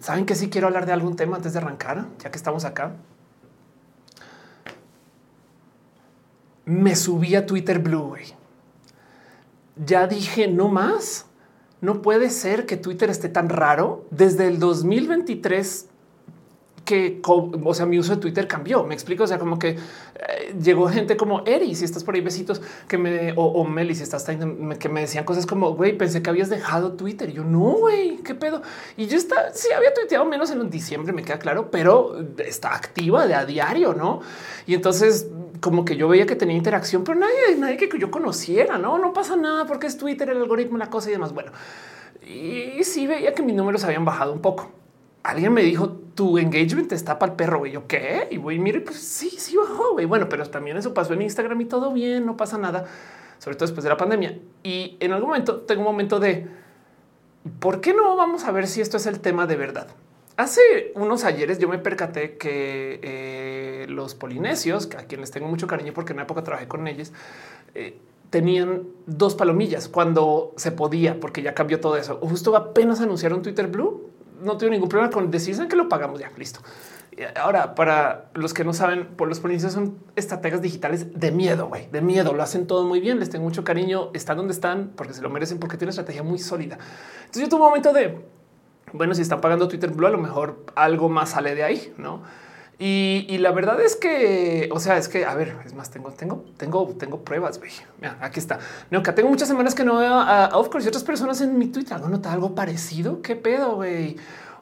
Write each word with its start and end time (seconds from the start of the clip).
saben 0.00 0.26
que 0.26 0.34
sí 0.34 0.50
quiero 0.50 0.66
hablar 0.66 0.86
de 0.86 0.92
algún 0.92 1.14
tema 1.16 1.36
antes 1.36 1.52
de 1.52 1.58
arrancar, 1.60 2.06
ya 2.18 2.30
que 2.30 2.36
estamos 2.36 2.64
acá. 2.64 2.96
Me 6.64 6.96
subí 6.96 7.34
a 7.36 7.46
Twitter 7.46 7.78
Blue. 7.78 8.16
Ya 9.76 10.06
dije 10.06 10.48
no 10.48 10.68
más. 10.68 11.26
No 11.80 12.02
puede 12.02 12.30
ser 12.30 12.66
que 12.66 12.76
Twitter 12.76 13.08
esté 13.08 13.28
tan 13.28 13.48
raro. 13.48 14.06
Desde 14.10 14.46
el 14.46 14.58
2023 14.58 15.89
que, 16.90 17.20
o 17.24 17.72
sea, 17.72 17.86
mi 17.86 18.00
uso 18.00 18.16
de 18.16 18.20
Twitter 18.20 18.48
cambió. 18.48 18.82
Me 18.82 18.94
explico. 18.94 19.22
O 19.22 19.26
sea, 19.28 19.38
como 19.38 19.60
que 19.60 19.68
eh, 19.68 20.56
llegó 20.60 20.88
gente 20.88 21.16
como 21.16 21.44
Eri, 21.46 21.76
si 21.76 21.84
estás 21.84 22.02
por 22.02 22.16
ahí, 22.16 22.20
besitos 22.20 22.60
que 22.88 22.98
me 22.98 23.32
o, 23.36 23.62
Meli, 23.62 23.94
si 23.94 24.02
estás 24.02 24.24
que 24.24 24.88
me 24.88 25.00
decían 25.02 25.24
cosas 25.24 25.46
como 25.46 25.74
güey, 25.76 25.96
pensé 25.96 26.20
que 26.20 26.30
habías 26.30 26.48
dejado 26.48 26.94
Twitter. 26.94 27.30
Yo 27.30 27.44
no, 27.44 27.60
güey, 27.60 28.16
qué 28.24 28.34
pedo. 28.34 28.62
Y 28.96 29.06
yo 29.06 29.16
está, 29.16 29.52
sí 29.54 29.68
había 29.72 29.94
tuiteado 29.94 30.24
menos 30.24 30.50
en 30.50 30.68
diciembre, 30.68 31.12
me 31.12 31.22
queda 31.22 31.38
claro, 31.38 31.70
pero 31.70 32.16
está 32.38 32.74
activa 32.74 33.28
de 33.28 33.34
a 33.34 33.46
diario, 33.46 33.94
no? 33.94 34.20
Y 34.66 34.74
entonces, 34.74 35.28
como 35.60 35.84
que 35.84 35.96
yo 35.96 36.08
veía 36.08 36.26
que 36.26 36.34
tenía 36.34 36.56
interacción, 36.56 37.04
pero 37.04 37.20
nadie, 37.20 37.56
nadie 37.56 37.76
que 37.76 37.88
yo 38.00 38.10
conociera, 38.10 38.78
no, 38.78 38.98
no 38.98 39.12
pasa 39.12 39.36
nada 39.36 39.64
porque 39.66 39.86
es 39.86 39.96
Twitter, 39.96 40.28
el 40.30 40.38
algoritmo, 40.38 40.76
la 40.76 40.90
cosa 40.90 41.08
y 41.08 41.12
demás. 41.12 41.32
Bueno, 41.32 41.52
y 42.26 42.82
sí 42.82 43.06
veía 43.06 43.32
que 43.32 43.42
mis 43.44 43.54
números 43.54 43.84
habían 43.84 44.04
bajado 44.04 44.32
un 44.32 44.40
poco 44.40 44.80
alguien 45.22 45.52
me 45.52 45.62
dijo 45.62 45.99
tu 46.14 46.38
engagement 46.38 46.92
está 46.92 47.18
para 47.18 47.32
el 47.32 47.36
perro. 47.36 47.58
Güey, 47.58 47.72
yo 47.72 47.86
qué? 47.86 48.28
Y 48.30 48.36
voy, 48.36 48.58
mire, 48.58 48.80
pues 48.80 48.98
sí, 48.98 49.30
sí 49.30 49.56
bajó. 49.56 49.92
Güey. 49.92 50.06
Bueno, 50.06 50.28
pero 50.28 50.48
también 50.48 50.76
eso 50.76 50.94
pasó 50.94 51.14
en 51.14 51.22
Instagram 51.22 51.60
y 51.60 51.64
todo 51.66 51.92
bien, 51.92 52.26
no 52.26 52.36
pasa 52.36 52.58
nada, 52.58 52.86
sobre 53.38 53.56
todo 53.56 53.66
después 53.66 53.84
de 53.84 53.90
la 53.90 53.96
pandemia. 53.96 54.38
Y 54.62 54.96
en 55.00 55.12
algún 55.12 55.30
momento 55.30 55.60
tengo 55.60 55.80
un 55.82 55.86
momento 55.86 56.20
de 56.20 56.46
por 57.58 57.80
qué 57.80 57.94
no 57.94 58.16
vamos 58.16 58.44
a 58.44 58.52
ver 58.52 58.66
si 58.66 58.80
esto 58.80 58.96
es 58.96 59.06
el 59.06 59.20
tema 59.20 59.46
de 59.46 59.56
verdad. 59.56 59.88
Hace 60.36 60.92
unos 60.94 61.24
ayeres 61.24 61.58
yo 61.58 61.68
me 61.68 61.78
percaté 61.78 62.38
que 62.38 62.98
eh, 63.02 63.86
los 63.88 64.14
polinesios, 64.14 64.88
a 64.96 65.04
quienes 65.04 65.30
tengo 65.30 65.48
mucho 65.48 65.66
cariño 65.66 65.92
porque 65.92 66.12
en 66.12 66.16
una 66.16 66.22
época 66.22 66.42
trabajé 66.42 66.66
con 66.66 66.86
ellos, 66.88 67.12
eh, 67.74 67.98
tenían 68.30 68.84
dos 69.06 69.34
palomillas 69.34 69.88
cuando 69.88 70.54
se 70.56 70.72
podía, 70.72 71.20
porque 71.20 71.42
ya 71.42 71.52
cambió 71.52 71.80
todo 71.80 71.96
eso. 71.96 72.18
Justo 72.22 72.56
apenas 72.56 73.00
anunciaron 73.00 73.42
Twitter 73.42 73.66
Blue 73.66 74.08
no 74.42 74.56
tengo 74.56 74.72
ningún 74.72 74.88
problema 74.88 75.12
con 75.12 75.30
decir 75.30 75.56
que 75.68 75.76
lo 75.76 75.88
pagamos 75.88 76.20
ya. 76.20 76.30
Listo. 76.36 76.60
Ahora, 77.36 77.74
para 77.74 78.30
los 78.34 78.54
que 78.54 78.64
no 78.64 78.72
saben, 78.72 79.06
por 79.08 79.28
los 79.28 79.40
policías 79.40 79.72
son 79.72 79.98
estrategas 80.16 80.62
digitales 80.62 81.18
de 81.18 81.30
miedo, 81.30 81.68
güey, 81.68 81.88
de 81.90 82.00
miedo. 82.00 82.32
Lo 82.32 82.42
hacen 82.42 82.66
todo 82.66 82.86
muy 82.86 83.00
bien. 83.00 83.18
Les 83.18 83.28
tengo 83.28 83.44
mucho 83.44 83.62
cariño. 83.64 84.10
Están 84.14 84.36
donde 84.36 84.52
están 84.52 84.92
porque 84.96 85.12
se 85.12 85.20
lo 85.20 85.28
merecen, 85.28 85.58
porque 85.58 85.76
tiene 85.76 85.88
una 85.88 86.00
estrategia 86.00 86.22
muy 86.22 86.38
sólida. 86.38 86.78
Entonces 87.20 87.42
yo 87.42 87.48
tuve 87.48 87.60
un 87.60 87.66
momento 87.66 87.92
de 87.92 88.18
bueno, 88.92 89.14
si 89.14 89.22
están 89.22 89.40
pagando 89.40 89.68
Twitter 89.68 89.90
Blue, 89.90 90.06
a 90.06 90.10
lo 90.10 90.18
mejor 90.18 90.64
algo 90.74 91.08
más 91.08 91.30
sale 91.30 91.54
de 91.54 91.62
ahí, 91.62 91.92
no? 91.96 92.22
Y, 92.82 93.36
la 93.36 93.52
verdad 93.52 93.78
es 93.82 93.94
que, 93.94 94.70
o 94.72 94.80
sea, 94.80 94.96
es 94.96 95.06
que, 95.06 95.26
a 95.26 95.34
ver, 95.34 95.54
es 95.66 95.74
más, 95.74 95.90
tengo, 95.90 96.12
tengo, 96.12 96.46
tengo, 96.56 96.88
tengo 96.98 97.22
pruebas. 97.22 97.60
Mira, 98.00 98.16
aquí 98.22 98.40
está. 98.40 98.58
que 98.90 99.12
tengo 99.12 99.28
muchas 99.28 99.48
semanas 99.48 99.74
que 99.74 99.84
no 99.84 99.98
veo 99.98 100.14
a, 100.14 100.48
Course 100.70 100.86
y 100.86 100.88
otras 100.88 101.04
personas 101.04 101.42
en 101.42 101.58
mi 101.58 101.66
Twitter. 101.66 101.92
¿Algo 101.92 102.08
nota 102.08 102.32
algo 102.32 102.54
parecido? 102.54 103.20
¿Qué 103.20 103.36
pedo, 103.36 103.76
güey? 103.76 104.16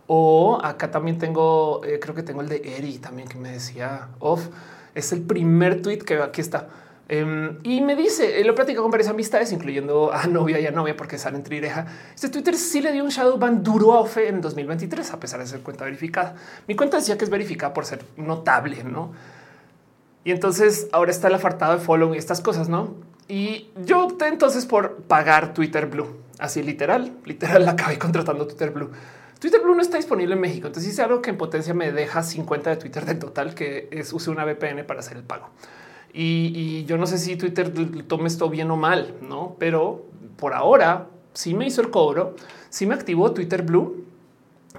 O 0.09 0.59
acá 0.61 0.91
también 0.91 1.19
tengo, 1.19 1.81
eh, 1.85 2.01
creo 2.01 2.13
que 2.13 2.25
tengo 2.25 2.41
el 2.41 2.49
de 2.49 2.77
Eri 2.77 2.99
también 2.99 3.29
que 3.29 3.39
me 3.39 3.53
decía 3.53 4.09
Off. 4.19 4.49
Es 4.97 5.13
el 5.13 5.23
primer 5.23 5.81
tweet 5.81 5.99
que 5.99 6.21
aquí 6.21 6.41
está. 6.41 6.67
Em, 7.11 7.59
y 7.63 7.81
me 7.81 7.97
dice, 7.97 8.45
lo 8.45 8.55
platico 8.55 8.83
con 8.83 8.91
varias 8.91 9.09
amistades, 9.09 9.51
incluyendo 9.53 10.13
a 10.13 10.27
novia 10.27 10.61
y 10.61 10.67
a 10.67 10.71
novia, 10.71 10.95
porque 10.95 11.17
salen 11.17 11.43
trireja. 11.43 11.87
Este 12.15 12.29
Twitter 12.29 12.55
sí 12.55 12.83
le 12.83 12.93
dio 12.93 13.03
un 13.03 13.09
shadow 13.09 13.39
ban 13.39 13.63
duro 13.63 13.95
a 13.95 14.01
Ofe 14.01 14.29
en 14.29 14.43
2023, 14.43 15.11
a 15.13 15.19
pesar 15.19 15.41
de 15.41 15.47
ser 15.47 15.61
cuenta 15.61 15.85
verificada. 15.85 16.37
Mi 16.67 16.77
cuenta 16.77 16.99
decía 16.99 17.17
que 17.17 17.25
es 17.25 17.31
verificada 17.31 17.73
por 17.73 17.87
ser 17.87 18.05
notable, 18.19 18.85
no? 18.85 19.13
Y 20.23 20.33
entonces 20.33 20.89
ahora 20.93 21.11
está 21.11 21.29
el 21.29 21.35
apartado 21.35 21.73
de 21.73 21.79
follow 21.79 22.15
y 22.15 22.19
estas 22.19 22.43
cosas, 22.43 22.69
no? 22.69 22.95
Y 23.27 23.71
yo 23.87 24.05
opté 24.05 24.27
entonces 24.27 24.67
por 24.67 24.97
pagar 25.03 25.55
Twitter 25.55 25.87
Blue, 25.87 26.09
así 26.39 26.63
literal, 26.63 27.13
literal. 27.25 27.65
La 27.67 27.71
acabé 27.71 27.99
contratando 27.99 28.47
Twitter 28.47 28.71
Blue. 28.71 28.91
Twitter 29.39 29.63
Blue 29.63 29.75
no 29.75 29.81
está 29.81 29.97
disponible 29.97 30.35
en 30.35 30.41
México. 30.41 30.67
Entonces 30.67 30.93
hice 30.93 31.03
algo 31.03 31.23
que 31.23 31.31
en 31.31 31.39
potencia 31.39 31.73
me 31.73 31.91
deja 31.91 32.23
50 32.23 32.69
de 32.69 32.77
Twitter 32.77 33.07
del 33.07 33.19
total, 33.19 33.55
que 33.55 33.89
es 33.91 34.13
use 34.13 34.29
una 34.29 34.45
VPN 34.45 34.85
para 34.85 35.01
hacer 35.01 35.17
el 35.17 35.23
pago. 35.23 35.49
Y, 36.13 36.85
yo 36.87 36.97
no 36.97 37.07
sé 37.07 37.19
si 37.19 37.37
Twitter 37.37 37.73
tome 38.07 38.29
esto 38.29 38.49
bien 38.49 38.71
o 38.71 38.77
mal, 38.77 39.15
no, 39.21 39.57
pero 39.59 40.07
por 40.37 40.55
ahora 40.55 41.09
sí 41.33 41.55
me 41.55 41.67
hizo 41.67 41.81
el 41.81 41.91
cobro, 41.91 42.35
sí 42.71 42.87
me 42.87 42.95
activó 42.95 43.33
Twitter 43.33 43.63
Blue. 43.63 44.05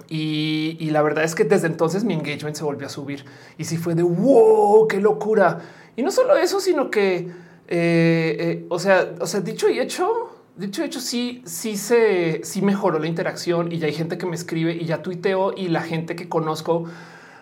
Y, 0.08 0.88
la 0.90 1.02
verdad 1.02 1.24
es 1.24 1.34
que 1.34 1.44
desde 1.44 1.66
entonces 1.66 2.04
mi 2.04 2.14
engagement 2.14 2.56
se 2.56 2.64
volvió 2.64 2.86
a 2.86 2.90
subir 2.90 3.24
y 3.58 3.64
sí 3.64 3.76
fue 3.76 3.94
de 3.94 4.02
wow, 4.02 4.88
qué 4.88 5.00
locura. 5.00 5.60
Y 5.96 6.02
no 6.02 6.10
solo 6.10 6.36
eso, 6.36 6.60
sino 6.60 6.90
que, 6.90 7.16
eh, 7.16 7.30
eh, 7.68 8.66
o 8.68 8.78
sea, 8.78 9.14
o 9.20 9.26
sea, 9.26 9.40
dicho 9.40 9.68
y 9.68 9.78
hecho, 9.78 10.36
dicho 10.56 10.82
y 10.82 10.86
hecho, 10.86 11.00
sí, 11.00 11.42
sí 11.44 11.76
se, 11.76 12.40
sí 12.44 12.62
mejoró 12.62 12.98
la 12.98 13.06
interacción 13.06 13.70
y 13.70 13.78
ya 13.78 13.86
hay 13.86 13.92
gente 13.92 14.18
que 14.18 14.26
me 14.26 14.34
escribe 14.34 14.74
y 14.74 14.84
ya 14.86 15.02
tuiteo 15.02 15.52
y 15.56 15.68
la 15.68 15.82
gente 15.82 16.16
que 16.16 16.28
conozco 16.28 16.84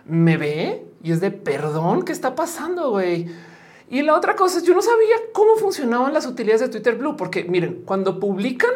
me 0.05 0.37
ve 0.37 0.87
y 1.03 1.13
es 1.13 1.21
de 1.21 1.31
perdón, 1.31 2.03
¿qué 2.03 2.13
está 2.13 2.35
pasando, 2.35 2.91
güey? 2.91 3.29
Y 3.91 4.03
la 4.03 4.15
otra 4.15 4.37
cosa 4.37 4.59
es 4.59 4.65
yo 4.65 4.75
no 4.75 4.83
sabía 4.83 5.17
cómo 5.33 5.57
funcionaban 5.57 6.13
las 6.13 6.27
utilidades 6.27 6.61
de 6.61 6.69
Twitter 6.69 6.97
Blue, 6.97 7.17
porque 7.17 7.45
miren, 7.45 7.83
cuando 7.85 8.21
publican 8.21 8.71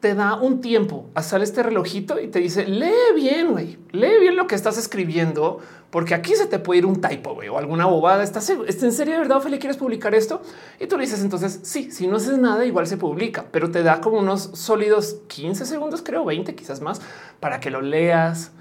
te 0.00 0.14
da 0.14 0.36
un 0.36 0.60
tiempo, 0.60 1.08
sale 1.22 1.44
este 1.44 1.62
relojito 1.62 2.20
y 2.20 2.28
te 2.28 2.38
dice 2.38 2.66
lee 2.66 3.14
bien, 3.16 3.50
güey, 3.50 3.78
lee 3.90 4.20
bien 4.20 4.36
lo 4.36 4.46
que 4.46 4.54
estás 4.54 4.78
escribiendo, 4.78 5.58
porque 5.90 6.14
aquí 6.14 6.36
se 6.36 6.46
te 6.46 6.60
puede 6.60 6.78
ir 6.78 6.86
un 6.86 7.00
typo 7.00 7.30
o 7.30 7.58
alguna 7.58 7.86
bobada. 7.86 8.22
¿Estás, 8.22 8.48
¿Estás 8.50 8.82
en 8.84 8.92
serio 8.92 9.14
de 9.14 9.20
verdad, 9.20 9.38
Ophelia? 9.38 9.58
¿Quieres 9.58 9.76
publicar 9.76 10.14
esto? 10.14 10.40
Y 10.78 10.86
tú 10.86 10.96
le 10.96 11.02
dices 11.02 11.22
entonces 11.22 11.60
sí, 11.62 11.90
si 11.90 12.06
no 12.06 12.16
haces 12.16 12.38
nada, 12.38 12.64
igual 12.64 12.86
se 12.86 12.96
publica, 12.96 13.46
pero 13.50 13.70
te 13.70 13.82
da 13.82 14.00
como 14.00 14.18
unos 14.18 14.50
sólidos 14.54 15.20
15 15.26 15.64
segundos, 15.64 16.02
creo 16.02 16.24
20, 16.24 16.54
quizás 16.54 16.80
más, 16.80 17.00
para 17.40 17.58
que 17.58 17.70
lo 17.70 17.80
leas 17.80 18.52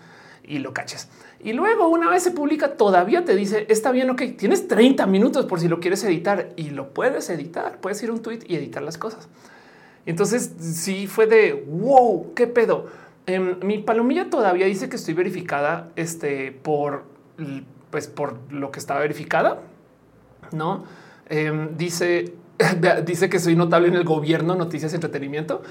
y 0.43 0.59
lo 0.59 0.73
caches. 0.73 1.07
Y 1.39 1.53
luego 1.53 1.87
una 1.87 2.09
vez 2.09 2.23
se 2.23 2.31
publica, 2.31 2.73
todavía 2.73 3.23
te 3.23 3.35
dice, 3.35 3.67
está 3.69 3.91
bien, 3.91 4.09
ok, 4.09 4.23
tienes 4.37 4.67
30 4.67 5.05
minutos 5.05 5.45
por 5.45 5.59
si 5.59 5.67
lo 5.67 5.79
quieres 5.79 6.03
editar 6.03 6.49
y 6.55 6.71
lo 6.71 6.93
puedes 6.93 7.29
editar. 7.29 7.79
Puedes 7.79 8.01
ir 8.01 8.09
a 8.09 8.13
un 8.13 8.21
tweet 8.21 8.39
y 8.47 8.55
editar 8.55 8.81
las 8.81 8.97
cosas. 8.97 9.27
Entonces 10.05 10.53
sí 10.59 11.05
fue 11.05 11.27
de 11.27 11.65
wow, 11.67 12.33
qué 12.33 12.47
pedo. 12.47 12.87
Em, 13.27 13.59
mi 13.61 13.77
palomilla 13.79 14.29
todavía 14.29 14.65
dice 14.65 14.89
que 14.89 14.95
estoy 14.95 15.13
verificada 15.13 15.91
este, 15.95 16.51
por, 16.51 17.03
pues, 17.91 18.07
por 18.07 18.51
lo 18.51 18.71
que 18.71 18.79
estaba 18.79 19.01
verificada. 19.01 19.61
No 20.51 20.85
em, 21.29 21.77
dice, 21.77 22.33
dice 23.05 23.29
que 23.29 23.37
soy 23.37 23.55
notable 23.55 23.89
en 23.89 23.95
el 23.95 24.05
gobierno, 24.05 24.55
noticias, 24.55 24.93
entretenimiento. 24.93 25.61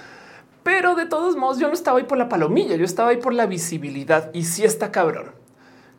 Pero 0.62 0.94
de 0.94 1.06
todos 1.06 1.36
modos, 1.36 1.58
yo 1.58 1.66
no 1.66 1.74
estaba 1.74 1.98
ahí 1.98 2.04
por 2.04 2.18
la 2.18 2.28
palomilla, 2.28 2.76
yo 2.76 2.84
estaba 2.84 3.10
ahí 3.10 3.16
por 3.16 3.32
la 3.32 3.46
visibilidad 3.46 4.30
y 4.32 4.44
sí 4.44 4.64
está 4.64 4.92
cabrón 4.92 5.45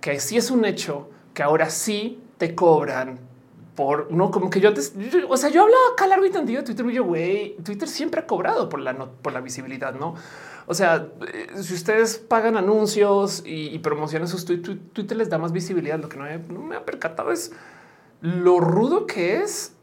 que 0.01 0.19
sí 0.19 0.37
es 0.37 0.51
un 0.51 0.65
hecho 0.65 1.09
que 1.33 1.43
ahora 1.43 1.69
sí 1.69 2.21
te 2.37 2.55
cobran 2.55 3.19
por 3.75 4.11
no 4.11 4.31
como 4.31 4.49
que 4.49 4.59
yo 4.59 4.69
antes, 4.69 4.93
o 5.29 5.37
sea, 5.37 5.51
yo 5.51 5.61
hablaba 5.61 5.81
acá 5.93 6.07
largo 6.07 6.25
y 6.25 6.31
tendido 6.31 6.61
de 6.61 6.65
Twitter 6.65 6.85
y 6.89 6.93
yo, 6.95 7.03
güey, 7.03 7.55
Twitter 7.57 7.87
siempre 7.87 8.21
ha 8.21 8.25
cobrado 8.25 8.69
por 8.69 8.79
la, 8.79 8.95
por 8.97 9.33
la 9.33 9.39
visibilidad, 9.39 9.93
no? 9.93 10.15
O 10.65 10.73
sea, 10.73 11.07
eh, 11.31 11.47
si 11.61 11.75
ustedes 11.75 12.17
pagan 12.17 12.57
anuncios 12.57 13.43
y, 13.45 13.77
promocionan 13.79 14.27
sus 14.27 14.45
Twitter 14.45 15.15
les 15.15 15.29
da 15.29 15.37
más 15.37 15.53
visibilidad. 15.53 15.97
Lo 15.99 16.09
que 16.09 16.17
no 16.17 16.25
no 16.25 16.61
me 16.61 16.75
ha 16.75 16.83
percatado 16.83 17.31
es 17.31 17.53
lo 18.19 18.59
rudo 18.59 19.05
que 19.05 19.37
es 19.37 19.73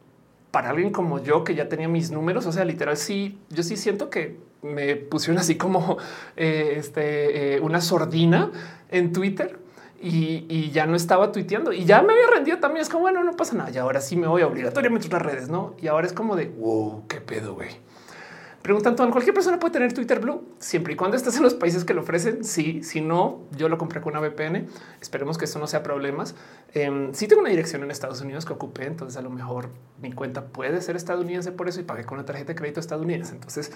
para 0.51 0.71
alguien 0.71 0.91
como 0.91 1.23
yo 1.23 1.43
que 1.43 1.55
ya 1.55 1.69
tenía 1.71 1.89
mis 1.89 2.11
números. 2.11 2.45
O 2.47 2.53
sea, 2.53 2.67
literal, 2.67 2.97
sí, 2.97 3.39
yo 3.49 3.63
sí 3.63 3.77
siento 3.79 4.11
que 4.11 4.37
me 4.61 4.97
pusieron 4.97 5.39
así 5.39 5.57
como 5.57 5.99
eh, 6.37 6.75
este, 6.77 7.57
eh, 7.57 7.61
una 7.61 7.81
sordina 7.81 8.51
en 8.91 9.13
Twitter 9.13 9.64
y, 10.05 10.71
ya 10.71 10.87
no 10.87 10.97
estaba 10.97 11.33
tuiteando 11.33 11.73
y 11.73 11.85
ya 11.85 12.03
me 12.03 12.13
había 12.13 12.27
rendido 12.29 12.59
también. 12.59 12.83
Es 12.83 12.89
como 12.89 13.03
bueno, 13.03 13.25
no 13.25 13.33
pasa 13.33 13.57
nada. 13.57 13.71
Y 13.71 13.79
ahora 13.79 14.01
sí 14.01 14.17
me 14.17 14.27
voy 14.27 14.43
obligatoriamente 14.43 15.07
a 15.07 15.09
otras 15.09 15.23
redes, 15.23 15.49
no? 15.49 15.75
Y 15.81 15.87
ahora 15.87 16.07
es 16.07 16.13
como 16.13 16.37
de 16.37 16.47
wow, 16.47 17.05
qué 17.09 17.21
pedo, 17.21 17.55
güey. 17.55 17.71
Preguntan 18.61 18.97
todo. 18.97 19.11
Cualquier 19.11 19.35
persona 19.35 19.59
puede 19.59 19.73
tener 19.73 19.93
Twitter 19.93 20.21
Blue 20.21 20.43
siempre 20.59 20.95
y 20.95 20.97
cuando 20.97 21.19
estés 21.19 21.37
en 21.37 21.43
los 21.43 21.55
países 21.55 21.85
que 21.85 21.93
lo 21.93 22.01
ofrecen. 22.01 22.45
Sí, 22.45 22.83
si 22.83 23.01
no, 23.01 23.43
yo 23.57 23.69
lo 23.69 23.77
compré 23.79 24.01
con 24.01 24.17
una 24.17 24.27
VPN. 24.27 24.69
Esperemos 25.01 25.37
que 25.37 25.45
eso 25.45 25.59
no 25.59 25.67
sea 25.67 25.83
problemas. 25.83 26.35
Eh, 26.73 27.11
sí 27.13 27.29
tengo 27.29 27.41
una 27.41 27.51
dirección 27.51 27.83
en 27.83 27.91
Estados 27.91 28.21
Unidos 28.23 28.47
que 28.47 28.55
ocupé, 28.55 28.87
entonces 28.87 29.19
a 29.19 29.23
lo 29.23 29.29
mejor 29.31 29.69
mi 30.01 30.13
cuenta 30.13 30.47
puede 30.47 30.81
ser 30.81 30.97
estadounidense 30.97 31.53
por 31.53 31.69
eso 31.69 31.81
y 31.81 31.85
pagué 31.85 32.05
con 32.05 32.19
una 32.19 32.25
tarjeta 32.25 32.53
de 32.53 32.57
crédito 32.57 32.81
estadounidense. 32.81 33.35
Entonces 33.35 33.71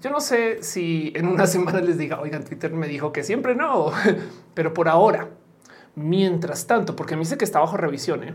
yo 0.00 0.10
no 0.10 0.20
sé 0.20 0.62
si 0.62 1.12
en 1.14 1.28
una 1.28 1.46
semana 1.48 1.80
les 1.80 1.96
diga, 1.96 2.20
oigan, 2.20 2.44
Twitter 2.44 2.72
me 2.72 2.88
dijo 2.88 3.12
que 3.12 3.22
siempre 3.22 3.54
no, 3.54 3.92
pero 4.54 4.74
por 4.74 4.88
ahora 4.88 5.28
Mientras 5.96 6.66
tanto, 6.66 6.96
porque 6.96 7.16
me 7.16 7.20
dice 7.20 7.36
que 7.36 7.44
está 7.44 7.60
bajo 7.60 7.76
revisión. 7.76 8.24
¿eh? 8.24 8.34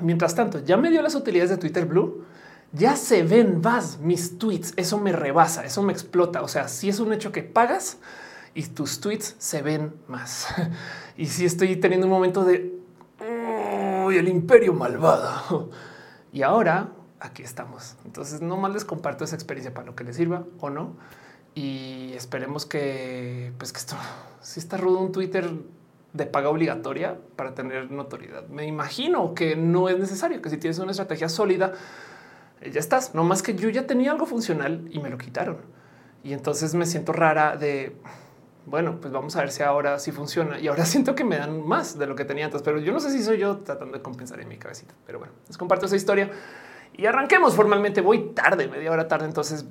Mientras 0.00 0.34
tanto, 0.34 0.60
ya 0.60 0.76
me 0.76 0.90
dio 0.90 1.02
las 1.02 1.14
utilidades 1.14 1.50
de 1.50 1.56
Twitter 1.56 1.86
Blue. 1.86 2.24
Ya 2.72 2.96
se 2.96 3.22
ven 3.22 3.60
más 3.60 3.98
mis 3.98 4.38
tweets. 4.38 4.72
Eso 4.76 4.98
me 4.98 5.12
rebasa, 5.12 5.64
eso 5.64 5.82
me 5.82 5.92
explota. 5.92 6.42
O 6.42 6.48
sea, 6.48 6.68
si 6.68 6.88
es 6.88 7.00
un 7.00 7.12
hecho 7.12 7.32
que 7.32 7.42
pagas 7.42 7.98
y 8.54 8.62
tus 8.64 9.00
tweets 9.00 9.36
se 9.38 9.62
ven 9.62 9.94
más. 10.08 10.48
y 11.16 11.26
si 11.26 11.44
estoy 11.44 11.76
teniendo 11.76 12.06
un 12.06 12.12
momento 12.12 12.44
de 12.44 12.76
el 14.10 14.28
imperio 14.28 14.72
malvado. 14.72 15.70
Y 16.32 16.42
ahora 16.42 16.92
aquí 17.20 17.42
estamos. 17.42 17.96
Entonces, 18.04 18.40
no 18.40 18.56
más 18.56 18.72
les 18.72 18.84
comparto 18.84 19.24
esa 19.24 19.34
experiencia 19.34 19.72
para 19.74 19.86
lo 19.86 19.96
que 19.96 20.04
les 20.04 20.16
sirva 20.16 20.44
o 20.60 20.70
no. 20.70 20.94
Y 21.54 22.12
esperemos 22.14 22.66
que, 22.66 23.52
pues, 23.58 23.72
que 23.72 23.78
esto 23.78 23.96
si 24.40 24.60
está 24.60 24.76
rudo 24.76 25.00
un 25.00 25.12
Twitter 25.12 25.50
de 26.16 26.26
paga 26.26 26.48
obligatoria 26.48 27.16
para 27.36 27.54
tener 27.54 27.90
notoriedad. 27.90 28.46
Me 28.48 28.66
imagino 28.66 29.34
que 29.34 29.56
no 29.56 29.88
es 29.88 29.98
necesario, 29.98 30.40
que 30.42 30.50
si 30.50 30.58
tienes 30.58 30.78
una 30.78 30.90
estrategia 30.90 31.28
sólida, 31.28 31.72
eh, 32.60 32.70
ya 32.70 32.80
estás. 32.80 33.14
No 33.14 33.24
más 33.24 33.42
que 33.42 33.54
yo 33.54 33.68
ya 33.68 33.86
tenía 33.86 34.12
algo 34.12 34.26
funcional 34.26 34.88
y 34.90 34.98
me 35.00 35.10
lo 35.10 35.18
quitaron. 35.18 35.58
Y 36.22 36.32
entonces 36.32 36.74
me 36.74 36.86
siento 36.86 37.12
rara 37.12 37.56
de 37.56 37.96
bueno, 38.66 38.98
pues 39.00 39.12
vamos 39.12 39.36
a 39.36 39.40
ver 39.40 39.52
si 39.52 39.62
ahora 39.62 39.98
sí 40.00 40.10
funciona. 40.10 40.58
Y 40.58 40.66
ahora 40.68 40.84
siento 40.86 41.14
que 41.14 41.24
me 41.24 41.38
dan 41.38 41.66
más 41.66 41.98
de 41.98 42.06
lo 42.06 42.16
que 42.16 42.24
tenía 42.24 42.46
antes, 42.46 42.62
pero 42.62 42.78
yo 42.80 42.92
no 42.92 43.00
sé 43.00 43.10
si 43.10 43.22
soy 43.22 43.38
yo 43.38 43.58
tratando 43.58 43.96
de 43.96 44.02
compensar 44.02 44.40
en 44.40 44.48
mi 44.48 44.58
cabecita. 44.58 44.94
Pero 45.06 45.18
bueno, 45.18 45.32
les 45.46 45.56
comparto 45.56 45.86
esa 45.86 45.96
historia 45.96 46.30
y 46.92 47.06
arranquemos 47.06 47.54
formalmente. 47.54 48.00
Voy 48.00 48.32
tarde, 48.34 48.68
media 48.68 48.90
hora 48.90 49.08
tarde, 49.08 49.26
entonces 49.26 49.64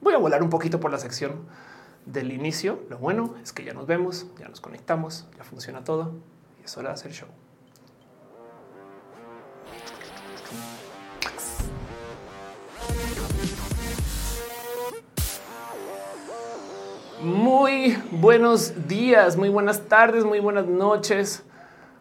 voy 0.00 0.14
a 0.14 0.18
volar 0.18 0.42
un 0.42 0.50
poquito 0.50 0.80
por 0.80 0.90
la 0.90 0.98
sección 0.98 1.44
del 2.06 2.32
inicio. 2.32 2.80
Lo 2.88 2.98
bueno 2.98 3.34
es 3.42 3.52
que 3.52 3.64
ya 3.64 3.74
nos 3.74 3.86
vemos, 3.86 4.26
ya 4.38 4.48
nos 4.48 4.60
conectamos, 4.60 5.26
ya 5.36 5.44
funciona 5.44 5.84
todo 5.84 6.14
y 6.60 6.64
es 6.64 6.76
hora 6.76 6.88
de 6.88 6.94
hacer 6.94 7.12
show. 7.12 7.28
Muy 17.22 17.98
buenos 18.10 18.88
días, 18.88 19.36
muy 19.36 19.50
buenas 19.50 19.88
tardes, 19.88 20.24
muy 20.24 20.40
buenas 20.40 20.66
noches, 20.66 21.42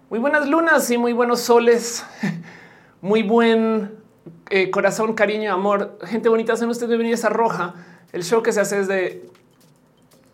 muy 0.10 0.18
buenas 0.18 0.48
lunas 0.48 0.90
y 0.92 0.98
muy 0.98 1.14
buenos 1.14 1.42
soles. 1.42 2.06
Muy 3.02 3.24
buen 3.24 3.96
eh, 4.50 4.70
corazón, 4.72 5.14
cariño, 5.14 5.54
amor. 5.54 5.98
Gente 6.04 6.28
bonita, 6.28 6.52
hacen 6.52 6.68
ustedes 6.68 6.90
bienvenidos 6.90 7.24
a 7.24 7.30
Roja, 7.30 7.76
el 8.12 8.26
show 8.26 8.44
que 8.44 8.52
se 8.52 8.60
hace 8.60 8.80
desde 8.80 9.30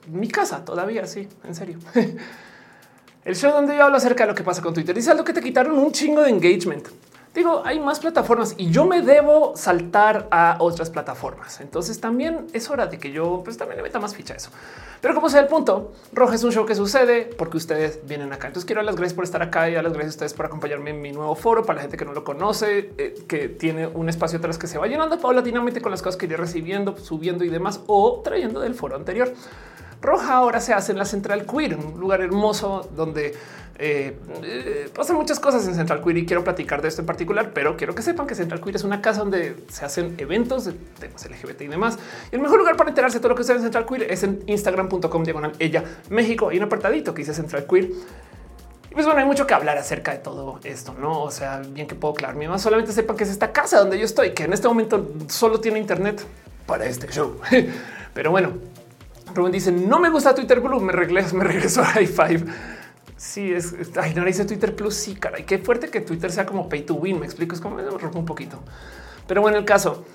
mi 0.08 0.28
casa 0.28 0.64
todavía, 0.64 1.06
sí, 1.06 1.28
en 1.44 1.56
serio. 1.56 1.80
El 3.26 3.36
show 3.36 3.52
donde 3.52 3.76
yo 3.76 3.84
hablo 3.84 3.98
acerca 3.98 4.24
de 4.24 4.30
lo 4.30 4.36
que 4.36 4.44
pasa 4.44 4.62
con 4.62 4.74
Twitter. 4.74 4.96
Dice 4.96 5.10
algo 5.10 5.24
que 5.24 5.34
te 5.34 5.42
quitaron 5.42 5.78
un 5.80 5.92
chingo 5.92 6.22
de 6.22 6.30
engagement. 6.30 6.88
Digo, 7.36 7.64
hay 7.66 7.82
más 7.82 8.00
plataformas 8.00 8.54
y 8.56 8.70
yo 8.70 8.86
me 8.86 9.02
debo 9.02 9.58
saltar 9.58 10.30
a 10.32 10.56
otras 10.60 10.90
plataformas. 10.90 11.60
Entonces 11.60 12.00
también 12.00 12.48
es 12.54 12.70
hora 12.70 12.88
de 12.88 12.98
que 12.98 13.12
yo 13.12 13.42
pues 13.44 13.58
también 13.58 13.76
le 13.76 13.84
meta 13.84 14.00
más 14.00 14.16
ficha 14.16 14.36
a 14.36 14.38
eso. 14.38 14.52
Pero 15.02 15.14
como 15.14 15.30
sea 15.30 15.42
el 15.42 15.48
punto, 15.48 15.92
Roja 16.14 16.36
es 16.36 16.44
un 16.46 16.54
show 16.54 16.66
que 16.66 16.76
sucede 16.76 17.26
porque 17.38 17.58
ustedes 17.58 18.00
vienen 18.08 18.32
acá. 18.32 18.48
Entonces 18.48 18.66
quiero 18.66 18.80
dar 18.80 18.86
las 18.86 18.96
gracias 18.96 19.16
por 19.16 19.26
estar 19.26 19.42
acá 19.42 19.70
y 19.70 19.74
dar 19.74 19.84
las 19.84 19.92
gracias 19.92 20.14
a 20.14 20.16
ustedes 20.16 20.34
por 20.34 20.46
acompañarme 20.46 20.92
en 20.92 21.02
mi 21.02 21.12
nuevo 21.12 21.36
foro 21.36 21.66
para 21.66 21.78
la 21.78 21.82
gente 21.82 21.98
que 21.98 22.06
no 22.06 22.14
lo 22.14 22.24
conoce, 22.24 22.92
eh, 22.98 23.26
que 23.28 23.50
tiene 23.50 23.88
un 23.88 24.08
espacio 24.08 24.38
atrás 24.38 24.58
que 24.58 24.68
se 24.68 24.78
va 24.78 24.88
llenando 24.88 25.20
paulatinamente 25.20 25.82
con 25.82 25.92
las 25.92 26.02
cosas 26.02 26.16
que 26.18 26.28
iré 26.28 26.38
recibiendo, 26.38 26.96
subiendo 26.96 27.44
y 27.44 27.50
demás 27.50 27.82
o 27.88 28.22
trayendo 28.24 28.62
del 28.62 28.76
foro 28.76 28.96
anterior. 28.96 29.34
Roja 30.06 30.36
ahora 30.36 30.62
se 30.62 30.74
hace 30.74 30.92
en 30.92 30.98
la 30.98 31.06
Central 31.06 31.46
Queer, 31.46 31.76
un 31.76 32.00
lugar 32.00 32.22
hermoso 32.22 32.90
donde 32.96 33.36
eh, 33.78 34.18
eh, 34.44 34.90
pasan 34.96 35.18
muchas 35.18 35.40
cosas 35.40 35.68
en 35.68 35.76
Central 35.76 36.02
Queer 36.02 36.18
y 36.18 36.26
quiero 36.26 36.44
platicar 36.44 36.82
de 36.82 36.88
esto 36.88 37.02
en 37.02 37.06
particular, 37.06 37.52
pero 37.54 37.76
quiero 37.76 37.94
que 37.94 38.02
sepan 38.02 38.26
que 38.26 38.36
Central 38.36 38.62
Queer 38.62 38.78
es 38.78 38.84
una 38.84 39.02
casa 39.02 39.20
donde 39.20 39.66
se 39.68 39.84
hacen 39.84 40.16
eventos 40.18 40.66
de 40.66 40.74
temas 40.74 41.30
LGBT 41.30 41.62
y 41.62 41.68
demás. 41.68 41.98
Y 42.32 42.36
el 42.36 42.42
mejor 42.42 42.60
lugar 42.60 42.78
para 42.78 42.90
enterarse 42.90 43.18
de 43.18 43.22
todo 43.22 43.30
lo 43.30 43.36
que 43.36 43.44
sucede 43.44 43.58
en 43.58 43.64
Central 43.64 43.86
Queer 43.86 44.12
es 44.12 44.24
en 44.24 44.44
instagram.com 44.48 45.24
diagonal 45.24 45.52
ella 45.60 45.84
México. 46.10 46.50
Hay 46.50 46.58
un 46.58 46.64
apartadito 46.64 47.14
que 47.14 47.24
dice 47.24 47.34
Central 47.34 47.66
Queer. 47.70 47.90
Pues 48.94 49.06
bueno, 49.06 49.20
hay 49.20 49.26
mucho 49.26 49.46
que 49.46 49.54
hablar 49.54 49.78
acerca 49.78 50.14
de 50.14 50.20
todo 50.20 50.62
esto, 50.64 50.96
no? 50.98 51.24
O 51.24 51.32
sea, 51.32 51.58
bien 51.58 51.86
que 51.86 51.96
puedo 51.96 52.14
aclararme 52.14 52.48
más. 52.48 52.62
Solamente 52.62 52.94
sepan 52.94 53.18
que 53.18 53.26
es 53.26 53.30
esta 53.30 53.52
casa 53.52 53.80
donde 53.80 54.00
yo 54.00 54.06
estoy, 54.06 54.32
que 54.32 54.44
en 54.44 54.54
este 54.54 54.70
momento 54.70 55.12
solo 55.28 55.60
tiene 55.60 55.80
internet 55.80 56.26
para 56.66 56.86
este 56.86 57.08
show. 57.08 57.42
Pero 58.14 58.32
bueno, 58.32 58.54
Rubén 59.36 59.52
dice 59.52 59.72
no 59.72 60.00
me 60.00 60.10
gusta 60.10 60.34
Twitter 60.34 60.62
Blue, 60.62 60.80
me 60.80 60.94
regreso, 60.94 61.36
me 61.36 61.44
regreso 61.44 61.82
a 61.82 61.86
High 61.86 62.08
Five. 62.08 62.46
Sí, 63.18 63.52
es, 63.52 63.74
ay, 63.98 64.14
no 64.14 64.26
dice 64.26 64.46
Twitter 64.46 64.76
Plus. 64.76 64.96
Sí, 64.96 65.16
cara, 65.16 65.40
y 65.40 65.44
qué 65.44 65.58
fuerte 65.60 65.90
que 65.90 66.02
Twitter 66.02 66.32
sea 66.32 66.46
como 66.46 66.70
pay 66.70 66.84
to 66.84 66.96
win. 66.96 67.20
Me 67.20 67.26
explico, 67.26 67.54
es 67.54 67.62
como 67.62 67.76
me 67.76 67.84
rompo 67.84 68.20
un 68.20 68.26
poquito. 68.26 68.60
Pero 69.28 69.42
bueno, 69.42 69.58
el 69.58 69.66
caso 69.66 70.06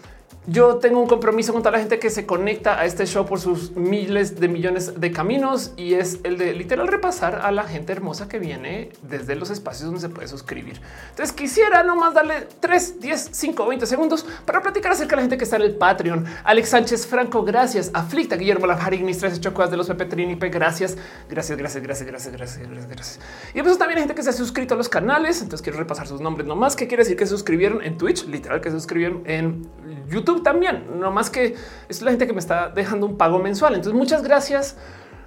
yo 0.46 0.76
tengo 0.76 1.00
un 1.00 1.06
compromiso 1.06 1.52
con 1.52 1.60
toda 1.60 1.72
la 1.72 1.80
gente 1.80 1.98
que 1.98 2.08
se 2.08 2.24
conecta 2.24 2.80
a 2.80 2.86
este 2.86 3.04
show 3.06 3.26
por 3.26 3.40
sus 3.40 3.72
miles 3.72 4.40
de 4.40 4.48
millones 4.48 4.98
de 4.98 5.12
caminos 5.12 5.72
y 5.76 5.94
es 5.94 6.18
el 6.24 6.38
de 6.38 6.54
literal 6.54 6.88
repasar 6.88 7.42
a 7.42 7.52
la 7.52 7.64
gente 7.64 7.92
hermosa 7.92 8.26
que 8.26 8.38
viene 8.38 8.90
desde 9.02 9.36
los 9.36 9.50
espacios 9.50 9.84
donde 9.84 10.00
se 10.00 10.08
puede 10.08 10.28
suscribir. 10.28 10.80
Entonces 11.10 11.34
quisiera 11.34 11.82
nomás 11.82 12.14
darle 12.14 12.48
3, 12.58 13.00
10, 13.00 13.28
5, 13.32 13.66
20 13.66 13.86
segundos 13.86 14.24
para 14.46 14.62
platicar 14.62 14.92
acerca 14.92 15.10
de 15.10 15.16
la 15.16 15.22
gente 15.22 15.36
que 15.36 15.44
está 15.44 15.56
en 15.56 15.62
el 15.62 15.74
Patreon. 15.74 16.24
Alex 16.44 16.70
Sánchez 16.70 17.06
Franco, 17.06 17.44
gracias. 17.44 17.90
Aflicta 17.92 18.36
Guillermo 18.36 18.66
Lajarig, 18.66 19.02
mis 19.02 19.18
tres 19.18 19.38
chocuas 19.42 19.70
de 19.70 19.76
los 19.76 19.88
Pepe 19.88 20.06
Trinipe, 20.06 20.48
gracias. 20.48 20.96
Gracias, 21.28 21.58
gracias, 21.58 21.82
gracias, 21.82 22.06
gracias, 22.08 22.32
gracias, 22.32 22.66
gracias, 22.66 22.88
gracias. 22.88 23.20
Y 23.52 23.62
pues 23.62 23.76
también 23.76 23.98
hay 23.98 24.04
gente 24.04 24.14
que 24.14 24.22
se 24.22 24.30
ha 24.30 24.32
suscrito 24.32 24.72
a 24.72 24.78
los 24.78 24.88
canales. 24.88 25.42
Entonces 25.42 25.62
quiero 25.62 25.78
repasar 25.78 26.06
sus 26.06 26.22
nombres 26.22 26.46
nomás. 26.46 26.76
¿Qué 26.76 26.88
quiere 26.88 27.02
decir 27.02 27.18
que 27.18 27.26
se 27.26 27.30
suscribieron 27.30 27.82
en 27.82 27.98
Twitch? 27.98 28.26
Literal 28.26 28.62
que 28.62 28.70
se 28.70 28.76
suscribieron 28.76 29.22
en 29.26 29.68
YouTube 30.08 30.29
también, 30.38 31.00
no 31.00 31.10
más 31.10 31.30
que 31.30 31.56
es 31.88 32.02
la 32.02 32.10
gente 32.10 32.26
que 32.26 32.32
me 32.32 32.38
está 32.38 32.68
dejando 32.68 33.06
un 33.06 33.16
pago 33.16 33.38
mensual. 33.38 33.74
Entonces, 33.74 33.98
muchas 33.98 34.22
gracias. 34.22 34.76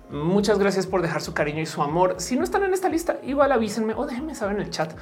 Muchas 0.09 0.59
gracias 0.59 0.85
por 0.85 1.01
dejar 1.01 1.21
su 1.21 1.33
cariño 1.33 1.61
y 1.61 1.65
su 1.65 1.81
amor. 1.81 2.15
Si 2.19 2.35
no 2.35 2.44
están 2.44 2.63
en 2.63 2.73
esta 2.73 2.88
lista, 2.88 3.17
igual 3.23 3.51
avísenme 3.51 3.95
o 3.95 4.05
déjenme 4.05 4.35
saber 4.35 4.57
en 4.57 4.61
el 4.61 4.69
chat. 4.69 4.94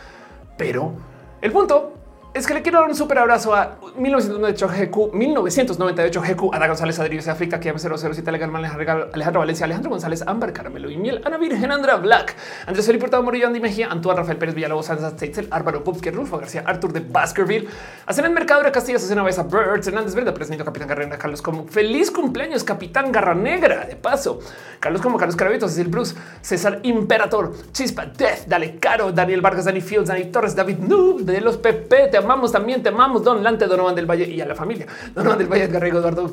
Pero 0.58 0.94
el 1.42 1.52
punto 1.52 1.94
es 2.34 2.48
que 2.48 2.54
le 2.54 2.62
quiero 2.62 2.80
dar 2.80 2.88
un 2.88 2.96
súper 2.96 3.18
abrazo 3.18 3.54
a 3.54 3.78
1998 3.98 4.68
GQ, 4.68 5.14
1998 5.14 6.22
GQ, 6.22 6.54
Ada 6.54 6.68
González, 6.68 6.98
Adrián 6.98 7.30
África, 7.30 7.60
Kiam 7.60 7.78
007, 7.78 8.30
Alejandro 8.30 9.40
Valencia, 9.42 9.66
Alejandro 9.66 9.92
González, 9.92 10.24
Ámbar, 10.26 10.54
Caramelo 10.54 10.90
y 10.90 10.96
Miel, 10.96 11.22
Ana 11.26 11.38
Virgen, 11.38 11.72
Andra 11.74 11.98
Black, 11.98 12.36
Andrés 12.68 12.86
Felipe 12.86 13.02
Portado 13.02 13.24
Morillo, 13.24 13.48
Andy 13.48 13.60
Mejía, 13.60 13.90
Antoine 13.92 14.20
Rafael 14.20 14.38
Pérez 14.38 14.56
Villalobos, 14.56 14.86
Sansa 14.86 15.14
Teitzel, 15.14 15.50
Álvaro 15.52 15.84
Pupke, 15.84 16.10
Rulfo 16.10 16.38
García, 16.38 16.64
Artur 16.66 16.94
de 16.94 17.02
Baskerville, 17.02 17.68
Hacen 18.06 18.24
el 18.24 18.32
Mercado 18.32 18.62
Castilla, 18.72 18.98
Susana 18.98 19.24
Besa, 19.24 19.44
Birds, 19.44 19.88
Hernández 19.88 20.16
Verde, 20.16 20.32
Presidente 20.32 20.64
Capitán 20.64 20.88
Garra 20.88 21.10
Carlos 21.18 21.42
como 21.42 21.68
feliz 21.68 22.12
cumpleaños, 22.12 22.64
Capitán 22.64 23.12
Garra 23.12 23.36
Negra, 23.36 23.86
de 23.86 23.98
paso, 23.98 24.40
Carlos 24.80 25.02
como 25.02 25.18
Carlos 25.18 25.36
Carabitos, 25.36 25.72
Cecil 25.72 25.90
Bruce, 25.90 26.16
César 26.42 26.80
Imperator, 26.84 27.52
Chispa, 27.74 28.06
Death, 28.06 28.46
Dale 28.48 28.80
Caro, 28.80 29.12
Daniel 29.12 29.42
Vargas, 29.42 29.66
Dani 29.66 29.82
Fields, 29.82 30.08
Dani 30.08 30.26
Torres, 30.26 30.56
David 30.56 30.78
Noob, 30.78 31.22
de 31.22 31.42
los 31.42 31.58
PP, 31.58 32.21
amamos 32.22 32.52
también, 32.52 32.82
te 32.82 32.90
amamos 32.90 33.24
Don 33.24 33.44
Lante, 33.44 33.68
Donovan 33.68 33.96
del 33.96 34.10
Valle 34.10 34.30
y 34.30 34.42
a 34.42 34.46
la 34.46 34.56
familia. 34.56 34.88
Donovan 35.14 35.38
del 35.38 35.48
Valle, 35.48 35.68
Garrigo, 35.68 36.00
Eduardo, 36.00 36.32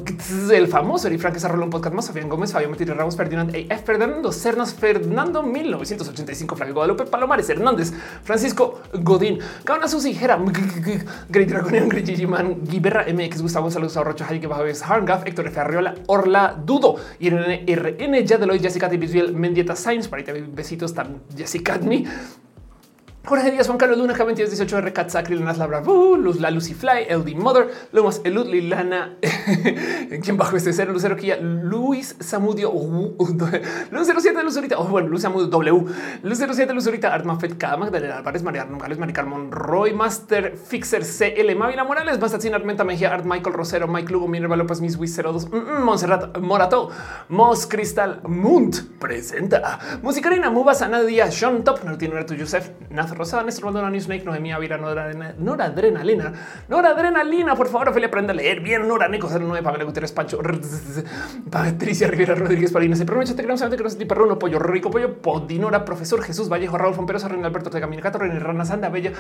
el 0.53 0.69
famoso 0.69 1.09
Eri 1.09 1.19
Frank 1.19 1.37
Sarrolo, 1.37 1.65
un 1.65 1.71
podcast 1.71 1.95
más, 1.95 2.09
Fabián 2.09 2.29
Gómez, 2.29 2.53
Fabio 2.53 2.71
Matilde 2.71 2.95
Ramos, 2.95 3.17
Ferdinand 3.17 3.55
A.F. 3.55 3.85
Fernando 3.85 4.33
Cernas, 4.33 4.75
Fernando 4.75 5.43
1985, 5.43 6.57
Frank 6.57 6.73
Guadalupe, 6.73 7.05
Palomares 7.05 7.49
Hernández, 7.51 7.93
Francisco 8.23 8.83
Godín, 8.93 9.39
Cabana 9.65 9.89
Susi, 9.89 10.15
Jera, 10.15 10.39
Great 11.29 11.49
Dragonian, 11.49 11.89
Great 11.89 12.07
Gigiman, 12.07 12.65
Guiberra 12.65 13.07
MX, 13.13 13.43
Gustavo 13.43 13.65
González, 13.65 13.95
Rocha, 13.95 14.25
Jaime 14.27 14.47
Bajaves, 14.47 14.83
Harngaf, 14.83 15.27
Héctor 15.27 15.47
F. 15.49 15.61
Arriola, 15.61 15.95
Orla, 16.07 16.57
Dudo, 16.65 16.97
Irene 17.19 17.65
RN, 17.67 18.25
Yadeloy, 18.25 18.59
Jessica 18.59 18.89
Divisviel, 18.89 19.33
Mendieta 19.35 19.75
Science, 19.75 20.09
para 20.09 20.23
besitos, 20.53 20.95
Jessica 21.37 21.75
Admi, 21.75 22.05
Jorge 23.29 23.51
Díaz, 23.51 23.67
Juan 23.67 23.77
Carlos 23.77 23.99
Luna, 23.99 24.15
K22, 24.15 24.49
18 24.49 24.79
R, 24.79 24.93
Cat 24.95 25.11
Sacri, 25.11 25.37
Lenas 25.37 25.59
Labra, 25.59 25.83
Luz, 25.83 26.41
La 26.41 26.51
Lucy 26.51 26.73
Fly, 26.73 27.09
LD 27.11 27.37
Mother, 27.37 27.69
Lomas, 27.93 28.23
Elud, 28.25 28.47
Lilana, 28.47 29.19
quien 30.23 30.39
bajo 30.39 30.57
este 30.57 30.73
cero, 30.73 30.95
Lucero 30.95 31.15
Quilla, 31.15 31.37
Luis 31.37 32.17
Samudio, 32.21 32.73
Luz 33.91 34.09
07 34.09 34.43
Luz 34.43 34.57
ahorita, 34.57 34.79
oh, 34.79 34.85
bueno, 34.85 35.09
Luz 35.09 35.21
Samudio 35.21 35.49
W, 35.49 35.85
Luz 36.23 36.39
07 36.39 36.73
Luz 36.73 36.87
ahorita, 36.87 37.13
Art 37.13 37.27
Mafet, 37.27 37.59
K, 37.59 37.77
Magdalena 37.77 38.17
Álvarez, 38.17 38.43
María 38.43 38.65
Nogales, 38.65 38.99
Maricar 38.99 39.27
Monroy, 39.27 39.93
Master 39.93 40.57
Fixer 40.57 41.05
CL, 41.05 41.55
Mavila 41.55 41.85
Morales, 41.85 42.19
Sin 42.41 42.55
Armenta 42.55 42.85
Mejía, 42.85 43.13
Art 43.13 43.27
Michael 43.27 43.55
Rosero, 43.55 43.89
Mike 43.89 44.11
Lugo, 44.11 44.27
Minerva 44.27 44.57
López, 44.57 44.81
Miss 44.81 44.97
Wiz 44.97 45.15
02, 45.15 45.51
Monserrat 45.83 46.39
Morato, 46.39 46.89
Mos 47.29 47.67
Cristal 47.67 48.23
Munt, 48.27 48.99
presenta, 48.99 49.79
Musicarina, 50.03 50.51
Muba, 50.51 50.73
Sana 50.73 51.03
Díaz, 51.03 51.35
Sean 51.35 51.63
Top, 51.63 51.85
Nortino 51.85 52.19
Yusef, 52.35 52.71
Nath 52.89 53.18
Rosada, 53.19 53.43
Néstor 53.43 53.65
Maldonado, 53.65 54.01
Snake, 54.01 54.25
Noemia 54.25 54.59
Vira, 54.59 54.79
Noradrenalina, 54.79 56.33
Noradrenalina, 56.69 57.55
por 57.57 57.69
favor, 57.69 57.89
Ophelia, 57.89 58.09
aprenda 58.09 58.33
a 58.33 58.37
leer 58.37 58.61
bien, 58.61 58.87
Nora, 58.87 59.09
Nico 59.09 59.29
09, 59.29 59.63
Pamela 59.63 59.85
Gutiérrez, 59.85 60.13
Pancho, 60.13 60.41
Patricia 61.51 62.09
Rivera, 62.09 62.35
Rodríguez, 62.35 62.73
Palina, 62.73 62.97
se 62.97 63.05
pronuncia, 63.05 63.35
te 63.35 63.43
queremos 63.43 63.61
saber 63.61 63.77
que 63.77 63.83
no 63.83 63.89
es 63.89 63.97
perruno, 63.97 64.39
pollo 64.39 64.59
rico, 64.59 64.91
pollo, 64.91 65.19
podinora, 65.21 65.85
profesor 65.85 66.23
Jesús 66.23 66.49
Vallejo, 66.49 66.79
Raúl 66.79 66.95
Fomperosa, 66.95 67.29
René 67.29 67.45
Alberto 67.45 67.71
Tegamina, 67.71 68.03
Cato, 68.03 68.19
René 68.19 68.39
Rana, 68.39 68.65
Sanda, 68.65 68.89
Bella, 68.89 69.13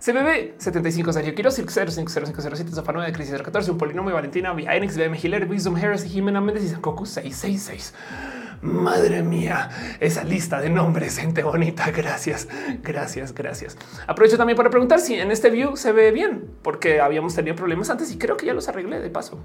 CBB 0.00 0.54
75, 0.58 1.12
Sergio 1.12 1.34
Quiroz, 1.34 1.56
050507, 1.56 2.72
Sofa 2.74 2.92
9, 2.92 3.12
Crisis 3.12 3.40
14, 3.40 3.70
un 3.70 3.78
polinomio, 3.78 4.14
Valentina, 4.14 4.52
Via 4.54 4.74
Enix, 4.74 4.96
BM 4.96 5.16
Hiller, 5.22 5.48
Wisdom 5.48 5.76
Harris, 5.76 6.04
Jimena 6.04 6.40
Méndez 6.40 6.64
y 6.64 6.68
Sankoku 6.68 7.06
666. 7.06 8.41
Madre 8.62 9.24
mía, 9.24 9.70
esa 9.98 10.22
lista 10.22 10.60
de 10.60 10.70
nombres, 10.70 11.18
gente 11.18 11.42
bonita. 11.42 11.90
Gracias, 11.90 12.46
gracias, 12.80 13.34
gracias. 13.34 13.76
Aprovecho 14.06 14.36
también 14.36 14.56
para 14.56 14.70
preguntar 14.70 15.00
si 15.00 15.14
en 15.14 15.32
este 15.32 15.50
view 15.50 15.76
se 15.76 15.90
ve 15.90 16.12
bien, 16.12 16.48
porque 16.62 17.00
habíamos 17.00 17.34
tenido 17.34 17.56
problemas 17.56 17.90
antes 17.90 18.12
y 18.12 18.18
creo 18.18 18.36
que 18.36 18.46
ya 18.46 18.54
los 18.54 18.68
arreglé 18.68 19.00
de 19.00 19.10
paso. 19.10 19.40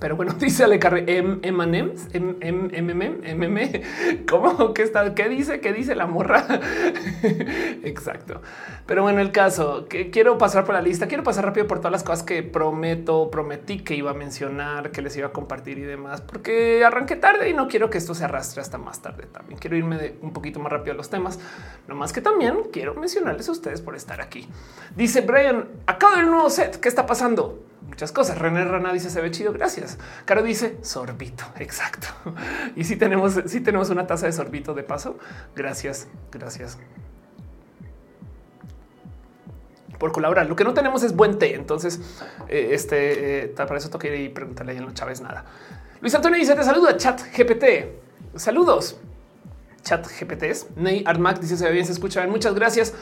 Pero 0.00 0.16
bueno, 0.16 0.32
dice 0.38 0.64
Ale 0.64 0.78
Carre, 0.78 1.04
Emanems, 1.42 2.08
MM, 2.14 3.82
¿cómo 4.28 4.74
que 4.74 4.82
está? 4.82 5.14
¿Qué 5.14 5.28
dice? 5.28 5.60
¿Qué 5.60 5.72
dice 5.72 5.94
la 5.94 6.06
morra? 6.06 6.46
Exacto. 7.84 8.40
Pero 8.86 9.02
bueno, 9.02 9.20
el 9.20 9.30
caso 9.30 9.86
que 9.88 10.10
quiero 10.10 10.38
pasar 10.38 10.64
por 10.64 10.74
la 10.74 10.80
lista, 10.80 11.06
quiero 11.06 11.22
pasar 11.22 11.44
rápido 11.44 11.66
por 11.66 11.78
todas 11.78 11.92
las 11.92 12.02
cosas 12.02 12.22
que 12.22 12.42
prometo, 12.42 13.30
prometí 13.30 13.80
que 13.80 13.94
iba 13.94 14.10
a 14.10 14.14
mencionar, 14.14 14.90
que 14.90 15.02
les 15.02 15.16
iba 15.16 15.28
a 15.28 15.32
compartir 15.32 15.78
y 15.78 15.82
demás, 15.82 16.22
porque 16.22 16.82
arranqué 16.84 17.16
tarde 17.16 17.50
y 17.50 17.54
no 17.54 17.68
quiero 17.68 17.90
que 17.90 17.98
esto 17.98 18.14
se 18.14 18.24
arrastre 18.24 18.62
hasta 18.62 18.78
más 18.78 19.02
tarde. 19.02 19.26
También 19.26 19.58
quiero 19.60 19.76
irme 19.76 20.14
un 20.22 20.32
poquito 20.32 20.58
más 20.60 20.72
rápido 20.72 20.94
a 20.94 20.96
los 20.96 21.10
temas, 21.10 21.38
no 21.86 21.94
más 21.94 22.12
que 22.12 22.22
también 22.22 22.56
quiero 22.72 22.94
mencionarles 22.94 23.48
a 23.48 23.52
ustedes 23.52 23.82
por 23.82 23.94
estar 23.94 24.20
aquí. 24.20 24.48
Dice 24.96 25.20
Brian, 25.20 25.68
acabo 25.86 26.16
del 26.16 26.26
nuevo 26.26 26.48
set, 26.48 26.80
¿qué 26.80 26.88
está 26.88 27.04
pasando? 27.06 27.69
Muchas 27.86 28.12
cosas. 28.12 28.38
René 28.38 28.64
Rana 28.64 28.92
dice 28.92 29.10
se 29.10 29.20
ve 29.20 29.30
chido. 29.30 29.52
Gracias. 29.52 29.98
Caro 30.24 30.42
dice 30.42 30.78
sorbito. 30.82 31.44
Exacto. 31.58 32.08
Y 32.76 32.84
si 32.84 32.96
tenemos, 32.96 33.40
si 33.46 33.60
tenemos 33.60 33.90
una 33.90 34.06
taza 34.06 34.26
de 34.26 34.32
sorbito 34.32 34.74
de 34.74 34.82
paso. 34.82 35.18
Gracias. 35.54 36.08
Gracias 36.30 36.78
por 40.00 40.10
colaborar. 40.10 40.46
Lo 40.46 40.56
que 40.56 40.64
no 40.64 40.74
tenemos 40.74 41.04
es 41.04 41.14
buen 41.14 41.38
té. 41.38 41.54
Entonces, 41.54 42.00
eh, 42.48 42.70
este 42.72 43.44
eh, 43.44 43.48
para 43.48 43.76
eso 43.76 43.90
toque 43.90 44.16
y 44.16 44.30
preguntarle 44.30 44.76
a 44.76 44.80
los 44.80 44.94
Chávez 44.94 45.20
nada. 45.20 45.44
Luis 46.00 46.12
Antonio 46.14 46.38
dice: 46.40 46.56
Te 46.56 46.64
saluda 46.64 46.96
chat 46.96 47.20
GPT. 47.36 48.34
Saludos. 48.36 48.98
Chat 49.82 50.06
GPTs. 50.06 50.76
Ney 50.76 51.04
Armac 51.06 51.38
dice: 51.38 51.56
Se 51.56 51.66
ve 51.66 51.72
bien, 51.72 51.86
se 51.86 51.92
escucha 51.92 52.20
bien. 52.20 52.32
Muchas 52.32 52.54
gracias. 52.54 52.94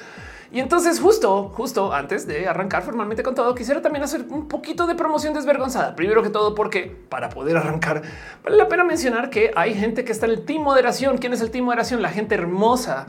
Y 0.50 0.60
entonces 0.60 0.98
justo, 0.98 1.50
justo 1.54 1.92
antes 1.92 2.26
de 2.26 2.48
arrancar 2.48 2.82
formalmente 2.82 3.22
con 3.22 3.34
todo, 3.34 3.54
quisiera 3.54 3.82
también 3.82 4.02
hacer 4.02 4.24
un 4.30 4.48
poquito 4.48 4.86
de 4.86 4.94
promoción 4.94 5.34
desvergonzada. 5.34 5.94
Primero 5.94 6.22
que 6.22 6.30
todo, 6.30 6.54
porque 6.54 6.96
para 7.08 7.28
poder 7.28 7.56
arrancar, 7.56 8.02
vale 8.42 8.56
la 8.56 8.68
pena 8.68 8.84
mencionar 8.84 9.28
que 9.28 9.50
hay 9.54 9.74
gente 9.74 10.04
que 10.04 10.12
está 10.12 10.26
en 10.26 10.32
el 10.32 10.44
team 10.44 10.62
moderación. 10.62 11.18
¿Quién 11.18 11.34
es 11.34 11.42
el 11.42 11.50
team 11.50 11.66
moderación? 11.66 12.00
La 12.00 12.10
gente 12.10 12.34
hermosa 12.34 13.06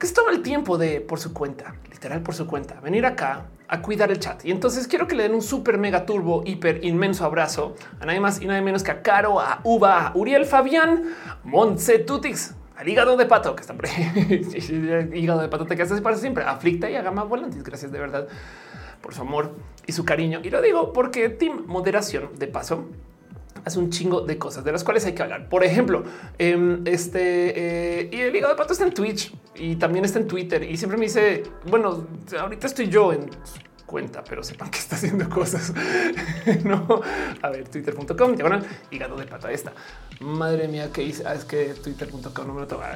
que 0.00 0.06
es 0.06 0.14
todo 0.14 0.30
el 0.30 0.40
tiempo 0.40 0.78
de 0.78 1.02
por 1.02 1.20
su 1.20 1.34
cuenta, 1.34 1.74
literal 1.90 2.22
por 2.22 2.34
su 2.34 2.46
cuenta, 2.46 2.80
venir 2.80 3.04
acá 3.04 3.48
a 3.68 3.82
cuidar 3.82 4.10
el 4.10 4.18
chat. 4.18 4.42
Y 4.46 4.50
entonces 4.50 4.88
quiero 4.88 5.06
que 5.06 5.14
le 5.14 5.24
den 5.24 5.34
un 5.34 5.42
súper 5.42 5.76
mega 5.76 6.06
turbo, 6.06 6.42
hiper 6.46 6.82
inmenso 6.82 7.26
abrazo 7.26 7.76
a 8.00 8.06
nadie 8.06 8.18
más 8.18 8.40
y 8.40 8.46
nadie 8.46 8.62
menos 8.62 8.82
que 8.82 8.90
a 8.90 9.02
Caro, 9.02 9.38
a 9.38 9.60
Uva, 9.62 10.06
a 10.06 10.12
Uriel 10.16 10.46
Fabián, 10.46 11.04
Montse 11.44 11.98
Tutix, 11.98 12.54
al 12.80 12.88
hígado 12.88 13.14
de 13.18 13.26
pato, 13.26 13.54
que 13.54 13.60
está 13.60 13.74
hígado 15.14 15.42
de 15.42 15.48
pato 15.48 15.66
te 15.66 15.76
quedas 15.76 16.00
para 16.00 16.16
siempre. 16.16 16.44
Aflicta 16.44 16.88
y 16.88 16.96
a 16.96 17.02
Gama 17.02 17.24
Volantis. 17.24 17.62
Gracias 17.62 17.92
de 17.92 17.98
verdad 17.98 18.26
por 19.02 19.14
su 19.14 19.20
amor 19.20 19.54
y 19.86 19.92
su 19.92 20.06
cariño. 20.06 20.40
Y 20.42 20.48
lo 20.48 20.62
digo 20.62 20.94
porque 20.94 21.28
Team 21.28 21.64
Moderación, 21.66 22.30
de 22.38 22.46
paso, 22.46 22.86
hace 23.66 23.78
un 23.78 23.90
chingo 23.90 24.22
de 24.22 24.38
cosas 24.38 24.64
de 24.64 24.72
las 24.72 24.82
cuales 24.82 25.04
hay 25.04 25.12
que 25.12 25.22
hablar. 25.22 25.50
Por 25.50 25.62
ejemplo, 25.62 26.04
em, 26.38 26.80
este 26.86 28.00
eh, 28.00 28.08
y 28.10 28.20
el 28.20 28.34
hígado 28.34 28.54
de 28.54 28.58
pato 28.58 28.72
está 28.72 28.86
en 28.86 28.94
Twitch 28.94 29.30
y 29.56 29.76
también 29.76 30.06
está 30.06 30.18
en 30.18 30.26
Twitter 30.26 30.62
y 30.62 30.78
siempre 30.78 30.96
me 30.96 31.04
dice, 31.04 31.42
bueno, 31.66 32.06
ahorita 32.38 32.66
estoy 32.66 32.88
yo 32.88 33.12
en 33.12 33.28
cuenta, 33.90 34.22
pero 34.22 34.44
sepan 34.44 34.70
que 34.70 34.78
está 34.78 34.94
haciendo 34.94 35.28
cosas. 35.28 35.72
no, 36.64 37.02
a 37.42 37.50
ver, 37.50 37.68
twitter.com, 37.68 38.36
diagonal, 38.36 38.64
hígado 38.92 39.16
de 39.16 39.26
pata 39.26 39.50
esta. 39.50 39.72
Madre 40.20 40.68
mía, 40.68 40.90
¿qué 40.92 41.02
hice? 41.02 41.24
Ah, 41.26 41.34
es 41.34 41.44
que 41.44 41.74
twitter.com 41.74 42.46
no 42.46 42.54
me 42.54 42.60
lo 42.60 42.66
toma. 42.68 42.86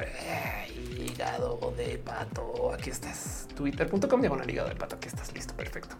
Hígado 0.97 1.73
de 1.75 1.97
pato. 1.97 2.71
Aquí 2.73 2.91
estás. 2.91 3.47
Twitter.com, 3.55 4.21
diagonal, 4.21 4.49
hígado 4.49 4.69
de 4.69 4.75
pato. 4.75 4.95
Aquí 4.95 5.09
estás 5.09 5.33
listo. 5.33 5.53
Perfecto. 5.53 5.97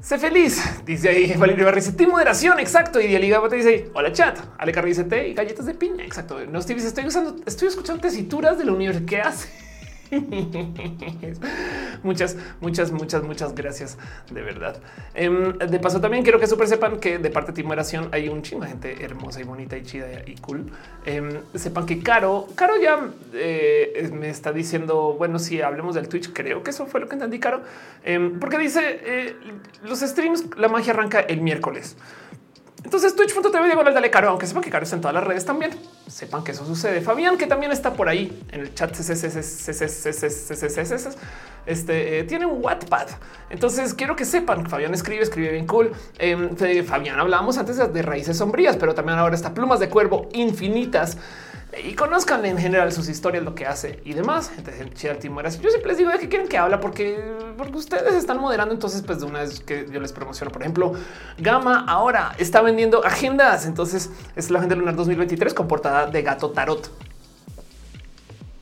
Sé 0.00 0.18
feliz, 0.18 0.60
dice 0.84 1.10
ahí 1.10 1.32
Valerio 1.36 1.64
Barri, 1.64 1.80
dice 1.80 2.06
moderación, 2.06 2.58
exacto. 2.58 2.98
Y 3.00 3.14
hígado 3.14 3.48
te 3.48 3.56
dice 3.56 3.90
hola 3.92 4.10
chat. 4.10 4.38
Ale 4.58 4.72
Carri 4.72 4.88
dice 4.88 5.04
té 5.04 5.28
y 5.28 5.34
galletas 5.34 5.66
de 5.66 5.74
piña, 5.74 6.04
exacto. 6.04 6.40
No 6.46 6.58
estoy, 6.58 6.76
estoy 6.76 7.06
usando, 7.06 7.36
estoy 7.46 7.68
escuchando 7.68 8.00
tesituras 8.00 8.56
de 8.58 8.64
la 8.64 8.72
universo. 8.72 9.02
¿Qué 9.06 9.20
hace? 9.20 9.71
muchas, 12.02 12.36
muchas, 12.60 12.92
muchas, 12.92 13.22
muchas 13.22 13.54
gracias 13.54 13.96
de 14.30 14.42
verdad. 14.42 14.80
Em, 15.14 15.56
de 15.56 15.78
paso, 15.78 16.00
también 16.00 16.22
quiero 16.22 16.38
que 16.38 16.46
super 16.46 16.68
sepan 16.68 17.00
que 17.00 17.18
de 17.18 17.30
parte 17.30 17.52
de 17.52 17.62
Timeración 17.62 18.08
hay 18.12 18.28
un 18.28 18.42
chingo 18.42 18.62
de 18.62 18.68
gente 18.68 19.04
hermosa 19.04 19.40
y 19.40 19.44
bonita 19.44 19.76
y 19.76 19.82
chida 19.82 20.06
y 20.26 20.34
cool. 20.36 20.70
Em, 21.06 21.40
sepan 21.54 21.86
que 21.86 22.00
Caro, 22.00 22.48
Caro 22.54 22.74
ya 22.80 23.08
eh, 23.32 24.10
me 24.12 24.28
está 24.28 24.52
diciendo, 24.52 25.14
bueno, 25.16 25.38
si 25.38 25.62
hablemos 25.62 25.94
del 25.94 26.08
Twitch, 26.08 26.32
creo 26.32 26.62
que 26.62 26.70
eso 26.70 26.86
fue 26.86 27.00
lo 27.00 27.08
que 27.08 27.14
entendí, 27.14 27.38
Caro, 27.38 27.62
em, 28.04 28.38
porque 28.38 28.58
dice 28.58 29.00
eh, 29.04 29.36
los 29.84 30.00
streams, 30.00 30.56
la 30.56 30.68
magia 30.68 30.92
arranca 30.92 31.20
el 31.20 31.40
miércoles. 31.40 31.96
Entonces 32.84 33.14
twitch.tv 33.14 33.68
digo 33.68 33.84
dale 33.84 34.10
caro, 34.10 34.30
aunque 34.30 34.46
sepan 34.46 34.62
que 34.62 34.70
caro 34.70 34.84
está 34.84 34.96
en 34.96 35.02
todas 35.02 35.14
las 35.14 35.24
redes 35.24 35.44
también. 35.44 35.70
Sepan 36.08 36.42
que 36.44 36.52
eso 36.52 36.66
sucede. 36.66 37.00
Fabián, 37.00 37.38
que 37.38 37.46
también 37.46 37.72
está 37.72 37.94
por 37.94 38.08
ahí 38.08 38.42
en 38.50 38.60
el 38.60 38.74
chat, 38.74 38.92
este 41.64 42.24
tiene 42.24 42.44
un 42.46 42.62
Wattpad. 42.62 43.06
Entonces 43.50 43.94
quiero 43.94 44.16
que 44.16 44.24
sepan 44.24 44.64
que 44.64 44.68
Fabián 44.68 44.92
escribe, 44.94 45.22
escribe 45.22 45.52
bien 45.52 45.66
cool. 45.66 45.92
Fabián 46.86 47.20
hablábamos 47.20 47.56
antes 47.56 47.76
de 47.76 48.02
raíces 48.02 48.36
sombrías, 48.36 48.76
pero 48.76 48.94
también 48.94 49.18
ahora 49.18 49.36
está 49.36 49.54
plumas 49.54 49.78
de 49.78 49.88
cuervo 49.88 50.28
infinitas 50.32 51.16
y 51.82 51.94
conozcan 51.94 52.44
en 52.44 52.58
general 52.58 52.92
sus 52.92 53.08
historias, 53.08 53.42
lo 53.44 53.54
que 53.54 53.66
hace 53.66 54.00
y 54.04 54.12
demás. 54.12 54.50
Gente 54.50 54.72
chida 54.94 55.14
Yo 55.14 55.70
siempre 55.70 55.88
les 55.88 55.96
digo 55.96 56.10
de 56.10 56.18
qué 56.18 56.28
quieren 56.28 56.46
que 56.46 56.58
habla 56.58 56.80
porque, 56.80 57.18
porque 57.56 57.76
ustedes 57.76 58.14
están 58.14 58.38
moderando. 58.38 58.74
Entonces, 58.74 59.02
pues 59.02 59.20
de 59.20 59.26
una 59.26 59.40
vez 59.40 59.60
que 59.60 59.86
yo 59.90 60.00
les 60.00 60.12
promociono, 60.12 60.52
por 60.52 60.62
ejemplo, 60.62 60.92
Gama 61.38 61.84
ahora 61.88 62.34
está 62.38 62.60
vendiendo 62.60 63.04
agendas. 63.04 63.64
Entonces 63.64 64.10
es 64.36 64.50
la 64.50 64.58
agenda 64.58 64.76
lunar 64.76 64.96
2023 64.96 65.54
con 65.54 65.66
portada 65.66 66.06
de 66.06 66.22
gato 66.22 66.50
tarot. 66.50 66.90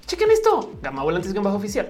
Chequen 0.06 0.30
esto. 0.30 0.72
Gama 0.80 1.02
Volantes 1.02 1.34
bajo 1.34 1.56
oficial. 1.56 1.88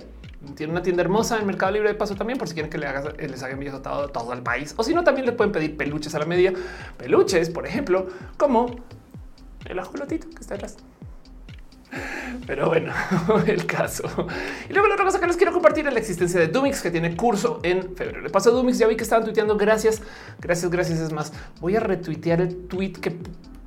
Tiene 0.55 0.73
una 0.73 0.83
tienda 0.83 1.03
hermosa 1.03 1.39
en 1.39 1.47
Mercado 1.47 1.73
Libre 1.73 1.91
de 1.91 1.95
Paso 1.95 2.15
también, 2.15 2.39
por 2.39 2.49
si 2.49 2.55
quieren 2.55 2.71
que 2.71 2.79
le 2.79 2.87
haga, 2.87 3.12
les 3.19 3.43
haga 3.43 3.53
envíos 3.53 3.75
a 3.75 3.83
todo, 3.83 4.09
todo 4.09 4.33
el 4.33 4.43
país. 4.43 4.75
O 4.79 4.83
si 4.83 4.95
no, 4.95 5.05
también 5.05 5.27
le 5.27 5.33
pueden 5.33 5.53
pedir 5.53 5.77
peluches 5.77 6.15
a 6.15 6.19
la 6.19 6.25
media. 6.25 6.55
Peluches, 6.97 7.50
por 7.50 7.67
ejemplo, 7.67 8.07
como 8.39 8.75
el 9.67 9.79
ajolotito 9.79 10.31
que 10.31 10.41
está 10.41 10.55
atrás. 10.55 10.79
Pero 12.47 12.69
bueno, 12.69 12.93
el 13.47 13.67
caso. 13.67 14.05
Y 14.69 14.73
luego 14.73 14.89
la 14.89 14.95
otra 14.95 15.07
cosa 15.07 15.21
que 15.21 15.27
les 15.27 15.37
quiero 15.37 15.53
compartir 15.53 15.87
es 15.87 15.93
la 15.93 16.01
existencia 16.01 16.41
de 16.41 16.49
Dumix, 16.49 16.83
que 16.83 16.91
tiene 16.91 17.17
curso 17.17 17.61
en 17.63 17.95
febrero. 17.97 18.21
Le 18.21 18.31
paso 18.31 18.51
a 18.51 18.53
Dumix, 18.53 18.79
ya 18.79 18.87
vi 18.87 18.97
que 18.97 19.03
estaban 19.03 19.25
tuiteando. 19.25 19.57
Gracias, 19.57 20.03
gracias, 20.41 20.71
gracias. 20.71 20.99
Es 21.01 21.13
más, 21.13 21.33
voy 21.61 21.77
a 21.77 21.81
retuitear 21.81 22.41
el 22.41 22.67
tweet 22.67 22.93
que 22.93 23.17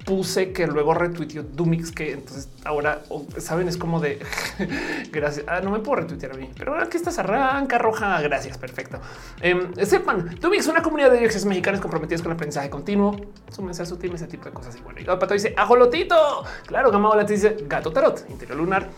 puse 0.05 0.51
que 0.51 0.67
luego 0.67 0.93
retuiteó 0.93 1.43
Dumix, 1.43 1.91
que 1.91 2.11
entonces 2.11 2.49
ahora 2.65 3.01
saben, 3.37 3.67
es 3.67 3.77
como 3.77 3.99
de 3.99 4.19
gracias. 5.11 5.45
Ah, 5.47 5.61
no 5.61 5.71
me 5.71 5.79
puedo 5.79 6.01
retuitear 6.01 6.33
a 6.33 6.35
mí, 6.35 6.49
pero 6.57 6.79
aquí 6.79 6.97
estás 6.97 7.19
arranca 7.19 7.77
roja. 7.77 8.21
Gracias. 8.21 8.57
Perfecto. 8.57 8.99
Eh, 9.41 9.85
sepan, 9.85 10.37
Dumix, 10.39 10.67
una 10.67 10.81
comunidad 10.81 11.09
de 11.09 11.17
direcciones 11.17 11.45
mexicanos 11.45 11.81
comprometidos 11.81 12.21
con 12.21 12.31
el 12.31 12.35
aprendizaje 12.35 12.69
continuo. 12.69 13.15
Súmense 13.51 13.83
a 13.83 13.85
su 13.85 13.97
team, 13.97 14.15
ese 14.15 14.27
tipo 14.27 14.45
de 14.45 14.51
cosas. 14.51 14.75
Y 14.75 14.81
bueno, 14.81 15.19
Pato 15.19 15.33
dice 15.33 15.53
ajolotito. 15.57 16.43
Claro, 16.65 16.91
Gama 16.91 17.25
te 17.25 17.33
dice 17.33 17.57
gato 17.67 17.91
tarot, 17.91 18.25
interior 18.29 18.57
lunar. 18.57 18.89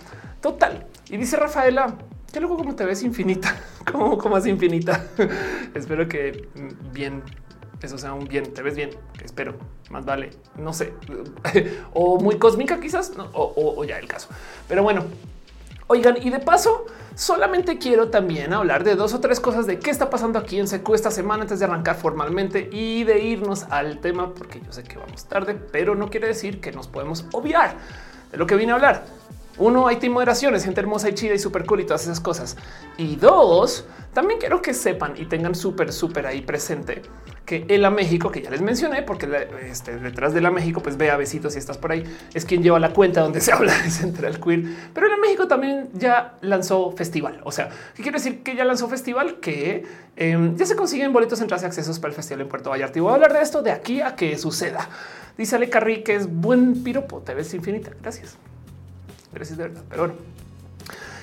Total. 0.42 0.86
Y 1.10 1.18
dice 1.18 1.38
Rafaela, 1.38 1.96
que 2.32 2.40
luego 2.40 2.58
como 2.58 2.76
te 2.76 2.86
ves 2.86 3.02
infinita, 3.04 3.56
como, 3.92 4.18
como 4.18 4.36
más 4.36 4.46
infinita. 4.46 5.06
Espero 5.74 6.08
que 6.08 6.50
mm, 6.56 6.94
bien 6.94 7.24
eso 7.86 7.98
sea 7.98 8.14
un 8.14 8.28
bien, 8.28 8.54
te 8.54 8.62
ves 8.62 8.76
bien, 8.76 8.90
espero, 9.24 9.56
más 9.90 10.06
vale, 10.06 10.32
no 10.58 10.74
sé, 10.74 10.94
o 11.94 12.20
muy 12.20 12.38
cósmica 12.38 12.80
quizás, 12.80 13.14
o, 13.34 13.84
ya 13.86 13.98
el 13.98 14.08
caso. 14.08 14.30
Pero 14.68 14.84
bueno, 14.84 15.06
oigan, 15.88 16.18
y 16.22 16.30
de 16.30 16.40
paso, 16.40 16.86
solamente 17.16 17.78
quiero 17.78 18.10
también 18.10 18.54
hablar 18.54 18.84
de 18.84 18.96
dos 18.96 19.14
o 19.14 19.20
tres 19.20 19.40
cosas 19.40 19.68
de 19.68 19.80
qué 19.80 19.92
está 19.92 20.10
pasando 20.10 20.40
aquí 20.40 20.60
en 20.60 20.68
Secu 20.68 20.96
esta 20.96 21.12
semana 21.12 21.44
antes 21.44 21.60
de 21.60 21.66
arrancar 21.66 21.96
formalmente 21.96 22.70
y 22.72 23.04
de 23.04 23.20
irnos 23.20 23.64
al 23.70 24.00
tema, 24.00 24.34
porque 24.34 24.62
yo 24.62 24.72
sé 24.72 24.84
que 24.84 24.98
vamos 24.98 25.26
tarde, 25.26 25.56
pero 25.72 25.96
no 25.96 26.10
quiere 26.10 26.28
decir 26.28 26.60
que 26.60 26.72
nos 26.72 26.88
podemos 26.88 27.26
obviar 27.32 27.78
de 28.32 28.38
lo 28.38 28.48
que 28.48 28.56
vine 28.56 28.72
a 28.72 28.76
hablar. 28.76 29.06
Uno, 29.58 29.88
hay 29.88 30.10
moderaciones, 30.10 30.66
gente 30.66 30.82
hermosa 30.82 31.08
y 31.08 31.14
chida 31.14 31.34
y 31.34 31.40
súper 31.40 31.66
cool 31.66 31.80
y 31.80 31.86
todas 31.86 32.04
esas 32.04 32.20
cosas. 32.20 32.58
Y 32.98 33.16
dos, 33.16 33.86
también 34.14 34.40
quiero 34.40 34.62
que 34.62 34.74
sepan 34.74 35.14
y 35.18 35.26
tengan 35.26 35.56
súper, 35.56 35.94
súper 35.94 36.26
ahí 36.26 36.42
presente 36.42 37.02
que 37.46 37.66
el 37.70 37.86
a 37.86 37.90
México, 37.90 38.32
que 38.32 38.42
ya 38.42 38.50
les 38.50 38.62
mencioné, 38.62 39.04
porque 39.04 39.28
este, 39.70 39.98
detrás 39.98 40.34
de 40.34 40.42
la 40.42 40.52
México, 40.52 40.82
pues 40.82 40.98
vea 40.98 41.16
besitos 41.16 41.54
si 41.54 41.60
estás 41.60 41.78
por 41.78 41.92
ahí, 41.92 42.04
es 42.34 42.44
quien 42.44 42.64
lleva 42.64 42.80
la 42.80 42.92
cuenta 42.92 43.22
donde 43.22 43.40
se 43.42 43.52
habla 43.52 43.78
de 43.82 43.92
Central 43.92 44.40
Queer. 44.40 44.64
Pero 44.94 45.08
el 45.14 45.22
México 45.22 45.48
también 45.48 45.90
ya 45.94 46.38
lanzó 46.42 46.92
festival. 46.92 47.40
O 47.44 47.52
sea, 47.52 47.70
¿qué 47.96 48.04
quiere 48.04 48.18
decir 48.18 48.44
que 48.44 48.56
ya 48.56 48.66
lanzó 48.66 48.88
festival? 48.88 49.40
Que 49.40 49.86
em, 50.16 50.56
ya 50.56 50.66
se 50.66 50.76
consiguen 50.76 51.14
boletos, 51.14 51.40
entradas 51.42 51.64
y 51.64 51.68
accesos 51.68 52.00
para 52.00 52.10
el 52.10 52.16
festival 52.16 52.42
en 52.42 52.50
Puerto 52.50 52.70
Vallarta. 52.70 52.98
Y 52.98 53.02
voy 53.02 53.12
a 53.12 53.16
hablar 53.16 53.34
de 53.34 53.42
esto 53.42 53.62
de 53.62 53.72
aquí 53.72 54.02
a 54.02 54.16
que 54.16 54.38
suceda. 54.38 54.90
Dice 55.38 55.56
Ale 55.56 55.70
Carri 55.70 56.04
que 56.04 56.16
es 56.16 56.28
buen 56.28 56.84
piropo, 56.84 57.20
te 57.22 57.34
ves 57.34 57.54
infinita. 57.54 57.92
Gracias. 58.02 58.38
Gracias 59.34 59.58
de 59.58 59.68
verdad. 59.68 59.84
Pero 59.90 60.08
bueno. 60.08 60.45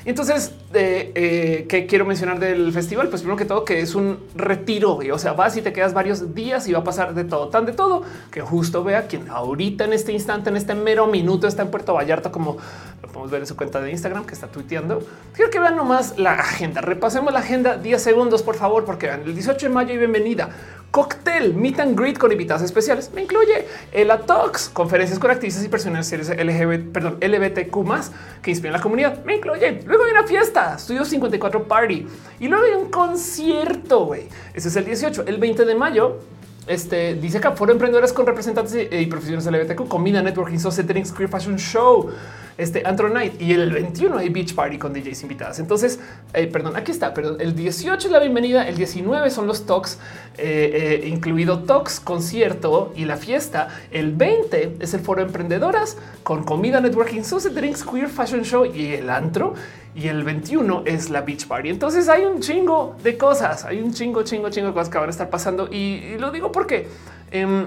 Y 0.05 0.11
entonces, 0.11 0.53
eh, 0.75 1.67
¿qué 1.69 1.87
quiero 1.87 2.05
mencionar 2.05 2.41
del 2.41 2.73
festival? 2.73 3.09
Pues 3.09 3.23
primero 3.23 3.37
que 3.37 3.45
todo, 3.45 3.65
que 3.65 3.81
es 3.81 3.95
un 3.95 4.19
retiro. 4.35 4.99
O 5.13 5.19
sea, 5.19 5.33
vas 5.33 5.57
y 5.57 5.63
te 5.63 5.73
quedas 5.73 5.95
varios 5.95 6.35
días 6.35 6.67
y 6.67 6.73
va 6.73 6.81
a 6.81 6.85
pasar 6.85 7.15
de 7.15 7.25
todo, 7.25 7.49
tan 7.49 7.67
de 7.67 7.73
todo, 7.73 8.03
que 8.31 8.41
justo 8.41 8.83
vea 8.83 9.07
quien 9.07 9.29
ahorita 9.29 9.85
en 9.85 9.93
este 9.93 10.13
instante, 10.13 10.51
en 10.51 10.57
este 10.57 10.75
mero 10.75 11.07
minuto, 11.07 11.47
está 11.47 11.63
en 11.63 11.71
Puerto 11.71 11.95
Vallarta, 11.95 12.33
como 12.33 12.57
lo 13.03 13.09
podemos 13.09 13.31
ver 13.31 13.41
en 13.41 13.47
su 13.47 13.57
cuenta 13.57 13.81
de 13.81 13.91
Instagram 13.91 14.25
que 14.25 14.35
está 14.35 14.47
tuiteando. 14.47 15.07
Quiero 15.35 15.51
que 15.51 15.59
vean 15.59 15.77
nomás 15.77 16.19
la 16.19 16.35
agenda. 16.35 16.81
Repasemos 16.81 17.33
la 17.33 17.41
agenda 17.41 17.77
10 17.77 18.01
segundos, 18.01 18.43
por 18.43 18.55
favor, 18.55 18.85
porque 18.85 19.09
el 19.09 19.35
18 19.35 19.67
de 19.67 19.73
mayo 19.73 19.95
y 19.95 19.99
bienvenida 19.99 20.51
cóctel, 20.93 21.55
meet 21.55 21.81
and 21.81 21.99
greet 21.99 22.19
con 22.19 22.31
invitados 22.31 22.63
especiales. 22.63 23.11
Me 23.13 23.23
incluye 23.23 23.67
el 23.93 24.11
Atox, 24.11 24.69
conferencias 24.69 25.19
con 25.19 25.31
activistas 25.31 25.65
y 25.65 25.69
personas 25.69 26.13
LGBT, 26.13 26.93
perdón, 26.93 27.19
LBTQ 27.21 27.75
más 27.79 28.13
que 28.43 28.51
inspiran 28.51 28.75
la 28.75 28.81
comunidad. 28.81 29.25
Me 29.25 29.37
incluye. 29.37 29.83
Luego 29.87 30.05
hay 30.05 30.13
una 30.13 30.25
fiesta, 30.25 30.77
Estudio 30.77 31.05
54 31.05 31.67
Party 31.67 32.07
y 32.39 32.47
luego 32.47 32.65
hay 32.65 32.73
un 32.73 32.91
concierto. 32.91 34.05
Güey, 34.05 34.29
ese 34.55 34.69
es 34.69 34.77
el 34.77 34.85
18, 34.85 35.25
el 35.27 35.39
20 35.39 35.65
de 35.65 35.75
mayo. 35.75 36.19
Este 36.67 37.15
dice 37.15 37.41
que 37.41 37.51
foro 37.51 37.73
emprendedores 37.73 38.13
con 38.13 38.25
representantes 38.25 38.89
y, 38.91 39.07
profesionales 39.07 39.47
LBTQ, 39.47 39.89
comida, 39.89 40.23
networking, 40.23 40.59
social 40.59 40.87
queer 40.87 41.29
fashion 41.29 41.57
show 41.57 42.11
este 42.59 42.83
Antro 42.85 43.09
Night 43.09 43.41
y 43.41 43.53
el 43.53 43.71
21 43.73 44.19
hay 44.19 44.29
Beach 44.29 44.55
Party 44.55 44.79
con 44.79 44.93
DJs 44.93 45.23
invitadas. 45.23 45.59
Entonces, 45.59 45.99
eh, 46.35 46.47
perdón, 46.47 46.77
aquí 46.77 46.93
está, 46.93 47.15
pero 47.15 47.39
el 47.39 47.55
18 47.55 48.07
es 48.07 48.13
la 48.13 48.19
bienvenida, 48.19 48.69
el 48.69 48.77
19 48.77 49.31
son 49.31 49.47
los 49.47 49.67
talks, 49.67 49.99
eh, 50.39 51.01
eh, 51.03 51.09
incluido 51.09 51.61
talks, 51.61 51.99
concierto 51.99 52.93
y 52.95 53.05
la 53.05 53.17
fiesta. 53.17 53.69
El 53.91 54.13
20 54.13 54.77
es 54.81 54.95
el 54.95 55.01
foro 55.01 55.23
emprendedoras 55.23 55.97
con 56.23 56.45
comida, 56.45 56.81
networking, 56.81 57.23
social 57.23 57.55
drinks, 57.55 57.85
queer 57.85 58.09
fashion 58.09 58.43
show 58.43 58.65
y 58.67 58.95
el 58.95 59.11
antro. 59.11 59.55
Y 59.95 60.09
el 60.09 60.25
21 60.25 60.85
es 60.87 61.11
la 61.11 61.21
beach 61.21 61.47
party. 61.47 61.69
Entonces 61.69 62.09
hay 62.09 62.25
un 62.25 62.41
chingo 62.41 62.97
de 63.03 63.19
cosas, 63.19 63.65
hay 63.65 63.81
un 63.81 63.93
chingo, 63.93 64.23
chingo, 64.23 64.49
chingo 64.49 64.69
de 64.69 64.73
cosas 64.73 64.89
que 64.89 64.99
van 64.99 65.09
a 65.09 65.11
estar 65.11 65.29
pasando. 65.29 65.69
Y, 65.71 66.17
lo 66.19 66.31
digo 66.31 66.51
porque 66.51 66.89
em, 67.31 67.67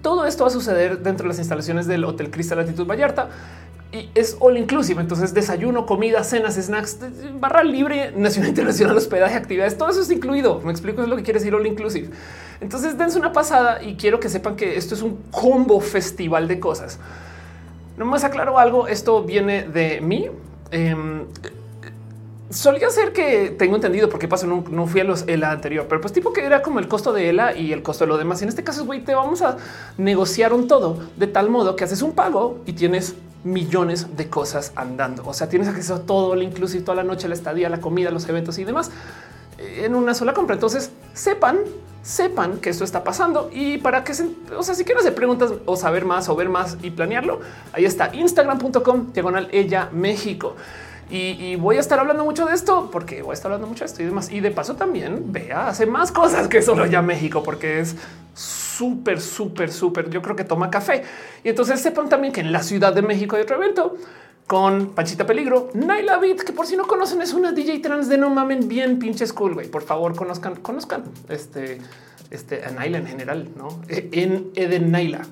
todo 0.00 0.24
esto 0.24 0.44
va 0.44 0.48
a 0.48 0.52
suceder 0.52 1.00
dentro 1.00 1.24
de 1.24 1.28
las 1.28 1.38
instalaciones 1.38 1.86
del 1.86 2.04
Hotel 2.04 2.30
Cristal 2.30 2.58
Latitud 2.58 2.86
Vallarta 2.86 3.28
y 3.94 4.10
es 4.14 4.36
all 4.40 4.56
inclusive. 4.56 5.00
Entonces, 5.00 5.32
desayuno, 5.34 5.86
comida, 5.86 6.24
cenas, 6.24 6.56
snacks, 6.56 6.98
barra 7.38 7.62
libre, 7.62 8.12
nacional, 8.16 8.48
internacional, 8.50 8.96
hospedaje, 8.96 9.36
actividades, 9.36 9.78
todo 9.78 9.90
eso 9.90 10.00
es 10.00 10.10
incluido. 10.10 10.60
Me 10.64 10.72
explico 10.72 11.02
es 11.02 11.08
lo 11.08 11.16
que 11.16 11.22
quiere 11.22 11.38
decir 11.38 11.54
all 11.54 11.66
inclusive. 11.66 12.10
Entonces, 12.60 12.98
dense 12.98 13.18
una 13.18 13.32
pasada 13.32 13.82
y 13.82 13.94
quiero 13.94 14.18
que 14.18 14.28
sepan 14.28 14.56
que 14.56 14.76
esto 14.76 14.94
es 14.94 15.02
un 15.02 15.22
combo 15.30 15.80
festival 15.80 16.48
de 16.48 16.58
cosas. 16.58 16.98
No 17.96 18.04
más 18.04 18.24
aclaro 18.24 18.58
algo. 18.58 18.88
Esto 18.88 19.22
viene 19.22 19.62
de 19.62 20.00
mí. 20.00 20.28
Em, 20.74 21.26
solía 22.50 22.90
ser 22.90 23.12
que 23.12 23.54
tengo 23.56 23.76
entendido 23.76 24.08
porque 24.08 24.26
pasó, 24.26 24.48
no, 24.48 24.64
no, 24.68 24.88
fui 24.88 25.00
a 25.00 25.04
los 25.04 25.22
ELA 25.28 25.52
anterior, 25.52 25.86
pero 25.88 26.00
pues 26.00 26.12
tipo 26.12 26.32
que 26.32 26.44
era 26.44 26.62
como 26.62 26.80
el 26.80 26.88
costo 26.88 27.12
de 27.12 27.28
ELA 27.28 27.56
y 27.56 27.72
el 27.72 27.84
costo 27.84 28.04
de 28.04 28.08
lo 28.08 28.18
demás. 28.18 28.42
En 28.42 28.48
este 28.48 28.64
caso, 28.64 28.84
güey, 28.84 29.04
te 29.04 29.14
vamos 29.14 29.40
a 29.42 29.56
negociar 29.98 30.52
un 30.52 30.66
todo 30.66 30.98
de 31.16 31.28
tal 31.28 31.48
modo 31.48 31.76
que 31.76 31.84
haces 31.84 32.02
un 32.02 32.12
pago 32.12 32.58
y 32.66 32.72
tienes 32.72 33.14
millones 33.44 34.16
de 34.16 34.28
cosas 34.28 34.72
andando. 34.74 35.22
O 35.24 35.32
sea, 35.32 35.48
tienes 35.48 35.68
acceso 35.68 35.94
a 35.94 36.00
todo, 36.00 36.34
inclusive 36.42 36.82
toda 36.82 36.96
la 36.96 37.04
noche, 37.04 37.28
la 37.28 37.34
estadía, 37.34 37.68
la 37.68 37.80
comida, 37.80 38.10
los 38.10 38.28
eventos 38.28 38.58
y 38.58 38.64
demás 38.64 38.90
en 39.58 39.94
una 39.94 40.14
sola 40.14 40.32
compra. 40.32 40.54
Entonces 40.54 40.90
sepan, 41.12 41.58
sepan 42.02 42.58
que 42.58 42.70
esto 42.70 42.84
está 42.84 43.04
pasando 43.04 43.50
y 43.52 43.78
para 43.78 44.04
que 44.04 44.14
se, 44.14 44.28
o 44.56 44.62
sea, 44.62 44.74
si 44.74 44.84
quieren 44.84 45.00
hacer 45.00 45.14
preguntas 45.14 45.52
o 45.64 45.76
saber 45.76 46.04
más 46.04 46.28
o 46.28 46.36
ver 46.36 46.48
más 46.48 46.76
y 46.82 46.90
planearlo, 46.90 47.40
ahí 47.72 47.84
está 47.84 48.14
instagram.com 48.14 49.12
diagonal 49.12 49.48
ella 49.52 49.88
México. 49.92 50.56
Y, 51.10 51.54
voy 51.56 51.76
a 51.76 51.80
estar 51.80 51.98
hablando 51.98 52.24
mucho 52.24 52.46
de 52.46 52.54
esto 52.54 52.88
porque 52.90 53.22
voy 53.22 53.32
a 53.32 53.34
estar 53.34 53.52
hablando 53.52 53.68
mucho 53.68 53.84
de 53.84 53.86
esto 53.86 54.02
y 54.02 54.06
demás. 54.06 54.32
Y 54.32 54.40
de 54.40 54.50
paso 54.50 54.74
también 54.74 55.32
vea, 55.32 55.68
hace 55.68 55.86
más 55.86 56.10
cosas 56.10 56.48
que 56.48 56.62
solo 56.62 56.86
ya 56.86 57.02
México, 57.02 57.42
porque 57.42 57.80
es 57.80 57.94
súper, 58.34 59.20
súper, 59.20 59.70
súper. 59.70 60.08
Yo 60.10 60.22
creo 60.22 60.34
que 60.34 60.44
toma 60.44 60.70
café. 60.70 61.04
Y 61.44 61.50
entonces 61.50 61.80
sepan 61.80 62.08
también 62.08 62.32
que 62.32 62.40
en 62.40 62.52
la 62.52 62.62
Ciudad 62.62 62.92
de 62.92 63.02
México 63.02 63.36
hay 63.36 63.42
otro 63.42 63.56
evento 63.56 63.96
con 64.46 64.94
Panchita 64.94 65.26
Peligro, 65.26 65.70
Naila 65.74 66.18
Beat, 66.18 66.40
que 66.40 66.52
por 66.52 66.66
si 66.66 66.76
no 66.76 66.86
conocen 66.86 67.22
es 67.22 67.32
una 67.32 67.52
DJ 67.52 67.78
trans 67.78 68.08
de 68.08 68.18
no 68.18 68.30
mamen 68.30 68.68
bien 68.68 68.98
pinches 68.98 69.32
cool, 69.32 69.54
güey. 69.54 69.68
Por 69.68 69.82
favor, 69.82 70.14
conozcan, 70.14 70.56
conozcan 70.56 71.04
este, 71.28 71.78
este 72.30 72.64
a 72.64 72.70
Naila 72.70 72.98
en 72.98 73.06
general, 73.06 73.48
no 73.56 73.80
en 73.88 74.50
Eden 74.54 74.90
Naila. 74.90 75.22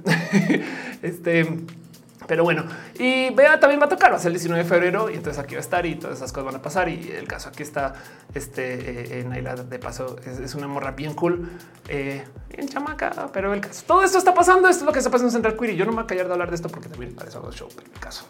este 1.03 1.65
pero 2.27 2.45
bueno, 2.45 2.65
y 2.99 3.31
vea, 3.35 3.59
también 3.59 3.81
va 3.81 3.87
a 3.87 3.89
tocar, 3.89 4.13
va 4.13 4.17
a 4.17 4.19
ser 4.19 4.29
el 4.29 4.35
19 4.35 4.63
de 4.63 4.69
febrero 4.69 5.11
y 5.11 5.15
entonces 5.15 5.43
aquí 5.43 5.55
va 5.55 5.59
a 5.59 5.63
estar 5.63 5.85
y 5.85 5.97
todas 5.97 6.17
esas 6.17 6.33
cosas 6.33 6.47
van 6.47 6.57
a 6.57 6.63
pasar. 6.63 6.89
Y 6.89 7.11
el 7.11 7.27
caso 7.27 7.49
aquí 7.49 7.63
está 7.63 7.95
este 8.35 9.19
eh, 9.19 9.21
en 9.21 9.31
Naila 9.31 9.57
de 9.57 9.79
paso 9.79 10.17
es, 10.25 10.55
una 10.55 10.69
morra 10.69 10.93
bien 10.93 11.15
cool, 11.15 11.51
eh, 11.89 12.25
bien 12.49 12.69
chamaca, 12.69 13.29
pero 13.33 13.53
el 13.53 13.61
caso 13.61 13.85
todo 13.87 14.03
esto 14.03 14.19
está 14.19 14.35
pasando. 14.35 14.69
Esto 14.69 14.85
es 14.85 14.87
lo 14.87 14.93
que 14.93 15.01
está 15.01 15.11
pasando 15.11 15.29
en 15.29 15.33
Central 15.33 15.57
Queer 15.59 15.75
y 15.75 15.77
yo 15.77 15.85
no 15.85 15.91
me 15.91 15.97
voy 15.97 16.05
a 16.05 16.07
callar 16.07 16.27
de 16.27 16.33
hablar 16.33 16.49
de 16.49 16.57
esto 16.57 16.69
porque 16.69 16.89
también 16.89 17.15
para 17.15 17.29
eso 17.29 17.39
hago 17.39 17.53
show. 17.53 17.69
Pero 17.75 17.91
el 17.93 18.01
caso 18.01 18.25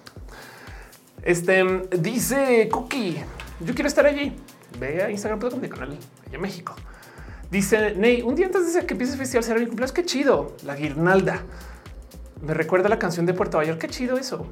este 1.23 1.65
dice 1.99 2.69
Cookie, 2.71 3.23
yo 3.61 3.75
quiero 3.75 3.89
estar 3.89 4.07
allí. 4.07 4.37
Ve 4.79 5.03
a 5.03 5.11
Instagram.com 5.11 5.61
de 5.61 5.69
canal 5.69 5.99
en 6.31 6.41
México. 6.41 6.75
Dice 7.51 7.95
Ney, 7.95 8.23
un 8.23 8.35
día 8.35 8.47
antes 8.47 8.73
de 8.73 8.87
que 8.87 8.95
empiece 8.95 9.13
el 9.13 9.19
festival 9.19 9.45
será 9.45 9.61
mi 9.61 9.67
cumpleaños. 9.67 9.93
Qué 9.93 10.05
chido. 10.05 10.57
La 10.65 10.75
guirnalda 10.75 11.43
me 12.43 12.55
recuerda 12.55 12.89
la 12.89 12.99
canción 12.99 13.25
de 13.27 13.35
Puerto 13.35 13.59
Vallarta. 13.59 13.79
Qué 13.79 13.89
chido 13.89 14.19
eso. 14.19 14.47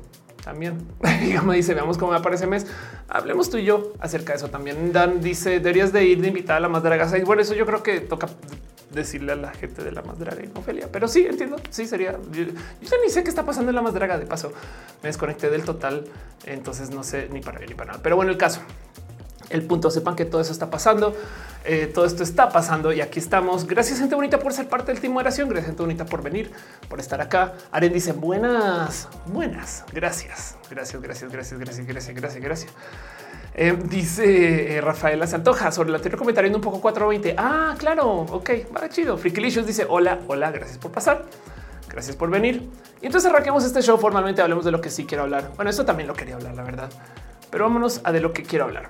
También 0.45 0.79
me 1.47 1.57
dice, 1.57 1.75
veamos 1.75 1.99
cómo 1.99 2.13
me 2.13 2.19
aparece 2.19 2.47
mes. 2.47 2.67
Hablemos 3.09 3.51
tú 3.51 3.59
y 3.59 3.65
yo 3.65 3.93
acerca 4.01 4.33
de 4.33 4.39
eso. 4.39 4.49
También 4.49 4.93
Dan 4.93 5.21
dice, 5.21 5.61
deberías 5.61 5.93
de 5.93 6.05
ir 6.05 6.21
de 6.21 6.29
invitada 6.29 6.59
a 6.59 6.61
la 6.61 6.69
más 6.69 6.83
draga. 6.83 7.09
Bueno, 7.25 7.43
eso 7.43 7.55
yo 7.55 7.67
creo 7.67 7.83
que 7.83 8.01
toca 8.01 8.29
decirle 8.93 9.33
a 9.33 9.37
la 9.37 9.53
gente 9.53 9.85
de 9.85 9.93
la 9.93 10.03
más 10.03 10.19
draga 10.19 10.43
y 10.43 10.51
Ofelia, 10.59 10.89
pero 10.91 11.09
sí 11.09 11.27
entiendo. 11.29 11.57
Sí, 11.71 11.87
sería. 11.87 12.19
Yo, 12.33 12.45
ni 13.03 13.11
sé 13.11 13.23
qué 13.23 13.29
está 13.29 13.45
pasando 13.45 13.71
en 13.71 13.77
la 13.77 13.83
más 13.83 13.95
draga. 13.95 14.19
De 14.19 14.27
paso, 14.27 14.53
me 15.03 15.09
desconecté 15.09 15.51
del 15.51 15.63
total, 15.65 16.05
entonces 16.47 16.91
no 16.91 17.03
sé 17.03 17.29
ni 17.33 17.41
para 17.41 17.59
bien 17.59 17.71
ni 17.71 17.77
para 17.77 17.93
nada. 17.93 18.03
Pero 18.03 18.17
bueno, 18.17 18.33
el 18.33 18.39
caso 18.39 18.61
el 19.51 19.63
punto. 19.63 19.91
Sepan 19.91 20.17
que 20.17 20.25
todo 20.25 20.41
eso 20.41 20.53
está 20.53 20.71
pasando. 20.71 21.15
Eh, 21.65 21.91
todo 21.93 22.07
esto 22.07 22.23
está 22.23 22.49
pasando 22.49 22.93
y 22.93 23.01
aquí 23.01 23.19
estamos. 23.19 23.67
Gracias, 23.67 23.99
gente 23.99 24.15
bonita, 24.15 24.39
por 24.39 24.53
ser 24.53 24.69
parte 24.69 24.93
del 24.93 25.01
team 25.01 25.13
moderación. 25.13 25.49
Gracias, 25.49 25.67
gente 25.67 25.83
bonita, 25.83 26.07
por 26.07 26.23
venir, 26.23 26.51
por 26.89 27.01
estar 27.01 27.21
acá. 27.21 27.53
Aren 27.71 27.93
dice 27.93 28.13
buenas, 28.13 29.09
buenas. 29.27 29.85
Gracias, 29.93 30.57
gracias, 30.71 31.03
gracias, 31.03 31.31
gracias, 31.31 31.61
gracias, 31.61 31.87
gracias, 31.87 32.17
gracias, 32.17 32.43
gracias. 32.43 32.73
Eh, 33.55 33.77
dice 33.85 34.77
eh, 34.77 34.81
Rafaela 34.81 35.27
Santoja 35.27 35.73
sobre 35.73 35.91
el 35.91 35.97
anterior 35.97 36.19
comentario 36.19 36.55
un 36.55 36.63
poco 36.63 36.81
420. 36.81 37.35
Ah, 37.37 37.75
claro. 37.77 38.21
Ok, 38.31 38.51
va 38.75 38.89
chido. 38.89 39.19
Frikilicious 39.19 39.67
dice 39.67 39.87
hola, 39.89 40.21
hola, 40.29 40.51
gracias 40.51 40.79
por 40.79 40.93
pasar. 40.93 41.27
Gracias 41.89 42.17
por 42.17 42.31
venir. 42.31 42.71
Y 43.03 43.07
entonces 43.07 43.31
arranquemos 43.31 43.65
este 43.65 43.83
show 43.83 43.99
formalmente. 43.99 44.41
Hablemos 44.41 44.65
de 44.65 44.71
lo 44.71 44.81
que 44.81 44.89
sí 44.89 45.05
quiero 45.05 45.25
hablar. 45.25 45.51
Bueno, 45.57 45.71
eso 45.71 45.85
también 45.85 46.07
lo 46.07 46.15
quería 46.15 46.37
hablar, 46.37 46.55
la 46.55 46.63
verdad, 46.63 46.91
pero 47.51 47.65
vámonos 47.65 48.01
a 48.05 48.13
de 48.13 48.21
lo 48.21 48.33
que 48.33 48.45
quiero 48.45 48.65
hablar. 48.65 48.89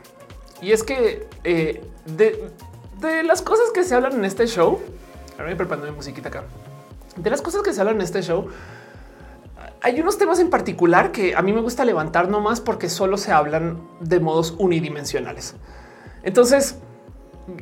Y 0.61 0.73
es 0.73 0.83
que 0.83 1.27
eh, 1.45 1.83
de, 2.07 3.23
las 3.25 3.43
cosas 3.43 3.71
que 3.73 3.85
se 3.85 3.95
hablan 3.95 4.13
en 4.15 4.25
este 4.25 4.47
show, 4.47 4.79
ahora 5.39 5.49
me 5.49 5.57
preparando 5.57 5.91
mi 5.91 5.97
musiquita 5.97 6.29
acá. 6.29 6.45
De 7.17 7.31
las 7.31 7.43
cosas 7.43 7.63
que 7.63 7.73
se 7.73 7.81
hablan 7.81 7.97
en 7.97 8.03
este 8.03 8.23
show, 8.23 8.49
hay 9.83 10.01
unos 10.01 10.19
temas 10.19 10.39
en 10.39 10.51
particular 10.51 11.13
que 11.13 11.35
a 11.35 11.43
mí 11.43 11.53
me 11.53 11.61
gusta 11.61 11.85
levantar 11.85 12.29
nomás 12.29 12.61
porque 12.61 12.89
solo 12.89 13.17
se 13.17 13.33
hablan 13.33 13.81
de 14.01 14.21
modos 14.21 14.55
unidimensionales. 14.59 15.55
Entonces, 16.23 16.77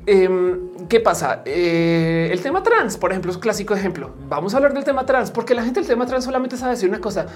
em, 0.07 0.71
¿qué 0.89 0.99
pasa? 0.99 1.43
Eh, 1.45 2.29
el 2.33 2.41
tema 2.41 2.65
trans, 2.65 2.97
por 2.97 3.13
ejemplo, 3.13 3.31
es 3.31 3.37
un 3.37 3.43
clásico 3.43 3.75
ejemplo. 3.75 4.11
Vamos 4.29 4.55
a 4.55 4.57
hablar 4.57 4.75
del 4.75 4.85
tema 4.85 5.07
trans 5.07 5.31
porque 5.31 5.55
la 5.55 5.63
gente 5.63 5.81
del 5.81 5.89
tema 5.89 6.07
trans 6.07 6.25
solamente 6.25 6.57
sabe 6.57 6.73
decir 6.73 6.89
una 6.89 7.01
cosa. 7.01 7.27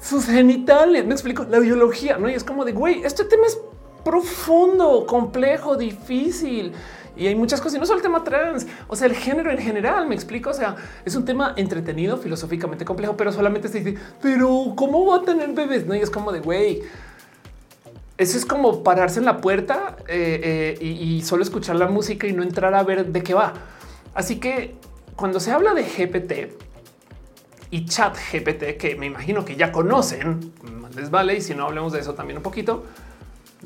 Sus 0.00 0.26
genitales, 0.26 1.04
me 1.06 1.12
explico, 1.12 1.44
la 1.44 1.58
biología, 1.58 2.16
¿no? 2.16 2.28
Y 2.28 2.34
es 2.34 2.44
como 2.44 2.64
de, 2.64 2.72
güey, 2.72 3.02
este 3.04 3.24
tema 3.24 3.46
es 3.46 3.58
profundo, 4.04 5.06
complejo, 5.06 5.76
difícil. 5.76 6.72
Y 7.16 7.28
hay 7.28 7.34
muchas 7.34 7.60
cosas, 7.60 7.76
y 7.76 7.80
no 7.80 7.86
solo 7.86 7.98
el 7.98 8.02
tema 8.02 8.24
trans, 8.24 8.66
o 8.88 8.96
sea, 8.96 9.06
el 9.06 9.14
género 9.14 9.50
en 9.50 9.58
general, 9.58 10.06
me 10.08 10.16
explico, 10.16 10.50
o 10.50 10.54
sea, 10.54 10.74
es 11.04 11.14
un 11.14 11.24
tema 11.24 11.54
entretenido, 11.56 12.16
filosóficamente 12.16 12.84
complejo, 12.84 13.16
pero 13.16 13.30
solamente 13.30 13.68
se 13.68 13.80
dice, 13.80 14.00
pero 14.20 14.72
¿cómo 14.74 15.06
va 15.06 15.16
a 15.16 15.22
tener 15.22 15.52
bebés? 15.52 15.86
No, 15.86 15.94
y 15.94 16.00
es 16.00 16.10
como 16.10 16.32
de, 16.32 16.40
güey, 16.40 16.82
eso 18.16 18.36
es 18.36 18.44
como 18.44 18.82
pararse 18.82 19.18
en 19.18 19.26
la 19.26 19.40
puerta 19.40 19.96
eh, 20.08 20.76
eh, 20.80 20.84
y, 20.84 21.22
solo 21.22 21.42
escuchar 21.42 21.76
la 21.76 21.88
música 21.88 22.26
y 22.26 22.32
no 22.32 22.42
entrar 22.42 22.74
a 22.74 22.82
ver 22.82 23.06
de 23.06 23.22
qué 23.22 23.34
va. 23.34 23.54
Así 24.14 24.38
que 24.38 24.74
cuando 25.16 25.40
se 25.40 25.52
habla 25.52 25.74
de 25.74 25.82
GPT 25.82 26.56
y 27.70 27.86
chat 27.86 28.16
GPT, 28.16 28.76
que 28.76 28.96
me 28.96 29.06
imagino 29.06 29.44
que 29.44 29.56
ya 29.56 29.72
conocen, 29.72 30.52
les 30.96 31.10
vale, 31.10 31.36
y 31.36 31.40
si 31.40 31.54
no 31.54 31.64
hablemos 31.64 31.92
de 31.92 32.00
eso 32.00 32.14
también 32.14 32.36
un 32.36 32.42
poquito, 32.42 32.84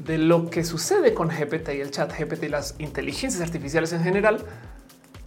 de 0.05 0.19
lo 0.19 0.51
que 0.51 0.65
sucede 0.65 1.15
con 1.15 1.29
GPT 1.29 1.71
y 1.75 1.81
el 1.81 1.91
chat 1.91 2.13
GPT 2.17 2.45
y 2.45 2.49
las 2.49 2.75
inteligencias 2.79 3.43
artificiales 3.43 3.93
en 3.93 4.03
general, 4.03 4.45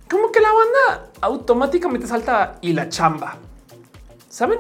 como 0.09 0.31
que 0.31 0.39
la 0.39 0.49
banda 0.49 1.11
automáticamente 1.21 2.07
salta 2.07 2.57
y 2.61 2.73
la 2.73 2.89
chamba. 2.89 3.37
¿Saben? 4.29 4.59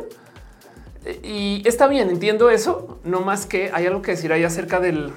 Y 1.23 1.63
está 1.65 1.87
bien, 1.87 2.09
entiendo 2.09 2.49
eso, 2.49 2.99
no 3.03 3.21
más 3.21 3.45
que 3.45 3.71
hay 3.73 3.87
algo 3.87 4.01
que 4.01 4.11
decir 4.11 4.31
ahí 4.31 4.43
acerca 4.43 4.79
del... 4.79 5.11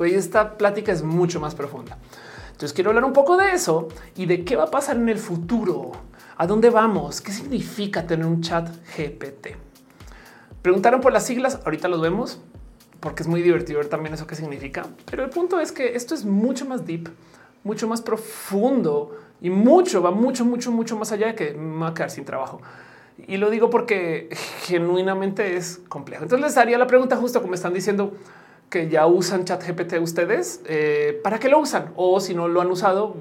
Esta 0.00 0.56
plática 0.56 0.92
es 0.92 1.02
mucho 1.02 1.40
más 1.40 1.54
profunda. 1.54 1.98
Entonces 2.52 2.72
quiero 2.72 2.90
hablar 2.90 3.04
un 3.04 3.12
poco 3.12 3.36
de 3.36 3.52
eso 3.52 3.88
y 4.16 4.24
de 4.24 4.44
qué 4.44 4.56
va 4.56 4.64
a 4.64 4.70
pasar 4.70 4.96
en 4.96 5.10
el 5.10 5.18
futuro. 5.18 5.92
¿A 6.38 6.46
dónde 6.46 6.70
vamos? 6.70 7.20
¿Qué 7.20 7.32
significa 7.32 8.06
tener 8.06 8.24
un 8.24 8.40
chat 8.40 8.66
GPT? 8.96 9.56
Preguntaron 10.62 11.02
por 11.02 11.12
las 11.12 11.26
siglas, 11.26 11.60
ahorita 11.64 11.88
los 11.88 12.00
vemos 12.00 12.40
porque 13.00 13.22
es 13.22 13.28
muy 13.28 13.42
divertido 13.42 13.78
ver 13.78 13.88
también 13.88 14.14
eso 14.14 14.26
que 14.26 14.34
significa. 14.34 14.86
Pero 15.10 15.24
el 15.24 15.30
punto 15.30 15.58
es 15.58 15.72
que 15.72 15.96
esto 15.96 16.14
es 16.14 16.24
mucho 16.24 16.66
más 16.66 16.86
deep, 16.86 17.08
mucho 17.64 17.88
más 17.88 18.02
profundo 18.02 19.16
y 19.40 19.50
mucho, 19.50 20.02
va 20.02 20.10
mucho, 20.10 20.44
mucho, 20.44 20.70
mucho 20.70 20.96
más 20.96 21.12
allá 21.12 21.28
de 21.28 21.34
que 21.34 21.52
me 21.54 21.80
va 21.80 21.88
a 21.88 21.94
quedar 21.94 22.10
sin 22.10 22.24
trabajo. 22.24 22.60
Y 23.26 23.36
lo 23.36 23.50
digo 23.50 23.70
porque 23.70 24.28
genuinamente 24.62 25.56
es 25.56 25.80
complejo. 25.88 26.22
Entonces 26.22 26.46
les 26.46 26.56
haría 26.56 26.78
la 26.78 26.86
pregunta 26.86 27.16
justo 27.16 27.42
como 27.42 27.54
están 27.54 27.74
diciendo 27.74 28.14
que 28.68 28.88
ya 28.88 29.06
usan 29.06 29.44
chat 29.44 29.66
GPT 29.66 29.94
ustedes, 30.00 30.62
eh, 30.66 31.20
¿para 31.24 31.38
qué 31.38 31.48
lo 31.48 31.58
usan? 31.58 31.92
O 31.96 32.20
si 32.20 32.34
no 32.34 32.48
lo 32.48 32.60
han 32.60 32.70
usado, 32.70 33.16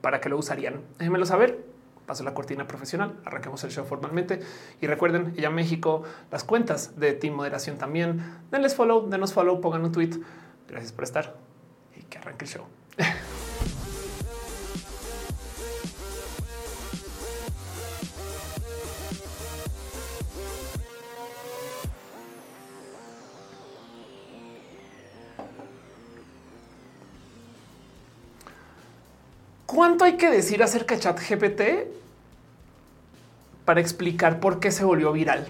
¿para 0.00 0.20
qué 0.20 0.28
lo 0.28 0.38
usarían? 0.38 0.80
Déjenmelo 0.98 1.26
saber. 1.26 1.73
Paso 2.06 2.22
la 2.22 2.34
cortina 2.34 2.66
profesional, 2.66 3.14
arranquemos 3.24 3.64
el 3.64 3.70
show 3.70 3.84
formalmente 3.84 4.40
y 4.80 4.86
recuerden, 4.86 5.34
ya 5.34 5.50
México, 5.50 6.02
las 6.30 6.44
cuentas 6.44 6.98
de 6.98 7.12
Team 7.14 7.34
Moderación 7.34 7.78
también. 7.78 8.22
Denles 8.50 8.74
follow, 8.74 9.08
denos 9.08 9.32
follow, 9.32 9.60
pongan 9.60 9.84
un 9.84 9.92
tweet. 9.92 10.20
Gracias 10.68 10.92
por 10.92 11.04
estar 11.04 11.36
y 11.96 12.02
que 12.02 12.18
arranque 12.18 12.44
el 12.44 12.50
show. 12.50 12.64
¿Cuánto 29.74 30.04
hay 30.04 30.12
que 30.16 30.30
decir 30.30 30.62
acerca 30.62 30.94
de 30.94 31.00
ChatGPT 31.00 31.62
para 33.64 33.80
explicar 33.80 34.38
por 34.38 34.60
qué 34.60 34.70
se 34.70 34.84
volvió 34.84 35.10
viral? 35.10 35.48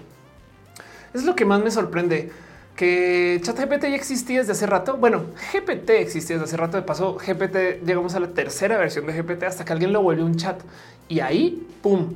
Es 1.13 1.25
lo 1.25 1.35
que 1.35 1.45
más 1.45 1.61
me 1.61 1.69
sorprende 1.69 2.31
que 2.75 3.39
ChatGPT 3.43 3.83
ya 3.83 3.95
existía 3.95 4.39
desde 4.39 4.53
hace 4.53 4.65
rato. 4.65 4.97
Bueno, 4.97 5.25
GPT 5.53 5.91
existía 5.91 6.37
desde 6.37 6.45
hace 6.45 6.57
rato. 6.57 6.75
De 6.75 6.81
paso, 6.81 7.17
GPT 7.17 7.85
llegamos 7.85 8.15
a 8.15 8.19
la 8.19 8.29
tercera 8.29 8.79
versión 8.79 9.05
de 9.05 9.13
GPT 9.13 9.43
hasta 9.43 9.63
que 9.63 9.73
alguien 9.73 9.93
lo 9.93 10.01
volvió 10.01 10.25
un 10.25 10.37
chat 10.37 10.59
y 11.07 11.19
ahí, 11.19 11.63
pum. 11.83 12.15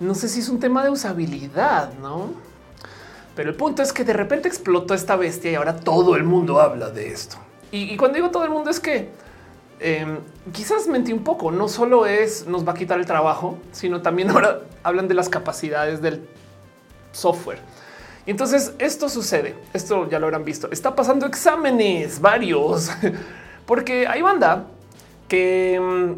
No 0.00 0.14
sé 0.14 0.28
si 0.28 0.40
es 0.40 0.50
un 0.50 0.60
tema 0.60 0.84
de 0.84 0.90
usabilidad, 0.90 1.94
no? 1.94 2.34
Pero 3.34 3.48
el 3.48 3.56
punto 3.56 3.80
es 3.80 3.94
que 3.94 4.04
de 4.04 4.12
repente 4.12 4.48
explotó 4.48 4.92
esta 4.92 5.16
bestia 5.16 5.50
y 5.50 5.54
ahora 5.54 5.76
todo 5.76 6.14
el 6.14 6.24
mundo 6.24 6.60
habla 6.60 6.90
de 6.90 7.08
esto. 7.08 7.38
Y 7.70 7.96
cuando 7.96 8.16
digo 8.16 8.30
todo 8.30 8.44
el 8.44 8.50
mundo 8.50 8.68
es 8.68 8.78
que 8.78 9.08
Em, 9.82 10.18
quizás 10.52 10.86
mentí 10.86 11.12
un 11.12 11.24
poco. 11.24 11.50
No 11.50 11.68
solo 11.68 12.06
es 12.06 12.46
nos 12.46 12.66
va 12.66 12.72
a 12.72 12.74
quitar 12.74 12.98
el 13.00 13.06
trabajo, 13.06 13.58
sino 13.72 14.00
también 14.00 14.30
ahora 14.32 14.60
hablan 14.82 15.08
de 15.08 15.14
las 15.14 15.28
capacidades 15.28 16.00
del 16.00 16.26
software. 17.10 17.58
Y 18.24 18.30
entonces 18.30 18.74
esto 18.78 19.08
sucede. 19.08 19.56
Esto 19.72 20.08
ya 20.08 20.18
lo 20.18 20.26
habrán 20.26 20.44
visto. 20.44 20.70
Está 20.70 20.94
pasando 20.94 21.26
exámenes 21.26 22.20
varios 22.20 22.90
porque 23.66 24.06
hay 24.06 24.22
banda 24.22 24.66
que 25.28 25.74
em, 25.74 26.16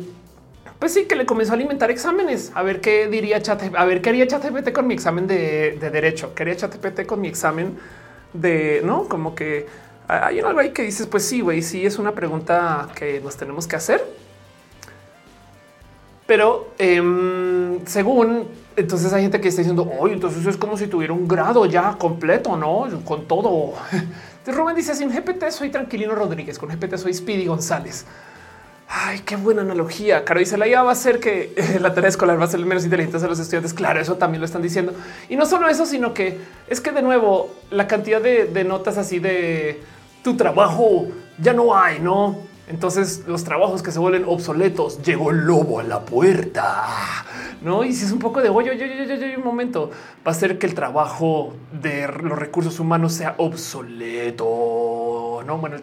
pues 0.79 0.93
sí 0.93 1.07
que 1.07 1.17
le 1.17 1.25
comenzó 1.25 1.53
a 1.53 1.55
alimentar 1.55 1.91
exámenes. 1.91 2.53
A 2.55 2.63
ver 2.63 2.83
qué 2.83 3.09
diría 3.09 3.41
chat, 3.41 3.63
a 3.75 3.85
ver 3.87 4.03
qué 4.03 4.11
haría 4.11 4.27
ChatGPT 4.27 4.73
con 4.73 4.87
mi 4.87 4.93
examen 4.93 5.27
de, 5.27 5.79
de 5.81 5.91
derecho. 5.91 6.35
Quería 6.35 6.57
ChatGPT 6.57 7.07
con 7.07 7.23
mi 7.23 7.29
examen 7.29 7.79
de 8.35 8.83
no 8.85 9.09
como 9.09 9.35
que 9.35 9.67
hay 10.09 10.41
algo 10.41 10.61
ahí 10.61 10.71
que 10.71 10.83
dices, 10.83 11.07
pues 11.07 11.25
sí, 11.25 11.41
güey, 11.41 11.63
sí 11.63 11.87
es 11.87 11.99
una 11.99 12.13
pregunta 12.13 12.89
que 12.95 13.21
nos 13.21 13.37
tenemos 13.37 13.67
que 13.67 13.77
hacer. 13.77 14.05
Pero 16.27 16.73
em, 16.79 17.85
según 17.87 18.49
entonces 18.77 19.13
hay 19.13 19.23
gente 19.23 19.41
que 19.41 19.49
está 19.49 19.61
diciendo, 19.61 19.91
oye, 19.99 20.15
entonces 20.15 20.45
es 20.47 20.57
como 20.57 20.77
si 20.77 20.87
tuviera 20.89 21.13
un 21.13 21.29
grado 21.29 21.65
ya 21.67 21.97
completo, 21.97 22.57
no 22.57 22.89
con 23.05 23.27
todo. 23.27 23.75
Entonces 23.93 24.61
Rubén 24.61 24.77
dice: 24.77 24.95
Sin 24.95 25.11
GPT 25.11 25.49
soy 25.51 25.71
Tranquilino 25.71 26.15
Rodríguez, 26.15 26.59
con 26.59 26.69
GPT 26.69 26.97
soy 26.97 27.15
Speedy 27.15 27.47
González. 27.47 28.05
Ay, 28.89 29.21
qué 29.21 29.37
buena 29.37 29.63
analogía. 29.63 30.25
Caro 30.25 30.41
dice 30.41 30.57
la 30.57 30.69
IA 30.69 30.83
va 30.83 30.93
a 30.93 30.95
ser 30.95 31.21
que 31.21 31.55
la 31.81 31.95
tarea 31.95 32.09
escolar 32.09 32.41
va 32.41 32.45
a 32.45 32.49
ser 32.49 32.61
menos 32.61 32.85
inteligente 32.85 33.19
de 33.19 33.29
los 33.29 33.39
estudiantes. 33.39 33.75
Claro, 33.75 34.01
eso 34.01 34.17
también 34.17 34.41
lo 34.41 34.47
están 34.47 34.63
diciendo. 34.63 34.93
Y 35.29 35.37
no 35.37 35.47
solo 35.47 35.69
eso, 35.69 35.87
sino 35.87 36.15
que 36.15 36.39
es 36.69 36.81
que 36.81 36.93
de 36.93 37.03
nuevo 37.03 37.51
la 37.71 37.87
cantidad 37.87 38.21
de 38.21 38.65
notas 38.65 38.99
así 38.99 39.19
de 39.19 39.83
tu 40.23 40.37
trabajo 40.37 41.07
ya 41.39 41.53
no 41.53 41.77
hay, 41.77 41.99
no? 42.01 42.39
Entonces 42.67 43.25
los 43.27 43.45
trabajos 43.45 43.83
que 43.83 43.93
se 43.93 43.99
vuelven 43.99 44.25
obsoletos, 44.27 45.03
llegó 45.03 45.31
el 45.31 45.41
lobo 45.41 45.81
a 45.81 45.83
la 45.83 46.01
puerta, 46.01 46.87
no? 47.61 47.85
Y 47.85 47.93
si 47.93 48.07
es 48.07 48.13
un 48.13 48.19
poco 48.21 48.41
de 48.41 48.49
oye, 48.49 48.71
oye, 48.71 48.85
oye, 48.85 49.13
oye, 49.13 49.37
un 49.37 49.45
momento, 49.45 49.91
va 50.27 50.31
a 50.33 50.35
ser 50.35 50.59
que 50.59 50.67
el 50.67 50.75
trabajo 50.75 51.53
de 51.73 52.09
los 52.23 52.39
recursos 52.39 52.81
humanos 52.81 53.13
sea 53.13 53.35
obsoleto, 53.37 54.45
no? 55.47 55.59
Bueno, 55.59 55.77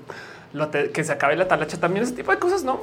que 0.94 1.04
se 1.04 1.12
acabe 1.12 1.36
la 1.36 1.48
talacha 1.48 1.80
también, 1.80 2.04
ese 2.04 2.14
tipo 2.14 2.32
de 2.32 2.40
cosas, 2.40 2.64
no? 2.64 2.80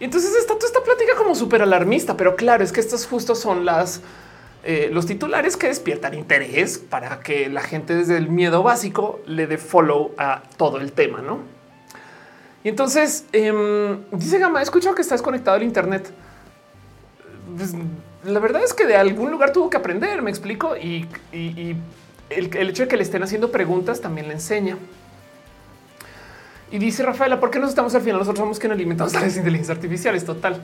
Y 0.00 0.04
entonces 0.04 0.34
está 0.34 0.54
toda 0.54 0.66
esta 0.66 0.82
plática 0.82 1.16
como 1.16 1.34
súper 1.34 1.62
alarmista, 1.62 2.16
pero 2.16 2.36
claro, 2.36 2.62
es 2.62 2.72
que 2.72 2.80
estas 2.80 3.06
justo 3.06 3.34
son 3.34 3.64
las 3.64 4.00
eh, 4.64 4.90
los 4.92 5.06
titulares 5.06 5.56
que 5.56 5.68
despiertan 5.68 6.14
interés 6.14 6.78
para 6.78 7.20
que 7.20 7.48
la 7.48 7.62
gente 7.62 7.94
desde 7.94 8.16
el 8.16 8.28
miedo 8.28 8.62
básico 8.62 9.20
le 9.26 9.46
dé 9.46 9.56
follow 9.56 10.12
a 10.18 10.42
todo 10.56 10.78
el 10.78 10.92
tema, 10.92 11.22
¿no? 11.22 11.38
Y 12.64 12.68
entonces 12.68 13.24
em, 13.32 14.02
dice 14.10 14.38
Gama, 14.38 14.60
he 14.60 14.62
escuchado 14.62 14.94
que 14.94 15.02
estás 15.02 15.22
conectado 15.22 15.56
al 15.56 15.62
Internet. 15.62 16.10
Pues, 17.56 17.72
la 18.24 18.40
verdad 18.40 18.62
es 18.64 18.74
que 18.74 18.84
de 18.84 18.96
algún 18.96 19.30
lugar 19.30 19.52
tuvo 19.52 19.70
que 19.70 19.76
aprender, 19.76 20.20
me 20.22 20.30
explico, 20.30 20.76
y, 20.76 21.06
el, 21.32 22.68
hecho 22.68 22.82
de 22.82 22.88
que 22.88 22.96
le 22.96 23.04
estén 23.04 23.22
haciendo 23.22 23.52
preguntas 23.52 24.00
también 24.00 24.26
le 24.26 24.34
enseña. 24.34 24.76
Y 26.70 26.78
dice 26.78 27.02
Rafaela, 27.02 27.40
¿por 27.40 27.50
qué 27.50 27.58
nos 27.58 27.70
estamos 27.70 27.94
al 27.94 28.02
final? 28.02 28.18
Nosotros 28.18 28.40
somos 28.40 28.58
quienes 28.58 28.76
alimentamos 28.76 29.14
a 29.14 29.20
las 29.20 29.36
inteligencias 29.36 29.76
artificiales. 29.76 30.24
Total. 30.24 30.60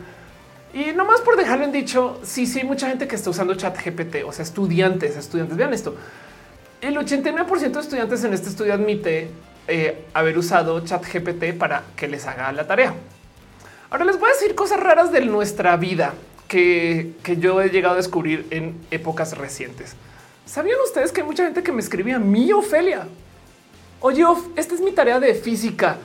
Y 0.74 0.92
nomás 0.92 1.20
por 1.20 1.36
dejarlo 1.36 1.64
en 1.64 1.72
dicho, 1.72 2.20
sí, 2.24 2.46
sí, 2.46 2.58
hay 2.58 2.66
mucha 2.66 2.88
gente 2.88 3.06
que 3.06 3.14
está 3.14 3.30
usando 3.30 3.54
chat 3.54 3.76
GPT, 3.76 4.24
o 4.26 4.32
sea, 4.32 4.42
estudiantes, 4.42 5.16
estudiantes. 5.16 5.56
Vean 5.56 5.72
esto. 5.72 5.94
El 6.80 6.96
89% 6.96 7.70
de 7.70 7.80
estudiantes 7.80 8.24
en 8.24 8.34
este 8.34 8.48
estudio 8.48 8.74
admite 8.74 9.30
eh, 9.68 10.04
haber 10.12 10.36
usado 10.36 10.84
chat 10.84 11.02
GPT 11.02 11.56
para 11.56 11.84
que 11.96 12.08
les 12.08 12.26
haga 12.26 12.52
la 12.52 12.66
tarea. 12.66 12.92
Ahora 13.88 14.04
les 14.04 14.18
voy 14.18 14.28
a 14.28 14.32
decir 14.32 14.54
cosas 14.54 14.80
raras 14.80 15.12
de 15.12 15.24
nuestra 15.24 15.76
vida 15.76 16.14
que, 16.48 17.12
que 17.22 17.36
yo 17.36 17.62
he 17.62 17.70
llegado 17.70 17.94
a 17.94 17.96
descubrir 17.96 18.46
en 18.50 18.74
épocas 18.90 19.38
recientes. 19.38 19.94
¿Sabían 20.44 20.78
ustedes 20.84 21.12
que 21.12 21.20
hay 21.20 21.26
mucha 21.26 21.44
gente 21.44 21.62
que 21.62 21.72
me 21.72 21.80
escribía 21.80 22.18
mi 22.18 22.52
Ofelia? 22.52 23.06
Oye, 24.06 24.22
esta 24.56 24.74
es 24.74 24.82
mi 24.82 24.92
tarea 24.92 25.18
de 25.18 25.32
física. 25.32 25.96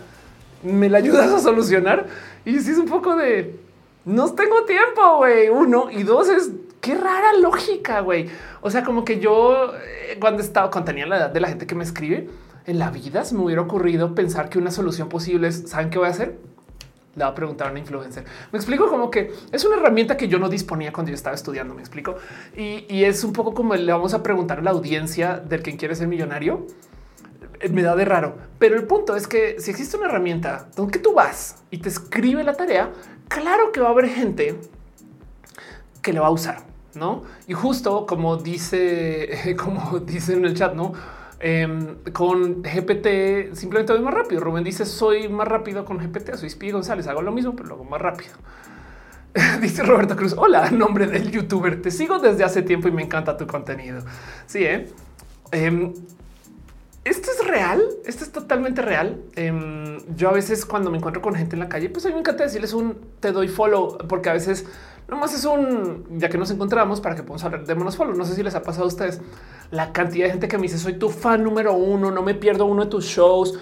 ¿Me 0.63 0.87
la 0.89 0.99
ayudas 0.99 1.33
a 1.33 1.39
solucionar? 1.39 2.07
Y 2.45 2.57
si 2.61 2.71
es 2.71 2.77
un 2.77 2.85
poco 2.85 3.13
de 3.17 3.59
no 4.05 4.33
tengo 4.35 4.63
tiempo, 4.63 5.17
güey. 5.17 5.49
Uno 5.49 5.91
y 5.91 6.03
dos 6.03 6.29
es 6.29 6.49
qué 6.79 6.95
rara 6.95 7.33
lógica, 7.41 7.99
güey. 7.99 8.29
O 8.61 8.71
sea, 8.71 8.85
como 8.85 9.03
que 9.03 9.19
yo 9.19 9.73
eh, 9.75 10.17
cuando 10.17 10.41
estaba, 10.41 10.71
cuando 10.71 10.85
tenía 10.85 11.07
la 11.07 11.17
edad 11.17 11.29
de 11.29 11.41
la 11.41 11.49
gente 11.49 11.67
que 11.67 11.75
me 11.75 11.83
escribe 11.83 12.29
en 12.65 12.79
la 12.79 12.89
vida, 12.89 13.25
se 13.25 13.35
me 13.35 13.43
hubiera 13.43 13.63
ocurrido 13.63 14.15
pensar 14.15 14.47
que 14.47 14.59
una 14.59 14.71
solución 14.71 15.09
posible 15.09 15.49
es, 15.49 15.69
¿saben 15.69 15.89
qué 15.89 15.97
voy 15.97 16.07
a 16.07 16.11
hacer? 16.11 16.37
Le 17.17 17.25
voy 17.25 17.31
a 17.33 17.35
preguntar 17.35 17.67
a 17.67 17.71
una 17.71 17.81
influencer. 17.81 18.23
Me 18.53 18.59
explico 18.59 18.87
como 18.87 19.11
que 19.11 19.33
es 19.51 19.65
una 19.65 19.75
herramienta 19.75 20.15
que 20.15 20.29
yo 20.29 20.39
no 20.39 20.47
disponía 20.47 20.93
cuando 20.93 21.09
yo 21.09 21.15
estaba 21.15 21.35
estudiando. 21.35 21.75
Me 21.75 21.81
explico. 21.81 22.15
Y, 22.55 23.03
es 23.03 23.25
un 23.25 23.33
poco 23.33 23.53
como 23.53 23.75
le 23.75 23.91
vamos 23.91 24.13
a 24.13 24.23
preguntar 24.23 24.59
a 24.59 24.61
la 24.61 24.71
audiencia 24.71 25.35
del 25.35 25.61
quien 25.61 25.75
quiere 25.75 25.95
ser 25.95 26.07
millonario. 26.07 26.65
Eh, 27.59 27.69
me 27.69 27.81
da 27.81 27.95
de 27.95 28.05
raro, 28.05 28.37
pero 28.57 28.75
el 28.75 28.85
punto 28.85 29.15
es 29.15 29.27
que 29.27 29.59
si 29.59 29.71
existe 29.71 29.97
una 29.97 30.07
herramienta 30.07 30.69
donde 30.75 30.99
tú 30.99 31.13
vas 31.13 31.63
y 31.71 31.79
te 31.79 31.89
escribe 31.89 32.43
la 32.43 32.53
tarea, 32.53 32.91
claro 33.27 33.71
que 33.71 33.81
va 33.81 33.87
a 33.87 33.91
haber 33.91 34.07
gente 34.07 34.59
que 36.01 36.13
le 36.13 36.19
va 36.19 36.27
a 36.27 36.31
usar, 36.31 36.63
¿no? 36.95 37.23
Y 37.47 37.53
justo 37.53 38.05
como 38.05 38.37
dice, 38.37 39.55
como 39.57 39.99
dice 39.99 40.33
en 40.33 40.45
el 40.45 40.55
chat, 40.55 40.73
¿no? 40.73 40.93
Em, 41.41 41.95
con 42.11 42.63
GPT 42.63 43.53
simplemente 43.53 43.93
voy 43.93 44.01
más 44.01 44.13
rápido. 44.13 44.41
Rubén 44.41 44.63
dice 44.63 44.85
soy 44.85 45.29
más 45.29 45.47
rápido 45.47 45.85
con 45.85 45.97
GPT. 45.97 46.35
Soy 46.35 46.49
Spi 46.49 46.71
González. 46.71 47.07
Hago 47.07 47.21
lo 47.21 47.31
mismo, 47.31 47.55
pero 47.55 47.69
lo 47.69 47.75
hago 47.75 47.85
más 47.85 48.01
rápido. 48.01 48.33
dice 49.61 49.83
Roberto 49.83 50.15
Cruz. 50.17 50.35
Hola, 50.37 50.69
nombre 50.71 51.07
del 51.07 51.31
youtuber. 51.31 51.81
Te 51.81 51.91
sigo 51.91 52.19
desde 52.19 52.43
hace 52.43 52.61
tiempo 52.61 52.89
y 52.89 52.91
me 52.91 53.03
encanta 53.03 53.37
tu 53.37 53.47
contenido. 53.47 54.01
Sí, 54.47 54.65
¿eh? 54.65 54.89
Em, 55.51 55.93
esto 57.05 57.29
es 57.31 57.47
real, 57.47 57.81
esto 58.05 58.23
es 58.23 58.31
totalmente 58.31 58.81
real. 58.81 59.21
Em, 59.35 59.99
yo 60.15 60.29
a 60.29 60.33
veces 60.33 60.65
cuando 60.65 60.91
me 60.91 60.97
encuentro 60.97 61.21
con 61.21 61.35
gente 61.35 61.55
en 61.55 61.59
la 61.59 61.69
calle, 61.69 61.89
pues 61.89 62.05
a 62.05 62.09
mí 62.09 62.13
me 62.13 62.19
encanta 62.19 62.43
decirles 62.43 62.73
un 62.73 62.97
te 63.19 63.31
doy 63.31 63.47
follow, 63.47 63.97
porque 64.07 64.29
a 64.29 64.33
veces 64.33 64.65
nomás 65.07 65.33
es 65.33 65.45
un 65.45 66.05
ya 66.19 66.29
que 66.29 66.37
nos 66.37 66.51
encontramos 66.51 67.01
para 67.01 67.15
que 67.15 67.23
podamos 67.23 67.43
hablar, 67.43 67.65
démonos 67.65 67.95
follow. 67.97 68.15
No 68.15 68.25
sé 68.25 68.35
si 68.35 68.43
les 68.43 68.55
ha 68.55 68.63
pasado 68.63 68.85
a 68.85 68.87
ustedes 68.87 69.21
la 69.71 69.91
cantidad 69.93 70.25
de 70.25 70.31
gente 70.31 70.47
que 70.47 70.57
me 70.57 70.63
dice 70.63 70.77
soy 70.77 70.93
tu 70.93 71.09
fan 71.09 71.43
número 71.43 71.73
uno, 71.73 72.11
no 72.11 72.21
me 72.21 72.35
pierdo 72.35 72.65
uno 72.65 72.85
de 72.85 72.89
tus 72.89 73.05
shows 73.05 73.57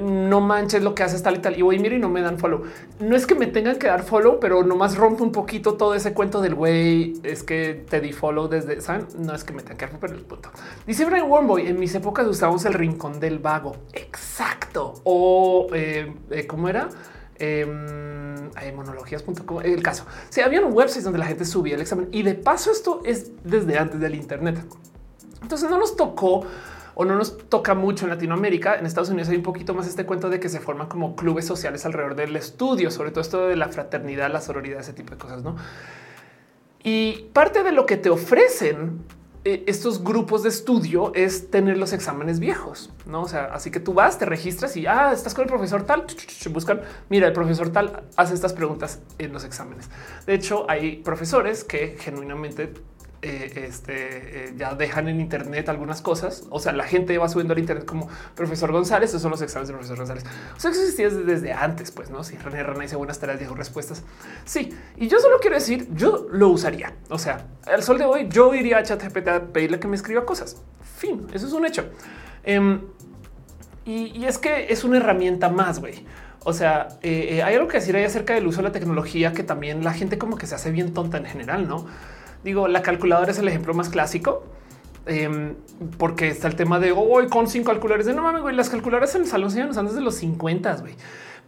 no 0.00 0.40
manches 0.40 0.82
lo 0.82 0.94
que 0.94 1.02
haces 1.02 1.22
tal 1.22 1.36
y 1.36 1.38
tal. 1.38 1.58
Y 1.58 1.62
voy, 1.62 1.78
mira 1.78 1.96
y 1.96 1.98
no 1.98 2.08
me 2.08 2.20
dan 2.20 2.38
follow. 2.38 2.62
No 3.00 3.16
es 3.16 3.26
que 3.26 3.34
me 3.34 3.46
tengan 3.46 3.78
que 3.78 3.88
dar 3.88 4.02
follow, 4.02 4.38
pero 4.40 4.62
nomás 4.62 4.96
rompo 4.96 5.24
un 5.24 5.32
poquito 5.32 5.74
todo 5.74 5.94
ese 5.94 6.12
cuento 6.12 6.40
del 6.40 6.54
güey. 6.54 7.14
Es 7.22 7.42
que 7.42 7.84
te 7.88 8.00
di 8.00 8.12
follow 8.12 8.48
desde, 8.48 8.80
¿saben? 8.80 9.06
No 9.18 9.34
es 9.34 9.44
que 9.44 9.52
me 9.52 9.62
tengan 9.62 9.90
que 9.90 9.96
pero 9.98 10.14
el 10.14 10.22
punto. 10.22 10.50
Dice 10.86 11.04
Brian 11.04 11.28
Wormboy, 11.28 11.66
en 11.66 11.78
mis 11.78 11.94
épocas 11.94 12.26
usábamos 12.26 12.64
el 12.64 12.74
rincón 12.74 13.18
del 13.18 13.38
vago. 13.38 13.76
Exacto. 13.92 14.94
O 15.04 15.68
eh, 15.72 16.14
eh, 16.30 16.46
cómo 16.46 16.68
era? 16.68 16.88
Eh, 17.38 17.66
monologías.com. 18.74 19.62
El 19.62 19.82
caso. 19.82 20.06
Si 20.28 20.34
sí, 20.34 20.40
habían 20.40 20.72
websites 20.72 21.04
donde 21.04 21.18
la 21.18 21.26
gente 21.26 21.44
subía 21.44 21.74
el 21.74 21.80
examen 21.80 22.08
y 22.12 22.22
de 22.22 22.34
paso 22.34 22.70
esto 22.70 23.00
es 23.04 23.32
desde 23.42 23.78
antes 23.78 23.98
del 23.98 24.14
Internet. 24.14 24.60
Entonces 25.42 25.68
no 25.68 25.78
nos 25.78 25.96
tocó 25.96 26.46
o 26.94 27.04
no 27.04 27.16
nos 27.16 27.38
toca 27.48 27.74
mucho 27.74 28.04
en 28.04 28.10
Latinoamérica. 28.10 28.76
En 28.76 28.86
Estados 28.86 29.10
Unidos 29.10 29.28
hay 29.28 29.36
un 29.36 29.42
poquito 29.42 29.74
más 29.74 29.86
este 29.86 30.06
cuento 30.06 30.30
de 30.30 30.40
que 30.40 30.48
se 30.48 30.60
forman 30.60 30.88
como 30.88 31.16
clubes 31.16 31.46
sociales 31.46 31.84
alrededor 31.86 32.14
del 32.14 32.36
estudio, 32.36 32.90
sobre 32.90 33.10
todo 33.10 33.20
esto 33.20 33.46
de 33.46 33.56
la 33.56 33.68
fraternidad, 33.68 34.30
la 34.30 34.40
sororidad, 34.40 34.80
ese 34.80 34.92
tipo 34.92 35.12
de 35.12 35.18
cosas, 35.18 35.42
¿no? 35.42 35.56
Y 36.84 37.28
parte 37.32 37.62
de 37.62 37.72
lo 37.72 37.86
que 37.86 37.96
te 37.96 38.10
ofrecen 38.10 39.04
eh, 39.44 39.64
estos 39.66 40.04
grupos 40.04 40.44
de 40.44 40.50
estudio 40.50 41.12
es 41.16 41.50
tener 41.50 41.76
los 41.76 41.92
exámenes 41.92 42.38
viejos, 42.38 42.92
no? 43.06 43.22
O 43.22 43.28
sea, 43.28 43.46
así 43.46 43.72
que 43.72 43.80
tú 43.80 43.92
vas, 43.92 44.16
te 44.16 44.24
registras 44.24 44.76
y 44.76 44.86
ah, 44.86 45.10
estás 45.12 45.34
con 45.34 45.42
el 45.42 45.48
profesor 45.48 45.82
tal, 45.82 46.06
buscan. 46.50 46.82
Mira, 47.08 47.26
el 47.26 47.32
profesor 47.32 47.70
tal 47.70 48.04
hace 48.16 48.34
estas 48.34 48.52
preguntas 48.52 49.00
en 49.18 49.32
los 49.32 49.44
exámenes. 49.44 49.90
De 50.26 50.34
hecho, 50.34 50.64
hay 50.70 50.98
profesores 50.98 51.64
que 51.64 51.96
genuinamente 51.98 52.72
eh, 53.24 53.66
este, 53.68 54.46
eh, 54.46 54.54
ya 54.56 54.74
dejan 54.74 55.06
en 55.06 55.20
Internet 55.20 55.68
algunas 55.68 56.02
cosas. 56.02 56.44
O 56.50 56.58
sea, 56.58 56.72
la 56.72 56.82
gente 56.82 57.16
va 57.18 57.28
subiendo 57.28 57.52
al 57.52 57.60
Internet 57.60 57.84
como 57.86 58.08
profesor 58.34 58.72
González. 58.72 59.10
Esos 59.10 59.22
son 59.22 59.30
los 59.30 59.40
exámenes 59.40 59.68
de 59.68 59.74
profesor 59.74 59.96
González. 59.96 60.24
O 60.56 60.58
sea, 60.58 60.72
existía 60.72 61.08
desde, 61.08 61.52
antes, 61.52 61.92
pues 61.92 62.10
no? 62.10 62.24
Si 62.24 62.36
René 62.36 62.64
Rana 62.64 62.84
hizo 62.84 62.98
buenas 62.98 63.20
tareas, 63.20 63.38
dijo 63.38 63.54
respuestas. 63.54 64.02
Sí, 64.44 64.76
y 64.96 65.06
yo 65.06 65.20
solo 65.20 65.38
quiero 65.40 65.54
decir, 65.54 65.86
yo 65.94 66.26
lo 66.32 66.48
usaría. 66.48 66.94
O 67.10 67.18
sea, 67.18 67.46
al 67.64 67.84
sol 67.84 67.98
de 67.98 68.06
hoy, 68.06 68.26
yo 68.28 68.52
iría 68.54 68.78
a 68.78 68.82
ChatGPT 68.82 69.28
a 69.28 69.40
pedirle 69.52 69.78
que 69.78 69.86
me 69.86 69.94
escriba 69.94 70.26
cosas. 70.26 70.60
Fin, 70.96 71.28
eso 71.32 71.46
es 71.46 71.52
un 71.52 71.64
hecho. 71.64 71.84
Em, 72.42 72.80
y, 73.84 74.24
es 74.24 74.38
que 74.38 74.72
es 74.72 74.82
una 74.82 74.96
herramienta 74.96 75.48
más, 75.48 75.78
güey. 75.78 76.04
O 76.44 76.52
sea, 76.52 76.88
eh, 77.02 77.40
hay 77.44 77.54
algo 77.54 77.68
que 77.68 77.76
decir 77.76 77.94
ahí 77.94 78.02
acerca 78.02 78.34
del 78.34 78.48
uso 78.48 78.58
de 78.58 78.64
la 78.64 78.72
tecnología 78.72 79.32
que 79.32 79.44
también 79.44 79.84
la 79.84 79.92
gente 79.92 80.18
como 80.18 80.36
que 80.36 80.48
se 80.48 80.56
hace 80.56 80.72
bien 80.72 80.92
tonta 80.92 81.18
en 81.18 81.26
general, 81.26 81.68
¿no? 81.68 81.86
Digo, 82.44 82.68
la 82.68 82.82
calculadora 82.82 83.30
es 83.30 83.38
el 83.38 83.48
ejemplo 83.48 83.74
más 83.74 83.88
clásico. 83.88 84.44
Em, 85.04 85.56
porque 85.98 86.28
está 86.28 86.46
el 86.46 86.54
tema 86.54 86.78
de 86.78 86.92
hoy 86.92 87.26
con 87.26 87.48
cinco 87.48 87.72
calculadores 87.72 88.06
de 88.06 88.14
no 88.14 88.22
mames, 88.22 88.42
güey. 88.42 88.54
Las 88.54 88.70
calculadoras 88.70 89.14
en 89.14 89.22
el 89.22 89.28
salón 89.28 89.50
se 89.50 89.64
usan 89.64 89.86
desde 89.86 90.00
los 90.00 90.14
50, 90.16 90.76
güey. 90.76 90.94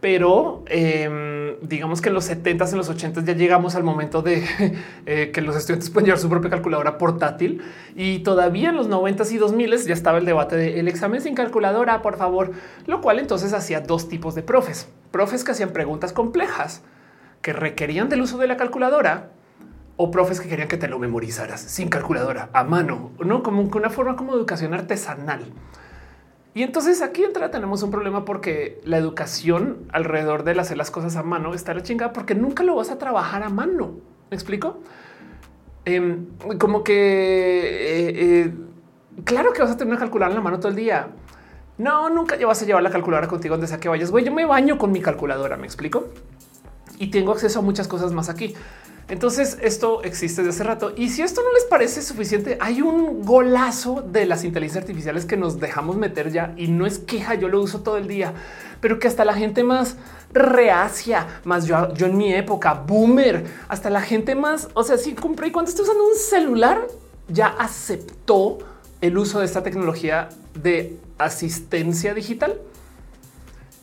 Pero 0.01 0.63
em, 0.67 1.55
digamos 1.61 2.01
que 2.01 2.09
en 2.09 2.15
los 2.15 2.25
70 2.25 2.69
en 2.69 2.77
los 2.77 2.89
80 2.89 3.23
ya 3.23 3.33
llegamos 3.33 3.75
al 3.75 3.83
momento 3.83 4.21
de 4.21 4.43
eh, 5.05 5.31
que 5.33 5.41
los 5.41 5.55
estudiantes 5.55 5.89
pueden 5.89 6.05
llevar 6.05 6.19
su 6.19 6.29
propia 6.29 6.49
calculadora 6.49 6.97
portátil 6.97 7.61
y 7.95 8.19
todavía 8.19 8.69
en 8.69 8.75
los 8.75 8.87
90 8.89 9.23
y 9.31 9.37
2000 9.37 9.77
ya 9.85 9.93
estaba 9.93 10.17
el 10.17 10.25
debate 10.25 10.57
del 10.57 10.87
examen 10.89 11.21
sin 11.21 11.33
calculadora, 11.33 12.01
por 12.01 12.17
favor, 12.17 12.51
lo 12.85 13.01
cual 13.01 13.19
entonces 13.19 13.53
hacía 13.53 13.79
dos 13.79 14.09
tipos 14.09 14.35
de 14.35 14.43
profes, 14.43 14.89
profes 15.11 15.45
que 15.45 15.51
hacían 15.51 15.69
preguntas 15.69 16.11
complejas 16.11 16.83
que 17.41 17.53
requerían 17.53 18.09
del 18.09 18.21
uso 18.21 18.37
de 18.37 18.47
la 18.47 18.57
calculadora 18.57 19.31
o 19.97 20.11
profes 20.11 20.41
que 20.41 20.49
querían 20.49 20.67
que 20.67 20.77
te 20.77 20.87
lo 20.87 20.99
memorizaras 20.99 21.61
sin 21.61 21.89
calculadora 21.89 22.49
a 22.53 22.63
mano, 22.63 23.11
no 23.19 23.43
como 23.43 23.61
una 23.61 23.89
forma 23.89 24.15
como 24.15 24.33
educación 24.33 24.73
artesanal. 24.73 25.45
Y 26.53 26.63
entonces 26.63 27.01
aquí 27.01 27.23
entra, 27.23 27.51
tenemos 27.51 27.83
un 27.83 27.91
problema 27.91 28.23
porque 28.23 28.79
la 28.85 28.97
educación 28.97 29.87
alrededor 29.91 30.43
de 30.43 30.57
hacer 30.59 30.77
las 30.77 30.89
cosas 30.89 31.17
a 31.17 31.23
mano 31.23 31.53
está 31.53 31.73
la 31.73 31.83
chingada 31.83 32.13
porque 32.13 32.33
nunca 32.33 32.63
lo 32.63 32.75
vas 32.75 32.91
a 32.91 32.97
trabajar 32.97 33.43
a 33.43 33.49
mano. 33.49 33.95
¿Me 34.31 34.35
explico? 34.35 34.79
Em, 35.83 36.27
como 36.57 36.83
que 36.83 36.93
eh, 36.93 38.13
eh, 38.15 38.53
claro 39.25 39.51
que 39.51 39.61
vas 39.61 39.71
a 39.71 39.77
tener 39.77 39.91
una 39.91 39.99
calculadora 39.99 40.31
en 40.31 40.37
la 40.37 40.43
mano 40.43 40.59
todo 40.59 40.69
el 40.69 40.77
día. 40.77 41.09
No, 41.77 42.09
nunca 42.09 42.37
vas 42.45 42.61
a 42.61 42.65
llevar 42.65 42.83
la 42.83 42.89
calculadora 42.89 43.27
contigo 43.27 43.55
donde 43.55 43.67
sea 43.67 43.79
que 43.79 43.89
vayas. 43.89 44.09
Güey, 44.09 44.23
yo 44.23 44.33
me 44.33 44.45
baño 44.45 44.77
con 44.77 44.93
mi 44.93 45.01
calculadora. 45.01 45.57
Me 45.57 45.65
explico 45.65 46.05
y 46.97 47.11
tengo 47.11 47.33
acceso 47.33 47.59
a 47.59 47.61
muchas 47.61 47.87
cosas 47.89 48.13
más 48.13 48.29
aquí. 48.29 48.55
Entonces 49.07 49.59
esto 49.61 50.01
existe 50.03 50.41
desde 50.41 50.55
hace 50.55 50.63
rato. 50.63 50.93
Y 50.97 51.09
si 51.09 51.21
esto 51.21 51.41
no 51.43 51.53
les 51.53 51.65
parece 51.65 52.01
suficiente, 52.01 52.57
hay 52.59 52.81
un 52.81 53.23
golazo 53.23 54.01
de 54.01 54.25
las 54.25 54.43
inteligencias 54.43 54.83
artificiales 54.83 55.25
que 55.25 55.37
nos 55.37 55.59
dejamos 55.59 55.95
meter 55.95 56.31
ya 56.31 56.53
y 56.57 56.69
no 56.69 56.87
es 56.87 56.97
queja, 56.97 57.35
yo 57.35 57.47
lo 57.47 57.61
uso 57.61 57.81
todo 57.81 57.97
el 57.97 58.07
día, 58.07 58.33
pero 58.81 58.97
que 58.97 59.07
hasta 59.07 59.23
la 59.23 59.35
gente 59.35 59.63
más 59.63 59.97
reacia, 60.33 61.27
más 61.43 61.67
yo, 61.67 61.93
yo 61.93 62.07
en 62.07 62.17
mi 62.17 62.33
época, 62.33 62.73
boomer, 62.73 63.45
hasta 63.67 63.91
la 63.91 64.01
gente 64.01 64.33
más, 64.33 64.69
o 64.73 64.83
sea, 64.83 64.97
si 64.97 65.13
compré 65.13 65.47
y 65.47 65.51
cuando 65.51 65.69
estoy 65.69 65.83
usando 65.83 66.03
un 66.03 66.15
celular, 66.15 66.87
ya 67.27 67.47
aceptó 67.47 68.57
el 69.01 69.17
uso 69.17 69.39
de 69.39 69.45
esta 69.45 69.61
tecnología 69.61 70.29
de 70.55 70.97
asistencia 71.19 72.15
digital, 72.15 72.59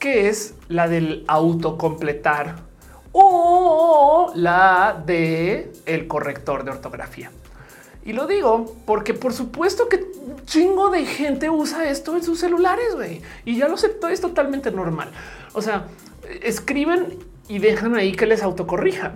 que 0.00 0.28
es 0.28 0.54
la 0.68 0.88
del 0.88 1.24
autocompletar 1.28 2.71
o 3.12 4.32
la 4.34 5.02
de 5.06 5.72
el 5.86 6.08
corrector 6.08 6.64
de 6.64 6.70
ortografía. 6.72 7.30
Y 8.04 8.12
lo 8.14 8.26
digo 8.26 8.74
porque 8.84 9.14
por 9.14 9.32
supuesto 9.32 9.88
que 9.88 10.04
chingo 10.44 10.90
de 10.90 11.06
gente 11.06 11.50
usa 11.50 11.88
esto 11.88 12.16
en 12.16 12.22
sus 12.22 12.40
celulares, 12.40 12.94
güey. 12.94 13.22
Y 13.44 13.56
ya 13.56 13.68
lo 13.68 13.74
acepto, 13.74 14.08
es 14.08 14.20
totalmente 14.20 14.70
normal. 14.70 15.10
O 15.52 15.62
sea, 15.62 15.86
escriben 16.42 17.18
y 17.48 17.58
dejan 17.58 17.94
ahí 17.94 18.12
que 18.12 18.26
les 18.26 18.42
autocorrijan. 18.42 19.12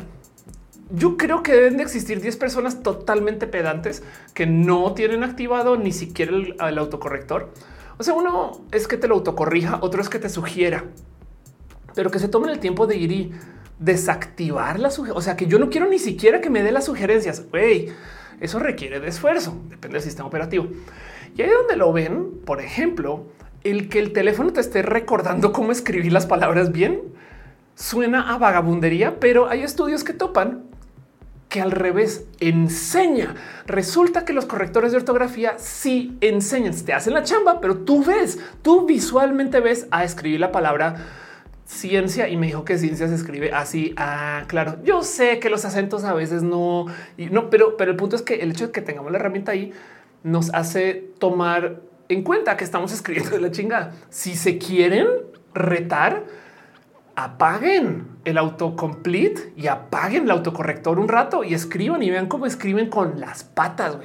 Yo 0.91 1.17
creo 1.17 1.43
que 1.43 1.53
deben 1.53 1.79
de 1.79 1.83
existir 1.83 2.21
10 2.21 2.37
personas 2.37 2.83
totalmente 2.83 3.49
pedantes 3.49 4.05
que 4.35 4.47
no 4.47 4.95
tienen 4.95 5.25
activado 5.25 5.77
ni 5.77 5.93
siquiera 5.93 6.33
el, 6.33 6.79
autocorrector. 6.79 7.53
O 7.99 8.05
sea, 8.05 8.15
uno 8.15 8.61
es 8.71 8.87
que 8.87 8.97
te 8.97 9.09
lo 9.09 9.17
autocorrija, 9.17 9.79
otro 9.81 10.01
es 10.01 10.09
que 10.09 10.21
te 10.21 10.29
sugiera, 10.29 10.85
pero 11.95 12.11
que 12.11 12.21
se 12.21 12.29
tomen 12.29 12.51
el 12.51 12.61
tiempo 12.61 12.87
de 12.87 12.97
ir 12.97 13.11
y 13.11 13.33
desactivar 13.79 14.79
la 14.79 14.91
sugerencia. 14.91 15.19
O 15.19 15.23
sea, 15.23 15.37
que 15.37 15.47
yo 15.47 15.59
no 15.59 15.71
quiero 15.71 15.89
ni 15.89 15.99
siquiera 15.99 16.41
que 16.41 16.51
me 16.51 16.63
dé 16.63 16.73
las 16.73 16.87
sugerencias. 16.87 17.45
Güey, 17.51 17.91
eso 18.41 18.59
requiere 18.59 19.01
de 19.01 19.09
esfuerzo, 19.09 19.61
depende 19.69 19.95
del 19.95 20.03
sistema 20.03 20.29
operativo. 20.29 20.69
Y 21.37 21.43
ahí 21.43 21.51
donde 21.51 21.77
lo 21.77 21.93
ven, 21.93 22.41
por 22.45 22.61
ejemplo, 22.61 23.27
el 23.65 23.89
que 23.89 23.99
el 23.99 24.13
teléfono 24.13 24.53
te 24.53 24.61
esté 24.61 24.83
recordando 24.83 25.53
cómo 25.53 25.73
escribir 25.73 26.13
las 26.13 26.27
palabras 26.27 26.73
bien 26.73 27.01
suena 27.75 28.33
a 28.33 28.39
vagabundería, 28.39 29.21
pero 29.21 29.49
hay 29.49 29.63
estudios 29.63 30.03
que 30.03 30.15
topan 30.15 30.65
que 31.49 31.61
al 31.61 31.71
revés 31.71 32.27
enseña. 32.41 33.35
Resulta 33.67 34.25
que 34.25 34.33
los 34.33 34.47
correctores 34.47 34.93
de 34.93 34.99
ortografía 34.99 35.55
sí 35.59 36.17
enseñan, 36.21 36.75
te 36.75 36.93
hacen 36.93 37.15
la 37.15 37.23
chamba, 37.23 37.61
pero 37.61 37.79
tú 37.79 38.05
ves, 38.05 38.39
tú 38.63 38.87
visualmente 38.87 39.61
ves 39.61 39.87
a 39.91 40.05
escribir 40.05 40.41
la 40.41 40.53
palabra 40.53 40.97
ciencia 41.67 42.29
y 42.29 42.37
me 42.37 42.47
dijo 42.47 42.65
que 42.65 42.79
ciencia 42.79 43.09
se 43.09 43.15
escribe 43.15 43.53
así. 43.53 43.93
Ah, 43.97 44.45
claro, 44.47 44.77
yo 44.85 45.03
sé 45.03 45.39
que 45.39 45.51
los 45.51 45.65
acentos 45.65 46.05
a 46.05 46.15
veces 46.15 46.43
no, 46.43 46.87
no, 47.19 47.51
pero, 47.51 47.77
pero 47.77 47.91
el 47.91 47.97
punto 47.97 48.17
es 48.17 48.23
que 48.23 48.37
el 48.37 48.53
hecho 48.53 48.69
de 48.69 48.73
que 48.73 48.81
tengamos 48.81 49.11
la 49.13 49.19
herramienta 49.19 49.53
ahí 49.53 49.73
nos 50.23 50.55
hace 50.55 51.11
tomar 51.19 51.81
en 52.09 52.23
cuenta 52.23 52.57
que 52.57 52.65
estamos 52.65 52.93
escribiendo 52.93 53.31
de 53.31 53.41
la 53.41 53.51
chingada. 53.51 53.93
Si 54.11 54.37
se 54.37 54.59
quieren 54.59 55.07
retar, 55.55 56.25
apaguen 57.17 58.07
el 58.25 58.39
autocomplete 58.39 59.53
y 59.57 59.67
apaguen 59.67 60.25
el 60.25 60.31
autocorrector 60.31 61.01
un 61.01 61.09
rato 61.09 61.43
y 61.43 61.55
escriban 61.55 62.03
y 62.03 62.11
vean 62.11 62.27
cómo 62.27 62.47
escriben 62.47 62.91
con 62.91 63.19
las 63.19 63.43
patas. 63.43 63.97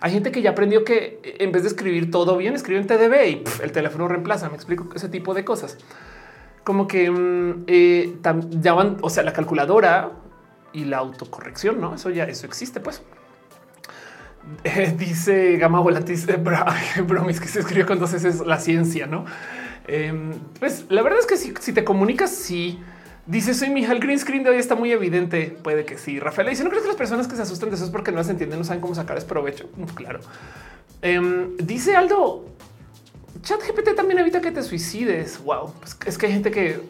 Hay 0.00 0.12
gente 0.12 0.32
que 0.32 0.42
ya 0.42 0.50
aprendió 0.50 0.84
que 0.84 1.36
en 1.38 1.50
vez 1.52 1.62
de 1.62 1.68
escribir 1.68 2.10
todo 2.10 2.36
bien, 2.36 2.54
escriben 2.54 2.86
TDB 2.86 3.26
y 3.26 3.44
el 3.62 3.72
teléfono 3.72 4.06
reemplaza. 4.06 4.50
Me 4.50 4.56
explico 4.56 4.88
ese 4.94 5.08
tipo 5.08 5.32
de 5.32 5.44
cosas 5.44 5.78
como 6.66 6.88
que 6.88 7.08
mm, 7.08 7.62
eh, 7.68 8.16
ya 8.60 8.74
van, 8.74 8.96
o 9.00 9.08
sea, 9.08 9.22
la 9.22 9.32
calculadora 9.32 10.10
y 10.72 10.84
la 10.84 10.98
autocorrección, 10.98 11.80
no? 11.80 11.94
Eso 11.94 12.10
ya, 12.10 12.24
eso 12.24 12.44
existe, 12.46 12.80
pues. 12.80 13.02
Eh, 14.62 14.94
dice 14.96 15.56
Gama 15.56 15.80
Volantis, 15.80 16.28
eh, 16.28 16.36
bromis 16.36 17.40
que 17.40 17.48
se 17.48 17.58
escribió 17.58 17.84
con 17.84 17.98
dos 17.98 18.14
es 18.14 18.46
la 18.46 18.60
ciencia, 18.60 19.08
¿no? 19.08 19.24
Em, 19.88 20.34
pues 20.60 20.86
la 20.88 21.02
verdad 21.02 21.18
es 21.18 21.26
que 21.26 21.36
si, 21.36 21.72
te 21.72 21.82
comunicas, 21.82 22.30
sí. 22.30 22.78
Dice 23.26 23.54
soy 23.54 23.70
mi 23.70 23.84
el 23.84 23.98
green 23.98 24.20
screen 24.20 24.44
de 24.44 24.50
hoy 24.50 24.58
está 24.58 24.76
muy 24.76 24.92
evidente. 24.92 25.56
Puede 25.64 25.84
que 25.84 25.98
sí. 25.98 26.20
Rafael 26.20 26.48
dice 26.48 26.62
no 26.62 26.70
crees 26.70 26.82
que 26.82 26.88
las 26.88 26.96
personas 26.96 27.26
que 27.26 27.34
se 27.34 27.42
asustan 27.42 27.70
de 27.70 27.74
eso 27.74 27.86
es 27.86 27.90
porque 27.90 28.12
no 28.12 28.18
las 28.18 28.28
entienden, 28.28 28.60
no 28.60 28.64
saben 28.64 28.80
cómo 28.80 28.94
sacar 28.94 29.16
ese 29.16 29.26
provecho. 29.26 29.68
Mm, 29.76 29.84
claro. 29.94 30.20
Em, 31.02 31.56
dice 31.56 31.96
Aldo, 31.96 32.44
chat 33.42 33.60
GPT 33.60 33.94
también 33.94 34.18
evita 34.18 34.40
que 34.40 34.50
te 34.50 34.62
suicides. 34.62 35.42
Wow, 35.42 35.72
pues 35.80 35.96
es 36.06 36.18
que 36.18 36.26
hay 36.26 36.32
gente 36.32 36.50
que 36.50 36.80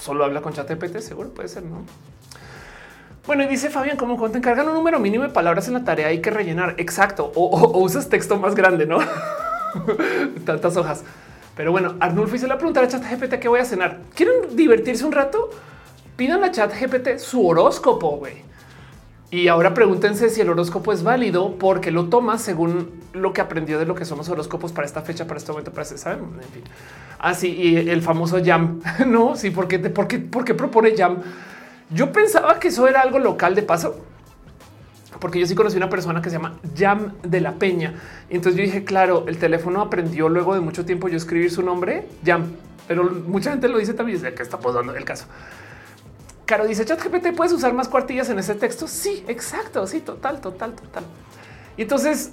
solo 0.00 0.24
habla 0.24 0.42
con 0.42 0.52
chat 0.52 0.68
GPT, 0.68 0.98
seguro 0.98 1.30
puede 1.30 1.48
ser, 1.48 1.62
no? 1.64 1.84
Bueno, 3.26 3.44
y 3.44 3.46
dice 3.46 3.70
Fabián, 3.70 3.96
como 3.96 4.16
cuando 4.16 4.32
te 4.32 4.38
encargan 4.38 4.66
un 4.68 4.74
número 4.74 4.98
mínimo 4.98 5.22
de 5.22 5.30
palabras 5.30 5.68
en 5.68 5.74
la 5.74 5.84
tarea 5.84 6.08
hay 6.08 6.20
que 6.20 6.30
rellenar. 6.30 6.74
Exacto. 6.78 7.30
O, 7.36 7.78
usas 7.78 8.08
texto 8.08 8.36
más 8.36 8.54
grande, 8.54 8.84
no? 8.84 8.98
Tantas 10.44 10.76
hojas. 10.76 11.04
Pero 11.56 11.70
bueno, 11.70 11.94
Arnulfo 12.00 12.34
hizo 12.34 12.48
la 12.48 12.56
pregunta 12.56 12.80
a 12.80 12.88
chat 12.88 13.02
GPT 13.02 13.38
que 13.38 13.48
voy 13.48 13.60
a 13.60 13.64
cenar. 13.64 14.00
¿Quieren 14.14 14.56
divertirse 14.56 15.04
un 15.04 15.12
rato? 15.12 15.50
Pidan 16.16 16.42
a 16.42 16.50
chat 16.50 16.72
GPT 16.72 17.18
su 17.18 17.46
horóscopo, 17.46 18.16
güey. 18.16 18.51
Y 19.32 19.48
ahora 19.48 19.72
pregúntense 19.72 20.28
si 20.28 20.42
el 20.42 20.50
horóscopo 20.50 20.92
es 20.92 21.02
válido 21.02 21.56
porque 21.56 21.90
lo 21.90 22.10
toma 22.10 22.36
según 22.36 22.90
lo 23.14 23.32
que 23.32 23.40
aprendió 23.40 23.78
de 23.78 23.86
lo 23.86 23.94
que 23.94 24.04
son 24.04 24.18
los 24.18 24.28
horóscopos 24.28 24.72
para 24.72 24.86
esta 24.86 25.00
fecha, 25.00 25.26
para 25.26 25.38
este 25.38 25.50
momento, 25.50 25.70
para 25.70 25.84
ese, 25.84 25.96
¿saben? 25.96 26.20
En 26.20 26.48
fin. 26.50 26.62
Así, 27.18 27.48
ah, 27.48 27.62
y 27.62 27.88
el 27.88 28.02
famoso 28.02 28.44
jam, 28.44 28.82
¿no? 29.06 29.34
Sí, 29.34 29.48
porque, 29.48 29.78
porque, 29.78 30.18
porque 30.18 30.52
propone 30.52 30.94
jam. 30.94 31.22
Yo 31.88 32.12
pensaba 32.12 32.60
que 32.60 32.68
eso 32.68 32.86
era 32.86 33.00
algo 33.00 33.18
local 33.18 33.54
de 33.54 33.62
paso, 33.62 34.04
porque 35.18 35.40
yo 35.40 35.46
sí 35.46 35.54
conocí 35.54 35.78
una 35.78 35.88
persona 35.88 36.20
que 36.20 36.28
se 36.28 36.36
llama 36.36 36.58
Jam 36.76 37.14
de 37.22 37.40
la 37.40 37.54
Peña. 37.54 37.94
Entonces 38.28 38.58
yo 38.58 38.64
dije, 38.64 38.84
claro, 38.84 39.24
el 39.28 39.38
teléfono 39.38 39.80
aprendió 39.80 40.28
luego 40.28 40.52
de 40.54 40.60
mucho 40.60 40.84
tiempo 40.84 41.08
yo 41.08 41.16
escribir 41.16 41.50
su 41.50 41.62
nombre, 41.62 42.06
Jam, 42.22 42.52
pero 42.86 43.04
mucha 43.04 43.50
gente 43.52 43.68
lo 43.68 43.78
dice 43.78 43.94
también, 43.94 44.20
de 44.20 44.34
que 44.34 44.42
está 44.42 44.58
posando 44.58 44.94
el 44.94 45.06
caso. 45.06 45.24
Caro 46.52 46.66
dice 46.66 46.84
chat 46.84 47.02
GPT 47.02 47.34
puedes 47.34 47.50
usar 47.54 47.72
más 47.72 47.88
cuartillas 47.88 48.28
en 48.28 48.38
ese 48.38 48.54
texto. 48.54 48.86
Sí, 48.86 49.24
exacto. 49.26 49.86
Sí, 49.86 50.02
total, 50.02 50.42
total, 50.42 50.74
total. 50.74 51.02
Y 51.78 51.80
entonces, 51.80 52.30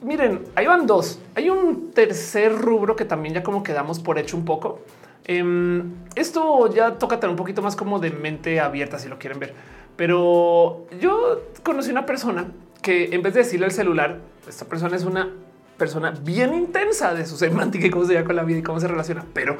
miren, 0.00 0.42
ahí 0.56 0.66
van 0.66 0.84
dos. 0.84 1.20
Hay 1.36 1.48
un 1.48 1.92
tercer 1.92 2.58
rubro 2.58 2.96
que 2.96 3.04
también 3.04 3.34
ya 3.36 3.44
como 3.44 3.62
quedamos 3.62 4.00
por 4.00 4.18
hecho 4.18 4.36
un 4.36 4.44
poco. 4.44 4.80
Em, 5.26 5.94
esto 6.16 6.74
ya 6.74 6.98
toca 6.98 7.20
tener 7.20 7.30
un 7.30 7.36
poquito 7.36 7.62
más 7.62 7.76
como 7.76 8.00
de 8.00 8.10
mente 8.10 8.58
abierta 8.58 8.98
si 8.98 9.08
lo 9.08 9.20
quieren 9.20 9.38
ver. 9.38 9.54
Pero 9.94 10.88
yo 11.00 11.42
conocí 11.62 11.92
una 11.92 12.04
persona 12.04 12.48
que 12.82 13.14
en 13.14 13.22
vez 13.22 13.34
de 13.34 13.44
decirle 13.44 13.66
al 13.66 13.72
celular, 13.72 14.18
esta 14.48 14.64
persona 14.64 14.96
es 14.96 15.04
una 15.04 15.30
persona 15.78 16.10
bien 16.10 16.52
intensa 16.52 17.14
de 17.14 17.24
su 17.26 17.36
semántica 17.36 17.86
y 17.86 17.90
cómo 17.90 18.06
se 18.06 18.14
llama 18.14 18.26
con 18.26 18.34
la 18.34 18.42
vida 18.42 18.58
y 18.58 18.62
cómo 18.64 18.80
se 18.80 18.88
relaciona. 18.88 19.24
Pero 19.32 19.56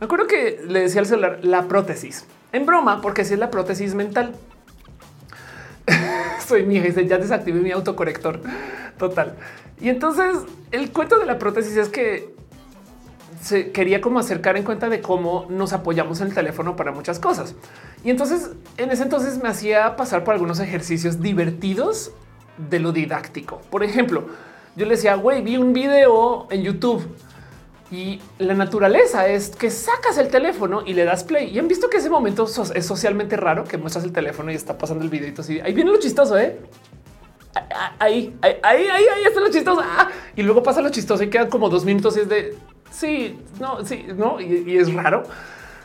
me 0.00 0.06
acuerdo 0.06 0.26
que 0.26 0.62
le 0.66 0.80
decía 0.80 1.02
al 1.02 1.06
celular 1.06 1.40
la 1.42 1.68
prótesis 1.68 2.24
en 2.52 2.64
broma, 2.64 3.02
porque 3.02 3.24
si 3.24 3.34
es 3.34 3.38
la 3.38 3.50
prótesis 3.50 3.94
mental. 3.94 4.34
Soy 6.46 6.64
mi 6.64 6.80
jefe, 6.80 7.06
ya 7.06 7.18
desactivé 7.18 7.60
mi 7.60 7.70
autocorrector 7.70 8.40
total. 8.98 9.36
Y 9.78 9.90
entonces 9.90 10.36
el 10.70 10.90
cuento 10.90 11.18
de 11.18 11.26
la 11.26 11.38
prótesis 11.38 11.76
es 11.76 11.88
que 11.90 12.34
se 13.42 13.72
quería 13.72 14.00
como 14.00 14.18
acercar 14.18 14.56
en 14.56 14.64
cuenta 14.64 14.88
de 14.88 15.00
cómo 15.00 15.46
nos 15.48 15.72
apoyamos 15.72 16.20
en 16.20 16.28
el 16.28 16.34
teléfono 16.34 16.76
para 16.76 16.92
muchas 16.92 17.18
cosas. 17.18 17.54
Y 18.02 18.10
entonces 18.10 18.50
en 18.78 18.90
ese 18.90 19.02
entonces 19.02 19.42
me 19.42 19.50
hacía 19.50 19.96
pasar 19.96 20.24
por 20.24 20.34
algunos 20.34 20.60
ejercicios 20.60 21.20
divertidos 21.20 22.12
de 22.56 22.78
lo 22.78 22.92
didáctico. 22.92 23.60
Por 23.70 23.84
ejemplo, 23.84 24.26
yo 24.76 24.86
le 24.86 24.92
decía, 24.92 25.14
güey, 25.14 25.42
vi 25.42 25.56
un 25.56 25.72
video 25.74 26.46
en 26.50 26.62
YouTube 26.62 27.06
y 27.90 28.20
la 28.38 28.54
naturaleza 28.54 29.26
es 29.26 29.50
que 29.50 29.70
sacas 29.70 30.16
el 30.18 30.28
teléfono 30.28 30.82
y 30.86 30.94
le 30.94 31.04
das 31.04 31.24
play. 31.24 31.50
Y 31.50 31.58
han 31.58 31.66
visto 31.66 31.90
que 31.90 31.96
ese 31.96 32.08
momento 32.08 32.46
es 32.74 32.86
socialmente 32.86 33.36
raro 33.36 33.64
que 33.64 33.78
muestras 33.78 34.04
el 34.04 34.12
teléfono 34.12 34.52
y 34.52 34.54
está 34.54 34.78
pasando 34.78 35.02
el 35.02 35.10
videito 35.10 35.42
así. 35.42 35.60
Ahí 35.60 35.72
viene 35.72 35.90
lo 35.90 35.98
chistoso, 35.98 36.38
¿eh? 36.38 36.56
Ahí, 37.98 38.36
ahí, 38.42 38.56
ahí, 38.62 38.86
ahí, 38.86 39.24
está 39.26 39.40
lo 39.40 39.50
chistoso. 39.50 39.82
Ah, 39.84 40.08
y 40.36 40.42
luego 40.42 40.62
pasa 40.62 40.80
lo 40.80 40.90
chistoso 40.90 41.24
y 41.24 41.30
quedan 41.30 41.50
como 41.50 41.68
dos 41.68 41.84
minutos 41.84 42.16
y 42.16 42.20
es 42.20 42.28
de 42.28 42.56
sí, 42.92 43.40
no, 43.58 43.84
sí, 43.84 44.06
no. 44.14 44.40
Y, 44.40 44.76
es 44.76 44.92
raro 44.92 45.24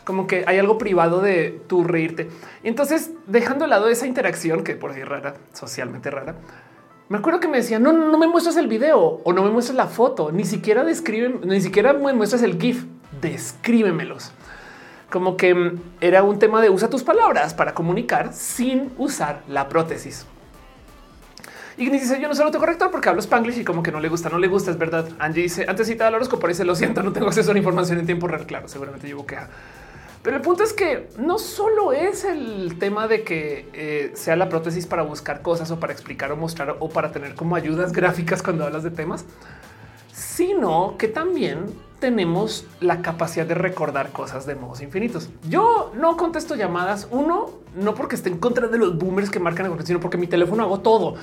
como 0.04 0.28
que 0.28 0.44
hay 0.46 0.58
algo 0.58 0.78
privado 0.78 1.20
de 1.20 1.60
tu 1.66 1.82
reírte. 1.82 2.28
Entonces, 2.62 3.10
dejando 3.26 3.64
de 3.64 3.70
lado 3.70 3.88
esa 3.88 4.06
interacción 4.06 4.62
que 4.62 4.76
por 4.76 4.92
ahí 4.92 5.02
rara, 5.02 5.34
socialmente 5.52 6.12
rara, 6.12 6.36
me 7.08 7.18
acuerdo 7.18 7.40
que 7.40 7.48
me 7.48 7.58
decía 7.58 7.78
no, 7.78 7.92
no 7.92 8.18
me 8.18 8.26
muestras 8.26 8.56
el 8.56 8.66
video 8.66 9.20
o 9.22 9.32
no 9.32 9.42
me 9.42 9.50
muestras 9.50 9.76
la 9.76 9.86
foto, 9.86 10.32
ni 10.32 10.44
siquiera 10.44 10.84
describen, 10.84 11.40
ni 11.44 11.60
siquiera 11.60 11.92
me 11.92 12.12
muestras 12.12 12.42
el 12.42 12.60
GIF, 12.60 12.84
descríbemelos. 13.20 14.32
Como 15.10 15.36
que 15.36 15.54
mm, 15.54 15.80
era 16.00 16.22
un 16.24 16.38
tema 16.38 16.60
de 16.60 16.70
usa 16.70 16.90
tus 16.90 17.04
palabras 17.04 17.54
para 17.54 17.74
comunicar 17.74 18.32
sin 18.32 18.92
usar 18.98 19.42
la 19.48 19.68
prótesis. 19.68 20.26
Y 21.78 21.90
dice 21.90 22.20
yo 22.20 22.26
no 22.26 22.34
soy 22.34 22.46
autocorrector 22.46 22.90
porque 22.90 23.08
hablo 23.08 23.20
spanglish 23.20 23.58
y 23.58 23.64
como 23.64 23.82
que 23.82 23.92
no 23.92 24.00
le 24.00 24.08
gusta, 24.08 24.30
no 24.30 24.38
le 24.38 24.48
gusta, 24.48 24.70
es 24.70 24.78
verdad. 24.78 25.08
Angie 25.18 25.42
dice 25.42 25.66
antes 25.68 25.86
cita 25.86 26.08
el 26.08 26.14
horóscopo, 26.14 26.48
dice 26.48 26.64
lo 26.64 26.74
siento, 26.74 27.02
no 27.02 27.12
tengo 27.12 27.28
acceso 27.28 27.50
a 27.50 27.52
la 27.52 27.58
información 27.58 27.98
en 27.98 28.06
tiempo 28.06 28.26
real. 28.26 28.46
Claro, 28.46 28.66
seguramente 28.66 29.06
llevo 29.06 29.26
queja. 29.26 29.48
Pero 30.26 30.38
el 30.38 30.42
punto 30.42 30.64
es 30.64 30.72
que 30.72 31.06
no 31.20 31.38
solo 31.38 31.92
es 31.92 32.24
el 32.24 32.80
tema 32.80 33.06
de 33.06 33.22
que 33.22 33.68
eh, 33.72 34.10
sea 34.16 34.34
la 34.34 34.48
prótesis 34.48 34.84
para 34.84 35.02
buscar 35.02 35.40
cosas 35.40 35.70
o 35.70 35.78
para 35.78 35.92
explicar 35.92 36.32
o 36.32 36.36
mostrar 36.36 36.74
o 36.80 36.88
para 36.88 37.12
tener 37.12 37.36
como 37.36 37.54
ayudas 37.54 37.92
gráficas 37.92 38.42
cuando 38.42 38.64
hablas 38.64 38.82
de 38.82 38.90
temas, 38.90 39.24
sino 40.12 40.96
que 40.98 41.06
también 41.06 41.66
tenemos 41.98 42.64
la 42.80 43.00
capacidad 43.00 43.46
de 43.46 43.54
recordar 43.54 44.12
cosas 44.12 44.46
de 44.46 44.54
modos 44.54 44.82
infinitos. 44.82 45.28
Yo 45.48 45.92
no 45.94 46.16
contesto 46.16 46.54
llamadas, 46.54 47.08
uno, 47.10 47.50
no 47.74 47.94
porque 47.94 48.16
esté 48.16 48.28
en 48.28 48.38
contra 48.38 48.68
de 48.68 48.78
los 48.78 48.98
boomers 48.98 49.30
que 49.30 49.40
marcan 49.40 49.66
el 49.66 49.86
sino 49.86 50.00
porque 50.00 50.18
mi 50.18 50.26
teléfono 50.26 50.62
hago 50.62 50.80
todo. 50.80 51.14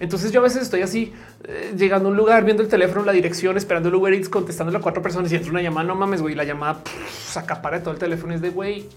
Entonces 0.00 0.32
yo 0.32 0.40
a 0.40 0.42
veces 0.42 0.62
estoy 0.62 0.82
así 0.82 1.12
eh, 1.44 1.74
llegando 1.76 2.08
a 2.08 2.10
un 2.10 2.16
lugar, 2.16 2.44
viendo 2.44 2.62
el 2.62 2.68
teléfono, 2.68 3.04
la 3.04 3.12
dirección, 3.12 3.56
esperando 3.56 3.88
el 3.88 3.94
Uber 3.94 4.12
Eats, 4.12 4.28
contestando 4.28 4.76
a 4.76 4.80
cuatro 4.80 5.02
personas 5.02 5.30
y 5.30 5.36
entra 5.36 5.50
una 5.50 5.62
llamada. 5.62 5.86
No 5.86 5.94
mames, 5.94 6.22
güey, 6.22 6.34
la 6.34 6.44
llamada 6.44 6.80
saca 7.24 7.62
para 7.62 7.80
todo 7.80 7.92
el 7.92 8.00
teléfono. 8.00 8.34
Es 8.34 8.40
de 8.40 8.50
güey, 8.50 8.88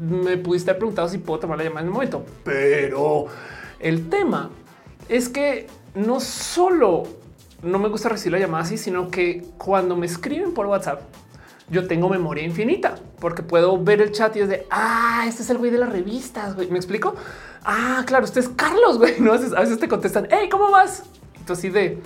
me 0.00 0.36
pudiste 0.36 0.70
haber 0.70 0.80
preguntado 0.80 1.08
si 1.08 1.18
puedo 1.18 1.40
tomar 1.40 1.58
la 1.58 1.64
llamada 1.64 1.82
en 1.82 1.88
un 1.88 1.94
momento, 1.94 2.26
pero 2.44 3.26
el 3.80 4.08
tema 4.08 4.50
es 5.08 5.28
que 5.28 5.66
no 5.94 6.20
solo 6.20 7.04
no 7.64 7.78
me 7.78 7.88
gusta 7.88 8.08
recibir 8.08 8.32
la 8.32 8.38
llamada 8.38 8.64
así, 8.64 8.76
sino 8.78 9.10
que 9.10 9.44
cuando 9.58 9.96
me 9.96 10.06
escriben 10.06 10.52
por 10.54 10.66
WhatsApp, 10.66 11.02
yo 11.68 11.86
tengo 11.86 12.08
memoria 12.08 12.44
infinita 12.44 12.96
porque 13.18 13.42
puedo 13.42 13.82
ver 13.82 14.02
el 14.02 14.12
chat 14.12 14.36
y 14.36 14.40
es 14.40 14.48
de 14.48 14.66
ah, 14.70 15.24
este 15.26 15.42
es 15.42 15.50
el 15.50 15.58
güey 15.58 15.70
de 15.70 15.78
las 15.78 15.90
revistas. 15.90 16.54
Güey. 16.54 16.70
Me 16.70 16.76
explico. 16.76 17.14
Ah, 17.64 18.02
claro, 18.06 18.24
usted 18.24 18.42
es 18.42 18.48
Carlos. 18.50 18.98
Güey. 18.98 19.14
No 19.20 19.32
a 19.32 19.38
veces, 19.38 19.78
te 19.78 19.88
contestan, 19.88 20.28
hey, 20.30 20.48
¿cómo 20.50 20.70
vas? 20.70 21.04
Entonces, 21.38 21.64
así 21.64 21.70
de 21.70 21.98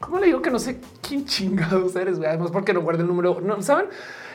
cómo 0.00 0.18
le 0.18 0.26
digo 0.26 0.42
que 0.42 0.50
no 0.50 0.58
sé 0.58 0.80
quién 1.00 1.24
chingados 1.24 1.94
eres. 1.96 2.18
Güey? 2.18 2.28
Además, 2.28 2.50
porque 2.50 2.72
no 2.72 2.80
guarda 2.80 3.02
el 3.02 3.08
número, 3.08 3.40
no 3.40 3.62
saben. 3.62 3.86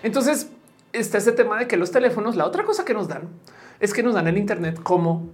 Entonces, 0.04 0.50
está 0.94 1.18
ese 1.18 1.34
tema 1.34 1.60
de 1.60 1.68
que 1.68 1.78
los 1.78 1.92
teléfonos, 1.92 2.36
la 2.36 2.46
otra 2.46 2.64
cosa 2.64 2.86
que 2.86 2.94
nos 2.94 3.08
dan 3.08 3.30
es 3.80 3.94
que 3.94 4.04
nos 4.04 4.14
dan 4.14 4.28
el 4.28 4.38
Internet 4.38 4.80
como 4.82 5.30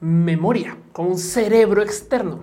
memoria, 0.00 0.76
como 0.92 1.10
un 1.10 1.18
cerebro 1.18 1.82
externo. 1.82 2.40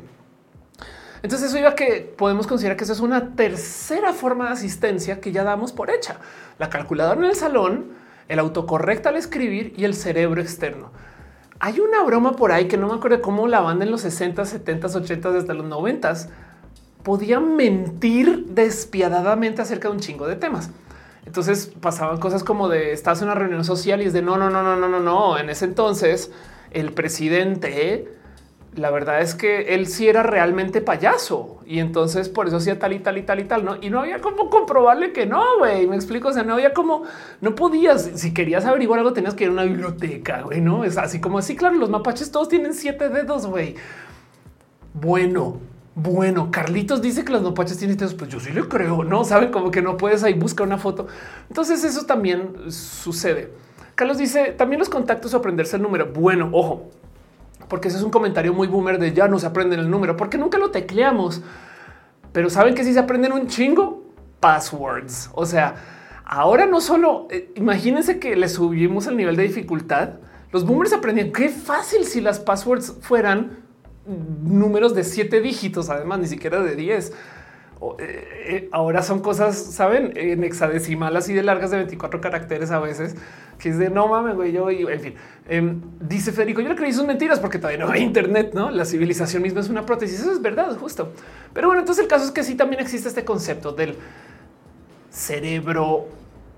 Entonces 1.26 1.50
eso 1.50 1.58
iba 1.58 1.70
a 1.70 1.76
que 1.76 2.14
podemos 2.16 2.46
considerar 2.46 2.78
que 2.78 2.84
eso 2.84 2.94
es 2.94 3.00
una 3.00 3.34
tercera 3.34 4.14
forma 4.14 4.46
de 4.46 4.52
asistencia 4.52 5.20
que 5.20 5.32
ya 5.32 5.44
damos 5.44 5.72
por 5.72 5.90
hecha. 5.90 6.18
La 6.60 6.70
calculadora 6.70 7.20
en 7.20 7.26
el 7.26 7.36
salón, 7.36 7.94
el 8.28 8.38
autocorrecta 8.38 9.10
al 9.10 9.16
escribir 9.16 9.74
y 9.76 9.86
el 9.86 9.96
cerebro 9.96 10.40
externo. 10.40 10.92
Hay 11.60 11.80
una 11.80 12.04
broma 12.04 12.36
por 12.36 12.52
ahí 12.52 12.68
que 12.68 12.78
no 12.78 12.88
me 12.88 12.94
acuerdo 12.94 13.24
cómo 13.24 13.48
la 13.48 13.60
banda 13.60 13.86
en 13.86 13.90
los 13.90 14.02
60, 14.02 14.46
70, 14.46 14.86
80, 14.86 15.32
desde 15.32 15.56
los 15.56 15.66
90 15.66 16.14
podía 17.02 17.40
mentir 17.40 18.46
despiadadamente 18.50 19.64
acerca 19.64 19.88
de 19.88 19.96
un 19.96 20.02
chingo 20.02 20.28
de 20.28 20.36
temas. 20.36 20.70
Entonces 21.26 21.74
pasaban 21.82 22.20
cosas 22.20 22.44
como 22.44 22.70
de 22.70 22.94
estás 22.94 23.24
en 23.24 23.30
una 23.30 23.36
reunión 23.36 23.66
social 23.66 24.00
y 24.04 24.06
es 24.06 24.14
de 24.14 24.22
no, 24.22 24.38
no, 24.38 24.52
no, 24.52 24.62
no, 24.62 24.76
no, 24.76 24.88
no, 24.88 25.00
no. 25.00 25.40
En 25.40 25.50
ese 25.50 25.66
entonces 25.66 26.32
el 26.70 26.94
presidente 26.94 28.14
la 28.76 28.92
verdad 28.92 29.22
es 29.22 29.36
que 29.36 29.74
él 29.74 29.88
sí 29.88 30.08
era 30.08 30.24
realmente 30.24 30.82
payaso 30.82 31.60
y 31.66 31.80
entonces 31.80 32.30
por 32.30 32.48
eso 32.48 32.58
hacía 32.58 32.78
tal 32.78 32.94
y 32.94 33.00
tal 33.00 33.18
y 33.18 33.24
tal 33.24 33.40
y 33.40 33.44
tal, 33.46 33.66
¿no? 33.66 33.78
Y 33.82 33.90
no 33.90 34.02
había 34.02 34.20
como 34.20 34.50
comprobarle 34.50 35.14
que 35.14 35.26
no, 35.26 35.44
güey, 35.60 35.88
me 35.88 35.96
explico, 35.96 36.30
o 36.30 36.34
sea, 36.34 36.44
no 36.44 36.54
había 36.54 36.74
como, 36.74 37.04
no 37.42 37.56
podías, 37.56 38.12
si 38.16 38.34
querías 38.34 38.66
averiguar 38.66 39.00
algo 39.00 39.14
tenías 39.14 39.34
que 39.34 39.46
ir 39.46 39.50
a 39.50 39.54
una 39.54 39.64
biblioteca, 39.64 40.42
güey, 40.42 40.62
¿no? 40.62 40.84
Es 40.84 40.98
así 40.98 41.22
como 41.22 41.38
así, 41.38 41.56
claro, 41.56 41.76
los 41.76 41.90
mapaches 41.90 42.32
todos 42.32 42.50
tienen 42.50 42.74
siete 42.74 43.10
dedos, 43.10 43.48
güey. 43.48 43.76
Bueno, 44.94 45.60
bueno, 45.95 46.52
Carlitos 46.52 47.02
dice 47.02 47.24
que 47.24 47.32
los 47.32 47.41
mapaches 47.41 47.78
tienen 47.78 47.97
dedos, 47.97 48.14
pues 48.14 48.30
yo 48.30 48.39
sí 48.39 48.52
le 48.52 48.68
creo, 48.68 49.04
¿no? 49.04 49.24
Saben 49.24 49.52
como 49.52 49.72
que 49.72 49.82
no 49.82 49.95
puedes 49.95 50.24
ahí 50.24 50.34
buscar 50.34 50.68
una 50.68 50.78
foto. 50.78 51.08
Entonces 51.47 51.84
eso 51.86 52.06
también 52.06 52.70
sucede. 52.70 53.52
Carlos 53.95 54.18
dice, 54.18 54.52
también 54.52 54.80
los 54.80 54.89
contactos 54.89 55.34
o 55.34 55.38
aprenderse 55.38 55.78
el 55.78 55.82
número. 55.82 56.08
Bueno, 56.08 56.49
ojo, 56.52 56.89
porque 57.68 57.88
ese 57.88 57.97
es 57.97 58.03
un 58.03 58.11
comentario 58.11 58.53
muy 58.53 58.68
boomer 58.68 58.99
de 58.99 59.13
ya 59.13 59.28
no 59.28 59.39
se 59.39 59.47
aprenden 59.47 59.80
el 59.80 59.89
número, 59.89 60.16
porque 60.16 60.38
nunca 60.38 60.57
lo 60.57 60.72
tecleamos. 60.72 61.41
Pero 62.32 62.49
saben 62.49 62.76
que 62.76 62.84
si 62.84 62.93
se 62.93 62.99
aprenden 62.99 63.32
un 63.32 63.47
chingo 63.47 64.03
passwords. 64.39 65.30
O 65.34 65.45
sea, 65.45 65.76
ahora 66.26 66.66
no 66.66 66.82
solo 66.82 67.28
eh, 67.32 67.51
imagínense 67.55 68.20
que 68.20 68.36
le 68.36 68.49
subimos 68.49 69.07
el 69.07 69.18
nivel 69.18 69.36
de 69.36 69.43
dificultad. 69.43 70.16
Los 70.51 70.66
boomers 70.66 70.93
aprendían 70.93 71.32
qué 71.32 71.49
fácil 71.49 72.05
si 72.05 72.22
las 72.22 72.39
passwords 72.39 72.93
fueran 73.01 73.63
números 74.05 74.93
de 74.93 75.03
siete 75.03 75.41
dígitos, 75.41 75.89
además 75.89 76.20
ni 76.20 76.28
siquiera 76.28 76.61
de 76.61 76.76
10. 76.76 77.13
Eh, 78.00 78.46
eh, 78.48 78.70
ahora 78.72 79.02
son 79.02 79.22
cosas, 79.22 79.58
saben, 79.58 80.14
en 80.16 80.44
hexadecimal 80.44 81.16
así 81.16 81.34
de 81.34 81.44
largas 81.44 81.72
de 81.72 81.78
24 81.78 82.22
caracteres 82.22 82.72
a 82.72 82.80
veces, 82.80 83.16
que 83.60 83.70
es 83.70 83.78
de 83.78 83.90
no 83.90 84.08
mames, 84.08 84.36
güey, 84.36 84.52
yo, 84.52 84.70
en 84.70 85.00
fin, 85.00 85.16
em, 85.48 85.82
dice 86.00 86.32
Federico, 86.32 86.62
yo 86.62 86.70
le 86.70 86.76
creí 86.76 86.94
sus 86.94 87.06
mentiras 87.06 87.40
porque 87.40 87.58
todavía 87.58 87.86
no 87.86 87.92
hay 87.92 88.02
internet, 88.02 88.52
no? 88.54 88.70
La 88.72 88.86
civilización 88.86 89.44
misma 89.44 89.62
es 89.62 89.70
una 89.70 89.86
prótesis. 89.86 90.20
Eso 90.20 90.32
es 90.32 90.42
verdad, 90.42 90.76
justo. 90.78 91.14
Pero 91.54 91.68
bueno, 91.68 91.82
entonces 91.82 92.04
el 92.04 92.10
caso 92.10 92.26
es 92.26 92.32
que 92.32 92.44
sí 92.44 92.56
también 92.56 92.82
existe 92.82 93.08
este 93.08 93.24
concepto 93.24 93.72
del 93.72 93.96
cerebro 95.10 96.08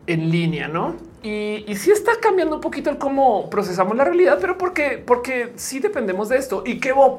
en 0.08 0.32
línea, 0.32 0.68
no? 0.68 0.96
Y, 1.24 1.66
y 1.68 1.76
sí 1.76 1.92
está 1.92 2.14
cambiando 2.22 2.56
un 2.56 2.62
poquito 2.62 2.90
el 2.90 2.98
cómo 2.98 3.50
procesamos 3.50 3.96
la 3.98 4.06
realidad, 4.06 4.38
pero 4.40 4.58
porque, 4.58 5.04
porque 5.06 5.54
sí 5.56 5.80
dependemos 5.80 6.30
de 6.30 6.38
esto. 6.38 6.64
¿Y 6.66 6.80
qué 6.80 6.94
va 6.94 7.06
a 7.06 7.16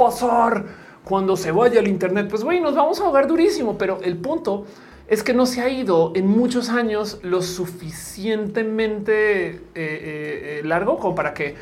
cuando 1.09 1.37
se 1.37 1.53
vaya 1.53 1.81
el 1.81 1.89
Internet? 1.89 2.27
Pues 2.29 2.45
güey, 2.45 2.61
nos 2.61 2.75
vamos 2.75 3.01
a 3.01 3.05
ahogar 3.05 3.27
durísimo, 3.27 3.79
pero 3.79 3.99
el 4.03 4.19
punto 4.19 4.67
es 5.09 5.23
que 5.23 5.33
no 5.33 5.47
se 5.47 5.63
ha 5.63 5.71
ido 5.71 6.13
en 6.15 6.27
muchos 6.27 6.69
años 6.69 7.21
lo 7.23 7.41
suficientemente 7.41 9.49
eh, 9.49 9.61
eh, 9.75 9.75
eh, 9.75 10.61
largo 10.65 10.99
como 10.99 11.15
para 11.15 11.33
que 11.33 11.55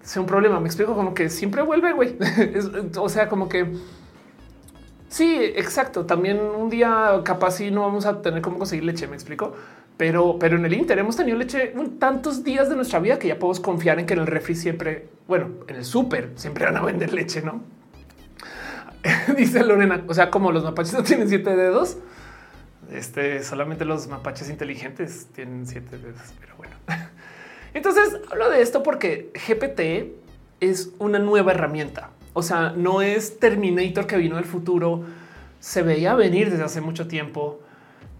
sea 0.00 0.22
un 0.22 0.28
problema. 0.28 0.60
Me 0.60 0.66
explico 0.66 0.94
como 0.94 1.12
que 1.12 1.28
siempre 1.28 1.62
vuelve, 1.62 1.92
güey. 1.92 2.16
o 2.96 3.08
sea, 3.08 3.28
como 3.28 3.48
que 3.48 3.66
sí, 5.08 5.40
exacto. 5.56 6.06
También 6.06 6.40
un 6.40 6.70
día 6.70 7.20
capaz 7.24 7.60
y 7.60 7.72
no 7.72 7.80
vamos 7.80 8.06
a 8.06 8.22
tener 8.22 8.40
cómo 8.42 8.58
conseguir 8.58 8.84
leche. 8.84 9.08
Me 9.08 9.14
explico. 9.14 9.54
Pero, 9.96 10.38
pero 10.38 10.56
en 10.56 10.64
el 10.64 10.74
Inter 10.74 10.98
hemos 10.98 11.16
tenido 11.16 11.38
leche 11.38 11.72
tantos 11.98 12.42
días 12.42 12.68
de 12.68 12.76
nuestra 12.76 12.98
vida 12.98 13.18
que 13.18 13.28
ya 13.28 13.38
podemos 13.38 13.60
confiar 13.60 14.00
en 14.00 14.06
que 14.06 14.14
en 14.14 14.20
el 14.20 14.26
refri 14.26 14.56
siempre, 14.56 15.06
bueno, 15.28 15.50
en 15.68 15.76
el 15.76 15.84
súper 15.84 16.30
siempre 16.34 16.64
van 16.64 16.76
a 16.76 16.82
vender 16.82 17.12
leche, 17.12 17.42
no? 17.42 17.62
Dice 19.36 19.62
Lorena, 19.64 20.04
o 20.08 20.14
sea, 20.14 20.30
como 20.30 20.52
los 20.52 20.64
mapaches 20.64 20.94
no 20.94 21.02
tienen 21.02 21.28
siete 21.28 21.54
dedos, 21.56 21.98
este 22.92 23.42
solamente 23.42 23.84
los 23.84 24.08
mapaches 24.08 24.50
inteligentes 24.50 25.28
tienen 25.34 25.66
siete 25.66 25.98
dedos, 25.98 26.34
pero 26.40 26.56
bueno. 26.56 26.74
Entonces 27.74 28.18
hablo 28.30 28.50
de 28.50 28.62
esto 28.62 28.82
porque 28.82 29.30
GPT 29.46 30.14
es 30.60 30.90
una 30.98 31.18
nueva 31.18 31.52
herramienta. 31.52 32.10
O 32.32 32.42
sea, 32.42 32.72
no 32.76 33.02
es 33.02 33.38
Terminator 33.38 34.06
que 34.06 34.16
vino 34.16 34.36
del 34.36 34.44
futuro, 34.44 35.04
se 35.60 35.82
veía 35.82 36.14
venir 36.14 36.50
desde 36.50 36.64
hace 36.64 36.80
mucho 36.80 37.06
tiempo 37.06 37.60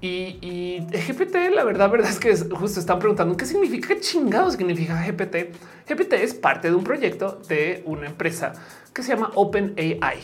y, 0.07 0.81
GPT, 0.81 1.51
la 1.55 1.65
verdad, 1.65 1.91
verdad 1.91 2.11
es 2.11 2.19
que 2.19 2.37
justo 2.37 2.79
están 2.79 2.99
preguntando 2.99 3.39
qué 3.39 3.47
significa, 3.47 3.89
qué 3.89 4.01
chingado 4.01 4.51
significa 4.51 5.03
GPT. 5.03 5.55
GPT 5.89 6.13
es 6.15 6.35
parte 6.35 6.69
de 6.69 6.77
un 6.77 6.85
proyecto 6.85 7.41
de 7.49 7.83
una 7.87 8.07
empresa 8.07 8.53
que 8.93 9.03
se 9.03 9.15
llama 9.15 9.31
OpenAI. 9.35 10.19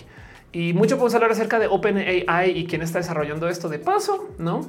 Y 0.52 0.72
mucho 0.72 0.96
podemos 0.96 1.14
hablar 1.14 1.30
acerca 1.30 1.58
de 1.58 1.66
OpenAI 1.66 2.50
y 2.50 2.66
quién 2.66 2.82
está 2.82 2.98
desarrollando 2.98 3.48
esto 3.48 3.68
de 3.68 3.78
paso, 3.78 4.30
no? 4.38 4.68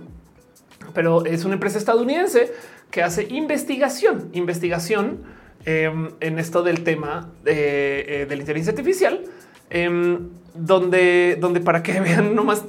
Pero 0.94 1.26
es 1.26 1.46
una 1.46 1.56
empresa 1.56 1.78
estadounidense 1.78 2.52
que 2.92 3.02
hace 3.04 3.28
investigación, 3.30 4.30
investigación 4.34 5.24
em, 5.66 6.10
en 6.20 6.40
esto 6.40 6.64
del 6.64 6.84
tema 6.84 7.30
de, 7.44 8.24
eh, 8.24 8.26
la 8.28 8.36
inteligencia 8.36 8.72
artificial 8.72 9.22
Em, 9.74 10.28
donde, 10.54 11.38
donde 11.40 11.62
para 11.62 11.82
que 11.82 11.98
vean 12.02 12.36
nomás 12.36 12.66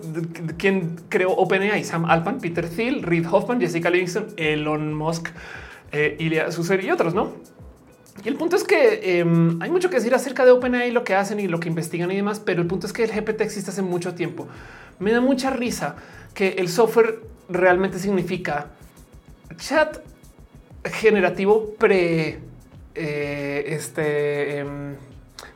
quién 0.57 0.95
creó 1.09 1.33
OpenAI, 1.33 1.83
Sam 1.83 2.05
Alpan, 2.05 2.39
Peter 2.39 2.69
Thiel, 2.69 3.03
Reid 3.03 3.27
Hoffman, 3.29 3.61
Jessica 3.61 3.91
Livingston, 3.91 4.29
Elon 4.37 4.95
Musk, 4.95 5.31
eh, 5.91 6.17
Ilya 6.21 6.53
Susser 6.53 6.83
y 6.85 6.93
otros, 6.93 7.13
¿no? 7.13 7.33
Y 8.25 8.29
el 8.29 8.37
punto 8.37 8.57
es 8.57 8.65
que 8.65 9.19
em, 9.19 9.61
hay 9.61 9.71
mucho 9.71 9.89
que 9.91 9.97
decir 9.97 10.15
acerca 10.15 10.45
de 10.45 10.53
OpenAI, 10.53 10.91
lo 10.91 11.03
que 11.03 11.15
hacen 11.15 11.41
y 11.41 11.49
lo 11.49 11.59
que 11.59 11.69
investigan 11.69 12.11
y 12.11 12.17
demás, 12.17 12.41
pero 12.41 12.63
el 12.63 12.69
punto 12.69 12.87
es 12.87 12.93
que 12.93 13.05
el 13.05 13.11
GPT 13.11 13.41
existe 13.41 13.71
hace 13.71 13.83
mucho 13.83 14.15
tiempo. 14.15 14.47
Me 14.99 15.13
da 15.13 15.21
mucha 15.21 15.51
risa 15.51 15.97
que 16.35 16.51
el 16.59 16.69
software 16.69 17.21
realmente 17.49 17.99
significa 17.99 18.69
chat 19.57 19.99
generativo 20.85 21.75
pre 21.79 22.39
eh, 22.95 23.65
este 23.69 24.59
em, 24.59 24.97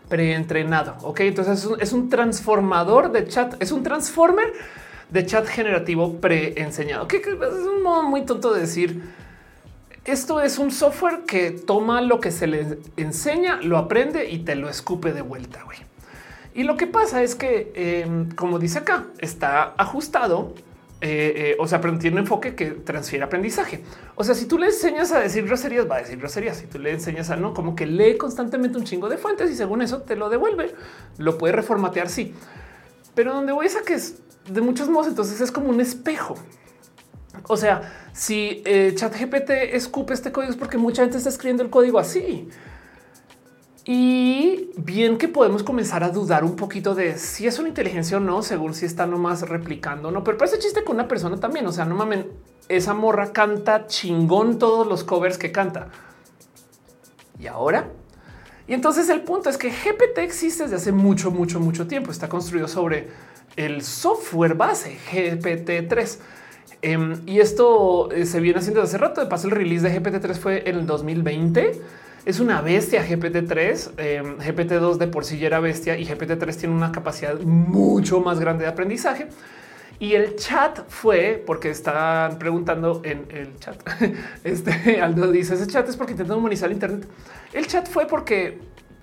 preentrenado. 0.09 0.97
Ok, 1.03 1.21
entonces 1.21 1.69
es 1.81 1.93
un, 1.93 2.09
transformador 2.09 3.13
de 3.13 3.27
chat, 3.27 3.61
es 3.61 3.73
un 3.73 3.83
transformer 3.83 4.53
de 5.11 5.27
chat 5.27 5.47
generativo 5.47 6.21
preenseñado, 6.21 7.07
que, 7.07 7.19
es 7.19 7.27
un 7.27 7.83
modo 7.83 8.03
muy 8.05 8.25
tonto 8.25 8.53
de 8.55 8.61
decir. 8.61 9.26
Esto 10.07 10.41
es 10.41 10.59
un 10.59 10.71
software 10.71 11.25
que 11.27 11.51
toma 11.51 12.01
lo 12.01 12.21
que 12.21 12.31
se 12.31 12.47
le 12.47 12.79
enseña, 12.97 13.61
lo 13.61 13.77
aprende 13.77 14.31
y 14.31 14.39
te 14.39 14.55
lo 14.55 14.69
escupe 14.69 15.13
de 15.13 15.21
vuelta. 15.21 15.63
Güey. 15.65 15.79
Y 16.55 16.63
lo 16.63 16.77
que 16.77 16.87
pasa 16.87 17.23
es 17.23 17.35
que, 17.35 17.73
em, 17.75 18.31
como 18.31 18.59
dice 18.59 18.79
acá, 18.79 19.07
está 19.19 19.75
ajustado 19.77 20.55
eh, 21.03 21.51
eh, 21.53 21.57
o 21.59 21.67
sea, 21.69 21.81
pero 21.83 21.99
tiene 21.99 22.15
un 22.15 22.21
enfoque 22.21 22.55
que 22.55 22.71
transfiere 22.71 23.23
aprendizaje. 23.25 23.83
O 24.15 24.25
sea, 24.25 24.35
si 24.35 24.47
tú 24.47 24.59
le 24.59 24.67
enseñas 24.67 25.13
a 25.13 25.21
decir 25.21 25.45
groserías, 25.45 25.89
va 25.89 25.97
a 25.97 25.99
decir 25.99 26.17
groserías. 26.17 26.57
Si 26.57 26.67
tú 26.67 26.79
le 26.79 26.91
enseñas 26.91 27.29
a 27.29 27.37
no, 27.37 27.53
como 27.53 27.77
que 27.77 27.85
lee 27.85 28.17
constantemente 28.17 28.79
un 28.79 28.85
chingo 28.85 29.09
de 29.11 29.19
fuentes 29.19 29.51
y 29.51 29.55
según 29.55 29.83
eso 29.83 30.03
te 30.03 30.17
lo 30.17 30.31
devuelve, 30.31 30.75
lo 31.19 31.37
puede 31.37 31.53
reformatear. 31.53 32.09
Sí, 32.09 32.33
pero 33.15 33.35
donde 33.35 33.53
voy 33.53 33.67
a 33.67 33.85
que 33.85 33.95
es 33.95 34.17
de 34.49 34.61
muchos 34.63 34.89
modos, 34.89 35.09
entonces 35.09 35.41
es 35.41 35.53
como 35.53 35.69
un 35.69 35.81
espejo. 35.81 36.37
O 37.45 37.57
sea, 37.57 38.09
si 38.13 38.63
eh, 38.65 38.93
ChatGPT 38.95 39.51
escupe 39.73 40.15
este 40.15 40.33
código 40.33 40.51
es 40.51 40.59
porque 40.59 40.79
mucha 40.79 41.03
gente 41.03 41.19
está 41.19 41.29
escribiendo 41.29 41.63
el 41.63 41.71
código 41.71 41.99
así. 41.99 42.49
Y 43.85 44.71
bien 44.77 45.17
que 45.17 45.29
podemos 45.29 45.63
comenzar 45.63 46.03
a 46.03 46.09
dudar 46.09 46.43
un 46.43 46.57
poquito 46.57 46.97
de 46.97 47.19
si 47.19 47.47
es 47.47 47.59
una 47.61 47.69
inteligencia 47.69 48.17
o 48.17 48.21
no, 48.21 48.43
según 48.43 48.75
si 48.75 48.85
está 48.85 49.07
nomás 49.07 49.49
replicando 49.49 50.09
o 50.09 50.11
no. 50.11 50.25
Pero 50.25 50.39
parece 50.39 50.59
chiste 50.59 50.83
con 50.83 50.97
una 50.97 51.07
persona 51.07 51.39
también. 51.39 51.67
O 51.67 51.73
sea, 51.73 51.85
no 51.85 51.95
mamen, 51.95 52.27
esa 52.69 52.95
morra 52.95 53.33
canta 53.33 53.87
chingón 53.87 54.59
todos 54.59 54.87
los 54.87 55.05
covers 55.05 55.39
que 55.39 55.53
canta. 55.53 55.89
Y 57.39 57.47
ahora, 57.47 57.91
y 58.69 58.75
entonces 58.75 59.09
el 59.09 59.21
punto 59.21 59.49
es 59.51 59.57
que 59.57 59.71
GPT 59.71 60.19
existe 60.19 60.65
desde 60.65 60.77
hace 60.77 60.93
mucho, 60.93 61.31
mucho, 61.31 61.61
mucho 61.61 61.87
tiempo. 61.87 62.11
Está 62.11 62.29
construido 62.29 62.67
sobre 62.67 63.09
el 63.55 63.83
software 63.83 64.55
base 64.55 64.99
GPT-3. 65.13 66.19
Em, 66.83 67.21
y 67.27 67.41
esto 67.41 68.11
eh, 68.13 68.27
se 68.27 68.41
viene 68.41 68.59
haciendo 68.59 68.81
desde 68.81 68.97
hace 68.97 69.05
rato. 69.05 69.21
De 69.21 69.27
paso, 69.27 69.49
el 69.49 69.53
release 69.53 69.89
de 69.89 70.01
GPT-3 70.01 70.35
fue 70.35 70.69
en 70.69 70.77
el 70.77 70.87
2020 70.87 71.81
es 72.27 72.41
una 72.41 72.61
bestia 72.61 73.07
GPT-3. 73.07 73.93
Eh, 73.99 74.23
GPT-2 74.39 74.97
de 74.97 75.07
por 75.07 75.25
sí 75.25 75.39
ya 75.39 75.47
era 75.47 75.61
bestia 75.61 75.97
y 75.97 76.05
GPT-3 76.05 76.57
tiene 76.57 76.75
una 76.75 76.91
capacidad 76.93 77.39
mucho 77.41 78.21
más 78.21 78.41
grande 78.41 78.65
de 78.65 78.71
aprendizaje. 78.71 79.29
Y 80.01 80.13
el 80.15 80.35
chat 80.35 80.81
fue 80.89 81.43
porque 81.47 81.71
están 81.71 82.39
preguntando 82.39 83.01
en 83.05 83.27
el 83.31 83.57
chat. 83.59 83.81
Este 84.45 85.01
Aldo 85.01 85.31
dice 85.31 85.55
ese 85.55 85.69
chat 85.69 85.89
es 85.89 85.97
porque 85.97 86.13
intentan 86.13 86.37
humanizar 86.37 86.71
Internet. 86.71 87.07
El 87.53 87.67
chat 87.69 87.89
fue 87.89 88.07
porque 88.07 88.59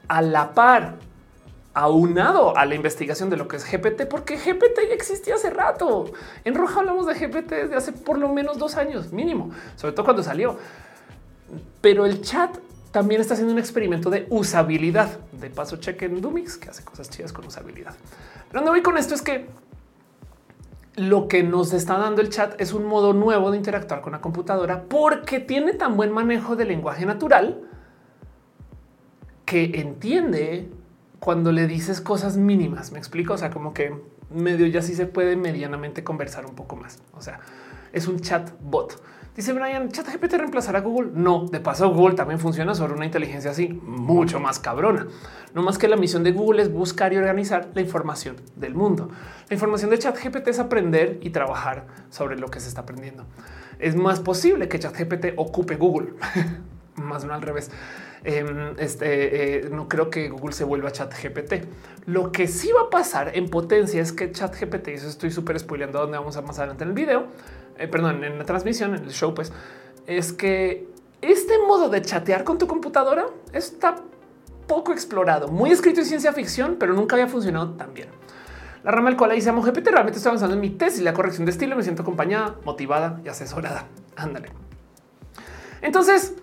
a 0.10 0.22
la 0.22 0.54
par, 0.54 0.98
aunado 1.74 2.56
a 2.56 2.66
la 2.66 2.76
investigación 2.76 3.30
de 3.30 3.38
lo 3.38 3.48
que 3.48 3.58
es 3.58 3.70
GPT, 3.70 4.06
porque 4.08 4.38
GPT 4.38 4.88
ya 4.88 4.94
existía 4.94 5.36
hace 5.36 5.50
rato. 5.50 6.06
En 6.44 6.56
Roja 6.56 6.80
hablamos 6.80 7.08
de 7.08 7.16
GPT 7.16 7.50
desde 7.52 7.76
hace 7.76 7.92
por 7.92 8.18
lo 8.18 8.30
menos 8.30 8.58
dos 8.58 8.76
años 8.76 9.12
mínimo, 9.12 9.52
sobre 9.76 9.94
todo 9.94 10.06
cuando 10.06 10.24
salió. 10.24 10.58
Pero 11.82 12.06
el 12.06 12.22
chat 12.22 12.58
también 12.92 13.22
está 13.22 13.34
haciendo 13.34 13.54
un 13.54 13.60
experimento 13.60 14.10
de 14.10 14.28
usabilidad. 14.30 15.18
De 15.32 15.50
paso, 15.50 15.78
chequen 15.78 16.22
Dumix, 16.22 16.58
que 16.58 16.70
hace 16.70 16.84
cosas 16.84 17.10
chidas 17.10 17.34
con 17.34 17.46
usabilidad. 17.48 17.96
Pero 18.50 18.60
donde 18.60 18.70
voy 18.70 18.84
con 18.84 18.98
esto 18.98 19.16
es 19.16 19.24
que 19.24 19.48
lo 20.96 21.28
que 21.28 21.42
nos 21.42 21.74
está 21.74 21.98
dando 21.98 22.22
el 22.22 22.30
chat 22.30 22.60
es 22.62 22.72
un 22.72 22.86
modo 22.86 23.14
nuevo 23.14 23.50
de 23.50 23.58
interactuar 23.58 24.02
con 24.02 24.12
la 24.12 24.22
computadora 24.22 24.84
porque 24.84 25.40
tiene 25.40 25.74
tan 25.74 25.98
buen 25.98 26.12
manejo 26.12 26.56
del 26.56 26.68
lenguaje 26.68 27.04
natural 27.08 27.62
que 29.44 29.72
entiende 29.80 30.70
cuando 31.24 31.54
le 31.54 31.68
dices 31.68 32.02
cosas 32.02 32.36
mínimas. 32.36 32.92
Me 32.92 33.00
explico. 33.00 33.36
O 33.36 33.38
sea, 33.38 33.50
como 33.50 33.74
que 33.74 33.96
medio 34.30 34.68
ya 34.68 34.82
sí 34.82 34.94
se 34.94 35.06
puede 35.06 35.38
medianamente 35.38 36.04
conversar 36.04 36.46
un 36.46 36.54
poco 36.54 36.76
más. 36.76 37.00
O 37.14 37.22
sea, 37.22 37.40
es 37.94 38.10
un 38.10 38.20
chat 38.20 38.52
bot. 38.60 39.02
Dice 39.34 39.54
Brian, 39.54 39.88
ChatGPT 39.88 40.34
reemplazará 40.34 40.80
a 40.80 40.82
Google. 40.82 41.12
No, 41.14 41.46
de 41.46 41.62
paso 41.62 41.90
Google 41.94 42.16
también 42.16 42.42
funciona 42.42 42.76
sobre 42.76 42.94
una 42.94 43.06
inteligencia 43.06 43.52
así 43.52 43.70
mucho 43.70 44.42
más 44.42 44.60
cabrona. 44.60 45.08
No 45.54 45.62
más 45.62 45.78
que 45.78 45.88
la 45.88 45.96
misión 45.96 46.26
de 46.26 46.34
Google 46.34 46.62
es 46.62 46.70
buscar 46.70 47.14
y 47.14 47.18
organizar 47.18 47.70
la 47.74 47.80
información 47.80 48.36
del 48.58 48.76
mundo. 48.76 49.10
La 49.48 49.54
información 49.54 49.92
de 49.92 50.00
ChatGPT 50.00 50.50
es 50.50 50.60
aprender 50.60 51.20
y 51.22 51.30
trabajar 51.30 51.88
sobre 52.10 52.38
lo 52.38 52.50
que 52.50 52.60
se 52.60 52.68
está 52.68 52.82
aprendiendo. 52.82 53.26
Es 53.80 53.96
más 53.96 54.20
posible 54.20 54.68
que 54.68 54.78
ChatGPT 54.78 55.38
ocupe 55.38 55.78
Google. 55.78 56.16
más, 56.96 57.24
no 57.24 57.34
al 57.34 57.42
revés. 57.42 57.72
Em, 58.26 58.76
este, 58.78 59.66
eh, 59.66 59.70
no 59.70 59.90
creo 59.90 60.10
que 60.10 60.30
Google 60.30 60.54
se 60.54 60.64
vuelva 60.64 60.92
chat 60.92 61.14
GPT. 61.14 61.66
Lo 62.06 62.32
que 62.32 62.48
sí 62.48 62.72
va 62.72 62.84
a 62.84 62.90
pasar 62.90 63.36
en 63.36 63.50
potencia 63.50 64.02
es 64.02 64.14
que 64.14 64.32
chat 64.32 64.56
GPT, 64.58 64.90
eso 64.90 65.10
estoy 65.10 65.30
súper 65.30 65.60
spoileando 65.60 66.00
donde 66.00 66.18
vamos 66.18 66.38
a 66.38 66.42
más 66.42 66.58
adelante 66.58 66.84
en 66.84 66.92
el 66.92 66.96
video, 66.96 67.28
eh, 67.78 67.88
perdón, 67.88 68.24
en 68.24 68.38
la 68.38 68.46
transmisión, 68.46 68.96
en 68.96 69.04
el 69.04 69.12
show, 69.12 69.34
pues, 69.34 69.52
es 70.08 70.32
que 70.32 70.88
este 71.22 71.58
modo 71.68 71.90
de 71.90 72.02
chatear 72.02 72.46
con 72.46 72.58
tu 72.58 72.68
computadora 72.68 73.26
está 73.52 73.96
poco 74.68 74.94
explorado, 74.94 75.50
muy 75.50 75.72
escrito 75.72 76.00
en 76.00 76.06
ciencia 76.06 76.32
ficción, 76.32 76.78
pero 76.80 76.94
nunca 76.94 77.16
había 77.16 77.28
funcionado 77.28 77.72
tan 77.72 77.94
bien. 77.94 78.08
La 78.84 78.92
rama 78.92 79.10
del 79.10 79.18
cual 79.18 79.32
ahí 79.32 79.42
se 79.42 79.48
llama 79.48 79.62
GPT, 79.66 79.88
realmente 79.88 80.18
estoy 80.18 80.30
avanzando 80.30 80.56
en 80.56 80.62
mi 80.62 80.70
tesis, 80.70 81.02
la 81.02 81.14
corrección 81.14 81.46
de 81.46 81.52
estilo, 81.52 81.76
me 81.76 81.84
siento 81.84 82.02
acompañada, 82.04 82.56
motivada 82.64 83.22
y 83.26 83.30
asesorada. 83.30 83.88
Ándale. 84.16 84.50
Entonces, 85.82 86.34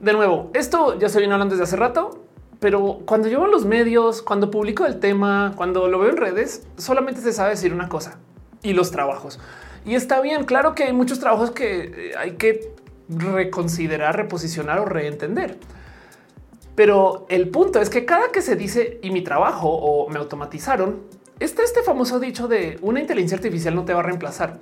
de 0.00 0.12
nuevo, 0.12 0.50
esto 0.54 0.98
ya 0.98 1.08
se 1.08 1.18
viene 1.18 1.34
hablando 1.34 1.54
desde 1.54 1.64
hace 1.64 1.76
rato, 1.76 2.24
pero 2.60 3.00
cuando 3.04 3.28
llevo 3.28 3.46
los 3.46 3.64
medios, 3.64 4.22
cuando 4.22 4.50
publico 4.50 4.86
el 4.86 4.98
tema, 5.00 5.52
cuando 5.56 5.88
lo 5.88 5.98
veo 5.98 6.10
en 6.10 6.16
redes, 6.16 6.66
solamente 6.76 7.20
se 7.20 7.32
sabe 7.32 7.50
decir 7.50 7.72
una 7.72 7.88
cosa 7.88 8.18
y 8.62 8.72
los 8.72 8.90
trabajos. 8.90 9.38
Y 9.84 9.94
está 9.94 10.20
bien, 10.20 10.44
claro 10.44 10.74
que 10.74 10.84
hay 10.84 10.92
muchos 10.92 11.20
trabajos 11.20 11.50
que 11.50 12.10
eh, 12.10 12.12
hay 12.18 12.32
que 12.32 12.72
reconsiderar, 13.08 14.16
reposicionar 14.16 14.80
o 14.80 14.84
reentender. 14.84 15.58
Pero 16.74 17.26
el 17.28 17.48
punto 17.48 17.80
es 17.80 17.90
que 17.90 18.04
cada 18.04 18.30
que 18.30 18.42
se 18.42 18.54
dice 18.54 19.00
y 19.02 19.10
mi 19.10 19.22
trabajo 19.22 19.68
o 19.68 20.08
me 20.10 20.18
automatizaron, 20.18 21.02
está 21.40 21.62
este 21.62 21.82
famoso 21.82 22.20
dicho 22.20 22.48
de 22.48 22.78
una 22.82 23.00
inteligencia 23.00 23.36
artificial 23.36 23.74
no 23.74 23.84
te 23.84 23.94
va 23.94 24.00
a 24.00 24.04
reemplazar. 24.04 24.58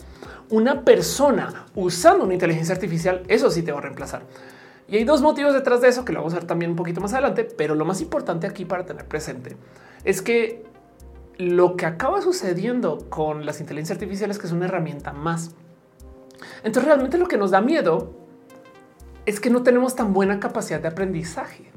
Una 0.48 0.82
persona 0.82 1.66
usando 1.74 2.24
una 2.24 2.34
inteligencia 2.34 2.74
artificial, 2.74 3.22
eso 3.28 3.50
sí 3.50 3.62
te 3.62 3.72
va 3.72 3.78
a 3.78 3.82
reemplazar. 3.82 4.22
Y 4.88 4.96
hay 4.96 5.04
dos 5.04 5.20
motivos 5.20 5.52
detrás 5.52 5.80
de 5.80 5.88
eso 5.88 6.04
que 6.04 6.12
lo 6.12 6.20
vamos 6.20 6.34
a 6.34 6.36
ver 6.36 6.46
también 6.46 6.70
un 6.70 6.76
poquito 6.76 7.00
más 7.00 7.12
adelante, 7.12 7.44
pero 7.44 7.74
lo 7.74 7.84
más 7.84 8.00
importante 8.00 8.46
aquí 8.46 8.64
para 8.64 8.86
tener 8.86 9.06
presente 9.06 9.56
es 10.04 10.22
que 10.22 10.64
lo 11.38 11.76
que 11.76 11.86
acaba 11.86 12.22
sucediendo 12.22 12.98
con 13.10 13.44
las 13.44 13.60
inteligencias 13.60 13.96
artificiales 13.96 14.38
que 14.38 14.46
es 14.46 14.52
una 14.52 14.66
herramienta 14.66 15.12
más. 15.12 15.54
Entonces 16.62 16.84
realmente 16.84 17.18
lo 17.18 17.26
que 17.26 17.36
nos 17.36 17.50
da 17.50 17.60
miedo 17.60 18.14
es 19.26 19.40
que 19.40 19.50
no 19.50 19.62
tenemos 19.62 19.96
tan 19.96 20.12
buena 20.12 20.38
capacidad 20.38 20.80
de 20.80 20.88
aprendizaje. 20.88 21.72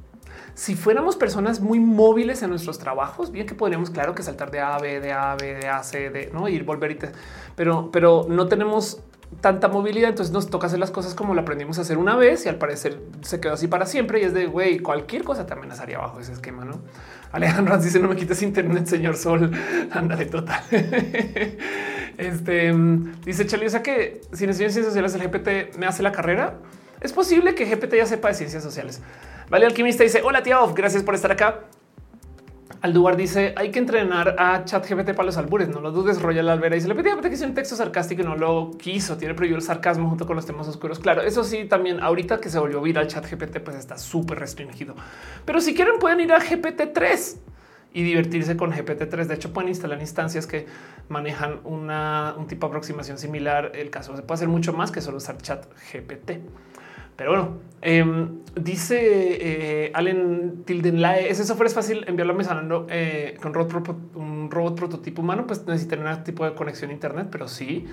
Si 0.54 0.76
fuéramos 0.76 1.16
personas 1.16 1.62
muy 1.62 1.80
móviles 1.80 2.44
en 2.44 2.50
nuestros 2.50 2.80
trabajos, 2.80 3.32
bien 3.32 3.48
que 3.48 3.56
podríamos, 3.56 3.90
claro, 3.90 4.14
que 4.14 4.24
saltar 4.24 4.52
de 4.52 4.60
A 4.60 4.78
B, 4.78 5.00
de 5.00 5.12
A 5.12 5.32
a 5.32 5.36
B, 5.36 5.56
de 5.56 5.68
A 5.68 5.78
a 5.78 5.84
C, 5.84 6.10
de 6.10 6.30
no 6.34 6.48
ir, 6.48 6.64
volver 6.64 6.92
y 6.92 6.96
te, 6.96 7.12
pero, 7.56 7.90
pero 7.92 8.26
no 8.30 8.48
tenemos 8.48 9.02
tanta 9.42 9.68
movilidad. 9.68 10.10
Entonces 10.10 10.34
nos 10.34 10.50
toca 10.50 10.68
hacer 10.68 10.80
las 10.80 10.92
cosas 10.92 11.14
como 11.14 11.34
lo 11.34 11.42
aprendimos 11.42 11.78
a 11.78 11.82
hacer 11.82 11.98
una 11.98 12.16
vez 12.16 12.46
y 12.46 12.50
al 12.50 12.56
parecer 12.56 13.00
se 13.22 13.40
quedó 13.40 13.54
así 13.54 13.68
para 13.68 13.86
siempre. 13.86 14.22
Y 14.22 14.24
es 14.24 14.34
de 14.34 14.46
güey, 14.48 14.80
cualquier 14.80 15.24
cosa 15.24 15.46
te 15.46 15.54
amenazaría 15.54 15.98
bajo 15.98 16.20
ese 16.20 16.34
esquema, 16.34 16.66
no? 16.66 16.80
Alejandro 17.32 17.78
dice: 17.78 18.00
No 18.00 18.10
me 18.10 18.16
quites 18.16 18.42
internet, 18.42 18.86
señor 18.88 19.16
Sol. 19.16 19.52
Ándale, 19.92 20.26
total. 20.26 20.62
este 22.18 22.74
dice 23.26 23.46
Chely, 23.46 23.66
o 23.68 23.70
sea 23.70 23.84
que 23.84 24.22
si 24.34 24.46
en 24.46 24.54
ciencias 24.54 24.86
sociales 24.86 25.14
el 25.16 25.22
GPT 25.22 25.78
me 25.78 25.86
hace 25.86 26.04
la 26.04 26.12
carrera, 26.12 26.58
es 27.02 27.14
posible 27.14 27.56
que 27.56 27.66
GPT 27.66 27.96
ya 27.96 28.06
sepa 28.06 28.30
de 28.30 28.34
ciencias 28.34 28.64
sociales. 28.64 29.02
Vale, 29.50 29.66
alquimista 29.66 30.04
dice: 30.04 30.22
Hola, 30.24 30.44
tía 30.44 30.58
gracias 30.76 31.04
por 31.04 31.16
estar 31.16 31.32
acá. 31.32 31.62
Aldubar 32.82 33.18
dice 33.18 33.54
hay 33.58 33.72
que 33.72 33.80
entrenar 33.80 34.36
a 34.40 34.64
chat 34.64 34.90
GPT 34.90 35.14
para 35.14 35.26
los 35.26 35.38
albures. 35.38 35.68
No 35.68 35.82
lo 35.82 35.92
dudes. 35.92 36.22
Royal 36.22 36.48
Alvera 36.48 36.76
dice 36.76 36.88
le 36.88 36.96
pedí 36.96 37.10
que 37.22 37.34
hice 37.34 37.46
un 37.46 37.54
texto 37.54 37.76
sarcástico 37.76 38.22
y 38.22 38.26
no 38.26 38.36
lo 38.36 38.72
quiso. 38.78 39.18
Tiene 39.18 39.34
prohibido 39.34 39.58
el 39.58 39.64
sarcasmo 39.64 40.08
junto 40.08 40.26
con 40.26 40.36
los 40.36 40.46
temas 40.46 40.68
oscuros. 40.68 41.00
Claro, 41.00 41.22
eso 41.22 41.44
sí, 41.44 41.66
también 41.66 42.00
ahorita 42.02 42.40
que 42.40 42.50
se 42.50 42.58
volvió 42.58 42.82
viral 42.82 43.08
chat 43.08 43.30
GPT, 43.30 43.60
pues 43.60 43.76
está 43.76 43.98
súper 43.98 44.40
restringido. 44.40 44.96
Pero 45.46 45.60
si 45.60 45.74
quieren, 45.74 46.00
pueden 46.00 46.22
ir 46.22 46.32
a 46.32 46.40
GPT 46.40 46.94
3 46.94 47.40
y 47.94 48.04
divertirse 48.04 48.56
con 48.56 48.72
GPT 48.72 49.10
3. 49.10 49.28
De 49.28 49.36
hecho, 49.36 49.52
pueden 49.52 49.70
instalar 49.70 50.00
instancias 50.00 50.48
que 50.48 50.66
manejan 51.10 51.60
una, 51.66 52.36
un 52.38 52.48
tipo 52.48 52.68
de 52.68 52.72
aproximación 52.72 53.18
similar. 53.18 53.74
El 53.76 53.90
caso 53.90 54.16
se 54.16 54.22
puede 54.22 54.36
hacer 54.36 54.48
mucho 54.48 54.72
más 54.72 54.92
que 54.92 55.02
solo 55.02 55.18
usar 55.18 55.38
chat 55.40 55.66
GPT. 55.92 56.40
Pero 57.18 57.32
bueno, 57.32 57.58
em, 57.82 58.40
dice 58.56 58.98
eh, 59.02 59.92
Allen 59.94 60.64
ese 60.68 61.44
software 61.46 61.68
es 61.68 61.74
fácil 61.74 62.04
enviarlo 62.08 62.34
a 62.34 62.38
mesa 62.38 62.62
eh, 62.90 63.38
con 63.42 63.56
un 63.56 64.50
robot 64.52 64.76
prototipo 64.76 65.22
humano, 65.22 65.46
pues 65.48 65.66
necesita 65.66 65.96
un 65.96 66.24
tipo 66.24 66.46
de 66.46 66.54
conexión 66.54 66.92
a 66.92 66.94
internet, 66.94 67.28
pero 67.32 67.48
sí. 67.48 67.86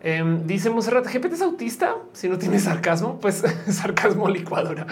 Em, 0.00 0.46
dice 0.46 0.68
Monserrat, 0.68 1.06
GPT 1.06 1.34
es 1.34 1.42
autista, 1.42 1.96
si 2.12 2.28
no 2.28 2.36
tiene 2.36 2.58
sarcasmo, 2.58 3.20
pues 3.20 3.44
sarcasmo 3.68 4.28
licuadora. 4.28 4.86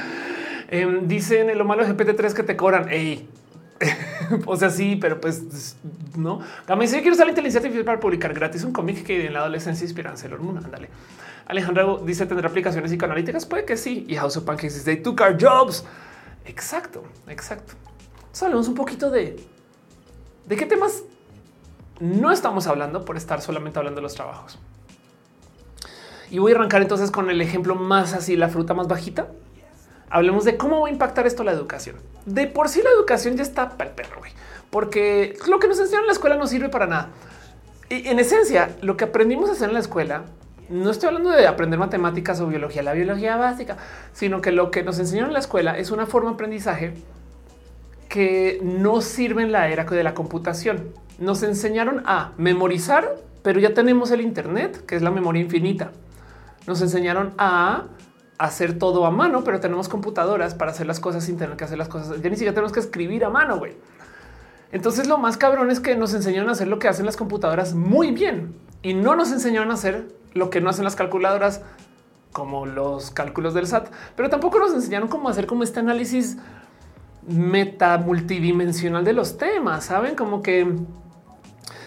Em, 0.68 1.08
dice 1.08 1.40
en 1.40 1.58
lo 1.58 1.64
malo 1.64 1.84
GPT-3 1.84 2.32
que 2.32 2.44
te 2.44 2.56
cobran. 2.56 2.88
Ey, 2.88 3.28
o 4.46 4.56
sea, 4.56 4.70
sí, 4.70 4.96
pero 5.00 5.20
pues 5.20 5.76
no. 6.16 6.40
También 6.64 6.88
si 6.88 6.98
quiero 7.00 7.14
usar 7.14 7.26
la 7.26 7.32
inteligencia 7.32 7.58
artificial 7.58 7.84
para 7.84 7.98
publicar 7.98 8.32
gratis 8.32 8.62
un 8.62 8.72
cómic 8.72 9.02
que 9.02 9.26
en 9.26 9.32
la 9.32 9.40
adolescencia 9.40 9.84
inspira 9.84 10.10
en 10.10 10.16
Sailor 10.16 10.40
Moon. 10.40 10.58
Ándale. 10.58 10.88
Alejandro 11.50 11.98
dice 11.98 12.26
tendrá 12.26 12.48
aplicaciones 12.48 12.90
psicoanalíticas. 12.90 13.44
Puede 13.44 13.64
que 13.64 13.76
sí. 13.76 14.04
Y 14.08 14.16
House 14.16 14.36
of 14.36 14.44
Pancakes 14.44 14.74
dice 14.74 14.84
they 14.84 15.02
took 15.02 15.20
our 15.20 15.36
jobs. 15.36 15.84
Exacto, 16.44 17.02
exacto. 17.28 17.74
Hablemos 18.40 18.68
un 18.68 18.74
poquito 18.74 19.10
de 19.10 19.44
de 20.46 20.56
qué 20.56 20.66
temas 20.66 21.02
no 22.00 22.32
estamos 22.32 22.66
hablando 22.66 23.04
por 23.04 23.16
estar 23.16 23.42
solamente 23.42 23.78
hablando 23.78 23.98
de 23.98 24.02
los 24.02 24.14
trabajos. 24.14 24.58
Y 26.30 26.38
voy 26.38 26.52
a 26.52 26.54
arrancar 26.54 26.82
entonces 26.82 27.10
con 27.10 27.30
el 27.30 27.40
ejemplo 27.40 27.74
más 27.74 28.14
así, 28.14 28.36
la 28.36 28.48
fruta 28.48 28.72
más 28.72 28.88
bajita. 28.88 29.28
Hablemos 30.08 30.44
de 30.44 30.56
cómo 30.56 30.80
va 30.80 30.88
a 30.88 30.90
impactar 30.90 31.26
esto 31.26 31.44
la 31.44 31.52
educación. 31.52 31.96
De 32.26 32.46
por 32.46 32.68
sí 32.68 32.82
la 32.82 32.90
educación 32.90 33.36
ya 33.36 33.42
está 33.42 33.76
para 33.76 33.90
el 33.90 33.96
perro, 33.96 34.20
porque 34.70 35.36
lo 35.48 35.58
que 35.58 35.68
nos 35.68 35.78
enseñan 35.80 36.02
en 36.02 36.06
la 36.06 36.12
escuela 36.12 36.36
no 36.36 36.46
sirve 36.46 36.68
para 36.68 36.86
nada. 36.86 37.10
Y 37.88 38.06
en 38.08 38.20
esencia, 38.20 38.76
lo 38.82 38.96
que 38.96 39.04
aprendimos 39.04 39.50
a 39.50 39.52
hacer 39.52 39.68
en 39.68 39.74
la 39.74 39.80
escuela 39.80 40.24
no 40.70 40.90
estoy 40.90 41.08
hablando 41.08 41.30
de 41.30 41.46
aprender 41.46 41.78
matemáticas 41.78 42.40
o 42.40 42.46
biología, 42.46 42.82
la 42.82 42.92
biología 42.92 43.36
básica, 43.36 43.76
sino 44.12 44.40
que 44.40 44.52
lo 44.52 44.70
que 44.70 44.82
nos 44.82 44.98
enseñaron 44.98 45.30
en 45.30 45.34
la 45.34 45.40
escuela 45.40 45.76
es 45.76 45.90
una 45.90 46.06
forma 46.06 46.30
de 46.30 46.34
aprendizaje 46.34 46.94
que 48.08 48.60
no 48.62 49.00
sirve 49.00 49.42
en 49.42 49.52
la 49.52 49.68
era 49.68 49.84
de 49.84 50.04
la 50.04 50.14
computación. 50.14 50.92
Nos 51.18 51.42
enseñaron 51.42 52.02
a 52.06 52.32
memorizar, 52.38 53.16
pero 53.42 53.60
ya 53.60 53.74
tenemos 53.74 54.10
el 54.10 54.20
Internet, 54.20 54.84
que 54.86 54.96
es 54.96 55.02
la 55.02 55.10
memoria 55.10 55.42
infinita. 55.42 55.90
Nos 56.66 56.80
enseñaron 56.82 57.34
a 57.36 57.84
hacer 58.38 58.78
todo 58.78 59.06
a 59.06 59.10
mano, 59.10 59.44
pero 59.44 59.60
tenemos 59.60 59.88
computadoras 59.88 60.54
para 60.54 60.70
hacer 60.70 60.86
las 60.86 60.98
cosas 60.98 61.24
sin 61.24 61.36
tener 61.36 61.56
que 61.56 61.64
hacer 61.64 61.78
las 61.78 61.88
cosas. 61.88 62.22
Ya 62.22 62.30
ni 62.30 62.36
siquiera 62.36 62.54
tenemos 62.54 62.72
que 62.72 62.80
escribir 62.80 63.24
a 63.24 63.30
mano, 63.30 63.58
güey. 63.58 63.74
Entonces 64.72 65.08
lo 65.08 65.18
más 65.18 65.36
cabrón 65.36 65.70
es 65.70 65.80
que 65.80 65.96
nos 65.96 66.14
enseñaron 66.14 66.48
a 66.48 66.52
hacer 66.52 66.68
lo 66.68 66.78
que 66.78 66.88
hacen 66.88 67.06
las 67.06 67.16
computadoras 67.16 67.74
muy 67.74 68.12
bien 68.12 68.54
y 68.82 68.94
no 68.94 69.16
nos 69.16 69.32
enseñaron 69.32 69.70
a 69.72 69.74
hacer 69.74 70.19
lo 70.32 70.50
que 70.50 70.60
no 70.60 70.70
hacen 70.70 70.84
las 70.84 70.96
calculadoras 70.96 71.62
como 72.32 72.66
los 72.66 73.10
cálculos 73.10 73.54
del 73.54 73.66
SAT, 73.66 73.88
pero 74.16 74.30
tampoco 74.30 74.58
nos 74.58 74.72
enseñaron 74.72 75.08
cómo 75.08 75.28
hacer 75.28 75.46
como 75.46 75.62
este 75.62 75.80
análisis 75.80 76.36
meta 77.26 77.98
multidimensional 77.98 79.04
de 79.04 79.12
los 79.12 79.36
temas. 79.36 79.84
Saben 79.84 80.14
como 80.14 80.42
que 80.42 80.74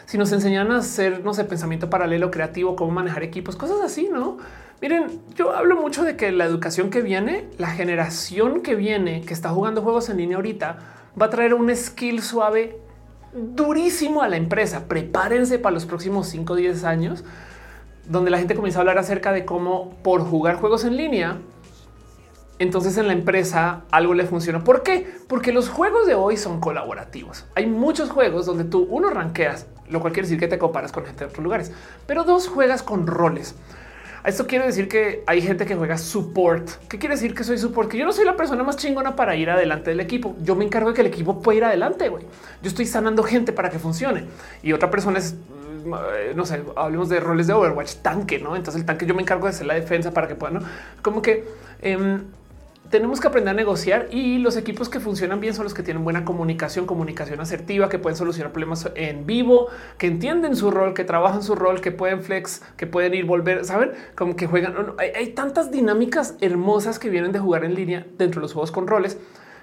si 0.05 0.17
nos 0.17 0.31
enseñan 0.31 0.71
a 0.71 0.77
hacer, 0.77 1.23
no 1.23 1.33
sé, 1.33 1.45
pensamiento 1.45 1.89
paralelo 1.89 2.29
creativo, 2.29 2.75
cómo 2.75 2.91
manejar 2.91 3.23
equipos, 3.23 3.55
cosas 3.55 3.81
así, 3.81 4.09
no? 4.11 4.37
Miren, 4.81 5.21
yo 5.33 5.55
hablo 5.55 5.77
mucho 5.77 6.03
de 6.03 6.17
que 6.17 6.31
la 6.31 6.43
educación 6.43 6.89
que 6.89 7.01
viene, 7.01 7.47
la 7.57 7.69
generación 7.69 8.61
que 8.61 8.75
viene, 8.75 9.21
que 9.21 9.33
está 9.33 9.49
jugando 9.49 9.81
juegos 9.81 10.09
en 10.09 10.17
línea 10.17 10.35
ahorita, 10.35 10.77
va 11.19 11.27
a 11.27 11.29
traer 11.29 11.53
un 11.53 11.73
skill 11.73 12.21
suave 12.21 12.77
durísimo 13.33 14.21
a 14.21 14.27
la 14.27 14.35
empresa. 14.35 14.87
Prepárense 14.87 15.57
para 15.57 15.73
los 15.73 15.85
próximos 15.85 16.27
5 16.27 16.53
o 16.53 16.55
10 16.57 16.83
años 16.83 17.23
donde 18.05 18.31
la 18.31 18.37
gente 18.37 18.55
comienza 18.55 18.79
a 18.79 18.81
hablar 18.81 18.97
acerca 18.97 19.31
de 19.31 19.45
cómo 19.45 19.91
por 20.03 20.21
jugar 20.21 20.55
juegos 20.55 20.83
en 20.83 20.97
línea, 20.97 21.37
entonces 22.59 22.97
en 22.97 23.07
la 23.07 23.13
empresa 23.13 23.81
algo 23.91 24.13
le 24.13 24.25
funciona. 24.25 24.63
¿Por 24.63 24.83
qué? 24.83 25.07
Porque 25.27 25.51
los 25.51 25.69
juegos 25.69 26.05
de 26.07 26.15
hoy 26.15 26.37
son 26.37 26.59
colaborativos. 26.59 27.45
Hay 27.55 27.65
muchos 27.65 28.09
juegos 28.09 28.45
donde 28.45 28.63
tú 28.63 28.87
uno 28.89 29.09
ranqueas, 29.09 29.67
lo 29.89 29.99
cual 29.99 30.13
quiere 30.13 30.27
decir 30.27 30.39
que 30.39 30.47
te 30.47 30.57
comparas 30.57 30.91
con 30.91 31.05
gente 31.05 31.25
de 31.25 31.29
otros 31.29 31.43
lugares, 31.43 31.71
pero 32.05 32.23
dos 32.23 32.47
juegas 32.47 32.83
con 32.83 33.07
roles. 33.07 33.55
Esto 34.23 34.47
quiere 34.47 34.65
decir 34.65 34.87
que 34.87 35.21
hay 35.27 35.41
gente 35.41 35.65
que 35.65 35.75
juega 35.75 35.97
support. 35.97 36.69
¿Qué 36.87 36.97
quiere 36.97 37.15
decir 37.15 37.35
que 37.35 37.43
soy 37.43 37.57
support? 37.57 37.89
Que 37.89 37.97
yo 37.97 38.05
no 38.05 38.13
soy 38.13 38.23
la 38.23 38.37
persona 38.37 38.63
más 38.63 38.77
chingona 38.77 39.17
para 39.17 39.35
ir 39.35 39.49
adelante 39.49 39.89
del 39.89 39.99
equipo. 39.99 40.37
Yo 40.41 40.55
me 40.55 40.63
encargo 40.63 40.89
de 40.89 40.95
que 40.95 41.01
el 41.01 41.07
equipo 41.07 41.41
pueda 41.41 41.57
ir 41.57 41.63
adelante. 41.65 42.07
Güey. 42.07 42.23
Yo 42.61 42.69
estoy 42.69 42.85
sanando 42.85 43.23
gente 43.23 43.51
para 43.51 43.69
que 43.69 43.79
funcione 43.79 44.23
y 44.61 44.71
otra 44.71 44.89
persona 44.89 45.19
es 45.19 45.35
no 45.85 46.45
sé, 46.45 46.63
hablemos 46.75 47.09
de 47.09 47.19
roles 47.19 47.47
de 47.47 47.53
Overwatch, 47.53 47.95
tanque, 47.97 48.39
¿no? 48.39 48.55
Entonces 48.55 48.81
el 48.81 48.85
tanque 48.85 49.05
yo 49.05 49.15
me 49.15 49.21
encargo 49.21 49.45
de 49.45 49.51
hacer 49.51 49.65
la 49.65 49.73
defensa 49.73 50.11
para 50.11 50.27
que 50.27 50.35
puedan. 50.35 50.61
Como 51.01 51.21
que 51.21 51.45
em, 51.81 52.23
tenemos 52.89 53.19
que 53.19 53.27
aprender 53.27 53.51
a 53.51 53.55
negociar 53.55 54.07
y 54.11 54.37
los 54.37 54.55
equipos 54.55 54.87
que 54.87 54.99
funcionan 54.99 55.39
bien 55.39 55.55
son 55.55 55.63
los 55.63 55.73
que 55.73 55.81
tienen 55.81 56.03
buena 56.03 56.25
comunicación, 56.25 56.85
comunicación 56.85 57.39
asertiva, 57.39 57.89
que 57.89 57.97
pueden 57.97 58.15
solucionar 58.15 58.51
problemas 58.51 58.87
en 58.95 59.25
vivo, 59.25 59.67
que 59.97 60.05
entienden 60.05 60.55
su 60.55 60.69
rol, 60.69 60.93
que 60.93 61.03
trabajan 61.03 61.41
su 61.41 61.55
rol, 61.55 61.81
que 61.81 61.91
pueden 61.91 62.21
flex, 62.21 62.61
que 62.77 62.85
pueden 62.85 63.15
ir 63.15 63.25
volver, 63.25 63.65
saben 63.65 63.93
como 64.15 64.35
que 64.35 64.45
juegan. 64.45 64.93
Hay 64.99 65.31
tantas 65.31 65.71
dinámicas 65.71 66.35
hermosas 66.39 66.99
que 66.99 67.09
vienen 67.09 67.31
de 67.31 67.39
jugar 67.39 67.65
en 67.65 67.73
línea 67.73 68.05
dentro 68.17 68.41
de 68.41 68.43
los 68.43 68.53
juegos 68.53 68.71
con 68.71 68.85
roles 68.85 69.17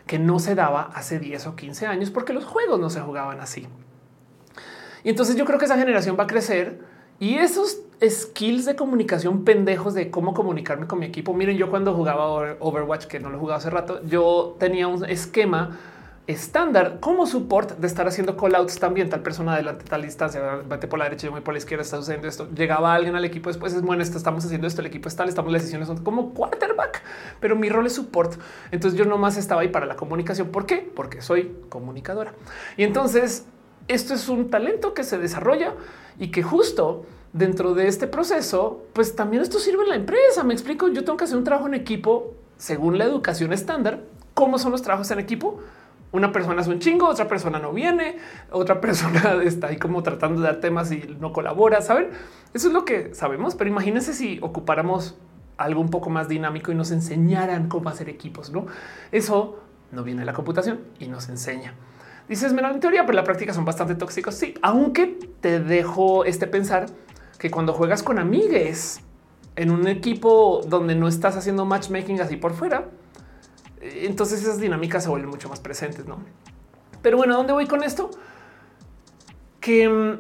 que 0.08 0.18
no 0.18 0.40
se 0.40 0.56
daba 0.56 0.90
hace 0.92 1.20
10 1.20 1.46
o 1.46 1.54
15 1.54 1.86
años 1.86 2.10
porque 2.10 2.32
los 2.32 2.44
juegos 2.44 2.80
no 2.80 2.90
se 2.90 3.00
jugaban 3.00 3.38
así. 3.38 3.68
Y 5.04 5.10
entonces 5.10 5.36
yo 5.36 5.44
creo 5.44 5.58
que 5.58 5.64
esa 5.64 5.78
generación 5.78 6.16
va 6.18 6.24
a 6.24 6.26
crecer 6.26 6.80
y 7.18 7.36
esos 7.36 7.82
skills 8.02 8.64
de 8.64 8.76
comunicación 8.76 9.44
pendejos 9.44 9.94
de 9.94 10.10
cómo 10.10 10.32
comunicarme 10.32 10.86
con 10.86 10.98
mi 10.98 11.06
equipo. 11.06 11.34
Miren, 11.34 11.56
yo 11.58 11.68
cuando 11.70 11.94
jugaba 11.94 12.56
Overwatch, 12.58 13.06
que 13.06 13.20
no 13.20 13.28
lo 13.28 13.38
jugaba 13.38 13.58
hace 13.58 13.70
rato, 13.70 14.00
yo 14.06 14.56
tenía 14.58 14.88
un 14.88 15.04
esquema 15.04 15.78
estándar 16.26 16.98
como 17.00 17.26
support 17.26 17.78
de 17.78 17.86
estar 17.86 18.06
haciendo 18.06 18.36
callouts 18.36 18.78
también 18.78 19.10
tal 19.10 19.20
persona 19.20 19.54
adelante, 19.54 19.84
tal 19.88 20.02
distancia, 20.02 20.40
vete 20.66 20.86
por 20.86 20.98
la 20.98 21.06
derecha, 21.06 21.26
yo 21.26 21.32
voy 21.32 21.40
por 21.40 21.52
la 21.52 21.58
izquierda, 21.58 21.82
está 21.82 21.96
sucediendo 21.96 22.28
esto. 22.28 22.48
Llegaba 22.54 22.94
alguien 22.94 23.16
al 23.16 23.24
equipo 23.24 23.50
después, 23.50 23.74
es 23.74 23.82
bueno, 23.82 24.02
esto, 24.02 24.16
estamos 24.16 24.44
haciendo 24.44 24.66
esto, 24.66 24.80
el 24.80 24.86
equipo 24.86 25.08
está, 25.08 25.24
estamos 25.24 25.52
las 25.52 25.62
decisiones 25.62 25.88
son 25.88 26.02
como 26.02 26.32
quarterback, 26.32 27.02
pero 27.40 27.56
mi 27.56 27.68
rol 27.68 27.86
es 27.86 27.94
support. 27.94 28.40
Entonces 28.70 28.98
yo 28.98 29.04
nomás 29.04 29.36
estaba 29.36 29.62
ahí 29.62 29.68
para 29.68 29.86
la 29.86 29.96
comunicación. 29.96 30.48
¿Por 30.48 30.66
qué? 30.66 30.76
Porque 30.94 31.20
soy 31.20 31.56
comunicadora. 31.68 32.32
Y 32.76 32.84
entonces 32.84 33.44
esto 33.90 34.14
es 34.14 34.28
un 34.28 34.50
talento 34.50 34.94
que 34.94 35.02
se 35.02 35.18
desarrolla 35.18 35.74
y 36.18 36.30
que 36.30 36.42
justo 36.42 37.04
dentro 37.32 37.74
de 37.74 37.88
este 37.88 38.06
proceso, 38.06 38.84
pues 38.92 39.16
también 39.16 39.42
esto 39.42 39.58
sirve 39.58 39.82
en 39.82 39.88
la 39.88 39.96
empresa. 39.96 40.44
Me 40.44 40.54
explico, 40.54 40.88
yo 40.88 41.04
tengo 41.04 41.16
que 41.16 41.24
hacer 41.24 41.36
un 41.36 41.44
trabajo 41.44 41.66
en 41.66 41.74
equipo 41.74 42.34
según 42.56 42.98
la 42.98 43.04
educación 43.04 43.52
estándar. 43.52 44.00
¿Cómo 44.34 44.58
son 44.58 44.70
los 44.70 44.82
trabajos 44.82 45.10
en 45.10 45.18
equipo? 45.18 45.60
Una 46.12 46.30
persona 46.30 46.60
es 46.60 46.68
un 46.68 46.78
chingo, 46.78 47.08
otra 47.08 47.26
persona 47.26 47.58
no 47.58 47.72
viene, 47.72 48.18
otra 48.52 48.80
persona 48.82 49.42
está 49.42 49.68
ahí 49.68 49.76
como 49.76 50.02
tratando 50.02 50.40
de 50.40 50.46
dar 50.46 50.60
temas 50.60 50.92
y 50.92 51.16
no 51.18 51.32
colabora, 51.32 51.82
¿saben? 51.82 52.10
Eso 52.54 52.68
es 52.68 52.74
lo 52.74 52.84
que 52.84 53.12
sabemos, 53.14 53.56
pero 53.56 53.70
imagínense 53.70 54.12
si 54.12 54.38
ocupáramos 54.40 55.16
algo 55.56 55.80
un 55.80 55.90
poco 55.90 56.10
más 56.10 56.28
dinámico 56.28 56.70
y 56.70 56.74
nos 56.74 56.92
enseñaran 56.92 57.68
cómo 57.68 57.88
hacer 57.88 58.08
equipos, 58.08 58.50
¿no? 58.50 58.66
Eso 59.12 59.58
no 59.90 60.04
viene 60.04 60.20
de 60.20 60.26
la 60.26 60.32
computación 60.32 60.80
y 60.98 61.08
nos 61.08 61.28
enseña. 61.28 61.74
Dices, 62.30 62.52
menos 62.52 62.72
en 62.72 62.78
teoría, 62.78 63.04
pero 63.04 63.16
la 63.16 63.24
práctica 63.24 63.52
son 63.52 63.64
bastante 63.64 63.96
tóxicos. 63.96 64.36
Sí, 64.36 64.54
aunque 64.62 65.18
te 65.40 65.58
dejo 65.58 66.24
este 66.24 66.46
pensar 66.46 66.86
que 67.40 67.50
cuando 67.50 67.72
juegas 67.72 68.04
con 68.04 68.20
amigues 68.20 69.00
en 69.56 69.72
un 69.72 69.88
equipo 69.88 70.60
donde 70.64 70.94
no 70.94 71.08
estás 71.08 71.36
haciendo 71.36 71.64
matchmaking 71.64 72.20
así 72.20 72.36
por 72.36 72.54
fuera, 72.54 72.88
eh, 73.80 74.04
entonces 74.04 74.42
esas 74.42 74.60
dinámicas 74.60 75.02
se 75.02 75.08
vuelven 75.08 75.28
mucho 75.28 75.48
más 75.48 75.58
presentes, 75.58 76.06
¿no? 76.06 76.22
Pero 77.02 77.16
bueno, 77.16 77.34
¿dónde 77.36 77.52
voy 77.52 77.66
con 77.66 77.82
esto? 77.82 78.12
Que 79.58 79.88
mm, 79.88 80.18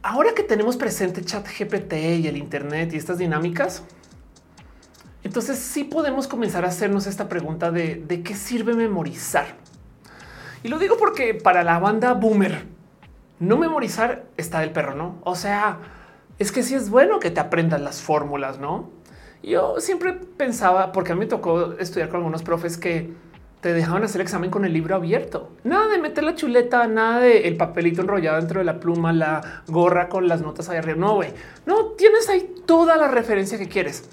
ahora 0.00 0.30
que 0.34 0.42
tenemos 0.42 0.78
presente 0.78 1.22
chat 1.22 1.46
GPT 1.46 1.92
y 1.92 2.28
el 2.28 2.38
Internet 2.38 2.94
y 2.94 2.96
estas 2.96 3.18
dinámicas, 3.18 3.82
entonces 5.22 5.58
sí 5.58 5.84
podemos 5.84 6.26
comenzar 6.26 6.64
a 6.64 6.68
hacernos 6.68 7.06
esta 7.06 7.28
pregunta 7.28 7.70
de, 7.70 7.96
de 7.96 8.22
qué 8.22 8.34
sirve 8.34 8.72
memorizar. 8.72 9.62
Y 10.64 10.68
lo 10.68 10.78
digo 10.78 10.96
porque 10.96 11.34
para 11.34 11.62
la 11.62 11.78
banda 11.78 12.14
boomer, 12.14 12.64
no 13.38 13.58
memorizar 13.58 14.24
está 14.38 14.60
del 14.60 14.70
perro, 14.70 14.94
¿no? 14.94 15.18
O 15.22 15.34
sea, 15.34 15.76
es 16.38 16.52
que 16.52 16.62
sí 16.62 16.74
es 16.74 16.88
bueno 16.88 17.20
que 17.20 17.30
te 17.30 17.38
aprendas 17.38 17.82
las 17.82 18.00
fórmulas, 18.00 18.58
¿no? 18.58 18.88
Yo 19.42 19.78
siempre 19.78 20.14
pensaba, 20.14 20.90
porque 20.90 21.12
a 21.12 21.16
mí 21.16 21.20
me 21.20 21.26
tocó 21.26 21.74
estudiar 21.74 22.08
con 22.08 22.20
algunos 22.20 22.42
profes 22.42 22.78
que 22.78 23.12
te 23.60 23.74
dejaban 23.74 24.04
hacer 24.04 24.22
el 24.22 24.26
examen 24.26 24.50
con 24.50 24.64
el 24.64 24.72
libro 24.72 24.94
abierto. 24.94 25.50
Nada 25.64 25.86
de 25.88 25.98
meter 25.98 26.24
la 26.24 26.34
chuleta, 26.34 26.86
nada 26.86 27.20
de 27.20 27.46
el 27.46 27.58
papelito 27.58 28.00
enrollado 28.00 28.38
dentro 28.38 28.60
de 28.60 28.64
la 28.64 28.80
pluma, 28.80 29.12
la 29.12 29.64
gorra 29.66 30.08
con 30.08 30.28
las 30.28 30.40
notas 30.40 30.70
ahí 30.70 30.78
arriba. 30.78 30.96
No, 30.96 31.16
güey. 31.16 31.28
No, 31.66 31.88
tienes 31.88 32.30
ahí 32.30 32.54
toda 32.64 32.96
la 32.96 33.08
referencia 33.08 33.58
que 33.58 33.68
quieres. 33.68 34.08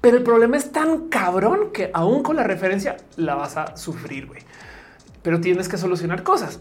Pero 0.00 0.16
el 0.16 0.22
problema 0.22 0.58
es 0.58 0.70
tan 0.70 1.08
cabrón 1.08 1.72
que 1.72 1.90
aún 1.92 2.22
con 2.22 2.36
la 2.36 2.44
referencia 2.44 2.98
la 3.16 3.34
vas 3.34 3.56
a 3.56 3.76
sufrir, 3.76 4.28
güey 4.28 4.47
pero 5.28 5.42
tienes 5.42 5.68
que 5.68 5.76
solucionar 5.76 6.22
cosas. 6.22 6.58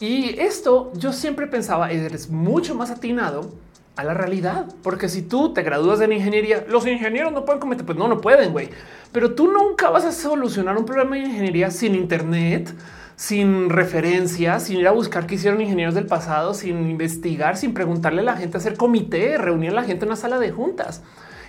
Y 0.00 0.40
esto 0.40 0.90
yo 0.94 1.12
siempre 1.12 1.46
pensaba, 1.46 1.90
eres 1.90 2.30
mucho 2.30 2.74
más 2.74 2.90
atinado 2.90 3.52
a 3.96 4.02
la 4.02 4.14
realidad, 4.14 4.64
porque 4.82 5.10
si 5.10 5.20
tú 5.20 5.52
te 5.52 5.62
gradúas 5.62 6.00
en 6.00 6.12
ingeniería, 6.12 6.64
los 6.70 6.86
ingenieros 6.86 7.34
no 7.34 7.44
pueden 7.44 7.60
cometer, 7.60 7.84
pues 7.84 7.98
no, 7.98 8.08
no 8.08 8.22
pueden, 8.22 8.52
güey. 8.52 8.70
Pero 9.12 9.34
tú 9.34 9.52
nunca 9.52 9.90
vas 9.90 10.06
a 10.06 10.12
solucionar 10.12 10.78
un 10.78 10.86
problema 10.86 11.16
de 11.16 11.24
ingeniería 11.24 11.70
sin 11.70 11.94
internet, 11.94 12.74
sin 13.14 13.68
referencias, 13.68 14.62
sin 14.62 14.78
ir 14.78 14.88
a 14.88 14.92
buscar 14.92 15.26
qué 15.26 15.34
hicieron 15.34 15.60
ingenieros 15.60 15.94
del 15.94 16.06
pasado, 16.06 16.54
sin 16.54 16.88
investigar, 16.88 17.58
sin 17.58 17.74
preguntarle 17.74 18.22
a 18.22 18.24
la 18.24 18.36
gente, 18.38 18.56
hacer 18.56 18.78
comité, 18.78 19.36
reunir 19.36 19.72
a 19.72 19.74
la 19.74 19.84
gente 19.84 20.06
en 20.06 20.12
una 20.12 20.16
sala 20.16 20.38
de 20.38 20.50
juntas. 20.50 21.02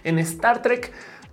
En 0.04 0.20
Star 0.20 0.62
Trek 0.62 0.92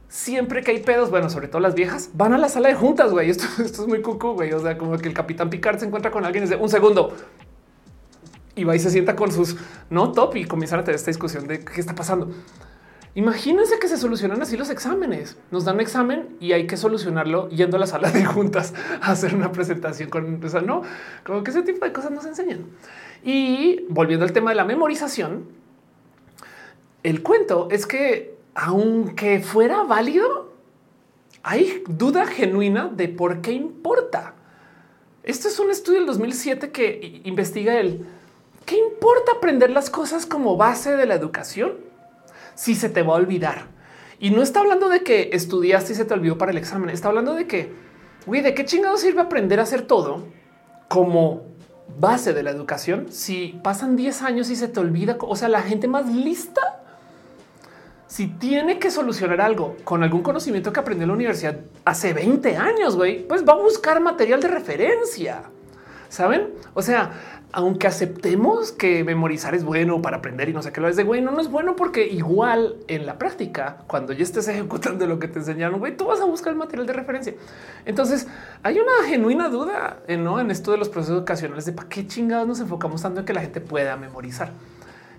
siempre 0.08 0.62
que 0.62 0.72
hay 0.72 0.80
pedos, 0.80 1.10
bueno, 1.10 1.30
sobre 1.30 1.48
todo 1.48 1.60
las 1.60 1.74
viejas, 1.74 2.10
van 2.14 2.32
a 2.32 2.38
la 2.38 2.48
sala 2.48 2.68
de 2.68 2.74
juntas, 2.74 3.12
güey. 3.12 3.30
Esto, 3.30 3.44
esto 3.62 3.82
es 3.82 3.88
muy 3.88 4.02
cucu, 4.02 4.34
güey. 4.34 4.52
O 4.52 4.60
sea, 4.60 4.78
como 4.78 4.96
que 4.98 5.08
el 5.08 5.14
capitán 5.14 5.50
Picard 5.50 5.78
se 5.78 5.86
encuentra 5.86 6.10
con 6.10 6.24
alguien 6.24 6.48
y 6.50 6.54
un 6.54 6.68
segundo. 6.68 7.14
Y 8.54 8.64
va 8.64 8.74
y 8.74 8.78
se 8.78 8.90
sienta 8.90 9.16
con 9.16 9.30
sus 9.30 9.56
no 9.90 10.12
top 10.12 10.36
y 10.36 10.44
comienzan 10.44 10.80
a 10.80 10.84
tener 10.84 10.96
esta 10.96 11.10
discusión 11.10 11.46
de 11.46 11.64
qué 11.64 11.80
está 11.80 11.94
pasando. 11.94 12.30
Imagínense 13.14 13.78
que 13.78 13.88
se 13.88 13.96
solucionan 13.96 14.42
así 14.42 14.58
los 14.58 14.68
exámenes. 14.68 15.38
Nos 15.50 15.64
dan 15.64 15.76
un 15.76 15.80
examen 15.80 16.36
y 16.38 16.52
hay 16.52 16.66
que 16.66 16.76
solucionarlo 16.76 17.48
yendo 17.48 17.78
a 17.78 17.80
la 17.80 17.86
sala 17.86 18.10
de 18.10 18.24
juntas 18.26 18.74
a 19.00 19.12
hacer 19.12 19.34
una 19.34 19.52
presentación 19.52 20.10
con, 20.10 20.44
o 20.44 20.48
sea, 20.48 20.60
no, 20.60 20.82
como 21.24 21.42
que 21.42 21.50
ese 21.50 21.62
tipo 21.62 21.84
de 21.84 21.92
cosas 21.92 22.10
nos 22.10 22.26
enseñan. 22.26 22.66
Y 23.24 23.86
volviendo 23.88 24.26
al 24.26 24.32
tema 24.32 24.50
de 24.50 24.56
la 24.56 24.66
memorización, 24.66 25.48
el 27.02 27.22
cuento 27.22 27.68
es 27.70 27.86
que 27.86 28.35
aunque 28.56 29.40
fuera 29.40 29.82
válido, 29.82 30.50
hay 31.42 31.84
duda 31.88 32.26
genuina 32.26 32.88
de 32.88 33.08
por 33.08 33.42
qué 33.42 33.52
importa. 33.52 34.34
Este 35.22 35.48
es 35.48 35.60
un 35.60 35.70
estudio 35.70 35.98
del 35.98 36.06
2007 36.06 36.72
que 36.72 37.20
investiga 37.24 37.78
el 37.78 38.06
qué 38.64 38.78
importa 38.78 39.32
aprender 39.36 39.70
las 39.70 39.90
cosas 39.90 40.24
como 40.24 40.56
base 40.56 40.96
de 40.96 41.04
la 41.04 41.14
educación 41.14 41.74
si 42.54 42.74
se 42.74 42.88
te 42.88 43.02
va 43.02 43.12
a 43.12 43.18
olvidar. 43.18 43.66
Y 44.18 44.30
no 44.30 44.42
está 44.42 44.60
hablando 44.60 44.88
de 44.88 45.02
que 45.02 45.28
estudiaste 45.34 45.92
y 45.92 45.96
se 45.96 46.06
te 46.06 46.14
olvidó 46.14 46.38
para 46.38 46.50
el 46.50 46.56
examen. 46.56 46.88
Está 46.88 47.08
hablando 47.08 47.34
de 47.34 47.46
que, 47.46 47.70
güey, 48.24 48.40
¿de 48.40 48.54
qué 48.54 48.64
chingado 48.64 48.96
sirve 48.96 49.20
aprender 49.20 49.60
a 49.60 49.64
hacer 49.64 49.82
todo 49.82 50.28
como 50.88 51.42
base 51.98 52.32
de 52.32 52.42
la 52.42 52.50
educación 52.50 53.12
si 53.12 53.60
pasan 53.62 53.96
10 53.96 54.22
años 54.22 54.48
y 54.48 54.56
se 54.56 54.68
te 54.68 54.80
olvida? 54.80 55.18
O 55.20 55.36
sea, 55.36 55.50
la 55.50 55.60
gente 55.60 55.88
más 55.88 56.06
lista 56.08 56.85
si 58.16 58.28
tiene 58.28 58.78
que 58.78 58.90
solucionar 58.90 59.42
algo 59.42 59.76
con 59.84 60.02
algún 60.02 60.22
conocimiento 60.22 60.72
que 60.72 60.80
aprendió 60.80 61.02
en 61.02 61.08
la 61.08 61.14
universidad 61.14 61.60
hace 61.84 62.14
20 62.14 62.56
años, 62.56 62.96
güey, 62.96 63.28
pues 63.28 63.46
va 63.46 63.52
a 63.52 63.56
buscar 63.56 64.00
material 64.00 64.40
de 64.40 64.48
referencia. 64.48 65.42
Saben? 66.08 66.48
O 66.72 66.80
sea, 66.80 67.10
aunque 67.52 67.86
aceptemos 67.86 68.72
que 68.72 69.04
memorizar 69.04 69.54
es 69.54 69.64
bueno 69.64 70.00
para 70.00 70.16
aprender 70.16 70.48
y 70.48 70.54
no 70.54 70.62
sé 70.62 70.72
qué 70.72 70.80
lo 70.80 70.88
es 70.88 70.96
de 70.96 71.02
güey, 71.02 71.20
no, 71.20 71.38
es 71.38 71.50
bueno 71.50 71.76
porque 71.76 72.06
igual 72.06 72.76
en 72.88 73.04
la 73.04 73.18
práctica, 73.18 73.84
cuando 73.86 74.14
ya 74.14 74.22
estés 74.22 74.48
ejecutando 74.48 75.06
lo 75.06 75.18
que 75.18 75.28
te 75.28 75.40
enseñaron, 75.40 75.78
güey, 75.78 75.94
tú 75.94 76.06
vas 76.06 76.22
a 76.22 76.24
buscar 76.24 76.54
el 76.54 76.58
material 76.58 76.86
de 76.86 76.94
referencia. 76.94 77.34
Entonces 77.84 78.26
hay 78.62 78.78
una 78.78 79.06
genuina 79.06 79.50
duda 79.50 79.98
en, 80.08 80.24
¿no? 80.24 80.40
en 80.40 80.50
esto 80.50 80.72
de 80.72 80.78
los 80.78 80.88
procesos 80.88 81.18
educacionales 81.18 81.66
de 81.66 81.72
para 81.72 81.90
qué 81.90 82.06
chingados 82.06 82.48
nos 82.48 82.60
enfocamos 82.60 83.02
tanto 83.02 83.20
en 83.20 83.26
que 83.26 83.34
la 83.34 83.42
gente 83.42 83.60
pueda 83.60 83.94
memorizar 83.98 84.52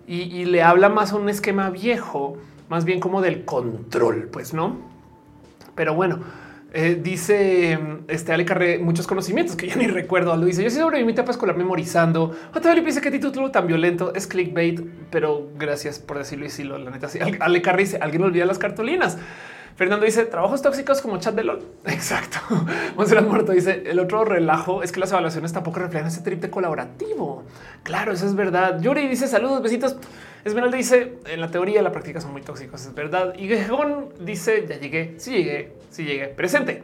y, 0.07 0.21
y 0.21 0.45
le 0.45 0.63
habla 0.63 0.89
más 0.89 1.11
a 1.11 1.17
un 1.17 1.29
esquema 1.29 1.69
viejo 1.69 2.39
más 2.69 2.85
bien 2.85 2.99
como 2.99 3.21
del 3.21 3.45
control, 3.45 4.29
pues 4.31 4.53
no. 4.53 4.77
Pero 5.75 5.93
bueno, 5.93 6.19
eh, 6.73 6.99
dice 7.01 7.79
este 8.07 8.33
Ale 8.33 8.43
Carré 8.43 8.77
muchos 8.77 9.07
conocimientos 9.07 9.55
que 9.55 9.67
ya 9.67 9.75
ni 9.75 9.87
recuerdo. 9.87 10.35
Lo 10.35 10.45
dice 10.45 10.63
yo 10.63 10.69
sí 10.69 10.77
sobreviví 10.77 11.05
mi 11.05 11.13
etapa 11.13 11.31
escolar 11.31 11.55
memorizando. 11.55 12.35
Otra 12.53 12.73
vez 12.73 12.85
dice 12.85 13.01
que 13.01 13.11
título 13.11 13.51
tan 13.51 13.67
violento 13.67 14.13
es 14.13 14.27
clickbait, 14.27 14.81
pero 15.09 15.47
gracias 15.57 15.99
por 15.99 16.17
decirlo 16.17 16.45
y 16.45 16.49
si 16.49 16.63
lo 16.63 16.77
la 16.77 16.91
neta. 16.91 17.07
Sí. 17.07 17.19
Ale 17.39 17.61
Carré 17.61 17.83
dice 17.83 17.97
alguien 18.01 18.23
olvida 18.23 18.45
las 18.45 18.59
cartulinas. 18.59 19.17
Fernando 19.77 20.07
dice 20.07 20.25
trabajos 20.25 20.63
tóxicos 20.63 21.01
como 21.01 21.19
chat 21.19 21.35
de 21.35 21.43
LOL. 21.43 21.63
Exacto. 21.85 22.39
Monserrat 22.97 23.27
Muerto 23.27 23.51
dice 23.51 23.83
el 23.85 23.99
otro 23.99 24.25
relajo 24.25 24.81
es 24.83 24.91
que 24.91 24.99
las 24.99 25.11
evaluaciones 25.11 25.53
tampoco 25.53 25.79
reflejan 25.79 26.07
ese 26.07 26.21
trip 26.21 26.41
de 26.41 26.49
colaborativo. 26.49 27.43
Claro, 27.83 28.11
eso 28.11 28.25
es 28.25 28.35
verdad. 28.35 28.81
Yuri 28.81 29.07
dice 29.07 29.27
saludos, 29.27 29.61
besitos. 29.61 29.95
Esmeralda 30.47 30.77
dice 30.77 31.17
en 31.25 31.41
la 31.41 31.49
teoría, 31.51 31.81
la 31.81 31.91
práctica 31.91 32.21
son 32.21 32.31
muy 32.31 32.41
tóxicos. 32.41 32.85
Es 32.85 32.93
verdad. 32.93 33.33
Y 33.37 33.47
Gejón 33.47 34.09
dice 34.19 34.65
ya 34.67 34.77
llegué, 34.79 35.15
sí 35.17 35.31
llegué, 35.31 35.73
sí 35.89 36.03
llegué 36.03 36.27
presente. 36.27 36.83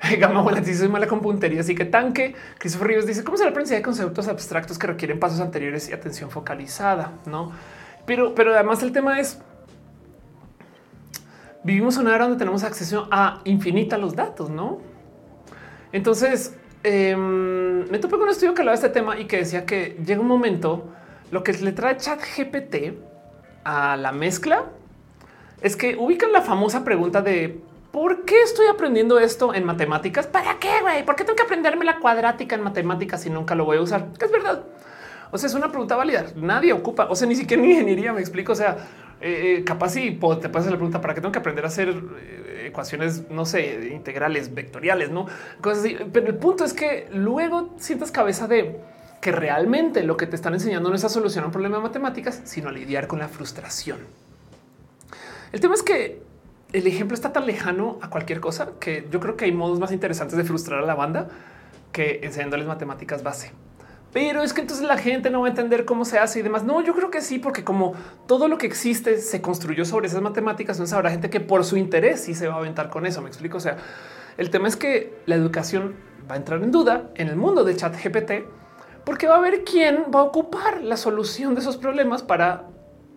Gama 0.18 0.40
Abuela 0.40 0.60
dice 0.60 0.80
soy 0.80 0.88
mala 0.88 1.06
con 1.06 1.20
puntería, 1.20 1.60
así 1.60 1.74
que 1.74 1.84
tanque. 1.84 2.34
Christopher 2.58 2.88
Ríos 2.88 3.06
dice 3.06 3.24
cómo 3.24 3.36
se 3.36 3.44
la 3.44 3.50
aprendizaje 3.50 3.80
de 3.80 3.84
conceptos 3.84 4.28
abstractos 4.28 4.78
que 4.78 4.86
requieren 4.86 5.18
pasos 5.18 5.40
anteriores 5.40 5.88
y 5.88 5.92
atención 5.92 6.30
focalizada, 6.30 7.12
no? 7.26 7.52
Pero, 8.06 8.34
pero 8.34 8.54
además 8.54 8.82
el 8.82 8.92
tema 8.92 9.20
es 9.20 9.38
vivimos 11.64 11.96
una 11.98 12.14
era 12.14 12.24
donde 12.24 12.38
tenemos 12.38 12.64
acceso 12.64 13.08
a 13.10 13.40
infinita 13.44 13.98
los 13.98 14.14
datos, 14.14 14.48
¿no? 14.48 14.78
Entonces, 15.92 16.56
em, 16.82 17.88
me 17.90 17.98
topé 17.98 18.16
con 18.16 18.22
un 18.22 18.30
estudio 18.30 18.54
que 18.54 18.62
hablaba 18.62 18.78
de 18.78 18.86
este 18.86 18.98
tema 18.98 19.18
y 19.18 19.26
que 19.26 19.38
decía 19.38 19.66
que 19.66 19.98
llega 20.04 20.20
un 20.20 20.28
momento, 20.28 20.88
lo 21.30 21.42
que 21.42 21.52
le 21.52 21.72
trae 21.72 21.96
chat 21.96 22.20
GPT 22.20 22.94
a 23.64 23.96
la 23.96 24.12
mezcla 24.12 24.64
es 25.60 25.76
que 25.76 25.96
ubican 25.96 26.32
la 26.32 26.42
famosa 26.42 26.84
pregunta 26.84 27.22
de 27.22 27.60
¿por 27.92 28.24
qué 28.24 28.42
estoy 28.42 28.66
aprendiendo 28.66 29.18
esto 29.18 29.54
en 29.54 29.64
matemáticas? 29.64 30.26
¿Para 30.26 30.58
qué, 30.58 30.80
güey? 30.80 31.04
¿Por 31.04 31.16
qué 31.16 31.24
tengo 31.24 31.36
que 31.36 31.42
aprenderme 31.42 31.84
la 31.84 31.98
cuadrática 31.98 32.54
en 32.54 32.62
matemáticas 32.62 33.22
si 33.22 33.30
nunca 33.30 33.54
lo 33.54 33.64
voy 33.64 33.78
a 33.78 33.82
usar? 33.82 34.06
Que 34.18 34.26
es 34.26 34.32
verdad. 34.32 34.64
O 35.30 35.38
sea, 35.38 35.48
es 35.48 35.54
una 35.54 35.68
pregunta 35.68 35.96
válida. 35.96 36.26
Nadie 36.36 36.72
ocupa, 36.72 37.06
o 37.10 37.16
sea, 37.16 37.28
ni 37.28 37.36
siquiera 37.36 37.62
en 37.62 37.70
ingeniería 37.70 38.12
me 38.12 38.20
explico. 38.20 38.52
O 38.52 38.54
sea, 38.54 38.76
eh, 39.20 39.56
eh, 39.58 39.64
capaz 39.64 39.90
si 39.90 40.12
te 40.12 40.48
pasas 40.48 40.70
la 40.70 40.76
pregunta 40.76 41.00
para 41.00 41.14
qué 41.14 41.20
tengo 41.20 41.32
que 41.32 41.38
aprender 41.38 41.64
a 41.64 41.68
hacer 41.68 41.88
eh, 41.88 42.66
ecuaciones, 42.68 43.28
no 43.30 43.44
sé, 43.44 43.90
integrales, 43.92 44.54
vectoriales, 44.54 45.10
no 45.10 45.26
cosas 45.60 45.80
así. 45.80 45.96
Pero 46.12 46.28
el 46.28 46.36
punto 46.36 46.64
es 46.64 46.72
que 46.72 47.08
luego 47.12 47.74
sientas 47.78 48.10
cabeza 48.10 48.46
de 48.46 48.80
que 49.20 49.32
realmente 49.32 50.02
lo 50.02 50.16
que 50.16 50.26
te 50.26 50.36
están 50.36 50.54
enseñando 50.54 50.90
no 50.90 50.94
es 50.94 51.04
a 51.04 51.08
solucionar 51.08 51.46
un 51.46 51.52
problema 51.52 51.76
de 51.76 51.82
matemáticas, 51.82 52.40
sino 52.44 52.68
a 52.68 52.72
lidiar 52.72 53.06
con 53.06 53.18
la 53.18 53.28
frustración. 53.28 53.98
El 55.52 55.60
tema 55.60 55.74
es 55.74 55.82
que 55.82 56.22
el 56.72 56.86
ejemplo 56.86 57.14
está 57.14 57.32
tan 57.32 57.46
lejano 57.46 57.98
a 58.02 58.10
cualquier 58.10 58.40
cosa 58.40 58.72
que 58.78 59.08
yo 59.10 59.20
creo 59.20 59.36
que 59.36 59.46
hay 59.46 59.52
modos 59.52 59.80
más 59.80 59.92
interesantes 59.92 60.36
de 60.36 60.44
frustrar 60.44 60.82
a 60.82 60.86
la 60.86 60.94
banda 60.94 61.28
que 61.92 62.20
enseñándoles 62.22 62.66
matemáticas 62.66 63.22
base. 63.22 63.52
Pero 64.12 64.42
es 64.42 64.52
que 64.52 64.62
entonces 64.62 64.86
la 64.86 64.96
gente 64.96 65.30
no 65.30 65.42
va 65.42 65.46
a 65.48 65.50
entender 65.50 65.84
cómo 65.84 66.04
se 66.04 66.18
hace 66.18 66.40
y 66.40 66.42
demás. 66.42 66.64
No, 66.64 66.82
yo 66.82 66.94
creo 66.94 67.10
que 67.10 67.20
sí, 67.20 67.38
porque 67.38 67.62
como 67.64 67.94
todo 68.26 68.48
lo 68.48 68.56
que 68.56 68.66
existe 68.66 69.18
se 69.18 69.42
construyó 69.42 69.84
sobre 69.84 70.06
esas 70.06 70.22
matemáticas, 70.22 70.76
entonces 70.76 70.94
habrá 70.94 71.10
gente 71.10 71.28
que 71.28 71.40
por 71.40 71.64
su 71.64 71.76
interés 71.76 72.20
sí 72.20 72.34
se 72.34 72.48
va 72.48 72.54
a 72.54 72.58
aventar 72.58 72.88
con 72.88 73.04
eso. 73.04 73.20
Me 73.20 73.28
explico. 73.28 73.58
O 73.58 73.60
sea, 73.60 73.76
el 74.38 74.50
tema 74.50 74.68
es 74.68 74.76
que 74.76 75.18
la 75.26 75.34
educación 75.34 75.94
va 76.30 76.34
a 76.34 76.38
entrar 76.38 76.62
en 76.62 76.70
duda 76.70 77.10
en 77.16 77.28
el 77.28 77.36
mundo 77.36 77.64
de 77.64 77.76
chat 77.76 77.94
GPT 77.94 78.46
porque 79.08 79.26
va 79.26 79.36
a 79.36 79.38
haber 79.38 79.64
quién 79.64 80.04
va 80.14 80.20
a 80.20 80.22
ocupar 80.24 80.82
la 80.82 80.98
solución 80.98 81.54
de 81.54 81.62
esos 81.62 81.78
problemas 81.78 82.22
para 82.22 82.64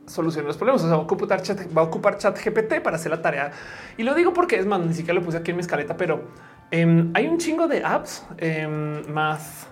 solucionar 0.08 0.48
los 0.48 0.56
problemas. 0.56 0.82
O 0.84 0.88
sea, 0.88 0.96
va 0.96 1.02
a 1.02 1.04
ocupar 1.04 1.42
chat, 1.42 1.60
va 1.78 1.82
a 1.82 1.84
ocupar 1.84 2.18
chat 2.18 2.42
GPT 2.42 2.82
para 2.82 2.96
hacer 2.96 3.12
la 3.12 3.22
tarea. 3.22 3.52
Y 3.98 4.04
lo 4.04 4.16
digo 4.16 4.32
porque 4.32 4.58
es 4.58 4.66
más, 4.66 4.80
ni 4.80 4.94
siquiera 4.94 5.16
lo 5.16 5.22
puse 5.22 5.40
aquí 5.40 5.52
en 5.52 5.58
mi 5.58 5.62
escaleta, 5.62 5.98
pero 5.98 6.30
em, 6.72 7.12
hay 7.14 7.28
un 7.28 7.40
chingo 7.40 7.68
de 7.68 7.84
apps, 7.84 8.26
eh, 8.38 8.66
Math, 9.10 9.68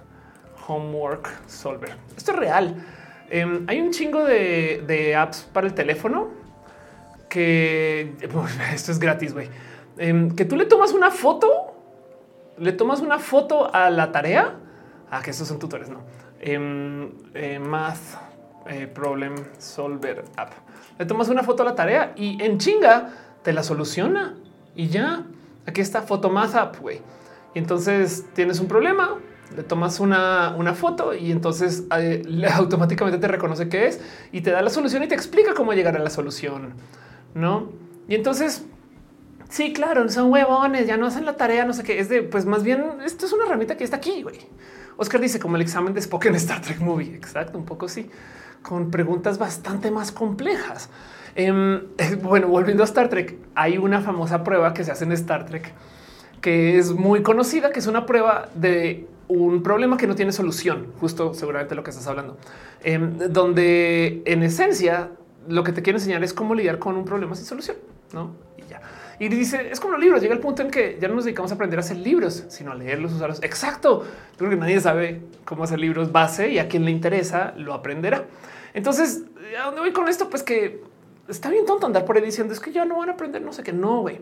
Homework 0.67 1.29
Solver. 1.47 1.95
Esto 2.17 2.33
es 2.33 2.37
real. 2.37 2.75
Em, 3.29 3.63
hay 3.69 3.79
un 3.79 3.91
chingo 3.91 4.25
de, 4.25 5.15
apps 5.17 5.47
para 5.53 5.67
el 5.67 5.73
teléfono 5.73 6.31
que 7.29 8.13
esto 8.73 8.91
es 8.91 8.99
gratis, 8.99 9.33
güey. 9.33 9.47
que 10.35 10.43
tú 10.43 10.57
le 10.57 10.65
tomas 10.65 10.91
una 10.91 11.11
foto, 11.11 11.77
le 12.57 12.73
tomas 12.73 12.99
una 12.99 13.19
foto 13.19 13.73
a 13.73 13.89
la 13.89 14.11
tarea. 14.11 14.57
Ah, 15.11 15.21
que 15.21 15.31
estos 15.31 15.47
son 15.47 15.59
tutores, 15.59 15.89
no. 15.89 16.01
Eh, 16.39 17.59
math 17.59 17.97
eh, 18.67 18.87
Problem 18.87 19.35
Solver 19.57 20.25
App. 20.37 20.53
Le 20.97 21.05
tomas 21.05 21.29
una 21.29 21.43
foto 21.43 21.63
a 21.63 21.65
la 21.65 21.75
tarea 21.75 22.13
y 22.15 22.41
en 22.43 22.59
chinga 22.59 23.09
te 23.43 23.53
la 23.53 23.63
soluciona 23.63 24.35
y 24.75 24.87
ya. 24.87 25.25
Aquí 25.65 25.81
está 25.81 26.01
Photomath 26.01 26.55
App, 26.55 26.79
güey. 26.79 27.01
Y 27.53 27.59
entonces 27.59 28.25
tienes 28.33 28.59
un 28.59 28.67
problema, 28.67 29.15
le 29.55 29.63
tomas 29.63 29.99
una, 29.99 30.53
foto 30.75 31.13
y 31.13 31.31
entonces 31.31 31.83
eh, 31.97 32.21
automáticamente 32.53 33.17
te 33.19 33.27
reconoce 33.27 33.69
qué 33.69 33.87
es 33.87 33.99
y 34.31 34.41
te 34.41 34.51
da 34.51 34.61
la 34.61 34.69
solución 34.69 35.03
y 35.03 35.07
te 35.07 35.15
explica 35.15 35.53
cómo 35.53 35.73
llegar 35.73 35.95
a 35.95 35.99
la 35.99 36.09
solución, 36.09 36.73
¿no? 37.33 37.69
Y 38.07 38.15
entonces, 38.15 38.65
sí, 39.49 39.73
claro, 39.73 40.07
son 40.09 40.31
huevones, 40.31 40.87
ya 40.87 40.97
no 40.97 41.07
hacen 41.07 41.25
la 41.25 41.37
tarea, 41.37 41.65
no 41.65 41.73
sé 41.73 41.83
qué, 41.83 41.99
es 41.99 42.09
de, 42.09 42.23
pues 42.23 42.45
más 42.45 42.63
bien, 42.63 42.83
esto 43.05 43.25
es 43.25 43.33
una 43.33 43.45
herramienta 43.45 43.77
que 43.77 43.83
está 43.83 43.97
aquí, 43.97 44.23
güey. 44.23 44.39
Oscar 44.99 45.21
dice 45.21 45.39
como 45.39 45.55
el 45.55 45.61
examen 45.61 45.93
de 45.93 46.01
Spock 46.01 46.25
en 46.25 46.35
Star 46.35 46.61
Trek 46.61 46.79
Movie, 46.79 47.15
exacto, 47.15 47.57
un 47.57 47.65
poco 47.65 47.87
sí 47.87 48.09
con 48.61 48.91
preguntas 48.91 49.37
bastante 49.37 49.91
más 49.91 50.11
complejas. 50.11 50.89
Em, 51.35 51.83
bueno, 52.21 52.49
volviendo 52.49 52.83
a 52.83 52.85
Star 52.85 53.09
Trek, 53.09 53.37
hay 53.55 53.77
una 53.77 54.01
famosa 54.01 54.43
prueba 54.43 54.73
que 54.73 54.83
se 54.83 54.91
hace 54.91 55.05
en 55.05 55.13
Star 55.13 55.45
Trek 55.45 55.73
que 56.41 56.77
es 56.77 56.93
muy 56.93 57.21
conocida, 57.21 57.71
que 57.71 57.79
es 57.79 57.87
una 57.87 58.05
prueba 58.05 58.49
de 58.55 59.07
un 59.27 59.61
problema 59.61 59.97
que 59.97 60.07
no 60.07 60.15
tiene 60.15 60.31
solución, 60.31 60.87
justo 60.99 61.33
seguramente 61.33 61.75
lo 61.75 61.83
que 61.83 61.91
estás 61.91 62.07
hablando, 62.07 62.37
em, 62.81 63.17
donde 63.29 64.21
en 64.25 64.43
esencia 64.43 65.11
lo 65.47 65.63
que 65.63 65.71
te 65.71 65.81
quiero 65.81 65.97
enseñar 65.97 66.23
es 66.23 66.33
cómo 66.33 66.55
lidiar 66.55 66.79
con 66.79 66.95
un 66.95 67.05
problema 67.05 67.35
sin 67.35 67.45
solución, 67.45 67.77
¿no? 68.13 68.31
Y 69.19 69.27
dice, 69.27 69.69
es 69.69 69.81
como 69.81 69.97
libros, 69.97 70.21
llega 70.21 70.33
el 70.33 70.39
punto 70.39 70.61
en 70.61 70.71
que 70.71 70.97
ya 70.99 71.09
no 71.09 71.15
nos 71.15 71.25
dedicamos 71.25 71.51
a 71.51 71.55
aprender 71.55 71.77
a 71.77 71.81
hacer 71.81 71.97
libros, 71.97 72.45
sino 72.47 72.71
a 72.71 72.75
leerlos, 72.75 73.11
usarlos. 73.11 73.43
Exacto. 73.43 74.05
Creo 74.37 74.49
que 74.49 74.55
nadie 74.55 74.79
sabe 74.79 75.21
cómo 75.43 75.65
hacer 75.65 75.79
libros 75.79 76.13
base 76.13 76.49
y 76.49 76.59
a 76.59 76.69
quien 76.69 76.85
le 76.85 76.91
interesa 76.91 77.53
lo 77.57 77.73
aprenderá. 77.73 78.25
Entonces, 78.73 79.23
¿a 79.61 79.65
dónde 79.65 79.81
voy 79.81 79.91
con 79.91 80.07
esto? 80.07 80.29
Pues 80.29 80.41
que 80.41 80.81
está 81.27 81.49
bien 81.49 81.65
tonto 81.65 81.85
andar 81.85 82.05
por 82.05 82.15
ahí 82.15 82.23
diciendo 82.23 82.53
es 82.53 82.61
que 82.61 82.71
ya 82.71 82.85
no 82.85 82.97
van 82.97 83.09
a 83.09 83.13
aprender, 83.13 83.41
no 83.41 83.51
sé 83.51 83.61
qué, 83.61 83.73
no, 83.73 84.01
güey. 84.01 84.21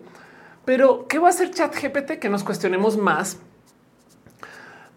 Pero, 0.65 1.07
¿qué 1.07 1.19
va 1.19 1.27
a 1.27 1.29
hacer 1.29 1.51
chat 1.51 1.73
GPT? 1.73 2.19
Que 2.19 2.29
nos 2.29 2.43
cuestionemos 2.43 2.97
más 2.97 3.37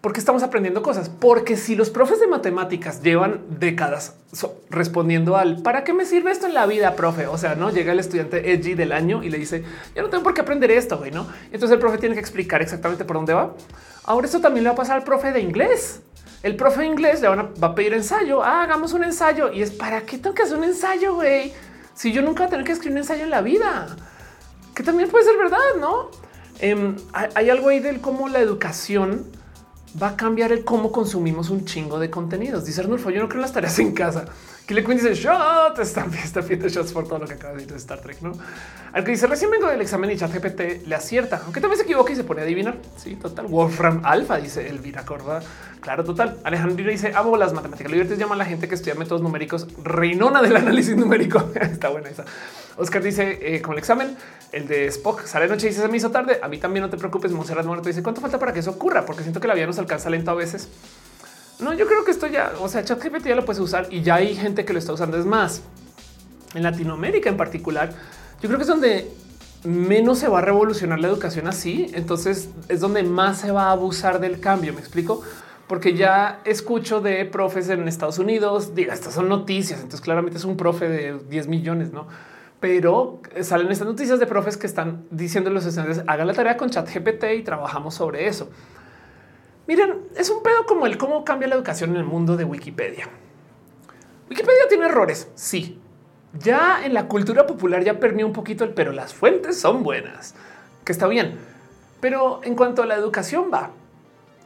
porque 0.01 0.19
estamos 0.19 0.41
aprendiendo 0.41 0.81
cosas. 0.81 1.09
Porque 1.09 1.55
si 1.55 1.75
los 1.75 1.91
profes 1.91 2.19
de 2.19 2.27
matemáticas 2.27 3.01
llevan 3.01 3.41
décadas 3.59 4.15
respondiendo 4.69 5.37
al 5.37 5.61
para 5.61 5.83
qué 5.83 5.93
me 5.93 6.05
sirve 6.05 6.31
esto 6.31 6.47
en 6.47 6.55
la 6.55 6.65
vida, 6.65 6.95
profe. 6.95 7.27
O 7.27 7.37
sea, 7.37 7.55
no 7.55 7.69
llega 7.69 7.93
el 7.93 7.99
estudiante 7.99 8.51
edgy 8.51 8.73
del 8.73 8.91
año 8.91 9.23
y 9.23 9.29
le 9.29 9.37
dice 9.37 9.63
ya 9.95 10.01
no 10.01 10.09
tengo 10.09 10.23
por 10.23 10.33
qué 10.33 10.41
aprender 10.41 10.71
esto, 10.71 10.97
güey, 10.97 11.11
no? 11.11 11.27
Entonces 11.45 11.71
el 11.71 11.79
profe 11.79 11.99
tiene 11.99 12.15
que 12.15 12.21
explicar 12.21 12.61
exactamente 12.61 13.05
por 13.05 13.15
dónde 13.15 13.33
va. 13.33 13.53
Ahora 14.03 14.25
esto 14.25 14.41
también 14.41 14.63
le 14.63 14.69
va 14.69 14.73
a 14.73 14.77
pasar 14.77 14.97
al 14.97 15.03
profe 15.03 15.31
de 15.31 15.39
inglés. 15.39 16.01
El 16.41 16.55
profe 16.55 16.81
de 16.81 16.87
inglés 16.87 17.21
le 17.21 17.27
van 17.27 17.39
a, 17.39 17.43
va 17.63 17.67
a 17.67 17.75
pedir 17.75 17.93
ensayo. 17.93 18.43
Ah, 18.43 18.63
hagamos 18.63 18.93
un 18.93 19.03
ensayo 19.03 19.51
y 19.51 19.61
es 19.61 19.69
para 19.69 20.01
qué 20.01 20.17
tengo 20.17 20.33
que 20.33 20.41
hacer 20.41 20.57
un 20.57 20.63
ensayo, 20.63 21.13
güey. 21.13 21.53
Si 21.93 22.11
yo 22.11 22.23
nunca 22.23 22.39
voy 22.43 22.47
a 22.47 22.49
tener 22.49 22.65
que 22.65 22.71
escribir 22.71 22.93
un 22.93 22.97
ensayo 22.99 23.23
en 23.25 23.29
la 23.29 23.41
vida, 23.41 23.95
que 24.73 24.81
también 24.81 25.09
puede 25.09 25.25
ser 25.25 25.37
verdad, 25.37 25.59
no? 25.79 26.09
Em, 26.59 26.95
hay 27.13 27.49
algo 27.51 27.69
ahí 27.69 27.79
del 27.79 28.01
cómo 28.01 28.27
la 28.27 28.39
educación 28.39 29.25
va 30.01 30.09
a 30.09 30.15
cambiar 30.15 30.51
el 30.51 30.63
cómo 30.63 30.91
consumimos 30.91 31.49
un 31.49 31.65
chingo 31.65 31.99
de 31.99 32.09
contenidos. 32.09 32.65
Dice 32.65 32.81
Arnulfo, 32.81 33.09
yo 33.09 33.21
no 33.21 33.29
creo 33.29 33.41
las 33.41 33.53
tareas 33.53 33.77
en 33.79 33.93
casa. 33.93 34.25
Que 34.65 34.75
le 34.75 34.83
dice 34.83 35.13
shot, 35.15 35.79
está, 35.79 36.05
está 36.23 36.41
viendo 36.41 36.69
shots 36.69 36.93
por 36.93 37.07
todo 37.07 37.19
lo 37.19 37.27
que 37.27 37.33
acaba 37.33 37.53
de 37.53 37.55
decir 37.55 37.71
de 37.71 37.77
Star 37.77 37.99
Trek, 37.99 38.21
¿no? 38.21 38.31
Al 38.93 39.03
que 39.03 39.11
dice 39.11 39.27
recién 39.27 39.51
vengo 39.51 39.67
del 39.67 39.81
examen 39.81 40.11
y 40.11 40.17
chat 40.17 40.31
GPT 40.31 40.85
le 40.85 40.95
acierta, 40.95 41.41
aunque 41.43 41.59
también 41.59 41.77
se 41.77 41.83
equivoca 41.83 42.13
y 42.13 42.15
se 42.15 42.23
pone 42.23 42.41
a 42.41 42.43
adivinar. 42.43 42.77
Sí, 42.95 43.15
total. 43.15 43.47
Wolfram 43.47 44.01
Alpha 44.05 44.37
dice 44.37 44.69
Elvira 44.69 45.03
Corda. 45.03 45.41
Claro, 45.81 46.03
total. 46.03 46.37
Alejandro 46.43 46.89
dice 46.89 47.11
amo 47.15 47.35
las 47.37 47.53
matemáticas. 47.53 47.91
Libertad 47.91 48.15
llama 48.15 48.35
a 48.35 48.37
la 48.37 48.45
gente 48.45 48.67
que 48.67 48.75
estudia 48.75 48.95
métodos 48.95 49.21
numéricos 49.21 49.67
reinona 49.83 50.41
del 50.41 50.55
análisis 50.55 50.95
numérico. 50.95 51.43
está 51.55 51.89
buena 51.89 52.09
esa. 52.09 52.23
Oscar 52.77 53.03
dice 53.03 53.39
eh, 53.41 53.61
con 53.61 53.73
el 53.73 53.79
examen, 53.79 54.15
el 54.51 54.67
de 54.67 54.87
Spock 54.87 55.25
sale 55.25 55.47
noche 55.47 55.69
y 55.69 55.73
se 55.73 55.87
me 55.87 55.97
hizo 55.97 56.11
tarde. 56.11 56.39
A 56.41 56.47
mí 56.47 56.57
también 56.57 56.83
no 56.83 56.89
te 56.89 56.97
preocupes. 56.97 57.31
Monserrat 57.31 57.65
Muerto 57.65 57.87
dice 57.87 58.03
cuánto 58.03 58.21
falta 58.21 58.39
para 58.39 58.53
que 58.53 58.59
eso 58.59 58.71
ocurra, 58.71 59.05
porque 59.05 59.23
siento 59.23 59.39
que 59.39 59.47
la 59.47 59.53
vida 59.53 59.67
nos 59.67 59.79
alcanza 59.79 60.09
lento 60.09 60.31
a 60.31 60.35
veces. 60.35 60.69
No, 61.59 61.73
yo 61.73 61.85
creo 61.85 62.03
que 62.03 62.11
esto 62.11 62.27
ya, 62.27 62.53
o 62.59 62.67
sea, 62.67 62.83
ChatGPT 62.83 63.27
ya 63.27 63.35
lo 63.35 63.45
puedes 63.45 63.59
usar 63.59 63.87
y 63.91 64.01
ya 64.01 64.15
hay 64.15 64.35
gente 64.35 64.65
que 64.65 64.73
lo 64.73 64.79
está 64.79 64.93
usando. 64.93 65.17
Es 65.17 65.25
más, 65.25 65.61
en 66.55 66.63
Latinoamérica 66.63 67.29
en 67.29 67.37
particular, 67.37 67.91
yo 68.41 68.49
creo 68.49 68.57
que 68.57 68.63
es 68.63 68.67
donde 68.67 69.11
menos 69.63 70.17
se 70.17 70.27
va 70.27 70.39
a 70.39 70.41
revolucionar 70.41 70.99
la 70.99 71.07
educación 71.07 71.47
así. 71.47 71.91
Entonces 71.93 72.49
es 72.67 72.79
donde 72.79 73.03
más 73.03 73.39
se 73.39 73.51
va 73.51 73.65
a 73.65 73.71
abusar 73.71 74.19
del 74.19 74.39
cambio. 74.39 74.73
Me 74.73 74.79
explico 74.79 75.21
porque 75.67 75.95
ya 75.95 76.41
escucho 76.43 76.99
de 76.99 77.23
profes 77.25 77.69
en 77.69 77.87
Estados 77.87 78.19
Unidos. 78.19 78.75
Diga, 78.75 78.93
estas 78.93 79.13
son 79.13 79.29
noticias. 79.29 79.79
Entonces, 79.79 80.01
claramente 80.01 80.37
es 80.37 80.43
un 80.43 80.57
profe 80.57 80.89
de 80.89 81.19
10 81.29 81.47
millones, 81.47 81.93
no? 81.93 82.07
Pero 82.61 83.19
salen 83.41 83.71
estas 83.71 83.87
noticias 83.87 84.19
de 84.19 84.27
profes 84.27 84.55
que 84.55 84.67
están 84.67 85.07
diciendo 85.09 85.49
a 85.49 85.53
los 85.53 85.65
estudiantes 85.65 86.03
hagan 86.05 86.27
la 86.27 86.33
tarea 86.33 86.55
con 86.55 86.69
chat 86.69 86.87
GPT 86.87 87.23
y 87.35 87.43
trabajamos 87.43 87.95
sobre 87.95 88.27
eso. 88.27 88.51
Miren, 89.67 90.03
es 90.15 90.29
un 90.29 90.43
pedo 90.43 90.67
como 90.67 90.85
el 90.85 90.99
cómo 90.99 91.25
cambia 91.25 91.47
la 91.47 91.55
educación 91.55 91.89
en 91.89 91.95
el 91.97 92.03
mundo 92.03 92.37
de 92.37 92.43
Wikipedia. 92.43 93.09
Wikipedia 94.29 94.67
tiene 94.69 94.85
errores, 94.85 95.31
sí. 95.33 95.81
Ya 96.33 96.85
en 96.85 96.93
la 96.93 97.07
cultura 97.07 97.47
popular 97.47 97.83
ya 97.83 97.99
permeó 97.99 98.27
un 98.27 98.33
poquito 98.33 98.63
el 98.63 98.75
pero 98.75 98.91
las 98.91 99.13
fuentes 99.13 99.59
son 99.59 99.81
buenas, 99.81 100.35
que 100.85 100.91
está 100.91 101.07
bien. 101.07 101.39
Pero 101.99 102.41
en 102.43 102.55
cuanto 102.55 102.83
a 102.83 102.85
la 102.85 102.93
educación 102.93 103.49
va, 103.51 103.71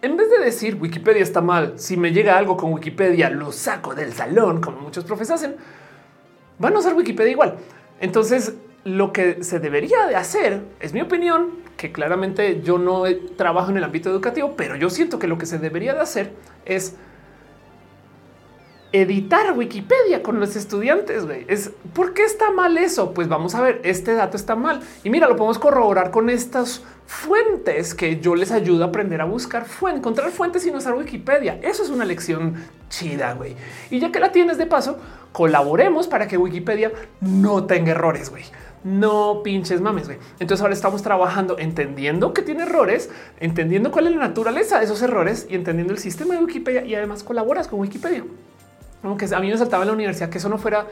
en 0.01 0.15
vez 0.15 0.29
de 0.29 0.39
decir 0.39 0.77
Wikipedia 0.81 1.21
está 1.21 1.41
mal, 1.41 1.73
si 1.79 1.97
me 1.97 2.13
llega 2.13 2.37
algo 2.37 2.55
con 2.55 2.71
Wikipedia 2.71 3.29
lo 3.29 3.51
saco 3.51 3.93
del 3.93 4.13
salón, 4.13 4.61
como 4.61 4.79
muchos 4.79 5.03
profes 5.03 5.31
hacen, 5.31 5.57
van 6.59 6.75
a 6.75 6.79
usar 6.79 6.93
Wikipedia 6.93 7.31
igual. 7.31 7.57
Entonces, 7.99 8.53
lo 8.83 9.13
que 9.13 9.43
se 9.43 9.59
debería 9.59 10.05
de 10.07 10.15
hacer, 10.15 10.61
es 10.79 10.93
mi 10.93 11.01
opinión, 11.01 11.49
que 11.77 11.91
claramente 11.91 12.61
yo 12.61 12.77
no 12.77 13.03
trabajo 13.35 13.71
en 13.71 13.77
el 13.77 13.83
ámbito 13.83 14.09
educativo, 14.09 14.53
pero 14.55 14.75
yo 14.75 14.89
siento 14.89 15.19
que 15.19 15.27
lo 15.27 15.37
que 15.37 15.45
se 15.45 15.57
debería 15.59 15.93
de 15.93 16.01
hacer 16.01 16.33
es 16.65 16.95
editar 18.91 19.57
Wikipedia 19.57 20.23
con 20.23 20.39
los 20.39 20.55
estudiantes. 20.55 21.25
Es 21.47 21.71
por 21.93 22.13
qué 22.13 22.23
está 22.23 22.51
mal 22.51 22.77
eso? 22.77 23.13
Pues 23.13 23.27
vamos 23.27 23.55
a 23.55 23.61
ver, 23.61 23.81
este 23.83 24.13
dato 24.13 24.37
está 24.37 24.55
mal. 24.55 24.81
Y 25.03 25.09
mira, 25.09 25.27
lo 25.27 25.35
podemos 25.35 25.59
corroborar 25.59 26.11
con 26.11 26.29
estas 26.29 26.83
fuentes 27.05 27.93
que 27.93 28.19
yo 28.19 28.35
les 28.35 28.51
ayudo 28.51 28.85
a 28.85 28.87
aprender 28.87 29.21
a 29.21 29.25
buscar, 29.25 29.65
encontrar 29.93 30.31
fuentes 30.31 30.65
y 30.65 30.71
no 30.71 30.77
usar 30.77 30.95
Wikipedia. 30.95 31.59
Eso 31.61 31.83
es 31.83 31.89
una 31.89 32.05
lección 32.05 32.55
chida, 32.95 33.33
güey. 33.33 33.55
Y 33.89 33.99
ya 33.99 34.11
que 34.11 34.19
la 34.19 34.31
tienes 34.31 34.57
de 34.57 34.65
paso, 34.65 34.97
colaboremos 35.31 36.07
para 36.07 36.27
que 36.27 36.37
Wikipedia 36.37 36.91
no 37.21 37.65
tenga 37.65 37.91
errores, 37.91 38.29
güey. 38.29 38.43
No 38.83 39.41
pinches 39.43 39.81
mames, 39.81 40.05
güey. 40.05 40.19
Entonces 40.39 40.61
ahora 40.61 40.73
estamos 40.73 41.01
trabajando 41.01 41.57
entendiendo 41.57 42.33
que 42.33 42.41
tiene 42.41 42.63
errores, 42.63 43.09
entendiendo 43.39 43.91
cuál 43.91 44.07
es 44.07 44.15
la 44.15 44.27
naturaleza 44.27 44.79
de 44.79 44.85
esos 44.85 45.01
errores 45.01 45.47
y 45.49 45.55
entendiendo 45.55 45.93
el 45.93 45.99
sistema 45.99 46.35
de 46.35 46.41
Wikipedia 46.41 46.85
y 46.85 46.95
además 46.95 47.23
colaboras 47.23 47.67
con 47.67 47.79
Wikipedia. 47.79 48.23
Aunque 49.03 49.27
a 49.33 49.39
mí 49.39 49.49
me 49.49 49.57
saltaba 49.57 49.83
en 49.83 49.87
la 49.87 49.93
universidad 49.93 50.29
que 50.29 50.37
eso 50.37 50.49
no 50.49 50.57
fuera 50.57 50.87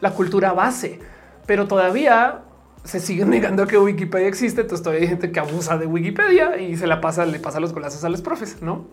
la 0.00 0.12
cultura 0.12 0.52
base, 0.52 1.00
pero 1.46 1.66
todavía 1.66 2.42
se 2.84 3.00
sigue 3.00 3.24
negando 3.24 3.66
que 3.66 3.78
Wikipedia 3.78 4.28
existe. 4.28 4.60
Entonces 4.60 4.84
todavía 4.84 5.02
hay 5.02 5.08
gente 5.08 5.32
que 5.32 5.40
abusa 5.40 5.76
de 5.76 5.86
Wikipedia 5.86 6.58
y 6.58 6.76
se 6.76 6.86
la 6.86 7.00
pasa, 7.00 7.26
le 7.26 7.40
pasa 7.40 7.60
los 7.60 7.72
golazos 7.72 8.04
a 8.04 8.08
los 8.08 8.22
profes, 8.22 8.62
no? 8.62 8.86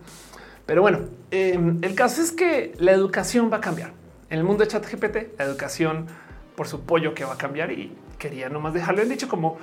Pero 0.66 0.82
bueno, 0.82 1.00
em, 1.30 1.78
el 1.82 1.94
caso 1.94 2.20
es 2.20 2.32
que 2.32 2.72
la 2.78 2.92
educación 2.92 3.50
va 3.52 3.58
a 3.58 3.60
cambiar 3.60 3.92
en 4.28 4.38
el 4.38 4.44
mundo 4.44 4.64
de 4.64 4.68
chat 4.68 4.84
GPT. 4.84 5.38
La 5.38 5.44
educación 5.44 6.06
por 6.56 6.66
su 6.66 6.80
pollo 6.82 7.14
que 7.14 7.24
va 7.24 7.34
a 7.34 7.38
cambiar 7.38 7.70
y 7.70 7.92
quería 8.18 8.48
nomás 8.48 8.74
dejarlo 8.74 9.02
en 9.02 9.08
dicho 9.08 9.28
como 9.28 9.58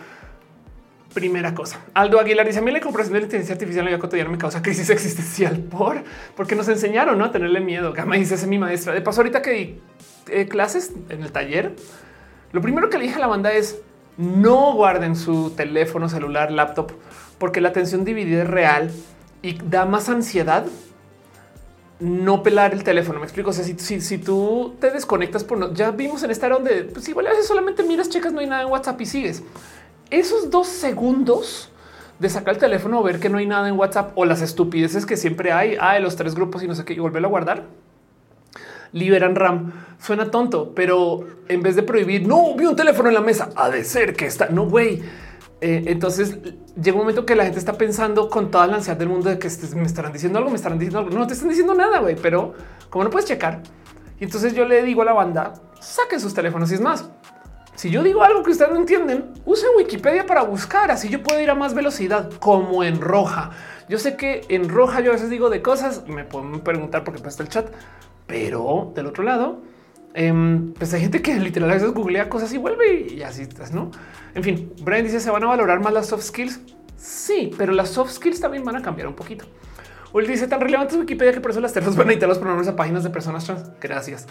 Primera 1.14 1.54
cosa, 1.54 1.80
Aldo 1.94 2.20
Aguilar 2.20 2.48
dice 2.48 2.58
a 2.58 2.64
mí 2.64 2.72
la 2.72 2.80
comprensión 2.80 3.14
de 3.14 3.20
la 3.20 3.26
inteligencia 3.26 3.54
artificial 3.54 3.88
en 3.88 4.00
la 4.00 4.30
me 4.30 4.38
causa 4.40 4.64
crisis 4.64 4.90
existencial 4.90 5.60
por 5.70 6.04
porque 6.36 6.56
nos 6.56 6.68
enseñaron 6.70 7.20
¿no? 7.20 7.26
a 7.26 7.32
tenerle 7.32 7.60
miedo. 7.60 7.94
Gama 7.94 8.16
dice 8.16 8.34
es 8.34 8.48
mi 8.48 8.58
maestra. 8.58 8.94
De 8.94 9.02
paso, 9.02 9.22
ahorita 9.22 9.44
que 9.44 9.52
di 9.52 9.80
eh, 10.30 10.48
clases 10.48 10.92
en 11.10 11.22
el 11.22 11.32
taller, 11.32 11.76
lo 12.52 12.62
primero 12.62 12.90
que 12.90 12.98
le 12.98 13.04
dije 13.04 13.18
a 13.18 13.20
la 13.20 13.28
banda 13.28 13.54
es 13.54 13.80
no 14.18 14.74
guarden 14.74 15.16
su 15.16 15.52
teléfono, 15.52 16.10
celular, 16.10 16.52
laptop, 16.52 16.92
porque 17.38 17.62
la 17.62 17.70
atención 17.70 18.06
dividida 18.06 18.42
es 18.42 18.50
real 18.50 18.92
y 19.44 19.60
da 19.64 19.86
más 19.86 20.10
ansiedad 20.10 20.66
no 22.04 22.44
pelar 22.44 22.74
el 22.74 22.84
teléfono. 22.84 23.20
Me 23.20 23.26
explico. 23.26 23.50
O 23.50 23.54
sea, 23.54 23.64
si, 23.64 24.02
si, 24.02 24.18
tú 24.18 24.76
te 24.80 24.92
desconectas 24.92 25.44
por 25.44 25.58
no, 25.58 25.74
ya 25.74 25.92
vimos 25.92 26.22
en 26.24 26.32
esta 26.32 26.48
era 26.48 26.56
donde 26.56 26.84
pues 26.84 27.08
igual 27.10 27.28
a 27.28 27.32
veces 27.32 27.48
solamente 27.48 27.84
miras, 27.84 28.10
checas, 28.10 28.34
no 28.34 28.40
hay 28.40 28.48
nada 28.48 28.64
en 28.64 28.70
WhatsApp 28.70 29.00
y 29.02 29.06
sigues 29.06 29.44
esos 30.14 30.52
dos 30.52 30.68
segundos 30.68 31.70
de 32.20 32.30
sacar 32.30 32.54
el 32.54 32.60
teléfono 32.60 33.02
ver 33.02 33.20
que 33.20 33.30
no 33.30 33.40
hay 33.40 33.48
nada 33.48 33.68
en 33.68 33.78
WhatsApp 33.78 34.12
o 34.16 34.26
las 34.26 34.42
estupideces 34.42 35.06
que 35.06 35.18
siempre 35.18 35.52
hay, 35.52 35.76
hay 35.80 36.02
los 36.02 36.16
tres 36.16 36.36
grupos 36.36 36.64
y 36.64 36.68
no 36.68 36.76
sé 36.76 36.86
qué, 36.86 36.94
y 36.94 37.00
volverlo 37.00 37.28
a 37.28 37.32
guardar, 37.32 37.64
liberan 38.92 39.36
RAM. 39.36 39.74
Suena 40.00 40.30
tonto, 40.30 40.74
pero 40.76 41.26
en 41.48 41.64
vez 41.64 41.76
de 41.76 41.84
prohibir, 41.84 42.28
no 42.28 42.56
vi 42.56 42.66
un 42.66 42.76
teléfono 42.76 43.10
en 43.10 43.16
la 43.16 43.22
mesa, 43.22 43.50
ha 43.56 43.70
de 43.70 43.84
ser 43.84 44.16
que 44.16 44.26
está, 44.26 44.50
no 44.50 44.70
güey. 44.70 45.02
Eh, 45.66 45.86
entonces 45.86 46.38
llega 46.76 46.98
un 46.98 47.04
momento 47.04 47.26
que 47.26 47.38
la 47.38 47.46
gente 47.46 47.58
está 47.58 47.78
pensando 47.78 48.30
con 48.30 48.52
toda 48.52 48.68
la 48.68 48.76
ansiedad 48.76 48.98
del 48.98 49.08
mundo 49.08 49.30
de 49.30 49.40
que 49.40 49.48
me 49.76 49.84
estarán 49.84 50.12
diciendo 50.12 50.38
algo, 50.38 50.50
me 50.50 50.58
estarán 50.58 50.78
diciendo 50.78 51.00
algo. 51.00 51.18
No 51.18 51.26
te 51.26 51.36
están 51.36 51.48
diciendo 51.48 51.74
nada, 51.74 52.00
güey, 52.00 52.18
pero 52.18 52.54
como 52.90 53.06
no 53.06 53.10
puedes 53.10 53.30
checar. 53.30 53.64
Y 54.20 54.26
entonces 54.26 54.54
yo 54.54 54.66
le 54.66 54.84
digo 54.84 55.04
a 55.04 55.06
la 55.06 55.14
banda, 55.14 55.54
saquen 55.80 56.20
sus 56.20 56.34
teléfonos 56.34 56.70
y 56.70 56.74
es 56.74 56.82
más, 56.82 57.10
si 57.76 57.90
yo 57.90 58.04
digo 58.04 58.24
algo 58.24 58.44
que 58.44 58.52
ustedes 58.52 58.72
no 58.72 58.78
entienden, 58.78 59.32
usen 59.46 59.70
Wikipedia 59.78 60.26
para 60.26 60.44
buscar. 60.44 60.92
Así 60.92 61.08
yo 61.08 61.24
puedo 61.24 61.40
ir 61.40 61.50
a 61.50 61.56
más 61.56 61.74
velocidad, 61.74 62.30
como 62.42 62.84
en 62.84 63.00
roja. 63.00 63.52
Yo 63.88 64.00
sé 64.00 64.18
que 64.18 64.42
en 64.50 64.68
roja 64.68 65.00
yo 65.00 65.12
a 65.12 65.14
veces 65.14 65.30
digo 65.30 65.50
de 65.50 65.62
cosas, 65.62 66.06
me 66.10 66.26
pueden 66.26 66.60
preguntar 66.60 67.06
porque 67.06 67.26
está 67.26 67.42
el 67.42 67.48
chat, 67.48 67.68
pero 68.28 68.92
del 68.96 69.06
otro 69.06 69.24
lado, 69.24 69.62
em, 70.14 70.74
pues 70.74 70.94
hay 70.94 71.02
gente 71.02 71.22
que 71.22 71.36
literal 71.36 71.70
a 71.70 71.74
veces 71.74 71.92
googlea 71.92 72.30
cosas 72.30 72.54
y 72.54 72.58
vuelve 72.58 73.08
y 73.14 73.22
así 73.24 73.44
estás, 73.44 73.72
no? 73.72 73.92
En 74.36 74.44
fin, 74.44 74.74
Brian 74.82 75.04
dice: 75.04 75.20
¿Se 75.20 75.32
van 75.32 75.44
a 75.44 75.48
valorar 75.48 75.80
más 75.82 75.94
las 75.94 76.08
soft 76.08 76.24
skills? 76.24 76.60
Sí, 76.98 77.52
pero 77.58 77.74
las 77.74 77.90
soft 77.90 78.12
skills 78.12 78.40
también 78.40 78.64
van 78.64 78.76
a 78.76 78.82
cambiar 78.82 79.08
un 79.08 79.16
poquito. 79.16 79.46
O 80.12 80.22
dice: 80.22 80.48
tan 80.48 80.62
relevante 80.62 80.94
es 80.94 81.00
Wikipedia 81.00 81.34
que 81.34 81.42
por 81.42 81.52
eso 81.52 81.60
las 81.60 81.74
terras 81.74 81.96
van 81.96 82.10
a 82.10 82.12
editar 82.14 82.30
los 82.30 82.38
pronombres 82.38 82.68
a 82.68 82.76
páginas 82.76 83.04
de 83.04 83.10
personas 83.10 83.46
trans. 83.46 83.70
Gracias. 83.82 84.28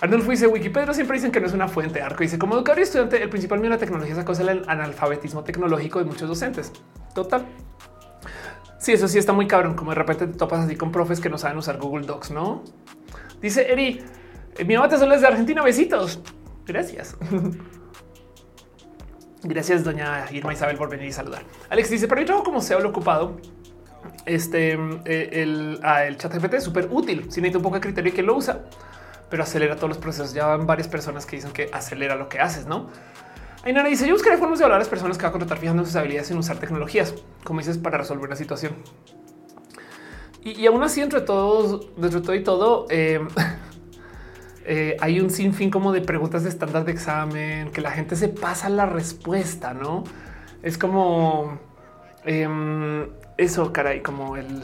Arnulfo 0.00 0.30
dice 0.30 0.46
Wikipedia 0.46 0.94
siempre 0.94 1.18
dicen 1.18 1.30
que 1.30 1.40
no 1.40 1.46
es 1.46 1.52
una 1.52 1.68
fuente. 1.68 2.00
Arco 2.00 2.22
dice 2.22 2.38
como 2.38 2.54
educador 2.54 2.78
y 2.80 2.82
estudiante, 2.84 3.22
el 3.22 3.28
principal 3.28 3.58
miedo 3.58 3.70
de 3.70 3.76
la 3.76 3.80
tecnología 3.80 4.14
es 4.14 4.18
a 4.18 4.24
causa 4.24 4.44
del 4.44 4.64
analfabetismo 4.66 5.44
tecnológico 5.44 5.98
de 5.98 6.06
muchos 6.06 6.26
docentes. 6.26 6.72
Total. 7.14 7.44
Sí, 8.78 8.92
eso 8.92 9.08
sí 9.08 9.18
está 9.18 9.34
muy 9.34 9.46
cabrón. 9.46 9.74
Como 9.74 9.90
de 9.90 9.96
repente 9.96 10.26
te 10.26 10.38
topas 10.38 10.60
así 10.60 10.74
con 10.74 10.90
profes 10.90 11.20
que 11.20 11.28
no 11.28 11.36
saben 11.36 11.58
usar 11.58 11.76
Google 11.76 12.06
Docs, 12.06 12.30
no? 12.30 12.64
Dice 13.42 13.70
Eri, 13.70 14.02
mi 14.64 14.74
mamá 14.74 14.88
te 14.88 14.98
solo 14.98 15.14
es 15.14 15.20
de 15.20 15.26
Argentina. 15.26 15.62
Besitos. 15.62 16.20
Gracias. 16.66 17.16
Gracias, 19.42 19.84
doña 19.84 20.26
Irma 20.32 20.52
Isabel, 20.52 20.76
por 20.76 20.90
venir 20.90 21.08
y 21.08 21.12
saludar. 21.12 21.42
Alex 21.68 21.90
dice: 21.90 22.08
Para 22.08 22.20
mí 22.20 22.26
trabajo 22.26 22.44
como 22.44 22.60
sea 22.60 22.78
lo 22.78 22.90
ocupado. 22.90 23.36
Este 24.26 24.78
eh, 25.04 25.30
el, 25.32 25.80
ah, 25.82 26.04
el 26.04 26.16
chat 26.16 26.34
GPT 26.34 26.54
es 26.54 26.64
súper 26.64 26.88
útil. 26.90 27.30
Si 27.30 27.40
necesita 27.40 27.58
un 27.58 27.64
poco 27.64 27.76
de 27.76 27.80
criterio 27.80 28.12
y 28.12 28.14
que 28.14 28.22
lo 28.22 28.36
usa 28.36 28.64
pero 29.30 29.44
acelera 29.44 29.76
todos 29.76 29.88
los 29.88 29.98
procesos. 29.98 30.34
Ya 30.34 30.46
van 30.46 30.66
varias 30.66 30.88
personas 30.88 31.24
que 31.24 31.36
dicen 31.36 31.52
que 31.52 31.70
acelera 31.72 32.16
lo 32.16 32.28
que 32.28 32.40
haces, 32.40 32.66
no? 32.66 32.88
Ainara 33.64 33.88
dice: 33.88 34.06
Yo 34.06 34.14
buscaré 34.14 34.36
formas 34.36 34.58
de 34.58 34.64
hablar 34.64 34.76
a 34.76 34.80
las 34.80 34.88
personas 34.88 35.16
que 35.16 35.22
va 35.22 35.28
a 35.28 35.32
contratar 35.32 35.58
fijando 35.58 35.84
sus 35.84 35.96
habilidades 35.96 36.30
en 36.30 36.38
usar 36.38 36.58
tecnologías, 36.58 37.14
como 37.44 37.60
dices, 37.60 37.78
para 37.78 37.96
resolver 37.96 38.26
una 38.26 38.36
situación. 38.36 38.74
Y, 40.42 40.66
aún 40.66 40.82
así, 40.82 41.02
entre 41.02 41.20
todos, 41.20 41.94
dentro 41.96 42.20
de 42.20 42.26
todo 42.26 42.34
y 42.34 42.42
todo, 42.42 42.86
em, 42.88 43.28
eh, 44.64 44.96
hay 45.00 45.20
un 45.20 45.30
sinfín 45.30 45.70
como 45.70 45.92
de 45.92 46.00
preguntas 46.00 46.42
de 46.42 46.50
estándar 46.50 46.84
de 46.84 46.92
examen 46.92 47.70
que 47.70 47.80
la 47.80 47.90
gente 47.90 48.16
se 48.16 48.28
pasa 48.28 48.68
la 48.68 48.86
respuesta, 48.86 49.74
no 49.74 50.04
es 50.62 50.76
como 50.76 51.58
em, 52.24 53.08
eso, 53.36 53.72
caray, 53.72 54.02
como 54.02 54.36
el 54.36 54.62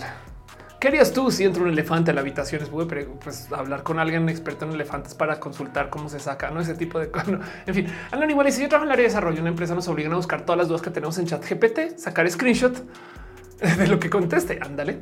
¿Qué 0.78 0.88
harías 0.88 1.12
tú 1.12 1.30
si 1.30 1.44
entra 1.44 1.62
un 1.62 1.70
elefante 1.70 2.11
a 2.11 2.14
la 2.14 2.20
habitación? 2.20 2.62
Es 2.62 2.68
pues, 2.68 3.51
hablar 3.51 3.82
con 3.82 3.99
alguien 3.99 4.28
experto 4.28 4.66
en 4.66 4.72
elefantes 4.72 5.14
para 5.14 5.40
consultar 5.40 5.88
cómo 5.88 6.11
se 6.11 6.20
saca, 6.20 6.51
no 6.51 6.61
ese 6.61 6.74
tipo 6.74 6.99
de 6.99 7.11
cosas. 7.11 7.40
En 7.66 7.74
fin, 7.74 7.86
Alan 8.11 8.28
igual 8.28 8.49
y 8.49 8.53
si 8.53 8.61
yo 8.61 8.68
trabajo 8.68 8.84
en 8.84 8.90
el 8.90 8.92
área 8.92 9.03
de 9.05 9.09
desarrollo, 9.09 9.40
una 9.40 9.49
empresa 9.49 9.74
nos 9.74 9.88
obligan 9.88 10.12
a 10.12 10.16
buscar 10.16 10.42
todas 10.42 10.59
las 10.59 10.68
dudas 10.68 10.82
que 10.82 10.90
tenemos 10.90 11.16
en 11.16 11.26
chat 11.26 11.42
GPT, 11.49 11.99
sacar 11.99 12.30
screenshot 12.30 12.84
de 13.78 13.86
lo 13.88 13.99
que 13.99 14.11
conteste. 14.11 14.59
Ándale. 14.61 14.99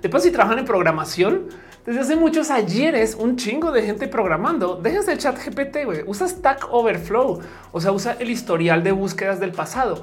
Después, 0.00 0.22
si 0.22 0.30
trabajan 0.30 0.60
en 0.60 0.64
programación, 0.64 1.48
desde 1.86 2.00
hace 2.00 2.16
muchos 2.16 2.50
ayeres, 2.50 3.14
un 3.14 3.36
chingo 3.36 3.70
de 3.70 3.82
gente 3.82 4.08
programando. 4.08 4.76
Déjense 4.76 5.12
el 5.12 5.18
chat 5.18 5.38
GPT, 5.38 5.84
güey. 5.84 6.02
Usa 6.06 6.28
Stack 6.28 6.66
Overflow, 6.70 7.40
o 7.72 7.80
sea, 7.80 7.92
usa 7.92 8.16
el 8.18 8.30
historial 8.30 8.82
de 8.82 8.92
búsquedas 8.92 9.38
del 9.38 9.52
pasado 9.52 10.02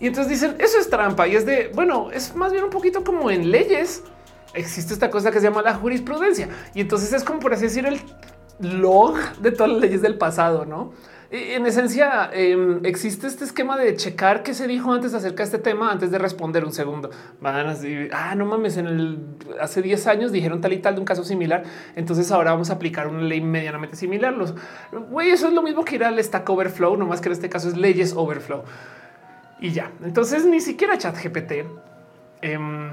y 0.00 0.06
entonces 0.06 0.30
dicen 0.32 0.56
eso 0.58 0.78
es 0.78 0.88
trampa 0.88 1.28
y 1.28 1.36
es 1.36 1.44
de 1.44 1.70
bueno, 1.74 2.10
es 2.10 2.34
más 2.34 2.52
bien 2.52 2.64
un 2.64 2.70
poquito 2.70 3.04
como 3.04 3.30
en 3.30 3.50
leyes. 3.50 4.02
Existe 4.52 4.94
esta 4.94 5.10
cosa 5.10 5.30
que 5.30 5.38
se 5.38 5.44
llama 5.44 5.62
la 5.62 5.74
jurisprudencia 5.74 6.48
y 6.74 6.80
entonces 6.80 7.12
es 7.12 7.22
como 7.22 7.38
por 7.38 7.52
así 7.52 7.64
decir 7.64 7.86
el 7.86 8.00
log 8.58 9.16
de 9.40 9.52
todas 9.52 9.72
las 9.72 9.80
leyes 9.80 10.02
del 10.02 10.18
pasado, 10.18 10.64
no? 10.64 10.92
En 11.32 11.64
esencia, 11.64 12.28
em, 12.32 12.84
existe 12.84 13.28
este 13.28 13.44
esquema 13.44 13.78
de 13.78 13.94
checar 13.94 14.42
qué 14.42 14.52
se 14.52 14.66
dijo 14.66 14.92
antes 14.92 15.14
acerca 15.14 15.44
de 15.44 15.44
este 15.44 15.58
tema 15.58 15.92
antes 15.92 16.10
de 16.10 16.18
responder 16.18 16.64
un 16.64 16.72
segundo. 16.72 17.08
Van 17.40 17.54
a 17.68 17.74
decir, 17.74 18.10
ah, 18.12 18.34
no 18.34 18.46
mames, 18.46 18.76
en 18.76 18.86
el 18.88 19.18
hace 19.60 19.80
10 19.80 20.08
años 20.08 20.32
dijeron 20.32 20.60
tal 20.60 20.72
y 20.72 20.78
tal 20.78 20.94
de 20.94 21.00
un 21.00 21.06
caso 21.06 21.22
similar. 21.22 21.62
Entonces 21.94 22.32
ahora 22.32 22.50
vamos 22.50 22.70
a 22.70 22.74
aplicar 22.74 23.06
una 23.06 23.22
ley 23.22 23.40
medianamente 23.40 23.94
similar. 23.94 24.32
Los 24.32 24.54
güey, 25.10 25.30
eso 25.30 25.46
es 25.46 25.52
lo 25.52 25.62
mismo 25.62 25.84
que 25.84 25.94
ir 25.94 26.04
al 26.04 26.22
Stack 26.22 26.50
Overflow, 26.50 26.96
no 26.96 27.06
más 27.06 27.20
que 27.20 27.28
en 27.28 27.34
este 27.34 27.48
caso 27.48 27.68
es 27.68 27.76
leyes 27.76 28.12
Overflow 28.16 28.64
y 29.60 29.70
ya. 29.70 29.92
Entonces 30.02 30.44
ni 30.44 30.60
siquiera 30.60 30.98
chat 30.98 31.16
GPT 31.16 31.64
em, 32.42 32.90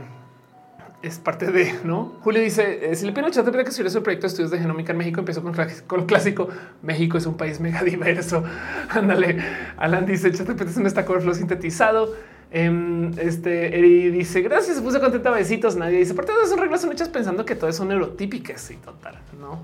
es 1.07 1.17
parte 1.17 1.51
de 1.51 1.73
no. 1.83 2.13
Julio 2.21 2.41
dice: 2.41 2.91
eh, 2.91 2.95
Si 2.95 3.05
le 3.05 3.11
pido 3.11 3.27
a 3.27 3.31
chat 3.31 3.45
GPT 3.45 3.65
que 3.65 3.71
su 3.71 4.03
proyecto 4.03 4.23
de 4.23 4.27
estudios 4.27 4.51
de 4.51 4.59
genómica 4.59 4.91
en 4.91 4.97
México, 4.97 5.19
empezó 5.19 5.41
con, 5.41 5.55
con 5.87 6.05
clásico. 6.05 6.49
México 6.81 7.17
es 7.17 7.25
un 7.25 7.35
país 7.35 7.59
mega 7.59 7.83
diverso. 7.85 8.43
Ándale. 8.89 9.37
Alan 9.77 10.05
dice: 10.05 10.31
Chat 10.31 10.47
GPT 10.47 10.69
es 10.69 10.77
un 10.77 10.89
stack 10.89 11.09
overflow 11.09 11.33
sintetizado. 11.33 12.13
Um, 12.53 13.17
este 13.17 13.77
Eri 13.77 14.09
dice: 14.09 14.41
Gracias, 14.41 14.77
se 14.77 14.81
puso 14.81 14.99
contenta. 14.99 15.31
Besitos. 15.31 15.75
Nadie 15.75 15.99
dice: 15.99 16.13
Aparte 16.13 16.33
de 16.33 16.43
esas 16.43 16.59
reglas 16.59 16.81
son 16.81 16.91
hechas 16.91 17.09
pensando 17.09 17.45
que 17.45 17.55
todas 17.55 17.75
son 17.75 17.87
neurotípicas 17.87 18.69
y 18.71 18.75
total. 18.75 19.15
No. 19.39 19.61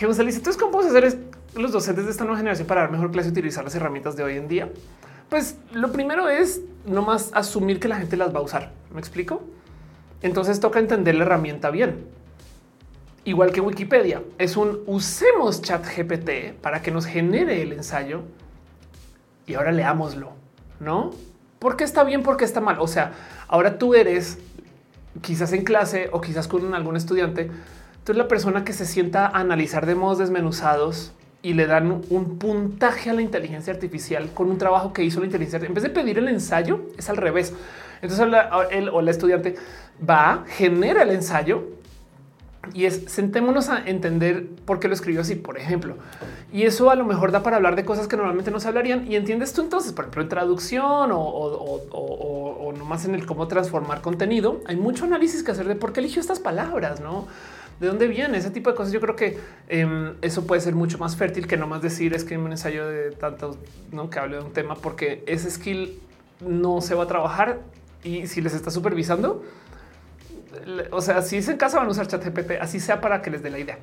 González 0.00 0.36
Entonces, 0.36 0.58
¿cómo 0.58 0.72
podemos 0.72 0.96
hacer 0.96 1.18
los 1.54 1.72
docentes 1.72 2.06
de 2.06 2.10
esta 2.10 2.24
nueva 2.24 2.38
generación 2.38 2.66
para 2.66 2.82
dar 2.82 2.90
mejor 2.90 3.10
clase 3.10 3.28
y 3.28 3.32
utilizar 3.32 3.64
las 3.64 3.74
herramientas 3.74 4.16
de 4.16 4.22
hoy 4.22 4.36
en 4.36 4.48
día? 4.48 4.70
Pues 5.28 5.56
lo 5.72 5.92
primero 5.92 6.28
es 6.28 6.62
no 6.86 7.02
más 7.02 7.30
asumir 7.34 7.78
que 7.78 7.88
la 7.88 7.96
gente 7.96 8.16
las 8.16 8.34
va 8.34 8.38
a 8.38 8.42
usar. 8.42 8.72
¿Me 8.92 8.98
explico? 8.98 9.42
Entonces 10.22 10.60
toca 10.60 10.78
entender 10.78 11.14
la 11.14 11.24
herramienta 11.24 11.70
bien. 11.70 12.06
Igual 13.24 13.52
que 13.52 13.60
Wikipedia, 13.60 14.22
es 14.38 14.56
un 14.56 14.80
usemos 14.86 15.60
chat 15.62 15.84
GPT 15.84 16.54
para 16.60 16.82
que 16.82 16.90
nos 16.90 17.06
genere 17.06 17.62
el 17.62 17.72
ensayo 17.72 18.22
y 19.46 19.54
ahora 19.54 19.72
leámoslo, 19.72 20.32
¿no? 20.78 21.10
¿Por 21.58 21.76
qué 21.76 21.84
está 21.84 22.04
bien? 22.04 22.22
¿Por 22.22 22.38
qué 22.38 22.44
está 22.46 22.60
mal? 22.60 22.78
O 22.80 22.86
sea, 22.86 23.12
ahora 23.46 23.78
tú 23.78 23.94
eres 23.94 24.38
quizás 25.20 25.52
en 25.52 25.64
clase 25.64 26.08
o 26.12 26.20
quizás 26.20 26.48
con 26.48 26.74
algún 26.74 26.96
estudiante, 26.96 27.50
Entonces 27.98 28.16
la 28.16 28.28
persona 28.28 28.64
que 28.64 28.72
se 28.72 28.86
sienta 28.86 29.26
a 29.26 29.40
analizar 29.40 29.84
de 29.84 29.94
modos 29.94 30.18
desmenuzados 30.18 31.12
y 31.42 31.54
le 31.54 31.66
dan 31.66 32.02
un 32.10 32.38
puntaje 32.38 33.10
a 33.10 33.14
la 33.14 33.22
inteligencia 33.22 33.72
artificial 33.72 34.30
con 34.32 34.50
un 34.50 34.58
trabajo 34.58 34.92
que 34.92 35.04
hizo 35.04 35.20
la 35.20 35.26
inteligencia. 35.26 35.66
En 35.66 35.74
vez 35.74 35.82
de 35.82 35.90
pedir 35.90 36.18
el 36.18 36.28
ensayo, 36.28 36.80
es 36.98 37.08
al 37.10 37.16
revés. 37.16 37.54
Entonces 38.02 38.26
él 38.70 38.88
o 38.88 39.02
la 39.02 39.10
estudiante 39.10 39.56
va, 40.08 40.44
genera 40.46 41.02
el 41.02 41.10
ensayo 41.10 41.80
y 42.74 42.84
es 42.84 43.04
sentémonos 43.06 43.68
a 43.68 43.82
entender 43.86 44.46
por 44.64 44.80
qué 44.80 44.88
lo 44.88 44.94
escribió 44.94 45.22
así, 45.22 45.34
por 45.34 45.56
ejemplo. 45.58 45.96
Y 46.52 46.64
eso 46.64 46.90
a 46.90 46.94
lo 46.94 47.04
mejor 47.04 47.32
da 47.32 47.42
para 47.42 47.56
hablar 47.56 47.74
de 47.74 47.84
cosas 47.84 48.06
que 48.06 48.16
normalmente 48.16 48.50
no 48.50 48.60
se 48.60 48.68
hablarían. 48.68 49.10
Y 49.10 49.16
entiendes 49.16 49.52
tú 49.52 49.62
entonces, 49.62 49.92
por 49.92 50.04
ejemplo, 50.04 50.22
en 50.22 50.28
traducción 50.28 51.10
o, 51.12 51.18
o, 51.18 52.72
nomás 52.76 53.04
en 53.04 53.14
el 53.14 53.26
cómo 53.26 53.48
transformar 53.48 54.00
contenido. 54.00 54.60
Hay 54.66 54.76
mucho 54.76 55.04
análisis 55.04 55.42
que 55.42 55.50
hacer 55.50 55.66
de 55.66 55.74
por 55.74 55.92
qué 55.92 56.00
eligió 56.00 56.20
estas 56.20 56.38
palabras, 56.38 57.00
no? 57.00 57.26
de 57.80 57.86
dónde 57.86 58.08
viene 58.08 58.36
ese 58.36 58.50
tipo 58.50 58.70
de 58.70 58.76
cosas. 58.76 58.92
Yo 58.92 59.00
creo 59.00 59.16
que 59.16 59.38
em, 59.68 60.14
eso 60.20 60.46
puede 60.46 60.60
ser 60.60 60.74
mucho 60.74 60.98
más 60.98 61.16
fértil 61.16 61.46
que 61.46 61.56
nomás 61.56 61.80
decir 61.80 62.14
es 62.14 62.24
que 62.24 62.36
un 62.36 62.50
ensayo 62.50 62.86
de 62.86 63.10
tantos 63.10 63.56
¿no? 63.90 64.10
que 64.10 64.18
hable 64.18 64.36
de 64.36 64.42
un 64.44 64.52
tema, 64.52 64.74
porque 64.74 65.24
ese 65.26 65.50
skill 65.50 65.98
no 66.46 66.82
se 66.82 66.94
va 66.94 67.04
a 67.04 67.06
trabajar 67.06 67.60
y 68.02 68.26
si 68.26 68.40
les 68.40 68.54
está 68.54 68.70
supervisando, 68.70 69.44
o 70.90 71.00
sea, 71.00 71.22
si 71.22 71.36
es 71.36 71.48
en 71.48 71.56
casa 71.56 71.78
van 71.78 71.86
a 71.86 71.90
usar 71.90 72.06
chat 72.06 72.24
GPT, 72.24 72.52
así 72.60 72.80
sea 72.80 73.00
para 73.00 73.22
que 73.22 73.30
les 73.30 73.42
dé 73.42 73.50
la 73.50 73.58
idea. 73.58 73.78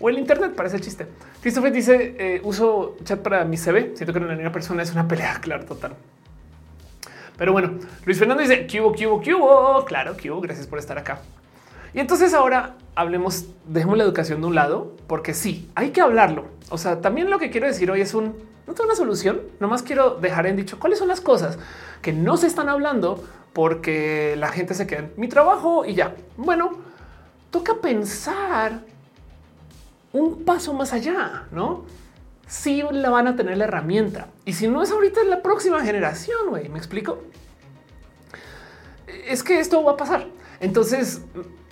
O 0.00 0.08
el 0.08 0.18
Internet 0.18 0.54
parece 0.54 0.76
el 0.76 0.82
chiste. 0.82 1.06
Christopher 1.40 1.72
dice 1.72 2.16
eh, 2.18 2.40
uso 2.44 2.96
chat 3.04 3.20
para 3.20 3.44
mi 3.44 3.56
CV. 3.56 3.92
Siento 3.96 4.12
que 4.12 4.18
en 4.18 4.40
una 4.40 4.52
persona 4.52 4.82
es 4.82 4.92
una 4.92 5.08
pelea, 5.08 5.38
claro, 5.40 5.64
total. 5.64 5.96
Pero 7.36 7.52
bueno, 7.52 7.74
Luis 8.04 8.18
Fernando 8.18 8.42
dice 8.42 8.66
hubo, 8.80 8.92
que 8.92 9.06
hubo. 9.34 9.84
Claro, 9.84 10.16
hubo. 10.24 10.40
Gracias 10.40 10.66
por 10.66 10.78
estar 10.78 10.98
acá. 10.98 11.20
Y 11.94 12.00
entonces 12.00 12.34
ahora 12.34 12.76
hablemos, 12.94 13.46
dejemos 13.66 13.96
la 13.96 14.04
educación 14.04 14.40
de 14.40 14.46
un 14.46 14.54
lado, 14.54 14.94
porque 15.06 15.34
sí, 15.34 15.70
hay 15.74 15.90
que 15.90 16.00
hablarlo. 16.00 16.46
O 16.68 16.78
sea, 16.78 17.00
también 17.00 17.30
lo 17.30 17.38
que 17.38 17.50
quiero 17.50 17.66
decir 17.66 17.90
hoy 17.90 18.02
es 18.02 18.12
un, 18.12 18.36
no 18.66 18.74
tengo 18.74 18.84
una 18.84 18.94
solución, 18.94 19.40
nomás 19.58 19.82
quiero 19.82 20.10
dejar 20.16 20.46
en 20.46 20.56
dicho 20.56 20.78
cuáles 20.78 20.98
son 20.98 21.08
las 21.08 21.20
cosas 21.20 21.58
que 22.02 22.12
no 22.12 22.36
se 22.36 22.46
están 22.46 22.68
hablando 22.68 23.24
porque 23.52 24.34
la 24.38 24.48
gente 24.48 24.74
se 24.74 24.86
queda 24.86 25.00
en 25.00 25.12
mi 25.16 25.28
trabajo 25.28 25.84
y 25.84 25.94
ya. 25.94 26.14
Bueno, 26.36 26.72
toca 27.50 27.74
pensar 27.76 28.80
un 30.12 30.44
paso 30.44 30.72
más 30.72 30.92
allá, 30.92 31.46
¿no? 31.50 31.84
Si 32.46 32.82
la 32.82 33.10
van 33.10 33.26
a 33.26 33.36
tener 33.36 33.58
la 33.58 33.64
herramienta. 33.64 34.28
Y 34.44 34.54
si 34.54 34.68
no 34.68 34.82
es 34.82 34.90
ahorita, 34.90 35.20
es 35.20 35.26
la 35.26 35.42
próxima 35.42 35.82
generación, 35.84 36.48
güey. 36.48 36.68
¿Me 36.68 36.78
explico? 36.78 37.22
Es 39.26 39.42
que 39.42 39.60
esto 39.60 39.82
va 39.84 39.92
a 39.92 39.96
pasar. 39.96 40.26
Entonces, 40.60 41.22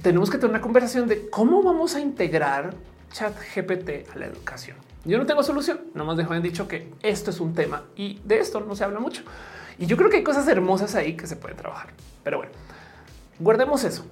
tenemos 0.02 0.30
que 0.30 0.36
tener 0.38 0.50
una 0.50 0.60
conversación 0.60 1.08
de 1.08 1.28
cómo 1.30 1.62
vamos 1.62 1.94
a 1.94 2.00
integrar 2.00 2.74
chat 3.10 3.34
GPT 3.54 4.10
a 4.12 4.18
la 4.18 4.26
educación. 4.26 4.76
Yo 5.04 5.18
no 5.18 5.26
tengo 5.26 5.42
solución, 5.42 5.80
nomás 5.94 6.16
dejo 6.16 6.34
en 6.34 6.42
dicho 6.42 6.66
que 6.66 6.92
esto 7.02 7.30
es 7.30 7.40
un 7.40 7.54
tema 7.54 7.84
y 7.94 8.20
de 8.24 8.40
esto 8.40 8.60
no 8.60 8.74
se 8.74 8.84
habla 8.84 8.98
mucho. 8.98 9.22
Y 9.78 9.86
yo 9.86 9.96
creo 9.96 10.10
que 10.10 10.18
hay 10.18 10.24
cosas 10.24 10.48
hermosas 10.48 10.94
ahí 10.94 11.16
que 11.16 11.26
se 11.26 11.36
pueden 11.36 11.56
trabajar. 11.56 11.90
Pero 12.24 12.38
bueno, 12.38 12.52
guardemos 13.38 13.84
eso. 13.84 14.04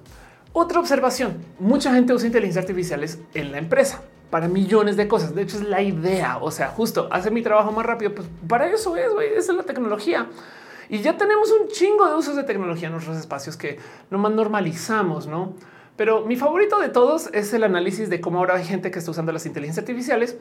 Otra 0.53 0.79
observación, 0.79 1.43
mucha 1.59 1.93
gente 1.93 2.13
usa 2.13 2.27
inteligencia 2.27 2.61
artificiales 2.61 3.19
en 3.33 3.51
la 3.51 3.57
empresa 3.57 4.01
para 4.29 4.47
millones 4.47 4.95
de 4.95 5.07
cosas. 5.07 5.35
De 5.35 5.41
hecho, 5.41 5.57
es 5.57 5.63
la 5.63 5.81
idea. 5.81 6.37
O 6.37 6.51
sea, 6.51 6.69
justo 6.69 7.07
hace 7.11 7.31
mi 7.31 7.41
trabajo 7.41 7.71
más 7.71 7.85
rápido. 7.85 8.15
Pues 8.15 8.27
para 8.47 8.67
eso 8.67 8.95
es, 8.95 9.07
esa 9.35 9.51
es 9.51 9.57
la 9.57 9.63
tecnología. 9.63 10.27
Y 10.89 10.99
ya 10.99 11.17
tenemos 11.17 11.51
un 11.51 11.67
chingo 11.69 12.07
de 12.07 12.15
usos 12.15 12.35
de 12.35 12.43
tecnología 12.43 12.87
en 12.87 12.93
nuestros 12.93 13.17
espacios 13.17 13.57
que 13.57 13.79
nomás 14.11 14.31
normalizamos, 14.33 15.27
¿no? 15.27 15.53
Pero 15.97 16.25
mi 16.25 16.35
favorito 16.35 16.79
de 16.79 16.89
todos 16.89 17.29
es 17.33 17.53
el 17.53 17.63
análisis 17.63 18.09
de 18.09 18.21
cómo 18.21 18.39
ahora 18.39 18.55
hay 18.55 18.65
gente 18.65 18.91
que 18.91 18.99
está 18.99 19.11
usando 19.11 19.31
las 19.31 19.45
inteligencias 19.45 19.83
artificiales 19.83 20.37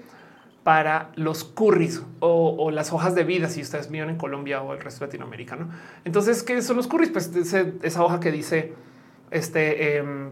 para 0.65 1.13
los 1.15 1.45
curris 1.45 2.03
o, 2.21 2.71
las 2.71 2.93
hojas 2.93 3.15
de 3.15 3.23
vida, 3.23 3.49
si 3.49 3.61
ustedes 3.61 3.91
viven 3.91 4.09
en 4.09 4.17
Colombia 4.17 4.63
o 4.63 4.73
el 4.73 4.81
resto 4.81 5.01
de 5.01 5.09
Latinoamérica. 5.09 5.57
¿no? 5.57 5.69
Entonces, 6.05 6.43
¿qué 6.43 6.61
son 6.63 6.79
los 6.79 6.87
curris? 6.87 7.11
Pues 7.11 7.31
esa 7.83 8.03
hoja 8.03 8.19
que 8.19 8.33
dice, 8.33 8.73
este, 9.31 9.99
em, 9.99 10.31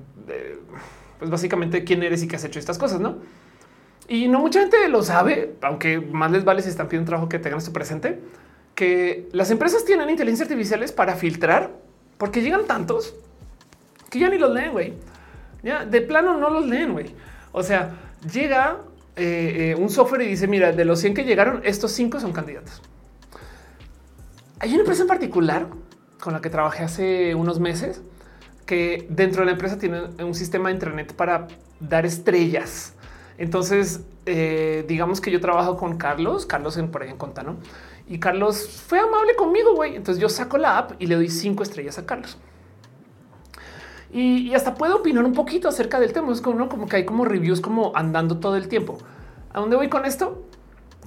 pues 1.18 1.30
básicamente 1.30 1.84
quién 1.84 2.02
eres 2.02 2.22
y 2.22 2.28
qué 2.28 2.36
has 2.36 2.44
hecho 2.44 2.58
estas 2.58 2.78
cosas, 2.78 2.98
¿no? 2.98 3.18
Y 4.08 4.26
no 4.26 4.40
mucha 4.40 4.60
gente 4.60 4.88
lo 4.88 5.02
sabe, 5.02 5.54
aunque 5.60 6.00
más 6.00 6.32
les 6.32 6.44
vale 6.44 6.62
si 6.62 6.70
están 6.70 6.88
pidiendo 6.88 7.02
un 7.02 7.06
trabajo 7.06 7.28
que 7.28 7.38
tengan 7.38 7.58
esto 7.58 7.72
presente, 7.72 8.18
que 8.74 9.28
las 9.32 9.50
empresas 9.50 9.84
tienen 9.84 10.08
inteligencia 10.10 10.44
artificiales 10.44 10.92
para 10.92 11.14
filtrar, 11.14 11.70
porque 12.16 12.40
llegan 12.40 12.66
tantos 12.66 13.14
que 14.10 14.18
ya 14.18 14.28
ni 14.28 14.38
los 14.38 14.52
leen, 14.52 14.72
güey. 14.72 14.94
Ya 15.62 15.84
de 15.84 16.00
plano 16.00 16.36
no 16.38 16.50
los 16.50 16.66
leen, 16.66 16.92
güey. 16.92 17.14
O 17.52 17.62
sea, 17.62 17.92
llega 18.32 18.78
eh, 19.16 19.72
eh, 19.72 19.74
un 19.78 19.90
software 19.90 20.22
y 20.22 20.28
dice, 20.28 20.46
mira, 20.46 20.72
de 20.72 20.84
los 20.84 21.00
100 21.00 21.14
que 21.14 21.24
llegaron, 21.24 21.60
estos 21.64 21.92
cinco 21.92 22.18
son 22.20 22.32
candidatos. 22.32 22.80
Hay 24.58 24.70
una 24.70 24.80
empresa 24.80 25.02
en 25.02 25.08
particular 25.08 25.66
con 26.20 26.32
la 26.32 26.40
que 26.40 26.48
trabajé 26.48 26.84
hace 26.84 27.34
unos 27.34 27.58
meses 27.58 28.00
que 28.64 29.06
dentro 29.10 29.40
de 29.40 29.46
la 29.46 29.52
empresa 29.52 29.78
tiene 29.78 30.02
un 30.22 30.34
sistema 30.34 30.68
de 30.68 30.74
internet 30.74 31.14
para 31.14 31.48
dar 31.80 32.06
estrellas. 32.06 32.94
Entonces, 33.38 34.00
eh, 34.24 34.84
digamos 34.86 35.20
que 35.20 35.30
yo 35.30 35.40
trabajo 35.40 35.76
con 35.76 35.98
Carlos, 35.98 36.46
Carlos 36.46 36.76
en 36.76 36.90
por 36.90 37.02
ahí 37.02 37.10
en 37.10 37.16
Contano, 37.16 37.56
y 38.08 38.18
Carlos 38.18 38.84
fue 38.86 38.98
amable 39.00 39.34
conmigo, 39.34 39.74
güey. 39.74 39.96
Entonces 39.96 40.22
yo 40.22 40.28
saco 40.28 40.58
la 40.58 40.78
app 40.78 40.92
y 41.00 41.06
le 41.06 41.16
doy 41.16 41.28
cinco 41.28 41.62
estrellas 41.62 41.98
a 41.98 42.06
Carlos. 42.06 42.38
Y, 44.12 44.54
hasta 44.54 44.74
puedo 44.74 44.96
opinar 44.96 45.24
un 45.24 45.32
poquito 45.32 45.68
acerca 45.68 45.98
del 45.98 46.12
tema. 46.12 46.32
Es 46.32 46.40
como, 46.40 46.68
como 46.68 46.86
que 46.86 46.96
hay 46.96 47.04
como 47.04 47.24
reviews 47.24 47.60
como 47.60 47.92
andando 47.96 48.38
todo 48.38 48.56
el 48.56 48.68
tiempo. 48.68 48.98
¿A 49.52 49.60
dónde 49.60 49.76
voy 49.76 49.88
con 49.88 50.04
esto? 50.04 50.46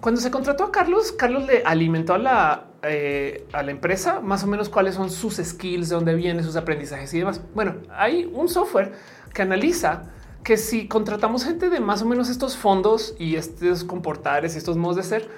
Cuando 0.01 0.19
se 0.19 0.31
contrató 0.31 0.63
a 0.63 0.71
Carlos, 0.71 1.11
Carlos 1.11 1.45
le 1.45 1.63
alimentó 1.63 2.13
a 2.13 2.17
la, 2.17 2.65
eh, 2.83 3.47
a 3.53 3.63
la 3.63 3.71
empresa 3.71 4.19
más 4.21 4.43
o 4.43 4.47
menos 4.47 4.69
cuáles 4.69 4.95
son 4.95 5.09
sus 5.09 5.35
skills, 5.35 5.89
de 5.89 5.95
dónde 5.95 6.15
vienen 6.15 6.43
sus 6.43 6.55
aprendizajes 6.55 7.13
y 7.13 7.19
demás. 7.19 7.41
Bueno, 7.53 7.75
hay 7.95 8.29
un 8.31 8.49
software 8.49 8.93
que 9.33 9.41
analiza 9.41 10.03
que 10.43 10.57
si 10.57 10.87
contratamos 10.87 11.43
gente 11.43 11.69
de 11.69 11.79
más 11.79 12.03
o 12.03 12.05
menos 12.05 12.29
estos 12.29 12.55
fondos 12.55 13.15
y 13.17 13.35
estos 13.35 13.83
comportares, 13.83 14.55
estos 14.55 14.77
modos 14.77 14.97
de 14.97 15.03
ser, 15.03 15.29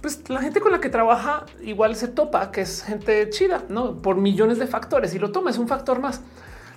pues 0.00 0.28
la 0.28 0.40
gente 0.40 0.60
con 0.60 0.72
la 0.72 0.80
que 0.80 0.88
trabaja 0.88 1.46
igual 1.62 1.94
se 1.94 2.08
topa, 2.08 2.50
que 2.50 2.62
es 2.62 2.82
gente 2.82 3.30
chida, 3.30 3.62
no 3.68 4.02
por 4.02 4.16
millones 4.16 4.58
de 4.58 4.66
factores 4.66 5.14
y 5.14 5.18
lo 5.18 5.30
toma 5.30 5.50
es 5.50 5.58
un 5.58 5.68
factor 5.68 6.00
más. 6.00 6.22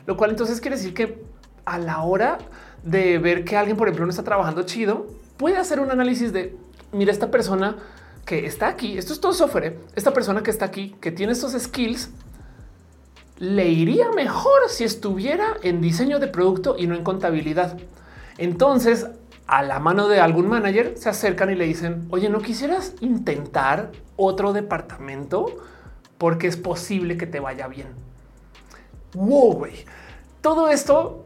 Lo 0.05 0.17
cual 0.17 0.31
entonces 0.31 0.61
quiere 0.61 0.77
decir 0.77 0.93
que 0.93 1.23
a 1.65 1.77
la 1.77 2.01
hora 2.01 2.37
de 2.83 3.19
ver 3.19 3.45
que 3.45 3.57
alguien, 3.57 3.77
por 3.77 3.87
ejemplo, 3.87 4.05
no 4.05 4.09
está 4.09 4.23
trabajando 4.23 4.63
chido, 4.63 5.07
puede 5.37 5.57
hacer 5.57 5.79
un 5.79 5.91
análisis 5.91 6.33
de, 6.33 6.57
mira, 6.91 7.11
esta 7.11 7.31
persona 7.31 7.77
que 8.25 8.45
está 8.45 8.67
aquí, 8.67 8.97
esto 8.97 9.13
es 9.13 9.19
todo 9.19 9.33
software, 9.33 9.65
¿eh? 9.65 9.79
esta 9.95 10.13
persona 10.13 10.43
que 10.43 10.51
está 10.51 10.65
aquí, 10.65 10.95
que 11.01 11.11
tiene 11.11 11.33
estos 11.33 11.53
skills, 11.53 12.09
le 13.37 13.69
iría 13.69 14.11
mejor 14.11 14.69
si 14.69 14.83
estuviera 14.83 15.57
en 15.63 15.81
diseño 15.81 16.19
de 16.19 16.27
producto 16.27 16.75
y 16.77 16.85
no 16.85 16.95
en 16.95 17.03
contabilidad. 17.03 17.77
Entonces, 18.37 19.07
a 19.47 19.63
la 19.63 19.79
mano 19.79 20.07
de 20.07 20.19
algún 20.19 20.47
manager 20.47 20.93
se 20.95 21.09
acercan 21.09 21.49
y 21.49 21.55
le 21.55 21.65
dicen, 21.65 22.07
oye, 22.11 22.29
¿no 22.29 22.39
quisieras 22.39 22.93
intentar 23.01 23.91
otro 24.15 24.53
departamento? 24.53 25.47
Porque 26.19 26.47
es 26.47 26.55
posible 26.55 27.17
que 27.17 27.25
te 27.25 27.39
vaya 27.39 27.67
bien 27.67 28.10
wow, 29.13 29.53
güey. 29.53 29.85
Todo 30.41 30.67
esto 30.69 31.25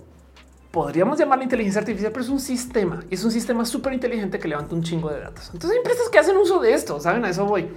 podríamos 0.71 1.17
llamar 1.17 1.41
inteligencia 1.41 1.79
artificial, 1.79 2.11
pero 2.11 2.25
es 2.25 2.29
un 2.29 2.39
sistema 2.39 3.01
y 3.09 3.15
es 3.15 3.23
un 3.23 3.31
sistema 3.31 3.63
súper 3.63 3.93
inteligente 3.93 4.39
que 4.39 4.47
levanta 4.49 4.75
un 4.75 4.83
chingo 4.83 5.09
de 5.09 5.21
datos. 5.21 5.45
Entonces 5.53 5.71
hay 5.71 5.77
empresas 5.77 6.09
que 6.09 6.19
hacen 6.19 6.35
uso 6.35 6.59
de 6.59 6.73
esto, 6.73 6.99
saben 6.99 7.23
a 7.23 7.29
eso 7.29 7.45
voy. 7.45 7.69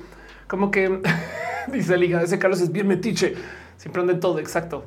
Como 0.48 0.72
que 0.72 1.00
dice 1.72 1.94
el 1.94 2.00
liga 2.00 2.20
ese 2.20 2.40
Carlos 2.40 2.60
es 2.60 2.72
bien 2.72 2.88
metiche, 2.88 3.36
siempre 3.76 4.00
anda 4.00 4.14
en 4.14 4.20
todo 4.20 4.40
exacto. 4.40 4.84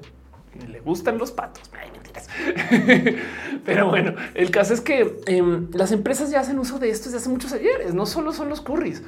Le 0.68 0.82
gustan 0.82 1.18
los 1.18 1.32
patos. 1.32 1.64
Ay, 1.72 1.90
mentiras. 1.92 2.28
Pero 3.66 3.88
bueno, 3.88 4.16
el 4.34 4.52
caso 4.52 4.74
es 4.74 4.82
que 4.82 5.22
em, 5.28 5.70
las 5.72 5.94
empresas 5.94 6.30
ya 6.30 6.42
hacen 6.42 6.60
uso 6.60 6.80
de 6.80 6.90
esto 6.90 7.06
desde 7.06 7.20
hace 7.20 7.30
muchos 7.30 7.54
ayeres. 7.54 7.94
No 7.94 8.06
solo 8.06 8.34
son 8.34 8.50
los 8.50 8.60
curries. 8.60 9.02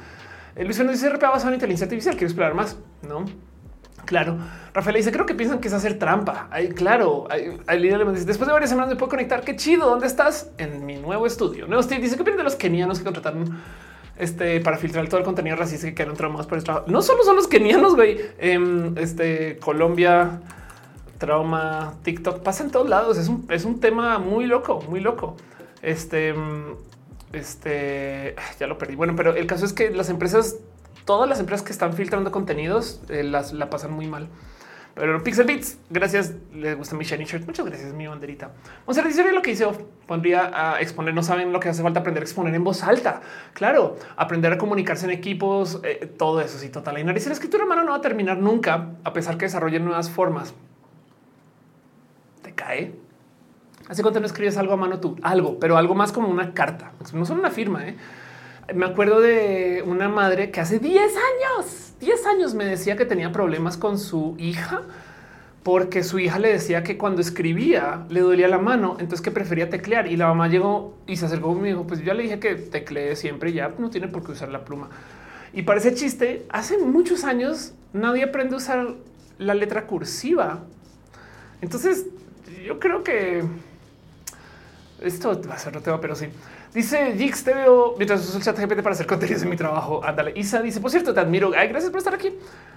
El 0.56 0.64
Luis 0.64 0.78
Fernando 0.78 0.98
dice 0.98 1.10
RPA 1.10 1.28
basado 1.28 1.48
en 1.48 1.54
inteligencia 1.56 1.84
artificial. 1.84 2.14
Quiero 2.14 2.28
explorar 2.28 2.54
más, 2.54 2.78
no? 3.06 3.26
Claro. 4.04 4.36
Rafael 4.72 4.96
dice, 4.96 5.12
creo 5.12 5.26
que 5.26 5.34
piensan 5.34 5.60
que 5.60 5.68
es 5.68 5.74
hacer 5.74 5.98
trampa. 5.98 6.48
Ay, 6.50 6.68
claro. 6.70 7.26
después 7.28 8.46
de 8.46 8.52
varias 8.52 8.70
semanas 8.70 8.90
me 8.90 8.96
puedo 8.96 9.10
conectar. 9.10 9.42
Qué 9.42 9.56
chido. 9.56 9.88
¿Dónde 9.88 10.06
estás? 10.06 10.50
En 10.58 10.84
mi 10.84 10.96
nuevo 10.96 11.26
estudio. 11.26 11.66
Nuevo 11.66 11.82
Steve 11.82 12.02
dice 12.02 12.16
que 12.16 12.22
vienen 12.22 12.38
de 12.38 12.44
los 12.44 12.56
kenianos 12.56 12.98
que 12.98 13.04
contrataron 13.04 13.62
este 14.16 14.60
para 14.60 14.78
filtrar 14.78 15.08
todo 15.08 15.18
el 15.18 15.24
contenido 15.24 15.56
racista 15.56 15.88
que 15.88 15.94
quedaron 15.94 16.16
traumados 16.16 16.46
por 16.46 16.58
el 16.58 16.64
trabajo. 16.64 16.86
No 16.88 17.02
solo 17.02 17.24
son 17.24 17.36
los 17.36 17.48
kenianos, 17.48 17.94
güey. 17.94 18.18
Em, 18.38 18.96
este 18.98 19.58
Colombia, 19.58 20.40
trauma, 21.18 21.94
TikTok 22.02 22.42
pasa 22.42 22.64
en 22.64 22.70
todos 22.70 22.88
lados. 22.88 23.18
Es 23.18 23.28
un, 23.28 23.46
es 23.50 23.64
un 23.64 23.80
tema 23.80 24.18
muy 24.18 24.46
loco, 24.46 24.82
muy 24.88 25.00
loco. 25.00 25.36
Este, 25.82 26.28
em, 26.28 26.76
este 27.32 28.36
ya 28.58 28.66
lo 28.66 28.78
perdí. 28.78 28.94
Bueno, 28.94 29.14
pero 29.16 29.34
el 29.34 29.46
caso 29.46 29.64
es 29.64 29.72
que 29.72 29.90
las 29.90 30.08
empresas 30.10 30.56
todas 31.04 31.28
las 31.28 31.40
empresas 31.40 31.64
que 31.64 31.72
están 31.72 31.92
filtrando 31.92 32.30
contenidos 32.30 33.00
eh, 33.08 33.22
las 33.22 33.52
la 33.52 33.70
pasan 33.70 33.92
muy 33.92 34.06
mal. 34.06 34.28
Pero 34.94 35.22
Pixel 35.24 35.46
Beats, 35.46 35.78
gracias. 35.90 36.34
Les 36.52 36.76
gusta 36.76 36.94
mi 36.94 37.04
shiny 37.04 37.24
shirt. 37.24 37.44
Muchas 37.46 37.66
gracias, 37.66 37.92
mi 37.92 38.06
banderita. 38.06 38.52
A 38.86 38.92
decir 38.92 39.26
lo 39.32 39.42
que 39.42 39.50
hice. 39.50 39.66
Pondría 40.06 40.52
a 40.54 40.80
exponer. 40.80 41.12
No 41.14 41.22
saben 41.24 41.52
lo 41.52 41.58
que 41.58 41.68
hace 41.68 41.82
falta 41.82 42.00
aprender 42.00 42.22
a 42.22 42.24
exponer 42.24 42.54
en 42.54 42.62
voz 42.62 42.84
alta. 42.84 43.20
Claro, 43.54 43.96
aprender 44.16 44.52
a 44.52 44.58
comunicarse 44.58 45.06
en 45.06 45.10
equipos, 45.10 45.80
eh, 45.82 46.14
todo 46.16 46.40
eso. 46.40 46.58
Sí, 46.58 46.68
total. 46.68 46.98
Y 46.98 47.02
la 47.02 47.12
escritura 47.12 47.64
mano 47.66 47.82
no 47.82 47.90
va 47.90 47.96
a 47.96 48.00
terminar 48.00 48.38
nunca, 48.38 48.90
a 49.02 49.12
pesar 49.12 49.36
que 49.36 49.46
desarrollen 49.46 49.84
nuevas 49.84 50.10
formas. 50.10 50.54
Te 52.42 52.54
cae. 52.54 52.94
Hace 53.88 54.02
cuánto 54.02 54.20
no 54.20 54.26
escribes 54.26 54.56
algo 54.56 54.74
a 54.74 54.76
mano 54.76 54.98
tú, 54.98 55.16
algo, 55.22 55.58
pero 55.58 55.76
algo 55.76 55.94
más 55.94 56.12
como 56.12 56.28
una 56.28 56.54
carta. 56.54 56.92
No 57.12 57.26
son 57.26 57.40
una 57.40 57.50
firma. 57.50 57.86
¿eh? 57.86 57.96
Me 58.72 58.86
acuerdo 58.86 59.20
de 59.20 59.82
una 59.86 60.08
madre 60.08 60.50
que 60.50 60.60
hace 60.60 60.78
10 60.78 60.98
años, 61.02 61.92
10 62.00 62.26
años 62.26 62.54
me 62.54 62.64
decía 62.64 62.96
que 62.96 63.04
tenía 63.04 63.30
problemas 63.30 63.76
con 63.76 63.98
su 63.98 64.36
hija 64.38 64.82
porque 65.62 66.02
su 66.02 66.18
hija 66.18 66.38
le 66.38 66.52
decía 66.52 66.82
que 66.82 66.96
cuando 66.96 67.20
escribía 67.20 68.06
le 68.08 68.20
dolía 68.20 68.48
la 68.48 68.58
mano, 68.58 68.96
entonces 69.00 69.20
que 69.22 69.30
prefería 69.30 69.68
teclear 69.68 70.06
y 70.06 70.16
la 70.16 70.28
mamá 70.28 70.48
llegó 70.48 70.96
y 71.06 71.16
se 71.16 71.26
acercó 71.26 71.48
conmigo. 71.54 71.86
Pues 71.86 72.00
yo 72.00 72.06
ya 72.06 72.14
le 72.14 72.22
dije 72.22 72.38
que 72.38 72.54
teclee 72.54 73.16
siempre, 73.16 73.52
ya 73.52 73.74
no 73.78 73.90
tiene 73.90 74.08
por 74.08 74.24
qué 74.24 74.32
usar 74.32 74.48
la 74.50 74.64
pluma. 74.64 74.88
Y 75.52 75.62
parece 75.62 75.94
chiste. 75.94 76.46
Hace 76.48 76.78
muchos 76.78 77.24
años 77.24 77.74
nadie 77.92 78.24
aprende 78.24 78.54
a 78.54 78.58
usar 78.58 78.94
la 79.38 79.54
letra 79.54 79.86
cursiva. 79.86 80.60
Entonces 81.60 82.06
yo 82.64 82.78
creo 82.78 83.02
que 83.02 83.42
esto 85.00 85.40
va 85.48 85.54
a 85.54 85.58
ser 85.58 85.70
otro 85.70 85.82
tema, 85.82 86.00
pero 86.00 86.14
sí. 86.14 86.26
Dice 86.74 87.14
Jix, 87.16 87.44
te 87.44 87.54
veo 87.54 87.94
mientras 87.96 88.26
uso 88.26 88.36
el 88.36 88.42
chat 88.42 88.58
GPT 88.58 88.82
para 88.82 88.94
hacer 88.94 89.06
contenidos 89.06 89.44
en 89.44 89.48
mi 89.48 89.56
trabajo. 89.56 90.04
Ándale. 90.04 90.32
Isa 90.34 90.60
dice, 90.60 90.80
por 90.80 90.90
cierto, 90.90 91.14
te 91.14 91.20
admiro. 91.20 91.52
Ay, 91.56 91.68
gracias 91.68 91.92
por 91.92 91.98
estar 91.98 92.12
aquí. 92.12 92.32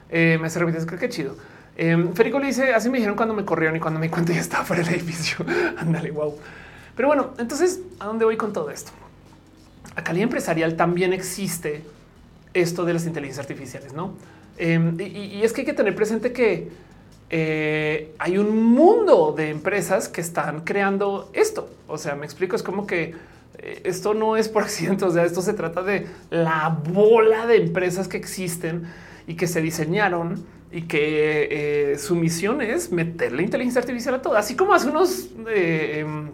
Eh, 0.10 0.38
me 0.40 0.46
hace 0.46 0.60
repetir, 0.60 0.86
creo 0.86 1.00
que 1.00 1.10
chido. 1.10 1.36
Eh, 1.76 2.10
Férico 2.14 2.38
le 2.38 2.46
dice, 2.46 2.76
así 2.76 2.92
me 2.92 3.00
dijeron 3.00 3.16
cuando 3.16 3.34
me 3.34 3.44
corrieron 3.44 3.76
y 3.76 3.80
cuando 3.80 4.00
me 4.00 4.12
cuento 4.12 4.34
ya 4.34 4.40
estaba 4.40 4.64
fuera 4.64 4.84
del 4.84 4.94
edificio. 4.94 5.44
Ándale, 5.78 6.12
wow. 6.12 6.38
Pero 6.96 7.08
bueno, 7.08 7.34
entonces, 7.40 7.80
¿a 8.00 8.06
dónde 8.06 8.24
voy 8.24 8.38
con 8.38 8.54
todo 8.54 8.70
esto? 8.70 8.92
A 9.96 10.04
calidad 10.04 10.26
empresarial 10.26 10.76
también 10.76 11.12
existe 11.12 11.84
esto 12.54 12.86
de 12.86 12.94
las 12.94 13.06
inteligencias 13.08 13.44
artificiales, 13.44 13.94
¿no? 13.94 14.14
Em, 14.60 14.96
y, 15.00 15.42
es 15.42 15.54
que 15.54 15.62
hay 15.62 15.66
que 15.66 15.74
tener 15.74 15.96
presente 15.96 16.32
que 16.32 16.70
eh, 17.32 18.14
hay 18.20 18.38
un 18.38 18.64
mundo 18.64 19.34
de 19.36 19.50
empresas 19.50 20.08
que 20.08 20.22
están 20.22 20.62
creando 20.62 21.32
esto. 21.34 21.70
O 21.88 21.98
sea, 21.98 22.16
me 22.16 22.26
explico, 22.26 22.56
es 22.56 22.64
como 22.64 22.86
que 22.86 23.16
esto 23.84 24.14
no 24.14 24.38
es 24.38 24.50
por 24.50 24.64
accidente, 24.68 25.06
o 25.06 25.18
esto 25.18 25.42
se 25.42 25.54
trata 25.54 25.84
de 25.84 26.08
la 26.30 26.70
bola 26.70 27.46
de 27.46 27.58
empresas 27.58 28.08
que 28.08 28.18
existen 28.18 28.88
y 29.28 29.36
que 29.36 29.48
se 29.48 29.62
diseñaron 29.62 30.46
y 30.72 30.82
que 30.84 31.48
eh, 31.92 31.98
su 31.98 32.16
misión 32.16 32.62
es 32.62 32.92
meter 32.92 33.32
la 33.32 33.42
inteligencia 33.42 33.80
artificial 33.80 34.16
a 34.16 34.22
todo. 34.22 34.36
Así 34.36 34.56
como 34.56 34.74
hace 34.74 34.90
unos, 34.90 35.30
em, 35.48 36.32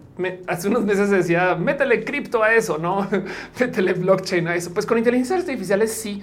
hace 0.47 0.69
unos 0.69 0.83
meses 0.83 1.09
decía, 1.09 1.55
métele 1.55 2.03
cripto 2.03 2.41
a 2.41 2.53
eso, 2.53 2.77
no 2.77 3.07
métele 3.59 3.93
blockchain 3.93 4.47
a 4.47 4.55
eso. 4.55 4.73
Pues 4.73 4.85
con 4.85 4.97
inteligencia 4.97 5.35
artificial 5.35 5.87
sí, 5.87 6.21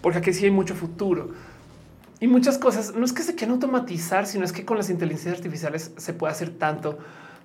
porque 0.00 0.18
aquí 0.18 0.32
sí 0.32 0.44
hay 0.44 0.50
mucho 0.50 0.74
futuro 0.74 1.30
y 2.20 2.28
muchas 2.28 2.58
cosas. 2.58 2.94
No 2.94 3.04
es 3.04 3.12
que 3.12 3.22
se 3.22 3.34
quieran 3.34 3.54
automatizar, 3.54 4.26
sino 4.26 4.44
es 4.44 4.52
que 4.52 4.64
con 4.64 4.76
las 4.76 4.88
inteligencias 4.90 5.36
artificiales 5.36 5.92
se 5.96 6.12
puede 6.14 6.32
hacer 6.32 6.50
tanto, 6.50 6.98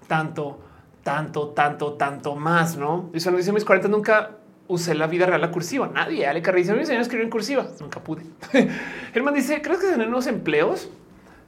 tanto, 0.07 0.59
tanto, 1.07 1.51
tanto, 1.51 1.93
tanto 1.93 2.35
más. 2.35 2.75
No, 2.75 3.09
y 3.13 3.21
cuando 3.21 3.37
dice 3.37 3.53
mis 3.53 3.63
40 3.63 3.87
nunca 3.87 4.31
usé 4.67 4.93
la 4.93 5.07
vida 5.07 5.25
real 5.25 5.39
la 5.39 5.51
cursiva. 5.51 5.87
Nadie. 5.87 6.27
Ale 6.27 6.41
Carrillo 6.41 6.75
mis 6.75 6.89
años 6.89 7.03
escribió 7.03 7.23
en 7.23 7.29
cursiva. 7.29 7.65
Nunca 7.79 8.01
pude. 8.01 8.23
Germán 9.13 9.33
dice: 9.33 9.61
¿Crees 9.61 9.79
que 9.79 9.87
se 9.87 9.95
nuevos 9.95 10.27
empleos 10.27 10.89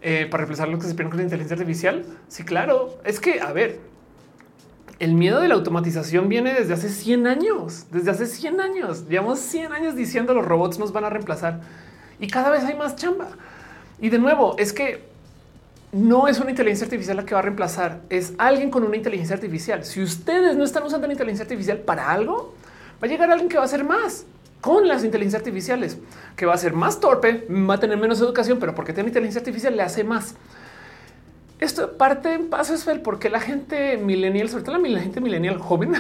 eh, 0.01 0.27
para 0.31 0.43
reemplazar 0.43 0.69
lo 0.69 0.77
que 0.77 0.83
se 0.83 0.91
esperan 0.91 1.09
con 1.09 1.17
la 1.17 1.23
inteligencia 1.23 1.55
artificial? 1.55 2.05
Sí, 2.29 2.45
claro. 2.45 2.99
Es 3.03 3.19
que, 3.19 3.41
a 3.41 3.51
ver, 3.51 3.81
el 4.97 5.13
miedo 5.15 5.41
de 5.41 5.49
la 5.49 5.55
automatización 5.55 6.29
viene 6.29 6.53
desde 6.53 6.73
hace 6.73 6.87
100 6.87 7.27
años. 7.27 7.87
Desde 7.91 8.11
hace 8.11 8.27
100 8.27 8.61
años. 8.61 9.09
Llevamos 9.09 9.39
100 9.39 9.73
años 9.73 9.93
diciendo 9.93 10.33
los 10.33 10.45
robots 10.45 10.79
nos 10.79 10.93
van 10.93 11.03
a 11.03 11.09
reemplazar 11.09 11.59
y 12.17 12.27
cada 12.27 12.49
vez 12.49 12.63
hay 12.63 12.77
más 12.77 12.95
chamba. 12.95 13.27
Y 13.99 14.07
de 14.07 14.19
nuevo, 14.19 14.55
es 14.57 14.71
que 14.71 15.08
no 15.91 16.27
es 16.27 16.39
una 16.39 16.51
inteligencia 16.51 16.85
artificial 16.85 17.17
la 17.17 17.25
que 17.25 17.33
va 17.33 17.39
a 17.39 17.43
reemplazar, 17.43 18.01
es 18.09 18.33
alguien 18.37 18.69
con 18.69 18.83
una 18.83 18.95
inteligencia 18.95 19.35
artificial. 19.35 19.83
Si 19.83 20.01
ustedes 20.01 20.55
no 20.55 20.63
están 20.63 20.83
usando 20.83 21.07
la 21.07 21.13
inteligencia 21.13 21.43
artificial 21.43 21.79
para 21.79 22.11
algo, 22.11 22.53
va 23.01 23.07
a 23.07 23.09
llegar 23.09 23.31
alguien 23.31 23.49
que 23.49 23.57
va 23.57 23.63
a 23.63 23.65
hacer 23.65 23.83
más 23.83 24.25
con 24.61 24.87
las 24.87 25.03
inteligencias 25.03 25.41
artificiales, 25.41 25.97
que 26.35 26.45
va 26.45 26.53
a 26.53 26.57
ser 26.57 26.73
más 26.73 26.99
torpe, 26.99 27.47
va 27.49 27.75
a 27.75 27.79
tener 27.79 27.97
menos 27.97 28.19
educación, 28.19 28.59
pero 28.59 28.75
porque 28.75 28.93
tiene 28.93 29.09
inteligencia 29.09 29.39
artificial 29.39 29.75
le 29.75 29.83
hace 29.83 30.03
más. 30.03 30.35
Esto 31.59 31.97
parte 31.97 32.33
en 32.33 32.49
paso 32.49 32.73
es 32.73 32.87
el 32.87 33.01
por 33.01 33.19
qué 33.19 33.29
la 33.29 33.41
gente 33.41 33.97
millennial, 33.97 34.47
sobre 34.47 34.63
todo 34.63 34.77
la 34.77 34.99
gente 35.01 35.19
millennial 35.19 35.57
joven, 35.57 35.93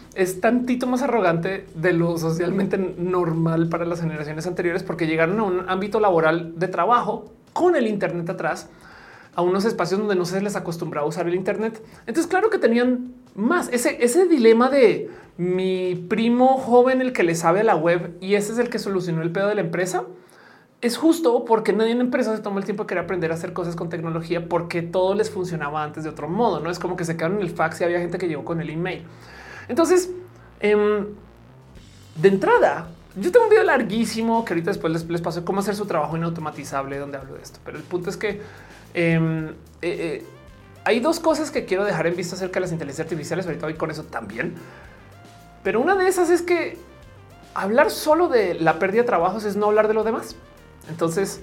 es 0.14 0.40
tantito 0.40 0.86
más 0.86 1.02
arrogante 1.02 1.66
de 1.74 1.92
lo 1.94 2.18
socialmente 2.18 2.76
normal 2.76 3.68
para 3.68 3.86
las 3.86 4.00
generaciones 4.00 4.46
anteriores, 4.46 4.82
porque 4.82 5.06
llegaron 5.06 5.40
a 5.40 5.44
un 5.44 5.70
ámbito 5.70 6.00
laboral 6.00 6.58
de 6.58 6.68
trabajo 6.68 7.32
con 7.54 7.76
el 7.76 7.86
Internet 7.86 8.28
atrás, 8.28 8.68
a 9.36 9.42
unos 9.42 9.64
espacios 9.64 10.00
donde 10.00 10.16
no 10.16 10.24
se 10.24 10.40
les 10.40 10.56
acostumbraba 10.56 11.06
a 11.06 11.08
usar 11.08 11.28
el 11.28 11.34
Internet. 11.34 11.80
Entonces, 12.06 12.26
claro 12.26 12.50
que 12.50 12.58
tenían 12.58 13.14
más 13.36 13.68
ese, 13.72 14.02
ese 14.04 14.26
dilema 14.26 14.68
de 14.70 15.08
mi 15.36 15.94
primo 15.94 16.56
joven, 16.56 17.00
el 17.00 17.12
que 17.12 17.22
le 17.22 17.36
sabe 17.36 17.60
a 17.60 17.64
la 17.64 17.76
web 17.76 18.16
y 18.20 18.34
ese 18.34 18.52
es 18.52 18.58
el 18.58 18.70
que 18.70 18.80
solucionó 18.80 19.22
el 19.22 19.30
pedo 19.30 19.46
de 19.46 19.54
la 19.54 19.60
empresa 19.60 20.04
es 20.82 20.96
justo 20.96 21.44
porque 21.44 21.72
nadie 21.72 21.92
en 21.92 22.00
empresa 22.00 22.36
se 22.36 22.42
tomó 22.42 22.58
el 22.58 22.64
tiempo 22.64 22.84
de 22.84 22.88
querer 22.88 23.04
aprender 23.04 23.32
a 23.32 23.34
hacer 23.34 23.52
cosas 23.52 23.76
con 23.76 23.88
tecnología 23.88 24.48
porque 24.48 24.82
todo 24.82 25.14
les 25.14 25.30
funcionaba 25.30 25.82
antes 25.82 26.04
de 26.04 26.10
otro 26.10 26.28
modo. 26.28 26.60
No 26.60 26.70
es 26.70 26.78
como 26.78 26.96
que 26.96 27.04
se 27.04 27.16
quedaron 27.16 27.38
en 27.38 27.42
el 27.42 27.50
fax 27.50 27.80
y 27.80 27.84
había 27.84 27.98
gente 27.98 28.18
que 28.18 28.28
llegó 28.28 28.44
con 28.44 28.60
el 28.60 28.70
email. 28.70 29.04
Entonces, 29.68 30.10
em, 30.60 31.06
de 32.16 32.28
entrada, 32.28 32.88
yo 33.16 33.32
tengo 33.32 33.46
un 33.46 33.50
video 33.50 33.64
larguísimo 33.64 34.44
que 34.44 34.52
ahorita 34.52 34.70
después 34.70 35.08
les, 35.08 35.20
paso 35.22 35.44
cómo 35.44 35.60
hacer 35.60 35.74
su 35.74 35.86
trabajo 35.86 36.16
inautomatizable 36.16 36.98
donde 36.98 37.16
hablo 37.16 37.34
de 37.34 37.42
esto. 37.42 37.58
Pero 37.64 37.78
el 37.78 37.84
punto 37.84 38.10
es 38.10 38.16
que 38.16 38.42
eh, 38.96 39.54
eh, 39.82 40.24
hay 40.84 41.00
dos 41.00 41.20
cosas 41.20 41.50
que 41.50 41.66
quiero 41.66 41.84
dejar 41.84 42.06
en 42.06 42.16
vista 42.16 42.34
acerca 42.34 42.54
de 42.54 42.60
las 42.62 42.72
inteligencias 42.72 43.04
artificiales. 43.04 43.46
Ahorita 43.46 43.66
voy 43.66 43.74
con 43.74 43.90
eso 43.90 44.04
también. 44.04 44.54
Pero 45.62 45.80
una 45.80 45.94
de 45.94 46.08
esas 46.08 46.30
es 46.30 46.42
que 46.42 46.78
hablar 47.54 47.90
solo 47.90 48.28
de 48.28 48.54
la 48.54 48.78
pérdida 48.78 49.02
de 49.02 49.06
trabajos 49.06 49.44
es 49.44 49.56
no 49.56 49.66
hablar 49.66 49.88
de 49.88 49.94
lo 49.94 50.02
demás. 50.02 50.36
Entonces, 50.88 51.40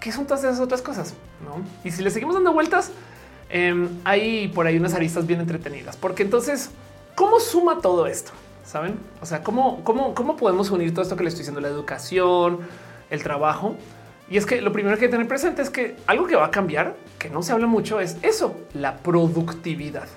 ¿qué 0.00 0.10
son 0.10 0.26
todas 0.26 0.44
esas 0.44 0.60
otras 0.60 0.82
cosas? 0.82 1.14
¿No? 1.44 1.62
Y 1.82 1.90
si 1.90 2.02
le 2.02 2.10
seguimos 2.10 2.34
dando 2.34 2.52
vueltas, 2.52 2.92
eh, 3.50 3.88
hay 4.04 4.48
por 4.48 4.66
ahí 4.66 4.76
unas 4.76 4.94
aristas 4.94 5.26
bien 5.26 5.40
entretenidas, 5.40 5.96
porque 5.96 6.22
entonces, 6.22 6.70
¿cómo 7.14 7.40
suma 7.40 7.80
todo 7.80 8.06
esto? 8.06 8.32
Saben? 8.64 8.98
O 9.20 9.26
sea, 9.26 9.42
¿cómo, 9.42 9.84
cómo, 9.84 10.14
cómo 10.14 10.36
podemos 10.36 10.70
unir 10.70 10.92
todo 10.92 11.02
esto 11.02 11.16
que 11.16 11.24
le 11.24 11.28
estoy 11.28 11.40
diciendo, 11.40 11.60
la 11.60 11.68
educación, 11.68 12.60
el 13.10 13.22
trabajo? 13.22 13.76
Y 14.34 14.36
es 14.36 14.46
que 14.46 14.60
lo 14.60 14.72
primero 14.72 14.96
que 14.96 15.04
hay 15.04 15.10
que 15.10 15.12
tener 15.12 15.28
presente 15.28 15.62
es 15.62 15.70
que 15.70 15.94
algo 16.08 16.26
que 16.26 16.34
va 16.34 16.46
a 16.46 16.50
cambiar, 16.50 16.96
que 17.20 17.30
no 17.30 17.40
se 17.40 17.52
habla 17.52 17.68
mucho, 17.68 18.00
es 18.00 18.16
eso, 18.20 18.56
la 18.72 18.96
productividad. 18.96 20.08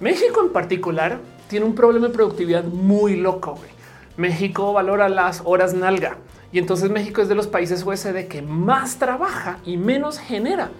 México 0.00 0.40
en 0.42 0.54
particular 0.54 1.18
tiene 1.46 1.66
un 1.66 1.74
problema 1.74 2.08
de 2.08 2.14
productividad 2.14 2.64
muy 2.64 3.16
loco. 3.16 3.58
México 4.16 4.72
valora 4.72 5.10
las 5.10 5.42
horas 5.44 5.74
nalga. 5.74 6.16
Y 6.50 6.58
entonces 6.58 6.88
México 6.88 7.20
es 7.20 7.28
de 7.28 7.34
los 7.34 7.46
países 7.46 7.84
USD 7.84 8.26
que 8.26 8.40
más 8.40 8.96
trabaja 8.96 9.58
y 9.66 9.76
menos 9.76 10.18
genera, 10.18 10.70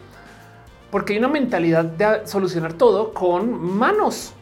porque 0.91 1.13
hay 1.13 1.19
una 1.19 1.29
mentalidad 1.29 1.85
de 1.85 2.27
solucionar 2.27 2.73
todo 2.73 3.13
con 3.13 3.53
manos. 3.77 4.33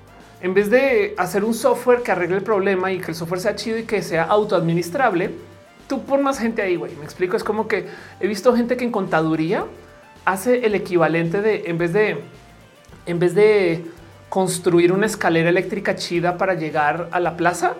En 0.40 0.55
vez 0.55 0.70
de 0.70 1.16
hacer 1.18 1.42
un 1.42 1.53
software 1.53 2.05
que 2.05 2.12
arregle 2.12 2.36
el 2.36 2.44
problema 2.44 2.92
y 2.92 3.01
que 3.01 3.11
el 3.11 3.16
software 3.16 3.40
sea 3.40 3.57
chido 3.57 3.76
y 3.76 3.82
que 3.82 4.03
sea 4.03 4.22
autoadministrable, 4.22 5.47
tú 5.89 6.05
pon 6.05 6.22
más 6.22 6.39
gente 6.39 6.62
ahí, 6.62 6.76
güey. 6.76 6.95
Me 6.97 7.05
explico, 7.05 7.36
es 7.36 7.43
como 7.43 7.66
que 7.66 7.86
he 8.20 8.28
visto 8.28 8.55
gente 8.55 8.76
que 8.76 8.84
en 8.84 8.93
contaduría 8.93 9.64
hace 10.24 10.66
el 10.66 10.74
equivalente 10.74 11.41
de 11.43 11.64
en 11.66 11.78
vez 11.78 11.93
de 11.93 12.22
en 13.07 13.18
vez 13.18 13.34
de 13.34 13.84
construir 14.28 14.93
una 14.93 15.07
escalera 15.07 15.49
eléctrica 15.49 15.97
chida 15.97 16.36
para 16.36 16.55
llegar 16.55 17.09
a 17.12 17.20
la 17.20 17.36
plaza, 17.36 17.74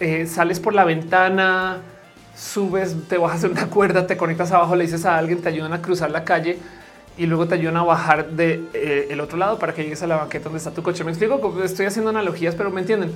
eh, 0.00 0.26
sales 0.26 0.58
por 0.58 0.74
la 0.74 0.84
ventana, 0.84 1.78
subes, 2.36 2.96
te 3.08 3.16
bajas 3.16 3.42
de 3.42 3.48
una 3.48 3.66
cuerda, 3.70 4.06
te 4.06 4.16
conectas 4.16 4.50
abajo, 4.50 4.74
le 4.74 4.84
dices 4.84 5.06
a 5.06 5.16
alguien, 5.16 5.40
te 5.40 5.48
ayudan 5.48 5.72
a 5.72 5.80
cruzar 5.80 6.10
la 6.10 6.24
calle 6.24 6.58
y 7.16 7.26
luego 7.26 7.46
te 7.46 7.54
ayudan 7.54 7.76
a 7.76 7.82
bajar 7.84 8.30
de 8.30 8.64
eh, 8.74 9.08
el 9.10 9.20
otro 9.20 9.38
lado 9.38 9.58
para 9.58 9.74
que 9.74 9.82
llegues 9.82 10.02
a 10.02 10.08
la 10.08 10.16
banqueta 10.16 10.44
donde 10.44 10.58
está 10.58 10.72
tu 10.72 10.82
coche. 10.82 11.04
Me 11.04 11.10
explico, 11.10 11.62
estoy 11.62 11.86
haciendo 11.86 12.10
analogías, 12.10 12.54
pero 12.56 12.70
me 12.70 12.80
entienden. 12.80 13.12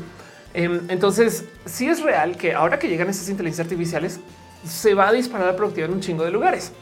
Em, 0.55 0.81
entonces, 0.89 1.45
sí 1.65 1.89
es 1.89 2.03
real 2.03 2.37
que 2.37 2.55
ahora 2.55 2.79
que 2.79 2.89
llegan 2.89 3.09
esas 3.09 3.29
inteligencias 3.29 3.67
artificiales, 3.67 4.21
se 4.67 4.95
va 4.95 5.09
a 5.09 5.13
disparar 5.13 5.47
la 5.47 5.57
productividad 5.57 5.91
en 5.91 5.97
un 5.97 6.01
chingo 6.01 6.25
de 6.25 6.31
lugares. 6.31 6.73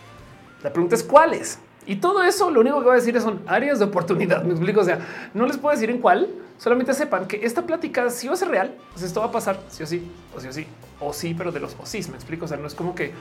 La 0.63 0.73
pregunta 0.73 0.95
es 0.95 1.03
cuáles. 1.03 1.59
Y 1.87 1.97
todo 1.97 2.23
eso 2.23 2.51
lo 2.51 2.61
único 2.61 2.79
que 2.79 2.85
voy 2.85 2.93
a 2.93 2.97
decir 2.97 3.19
son 3.21 3.41
áreas 3.47 3.79
de 3.79 3.87
oportunidad. 3.87 4.43
Me 4.45 4.51
explico. 4.51 4.81
O 4.81 4.85
sea, 4.85 4.99
no 5.35 5.47
les 5.47 5.57
puedo 5.57 5.75
decir 5.75 5.91
en 5.91 5.99
cuál, 5.99 6.29
solamente 6.59 6.93
sepan 6.95 7.27
que 7.27 7.45
esta 7.45 7.63
plática 7.63 8.11
si 8.11 8.29
va 8.29 8.35
a 8.35 8.37
ser 8.37 8.49
real, 8.49 8.75
esto 9.03 9.21
va 9.21 9.27
a 9.27 9.33
pasar 9.33 9.59
sí 9.71 9.83
o 9.83 9.87
sí, 9.87 10.11
o 10.37 10.41
sí 10.41 10.49
o 10.49 10.53
sí, 10.53 10.67
o 11.01 11.13
sí, 11.13 11.35
pero 11.35 11.53
de 11.53 11.61
los 11.61 11.77
o 11.81 11.87
sí. 11.87 12.05
Me 12.11 12.17
explico. 12.17 12.45
O 12.45 12.49
sea, 12.49 12.57
no 12.57 12.67
es 12.67 12.75
como 12.75 12.95
que 12.95 13.13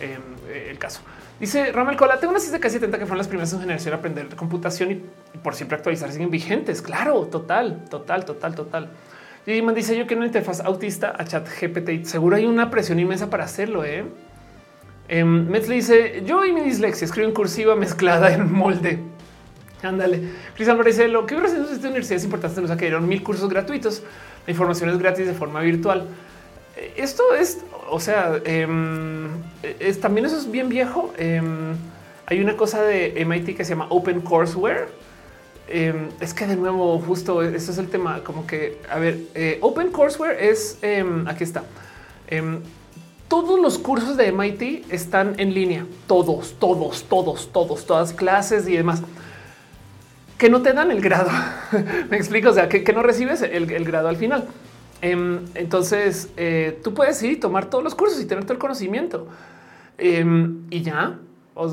em, 0.00 0.22
el 0.70 0.78
caso. 0.78 1.00
Dice 1.38 1.70
Ramel 1.70 1.96
Cola, 1.96 2.18
tengo 2.18 2.32
una 2.34 2.42
de 2.42 2.60
casi 2.60 2.74
70 2.74 2.98
que 2.98 3.04
fueron 3.04 3.18
las 3.18 3.28
primeras 3.28 3.52
en 3.52 3.60
generación 3.60 3.94
a 3.94 3.98
aprender 3.98 4.34
computación 4.36 4.90
y 4.92 5.38
por 5.42 5.54
siempre 5.54 5.76
actualizar 5.76 6.10
siguen 6.10 6.30
vigentes. 6.30 6.82
Claro, 6.82 7.26
total, 7.26 7.84
total, 7.90 8.24
total, 8.24 8.54
total. 8.54 8.90
Man 9.62 9.74
dice 9.74 9.96
yo 9.96 10.06
que 10.06 10.14
una 10.14 10.26
interfaz 10.26 10.60
autista 10.60 11.14
a 11.16 11.24
chat 11.24 11.48
GPT. 11.48 12.04
Seguro 12.04 12.36
hay 12.36 12.44
una 12.44 12.70
presión 12.70 13.00
inmensa 13.00 13.30
para 13.30 13.44
hacerlo. 13.44 13.82
¿eh? 13.82 14.04
Eh, 15.08 15.24
Metz 15.24 15.68
le 15.68 15.76
dice 15.76 16.22
yo 16.26 16.44
y 16.44 16.52
mi 16.52 16.60
dislexia 16.60 17.06
escribo 17.06 17.26
en 17.26 17.32
cursiva 17.34 17.74
mezclada 17.74 18.30
en 18.34 18.52
molde. 18.52 18.98
Ándale. 19.82 20.20
Cris 20.54 20.68
Álvarez 20.68 20.98
dice 20.98 21.08
lo 21.08 21.24
que 21.24 21.34
veo 21.34 21.46
en 21.46 21.62
esta 21.62 21.88
universidad 21.88 22.18
es 22.18 22.24
importante. 22.24 22.60
Nos 22.60 22.76
dieron 22.76 23.08
mil 23.08 23.22
cursos 23.22 23.48
gratuitos. 23.48 24.02
La 24.46 24.50
información 24.50 24.90
es 24.90 24.98
gratis 24.98 25.26
de 25.26 25.32
forma 25.32 25.60
virtual. 25.60 26.06
Eh, 26.76 26.92
esto 26.96 27.34
es, 27.34 27.64
o 27.88 28.00
sea, 28.00 28.38
em, 28.44 29.28
es, 29.62 29.98
también 29.98 30.26
eso 30.26 30.36
es 30.36 30.50
bien 30.50 30.68
viejo. 30.68 31.14
Em, 31.16 31.74
hay 32.26 32.40
una 32.40 32.54
cosa 32.54 32.82
de 32.82 33.14
MIT 33.24 33.56
que 33.56 33.64
se 33.64 33.70
llama 33.70 33.86
Open 33.88 34.20
Courseware. 34.20 34.88
Em, 35.68 36.08
es 36.20 36.32
que 36.32 36.46
de 36.46 36.56
nuevo, 36.56 36.98
justo 36.98 37.42
eso 37.42 37.72
es 37.72 37.78
el 37.78 37.88
tema. 37.88 38.24
Como 38.24 38.46
que, 38.46 38.80
a 38.90 38.98
ver, 38.98 39.18
eh, 39.34 39.58
Open 39.60 39.90
Courseware 39.90 40.42
es 40.42 40.78
aquí 41.26 41.44
está 41.44 41.64
todos 43.28 43.60
los 43.60 43.78
cursos 43.78 44.16
de 44.16 44.32
MIT 44.32 44.86
están 44.90 45.34
en 45.38 45.52
línea. 45.54 45.86
Todos, 46.06 46.54
todos, 46.58 47.04
todos, 47.04 47.52
todos, 47.52 47.86
todas 47.86 48.12
clases 48.12 48.66
y 48.66 48.76
demás. 48.76 49.02
Que 50.38 50.48
no 50.48 50.62
te 50.62 50.72
dan 50.72 50.90
el 50.90 51.00
grado. 51.00 51.30
Me 52.10 52.16
explico, 52.16 52.48
o 52.50 52.54
sea, 52.54 52.68
que, 52.68 52.92
no 52.92 53.02
recibes 53.02 53.42
el, 53.42 53.66
grado 53.84 54.08
al 54.08 54.16
final. 54.16 54.48
Em, 55.02 55.40
entonces, 55.54 56.30
eh, 56.36 56.80
tú 56.82 56.94
puedes 56.94 57.22
ir 57.22 57.32
y 57.32 57.36
tomar 57.36 57.66
todos 57.66 57.84
los 57.84 57.94
cursos 57.94 58.20
y 58.20 58.24
tener 58.24 58.44
todo 58.44 58.54
el 58.54 58.58
conocimiento. 58.58 59.28
Em, 59.98 60.62
y 60.70 60.82
ya, 60.82 61.18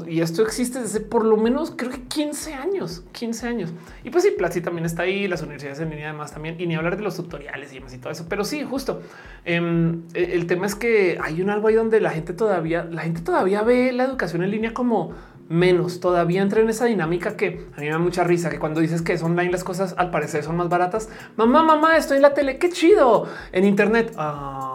y 0.08 0.22
esto 0.22 0.42
existe 0.42 0.80
desde 0.80 1.00
por 1.00 1.24
lo 1.24 1.38
menos 1.38 1.74
creo 1.76 1.92
que 1.92 2.02
15 2.02 2.54
años, 2.54 3.04
15 3.12 3.48
años. 3.48 3.74
Y 4.04 4.10
pues 4.10 4.24
sí, 4.24 4.32
Platzi 4.32 4.62
también 4.62 4.86
está 4.86 5.04
ahí, 5.04 5.28
las 5.28 5.42
universidades 5.42 5.80
en 5.80 5.90
línea 5.90 6.10
además 6.10 6.34
también, 6.34 6.56
y 6.60 6.66
ni 6.66 6.76
hablar 6.76 6.98
de 6.98 7.04
los 7.04 7.16
tutoriales 7.16 7.72
y 7.72 7.76
demás 7.76 7.94
y 7.94 8.00
todo 8.00 8.12
eso. 8.12 8.26
Pero 8.28 8.44
sí, 8.44 8.64
justo 8.64 9.02
em, 9.44 10.04
e, 10.14 10.36
el 10.36 10.48
tema 10.48 10.66
es 10.66 10.76
que 10.76 11.20
hay 11.22 11.42
un 11.42 11.50
algo 11.50 11.68
ahí 11.68 11.76
donde 11.76 12.02
la 12.02 12.10
gente 12.10 12.34
todavía, 12.34 12.84
la 12.84 13.04
gente 13.04 13.22
todavía 13.22 13.62
ve 13.62 13.92
la 13.92 14.06
educación 14.06 14.44
en 14.44 14.52
línea 14.52 14.74
como 14.74 15.14
menos, 15.48 16.00
todavía 16.00 16.42
entra 16.42 16.62
en 16.62 16.70
esa 16.70 16.86
dinámica 16.86 17.38
que 17.38 17.68
a 17.76 17.80
mí 17.80 17.86
me 17.86 17.92
da 17.92 18.00
mucha 18.00 18.24
risa, 18.24 18.50
que 18.50 18.58
cuando 18.58 18.80
dices 18.80 19.04
que 19.04 19.14
es 19.14 19.22
online 19.22 19.52
las 19.52 19.64
cosas 19.64 19.94
al 19.98 20.10
parecer 20.10 20.44
son 20.44 20.58
más 20.58 20.70
baratas. 20.70 21.10
Mamá, 21.36 21.62
mamá, 21.64 21.98
estoy 21.98 22.18
en 22.18 22.24
la 22.24 22.34
tele, 22.34 22.58
qué 22.58 22.70
chido. 22.70 23.28
En 23.52 23.66
internet. 23.66 24.14
Ah, 24.18 24.75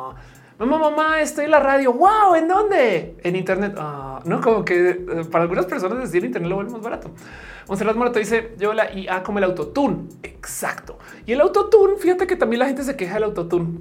mamá, 0.60 0.90
mamá, 0.90 1.20
estoy 1.20 1.46
en 1.46 1.50
la 1.52 1.60
radio. 1.60 1.92
Wow, 1.92 2.34
¿en 2.36 2.46
dónde? 2.46 3.16
En 3.22 3.34
Internet. 3.34 3.74
Ah, 3.78 4.20
no, 4.24 4.40
como 4.40 4.64
que 4.64 4.90
eh, 4.90 5.24
para 5.30 5.42
algunas 5.42 5.66
personas 5.66 5.98
decir 5.98 6.24
Internet 6.24 6.50
lo 6.50 6.56
vuelve 6.56 6.72
más 6.72 6.82
barato. 6.82 7.10
Monserrat 7.66 7.96
Morato 7.96 8.18
dice 8.18 8.52
yo 8.58 8.74
la 8.74 8.92
IA 8.92 9.22
como 9.22 9.38
el 9.38 9.44
autotune. 9.44 10.08
Exacto. 10.22 10.98
Y 11.24 11.32
el 11.32 11.40
autotune, 11.40 11.96
fíjate 11.96 12.26
que 12.26 12.36
también 12.36 12.60
la 12.60 12.66
gente 12.66 12.84
se 12.84 12.94
queja 12.94 13.14
del 13.14 13.24
autotune. 13.24 13.78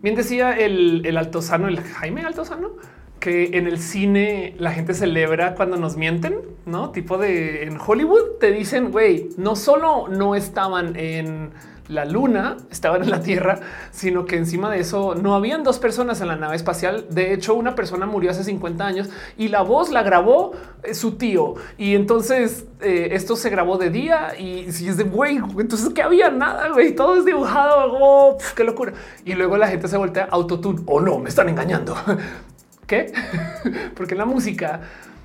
Bien 0.00 0.14
decía 0.16 0.56
el, 0.56 1.04
el 1.04 1.16
Altozano, 1.16 1.68
el 1.68 1.80
Jaime 1.80 2.22
Altozano, 2.22 2.72
que 3.20 3.56
en 3.56 3.68
el 3.68 3.78
cine 3.78 4.56
la 4.58 4.72
gente 4.72 4.94
celebra 4.94 5.54
cuando 5.54 5.76
nos 5.76 5.96
mienten, 5.96 6.40
no 6.66 6.90
tipo 6.90 7.18
de 7.18 7.64
en 7.64 7.78
Hollywood 7.78 8.38
te 8.40 8.50
dicen, 8.50 8.90
güey, 8.90 9.28
no 9.36 9.54
solo 9.54 10.08
no 10.08 10.34
estaban 10.34 10.96
en 10.96 11.52
la 11.88 12.04
luna 12.04 12.56
estaban 12.70 13.02
en 13.02 13.10
la 13.10 13.22
Tierra, 13.22 13.60
sino 13.90 14.24
que 14.24 14.36
encima 14.36 14.70
de 14.70 14.80
eso 14.80 15.14
no 15.14 15.34
habían 15.34 15.62
dos 15.62 15.78
personas 15.78 16.20
en 16.20 16.28
la 16.28 16.36
nave 16.36 16.56
espacial. 16.56 17.06
De 17.10 17.32
hecho, 17.32 17.54
una 17.54 17.74
persona 17.74 18.06
murió 18.06 18.30
hace 18.30 18.44
50 18.44 18.86
años 18.86 19.10
y 19.36 19.48
la 19.48 19.62
voz 19.62 19.90
la 19.90 20.02
grabó 20.02 20.52
eh, 20.82 20.94
su 20.94 21.12
tío. 21.12 21.54
Y 21.78 21.94
entonces 21.94 22.66
eh, 22.80 23.08
esto 23.12 23.36
se 23.36 23.50
grabó 23.50 23.78
de 23.78 23.90
día 23.90 24.38
y 24.38 24.72
si 24.72 24.88
es 24.88 24.96
de 24.96 25.04
güey, 25.04 25.36
entonces 25.36 25.92
que 25.92 26.02
había 26.02 26.30
nada, 26.30 26.68
güey, 26.68 26.94
todo 26.94 27.16
es 27.16 27.24
dibujado. 27.24 27.92
Oh, 28.00 28.38
qué 28.56 28.64
locura. 28.64 28.92
Y 29.24 29.34
luego 29.34 29.56
la 29.56 29.68
gente 29.68 29.88
se 29.88 29.96
voltea 29.96 30.28
autotune. 30.30 30.82
Oh 30.86 31.00
no, 31.00 31.18
me 31.18 31.28
están 31.28 31.48
engañando. 31.48 31.96
¿Qué? 32.86 33.12
Porque 33.94 34.14
en 34.14 34.18
la 34.18 34.26
música 34.26 34.80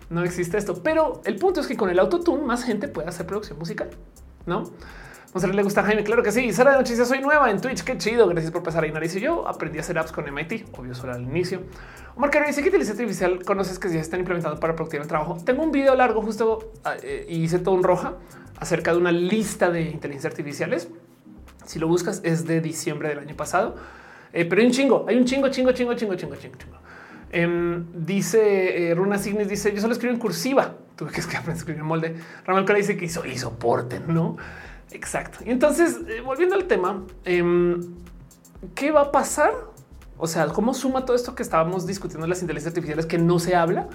no 0.10 0.24
existe 0.24 0.58
esto. 0.58 0.82
Pero 0.84 1.22
el 1.26 1.36
punto 1.36 1.62
es 1.62 1.68
que 1.68 1.78
con 1.78 1.90
el 1.90 2.00
autotune 2.00 2.44
más 2.44 2.64
gente 2.64 2.88
puede 2.88 3.10
hacer 3.10 3.26
producción 3.26 3.60
musical, 3.60 3.90
no? 4.46 4.64
Monserrat 5.34 5.56
le 5.56 5.64
gusta 5.64 5.84
Jaime. 5.84 6.04
Claro 6.04 6.24
que 6.24 6.32
sí. 6.32 6.52
Sara 6.54 6.72
de 6.72 6.78
Noticias, 6.78 7.08
soy 7.08 7.20
nueva 7.22 7.52
en 7.52 7.60
Twitch. 7.60 7.84
Qué 7.84 7.98
chido. 7.98 8.28
Gracias 8.28 8.52
por 8.52 8.64
pasar 8.64 8.84
ahí. 8.84 8.92
Nariz 8.92 9.16
y 9.16 9.20
yo 9.20 9.48
aprendí 9.48 9.78
a 9.78 9.82
hacer 9.82 9.98
apps 9.98 10.12
con 10.12 10.26
MIT, 10.32 10.68
obvio, 10.78 10.96
solo 10.96 11.14
al 11.14 11.24
inicio. 11.24 11.62
Omar 12.16 12.32
Caro 12.32 12.48
dice 12.48 12.62
que 12.62 12.68
inteligencia 12.68 12.94
artificial 12.94 13.44
conoces 13.44 13.78
que 13.78 13.90
ya 13.90 14.00
están 14.00 14.22
implementando 14.22 14.60
para 14.60 14.76
productividad 14.76 15.04
el 15.04 15.10
trabajo. 15.10 15.38
Tengo 15.46 15.64
un 15.64 15.72
video 15.72 15.96
largo 15.96 16.22
justo 16.22 16.72
ah, 16.84 16.96
eh, 17.04 17.26
hice 17.30 17.60
todo 17.60 17.76
un 17.76 17.84
roja 17.84 18.16
acerca 18.60 18.92
de 18.92 18.98
una 18.98 19.12
lista 19.12 19.70
de 19.70 19.82
inteligencias 19.82 20.32
artificiales. 20.32 20.90
Si 21.66 21.80
lo 21.80 21.88
buscas, 21.88 22.22
es 22.24 22.48
de 22.48 22.62
diciembre 22.62 23.10
del 23.10 23.20
año 23.20 23.36
pasado, 23.36 23.76
eh, 24.34 24.46
pero 24.46 24.62
hay 24.62 24.68
un 24.68 24.74
chingo, 24.74 25.06
hay 25.08 25.18
un 25.18 25.26
chingo, 25.26 25.50
chingo, 25.50 25.74
chingo, 25.74 25.94
chingo, 25.94 26.16
chingo, 26.16 26.36
chingo, 26.36 26.58
chingo. 26.58 26.78
Em, 27.30 27.86
dice 27.94 28.90
eh, 28.90 28.96
Runa 28.96 29.18
Signes, 29.18 29.50
dice 29.50 29.74
yo 29.74 29.82
solo 29.82 29.94
escribo 29.94 30.14
en 30.14 30.20
cursiva. 30.20 30.76
Tuve 30.96 31.12
que 31.12 31.20
escribir 31.52 31.82
en 31.82 31.86
molde. 31.86 32.16
Ramón 32.46 32.66
Cara 32.66 32.80
dice 32.80 32.98
que 32.98 33.06
hizo 33.06 33.26
y 33.26 33.38
soporten, 33.38 34.04
no? 34.08 34.38
Exacto. 34.98 35.40
Y 35.46 35.52
entonces, 35.52 36.00
eh, 36.08 36.22
volviendo 36.22 36.56
al 36.56 36.66
tema, 36.66 37.04
em, 37.24 37.82
¿qué 38.74 38.92
va 38.92 39.02
a 39.02 39.12
pasar? 39.12 39.54
O 40.18 40.26
sea, 40.26 40.48
¿cómo 40.48 40.74
suma 40.74 41.06
todo 41.06 41.16
esto 41.16 41.36
que 41.36 41.44
estábamos 41.44 41.86
discutiendo 41.86 42.26
las 42.26 42.42
inteligencias 42.42 42.72
artificiales 42.72 43.06
que 43.06 43.20
no 43.20 43.38
se 43.38 43.56
habla? 43.56 43.88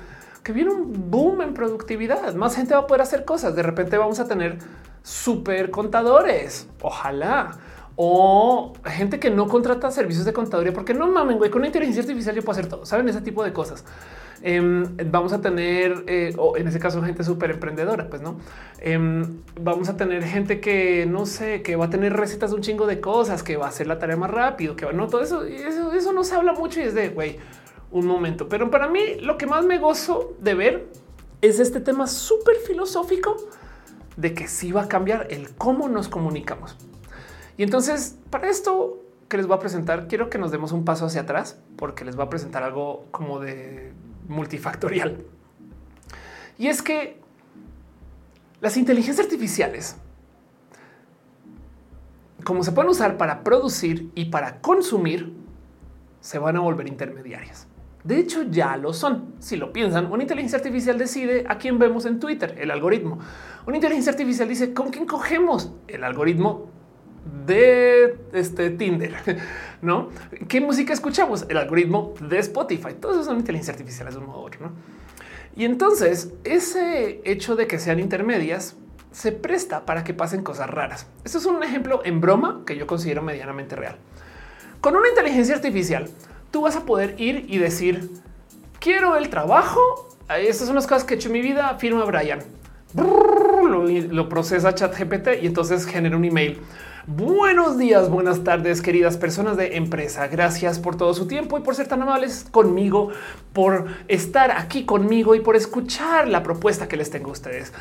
Que 0.44 0.52
viene 0.52 0.70
un 0.70 1.10
boom 1.10 1.42
en 1.42 1.54
productividad. 1.54 2.34
Más 2.34 2.54
gente 2.54 2.74
va 2.74 2.82
a 2.82 2.86
poder 2.86 3.02
hacer 3.02 3.24
cosas. 3.24 3.56
De 3.56 3.64
repente 3.64 3.98
vamos 3.98 4.20
a 4.20 4.28
tener 4.28 4.58
super 5.02 5.72
contadores. 5.72 6.68
Ojalá. 6.80 7.58
O 7.96 8.72
gente 8.84 9.18
que 9.18 9.30
no 9.30 9.48
contrata 9.48 9.90
servicios 9.90 10.24
de 10.24 10.32
contaduría 10.32 10.72
porque 10.72 10.94
no 10.94 11.08
mamen, 11.08 11.36
güey, 11.36 11.50
con 11.50 11.60
una 11.60 11.66
inteligencia 11.66 12.02
artificial 12.02 12.36
yo 12.36 12.42
puedo 12.42 12.58
hacer 12.58 12.70
todo. 12.70 12.86
Saben 12.86 13.08
ese 13.08 13.20
tipo 13.22 13.42
de 13.42 13.52
cosas. 13.52 13.84
Em, 14.44 14.96
vamos 15.10 15.32
a 15.32 15.40
tener, 15.40 16.04
eh, 16.08 16.34
o 16.36 16.56
en 16.56 16.66
ese 16.66 16.80
caso, 16.80 17.00
gente 17.02 17.22
súper 17.22 17.52
emprendedora, 17.52 18.10
pues 18.10 18.22
no 18.22 18.38
em, 18.80 19.40
vamos 19.60 19.88
a 19.88 19.96
tener 19.96 20.24
gente 20.24 20.60
que 20.60 21.06
no 21.06 21.26
sé, 21.26 21.62
que 21.62 21.76
va 21.76 21.84
a 21.84 21.90
tener 21.90 22.12
recetas 22.12 22.50
de 22.50 22.56
un 22.56 22.62
chingo 22.62 22.86
de 22.86 23.00
cosas, 23.00 23.44
que 23.44 23.56
va 23.56 23.66
a 23.66 23.68
hacer 23.68 23.86
la 23.86 24.00
tarea 24.00 24.16
más 24.16 24.30
rápido, 24.30 24.74
que 24.74 24.84
va 24.84 24.92
no 24.92 25.06
todo 25.06 25.22
eso, 25.22 25.44
eso, 25.44 25.92
eso 25.92 26.12
no 26.12 26.24
se 26.24 26.34
habla 26.34 26.54
mucho 26.54 26.80
y 26.80 26.84
es 26.84 26.94
de 26.94 27.10
güey, 27.10 27.38
un 27.92 28.06
momento. 28.06 28.48
Pero 28.48 28.68
para 28.68 28.88
mí, 28.88 29.00
lo 29.20 29.38
que 29.38 29.46
más 29.46 29.64
me 29.64 29.78
gozo 29.78 30.34
de 30.40 30.54
ver 30.54 30.86
es 31.40 31.60
este 31.60 31.80
tema 31.80 32.08
súper 32.08 32.56
filosófico 32.56 33.36
de 34.16 34.34
que 34.34 34.48
sí 34.48 34.72
va 34.72 34.82
a 34.82 34.88
cambiar 34.88 35.28
el 35.30 35.54
cómo 35.54 35.88
nos 35.88 36.08
comunicamos. 36.08 36.76
Y 37.56 37.62
entonces, 37.62 38.18
para 38.30 38.48
esto 38.48 38.98
que 39.28 39.36
les 39.36 39.46
voy 39.46 39.56
a 39.56 39.60
presentar, 39.60 40.08
quiero 40.08 40.28
que 40.28 40.38
nos 40.38 40.50
demos 40.50 40.72
un 40.72 40.84
paso 40.84 41.06
hacia 41.06 41.22
atrás, 41.22 41.58
porque 41.76 42.04
les 42.04 42.16
voy 42.16 42.26
a 42.26 42.28
presentar 42.28 42.62
algo 42.62 43.06
como 43.10 43.38
de 43.38 43.92
multifactorial. 44.32 45.24
Y 46.58 46.68
es 46.68 46.82
que 46.82 47.20
las 48.60 48.76
inteligencias 48.76 49.24
artificiales, 49.24 49.96
como 52.44 52.64
se 52.64 52.72
pueden 52.72 52.90
usar 52.90 53.16
para 53.16 53.44
producir 53.44 54.10
y 54.14 54.26
para 54.26 54.60
consumir, 54.60 55.32
se 56.20 56.38
van 56.38 56.56
a 56.56 56.60
volver 56.60 56.88
intermediarias. 56.88 57.66
De 58.04 58.18
hecho, 58.18 58.42
ya 58.42 58.76
lo 58.76 58.92
son. 58.92 59.34
Si 59.38 59.56
lo 59.56 59.72
piensan, 59.72 60.10
una 60.10 60.22
inteligencia 60.22 60.58
artificial 60.58 60.98
decide 60.98 61.44
a 61.48 61.58
quién 61.58 61.78
vemos 61.78 62.04
en 62.06 62.18
Twitter, 62.18 62.56
el 62.58 62.70
algoritmo. 62.70 63.18
Una 63.66 63.76
inteligencia 63.76 64.10
artificial 64.10 64.48
dice 64.48 64.74
con 64.74 64.90
quién 64.90 65.06
cogemos, 65.06 65.72
el 65.86 66.02
algoritmo 66.02 66.68
de 67.46 68.18
este 68.32 68.70
Tinder, 68.70 69.14
¿no? 69.82 70.10
¿Qué 70.48 70.60
música 70.60 70.92
escuchamos? 70.92 71.46
El 71.48 71.56
algoritmo 71.56 72.14
de 72.20 72.38
Spotify. 72.38 72.94
Todos 73.00 73.16
esos 73.16 73.26
son 73.26 73.38
inteligencias 73.38 73.76
artificiales 73.76 74.14
de 74.14 74.20
un 74.20 74.26
modo 74.26 74.42
u 74.42 74.46
otro, 74.46 74.66
¿no? 74.66 74.72
Y 75.54 75.64
entonces 75.64 76.32
ese 76.44 77.20
hecho 77.24 77.56
de 77.56 77.66
que 77.66 77.78
sean 77.78 77.98
intermedias 77.98 78.76
se 79.10 79.32
presta 79.32 79.84
para 79.84 80.02
que 80.04 80.14
pasen 80.14 80.42
cosas 80.42 80.70
raras. 80.70 81.06
Esto 81.24 81.38
es 81.38 81.44
un 81.44 81.62
ejemplo 81.62 82.00
en 82.04 82.20
broma 82.20 82.62
que 82.66 82.76
yo 82.76 82.86
considero 82.86 83.22
medianamente 83.22 83.76
real. 83.76 83.96
Con 84.80 84.96
una 84.96 85.08
inteligencia 85.08 85.54
artificial, 85.54 86.08
tú 86.50 86.62
vas 86.62 86.76
a 86.76 86.84
poder 86.86 87.14
ir 87.18 87.44
y 87.48 87.58
decir, 87.58 88.10
quiero 88.80 89.16
el 89.16 89.28
trabajo. 89.28 90.08
Estas 90.28 90.66
son 90.66 90.76
las 90.76 90.86
cosas 90.86 91.04
que 91.04 91.14
he 91.14 91.16
hecho 91.18 91.28
en 91.28 91.34
mi 91.34 91.42
vida. 91.42 91.76
Firma 91.78 92.04
Brian. 92.04 92.40
Lo, 92.94 93.84
lo 93.84 94.28
procesa 94.28 94.74
chat 94.74 94.98
GPT 94.98 95.42
y 95.42 95.46
entonces 95.46 95.86
genera 95.86 96.16
un 96.16 96.24
email 96.24 96.58
Buenos 97.08 97.78
días, 97.78 98.08
buenas 98.08 98.44
tardes, 98.44 98.80
queridas 98.80 99.16
personas 99.16 99.56
de 99.56 99.76
empresa. 99.76 100.28
Gracias 100.28 100.78
por 100.78 100.96
todo 100.96 101.12
su 101.14 101.26
tiempo 101.26 101.58
y 101.58 101.60
por 101.60 101.74
ser 101.74 101.88
tan 101.88 102.00
amables 102.00 102.46
conmigo, 102.48 103.08
por 103.52 103.86
estar 104.06 104.52
aquí 104.52 104.84
conmigo 104.84 105.34
y 105.34 105.40
por 105.40 105.56
escuchar 105.56 106.28
la 106.28 106.44
propuesta 106.44 106.86
que 106.86 106.96
les 106.96 107.10
tengo 107.10 107.30
a 107.30 107.32
ustedes. 107.32 107.72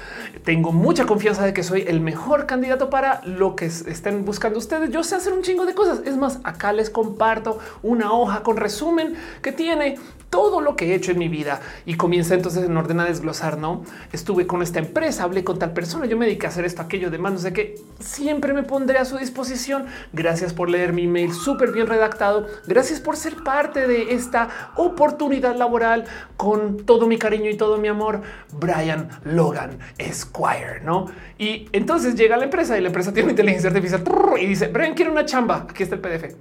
Tengo 0.43 0.71
mucha 0.71 1.05
confianza 1.05 1.45
de 1.45 1.53
que 1.53 1.61
soy 1.61 1.83
el 1.87 2.01
mejor 2.01 2.47
candidato 2.47 2.89
para 2.89 3.21
lo 3.23 3.55
que 3.55 3.65
estén 3.65 4.25
buscando 4.25 4.57
ustedes. 4.57 4.89
Yo 4.89 5.03
sé 5.03 5.13
hacer 5.13 5.33
un 5.33 5.43
chingo 5.43 5.67
de 5.67 5.75
cosas. 5.75 6.01
Es 6.03 6.17
más, 6.17 6.39
acá 6.43 6.73
les 6.73 6.89
comparto 6.89 7.59
una 7.83 8.13
hoja 8.13 8.41
con 8.41 8.57
resumen 8.57 9.13
que 9.43 9.51
tiene 9.51 9.99
todo 10.31 10.61
lo 10.61 10.75
que 10.75 10.85
he 10.85 10.95
hecho 10.95 11.11
en 11.11 11.19
mi 11.19 11.27
vida 11.27 11.59
y 11.85 11.95
comienza 11.95 12.33
entonces 12.33 12.63
en 12.63 12.75
orden 12.75 13.01
a 13.01 13.05
desglosar. 13.05 13.59
No 13.59 13.83
estuve 14.11 14.47
con 14.47 14.63
esta 14.63 14.79
empresa, 14.79 15.23
hablé 15.23 15.43
con 15.43 15.59
tal 15.59 15.73
persona, 15.73 16.07
yo 16.07 16.17
me 16.17 16.25
dediqué 16.25 16.47
a 16.47 16.49
hacer 16.49 16.65
esto, 16.65 16.81
aquello, 16.81 17.11
demás, 17.11 17.33
no 17.33 17.39
sé 17.39 17.53
qué. 17.53 17.75
Siempre 17.99 18.53
me 18.53 18.63
pondré 18.63 18.97
a 18.97 19.05
su 19.11 19.17
disposición. 19.17 19.85
Gracias 20.13 20.53
por 20.53 20.69
leer 20.69 20.93
mi 20.93 21.03
email 21.03 21.33
súper 21.33 21.71
bien 21.71 21.87
redactado. 21.87 22.47
Gracias 22.65 23.01
por 23.01 23.17
ser 23.17 23.35
parte 23.43 23.85
de 23.87 24.13
esta 24.13 24.71
oportunidad 24.75 25.55
laboral 25.55 26.05
con 26.37 26.85
todo 26.85 27.07
mi 27.07 27.17
cariño 27.17 27.49
y 27.49 27.57
todo 27.57 27.77
mi 27.77 27.89
amor. 27.89 28.21
Brian 28.53 29.09
Logan 29.25 29.77
Esquire, 29.97 30.79
no? 30.83 31.07
Y 31.37 31.67
entonces 31.73 32.15
llega 32.15 32.37
la 32.37 32.45
empresa 32.45 32.77
y 32.77 32.81
la 32.81 32.87
empresa 32.87 33.13
tiene 33.13 33.31
inteligencia 33.31 33.69
artificial 33.69 34.01
y 34.39 34.45
dice 34.45 34.67
Brian 34.67 34.93
quiere 34.93 35.11
una 35.11 35.25
chamba. 35.25 35.67
Aquí 35.69 35.83
está 35.83 35.95
el 35.95 36.01
PDF. 36.01 36.33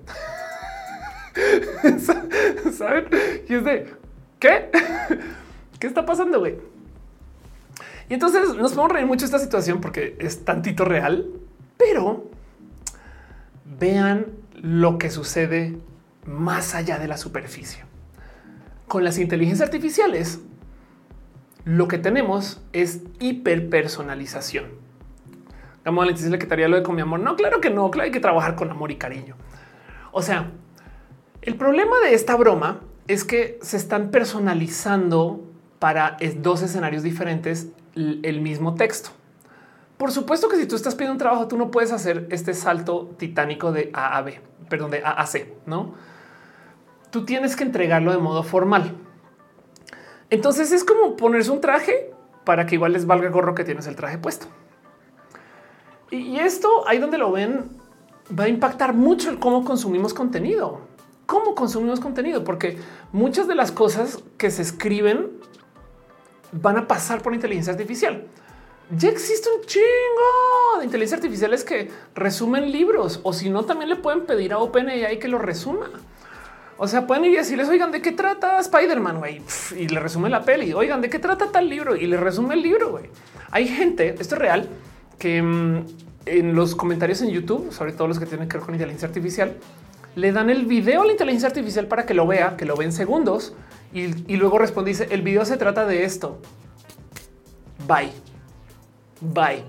¿Saben? 2.78 3.08
Y 3.48 3.54
es 3.54 3.64
de 3.64 3.94
qué? 4.38 4.70
¿Qué 5.80 5.86
está 5.88 6.06
pasando, 6.06 6.38
güey? 6.38 6.56
Y 8.08 8.14
entonces 8.14 8.54
nos 8.54 8.72
podemos 8.72 8.92
reír 8.92 9.06
mucho 9.06 9.24
esta 9.24 9.40
situación 9.40 9.80
porque 9.80 10.16
es 10.20 10.44
tantito 10.44 10.84
real, 10.84 11.26
pero 11.76 12.29
vean 13.80 14.26
lo 14.54 14.98
que 14.98 15.10
sucede 15.10 15.76
más 16.26 16.74
allá 16.74 16.98
de 16.98 17.08
la 17.08 17.16
superficie. 17.16 17.82
Con 18.86 19.02
las 19.04 19.18
inteligencias 19.18 19.66
artificiales, 19.66 20.40
lo 21.64 21.88
que 21.88 21.98
tenemos 21.98 22.60
es 22.72 23.00
hiperpersonalización. 23.18 24.66
Vamos 25.84 26.04
a 26.04 26.28
le 26.28 26.38
quitaría 26.38 26.68
lo 26.68 26.76
de 26.76 26.82
con 26.82 26.94
mi 26.94 27.00
amor. 27.00 27.20
No, 27.20 27.36
claro 27.36 27.60
que 27.60 27.70
no, 27.70 27.90
claro, 27.90 28.04
hay 28.04 28.12
que 28.12 28.20
trabajar 28.20 28.54
con 28.54 28.70
amor 28.70 28.90
y 28.90 28.96
cariño. 28.96 29.34
O 30.12 30.20
sea, 30.20 30.50
el 31.40 31.56
problema 31.56 31.98
de 32.04 32.14
esta 32.14 32.36
broma 32.36 32.80
es 33.08 33.24
que 33.24 33.58
se 33.62 33.78
están 33.78 34.10
personalizando 34.10 35.42
para 35.78 36.18
dos 36.36 36.62
escenarios 36.62 37.02
diferentes 37.02 37.68
el 37.94 38.40
mismo 38.42 38.74
texto. 38.74 39.10
Por 40.00 40.12
supuesto 40.12 40.48
que 40.48 40.56
si 40.56 40.64
tú 40.64 40.76
estás 40.76 40.94
pidiendo 40.94 41.12
un 41.12 41.18
trabajo, 41.18 41.46
tú 41.46 41.58
no 41.58 41.70
puedes 41.70 41.92
hacer 41.92 42.26
este 42.30 42.54
salto 42.54 43.10
titánico 43.18 43.70
de 43.70 43.90
A 43.92 44.16
a 44.16 44.22
B, 44.22 44.40
perdón, 44.70 44.90
de 44.90 45.02
A 45.04 45.10
a 45.10 45.26
C, 45.26 45.54
no? 45.66 45.92
Tú 47.10 47.26
tienes 47.26 47.54
que 47.54 47.64
entregarlo 47.64 48.10
de 48.10 48.16
modo 48.16 48.42
formal. 48.42 48.96
Entonces 50.30 50.72
es 50.72 50.84
como 50.84 51.16
ponerse 51.16 51.50
un 51.50 51.60
traje 51.60 52.14
para 52.44 52.64
que 52.64 52.76
igual 52.76 52.94
les 52.94 53.04
valga 53.04 53.26
el 53.26 53.32
gorro 53.34 53.54
que 53.54 53.62
tienes 53.62 53.86
el 53.88 53.94
traje 53.94 54.16
puesto. 54.16 54.46
Y 56.10 56.38
esto 56.38 56.88
ahí 56.88 56.96
donde 56.96 57.18
lo 57.18 57.30
ven 57.30 57.68
va 58.32 58.44
a 58.44 58.48
impactar 58.48 58.94
mucho 58.94 59.28
el 59.28 59.38
cómo 59.38 59.66
consumimos 59.66 60.14
contenido, 60.14 60.80
cómo 61.26 61.54
consumimos 61.54 62.00
contenido, 62.00 62.42
porque 62.42 62.78
muchas 63.12 63.46
de 63.48 63.54
las 63.54 63.70
cosas 63.70 64.24
que 64.38 64.50
se 64.50 64.62
escriben 64.62 65.32
van 66.52 66.78
a 66.78 66.88
pasar 66.88 67.20
por 67.20 67.34
inteligencia 67.34 67.74
artificial 67.74 68.26
ya 68.96 69.08
existe 69.08 69.48
un 69.56 69.64
chingo 69.66 70.78
de 70.78 70.84
inteligencia 70.84 71.16
artificiales 71.16 71.64
que 71.64 71.90
resumen 72.14 72.72
libros 72.72 73.20
o 73.22 73.32
si 73.32 73.50
no, 73.50 73.64
también 73.64 73.88
le 73.88 73.96
pueden 73.96 74.26
pedir 74.26 74.52
a 74.52 74.58
OpenAI 74.58 75.18
que 75.18 75.28
lo 75.28 75.38
resuma. 75.38 75.90
O 76.82 76.88
sea, 76.88 77.06
pueden 77.06 77.26
ir 77.26 77.32
y 77.32 77.36
decirles, 77.36 77.68
oigan, 77.68 77.92
¿de 77.92 78.00
qué 78.00 78.10
trata 78.10 78.58
Spider-Man? 78.58 79.18
güey? 79.18 79.42
Y 79.76 79.88
le 79.88 80.00
resume 80.00 80.30
la 80.30 80.42
peli. 80.42 80.72
Oigan, 80.72 81.02
¿de 81.02 81.10
qué 81.10 81.18
trata 81.18 81.52
tal 81.52 81.68
libro? 81.68 81.94
Y 81.94 82.06
le 82.06 82.16
resume 82.16 82.54
el 82.54 82.62
libro. 82.62 82.90
güey. 82.92 83.10
Hay 83.50 83.68
gente, 83.68 84.16
esto 84.18 84.34
es 84.34 84.40
real, 84.40 84.66
que 85.18 85.42
mm, 85.42 85.86
en 86.24 86.54
los 86.54 86.74
comentarios 86.74 87.20
en 87.20 87.28
YouTube, 87.28 87.70
sobre 87.70 87.92
todo 87.92 88.08
los 88.08 88.18
que 88.18 88.24
tienen 88.24 88.48
que 88.48 88.56
ver 88.56 88.64
con 88.64 88.74
inteligencia 88.74 89.08
artificial, 89.08 89.56
le 90.16 90.32
dan 90.32 90.48
el 90.48 90.64
video 90.64 91.02
a 91.02 91.04
la 91.04 91.12
inteligencia 91.12 91.48
artificial 91.48 91.86
para 91.86 92.06
que 92.06 92.14
lo 92.14 92.26
vea, 92.26 92.56
que 92.56 92.64
lo 92.64 92.76
ve 92.76 92.86
en 92.86 92.92
segundos 92.92 93.52
y, 93.92 94.32
y 94.32 94.36
luego 94.36 94.58
responde, 94.58 94.90
dice, 94.90 95.06
el 95.10 95.20
video 95.20 95.44
se 95.44 95.58
trata 95.58 95.84
de 95.84 96.04
esto. 96.04 96.38
Bye. 97.86 98.29
Bye. 99.20 99.64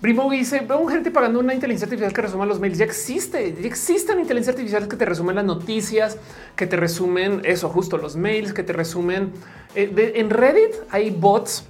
Primo 0.00 0.28
dice 0.28 0.60
veo 0.66 0.84
gente 0.88 1.12
pagando 1.12 1.38
una 1.38 1.54
inteligencia 1.54 1.86
artificial 1.86 2.12
que 2.12 2.22
resuma 2.22 2.44
los 2.44 2.58
mails. 2.58 2.76
Ya 2.76 2.84
existe, 2.84 3.54
ya 3.54 3.68
existen 3.68 4.18
inteligencias 4.18 4.54
artificiales 4.54 4.88
que 4.88 4.96
te 4.96 5.04
resumen 5.04 5.36
las 5.36 5.44
noticias, 5.44 6.18
que 6.56 6.66
te 6.66 6.76
resumen 6.76 7.40
eso, 7.44 7.68
justo 7.68 7.98
los 7.98 8.16
mails, 8.16 8.52
que 8.52 8.64
te 8.64 8.72
resumen 8.72 9.32
eh, 9.76 10.12
en 10.16 10.30
Reddit. 10.30 10.74
Hay 10.90 11.10
bots 11.10 11.66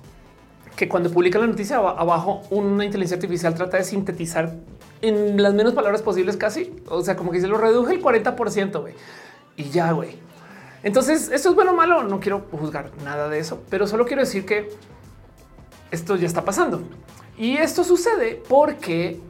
que 0.76 0.89
cuando 0.89 1.10
publican 1.10 1.43
la 1.43 1.48
noticia 1.48 1.76
abajo, 1.76 2.43
una 2.48 2.86
inteligencia 2.86 3.16
artificial 3.16 3.55
trata 3.55 3.76
de 3.76 3.84
sintetizar 3.84 4.55
en 5.02 5.43
las 5.43 5.52
menos 5.52 5.74
palabras 5.74 6.01
posibles, 6.01 6.39
casi. 6.39 6.74
O 6.89 7.02
sea, 7.02 7.16
como 7.16 7.32
que 7.32 7.40
se 7.43 7.48
lo 7.48 7.59
reduje 7.59 7.93
el 7.93 8.01
40 8.01 8.34
por 8.34 8.51
ciento 8.51 8.86
y 9.56 9.64
ya, 9.64 9.93
güey. 9.93 10.16
Entonces, 10.82 11.30
esto 11.30 11.51
es 11.51 11.55
bueno 11.55 11.72
o 11.72 11.74
malo. 11.74 12.02
No 12.05 12.18
quiero 12.18 12.47
juzgar 12.51 12.90
nada 13.05 13.28
de 13.28 13.39
eso, 13.39 13.62
pero 13.68 13.86
solo 13.86 14.06
quiero 14.06 14.22
decir 14.22 14.47
que 14.47 14.70
esto 15.93 16.16
ya 16.16 16.27
está 16.27 16.44
pasando. 16.44 16.82
Y 17.39 17.59
esto 17.59 17.85
sucede 17.85 18.43
porque 18.48 19.20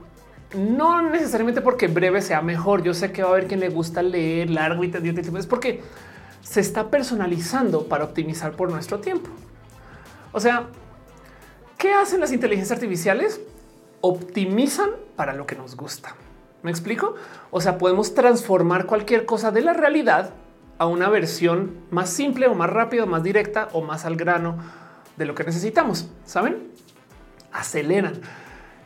no 0.54 1.02
necesariamente 1.02 1.60
porque 1.60 1.88
breve 1.88 2.22
sea 2.22 2.40
mejor. 2.40 2.82
Yo 2.82 2.94
sé 2.94 3.12
que 3.12 3.22
va 3.22 3.30
a 3.30 3.32
haber 3.32 3.48
quien 3.48 3.60
le 3.60 3.68
gusta 3.68 4.02
leer 4.02 4.48
largo 4.48 4.82
y 4.84 4.88
tendido, 4.88 5.20
es 5.38 5.46
porque 5.46 5.82
se 6.40 6.60
está 6.60 6.88
personalizando 6.88 7.86
para 7.86 8.04
optimizar 8.04 8.52
por 8.52 8.70
nuestro 8.70 9.00
tiempo. 9.00 9.28
O 10.32 10.40
sea, 10.40 10.68
¿qué 11.78 11.92
hacen 11.92 12.20
las 12.20 12.32
inteligencias 12.32 12.78
artificiales? 12.78 13.40
Optimizan 14.00 14.90
para 15.16 15.34
lo 15.34 15.46
que 15.46 15.56
nos 15.56 15.76
gusta. 15.76 16.14
¿Me 16.62 16.70
explico? 16.70 17.16
O 17.50 17.60
sea, 17.60 17.76
podemos 17.76 18.14
transformar 18.14 18.86
cualquier 18.86 19.26
cosa 19.26 19.50
de 19.50 19.62
la 19.62 19.72
realidad 19.72 20.30
a 20.78 20.86
una 20.86 21.08
versión 21.08 21.76
más 21.90 22.10
simple 22.10 22.46
o 22.46 22.54
más 22.54 22.70
rápida, 22.70 23.04
más 23.04 23.22
directa 23.24 23.68
o 23.72 23.82
más 23.82 24.04
al 24.04 24.16
grano 24.16 24.58
de 25.16 25.26
lo 25.26 25.34
que 25.34 25.44
necesitamos. 25.44 26.08
Saben? 26.24 26.70
Aceleran. 27.52 28.20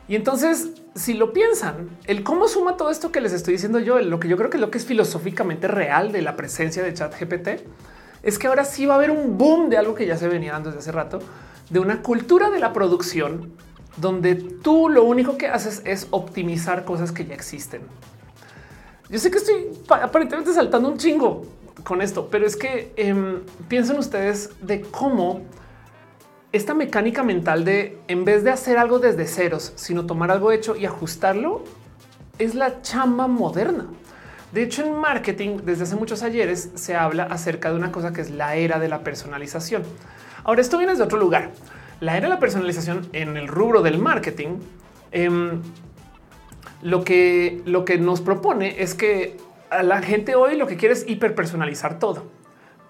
Y 0.07 0.15
entonces, 0.15 0.71
si 0.95 1.13
lo 1.13 1.33
piensan, 1.33 1.89
el 2.05 2.23
cómo 2.23 2.47
suma 2.47 2.77
todo 2.77 2.89
esto 2.89 3.11
que 3.11 3.19
les 3.19 3.33
estoy 3.33 3.53
diciendo 3.53 3.79
yo, 3.79 3.99
lo 3.99 4.19
que 4.19 4.27
yo 4.27 4.37
creo 4.37 4.49
que 4.49 4.57
es 4.57 4.61
lo 4.61 4.71
que 4.71 4.77
es 4.77 4.85
filosóficamente 4.85 5.67
real 5.67 6.11
de 6.11 6.21
la 6.21 6.35
presencia 6.37 6.81
de 6.81 6.93
chat 6.93 7.13
GPT, 7.19 7.61
es 8.23 8.39
que 8.39 8.47
ahora 8.47 8.63
sí 8.63 8.85
va 8.85 8.93
a 8.93 8.97
haber 8.97 9.11
un 9.11 9.37
boom 9.37 9.69
de 9.69 9.77
algo 9.77 9.95
que 9.95 10.05
ya 10.05 10.17
se 10.17 10.27
venía 10.27 10.53
dando 10.53 10.69
desde 10.69 10.79
hace 10.79 10.91
rato, 10.91 11.19
de 11.69 11.79
una 11.79 12.01
cultura 12.01 12.49
de 12.49 12.59
la 12.59 12.71
producción 12.71 13.51
donde 13.97 14.35
tú 14.35 14.89
lo 14.89 15.03
único 15.03 15.37
que 15.37 15.47
haces 15.47 15.81
es 15.83 16.07
optimizar 16.11 16.85
cosas 16.85 17.11
que 17.11 17.25
ya 17.25 17.33
existen. 17.33 17.81
Yo 19.09 19.19
sé 19.19 19.31
que 19.31 19.37
estoy 19.37 19.67
aparentemente 19.89 20.53
saltando 20.53 20.89
un 20.89 20.97
chingo 20.97 21.45
con 21.83 22.01
esto, 22.01 22.27
pero 22.29 22.45
es 22.45 22.55
que 22.55 22.93
eh, 22.95 23.41
piensen 23.67 23.97
ustedes 23.97 24.51
de 24.61 24.81
cómo 24.81 25.41
esta 26.57 26.73
mecánica 26.73 27.23
mental 27.23 27.63
de 27.63 27.97
en 28.07 28.25
vez 28.25 28.43
de 28.43 28.51
hacer 28.51 28.77
algo 28.77 28.99
desde 28.99 29.25
ceros, 29.27 29.73
sino 29.75 30.05
tomar 30.05 30.31
algo 30.31 30.51
hecho 30.51 30.75
y 30.75 30.85
ajustarlo, 30.85 31.63
es 32.39 32.55
la 32.55 32.81
chamba 32.81 33.27
moderna. 33.27 33.85
De 34.51 34.63
hecho, 34.63 34.83
en 34.83 34.95
marketing, 34.95 35.59
desde 35.63 35.83
hace 35.83 35.95
muchos 35.95 36.23
ayeres, 36.23 36.71
se 36.75 36.95
habla 36.95 37.23
acerca 37.23 37.69
de 37.69 37.75
una 37.75 37.91
cosa 37.91 38.11
que 38.11 38.21
es 38.21 38.31
la 38.31 38.55
era 38.55 38.79
de 38.79 38.87
la 38.87 39.03
personalización. 39.03 39.83
Ahora, 40.43 40.61
esto 40.61 40.77
viene 40.77 40.95
de 40.95 41.03
otro 41.03 41.19
lugar. 41.19 41.51
La 41.99 42.17
era 42.17 42.27
de 42.27 42.33
la 42.33 42.39
personalización 42.39 43.07
en 43.13 43.37
el 43.37 43.47
rubro 43.47 43.81
del 43.81 43.99
marketing, 43.99 44.59
em, 45.11 45.61
lo, 46.81 47.03
que, 47.03 47.61
lo 47.65 47.85
que 47.85 47.97
nos 47.97 48.21
propone 48.21 48.81
es 48.81 48.93
que 48.93 49.37
a 49.69 49.83
la 49.83 50.01
gente 50.01 50.35
hoy 50.35 50.55
lo 50.55 50.67
que 50.67 50.77
quiere 50.77 50.93
es 50.93 51.07
hiperpersonalizar 51.07 51.99
todo 51.99 52.36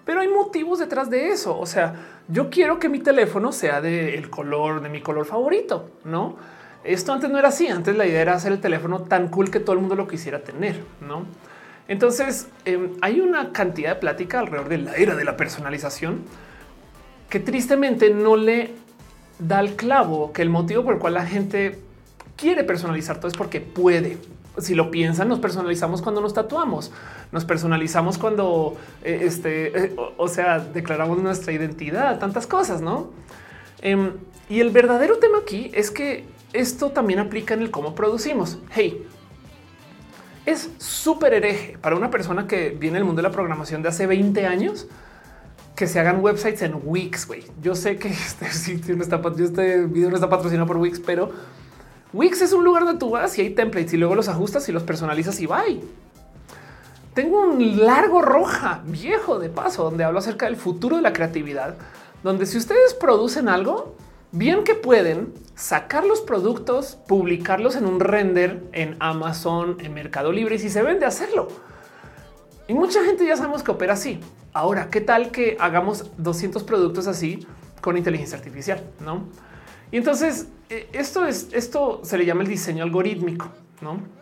pero 0.08 0.22
hay 0.22 0.28
motivos 0.28 0.78
detrás 0.78 1.10
de 1.10 1.28
eso. 1.28 1.58
O 1.58 1.66
sea, 1.66 1.94
yo 2.28 2.48
quiero 2.48 2.78
que 2.78 2.88
mi 2.88 2.98
teléfono 2.98 3.52
sea 3.52 3.82
del 3.82 4.30
color 4.30 4.80
de 4.80 4.88
mi 4.88 5.02
color 5.02 5.26
favorito, 5.26 5.90
no? 6.04 6.36
Esto 6.82 7.12
antes 7.12 7.28
no 7.28 7.38
era 7.38 7.48
así. 7.48 7.68
Antes 7.68 7.94
la 7.94 8.06
idea 8.06 8.22
era 8.22 8.32
hacer 8.32 8.52
el 8.52 8.58
teléfono 8.58 9.02
tan 9.02 9.28
cool 9.28 9.50
que 9.50 9.60
todo 9.60 9.74
el 9.74 9.80
mundo 9.80 9.96
lo 9.96 10.08
quisiera 10.08 10.38
tener, 10.42 10.82
no? 11.06 11.26
Entonces 11.88 12.48
em, 12.64 12.92
hay 13.02 13.20
una 13.20 13.52
cantidad 13.52 13.96
de 13.96 14.00
plática 14.00 14.38
alrededor 14.38 14.70
de 14.70 14.78
la 14.78 14.94
era 14.94 15.14
de 15.14 15.24
la 15.24 15.36
personalización 15.36 16.22
que 17.28 17.38
tristemente 17.38 18.08
no 18.08 18.36
le 18.36 18.70
da 19.38 19.60
el 19.60 19.76
clavo 19.76 20.32
que 20.32 20.40
el 20.40 20.48
motivo 20.48 20.84
por 20.84 20.94
el 20.94 21.00
cual 21.00 21.12
la 21.12 21.26
gente 21.26 21.80
quiere 22.34 22.64
personalizar 22.64 23.18
todo 23.18 23.28
es 23.28 23.36
porque 23.36 23.60
puede, 23.60 24.16
si 24.60 24.74
lo 24.74 24.90
piensan, 24.90 25.28
nos 25.28 25.38
personalizamos 25.38 26.02
cuando 26.02 26.20
nos 26.20 26.34
tatuamos, 26.34 26.92
nos 27.32 27.44
personalizamos 27.44 28.18
cuando, 28.18 28.76
eh, 29.02 29.20
este, 29.22 29.86
eh, 29.86 29.96
o, 30.16 30.28
sea, 30.28 30.58
declaramos 30.58 31.18
nuestra 31.18 31.52
identidad, 31.52 32.18
tantas 32.18 32.46
cosas, 32.46 32.80
¿no? 32.80 33.10
Em, 33.80 34.12
y 34.48 34.60
el 34.60 34.70
verdadero 34.70 35.18
tema 35.18 35.38
aquí 35.38 35.70
es 35.74 35.90
que 35.90 36.26
esto 36.52 36.90
también 36.90 37.18
aplica 37.18 37.54
en 37.54 37.62
el 37.62 37.70
cómo 37.70 37.94
producimos. 37.94 38.58
Hey, 38.70 39.06
es 40.46 40.70
súper 40.78 41.34
hereje 41.34 41.76
para 41.78 41.94
una 41.96 42.10
persona 42.10 42.46
que 42.46 42.70
viene 42.70 42.96
del 42.96 43.04
mundo 43.04 43.20
de 43.20 43.28
la 43.28 43.32
programación 43.32 43.82
de 43.82 43.90
hace 43.90 44.06
20 44.06 44.46
años 44.46 44.88
que 45.76 45.86
se 45.86 46.00
hagan 46.00 46.20
websites 46.20 46.62
en 46.62 46.80
Wix. 46.82 47.26
Güey, 47.26 47.44
yo 47.62 47.74
sé 47.74 47.98
que 47.98 48.08
este 48.08 48.50
sitio 48.50 48.96
no 48.96 49.02
está, 49.02 49.20
este 49.38 49.86
video 49.86 50.10
no 50.10 50.16
está 50.16 50.28
patrocinado 50.28 50.66
por 50.66 50.78
Wix, 50.78 51.00
pero 51.00 51.30
Wix 52.12 52.40
es 52.40 52.52
un 52.52 52.64
lugar 52.64 52.84
donde 52.84 52.98
tú 52.98 53.10
vas 53.10 53.36
y 53.38 53.42
hay 53.42 53.50
templates 53.50 53.92
y 53.92 53.96
luego 53.98 54.14
los 54.14 54.28
ajustas 54.28 54.68
y 54.68 54.72
los 54.72 54.82
personalizas 54.82 55.38
y 55.40 55.46
bye. 55.46 55.80
Tengo 57.12 57.42
un 57.42 57.84
largo 57.84 58.22
roja 58.22 58.80
viejo 58.86 59.38
de 59.38 59.50
paso 59.50 59.84
donde 59.84 60.04
hablo 60.04 60.20
acerca 60.20 60.46
del 60.46 60.56
futuro 60.56 60.96
de 60.96 61.02
la 61.02 61.12
creatividad, 61.12 61.74
donde 62.22 62.46
si 62.46 62.56
ustedes 62.56 62.94
producen 62.94 63.48
algo, 63.48 63.96
bien 64.30 64.64
que 64.64 64.74
pueden 64.74 65.34
sacar 65.54 66.04
los 66.04 66.20
productos, 66.20 66.96
publicarlos 67.08 67.76
en 67.76 67.86
un 67.86 68.00
render 68.00 68.62
en 68.72 68.96
Amazon, 69.00 69.76
en 69.80 69.92
Mercado 69.92 70.32
Libre 70.32 70.54
y 70.54 70.58
si 70.58 70.70
se 70.70 70.82
vende 70.82 71.04
hacerlo. 71.04 71.48
Y 72.68 72.74
mucha 72.74 73.04
gente 73.04 73.26
ya 73.26 73.36
sabemos 73.36 73.62
que 73.62 73.72
opera 73.72 73.94
así. 73.94 74.20
Ahora, 74.52 74.88
¿qué 74.88 75.00
tal 75.00 75.30
que 75.30 75.56
hagamos 75.60 76.06
200 76.18 76.62
productos 76.62 77.06
así 77.06 77.46
con 77.80 77.96
inteligencia 77.96 78.38
artificial? 78.38 78.82
No? 79.04 79.24
Y 79.90 79.96
entonces 79.96 80.48
eh, 80.70 80.88
esto 80.92 81.26
es 81.26 81.48
esto 81.52 82.00
se 82.04 82.18
le 82.18 82.26
llama 82.26 82.42
el 82.42 82.48
diseño 82.48 82.84
algorítmico. 82.84 83.50
No 83.80 84.18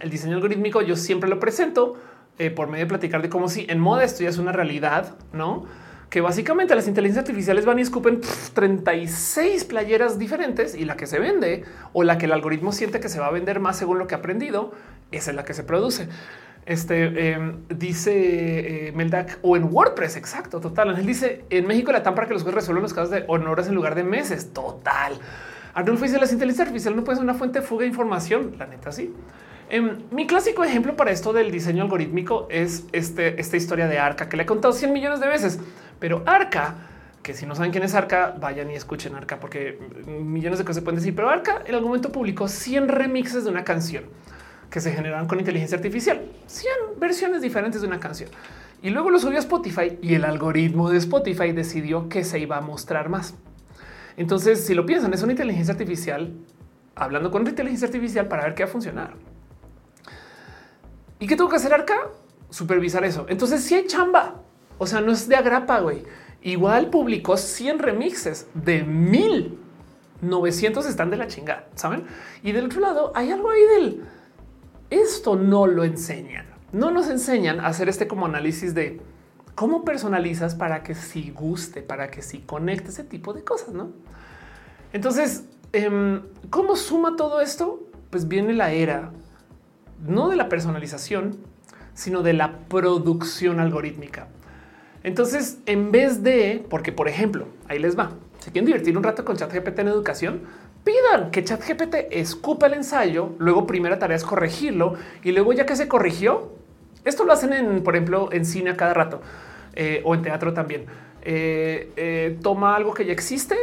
el 0.00 0.10
diseño 0.10 0.34
algorítmico 0.36 0.82
yo 0.82 0.96
siempre 0.96 1.28
lo 1.28 1.40
presento 1.40 1.96
eh, 2.38 2.50
por 2.50 2.68
medio 2.68 2.84
de 2.84 2.88
platicar 2.88 3.22
de 3.22 3.28
cómo 3.28 3.48
si 3.48 3.66
en 3.68 3.80
moda 3.80 4.04
esto 4.04 4.22
ya 4.22 4.28
es 4.28 4.38
una 4.38 4.52
realidad, 4.52 5.14
no? 5.32 5.66
que 6.10 6.20
básicamente 6.20 6.74
las 6.76 6.86
inteligencias 6.86 7.24
artificiales 7.24 7.64
van 7.64 7.78
y 7.80 7.82
escupen 7.82 8.20
36 8.52 9.64
playeras 9.64 10.16
diferentes 10.18 10.74
y 10.76 10.84
la 10.84 10.96
que 10.96 11.06
se 11.06 11.18
vende 11.18 11.64
o 11.92 12.04
la 12.04 12.18
que 12.18 12.26
el 12.26 12.32
algoritmo 12.32 12.70
siente 12.70 13.00
que 13.00 13.08
se 13.08 13.18
va 13.18 13.26
a 13.26 13.30
vender 13.32 13.58
más 13.58 13.78
según 13.78 13.98
lo 13.98 14.06
que 14.06 14.14
ha 14.14 14.18
aprendido, 14.18 14.72
esa 15.10 15.30
es 15.30 15.36
la 15.36 15.44
que 15.44 15.54
se 15.54 15.64
produce. 15.64 16.08
Este 16.66 17.32
em, 17.32 17.58
dice 17.68 18.88
eh, 18.88 18.92
Meldak 18.92 19.38
o 19.42 19.56
en 19.56 19.64
WordPress. 19.64 20.16
Exacto, 20.16 20.60
total. 20.60 20.96
Él 20.98 21.06
dice 21.06 21.44
en 21.50 21.66
México 21.66 21.92
la 21.92 22.02
TAM 22.02 22.14
para 22.14 22.26
que 22.26 22.32
los 22.32 22.42
jueces 22.42 22.56
resuelvan 22.56 22.82
los 22.82 22.94
casos 22.94 23.10
de 23.10 23.24
horas 23.28 23.68
en 23.68 23.74
lugar 23.74 23.94
de 23.94 24.04
meses. 24.04 24.52
Total. 24.52 25.14
Arnulfo 25.74 26.04
dice 26.04 26.18
las 26.18 26.32
inteligencias 26.32 26.68
artificiales 26.68 26.96
no 26.96 27.04
puede 27.04 27.16
ser 27.16 27.24
una 27.24 27.34
fuente 27.34 27.60
de 27.60 27.66
fuga 27.66 27.82
de 27.82 27.88
información. 27.88 28.54
La 28.58 28.66
neta, 28.66 28.92
sí. 28.92 29.12
Em, 29.68 29.98
mi 30.10 30.26
clásico 30.26 30.64
ejemplo 30.64 30.96
para 30.96 31.10
esto 31.10 31.32
del 31.32 31.50
diseño 31.50 31.82
algorítmico 31.82 32.46
es 32.50 32.84
este, 32.92 33.40
esta 33.40 33.56
historia 33.56 33.86
de 33.86 33.98
Arca 33.98 34.28
que 34.28 34.36
le 34.36 34.44
he 34.44 34.46
contado 34.46 34.72
100 34.72 34.92
millones 34.92 35.20
de 35.20 35.28
veces. 35.28 35.58
Pero 35.98 36.22
Arca, 36.24 36.76
que 37.22 37.34
si 37.34 37.44
no 37.44 37.54
saben 37.54 37.72
quién 37.72 37.82
es 37.82 37.94
Arca, 37.94 38.34
vayan 38.40 38.70
y 38.70 38.74
escuchen 38.74 39.14
Arca 39.14 39.38
porque 39.38 39.78
millones 40.06 40.58
de 40.58 40.64
cosas 40.64 40.76
se 40.76 40.82
pueden 40.82 41.00
decir. 41.00 41.14
Pero 41.14 41.28
Arca 41.28 41.62
en 41.66 41.74
algún 41.74 41.88
momento 41.88 42.10
publicó 42.10 42.48
100 42.48 42.88
remixes 42.88 43.44
de 43.44 43.50
una 43.50 43.64
canción 43.64 44.04
que 44.74 44.80
se 44.80 44.90
generaron 44.90 45.28
con 45.28 45.38
inteligencia 45.38 45.76
artificial, 45.76 46.20
100 46.48 46.98
versiones 46.98 47.42
diferentes 47.42 47.80
de 47.80 47.86
una 47.86 48.00
canción. 48.00 48.28
Y 48.82 48.90
luego 48.90 49.08
lo 49.08 49.20
subió 49.20 49.38
Spotify 49.38 50.00
y 50.02 50.14
el 50.14 50.24
algoritmo 50.24 50.90
de 50.90 50.98
Spotify 50.98 51.52
decidió 51.52 52.08
que 52.08 52.24
se 52.24 52.40
iba 52.40 52.56
a 52.56 52.60
mostrar 52.60 53.08
más. 53.08 53.34
Entonces, 54.16 54.66
si 54.66 54.74
lo 54.74 54.84
piensan, 54.84 55.14
es 55.14 55.22
una 55.22 55.30
inteligencia 55.30 55.74
artificial 55.74 56.32
hablando 56.96 57.30
con 57.30 57.46
inteligencia 57.46 57.86
artificial 57.86 58.26
para 58.26 58.42
ver 58.42 58.56
qué 58.56 58.64
va 58.64 58.68
a 58.68 58.72
funcionar. 58.72 59.14
¿Y 61.20 61.28
qué 61.28 61.36
tengo 61.36 61.48
que 61.48 61.54
hacer 61.54 61.72
Arca? 61.72 62.08
Supervisar 62.50 63.04
eso. 63.04 63.26
Entonces, 63.28 63.62
si 63.62 63.76
hay 63.76 63.86
chamba, 63.86 64.42
o 64.78 64.88
sea, 64.88 65.00
no 65.00 65.12
es 65.12 65.28
de 65.28 65.36
agrapa, 65.36 65.78
güey. 65.78 66.02
Igual 66.42 66.90
publicó 66.90 67.36
100 67.36 67.78
remixes 67.78 68.48
de 68.54 68.82
1900 68.82 70.84
están 70.84 71.10
de 71.10 71.16
la 71.16 71.28
chingada, 71.28 71.68
saben? 71.76 72.06
Y 72.42 72.50
del 72.50 72.64
otro 72.64 72.80
lado 72.80 73.12
hay 73.14 73.30
algo 73.30 73.52
ahí 73.52 73.62
del 73.76 74.04
esto 75.00 75.36
no 75.36 75.66
lo 75.66 75.84
enseñan. 75.84 76.46
No 76.72 76.90
nos 76.90 77.08
enseñan 77.08 77.60
a 77.60 77.66
hacer 77.66 77.88
este 77.88 78.08
como 78.08 78.26
análisis 78.26 78.74
de 78.74 79.00
cómo 79.54 79.84
personalizas 79.84 80.54
para 80.54 80.82
que 80.82 80.94
si 80.94 81.30
guste, 81.30 81.82
para 81.82 82.10
que 82.10 82.22
si 82.22 82.40
conecte 82.40 82.90
ese 82.90 83.04
tipo 83.04 83.32
de 83.32 83.44
cosas, 83.44 83.74
¿no? 83.74 83.92
Entonces, 84.92 85.44
em, 85.72 86.22
¿cómo 86.50 86.76
suma 86.76 87.16
todo 87.16 87.40
esto? 87.40 87.88
Pues 88.10 88.28
viene 88.28 88.52
la 88.52 88.72
era 88.72 89.12
no 90.06 90.28
de 90.28 90.36
la 90.36 90.48
personalización, 90.48 91.36
sino 91.94 92.22
de 92.22 92.32
la 92.32 92.58
producción 92.68 93.60
algorítmica. 93.60 94.28
Entonces, 95.02 95.58
en 95.66 95.92
vez 95.92 96.22
de, 96.22 96.64
porque 96.68 96.92
por 96.92 97.08
ejemplo, 97.08 97.46
ahí 97.68 97.78
les 97.78 97.98
va, 97.98 98.12
si 98.38 98.50
quieren 98.50 98.66
divertir 98.66 98.96
un 98.96 99.02
rato 99.02 99.24
con 99.24 99.36
ChatGPT 99.36 99.78
en 99.80 99.88
educación, 99.88 100.42
pidan 100.84 101.30
que 101.30 101.42
ChatGPT 101.42 101.94
escupa 102.10 102.66
el 102.66 102.74
ensayo, 102.74 103.30
luego 103.38 103.66
primera 103.66 103.98
tarea 103.98 104.16
es 104.16 104.24
corregirlo 104.24 104.94
y 105.22 105.32
luego 105.32 105.52
ya 105.52 105.66
que 105.66 105.76
se 105.76 105.88
corrigió, 105.88 106.52
esto 107.04 107.24
lo 107.24 107.32
hacen 107.32 107.52
en, 107.52 107.82
por 107.82 107.96
ejemplo, 107.96 108.28
en 108.32 108.44
cine 108.44 108.70
a 108.70 108.76
cada 108.76 108.94
rato 108.94 109.20
eh, 109.74 110.02
o 110.04 110.14
en 110.14 110.22
teatro 110.22 110.52
también. 110.52 110.86
Eh, 111.22 111.90
eh, 111.96 112.38
toma 112.42 112.76
algo 112.76 112.92
que 112.92 113.06
ya 113.06 113.12
existe 113.12 113.56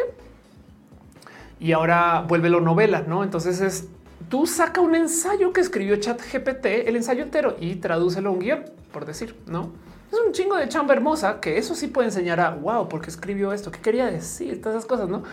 y 1.59 1.71
ahora 1.71 2.25
vuélvelo 2.27 2.59
novela, 2.59 3.03
¿no? 3.07 3.23
Entonces 3.23 3.61
es 3.61 3.87
tú 4.29 4.47
saca 4.47 4.81
un 4.81 4.95
ensayo 4.95 5.53
que 5.53 5.61
escribió 5.61 5.95
ChatGPT, 5.97 6.65
el 6.87 6.95
ensayo 6.95 7.23
entero 7.23 7.55
y 7.59 7.75
tradúcelo 7.75 8.29
a 8.29 8.33
un 8.33 8.39
guion, 8.39 8.65
por 8.91 9.05
decir, 9.05 9.35
¿no? 9.45 9.71
Es 10.11 10.19
un 10.19 10.33
chingo 10.33 10.55
de 10.55 10.67
chamba 10.67 10.93
hermosa 10.93 11.39
que 11.39 11.57
eso 11.57 11.75
sí 11.75 11.87
puede 11.87 12.07
enseñar 12.07 12.39
a 12.39 12.51
wow, 12.51 12.89
porque 12.89 13.09
escribió 13.09 13.53
esto, 13.53 13.71
qué 13.71 13.79
quería 13.79 14.07
decir, 14.07 14.61
todas 14.61 14.77
esas 14.77 14.87
cosas, 14.87 15.07
no? 15.07 15.23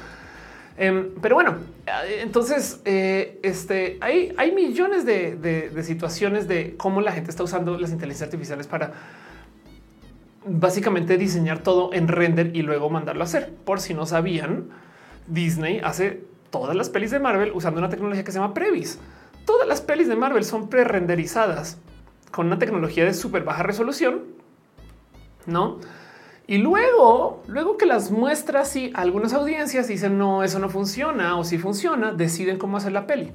Em, 0.81 1.11
pero 1.21 1.35
bueno, 1.35 1.57
eh, 1.87 2.21
entonces 2.23 2.81
eh, 2.85 3.41
este, 3.43 3.99
hay, 4.01 4.33
hay 4.37 4.53
millones 4.53 5.05
de, 5.05 5.71
situaciones 5.83 6.47
de 6.47 6.77
cómo 6.77 7.01
la 7.01 7.11
gente 7.11 7.31
está 7.31 7.43
usando 7.43 7.77
las 7.77 7.91
inteligencias 7.91 8.29
artificiales 8.29 8.69
para 8.69 8.93
básicamente 10.47 11.19
diseñar 11.19 11.59
todo 11.59 11.93
en 11.93 12.07
render 12.07 12.55
y 12.55 12.63
luego 12.63 12.91
mandarlo 12.91 13.23
a 13.23 13.25
hacer. 13.25 13.53
Por 13.65 13.81
si 13.81 13.93
no 13.93 14.07
sabían, 14.07 14.69
Disney 15.27 15.81
hace 15.83 16.23
todas 16.51 16.77
las 16.77 16.91
pelis 16.91 17.11
de 17.11 17.19
Marvel 17.19 17.51
usando 17.55 17.81
una 17.81 17.89
tecnología 17.89 18.23
que 18.23 18.31
se 18.31 18.39
llama 18.39 18.55
Previs. 18.55 19.01
Todas 19.47 19.67
las 19.67 19.81
pelis 19.81 20.07
de 20.07 20.15
Marvel 20.15 20.45
son 20.45 20.69
pre-renderizadas 20.69 21.79
con 22.31 22.47
una 22.47 22.59
tecnología 22.61 23.05
de 23.05 23.15
súper 23.15 23.43
baja 23.43 23.65
resolución, 23.65 24.23
¿no? 25.45 25.81
Y 26.51 26.57
luego, 26.57 27.43
luego 27.47 27.77
que 27.77 27.85
las 27.85 28.11
muestras 28.11 28.75
y 28.75 28.91
algunas 28.95 29.35
audiencias 29.35 29.87
dicen 29.87 30.17
no, 30.17 30.43
eso 30.43 30.59
no 30.59 30.71
funciona 30.71 31.37
o 31.37 31.45
si 31.45 31.59
funciona, 31.59 32.13
deciden 32.13 32.57
cómo 32.57 32.79
hacer 32.79 32.93
la 32.93 33.07
peli. 33.07 33.33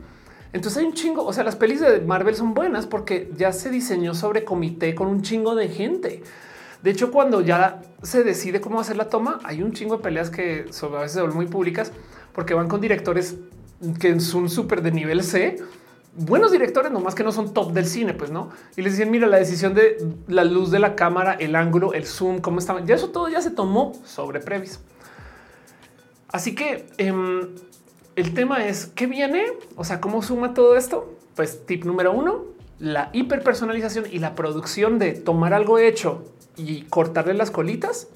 Entonces 0.52 0.80
hay 0.80 0.88
un 0.88 0.94
chingo, 0.94 1.24
o 1.24 1.32
sea, 1.32 1.44
las 1.44 1.56
pelis 1.56 1.80
de 1.80 2.02
Marvel 2.02 2.36
son 2.36 2.56
buenas 2.56 2.88
porque 2.88 3.32
ya 3.38 3.54
se 3.54 3.70
diseñó 3.70 4.16
sobre 4.16 4.44
comité 4.44 4.96
con 4.96 5.08
un 5.08 5.22
chingo 5.22 5.54
de 5.54 5.68
gente. 5.70 6.24
De 6.82 6.90
hecho, 6.90 7.12
cuando 7.12 7.42
ya 7.42 7.84
se 8.02 8.24
decide 8.24 8.60
cómo 8.60 8.80
hacer 8.80 8.98
la 8.98 9.10
toma, 9.10 9.40
hay 9.44 9.62
un 9.62 9.74
chingo 9.74 9.98
de 9.98 10.04
peleas 10.04 10.32
que 10.32 10.66
a 10.82 11.02
veces 11.02 11.36
muy 11.36 11.46
públicas 11.46 11.92
porque 12.34 12.56
van 12.56 12.68
con 12.68 12.82
directores 12.82 13.38
que 14.00 14.20
son 14.22 14.50
súper 14.50 14.82
de 14.82 14.92
nivel 14.92 15.24
C 15.24 15.58
buenos 16.16 16.52
directores, 16.52 16.92
nomás 16.92 17.16
que 17.16 17.24
no 17.24 17.32
son 17.32 17.54
top 17.54 17.72
del 17.74 17.86
cine, 17.86 18.14
pues 18.14 18.32
no. 18.32 18.52
Y 18.76 18.82
les 18.82 18.94
dicen, 18.94 19.12
mira, 19.12 19.28
la 19.28 19.38
decisión 19.38 19.74
de 19.74 19.98
la 20.28 20.44
luz 20.44 20.72
de 20.72 20.80
la 20.80 20.96
cámara, 20.96 21.34
el 21.34 21.56
ángulo, 21.56 21.94
el 21.94 22.06
zoom, 22.06 22.40
cómo 22.40 22.60
estaban. 22.60 22.86
Ya 22.86 22.96
eso 22.96 23.10
todo 23.10 23.30
ya 23.30 23.42
se 23.42 23.52
tomó 23.52 23.94
sobre 24.06 24.40
Previs. 24.40 24.80
Así 26.30 26.56
que 26.56 26.88
em, 26.98 27.50
el 28.16 28.34
tema 28.34 28.66
es 28.66 28.88
qué 28.88 29.08
viene, 29.08 29.46
o 29.76 29.84
sea, 29.84 30.02
cómo 30.02 30.22
suma 30.22 30.54
todo 30.54 30.76
esto. 30.76 31.16
Pues 31.36 31.66
tip 31.66 31.84
número 31.84 32.12
uno, 32.12 32.46
la 32.80 33.10
hiperpersonalización 33.14 34.06
y 34.12 34.20
la 34.20 34.36
producción 34.36 35.00
de 35.00 35.14
tomar 35.14 35.54
algo 35.54 35.80
hecho 35.80 36.24
y 36.56 36.84
cortarle 36.84 37.34
las 37.34 37.50
colitas. 37.50 38.08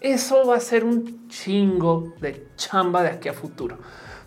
Eso 0.00 0.46
va 0.46 0.56
a 0.56 0.60
ser 0.60 0.84
un 0.84 1.28
chingo 1.28 2.12
de 2.20 2.46
chamba 2.56 3.02
de 3.02 3.08
aquí 3.08 3.28
a 3.28 3.32
futuro 3.32 3.78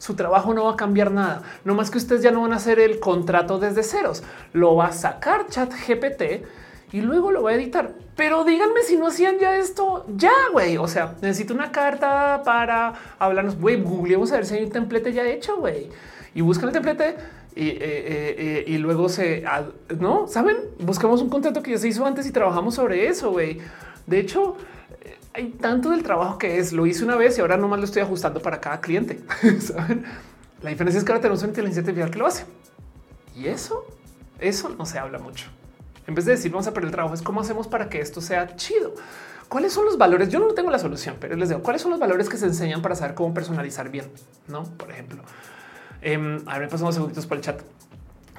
su 0.01 0.15
trabajo 0.15 0.51
no 0.55 0.63
va 0.63 0.71
a 0.71 0.75
cambiar 0.75 1.11
nada. 1.11 1.43
No 1.63 1.75
más 1.75 1.91
que 1.91 1.99
ustedes 1.99 2.23
ya 2.23 2.31
no 2.31 2.41
van 2.41 2.53
a 2.53 2.55
hacer 2.55 2.79
el 2.79 2.99
contrato 2.99 3.59
desde 3.59 3.83
ceros. 3.83 4.23
Lo 4.51 4.75
va 4.75 4.87
a 4.87 4.93
sacar 4.93 5.45
chat 5.45 5.71
GPT 5.71 6.43
y 6.91 7.01
luego 7.01 7.29
lo 7.31 7.43
va 7.43 7.51
a 7.51 7.53
editar. 7.53 7.91
Pero 8.15 8.43
díganme 8.43 8.81
si 8.81 8.97
no 8.97 9.05
hacían 9.09 9.37
ya 9.37 9.55
esto 9.55 10.07
ya, 10.15 10.33
güey. 10.51 10.77
O 10.77 10.87
sea, 10.87 11.13
necesito 11.21 11.53
una 11.53 11.71
carta 11.71 12.41
para 12.43 12.93
hablarnos. 13.19 13.61
Güey, 13.61 13.79
googleemos 13.79 14.31
a 14.31 14.37
ver 14.37 14.47
si 14.47 14.55
hay 14.55 14.63
un 14.63 14.71
templete 14.71 15.13
ya 15.13 15.23
hecho, 15.23 15.57
güey. 15.57 15.89
Y 16.33 16.41
buscan 16.41 16.69
el 16.69 16.73
templete 16.73 17.17
y, 17.55 17.67
eh, 17.67 17.77
eh, 17.79 18.35
eh, 18.39 18.63
y 18.65 18.79
luego 18.79 19.07
se 19.07 19.43
no 19.99 20.27
saben. 20.27 20.57
Buscamos 20.79 21.21
un 21.21 21.29
contrato 21.29 21.61
que 21.61 21.69
ya 21.69 21.77
se 21.77 21.89
hizo 21.89 22.03
antes 22.07 22.25
y 22.25 22.31
trabajamos 22.31 22.73
sobre 22.73 23.05
eso, 23.05 23.29
güey. 23.29 23.59
De 24.07 24.19
hecho, 24.19 24.57
hay 25.33 25.49
tanto 25.51 25.89
del 25.91 26.03
trabajo 26.03 26.37
que 26.37 26.57
es. 26.57 26.73
Lo 26.73 26.85
hice 26.85 27.03
una 27.03 27.15
vez 27.15 27.37
y 27.37 27.41
ahora 27.41 27.57
nomás 27.57 27.79
lo 27.79 27.85
estoy 27.85 28.01
ajustando 28.01 28.41
para 28.41 28.59
cada 28.59 28.81
cliente. 28.81 29.19
¿Saben? 29.59 30.05
La 30.61 30.69
diferencia 30.69 30.99
es 30.99 31.03
que 31.03 31.11
ahora 31.11 31.21
tenemos 31.21 31.41
una 31.41 31.49
inteligencia 31.49 31.81
artificial 31.81 32.11
que 32.11 32.19
lo 32.19 32.27
hace. 32.27 32.45
Y 33.35 33.47
eso, 33.47 33.85
eso 34.39 34.69
no 34.69 34.85
se 34.85 34.99
habla 34.99 35.19
mucho. 35.19 35.47
En 36.07 36.15
vez 36.15 36.25
de 36.25 36.31
decir 36.33 36.51
vamos 36.51 36.67
a 36.67 36.73
perder 36.73 36.89
el 36.89 36.91
trabajo, 36.93 37.15
es 37.15 37.21
cómo 37.21 37.41
hacemos 37.41 37.67
para 37.67 37.89
que 37.89 38.01
esto 38.01 38.21
sea 38.21 38.55
chido. 38.55 38.93
¿Cuáles 39.47 39.73
son 39.73 39.85
los 39.85 39.97
valores? 39.97 40.29
Yo 40.29 40.39
no 40.39 40.53
tengo 40.53 40.71
la 40.71 40.79
solución, 40.79 41.17
pero 41.19 41.35
les 41.35 41.49
digo 41.49 41.61
cuáles 41.61 41.81
son 41.81 41.91
los 41.91 41.99
valores 41.99 42.29
que 42.29 42.37
se 42.37 42.45
enseñan 42.45 42.81
para 42.81 42.95
saber 42.95 43.15
cómo 43.15 43.33
personalizar 43.33 43.89
bien, 43.89 44.09
no? 44.47 44.63
Por 44.63 44.91
ejemplo, 44.91 45.21
eh, 46.01 46.39
a 46.45 46.57
ver, 46.57 46.69
pasamos 46.69 46.95
segunditos 46.95 47.25
por 47.25 47.37
el 47.37 47.43
chat. 47.43 47.61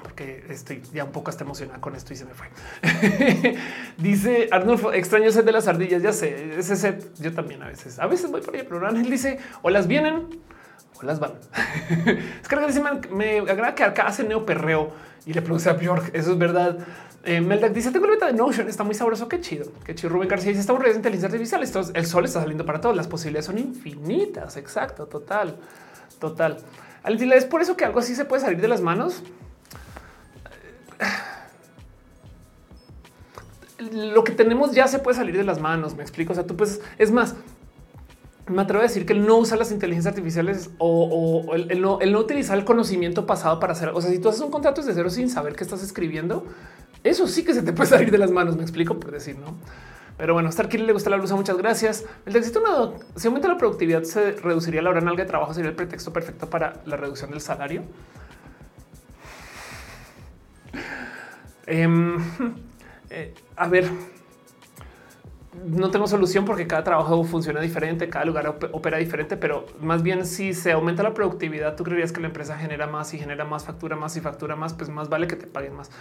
Porque 0.03 0.45
estoy 0.49 0.81
ya 0.93 1.05
un 1.05 1.11
poco 1.11 1.31
hasta 1.31 1.43
emocionada 1.43 1.81
con 1.81 1.95
esto 1.95 2.13
y 2.13 2.17
se 2.17 2.25
me 2.25 2.33
fue. 2.33 2.47
dice 3.97 4.49
Arnulfo, 4.51 4.93
extraño 4.93 5.31
set 5.31 5.45
de 5.45 5.51
las 5.51 5.67
ardillas. 5.67 6.03
Ya 6.03 6.13
sé, 6.13 6.59
ese 6.59 6.75
set 6.75 7.11
yo 7.19 7.33
también 7.33 7.63
a 7.63 7.67
veces, 7.67 7.97
a 7.97 8.05
veces 8.05 8.29
voy 8.29 8.41
por 8.41 8.55
ahí, 8.55 8.63
pero 8.67 8.85
Ángel 8.85 9.09
dice 9.09 9.39
o 9.61 9.69
las 9.69 9.87
vienen 9.87 10.27
o 10.99 11.03
las 11.03 11.19
van. 11.19 11.33
es 12.41 12.47
que 12.47 12.67
dice 12.67 12.83
me, 13.11 13.39
agrada 13.39 13.73
que 13.73 13.83
acá 13.83 14.07
hace 14.07 14.23
neo 14.23 14.45
perreo 14.45 14.91
y 15.25 15.33
le 15.33 15.41
produce 15.41 15.69
a 15.69 15.73
Bjork. 15.73 16.13
Eso 16.13 16.33
es 16.33 16.37
verdad. 16.37 16.77
Eh, 17.23 17.71
dice: 17.73 17.91
Tengo 17.91 18.05
el 18.05 18.11
beta 18.11 18.27
de 18.27 18.33
Notion, 18.33 18.67
está 18.67 18.83
muy 18.83 18.93
sabroso. 18.93 19.29
Qué 19.29 19.39
chido. 19.39 19.71
Qué 19.85 19.95
chido. 19.95 20.09
Rubén 20.09 20.27
García 20.27 20.49
dice: 20.49 20.61
Estamos 20.61 20.83
de 20.83 20.91
inteligencia 20.91 21.27
artificial. 21.27 21.63
Esto, 21.63 21.81
el 21.93 22.05
sol 22.05 22.25
está 22.25 22.41
saliendo 22.41 22.65
para 22.65 22.81
todos. 22.81 22.95
Las 22.95 23.07
posibilidades 23.07 23.45
son 23.45 23.57
infinitas. 23.57 24.57
Exacto, 24.57 25.05
total, 25.05 25.55
total. 26.19 26.57
Es 27.05 27.45
por 27.45 27.61
eso 27.61 27.75
que 27.75 27.85
algo 27.85 27.99
así 27.99 28.15
se 28.15 28.25
puede 28.25 28.41
salir 28.41 28.61
de 28.61 28.67
las 28.67 28.81
manos. 28.81 29.23
Lo 33.91 34.23
que 34.23 34.31
tenemos 34.31 34.71
ya 34.71 34.87
se 34.87 34.99
puede 34.99 35.17
salir 35.17 35.37
de 35.37 35.43
las 35.43 35.59
manos. 35.59 35.95
Me 35.95 36.03
explico. 36.03 36.33
O 36.33 36.35
sea, 36.35 36.45
tú 36.45 36.55
pues 36.55 36.81
es 36.97 37.11
más, 37.11 37.35
me 38.47 38.61
atrevo 38.61 38.81
a 38.81 38.83
decir 38.83 39.05
que 39.05 39.13
el 39.13 39.25
no 39.25 39.37
usar 39.37 39.57
las 39.57 39.71
inteligencias 39.71 40.13
artificiales 40.13 40.69
o, 40.77 41.53
el, 41.55 41.81
no, 41.81 41.97
utilizar 41.97 42.57
el 42.57 42.65
conocimiento 42.65 43.25
pasado 43.25 43.59
para 43.59 43.73
hacer. 43.73 43.89
O 43.89 44.01
sea, 44.01 44.11
si 44.11 44.19
tú 44.19 44.29
haces 44.29 44.41
un 44.41 44.51
contrato 44.51 44.81
desde 44.81 44.93
cero 44.93 45.09
sin 45.09 45.29
saber 45.29 45.55
qué 45.55 45.63
estás 45.63 45.81
escribiendo, 45.81 46.45
eso 47.03 47.27
sí 47.27 47.43
que 47.43 47.53
se 47.53 47.61
te 47.61 47.73
puede 47.73 47.89
salir 47.89 48.11
de 48.11 48.17
las 48.17 48.31
manos. 48.31 48.55
Me 48.57 48.63
explico 48.63 48.99
por 48.99 49.11
decir, 49.11 49.37
no? 49.37 49.55
Pero 50.17 50.33
bueno, 50.33 50.49
Star 50.49 50.71
le 50.73 50.93
gusta 50.93 51.09
la 51.09 51.17
blusa. 51.17 51.35
Muchas 51.35 51.57
gracias. 51.57 52.05
El 52.25 52.35
éxito 52.35 52.59
una, 52.59 52.97
si 53.15 53.27
aumenta 53.27 53.47
la 53.47 53.57
productividad, 53.57 54.03
se 54.03 54.33
reduciría 54.33 54.81
la 54.81 54.89
hora 54.89 55.01
nalga 55.01 55.23
de 55.23 55.29
trabajo. 55.29 55.53
Sería 55.53 55.69
el 55.69 55.75
pretexto 55.75 56.11
perfecto 56.13 56.49
para 56.49 56.81
la 56.85 56.97
reducción 56.97 57.31
del 57.31 57.41
salario. 57.41 57.83
Em, 61.65 62.17
eh, 63.09 63.33
a 63.55 63.67
ver, 63.67 63.89
no 65.65 65.91
tengo 65.91 66.07
solución 66.07 66.45
porque 66.45 66.67
cada 66.67 66.83
trabajo 66.83 67.23
funciona 67.23 67.61
diferente, 67.61 68.09
cada 68.09 68.25
lugar 68.25 68.57
opera 68.71 68.97
diferente, 68.97 69.37
pero 69.37 69.65
más 69.81 70.01
bien 70.03 70.25
si 70.25 70.53
se 70.53 70.71
aumenta 70.71 71.03
la 71.03 71.13
productividad, 71.13 71.75
tú 71.75 71.83
creerías 71.83 72.11
que 72.11 72.21
la 72.21 72.27
empresa 72.27 72.57
genera 72.57 72.87
más 72.87 73.13
y 73.13 73.19
genera 73.19 73.45
más 73.45 73.65
factura, 73.65 73.95
más 73.95 74.15
y 74.17 74.21
factura 74.21 74.55
más, 74.55 74.73
pues 74.73 74.89
más 74.89 75.09
vale 75.09 75.27
que 75.27 75.35
te 75.35 75.47
paguen 75.47 75.75
más. 75.75 75.91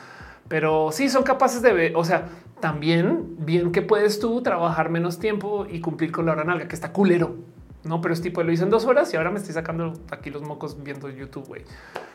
Pero 0.48 0.90
sí 0.90 1.08
son 1.08 1.22
capaces 1.22 1.62
de 1.62 1.72
ver, 1.72 1.92
o 1.96 2.04
sea, 2.04 2.28
también 2.60 3.36
bien 3.38 3.72
que 3.72 3.82
puedes 3.82 4.18
tú 4.18 4.42
trabajar 4.42 4.90
menos 4.90 5.18
tiempo 5.18 5.66
y 5.70 5.80
cumplir 5.80 6.12
con 6.12 6.26
la 6.26 6.32
hora 6.32 6.44
nalga, 6.44 6.66
que 6.66 6.74
está 6.74 6.92
culero. 6.92 7.36
No, 7.84 8.00
pero 8.00 8.14
es 8.14 8.22
tipo 8.22 8.42
lo 8.42 8.52
hice 8.52 8.62
en 8.62 8.70
dos 8.70 8.84
horas 8.84 9.12
y 9.12 9.16
ahora 9.16 9.30
me 9.30 9.38
estoy 9.38 9.54
sacando 9.54 9.92
aquí 10.10 10.30
los 10.30 10.42
mocos 10.42 10.82
viendo 10.82 11.08
YouTube, 11.10 11.46
güey. 11.46 11.64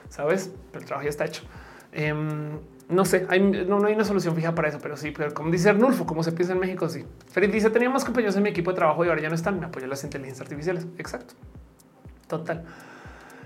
Sabes, 0.10 0.52
pero 0.72 0.82
el 0.82 0.86
trabajo 0.86 1.04
ya 1.04 1.10
está 1.10 1.26
hecho. 1.26 1.44
Em, 1.92 2.60
no 2.90 3.04
sé, 3.04 3.28
no, 3.68 3.86
hay 3.86 3.94
una 3.94 4.06
solución 4.06 4.36
fija 4.36 4.56
para 4.56 4.70
eso, 4.70 4.80
pero 4.82 4.96
sí, 4.96 5.12
pero 5.12 5.34
como 5.34 5.52
dice 5.52 5.70
Arnulfo, 5.70 6.06
como 6.06 6.24
se 6.24 6.32
piensa 6.32 6.54
en 6.54 6.60
México, 6.60 6.88
sí. 6.88 7.04
Freddy 7.28 7.52
dice, 7.52 7.70
tenía 7.70 7.90
más 7.90 8.06
compañeros 8.06 8.36
en 8.38 8.44
mi 8.44 8.50
equipo 8.50 8.72
de 8.72 8.78
trabajo 8.78 9.04
y 9.04 9.10
ahora 9.10 9.22
ya 9.22 9.30
no 9.30 9.36
están, 9.36 9.60
me 9.60 9.66
apoyo 9.66 9.88
las 9.88 10.04
inteligencias 10.04 10.42
artificiales. 10.42 10.88
Exacto. 10.98 11.34
Total. 12.28 12.64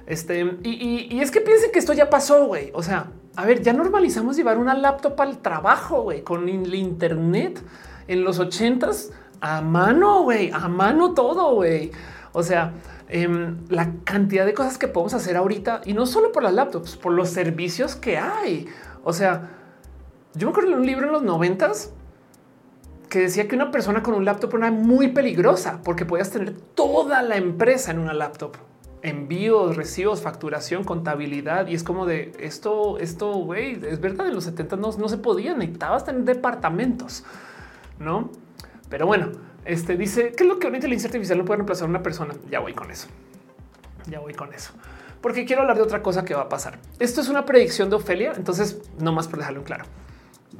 Este, 0.05 0.57
y, 0.63 1.19
es 1.19 1.31
que 1.31 1.41
piensen 1.41 1.71
que 1.71 1.79
esto 1.79 1.93
ya 1.93 2.09
pasó, 2.09 2.45
güey. 2.45 2.71
O 2.73 2.83
sea, 2.83 3.07
a 3.35 3.45
ver, 3.45 3.61
ya 3.61 3.73
normalizamos 3.73 4.35
llevar 4.35 4.57
una 4.57 4.73
laptop 4.75 5.19
al 5.21 5.39
trabajo, 5.39 6.03
güey, 6.03 6.21
con 6.21 6.47
el 6.49 6.75
internet 6.75 7.61
en 8.07 8.23
los 8.23 8.39
ochentas 8.39 9.11
a 9.39 9.61
mano, 9.61 10.23
güey, 10.23 10.51
a 10.51 10.67
mano 10.67 11.13
todo, 11.13 11.55
güey. 11.55 11.91
O 12.33 12.43
sea, 12.43 12.73
em, 13.11 13.57
la 13.69 13.91
cantidad 14.03 14.45
de 14.45 14.53
cosas 14.53 14.77
que 14.77 14.87
podemos 14.87 15.13
hacer 15.13 15.37
ahorita 15.37 15.81
y 15.85 15.93
no 15.93 16.05
solo 16.05 16.31
por 16.31 16.43
las 16.43 16.53
laptops, 16.53 16.95
por 16.97 17.13
los 17.13 17.29
servicios 17.29 17.95
que 17.95 18.17
hay. 18.17 18.67
O 19.03 19.13
sea, 19.13 19.49
yo 20.33 20.47
me 20.47 20.51
acuerdo 20.51 20.71
de 20.71 20.77
un 20.77 20.85
libro 20.85 21.07
en 21.07 21.11
los 21.11 21.23
noventas 21.23 21.93
que 23.09 23.19
decía 23.19 23.47
que 23.47 23.55
una 23.55 23.69
persona 23.71 24.01
con 24.01 24.13
un 24.13 24.23
laptop 24.23 24.55
era 24.55 24.71
muy 24.71 25.09
peligrosa 25.09 25.81
porque 25.83 26.05
podías 26.05 26.31
tener 26.31 26.53
toda 26.53 27.21
la 27.21 27.35
empresa 27.35 27.91
en 27.91 27.99
una 27.99 28.13
laptop. 28.13 28.55
Envíos, 29.01 29.75
recibos, 29.75 30.21
facturación, 30.21 30.85
contabilidad. 30.85 31.67
Y 31.67 31.73
es 31.73 31.83
como 31.83 32.05
de 32.05 32.31
esto, 32.39 32.97
esto, 32.99 33.33
güey, 33.33 33.73
es 33.85 33.99
verdad, 33.99 34.27
en 34.27 34.35
los 34.35 34.45
70 34.45 34.77
no, 34.77 34.91
no 34.97 35.09
se 35.09 35.17
podía, 35.17 35.53
necesitabas 35.53 36.05
tener 36.05 36.23
departamentos, 36.23 37.25
¿no? 37.99 38.31
Pero 38.89 39.07
bueno, 39.07 39.31
este 39.65 39.97
dice, 39.97 40.33
¿qué 40.35 40.43
es 40.43 40.49
lo 40.49 40.59
que 40.59 40.67
una 40.67 40.77
inteligencia 40.77 41.07
artificial 41.07 41.37
no 41.37 41.45
puede 41.45 41.57
reemplazar 41.57 41.85
a 41.85 41.89
una 41.89 42.03
persona? 42.03 42.33
Ya 42.49 42.59
voy 42.59 42.73
con 42.73 42.91
eso. 42.91 43.07
Ya 44.07 44.19
voy 44.19 44.33
con 44.33 44.53
eso 44.53 44.73
porque 45.21 45.45
quiero 45.45 45.61
hablar 45.61 45.77
de 45.77 45.83
otra 45.83 46.01
cosa 46.01 46.25
que 46.25 46.33
va 46.33 46.41
a 46.41 46.49
pasar. 46.49 46.79
Esto 46.99 47.21
es 47.21 47.29
una 47.29 47.45
predicción 47.45 47.89
de 47.89 47.95
Ofelia, 47.95 48.33
entonces 48.35 48.81
no 48.99 49.13
más 49.13 49.27
por 49.27 49.39
dejarlo 49.39 49.59
en 49.59 49.65
claro. 49.65 49.85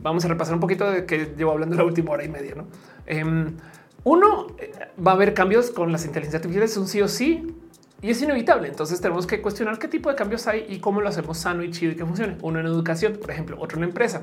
Vamos 0.02 0.24
a 0.24 0.28
repasar 0.28 0.54
un 0.54 0.60
poquito 0.60 0.90
de 0.90 1.06
que 1.06 1.34
llevo 1.36 1.52
hablando 1.52 1.76
la 1.76 1.84
última 1.84 2.12
hora 2.12 2.24
y 2.24 2.30
media. 2.30 2.56
¿no? 2.56 2.68
Em, 3.06 3.58
uno 4.04 4.48
eh, 4.58 4.72
va 5.06 5.12
a 5.12 5.16
haber 5.16 5.34
cambios 5.34 5.72
con 5.72 5.92
las 5.92 6.06
inteligencias 6.06 6.40
artificiales, 6.40 6.78
un 6.78 6.88
sí 6.88 7.02
o 7.02 7.08
sí, 7.08 7.56
y 8.02 8.12
es 8.12 8.22
inevitable. 8.22 8.68
Entonces 8.68 9.02
tenemos 9.02 9.28
que 9.28 9.42
cuestionar 9.42 9.80
qué 9.80 9.88
tipo 9.88 10.10
de 10.10 10.16
cambios 10.16 10.48
hay 10.48 10.66
y 10.70 10.80
cómo 10.80 11.02
lo 11.02 11.10
hacemos 11.10 11.40
sano 11.40 11.64
y 11.64 11.72
chido 11.72 11.92
y 11.92 11.96
que 11.96 12.06
funcione. 12.06 12.38
Uno 12.42 12.60
en 12.60 12.68
educación, 12.68 13.18
por 13.20 13.32
ejemplo, 13.32 13.58
otro 13.60 13.78
en 13.78 13.86
empresa. 13.86 14.22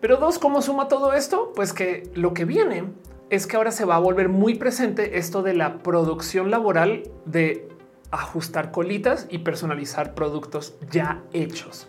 Pero 0.00 0.16
dos, 0.16 0.38
¿cómo 0.38 0.62
suma 0.62 0.88
todo 0.88 1.12
esto? 1.12 1.52
Pues 1.54 1.72
que 1.72 2.10
lo 2.14 2.32
que 2.34 2.44
viene 2.44 2.84
es 3.32 3.46
que 3.46 3.56
ahora 3.56 3.70
se 3.70 3.86
va 3.86 3.96
a 3.96 3.98
volver 3.98 4.28
muy 4.28 4.56
presente 4.56 5.16
esto 5.16 5.42
de 5.42 5.54
la 5.54 5.78
producción 5.78 6.50
laboral 6.50 7.04
de 7.24 7.66
ajustar 8.10 8.70
colitas 8.70 9.26
y 9.30 9.38
personalizar 9.38 10.14
productos 10.14 10.74
ya 10.90 11.22
hechos. 11.32 11.88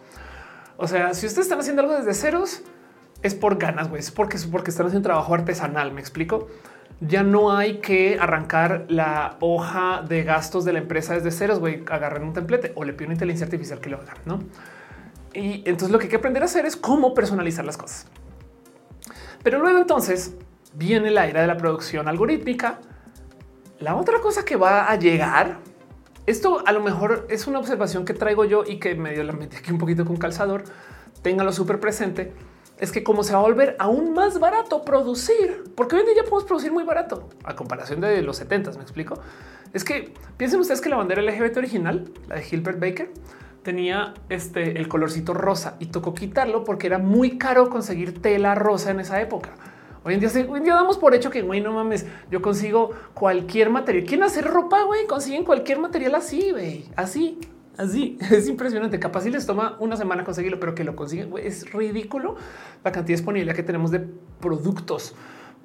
O 0.78 0.88
sea, 0.88 1.14
si 1.14 1.26
ustedes 1.26 1.48
están 1.48 1.60
haciendo 1.60 1.82
algo 1.82 1.95
desde 1.95 2.14
ceros, 2.14 2.61
es 3.24 3.36
por 3.36 3.57
ganas, 3.57 3.90
güey. 3.90 3.99
Es 3.99 4.10
porque, 4.10 4.38
es 4.38 4.45
porque 4.45 4.72
están 4.72 4.86
haciendo 4.86 5.06
trabajo 5.06 5.34
artesanal. 5.34 5.91
Me 5.91 5.99
explico. 5.99 6.48
Ya 7.02 7.24
no 7.24 7.52
hay 7.52 7.80
que 7.80 8.18
arrancar 8.22 8.86
la 8.88 9.36
hoja 9.41 10.02
de 10.07 10.24
gastos 10.24 10.64
de 10.64 10.72
la 10.72 10.80
empresa 10.80 11.14
desde 11.14 11.32
ceros, 11.32 11.60
güey. 11.60 11.84
Agarren 11.91 12.24
un 12.24 12.32
templete 12.32 12.72
o 12.76 12.86
le 12.86 12.94
pido 12.94 13.07
una 13.07 13.15
inteligencia 13.15 13.48
artificial 13.48 13.82
que 13.82 13.90
lo 13.90 13.98
haga, 13.98 14.14
no? 14.26 14.40
Y 15.34 15.61
entonces 15.65 15.90
lo 15.90 15.99
que 15.99 16.06
hay 16.06 16.10
que 16.10 16.15
aprender 16.15 16.41
a 16.41 16.45
hacer 16.45 16.65
es 16.65 16.78
cómo 16.78 17.14
personalizar 17.14 17.65
las 17.65 17.76
cosas. 17.76 18.07
Pero 19.44 19.60
luego 19.60 19.80
entonces 19.80 20.38
viene 20.73 21.11
la 21.11 21.27
era 21.27 21.41
de 21.41 21.47
la 21.47 21.57
producción 21.57 22.07
algorítmica. 22.07 22.79
La 23.79 23.95
otra 23.95 24.19
cosa 24.21 24.45
que 24.45 24.55
va 24.55 24.89
a 24.89 24.95
llegar 24.97 25.59
esto 26.25 26.63
a 26.65 26.71
lo 26.71 26.81
mejor 26.81 27.27
es 27.29 27.47
una 27.47 27.59
observación 27.59 28.05
que 28.05 28.13
traigo 28.13 28.45
yo 28.45 28.63
y 28.65 28.79
que 28.79 28.95
medio 28.95 29.23
la 29.23 29.33
metí 29.33 29.57
aquí 29.57 29.71
un 29.71 29.77
poquito 29.77 30.05
con 30.05 30.15
calzador. 30.15 30.63
Téngalo 31.21 31.51
súper 31.51 31.81
presente. 31.81 32.31
Es 32.79 32.91
que 32.91 33.03
como 33.03 33.23
se 33.23 33.33
va 33.33 33.39
a 33.39 33.41
volver 33.41 33.75
aún 33.77 34.13
más 34.13 34.39
barato 34.39 34.83
producir, 34.83 35.65
porque 35.75 35.95
hoy 35.95 36.01
en 36.01 36.07
día 36.07 36.15
ya 36.17 36.23
podemos 36.23 36.45
producir 36.45 36.71
muy 36.71 36.83
barato 36.83 37.29
a 37.43 37.55
comparación 37.55 38.01
de 38.01 38.21
los 38.21 38.37
70 38.37 38.71
me 38.71 38.81
explico. 38.81 39.19
Es 39.73 39.83
que 39.83 40.13
piensen 40.37 40.59
ustedes 40.59 40.81
que 40.81 40.89
la 40.89 40.97
bandera 40.97 41.21
LGBT 41.21 41.57
original, 41.57 42.11
la 42.27 42.35
de 42.35 42.41
Gilbert 42.41 42.79
Baker, 42.79 43.11
tenía 43.61 44.13
este 44.29 44.79
el 44.79 44.87
colorcito 44.87 45.33
rosa 45.33 45.75
y 45.79 45.87
tocó 45.87 46.13
quitarlo 46.13 46.63
porque 46.63 46.87
era 46.87 46.99
muy 46.99 47.37
caro 47.37 47.69
conseguir 47.69 48.21
tela 48.21 48.55
rosa 48.55 48.91
en 48.91 49.01
esa 49.01 49.21
época. 49.21 49.51
Hoy 50.05 50.15
en 50.15 50.19
día, 50.19 50.30
hoy 50.49 50.59
damos 50.59 50.97
por 50.97 51.15
hecho 51.15 51.30
que 51.30 51.41
güey, 51.41 51.61
no 51.61 51.71
mames, 51.71 52.05
yo 52.30 52.41
consigo 52.41 52.91
cualquier 53.13 53.69
material. 53.69 54.05
¿Quién 54.05 54.23
hacer 54.23 54.45
ropa? 54.45 54.84
Güey, 54.84 55.07
consiguen 55.07 55.45
cualquier 55.45 55.80
material 55.80 56.15
así, 56.15 56.51
güey, 56.51 56.85
así, 56.97 57.39
así. 57.77 58.17
Es 58.31 58.49
impresionante. 58.49 58.99
Capaz 58.99 59.21
si 59.21 59.31
les 59.31 59.45
toma 59.45 59.77
una 59.80 59.95
semana 59.95 60.25
conseguirlo, 60.25 60.59
pero 60.59 60.75
que 60.75 60.84
lo 60.84 60.97
consiguen. 60.97 61.31
es 61.41 61.71
ridículo 61.71 62.35
la 62.84 62.91
cantidad 62.91 63.17
disponible 63.17 63.53
que 63.53 63.63
tenemos 63.63 63.91
de 63.91 64.01
productos 64.41 65.15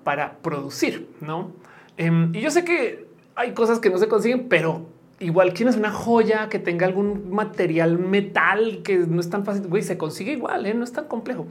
para 0.05 0.39
producir, 0.39 1.09
no? 1.21 1.51
Em, 1.97 2.33
y 2.33 2.41
yo 2.41 2.53
sé 2.53 2.65
que 2.65 3.09
hay 3.35 3.55
cosas 3.55 3.81
que 3.81 3.91
no 3.91 3.99
se 3.99 4.07
consiguen, 4.07 4.49
pero 4.49 4.87
igual 5.19 5.53
quien 5.53 5.69
es 5.69 5.77
una 5.77 5.91
joya 5.91 6.49
que 6.49 6.61
tenga 6.61 6.87
algún 6.87 7.31
material 7.33 7.99
metal 7.99 8.83
que 8.85 8.99
no 8.99 9.19
es 9.19 9.29
tan 9.29 9.45
fácil, 9.45 9.67
güey, 9.67 9.83
se 9.83 9.99
consigue 9.99 10.31
igual, 10.31 10.65
¿eh? 10.65 10.75
no 10.75 10.85
es 10.85 10.93
tan 10.93 11.07
complejo. 11.07 11.49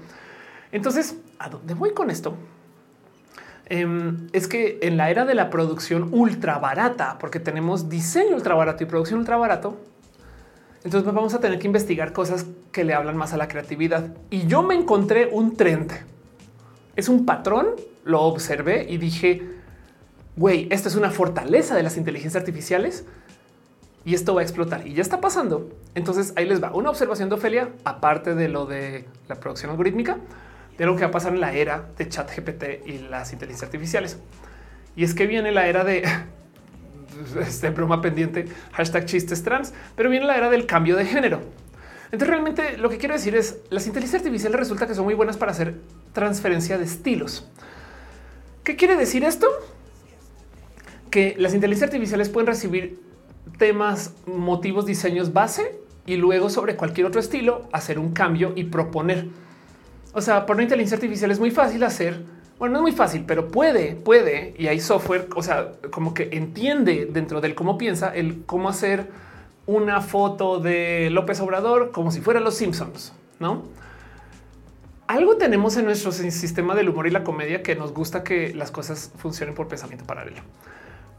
Entonces, 0.71 1.19
¿a 1.37 1.49
dónde 1.49 1.73
voy 1.73 1.91
con 1.91 2.09
esto? 2.09 2.37
Em, 3.69 4.27
es 4.31 4.47
que 4.47 4.79
en 4.81 4.95
la 4.95 5.09
era 5.09 5.25
de 5.25 5.35
la 5.35 5.49
producción 5.49 6.09
ultra 6.13 6.57
barata, 6.57 7.17
porque 7.19 7.39
tenemos 7.39 7.89
diseño 7.89 8.35
ultra 8.35 8.55
barato 8.55 8.83
y 8.83 8.87
producción 8.87 9.19
ultra 9.19 9.35
barato, 9.35 9.77
entonces 10.85 11.13
vamos 11.13 11.33
a 11.33 11.39
tener 11.41 11.59
que 11.59 11.67
investigar 11.67 12.13
cosas 12.13 12.45
que 12.71 12.85
le 12.85 12.93
hablan 12.93 13.17
más 13.17 13.33
a 13.33 13.37
la 13.37 13.49
creatividad. 13.49 14.15
Y 14.29 14.47
yo 14.47 14.63
me 14.63 14.73
encontré 14.73 15.27
un 15.29 15.57
trend. 15.57 15.91
Es 16.95 17.09
un 17.09 17.25
patrón, 17.25 17.71
lo 18.05 18.21
observé 18.21 18.85
y 18.89 18.97
dije, 18.97 19.41
güey, 20.37 20.67
esta 20.71 20.87
es 20.87 20.95
una 20.95 21.11
fortaleza 21.11 21.75
de 21.75 21.83
las 21.83 21.97
inteligencias 21.97 22.41
artificiales 22.41 23.03
y 24.05 24.13
esto 24.13 24.33
va 24.33 24.41
a 24.41 24.43
explotar 24.43 24.87
y 24.87 24.93
ya 24.93 25.01
está 25.01 25.19
pasando. 25.19 25.69
Entonces 25.93 26.31
ahí 26.37 26.45
les 26.45 26.63
va 26.63 26.71
una 26.73 26.89
observación 26.89 27.27
de 27.27 27.35
Ofelia, 27.35 27.69
aparte 27.83 28.33
de 28.33 28.47
lo 28.47 28.65
de 28.65 29.05
la 29.27 29.35
producción 29.35 29.71
algorítmica 29.71 30.19
de 30.77 30.85
lo 30.85 30.95
que 30.95 31.01
va 31.01 31.07
a 31.07 31.11
pasar 31.11 31.33
en 31.33 31.41
la 31.41 31.53
era 31.53 31.89
de 31.97 32.07
chat 32.07 32.29
GPT 32.35 32.87
y 32.87 32.99
las 32.99 33.33
inteligencias 33.33 33.67
artificiales. 33.67 34.17
Y 34.95 35.03
es 35.03 35.13
que 35.13 35.27
viene 35.27 35.51
la 35.51 35.67
era 35.67 35.83
de 35.83 36.03
este 37.41 37.69
broma 37.69 38.01
pendiente, 38.01 38.47
hashtag 38.73 39.05
chistes 39.05 39.43
trans, 39.43 39.73
pero 39.95 40.09
viene 40.09 40.25
la 40.25 40.37
era 40.37 40.49
del 40.49 40.65
cambio 40.65 40.95
de 40.95 41.05
género. 41.05 41.41
Entonces 42.05 42.29
realmente 42.29 42.77
lo 42.77 42.89
que 42.89 42.97
quiero 42.97 43.15
decir 43.15 43.35
es 43.35 43.59
las 43.69 43.85
inteligencias 43.85 44.21
artificiales 44.21 44.57
resulta 44.57 44.87
que 44.87 44.95
son 44.95 45.05
muy 45.05 45.13
buenas 45.13 45.35
para 45.35 45.51
hacer 45.51 45.75
transferencia 46.13 46.77
de 46.77 46.85
estilos. 46.85 47.47
¿Qué 48.63 48.75
quiere 48.75 48.95
decir 48.95 49.23
esto? 49.23 49.47
Que 51.09 51.35
las 51.37 51.53
inteligencias 51.53 51.89
artificiales 51.89 52.29
pueden 52.29 52.47
recibir 52.47 53.01
temas, 53.57 54.13
motivos, 54.25 54.85
diseños 54.85 55.33
base 55.33 55.79
y 56.05 56.15
luego 56.15 56.49
sobre 56.49 56.75
cualquier 56.75 57.07
otro 57.07 57.19
estilo 57.19 57.67
hacer 57.73 57.99
un 57.99 58.13
cambio 58.13 58.53
y 58.55 58.65
proponer. 58.65 59.27
O 60.17 60.21
sea, 60.21 60.47
por 60.47 60.55
una 60.55 60.63
inteligencia 60.63 60.95
artificial 60.95 61.29
es 61.29 61.39
muy 61.39 61.51
fácil 61.51 61.83
hacer. 61.83 62.23
Bueno, 62.57 62.73
no 62.73 62.79
es 62.79 62.81
muy 62.81 62.91
fácil, 62.91 63.23
pero 63.27 63.49
puede, 63.49 63.93
puede. 63.93 64.55
Y 64.57 64.65
hay 64.65 64.79
software, 64.79 65.27
o 65.35 65.43
sea, 65.43 65.73
como 65.91 66.15
que 66.15 66.29
entiende 66.31 67.07
dentro 67.07 67.39
del 67.39 67.53
cómo 67.53 67.77
piensa 67.77 68.15
el 68.15 68.43
cómo 68.47 68.67
hacer 68.67 69.11
una 69.67 70.01
foto 70.01 70.59
de 70.59 71.11
López 71.11 71.39
Obrador 71.39 71.91
como 71.91 72.09
si 72.09 72.19
fuera 72.19 72.39
los 72.39 72.55
Simpsons, 72.55 73.13
no? 73.39 73.65
Algo 75.05 75.37
tenemos 75.37 75.77
en 75.77 75.85
nuestro 75.85 76.11
sistema 76.11 76.73
del 76.73 76.89
humor 76.89 77.05
y 77.05 77.11
la 77.11 77.23
comedia 77.23 77.61
que 77.61 77.75
nos 77.75 77.93
gusta 77.93 78.23
que 78.23 78.55
las 78.55 78.71
cosas 78.71 79.11
funcionen 79.17 79.53
por 79.53 79.67
pensamiento 79.67 80.03
paralelo. 80.05 80.41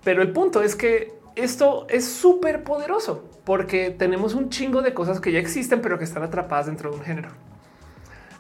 Pero 0.03 0.23
el 0.23 0.33
punto 0.33 0.61
es 0.61 0.75
que 0.75 1.13
esto 1.37 1.87
es 1.89 2.05
súper 2.05 2.65
poderoso 2.65 3.25
porque 3.45 3.95
tenemos 3.97 4.35
un 4.35 4.51
chingo 4.51 4.83
de 4.83 4.93
cosas 4.93 5.21
que 5.21 5.31
ya 5.31 5.39
existen, 5.39 5.83
pero 5.83 5.99
que 5.99 6.05
están 6.05 6.25
atrapadas 6.25 6.67
dentro 6.67 6.91
de 6.91 6.97
un 6.97 7.05
género. 7.05 7.48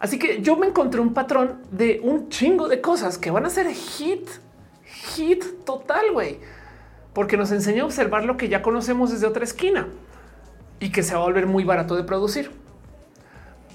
Así 0.00 0.18
que 0.18 0.40
yo 0.42 0.56
me 0.56 0.66
encontré 0.66 1.00
un 1.00 1.12
patrón 1.12 1.62
de 1.70 2.00
un 2.02 2.28
chingo 2.28 2.68
de 2.68 2.80
cosas 2.80 3.18
que 3.18 3.30
van 3.30 3.46
a 3.46 3.50
ser 3.50 3.68
hit, 3.72 4.28
hit 4.84 5.44
total, 5.64 6.12
güey 6.12 6.38
porque 7.18 7.36
nos 7.36 7.50
enseña 7.50 7.82
a 7.82 7.86
observar 7.86 8.24
lo 8.24 8.36
que 8.36 8.48
ya 8.48 8.62
conocemos 8.62 9.10
desde 9.10 9.26
otra 9.26 9.42
esquina 9.42 9.88
y 10.78 10.92
que 10.92 11.02
se 11.02 11.16
va 11.16 11.22
a 11.22 11.24
volver 11.24 11.48
muy 11.48 11.64
barato 11.64 11.96
de 11.96 12.04
producir. 12.04 12.52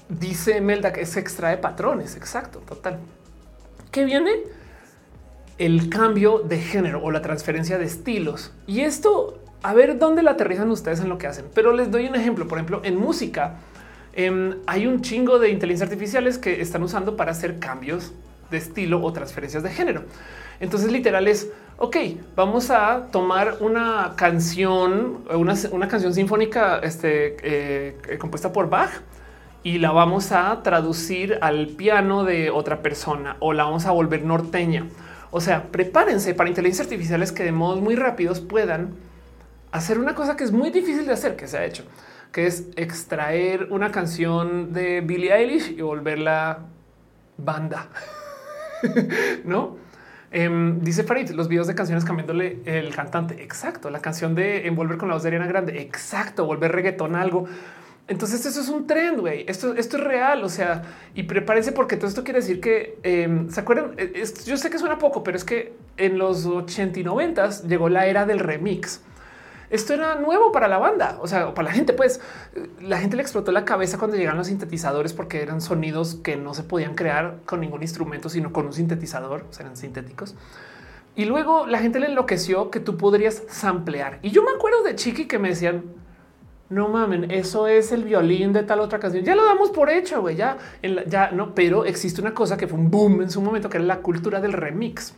Dice 0.08 0.62
Melda 0.62 0.94
que 0.94 1.04
se 1.04 1.20
extrae 1.20 1.58
patrones. 1.58 2.16
Exacto, 2.16 2.60
total. 2.60 3.00
¿Qué 3.90 4.06
viene? 4.06 4.30
El 5.58 5.90
cambio 5.90 6.38
de 6.38 6.58
género 6.58 7.02
o 7.02 7.10
la 7.10 7.20
transferencia 7.20 7.76
de 7.76 7.84
estilos. 7.84 8.54
Y 8.66 8.80
esto, 8.80 9.42
a 9.62 9.74
ver 9.74 9.98
dónde 9.98 10.22
la 10.22 10.30
aterrizan 10.30 10.70
ustedes 10.70 11.00
en 11.00 11.10
lo 11.10 11.18
que 11.18 11.26
hacen. 11.26 11.44
Pero 11.54 11.74
les 11.74 11.90
doy 11.90 12.08
un 12.08 12.14
ejemplo. 12.14 12.48
Por 12.48 12.56
ejemplo, 12.56 12.80
en 12.82 12.96
música 12.96 13.56
em, 14.14 14.56
hay 14.66 14.86
un 14.86 15.00
chingo 15.02 15.38
de 15.38 15.50
inteligencia 15.50 15.84
artificiales 15.84 16.38
que 16.38 16.60
están 16.60 16.82
usando 16.82 17.16
para 17.16 17.32
hacer 17.32 17.58
cambios 17.58 18.12
de 18.50 18.58
estilo 18.58 19.02
o 19.02 19.12
transferencias 19.12 19.62
de 19.62 19.70
género. 19.70 20.04
Entonces, 20.60 20.92
literal 20.92 21.26
es 21.28 21.48
ok, 21.78 21.96
vamos 22.36 22.70
a 22.70 23.08
tomar 23.10 23.56
una 23.60 24.12
canción, 24.16 25.24
una, 25.32 25.88
canción 25.88 26.14
sinfónica 26.14 26.78
este, 26.78 27.36
eh, 27.42 27.96
eh, 28.08 28.18
compuesta 28.18 28.52
por 28.52 28.70
Bach 28.70 28.90
y 29.62 29.78
la 29.78 29.90
vamos 29.90 30.30
a 30.30 30.62
traducir 30.62 31.38
al 31.40 31.68
piano 31.68 32.24
de 32.24 32.50
otra 32.50 32.80
persona 32.80 33.36
o 33.40 33.52
la 33.52 33.64
vamos 33.64 33.86
a 33.86 33.90
volver 33.90 34.24
norteña. 34.24 34.86
O 35.30 35.40
sea, 35.40 35.64
prepárense 35.64 36.34
para 36.34 36.48
inteligencias 36.48 36.86
artificiales 36.86 37.32
que 37.32 37.42
de 37.42 37.50
modos 37.50 37.80
muy 37.80 37.96
rápidos 37.96 38.40
puedan 38.40 38.94
hacer 39.72 39.98
una 39.98 40.14
cosa 40.14 40.36
que 40.36 40.44
es 40.44 40.52
muy 40.52 40.70
difícil 40.70 41.06
de 41.06 41.14
hacer, 41.14 41.34
que 41.34 41.48
se 41.48 41.58
ha 41.58 41.64
hecho, 41.64 41.84
que 42.34 42.48
es 42.48 42.64
extraer 42.74 43.68
una 43.70 43.92
canción 43.92 44.72
de 44.72 45.02
Billie 45.02 45.32
Eilish 45.32 45.70
y 45.70 45.82
volverla 45.82 46.66
banda. 47.36 47.90
no? 49.44 49.76
Em, 50.32 50.80
dice 50.80 51.04
Farid, 51.04 51.30
los 51.30 51.46
videos 51.46 51.68
de 51.68 51.76
canciones 51.76 52.04
cambiándole 52.04 52.58
el 52.64 52.92
cantante. 52.92 53.40
Exacto. 53.40 53.88
La 53.88 54.00
canción 54.00 54.34
de 54.34 54.66
envolver 54.66 54.98
con 54.98 55.06
la 55.06 55.14
voz 55.14 55.22
de 55.22 55.28
Ariana 55.28 55.46
Grande. 55.46 55.80
Exacto. 55.80 56.44
Volver 56.44 56.72
reggaetón 56.72 57.14
algo. 57.14 57.46
Entonces 58.08 58.44
eso 58.44 58.60
es 58.60 58.68
un 58.68 58.88
trend, 58.88 59.20
güey. 59.20 59.44
Esto, 59.46 59.72
esto 59.74 59.96
es 59.96 60.02
real. 60.02 60.42
O 60.42 60.48
sea, 60.48 60.82
y 61.14 61.22
prepárense 61.22 61.70
porque 61.70 61.96
todo 61.96 62.08
esto 62.08 62.24
quiere 62.24 62.40
decir 62.40 62.60
que 62.60 62.98
em, 63.04 63.48
se 63.48 63.60
acuerdan. 63.60 63.94
Yo 64.44 64.56
sé 64.56 64.70
que 64.70 64.78
suena 64.80 64.98
poco, 64.98 65.22
pero 65.22 65.36
es 65.36 65.44
que 65.44 65.74
en 65.96 66.18
los 66.18 66.46
80 66.46 66.98
y 66.98 67.04
90 67.04 67.48
llegó 67.68 67.88
la 67.88 68.06
era 68.06 68.26
del 68.26 68.40
remix 68.40 69.02
esto 69.74 69.92
era 69.92 70.14
nuevo 70.14 70.52
para 70.52 70.68
la 70.68 70.78
banda, 70.78 71.18
o 71.20 71.26
sea, 71.26 71.52
para 71.52 71.68
la 71.68 71.74
gente, 71.74 71.92
pues 71.92 72.20
la 72.80 72.98
gente 72.98 73.16
le 73.16 73.22
explotó 73.22 73.50
la 73.50 73.64
cabeza 73.64 73.98
cuando 73.98 74.16
llegaron 74.16 74.38
los 74.38 74.46
sintetizadores 74.46 75.12
porque 75.12 75.42
eran 75.42 75.60
sonidos 75.60 76.14
que 76.14 76.36
no 76.36 76.54
se 76.54 76.62
podían 76.62 76.94
crear 76.94 77.38
con 77.44 77.60
ningún 77.60 77.82
instrumento, 77.82 78.28
sino 78.28 78.52
con 78.52 78.66
un 78.66 78.72
sintetizador, 78.72 79.46
o 79.50 79.60
eran 79.60 79.76
sintéticos. 79.76 80.36
Y 81.16 81.24
luego 81.24 81.66
la 81.66 81.78
gente 81.78 81.98
le 81.98 82.06
enloqueció 82.06 82.70
que 82.70 82.78
tú 82.78 82.96
podrías 82.96 83.42
samplear. 83.48 84.20
Y 84.22 84.30
yo 84.30 84.44
me 84.44 84.52
acuerdo 84.52 84.84
de 84.84 84.94
Chiqui 84.94 85.26
que 85.26 85.40
me 85.40 85.48
decían, 85.48 85.82
no 86.68 86.88
mamen, 86.88 87.32
eso 87.32 87.66
es 87.66 87.90
el 87.90 88.04
violín 88.04 88.52
de 88.52 88.62
tal 88.62 88.78
otra 88.78 89.00
canción. 89.00 89.24
Ya 89.24 89.34
lo 89.34 89.44
damos 89.44 89.70
por 89.70 89.90
hecho, 89.90 90.20
güey. 90.20 90.36
Ya, 90.36 90.56
ya 91.06 91.30
no, 91.30 91.54
pero 91.54 91.84
existe 91.84 92.20
una 92.20 92.32
cosa 92.32 92.56
que 92.56 92.68
fue 92.68 92.78
un 92.78 92.90
boom 92.90 93.22
en 93.22 93.30
su 93.30 93.40
momento, 93.40 93.68
que 93.68 93.76
era 93.76 93.86
la 93.86 93.98
cultura 93.98 94.40
del 94.40 94.52
remix. 94.52 95.14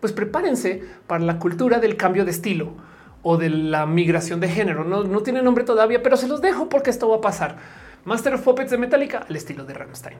Pues 0.00 0.12
prepárense 0.12 0.82
para 1.06 1.24
la 1.24 1.38
cultura 1.38 1.78
del 1.78 1.96
cambio 1.96 2.24
de 2.24 2.30
estilo 2.32 2.72
o 3.28 3.36
de 3.36 3.50
la 3.50 3.86
migración 3.86 4.38
de 4.38 4.46
género. 4.48 4.84
No, 4.84 5.20
tiene 5.20 5.42
nombre 5.42 5.64
todavía, 5.64 6.00
pero 6.00 6.16
se 6.16 6.28
los 6.28 6.40
dejo 6.40 6.68
porque 6.68 6.90
esto 6.90 7.08
va 7.08 7.16
a 7.16 7.20
pasar. 7.20 7.56
Master 8.04 8.34
of 8.34 8.42
Puppets 8.42 8.70
de 8.70 8.78
Metallica 8.78 9.26
al 9.28 9.34
estilo 9.34 9.64
de 9.64 9.74
Rammstein. 9.74 10.16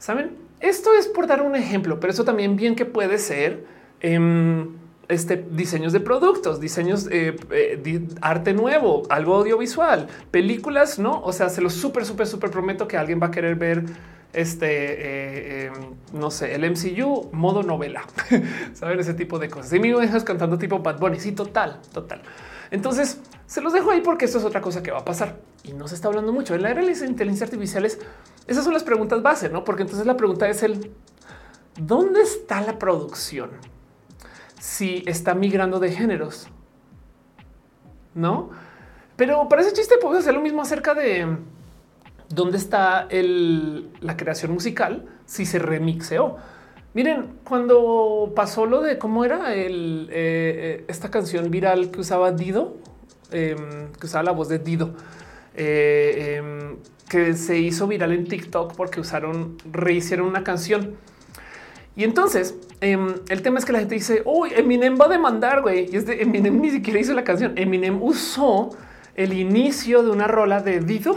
Saben, 0.00 0.32
esto 0.58 0.92
es 0.92 1.06
por 1.06 1.28
dar 1.28 1.42
un 1.42 1.54
ejemplo, 1.54 2.00
pero 2.00 2.12
eso 2.12 2.24
también 2.24 2.56
bien 2.56 2.74
que 2.74 2.84
puede 2.84 3.18
ser 3.18 3.64
em, 4.00 4.70
este 5.06 5.36
diseños 5.36 5.92
de 5.92 6.00
productos, 6.00 6.60
diseños, 6.60 7.04
de 7.04 7.36
eh, 7.52 8.08
arte 8.22 8.54
nuevo, 8.54 9.04
algo 9.08 9.36
audiovisual, 9.36 10.08
películas, 10.32 10.98
no? 10.98 11.22
O 11.22 11.32
sea, 11.32 11.50
se 11.50 11.60
los 11.60 11.74
súper, 11.74 12.04
súper, 12.04 12.26
súper 12.26 12.50
prometo 12.50 12.88
que 12.88 12.96
alguien 12.96 13.20
va 13.22 13.28
a 13.28 13.30
querer 13.30 13.54
ver 13.54 13.84
este, 14.32 14.66
eh, 14.68 15.66
em, 15.66 15.72
no 16.12 16.32
sé, 16.32 16.56
el 16.56 16.68
MCU 16.68 17.30
modo 17.32 17.62
novela, 17.62 18.02
saben 18.74 18.98
ese 18.98 19.14
tipo 19.14 19.38
de 19.38 19.48
cosas. 19.48 19.72
Y 19.72 19.78
me 19.78 19.92
dejas 19.92 20.24
cantando 20.24 20.58
tipo 20.58 20.80
Bad 20.80 20.98
Bunny. 20.98 21.20
Sí, 21.20 21.30
total, 21.32 21.80
total. 21.92 22.20
Entonces 22.70 23.20
se 23.46 23.60
los 23.60 23.72
dejo 23.72 23.90
ahí 23.90 24.00
porque 24.00 24.24
esto 24.26 24.38
es 24.38 24.44
otra 24.44 24.60
cosa 24.60 24.82
que 24.82 24.90
va 24.90 24.98
a 24.98 25.04
pasar 25.04 25.40
y 25.62 25.72
no 25.72 25.88
se 25.88 25.94
está 25.94 26.08
hablando 26.08 26.32
mucho 26.32 26.54
en 26.54 26.62
la 26.62 26.70
era 26.70 26.80
de 26.80 26.88
las 26.88 27.02
inteligencias 27.02 27.48
artificiales. 27.48 27.98
Esas 28.46 28.64
son 28.64 28.74
las 28.74 28.84
preguntas 28.84 29.22
base, 29.22 29.48
no? 29.48 29.64
Porque 29.64 29.82
entonces 29.82 30.06
la 30.06 30.16
pregunta 30.16 30.48
es 30.48 30.62
el 30.62 30.92
dónde 31.78 32.22
está 32.22 32.60
la 32.60 32.78
producción 32.78 33.50
si 34.58 35.02
está 35.06 35.34
migrando 35.34 35.78
de 35.78 35.92
géneros, 35.92 36.48
no? 38.14 38.50
Pero 39.16 39.48
para 39.48 39.62
ese 39.62 39.72
chiste 39.72 39.96
podemos 40.00 40.22
hacer 40.22 40.34
lo 40.34 40.40
mismo 40.40 40.62
acerca 40.62 40.94
de 40.94 41.38
dónde 42.28 42.58
está 42.58 43.08
la 43.10 44.16
creación 44.16 44.52
musical 44.52 45.06
si 45.26 45.46
se 45.46 45.58
remixeó. 45.58 46.36
Miren, 46.94 47.26
cuando 47.44 48.32
pasó 48.34 48.66
lo 48.66 48.80
de 48.80 48.98
cómo 48.98 49.24
era 49.24 49.54
el, 49.54 50.08
eh, 50.10 50.84
esta 50.88 51.10
canción 51.10 51.50
viral 51.50 51.90
que 51.90 52.00
usaba 52.00 52.32
Dido, 52.32 52.76
em, 53.30 53.92
que 53.92 54.06
usaba 54.06 54.24
la 54.24 54.32
voz 54.32 54.48
de 54.48 54.58
Dido, 54.58 54.94
eh, 55.54 56.38
em, 56.38 56.76
que 57.08 57.34
se 57.34 57.58
hizo 57.58 57.86
viral 57.86 58.12
en 58.12 58.26
TikTok 58.26 58.74
porque 58.74 59.00
usaron, 59.00 59.58
rehicieron 59.70 60.26
una 60.26 60.44
canción. 60.44 60.96
Y 61.94 62.04
entonces 62.04 62.54
em, 62.80 63.14
el 63.28 63.42
tema 63.42 63.58
es 63.58 63.64
que 63.64 63.72
la 63.72 63.80
gente 63.80 63.96
dice, 63.96 64.22
uy, 64.24 64.50
Eminem 64.54 64.96
va 64.98 65.06
a 65.06 65.08
demandar, 65.08 65.62
güey. 65.62 65.88
Y 65.92 65.96
es 65.96 66.06
de 66.06 66.22
Eminem 66.22 66.60
ni 66.60 66.70
siquiera 66.70 67.00
hizo 67.00 67.12
la 67.12 67.24
canción. 67.24 67.58
Eminem 67.58 68.00
usó 68.02 68.70
el 69.16 69.32
inicio 69.32 70.04
de 70.04 70.10
una 70.10 70.28
rola 70.28 70.60
de 70.62 70.80
Dido 70.80 71.16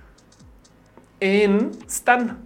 en 1.20 1.70
Stan. 1.86 2.43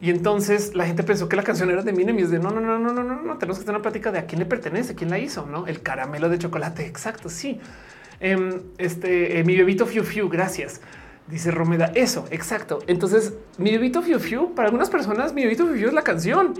Y 0.00 0.10
entonces 0.10 0.74
la 0.74 0.86
gente 0.86 1.02
pensó 1.02 1.28
que 1.28 1.36
la 1.36 1.42
canción 1.42 1.70
era 1.70 1.82
de 1.82 1.90
Eminem 1.90 2.18
y 2.18 2.22
es 2.22 2.30
de 2.30 2.38
no, 2.38 2.50
no, 2.50 2.60
no, 2.60 2.78
no, 2.78 2.92
no, 2.92 3.02
no, 3.02 3.20
no, 3.20 3.38
tenemos 3.38 3.58
que 3.58 3.64
tener 3.64 3.76
una 3.76 3.82
plática 3.82 4.12
de 4.12 4.20
a 4.20 4.26
quién 4.26 4.38
le 4.38 4.46
pertenece, 4.46 4.94
quién 4.94 5.10
la 5.10 5.18
hizo, 5.18 5.46
no? 5.46 5.66
El 5.66 5.82
caramelo 5.82 6.28
de 6.28 6.38
chocolate. 6.38 6.86
Exacto. 6.86 7.28
Sí. 7.28 7.58
Em, 8.20 8.62
este, 8.78 9.40
eh, 9.40 9.44
mi 9.44 9.56
bebito 9.56 9.86
Fiu 9.86 10.04
Fiu. 10.04 10.28
Gracias. 10.28 10.80
Dice 11.26 11.50
Romeda. 11.50 11.90
Eso, 11.94 12.26
exacto. 12.30 12.78
Entonces, 12.86 13.34
mi 13.58 13.72
bebito 13.72 14.02
Fiu 14.02 14.20
Fiu, 14.20 14.54
para 14.54 14.68
algunas 14.68 14.88
personas, 14.88 15.32
mi 15.32 15.42
bebito 15.42 15.66
Fiu 15.66 15.88
es 15.88 15.94
la 15.94 16.02
canción. 16.02 16.54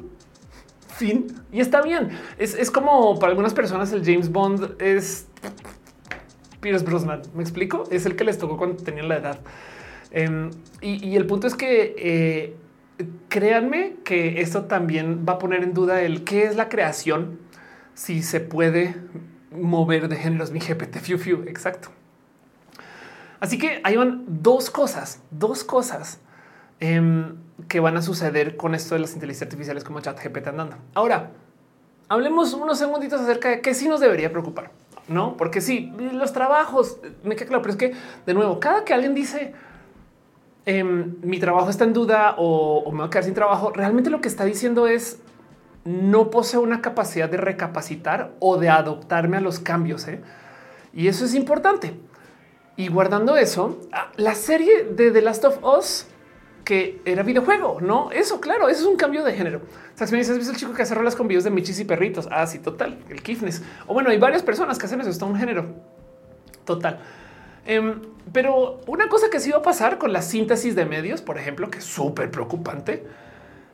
Fin. 0.88 1.28
Y 1.52 1.60
está 1.60 1.80
bien. 1.80 2.10
Es, 2.38 2.54
es 2.54 2.72
como 2.72 3.20
para 3.20 3.30
algunas 3.30 3.54
personas 3.54 3.92
el 3.92 4.04
James 4.04 4.32
Bond 4.32 4.82
es 4.82 5.28
Pierce 6.60 6.84
Brosnan. 6.84 7.22
¿Me 7.34 7.42
explico? 7.42 7.84
Es 7.90 8.04
el 8.04 8.16
que 8.16 8.24
les 8.24 8.38
tocó 8.38 8.56
cuando 8.56 8.82
tenían 8.82 9.08
la 9.08 9.16
edad. 9.16 9.40
Em, 10.10 10.50
y, 10.80 11.16
el 11.16 11.26
punto 11.26 11.46
es 11.46 11.54
que 11.54 11.94
eh, 11.98 12.56
créanme 13.28 13.96
que 14.04 14.40
esto 14.40 14.64
también 14.64 15.24
va 15.28 15.34
a 15.34 15.38
poner 15.38 15.62
en 15.62 15.74
duda 15.74 16.00
el 16.00 16.24
qué 16.24 16.44
es 16.44 16.56
la 16.56 16.68
creación, 16.68 17.38
si 17.94 18.22
se 18.22 18.40
puede 18.40 18.96
mover 19.50 20.08
de 20.08 20.16
géneros. 20.16 20.50
Mi 20.50 20.60
GPT, 20.60 20.98
fiu, 20.98 21.18
fiu, 21.18 21.42
exacto. 21.46 21.90
Así 23.40 23.58
que 23.58 23.80
hay 23.84 23.96
van 23.96 24.24
dos 24.26 24.70
cosas, 24.70 25.22
dos 25.30 25.62
cosas 25.62 26.18
em, 26.80 27.36
que 27.68 27.80
van 27.80 27.96
a 27.96 28.02
suceder 28.02 28.56
con 28.56 28.74
esto 28.74 28.94
de 28.94 29.00
las 29.00 29.14
inteligencias 29.14 29.46
artificiales 29.46 29.84
como 29.84 30.00
chat 30.00 30.20
GPT 30.22 30.48
andando. 30.48 30.76
Ahora, 30.94 31.30
hablemos 32.08 32.52
unos 32.52 32.78
segunditos 32.78 33.20
acerca 33.20 33.50
de 33.50 33.60
qué 33.60 33.74
sí 33.74 33.88
nos 33.88 34.00
debería 34.00 34.30
preocupar, 34.30 34.72
no? 35.06 35.36
Porque 35.36 35.60
sí, 35.60 35.92
los 36.12 36.32
trabajos 36.32 36.98
me 37.22 37.36
queda 37.36 37.46
claro, 37.46 37.62
pero 37.62 37.72
es 37.72 37.78
que 37.78 37.94
de 38.26 38.34
nuevo, 38.34 38.58
cada 38.58 38.84
que 38.84 38.92
alguien 38.92 39.14
dice 39.14 39.54
em, 40.68 41.16
mi 41.22 41.38
trabajo 41.38 41.70
está 41.70 41.84
en 41.84 41.94
duda 41.94 42.34
o, 42.36 42.90
me 42.92 42.98
voy 42.98 43.06
a 43.06 43.10
quedar 43.10 43.24
sin 43.24 43.32
trabajo, 43.32 43.72
realmente 43.74 44.10
lo 44.10 44.20
que 44.20 44.28
está 44.28 44.44
diciendo 44.44 44.86
es 44.86 45.18
no 45.86 46.30
poseo 46.30 46.60
una 46.60 46.82
capacidad 46.82 47.30
de 47.30 47.38
recapacitar 47.38 48.32
o 48.38 48.58
de 48.58 48.68
adoptarme 48.68 49.38
a 49.38 49.40
los 49.40 49.60
cambios. 49.60 50.06
¿eh? 50.08 50.20
Y 50.92 51.08
eso 51.08 51.24
es 51.24 51.34
importante. 51.34 51.94
Y 52.76 52.88
guardando 52.88 53.38
eso, 53.38 53.80
ah, 53.92 54.12
la 54.16 54.34
serie 54.34 54.84
de 54.84 55.10
The 55.10 55.22
Last 55.22 55.46
of 55.46 55.64
Us, 55.64 56.06
que 56.64 57.00
era 57.06 57.22
videojuego, 57.22 57.80
no? 57.80 58.10
Eso, 58.12 58.38
claro, 58.38 58.68
eso 58.68 58.82
es 58.82 58.86
un 58.86 58.96
cambio 58.96 59.24
de 59.24 59.32
género. 59.32 59.62
¿has 59.98 60.12
el 60.12 60.56
chico 60.56 60.74
que 60.74 60.82
hace 60.82 60.94
rolas 60.94 61.16
con 61.16 61.26
videos 61.26 61.44
de 61.44 61.50
michis 61.50 61.80
y 61.80 61.86
perritos? 61.86 62.28
Ah, 62.30 62.46
sí, 62.46 62.58
total, 62.58 62.98
el 63.08 63.22
Kifnes. 63.22 63.62
O 63.86 63.94
bueno, 63.94 64.10
hay 64.10 64.18
varias 64.18 64.42
personas 64.42 64.78
que 64.78 64.84
hacen 64.84 65.00
eso, 65.00 65.08
está 65.08 65.24
un 65.24 65.36
género 65.36 65.64
total. 66.66 67.00
Em, 67.66 68.00
pero 68.32 68.80
una 68.86 69.08
cosa 69.08 69.30
que 69.30 69.40
sí 69.40 69.50
va 69.50 69.58
a 69.58 69.62
pasar 69.62 69.98
con 69.98 70.12
la 70.12 70.22
síntesis 70.22 70.74
de 70.74 70.84
medios, 70.84 71.22
por 71.22 71.38
ejemplo, 71.38 71.70
que 71.70 71.78
es 71.78 71.84
súper 71.84 72.30
preocupante, 72.30 73.04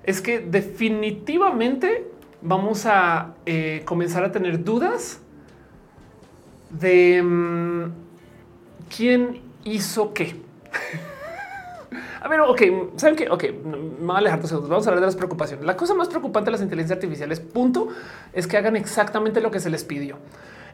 es 0.04 0.20
que 0.20 0.40
definitivamente 0.40 2.10
vamos 2.42 2.86
a 2.86 3.34
eh, 3.46 3.82
comenzar 3.84 4.24
a 4.24 4.30
tener 4.30 4.62
dudas 4.62 5.20
de 6.70 7.16
em, 7.16 7.92
quién 8.94 9.40
hizo 9.64 10.12
qué. 10.12 10.36
a 12.20 12.28
ver, 12.28 12.40
ok, 12.40 12.62
saben 12.96 13.16
que, 13.16 13.28
ok, 13.30 13.44
me 13.64 14.06
voy 14.06 14.14
a 14.16 14.18
alejar 14.18 14.46
segundos. 14.46 14.68
Vamos 14.68 14.86
a 14.86 14.90
hablar 14.90 15.00
de 15.00 15.06
las 15.06 15.16
preocupaciones. 15.16 15.64
La 15.64 15.76
cosa 15.76 15.94
más 15.94 16.08
preocupante 16.08 16.46
de 16.46 16.52
las 16.52 16.62
inteligencias 16.62 16.96
artificiales, 16.96 17.40
punto, 17.40 17.88
es 18.32 18.46
que 18.46 18.56
hagan 18.56 18.76
exactamente 18.76 19.40
lo 19.40 19.50
que 19.50 19.60
se 19.60 19.70
les 19.70 19.84
pidió. 19.84 20.18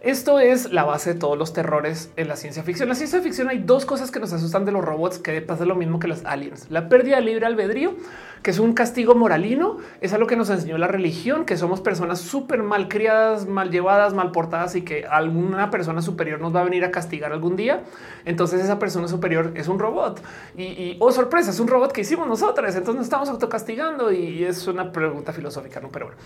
Esto 0.03 0.41
es 0.41 0.73
la 0.73 0.85
base 0.85 1.13
de 1.13 1.21
todos 1.21 1.37
los 1.37 1.53
terrores 1.53 2.11
en 2.17 2.27
la 2.27 2.37
ciencia 2.37 2.63
ficción. 2.63 2.85
En 2.85 2.89
la 2.89 2.95
ciencia 2.95 3.21
ficción 3.21 3.51
hay 3.51 3.59
dos 3.59 3.85
cosas 3.85 4.11
que 4.11 4.19
nos 4.19 4.33
asustan 4.33 4.65
de 4.65 4.73
los 4.73 4.83
robots 4.83 5.19
que 5.19 5.43
pasa 5.43 5.67
lo 5.67 5.75
mismo 5.75 5.99
que 5.99 6.09
los 6.09 6.25
aliens. 6.25 6.71
La 6.71 6.89
pérdida 6.89 7.17
de 7.17 7.23
libre 7.23 7.45
albedrío, 7.45 7.95
que 8.43 8.51
es 8.51 8.59
un 8.59 8.73
castigo 8.73 9.15
moralino, 9.15 9.77
es 10.01 10.15
algo 10.15 10.27
que 10.27 10.37
nos 10.37 10.49
enseñó 10.49 10.79
la 10.79 10.87
religión, 10.87 11.45
que 11.45 11.59
somos 11.59 11.83
personas 11.83 12.19
súper 12.19 12.63
mal 12.63 12.89
criadas, 12.89 13.47
mal 13.47 13.71
llevadas, 13.71 14.15
mal 14.15 14.33
portadas 14.33 14.75
y 14.75 14.83
que 14.83 15.05
alguna 15.05 15.71
persona 15.71 16.01
superior 16.01 16.41
nos 16.41 16.57
va 16.57 16.63
a 16.63 16.65
venir 16.65 16.83
a 16.87 16.91
castigar 16.91 17.35
algún 17.35 17.57
día. 17.57 17.83
Entonces 18.25 18.65
esa 18.65 18.79
persona 18.79 19.07
superior 19.07 19.53
es 19.55 19.69
un 19.69 19.79
robot 19.79 20.23
y, 20.57 20.97
oh 21.01 21.13
sorpresa, 21.13 21.51
es 21.51 21.61
un 21.61 21.69
robot 21.69 21.93
que 21.93 22.01
hicimos 22.01 22.27
nosotros. 22.27 22.75
Entonces 22.75 22.95
nos 22.95 23.05
estamos 23.05 23.29
autocastigando 23.29 24.11
y 24.11 24.45
es 24.45 24.67
una 24.67 24.93
pregunta 24.93 25.35
filosófica, 25.35 25.79
no? 25.79 25.91
Pero 25.91 26.07
bueno, 26.07 26.21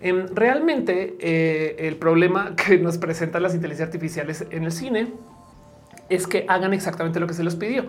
em, 0.00 0.26
realmente 0.34 1.16
eh, 1.20 1.76
el 1.78 1.94
problema 1.94 2.56
que 2.56 2.76
nos 2.78 2.98
presenta 2.98 3.19
presentan 3.20 3.42
las 3.42 3.54
inteligencias 3.54 3.86
artificiales 3.86 4.46
en 4.50 4.64
el 4.64 4.72
cine 4.72 5.12
es 6.08 6.26
que 6.26 6.46
hagan 6.48 6.72
exactamente 6.72 7.20
lo 7.20 7.26
que 7.26 7.34
se 7.34 7.44
les 7.44 7.54
pidió. 7.54 7.84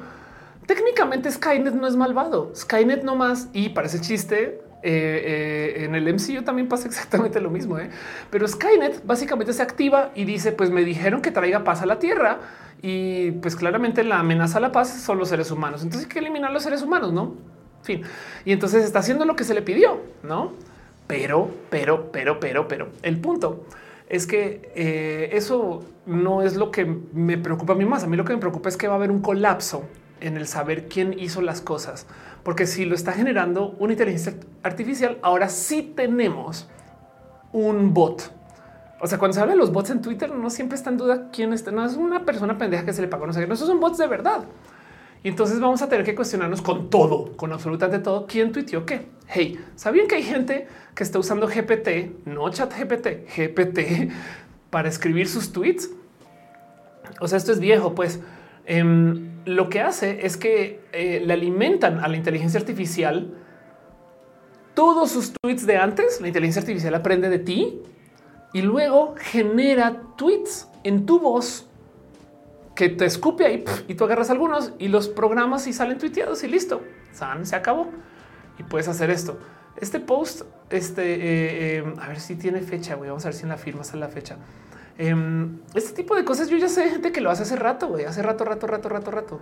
Técnicamente 0.66 1.32
Skynet 1.32 1.74
no 1.74 1.88
es 1.88 1.96
malvado. 1.96 2.52
Skynet 2.54 3.04
no 3.04 3.16
más 3.16 3.48
y 3.54 3.70
parece 3.70 4.02
chiste. 4.02 4.62
Eh, 4.84 5.78
eh, 5.84 5.86
en 5.86 5.96
el 5.96 6.14
MCU 6.14 6.42
también 6.42 6.68
pasa 6.68 6.88
exactamente 6.90 7.40
lo 7.40 7.50
mismo, 7.50 7.80
¿eh? 7.80 7.90
pero 8.30 8.46
Skynet 8.46 9.06
básicamente 9.06 9.54
se 9.54 9.62
activa 9.62 10.12
y 10.16 10.26
dice: 10.26 10.52
Pues 10.52 10.70
me 10.70 10.84
dijeron 10.84 11.22
que 11.22 11.32
traiga 11.32 11.64
paz 11.64 11.82
a 11.82 11.86
la 11.86 11.98
Tierra 11.98 12.40
y 12.82 13.32
pues 13.32 13.56
claramente 13.56 14.04
la 14.04 14.20
amenaza 14.20 14.58
a 14.58 14.62
la 14.62 14.74
paz 14.74 14.90
son 14.90 15.18
los 15.18 15.30
seres 15.30 15.50
humanos. 15.50 15.82
Entonces 15.82 16.10
hay 16.10 16.14
que 16.14 16.20
eliminar 16.20 16.52
los 16.52 16.64
seres 16.64 16.82
humanos, 16.82 17.14
no? 17.14 17.36
Fin. 17.84 18.02
Y 18.44 18.52
entonces 18.52 18.84
está 18.84 19.00
haciendo 19.00 19.24
lo 19.24 19.38
que 19.38 19.46
se 19.46 19.54
le 19.54 19.62
pidió, 19.62 20.02
no? 20.24 20.52
Pero, 21.08 21.50
pero, 21.70 22.12
pero, 22.12 22.38
pero, 22.42 22.68
pero 22.68 22.90
el 23.02 23.18
punto 23.22 23.66
es 24.12 24.28
que 24.28 24.74
eh, 24.76 25.30
eso 25.32 25.86
no 26.06 26.42
es 26.42 26.58
lo 26.58 26.70
que 26.70 26.84
me 26.84 27.38
preocupa 27.38 27.72
a 27.72 27.76
mí 27.78 27.86
más. 27.86 28.04
A 28.04 28.08
mí 28.08 28.18
lo 28.18 28.26
que 28.26 28.34
me 28.34 28.40
preocupa 28.40 28.68
es 28.68 28.76
que 28.76 28.90
va 28.90 28.96
a 28.96 28.98
haber 28.98 29.10
un 29.10 29.22
colapso 29.22 29.86
en 30.20 30.36
el 30.36 30.48
saber 30.48 30.90
quién 30.90 31.18
hizo 31.18 31.42
las 31.42 31.62
cosas, 31.62 32.06
porque 32.44 32.68
si 32.68 32.84
lo 32.84 32.94
está 32.94 33.14
generando 33.14 33.74
una 33.80 33.94
inteligencia 33.94 34.36
artificial, 34.64 35.18
ahora 35.22 35.48
sí 35.48 35.94
tenemos 35.96 36.68
un 37.54 37.94
bot. 37.94 38.34
O 39.00 39.08
sea, 39.08 39.18
cuando 39.18 39.34
se 39.34 39.40
habla 39.40 39.54
de 39.54 39.60
los 39.60 39.72
bots 39.72 39.92
en 39.92 40.02
Twitter, 40.02 40.30
no 40.36 40.50
siempre 40.50 40.76
está 40.76 40.90
en 40.90 40.98
duda 40.98 41.30
quién 41.32 41.54
está. 41.54 41.72
No 41.72 41.86
es 41.86 41.96
una 41.96 42.26
persona 42.26 42.58
pendeja 42.58 42.84
que 42.84 42.92
se 42.92 43.02
le 43.02 43.08
pagó. 43.08 43.26
No 43.26 43.32
sé, 43.32 43.48
no, 43.48 43.54
esos 43.54 43.68
son 43.68 43.80
bots 43.80 43.98
de 43.98 44.08
verdad. 44.08 44.44
Y 45.24 45.30
entonces 45.30 45.60
vamos 45.60 45.82
a 45.82 45.90
tener 45.90 46.04
que 46.04 46.16
cuestionarnos 46.16 46.62
con 46.62 46.90
todo, 46.90 47.36
con 47.38 47.54
absolutamente 47.54 48.00
todo, 48.00 48.26
quién 48.26 48.52
tuiteó 48.52 48.86
qué. 48.86 49.08
Hey, 49.28 49.60
¿sabían 49.76 50.08
que 50.08 50.16
hay 50.16 50.24
gente 50.24 50.68
que 50.96 51.04
está 51.04 51.20
usando 51.20 51.48
GPT, 51.48 52.26
no 52.26 52.50
chat 52.50 52.74
GPT, 52.74 53.28
GPT 53.36 54.12
para 54.72 54.90
escribir 54.90 55.28
sus 55.28 55.52
tweets? 55.52 55.92
O 57.20 57.28
sea, 57.28 57.38
esto 57.38 57.52
es 57.52 57.60
viejo, 57.60 57.94
pues 57.94 58.20
em, 58.66 59.30
lo 59.46 59.70
que 59.70 59.82
hace 59.82 60.26
es 60.26 60.38
que 60.38 60.82
eh, 60.92 61.22
le 61.24 61.34
alimentan 61.34 62.00
a 62.00 62.08
la 62.08 62.18
inteligencia 62.18 62.60
artificial 62.60 63.36
todos 64.74 65.12
sus 65.12 65.34
tweets 65.34 65.68
de 65.68 65.78
antes. 65.78 66.20
La 66.20 66.28
inteligencia 66.28 66.62
artificial 66.62 66.96
aprende 66.96 67.30
de 67.30 67.40
ti 67.40 67.82
y 68.54 68.62
luego 68.62 69.16
genera 69.20 70.02
tweets 70.18 70.68
en 70.84 71.06
tu 71.06 71.20
voz 71.20 71.68
que 72.82 72.90
te 72.90 73.06
escupe 73.06 73.46
ahí 73.46 73.64
y 73.88 73.94
tú 73.94 74.06
agarras 74.06 74.32
algunos 74.32 74.74
y 74.80 74.88
los 74.88 75.08
programas 75.08 75.68
y 75.68 75.74
salen 75.74 76.00
tuiteados 76.00 76.44
y 76.44 76.48
listo. 76.48 76.82
San 77.12 77.46
se 77.46 77.56
acabó 77.56 77.92
y 78.58 78.64
puedes 78.64 78.88
hacer 78.88 79.12
esto. 79.12 79.38
Este 79.76 80.00
post, 80.00 80.42
este, 80.72 81.14
eh, 81.14 81.78
eh, 81.78 81.94
a 82.02 82.08
ver 82.08 82.20
si 82.20 82.38
tiene 82.38 82.60
fecha. 82.62 82.96
Güey. 82.96 83.12
Vamos 83.12 83.24
a 83.26 83.28
ver 83.28 83.36
si 83.36 83.44
en 83.44 83.50
la 83.50 83.58
firma 83.58 83.84
sale 83.84 84.00
la 84.00 84.08
fecha. 84.08 84.38
Em, 84.98 85.60
este 85.76 85.94
tipo 85.94 86.16
de 86.16 86.26
cosas 86.26 86.50
yo 86.50 86.58
ya 86.58 86.70
sé 86.70 86.90
gente 86.90 87.12
que 87.12 87.22
lo 87.22 87.30
hace 87.30 87.44
hace 87.44 87.56
rato, 87.56 87.88
güey, 87.88 88.06
hace 88.06 88.24
rato, 88.24 88.46
rato, 88.46 88.66
rato, 88.66 88.90
rato, 88.90 89.12
rato. 89.12 89.42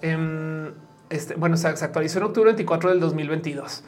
Em, 0.00 0.74
este, 1.08 1.36
bueno, 1.36 1.56
se, 1.56 1.68
actualizó 1.68 2.18
en 2.18 2.24
octubre 2.24 2.50
24 2.50 2.90
del 2.90 2.98
2022, 2.98 3.84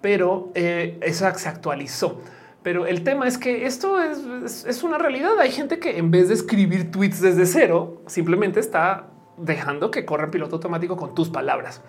pero 0.00 0.52
eh, 0.54 0.98
eso 1.02 1.30
se 1.36 1.48
actualizó. 1.50 2.22
Pero 2.62 2.86
el 2.86 3.04
tema 3.04 3.26
es 3.26 3.38
que 3.38 3.66
esto 3.66 4.00
es, 4.02 4.82
una 4.82 4.98
realidad. 4.98 5.38
Hay 5.38 5.52
gente 5.52 5.78
que 5.78 5.96
en 5.96 6.10
vez 6.10 6.28
de 6.28 6.34
escribir 6.34 6.90
tweets 6.90 7.20
desde 7.20 7.46
cero, 7.46 8.02
simplemente 8.06 8.60
está 8.60 9.06
dejando 9.36 9.90
que 9.90 10.04
corra 10.04 10.30
piloto 10.30 10.56
automático 10.56 10.96
con 10.96 11.14
tus 11.14 11.28
palabras. 11.28 11.80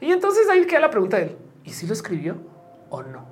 Y 0.00 0.12
entonces 0.12 0.48
ahí 0.48 0.66
queda 0.66 0.80
la 0.80 0.90
pregunta 0.90 1.16
de 1.16 1.24
él, 1.24 1.36
¿y 1.64 1.70
si 1.70 1.86
lo 1.86 1.92
escribió 1.92 2.36
o 2.90 3.02
no? 3.02 3.24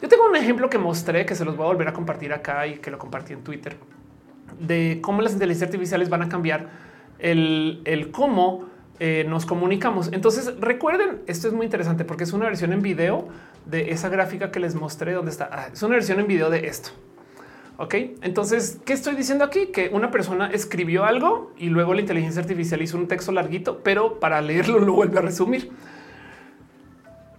Yo 0.00 0.08
tengo 0.08 0.26
un 0.26 0.36
ejemplo 0.36 0.70
que 0.70 0.78
mostré 0.78 1.26
que 1.26 1.34
se 1.34 1.44
los 1.44 1.56
voy 1.56 1.66
a 1.66 1.68
volver 1.68 1.88
a 1.88 1.92
compartir 1.92 2.32
acá 2.32 2.66
y 2.66 2.78
que 2.78 2.90
lo 2.90 2.98
compartí 2.98 3.34
en 3.34 3.44
Twitter 3.44 3.76
de 4.58 4.98
cómo 5.02 5.22
las 5.22 5.32
inteligencias 5.32 5.68
artificiales 5.68 6.08
van 6.08 6.22
a 6.22 6.28
cambiar 6.28 6.68
el, 7.18 8.10
cómo 8.12 8.69
eh, 9.00 9.24
nos 9.26 9.46
comunicamos. 9.46 10.10
Entonces 10.12 10.54
recuerden, 10.60 11.22
esto 11.26 11.48
es 11.48 11.54
muy 11.54 11.64
interesante 11.64 12.04
porque 12.04 12.24
es 12.24 12.34
una 12.34 12.44
versión 12.44 12.74
en 12.74 12.82
video 12.82 13.28
de 13.64 13.92
esa 13.92 14.10
gráfica 14.10 14.50
que 14.50 14.60
les 14.60 14.74
mostré 14.74 15.14
donde 15.14 15.30
está. 15.30 15.48
Ah, 15.50 15.68
es 15.72 15.82
una 15.82 15.94
versión 15.94 16.20
en 16.20 16.26
video 16.26 16.50
de 16.50 16.66
esto. 16.66 16.90
Ok, 17.78 17.94
entonces, 18.20 18.78
¿qué 18.84 18.92
estoy 18.92 19.16
diciendo 19.16 19.42
aquí? 19.42 19.68
Que 19.68 19.88
una 19.90 20.10
persona 20.10 20.50
escribió 20.50 21.06
algo 21.06 21.50
y 21.56 21.70
luego 21.70 21.94
la 21.94 22.02
inteligencia 22.02 22.42
artificial 22.42 22.82
hizo 22.82 22.98
un 22.98 23.08
texto 23.08 23.32
larguito, 23.32 23.80
pero 23.82 24.20
para 24.20 24.42
leerlo 24.42 24.78
lo 24.80 24.92
vuelve 24.92 25.18
a 25.18 25.22
resumir. 25.22 25.72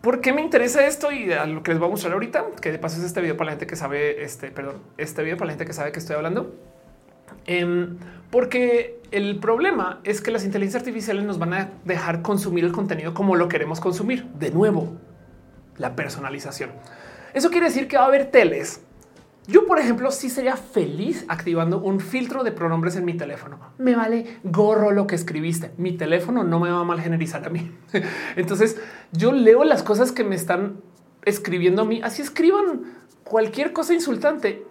¿Por 0.01 0.19
qué 0.19 0.33
me 0.33 0.41
interesa 0.41 0.83
esto? 0.87 1.11
Y 1.11 1.31
a 1.31 1.45
lo 1.45 1.61
que 1.61 1.69
les 1.69 1.79
voy 1.79 1.89
a 1.89 1.91
mostrar 1.91 2.13
ahorita, 2.13 2.45
que 2.59 2.71
de 2.71 2.79
paso 2.79 2.97
es 2.97 3.03
este 3.03 3.21
video 3.21 3.37
para 3.37 3.45
la 3.45 3.51
gente 3.51 3.67
que 3.67 3.75
sabe, 3.75 4.23
este, 4.23 4.49
perdón, 4.49 4.77
este 4.97 5.21
video 5.21 5.37
para 5.37 5.45
la 5.45 5.51
gente 5.51 5.65
que 5.67 5.73
sabe 5.73 5.91
que 5.91 5.99
estoy 5.99 6.15
hablando. 6.15 6.55
Em, 7.45 7.97
porque 8.29 9.01
el 9.11 9.39
problema 9.39 9.99
es 10.03 10.21
que 10.21 10.31
las 10.31 10.45
inteligencias 10.45 10.81
artificiales 10.81 11.25
nos 11.25 11.37
van 11.37 11.53
a 11.53 11.69
dejar 11.85 12.21
consumir 12.21 12.63
el 12.63 12.71
contenido 12.71 13.13
como 13.13 13.35
lo 13.35 13.47
queremos 13.47 13.79
consumir. 13.79 14.25
De 14.39 14.51
nuevo, 14.51 14.97
la 15.77 15.95
personalización. 15.95 16.71
Eso 17.33 17.49
quiere 17.49 17.67
decir 17.67 17.87
que 17.87 17.97
va 17.97 18.03
a 18.03 18.07
haber 18.07 18.31
teles. 18.31 18.81
Yo, 19.47 19.65
por 19.65 19.79
ejemplo, 19.79 20.11
sí 20.11 20.29
sería 20.29 20.55
feliz 20.55 21.25
activando 21.27 21.79
un 21.81 21.99
filtro 21.99 22.43
de 22.43 22.51
pronombres 22.51 22.95
en 22.95 23.05
mi 23.05 23.15
teléfono. 23.15 23.59
Me 23.79 23.95
vale 23.95 24.39
gorro 24.43 24.91
lo 24.91 25.07
que 25.07 25.15
escribiste. 25.15 25.71
Mi 25.77 25.93
teléfono 25.93 26.43
no 26.43 26.59
me 26.59 26.69
va 26.69 26.79
a 26.79 26.83
mal 26.83 27.01
generizar 27.01 27.45
a 27.45 27.49
mí. 27.49 27.71
Entonces 28.35 28.79
yo 29.11 29.31
leo 29.31 29.63
las 29.63 29.83
cosas 29.83 30.11
que 30.11 30.23
me 30.23 30.35
están 30.35 30.81
escribiendo 31.25 31.81
a 31.81 31.85
mí. 31.85 32.01
Así 32.03 32.21
escriban 32.21 32.83
cualquier 33.23 33.73
cosa 33.73 33.93
insultante 33.93 34.63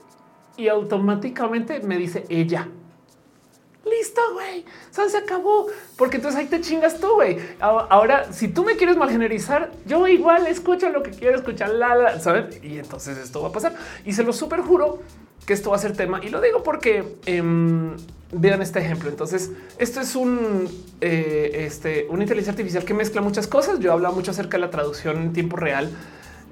y 0.61 0.69
automáticamente 0.69 1.81
me 1.81 1.97
dice 1.97 2.25
ella 2.29 2.69
listo, 3.91 4.21
güey, 4.35 4.65
se 4.91 5.17
acabó. 5.17 5.67
Porque 5.97 6.17
entonces 6.17 6.41
ahí 6.41 6.47
te 6.47 6.61
chingas 6.61 7.01
tú, 7.01 7.15
güey. 7.15 7.39
Ahora, 7.61 8.33
si 8.33 8.49
tú 8.49 8.65
me 8.65 8.77
quieres 8.77 8.97
malgenerizar, 8.97 9.73
yo 9.87 10.07
igual 10.07 10.47
escucho 10.47 10.89
lo 10.91 11.03
que 11.03 11.11
quiero 11.11 11.37
escuchar, 11.37 11.71
la, 11.71 11.95
la, 11.95 12.21
¿saben? 12.21 12.49
Y 12.63 12.79
entonces 12.79 13.19
esto 13.19 13.43
va 13.43 13.49
a 13.49 13.53
pasar. 13.53 13.75
Y 14.05 14.13
se 14.13 14.23
lo 14.23 14.33
súper 14.33 14.61
juro 14.61 15.01
que 15.47 15.53
esto 15.53 15.71
va 15.71 15.77
a 15.77 15.79
ser 15.79 15.97
tema. 15.97 16.21
Y 16.23 16.29
lo 16.29 16.41
digo 16.41 16.63
porque 16.63 17.17
em, 17.27 17.97
vean 18.33 18.63
este 18.63 18.81
ejemplo. 18.81 19.09
Entonces, 19.09 19.51
esto 19.79 20.01
es 20.01 20.15
un, 20.15 20.69
eh, 21.01 21.65
este, 21.67 22.07
una 22.11 22.23
inteligencia 22.23 22.53
artificial 22.53 22.85
que 22.85 22.95
mezcla 22.95 23.21
muchas 23.21 23.47
cosas. 23.47 23.81
Yo 23.81 23.93
hablaba 23.93 24.15
mucho 24.15 24.31
acerca 24.31 24.57
de 24.57 24.63
la 24.63 24.71
traducción 24.71 25.17
en 25.19 25.33
tiempo 25.33 25.57
real, 25.57 25.91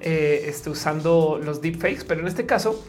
eh, 0.00 0.44
este, 0.46 0.70
usando 0.70 1.40
los 1.42 1.60
deepfakes, 1.60 2.04
pero 2.06 2.20
en 2.20 2.28
este 2.28 2.46
caso... 2.46 2.82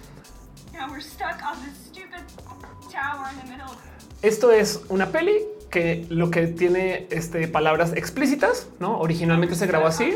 Esto 4.21 4.51
es 4.51 4.81
una 4.89 5.07
peli 5.07 5.33
que 5.69 6.05
lo 6.09 6.31
que 6.31 6.47
tiene 6.47 7.07
este, 7.09 7.47
palabras 7.47 7.93
explícitas, 7.93 8.67
no 8.79 8.99
originalmente 8.99 9.55
se 9.55 9.67
grabó 9.67 9.87
así, 9.87 10.15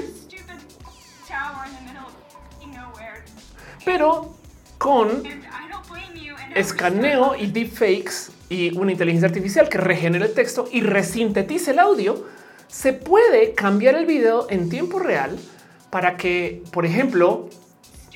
pero 3.86 4.36
con 4.78 5.24
escaneo 6.56 7.36
y 7.36 7.48
deepfakes 7.48 8.32
y 8.50 8.78
una 8.78 8.92
inteligencia 8.92 9.28
artificial 9.28 9.70
que 9.70 9.78
regenera 9.78 10.26
el 10.26 10.34
texto 10.34 10.68
y 10.72 10.82
resintetiza 10.82 11.72
el 11.72 11.80
audio, 11.80 12.26
se 12.68 12.94
puede 12.94 13.54
cambiar 13.54 13.96
el 13.96 14.06
video 14.06 14.48
en 14.50 14.70
tiempo 14.70 15.00
real 15.00 15.38
para 15.90 16.18
que, 16.18 16.64
por 16.72 16.86
ejemplo, 16.86 17.50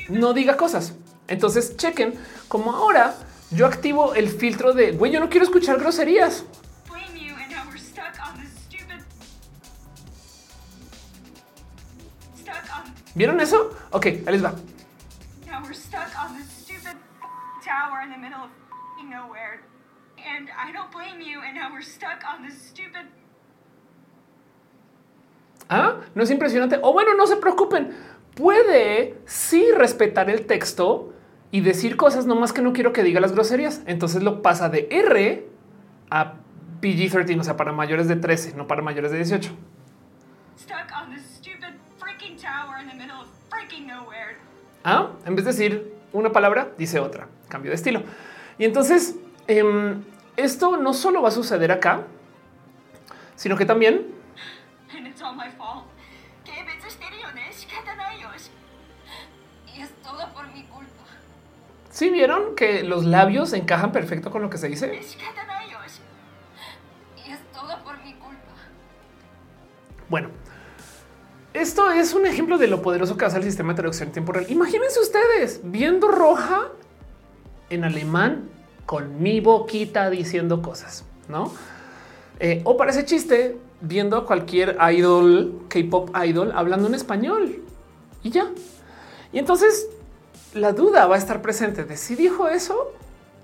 no 0.10 0.34
diga 0.34 0.58
cosas. 0.58 0.94
Entonces 1.28 1.76
chequen 1.78 2.14
como 2.48 2.76
ahora 2.76 3.16
yo 3.52 3.66
activo 3.66 4.14
el 4.14 4.30
filtro 4.30 4.74
de 4.74 4.92
güey, 4.92 5.12
yo 5.12 5.20
no 5.20 5.30
quiero 5.30 5.46
escuchar 5.46 5.80
groserías. 5.80 6.46
¿Vieron 13.16 13.40
eso? 13.40 13.76
Ok, 13.92 14.06
ahí 14.06 14.22
les 14.28 14.46
va. 14.46 14.54
Ah, 25.70 26.02
no 26.14 26.24
es 26.24 26.30
impresionante. 26.30 26.80
O 26.84 26.94
bueno, 26.94 27.16
no 27.16 27.26
se 27.26 27.38
preocupen. 27.38 27.98
Puede 28.36 29.18
sí 29.26 29.66
respetar 29.76 30.30
el 30.30 30.46
texto 30.46 31.14
y 31.52 31.62
decir 31.62 31.96
cosas, 31.96 32.26
nomás 32.26 32.54
que 32.54 32.62
no 32.62 32.74
quiero 32.74 32.94
que 32.94 33.04
diga 33.04 33.20
las 33.20 33.32
groserías. 33.32 33.82
Entonces 33.86 34.24
lo 34.24 34.42
pasa 34.42 34.70
de 34.70 34.88
R 34.92 35.48
a 36.10 36.34
PG-13, 36.82 37.40
o 37.40 37.44
sea, 37.44 37.58
para 37.58 37.72
mayores 37.72 38.08
de 38.08 38.16
13, 38.16 38.56
no 38.56 38.68
para 38.68 38.82
mayores 38.82 39.12
de 39.12 39.18
18. 39.18 39.52
Ah, 44.84 45.12
en 45.26 45.36
vez 45.36 45.46
de 45.46 45.52
decir 45.52 45.94
una 46.14 46.32
palabra, 46.32 46.72
dice 46.78 47.00
otra. 47.00 47.28
Cambio 47.50 47.72
de 47.72 47.76
estilo. 47.76 48.04
Y 48.58 48.66
entonces 48.66 49.16
em, 49.48 50.04
esto 50.36 50.78
no 50.78 50.94
solo 50.94 51.22
va 51.22 51.30
a 51.30 51.32
suceder 51.32 51.72
acá, 51.72 52.04
sino 53.36 53.58
que 53.58 53.66
también 53.66 54.08
¿Sí 61.98 62.12
vieron 62.12 62.54
que 62.54 62.84
los 62.84 63.06
labios 63.06 63.54
encajan 63.54 63.92
perfecto 63.92 64.30
con 64.30 64.44
lo 64.44 64.52
que 64.52 64.60
se 64.60 64.68
dice? 64.68 65.02
Bueno, 70.08 70.30
esto 71.56 71.90
es 71.90 72.14
un 72.14 72.28
ejemplo 72.28 72.60
de 72.60 72.68
lo 72.68 72.84
poderoso 72.84 73.18
que 73.18 73.26
hace 73.26 73.38
el 73.38 73.44
sistema 73.44 73.74
de 73.74 73.78
traducción 73.78 74.10
en 74.10 74.14
tiempo 74.14 74.32
real. 74.32 74.46
Imagínense 74.48 75.00
ustedes 75.00 75.62
viendo 75.64 76.08
roja 76.08 76.68
en 77.72 77.84
alemán 77.84 78.48
con 78.86 79.20
mi 79.20 79.40
boquita 79.40 80.12
diciendo 80.12 80.62
cosas, 80.62 81.04
no? 81.28 81.52
Eh, 82.40 82.62
o 82.64 82.78
parece 82.78 83.06
chiste 83.06 83.58
viendo 83.82 84.18
a 84.18 84.26
cualquier 84.28 84.78
idol, 84.94 85.64
K-pop 85.68 86.12
idol 86.24 86.52
hablando 86.54 86.90
en 86.90 86.94
español 86.94 87.64
y 88.22 88.30
ya. 88.30 88.52
Y 89.34 89.40
entonces 89.40 89.90
la 90.54 90.74
duda 90.74 91.06
va 91.08 91.16
a 91.16 91.18
estar 91.18 91.42
presente 91.42 91.84
de 91.84 91.98
si 91.98 92.16
dijo 92.16 92.48
eso 92.48 92.94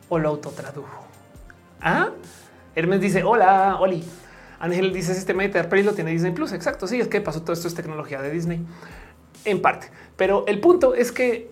o 0.09 0.19
lo 0.19 0.29
autotradujo. 0.29 1.05
¿Ah? 1.81 2.11
Hermes 2.75 3.01
dice 3.01 3.23
hola, 3.23 3.77
Oli. 3.79 4.03
Ángel 4.59 4.93
dice 4.93 5.13
sistema 5.13 5.43
de 5.43 5.49
Terperi 5.49 5.83
lo 5.83 5.93
tiene 5.93 6.11
Disney 6.11 6.31
Plus. 6.31 6.53
Exacto. 6.53 6.87
Sí, 6.87 6.99
es 6.99 7.07
que 7.07 7.19
pasó 7.21 7.41
todo 7.41 7.53
esto 7.53 7.67
es 7.67 7.75
tecnología 7.75 8.21
de 8.21 8.31
Disney 8.31 8.65
en 9.45 9.61
parte, 9.61 9.91
pero 10.15 10.45
el 10.47 10.59
punto 10.61 10.95
es 10.95 11.11
que 11.11 11.51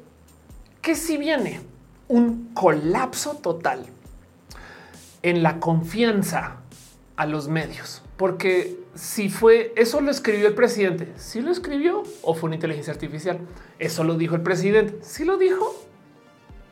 que 0.81 0.95
si 0.95 1.17
viene 1.17 1.61
un 2.07 2.53
colapso 2.53 3.35
total 3.35 3.85
en 5.21 5.43
la 5.43 5.59
confianza 5.59 6.57
a 7.15 7.25
los 7.25 7.47
medios, 7.47 8.01
porque 8.17 8.79
si 8.93 9.30
fue 9.30 9.73
eso 9.76 10.01
lo 10.01 10.11
escribió 10.11 10.47
el 10.47 10.53
presidente, 10.53 11.11
si 11.15 11.41
lo 11.41 11.51
escribió 11.51 12.03
o 12.22 12.34
fue 12.34 12.47
una 12.47 12.55
inteligencia 12.55 12.93
artificial, 12.93 13.39
eso 13.80 14.03
lo 14.03 14.15
dijo 14.18 14.35
el 14.35 14.41
presidente, 14.41 14.97
si 15.01 15.23
lo 15.26 15.38
dijo 15.38 15.76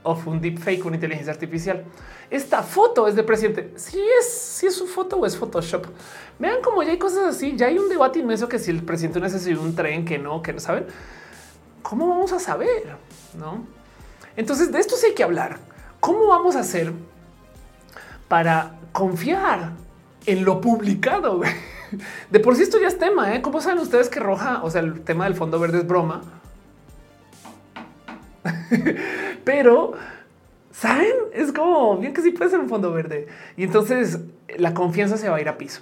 o 0.04 0.16
fue 0.16 0.34
un 0.34 0.42
deepfake, 0.42 0.86
una 0.86 0.96
inteligencia 0.96 1.34
artificial. 1.34 1.84
Esta 2.30 2.64
foto 2.64 3.08
es 3.08 3.16
del 3.16 3.26
presidente. 3.26 3.74
Si 3.76 4.00
es, 4.00 4.32
si 4.32 4.68
es 4.68 4.76
su 4.76 4.88
foto 4.88 5.18
o 5.18 5.26
es 5.26 5.36
Photoshop. 5.36 5.88
Vean 6.38 6.62
cómo 6.64 6.84
ya 6.84 6.92
hay 6.92 6.98
cosas 6.98 7.36
así. 7.36 7.56
Ya 7.58 7.68
hay 7.68 7.78
un 7.78 7.90
debate 7.90 8.20
inmenso 8.20 8.48
que 8.48 8.60
si 8.60 8.72
el 8.72 8.84
presidente 8.84 9.20
necesita 9.20 9.60
un 9.60 9.76
tren, 9.76 10.06
que 10.06 10.18
no, 10.18 10.42
que 10.42 10.54
no 10.54 10.60
saben. 10.60 10.86
¿Cómo 11.82 12.08
vamos 12.08 12.32
a 12.32 12.40
saber? 12.40 12.96
No. 13.38 13.66
Entonces 14.38 14.72
de 14.72 14.80
esto 14.80 14.96
sí 14.96 15.08
hay 15.08 15.14
que 15.14 15.24
hablar. 15.24 15.60
¿Cómo 16.00 16.28
vamos 16.28 16.56
a 16.56 16.62
hacer 16.62 16.94
para 18.28 18.80
confiar 18.94 19.74
en 20.26 20.46
lo 20.46 20.62
publicado? 20.62 21.42
De 22.30 22.40
por 22.40 22.56
sí 22.56 22.64
esto 22.64 22.80
ya 22.80 22.88
es 22.88 22.98
tema. 22.98 23.36
¿eh? 23.36 23.42
¿Cómo 23.42 23.62
saben 23.62 23.80
ustedes 23.80 24.10
que 24.10 24.20
roja? 24.20 24.62
O 24.64 24.70
sea, 24.70 24.82
el 24.82 25.02
tema 25.02 25.26
del 25.26 25.36
fondo 25.36 25.60
verde 25.60 25.80
es 25.80 25.88
broma. 25.88 26.22
Pero 29.44 29.94
saben, 30.72 31.14
es 31.34 31.52
como 31.52 31.98
bien 31.98 32.14
que 32.14 32.22
sí 32.22 32.32
puede 32.32 32.52
ser 32.52 32.60
un 32.60 32.70
fondo 32.70 32.92
verde. 32.92 33.28
Y 33.58 33.64
entonces 33.64 34.20
la 34.58 34.74
confianza 34.74 35.18
se 35.18 35.30
va 35.30 35.38
a 35.38 35.42
ir 35.42 35.50
a 35.50 35.58
piso. 35.58 35.82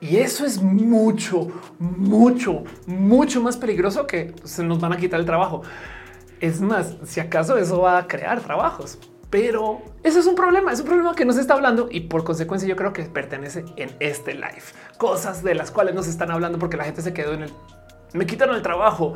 Y 0.00 0.18
eso 0.18 0.46
es 0.46 0.62
mucho, 0.62 1.48
mucho, 1.78 2.62
mucho 2.86 3.42
más 3.42 3.56
peligroso 3.56 4.06
que 4.06 4.32
se 4.44 4.62
nos 4.62 4.80
van 4.80 4.92
a 4.92 4.96
quitar 4.96 5.18
el 5.18 5.26
trabajo. 5.26 5.62
Es 6.40 6.60
más, 6.60 6.96
si 7.04 7.18
acaso 7.18 7.58
eso 7.58 7.80
va 7.80 7.98
a 7.98 8.06
crear 8.06 8.40
trabajos. 8.40 8.98
Pero 9.30 9.82
eso 10.02 10.20
es 10.20 10.26
un 10.26 10.34
problema, 10.34 10.72
es 10.72 10.80
un 10.80 10.86
problema 10.86 11.14
que 11.14 11.24
nos 11.26 11.36
está 11.36 11.54
hablando 11.54 11.88
y 11.90 12.00
por 12.00 12.24
consecuencia 12.24 12.68
yo 12.68 12.76
creo 12.76 12.94
que 12.94 13.02
pertenece 13.04 13.64
en 13.76 13.90
este 14.00 14.34
live. 14.34 14.62
Cosas 14.96 15.42
de 15.42 15.54
las 15.54 15.70
cuales 15.70 15.94
nos 15.94 16.08
están 16.08 16.30
hablando 16.30 16.58
porque 16.58 16.78
la 16.78 16.84
gente 16.84 17.02
se 17.02 17.12
quedó 17.12 17.34
en 17.34 17.42
el... 17.42 17.52
Me 18.14 18.24
quitaron 18.24 18.56
el 18.56 18.62
trabajo. 18.62 19.14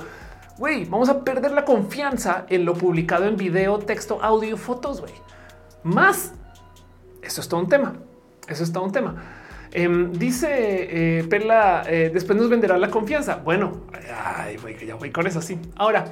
Güey, 0.59 0.85
vamos 0.85 1.09
a 1.09 1.25
perder 1.25 1.53
la 1.53 1.65
confianza 1.65 2.45
en 2.51 2.67
lo 2.67 2.75
publicado 2.75 3.25
en 3.25 3.37
video, 3.37 3.79
texto, 3.79 4.23
audio, 4.23 4.59
fotos, 4.59 5.01
güey. 5.01 5.15
Más, 5.83 6.33
eso 7.23 7.41
es 7.41 7.49
todo 7.49 7.61
un 7.61 7.69
tema. 7.69 7.95
Eso 8.47 8.65
es 8.65 8.71
todo 8.71 8.85
un 8.85 8.93
tema. 8.93 9.15
Em, 9.73 10.13
dice 10.13 10.49
eh, 10.51 11.25
Perla, 11.25 11.85
eh, 11.87 12.11
después 12.13 12.39
nos 12.39 12.51
venderá 12.51 12.77
la 12.77 12.91
confianza. 12.91 13.37
Bueno, 13.37 13.87
ay, 14.15 14.59
ya 14.87 14.97
voy 14.97 15.11
con 15.11 15.27
eso. 15.27 15.41
Sí. 15.41 15.59
Ahora, 15.77 16.05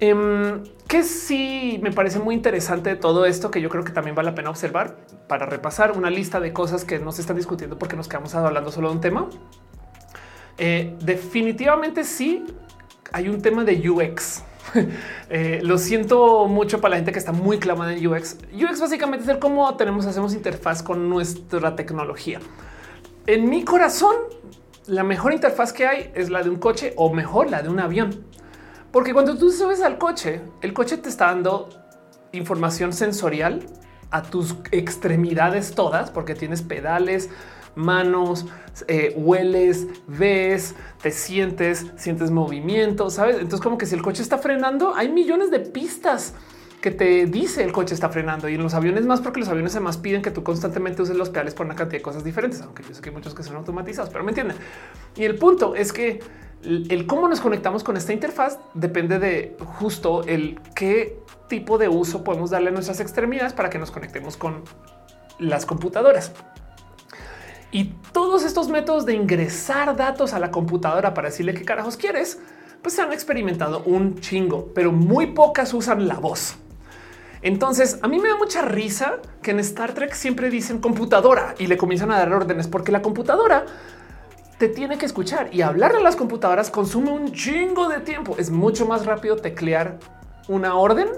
Em, 0.00 0.62
que 0.90 1.04
sí 1.04 1.78
me 1.84 1.92
parece 1.92 2.18
muy 2.18 2.34
interesante 2.34 2.96
todo 2.96 3.24
esto, 3.24 3.52
que 3.52 3.60
yo 3.60 3.68
creo 3.68 3.84
que 3.84 3.92
también 3.92 4.16
vale 4.16 4.30
la 4.30 4.34
pena 4.34 4.50
observar 4.50 4.96
para 5.28 5.46
repasar 5.46 5.96
una 5.96 6.10
lista 6.10 6.40
de 6.40 6.52
cosas 6.52 6.84
que 6.84 6.98
no 6.98 7.12
se 7.12 7.20
están 7.20 7.36
discutiendo 7.36 7.78
porque 7.78 7.94
nos 7.94 8.08
quedamos 8.08 8.34
hablando 8.34 8.72
solo 8.72 8.88
de 8.88 8.94
un 8.96 9.00
tema. 9.00 9.28
Eh, 10.58 10.96
definitivamente 11.00 12.02
sí 12.02 12.44
hay 13.12 13.28
un 13.28 13.40
tema 13.40 13.64
de 13.64 13.88
UX. 13.88 14.42
Eh, 15.32 15.60
lo 15.62 15.78
siento 15.78 16.46
mucho 16.48 16.80
para 16.80 16.90
la 16.90 16.96
gente 16.96 17.12
que 17.12 17.20
está 17.20 17.30
muy 17.30 17.58
clamada 17.58 17.94
en 17.94 18.04
UX. 18.04 18.38
UX 18.52 18.80
básicamente 18.80 19.22
es 19.22 19.28
el 19.28 19.38
cómo 19.38 19.76
tenemos, 19.76 20.06
hacemos 20.06 20.34
interfaz 20.34 20.82
con 20.82 21.08
nuestra 21.08 21.76
tecnología. 21.76 22.40
En 23.28 23.48
mi 23.48 23.64
corazón, 23.64 24.16
la 24.86 25.04
mejor 25.04 25.32
interfaz 25.32 25.72
que 25.72 25.86
hay 25.86 26.10
es 26.14 26.30
la 26.30 26.42
de 26.42 26.50
un 26.50 26.56
coche 26.56 26.94
o 26.96 27.12
mejor 27.12 27.48
la 27.48 27.62
de 27.62 27.68
un 27.68 27.78
avión. 27.78 28.24
Porque 28.92 29.12
cuando 29.12 29.36
tú 29.36 29.50
subes 29.50 29.82
al 29.82 29.98
coche, 29.98 30.40
el 30.62 30.72
coche 30.72 30.96
te 30.96 31.08
está 31.08 31.26
dando 31.26 31.68
información 32.32 32.92
sensorial 32.92 33.64
a 34.10 34.22
tus 34.22 34.56
extremidades 34.72 35.74
todas, 35.74 36.10
porque 36.10 36.34
tienes 36.34 36.62
pedales, 36.62 37.30
manos, 37.76 38.46
eh, 38.88 39.14
hueles, 39.16 39.86
ves, 40.08 40.74
te 41.00 41.12
sientes, 41.12 41.86
sientes 41.96 42.30
movimiento, 42.30 43.10
sabes? 43.10 43.36
Entonces, 43.36 43.60
como 43.60 43.78
que 43.78 43.86
si 43.86 43.94
el 43.94 44.02
coche 44.02 44.22
está 44.22 44.38
frenando, 44.38 44.94
hay 44.94 45.08
millones 45.08 45.50
de 45.50 45.60
pistas 45.60 46.34
que 46.80 46.90
te 46.90 47.26
dice 47.26 47.62
el 47.62 47.72
coche 47.72 47.92
está 47.92 48.08
frenando 48.08 48.48
y 48.48 48.54
en 48.54 48.62
los 48.62 48.72
aviones 48.72 49.04
más 49.04 49.20
porque 49.20 49.38
los 49.40 49.50
aviones 49.50 49.72
se 49.72 49.80
más 49.80 49.98
piden 49.98 50.22
que 50.22 50.30
tú 50.30 50.42
constantemente 50.42 51.02
uses 51.02 51.14
los 51.14 51.28
pedales 51.28 51.52
por 51.52 51.66
una 51.66 51.74
cantidad 51.74 51.98
de 51.98 52.02
cosas 52.02 52.24
diferentes, 52.24 52.62
aunque 52.62 52.82
yo 52.82 52.94
sé 52.94 53.02
que 53.02 53.10
hay 53.10 53.14
muchos 53.14 53.34
que 53.34 53.42
son 53.42 53.56
automatizados, 53.56 54.10
pero 54.10 54.24
me 54.24 54.30
entienden. 54.30 54.56
Y 55.14 55.24
el 55.24 55.36
punto 55.36 55.74
es 55.74 55.92
que 55.92 56.20
el 56.62 57.06
cómo 57.06 57.28
nos 57.28 57.40
conectamos 57.40 57.84
con 57.84 57.96
esta 57.96 58.12
interfaz 58.12 58.58
depende 58.74 59.18
de 59.18 59.56
justo 59.78 60.22
el 60.24 60.60
qué 60.74 61.18
tipo 61.48 61.78
de 61.78 61.88
uso 61.88 62.22
podemos 62.22 62.50
darle 62.50 62.68
a 62.68 62.72
nuestras 62.72 63.00
extremidades 63.00 63.52
para 63.52 63.70
que 63.70 63.78
nos 63.78 63.90
conectemos 63.90 64.36
con 64.36 64.62
las 65.38 65.66
computadoras. 65.66 66.32
Y 67.72 67.92
todos 68.12 68.44
estos 68.44 68.68
métodos 68.68 69.06
de 69.06 69.14
ingresar 69.14 69.96
datos 69.96 70.32
a 70.32 70.38
la 70.38 70.50
computadora 70.50 71.14
para 71.14 71.28
decirle 71.28 71.54
qué 71.54 71.64
carajos 71.64 71.96
quieres, 71.96 72.38
pues 72.82 72.94
se 72.94 73.02
han 73.02 73.12
experimentado 73.12 73.82
un 73.84 74.18
chingo, 74.20 74.70
pero 74.74 74.92
muy 74.92 75.28
pocas 75.28 75.72
usan 75.72 76.08
la 76.08 76.14
voz. 76.14 76.56
Entonces, 77.42 77.98
a 78.02 78.08
mí 78.08 78.18
me 78.18 78.28
da 78.28 78.36
mucha 78.36 78.62
risa 78.62 79.18
que 79.42 79.52
en 79.52 79.60
Star 79.60 79.94
Trek 79.94 80.12
siempre 80.12 80.50
dicen 80.50 80.78
computadora 80.78 81.54
y 81.58 81.68
le 81.68 81.78
comienzan 81.78 82.10
a 82.10 82.18
dar 82.18 82.32
órdenes 82.32 82.68
porque 82.68 82.92
la 82.92 83.02
computadora 83.02 83.64
te 84.60 84.68
tiene 84.68 84.98
que 84.98 85.06
escuchar 85.06 85.48
y 85.54 85.62
hablar 85.62 85.96
a 85.96 86.00
las 86.00 86.16
computadoras 86.16 86.70
consume 86.70 87.10
un 87.10 87.32
chingo 87.32 87.88
de 87.88 88.00
tiempo. 88.00 88.36
Es 88.36 88.50
mucho 88.50 88.84
más 88.84 89.06
rápido 89.06 89.36
teclear 89.36 89.98
una 90.48 90.74
orden 90.74 91.08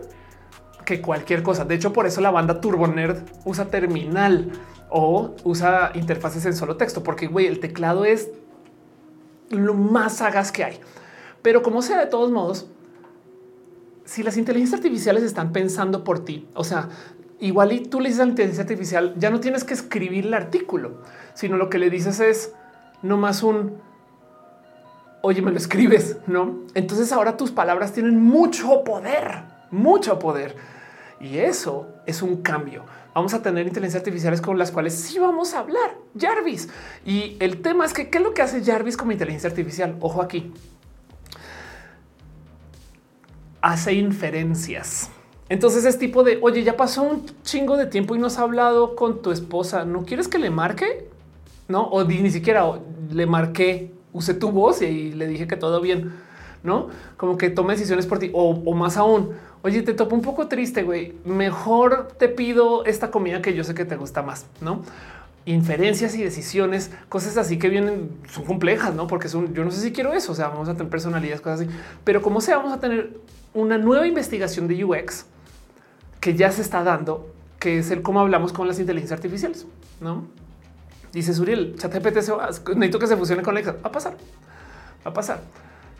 que 0.85 1.03
cualquier 1.03 1.43
cosa. 1.43 1.65
De 1.65 1.75
hecho, 1.75 1.93
por 1.93 2.07
eso 2.07 2.21
la 2.21 2.31
banda 2.31 2.61
Turbo 2.61 2.87
Nerd 2.87 3.25
usa 3.45 3.65
terminal 3.65 4.53
o 4.91 5.35
usa 5.43 5.91
interfaces 5.95 6.47
en 6.47 6.55
solo 6.55 6.77
texto, 6.77 7.03
porque 7.03 7.27
güey, 7.27 7.49
el 7.49 7.59
teclado 7.59 8.05
es 8.05 8.31
lo 9.49 9.75
más 9.75 10.19
sagaz 10.19 10.53
que 10.53 10.63
hay. 10.63 10.79
Pero 11.43 11.65
como 11.65 11.83
sea, 11.83 11.99
de 11.99 12.07
todos 12.07 12.31
modos, 12.31 12.69
si 14.05 14.23
las 14.23 14.37
inteligencias 14.37 14.79
artificiales 14.79 15.25
están 15.25 15.51
pensando 15.51 16.05
por 16.05 16.25
ti, 16.25 16.47
o 16.55 16.63
sea, 16.63 16.91
igual 17.41 17.73
y 17.73 17.81
tú 17.81 17.99
le 17.99 18.09
dices 18.09 18.21
a 18.21 18.25
la 18.25 18.31
inteligencia 18.31 18.63
artificial, 18.63 19.15
ya 19.19 19.31
no 19.31 19.41
tienes 19.41 19.65
que 19.65 19.75
escribir 19.75 20.27
el 20.27 20.35
artículo, 20.35 21.03
sino 21.35 21.57
lo 21.57 21.69
que 21.71 21.81
le 21.81 21.91
dices 21.91 22.21
es 22.21 22.55
no 23.03 23.17
más 23.17 23.43
un 23.43 23.81
oye, 25.23 25.41
me 25.41 25.53
lo 25.53 25.57
escribes, 25.57 26.19
no? 26.27 26.61
Entonces 26.75 27.13
ahora 27.13 27.37
tus 27.37 27.51
palabras 27.51 27.93
tienen 27.93 28.21
mucho 28.21 28.85
poder, 28.85 29.45
mucho 29.71 30.19
poder. 30.19 30.57
Y 31.21 31.39
eso 31.39 31.87
es 32.05 32.21
un 32.21 32.43
cambio. 32.43 32.85
Vamos 33.15 33.33
a 33.33 33.43
tener 33.43 33.67
inteligencias 33.67 34.01
artificiales 34.01 34.41
con 34.41 34.59
las 34.59 34.73
cuales 34.73 34.95
sí 34.95 35.19
vamos 35.21 35.55
a 35.55 35.61
hablar. 35.61 35.97
Jarvis. 36.19 36.69
Y 37.05 37.37
el 37.39 37.63
tema 37.63 37.85
es 37.85 37.93
que 37.93 38.11
qué 38.11 38.19
es 38.19 38.25
lo 38.25 38.35
que 38.35 38.43
hace 38.43 38.65
Jarvis 38.65 38.97
como 38.97 39.13
inteligencia 39.13 39.49
artificial. 39.49 39.97
Ojo 40.01 40.21
aquí 40.21 40.53
hace 43.63 43.95
inferencias. 43.95 45.09
Entonces 45.49 45.85
es 45.85 45.99
tipo 45.99 46.25
de, 46.25 46.39
oye, 46.43 46.65
ya 46.65 46.77
pasó 46.77 47.03
un 47.03 47.27
chingo 47.43 47.77
de 47.77 47.87
tiempo 47.87 48.17
y 48.17 48.19
no 48.19 48.27
has 48.27 48.39
hablado 48.39 48.97
con 48.97 49.23
tu 49.23 49.31
esposa. 49.31 49.85
¿No 49.85 50.05
quieres 50.05 50.27
que 50.27 50.39
le 50.39 50.51
marque? 50.51 51.09
No, 51.69 51.85
o 51.85 52.05
ni 52.05 52.31
siquiera 52.31 52.65
le 53.11 53.27
marqué, 53.27 53.93
usé 54.13 54.35
tu 54.35 54.51
voz 54.51 54.83
y 54.83 55.13
le 55.13 55.27
dije 55.27 55.47
que 55.47 55.57
todo 55.57 55.81
bien, 55.81 56.13
no 56.63 56.89
como 57.17 57.37
que 57.37 57.51
tome 57.51 57.75
decisiones 57.75 58.07
por 58.07 58.19
ti 58.19 58.31
o, 58.33 58.75
más 58.75 58.97
aún. 58.97 59.31
Oye, 59.63 59.83
te 59.83 59.95
topo 59.95 60.17
un 60.17 60.23
poco 60.23 60.49
triste, 60.49 60.83
güey. 60.83 61.15
Mejor 61.25 62.09
te 62.19 62.29
pido 62.29 62.85
esta 62.85 63.13
comida 63.13 63.41
que 63.41 63.55
yo 63.55 63.63
sé 63.63 63.75
que 63.75 63.85
te 63.85 63.97
gusta 63.97 64.23
más, 64.23 64.47
no? 64.61 64.83
inferencias 65.45 66.15
y 66.15 66.23
decisiones, 66.23 66.93
cosas 67.09 67.37
así 67.37 67.59
que 67.59 67.69
vienen, 67.69 68.11
son 68.31 68.45
complejas, 68.45 68.95
no? 68.95 69.09
Porque 69.09 69.29
son, 69.29 69.53
yo 69.55 69.65
no 69.65 69.73
sé 69.73 69.81
si 69.81 69.93
quiero 69.93 70.13
eso. 70.13 70.31
O 70.31 70.35
sea, 70.37 70.49
vamos 70.49 70.69
a 70.69 70.75
tener 70.75 70.89
personalidades, 70.89 71.41
cosas 71.41 71.63
así, 71.63 71.71
pero 72.05 72.23
como 72.23 72.41
sea, 72.41 72.59
vamos 72.59 72.73
a 72.73 72.79
tener 72.79 73.19
una 73.53 73.77
nueva 73.77 74.07
investigación 74.07 74.69
de 74.69 74.85
UX 74.85 75.27
que 76.21 76.35
ya 76.35 76.53
se 76.53 76.63
está 76.63 76.85
dando, 76.85 77.29
que 77.59 77.79
es 77.79 77.91
el 77.91 78.03
cómo 78.03 78.21
hablamos 78.21 78.53
con 78.53 78.69
las 78.69 78.79
inteligencias 78.79 79.19
artificiales. 79.19 79.67
No 80.01 80.27
dice 81.13 81.35
Suriel, 81.35 81.77
chat 81.79 81.93
GPT 81.93 82.21
se 82.21 82.33
va, 82.33 82.49
necesito 82.49 82.99
que 82.99 83.07
se 83.07 83.17
fusione 83.17 83.43
con 83.43 83.55
Alexa. 83.55 83.73
Va 83.73 83.89
a 83.89 83.93
pasar, 83.93 84.17
va 85.07 85.11
a 85.11 85.15
pasar. 85.15 85.41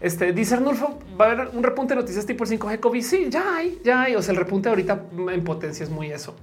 Este 0.01 0.33
dice 0.33 0.55
Arnulfo, 0.55 0.99
va 1.19 1.27
a 1.27 1.31
haber 1.31 1.49
un 1.53 1.63
repunte 1.63 1.95
de 1.95 2.01
noticias 2.01 2.27
tipo 2.27 2.45
el 2.45 2.51
5G 2.51 2.81
COVID. 2.81 3.03
Sí, 3.03 3.27
ya 3.31 3.57
hay, 3.57 3.81
ya 3.85 4.03
hay. 4.03 4.17
O 4.17 4.23
sea, 4.23 4.33
el 4.33 4.39
repunte 4.39 4.69
ahorita 4.69 5.05
en 5.31 5.45
potencia 5.45 5.85
es 5.85 5.91
muy 5.91 6.11
eso. 6.11 6.35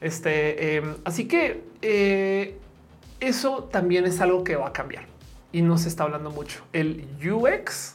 Este, 0.00 0.76
em, 0.76 0.94
así 1.04 1.26
que 1.26 1.64
eh, 1.82 2.56
eso 3.18 3.64
también 3.64 4.04
es 4.04 4.20
algo 4.20 4.44
que 4.44 4.54
va 4.54 4.68
a 4.68 4.72
cambiar 4.72 5.04
y 5.52 5.62
no 5.62 5.78
se 5.78 5.88
está 5.88 6.04
hablando 6.04 6.30
mucho. 6.30 6.62
El 6.72 7.08
UX 7.24 7.94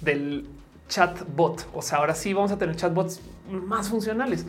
del 0.00 0.46
chatbot. 0.88 1.66
O 1.72 1.80
sea, 1.80 1.98
ahora 1.98 2.14
sí 2.14 2.32
vamos 2.32 2.50
a 2.52 2.58
tener 2.58 2.76
chatbots 2.76 3.20
más 3.50 3.88
funcionales. 3.88 4.46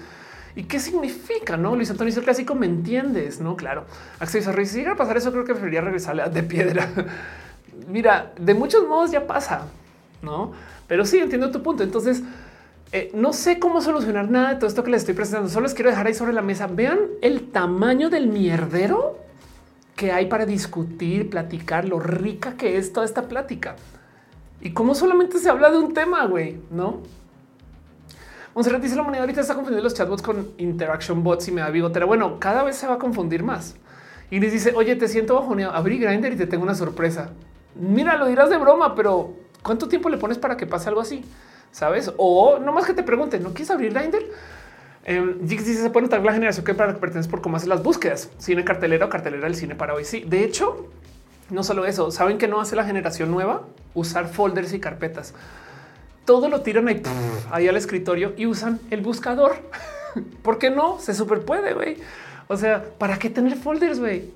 ¿Y 0.59 0.63
qué 0.63 0.77
significa? 0.77 1.55
No, 1.55 1.73
Luis 1.73 1.89
Antonio 1.89 2.13
el 2.13 2.21
clásico, 2.21 2.53
me 2.53 2.65
entiendes? 2.65 3.39
No, 3.39 3.55
claro. 3.55 3.85
Acceso 4.19 4.49
a 4.49 4.65
si 4.65 4.79
llega 4.79 4.91
a 4.91 4.95
pasar 4.97 5.15
eso, 5.15 5.31
creo 5.31 5.45
que 5.45 5.53
preferiría 5.53 5.79
regresar 5.79 6.33
de 6.33 6.43
piedra. 6.43 6.89
Mira, 7.87 8.33
de 8.37 8.53
muchos 8.53 8.85
modos 8.85 9.09
ya 9.09 9.25
pasa, 9.25 9.67
no? 10.21 10.51
Pero 10.85 11.05
sí 11.05 11.17
entiendo 11.17 11.49
tu 11.49 11.63
punto. 11.63 11.81
Entonces, 11.81 12.23
eh, 12.91 13.09
no 13.13 13.31
sé 13.31 13.57
cómo 13.57 13.79
solucionar 13.79 14.29
nada 14.29 14.49
de 14.49 14.55
todo 14.55 14.67
esto 14.67 14.83
que 14.83 14.91
les 14.91 15.03
estoy 15.03 15.15
presentando. 15.15 15.49
Solo 15.49 15.63
les 15.63 15.73
quiero 15.73 15.91
dejar 15.91 16.07
ahí 16.07 16.13
sobre 16.13 16.33
la 16.33 16.41
mesa. 16.41 16.67
Vean 16.67 16.99
el 17.21 17.51
tamaño 17.51 18.09
del 18.09 18.27
mierdero 18.27 19.17
que 19.95 20.11
hay 20.11 20.25
para 20.25 20.45
discutir, 20.45 21.29
platicar, 21.29 21.87
lo 21.87 22.01
rica 22.01 22.57
que 22.57 22.75
es 22.75 22.91
toda 22.91 23.05
esta 23.05 23.29
plática. 23.29 23.77
Y 24.59 24.71
cómo 24.71 24.93
solamente 24.93 25.39
se 25.39 25.49
habla 25.49 25.71
de 25.71 25.77
un 25.79 25.93
tema, 25.93 26.25
güey, 26.25 26.57
¿no? 26.69 26.99
Monserrat 28.59 28.81
dice 28.81 28.97
la 28.97 29.03
moneda 29.03 29.21
ahorita 29.21 29.39
está 29.39 29.55
confundiendo 29.55 29.81
los 29.85 29.93
chatbots 29.93 30.21
con 30.21 30.51
interaction 30.57 31.23
bots 31.23 31.47
y 31.47 31.53
me 31.53 31.61
da 31.61 31.69
bigotera. 31.69 32.05
Bueno, 32.05 32.41
cada 32.41 32.63
vez 32.63 32.75
se 32.75 32.87
va 32.87 32.95
a 32.95 32.97
confundir 32.97 33.41
más. 33.41 33.77
Y 34.29 34.41
les 34.41 34.51
dice, 34.51 34.73
oye, 34.75 34.97
te 34.97 35.07
siento 35.07 35.35
bajoneado, 35.35 35.73
abrí 35.73 35.97
Grindr 35.97 36.33
y 36.33 36.35
te 36.35 36.45
tengo 36.45 36.63
una 36.63 36.75
sorpresa. 36.75 37.29
Mira, 37.73 38.17
lo 38.17 38.25
dirás 38.25 38.49
de 38.49 38.57
broma, 38.57 38.95
pero 38.95 39.33
¿cuánto 39.63 39.87
tiempo 39.87 40.09
le 40.09 40.17
pones 40.17 40.37
para 40.37 40.57
que 40.57 40.67
pase 40.67 40.89
algo 40.89 40.99
así? 40.99 41.23
¿Sabes? 41.71 42.11
O 42.17 42.59
no 42.59 42.73
más 42.73 42.85
que 42.85 42.93
te 42.93 43.01
pregunten, 43.01 43.43
¿no 43.43 43.51
quieres 43.51 43.71
abrir 43.71 43.93
Grindr? 43.93 44.25
Eh, 45.05 45.37
dice, 45.39 45.75
se 45.75 45.89
puede 45.89 46.07
notar 46.07 46.21
la 46.21 46.33
generación 46.33 46.65
que 46.65 46.73
para 46.73 46.93
que 46.93 46.99
perteneces 46.99 47.31
por 47.31 47.39
cómo 47.39 47.55
hace 47.55 47.67
las 47.67 47.81
búsquedas. 47.81 48.29
Cine 48.39 48.65
cartelera 48.65 49.05
o 49.05 49.09
cartelera 49.09 49.45
del 49.45 49.55
cine 49.55 49.75
para 49.75 49.93
hoy. 49.93 50.03
Sí, 50.03 50.25
de 50.27 50.43
hecho, 50.43 50.89
no 51.49 51.63
solo 51.63 51.85
eso, 51.85 52.11
¿saben 52.11 52.37
que 52.37 52.49
no 52.49 52.59
hace 52.59 52.75
la 52.75 52.83
generación 52.83 53.31
nueva? 53.31 53.61
Usar 53.93 54.27
folders 54.27 54.73
y 54.73 54.81
carpetas. 54.81 55.33
Todo 56.29 56.47
lo 56.47 56.61
tiran 56.61 56.87
ahí, 57.49 57.67
al 57.67 57.75
escritorio 57.75 58.35
y 58.37 58.45
usan 58.45 58.79
el 58.91 59.01
buscador. 59.01 59.55
¿Por 60.43 60.59
qué 60.59 60.69
no? 60.69 60.99
Se 60.99 61.15
super 61.15 61.41
puede, 61.41 61.73
güey. 61.73 61.97
O 62.47 62.55
sea, 62.55 62.85
¿para 62.99 63.17
qué 63.17 63.31
tener 63.31 63.57
folders, 63.57 63.99
güey? 63.99 64.29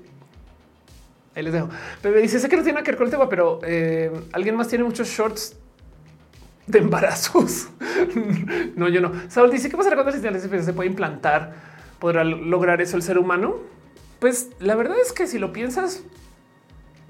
Ahí 1.36 1.44
les 1.44 1.52
dejo. 1.52 1.68
Pero 2.02 2.18
dice, 2.18 2.40
sé 2.40 2.48
que 2.48 2.56
no 2.56 2.64
tiene 2.64 2.82
que 2.82 2.90
ver 2.90 2.96
con 2.96 3.06
el 3.06 3.12
tema, 3.12 3.28
pero 3.28 3.60
eh, 3.62 4.10
alguien 4.32 4.56
más 4.56 4.66
tiene 4.66 4.82
muchos 4.82 5.06
shorts 5.06 5.54
de 6.66 6.80
embarazos. 6.80 7.68
no, 8.74 8.88
yo 8.88 9.00
no. 9.00 9.12
Saúl 9.28 9.52
dice, 9.52 9.70
¿qué 9.70 9.76
pasará 9.76 9.94
cuando 9.94 10.10
el 10.10 10.64
se 10.64 10.72
puede 10.72 10.88
implantar? 10.88 11.54
¿Podrá 12.00 12.24
lograr 12.24 12.80
eso 12.80 12.96
el 12.96 13.04
ser 13.04 13.18
humano? 13.18 13.58
Pues 14.18 14.50
la 14.58 14.74
verdad 14.74 14.96
es 15.00 15.12
que 15.12 15.28
si 15.28 15.38
lo 15.38 15.52
piensas, 15.52 16.02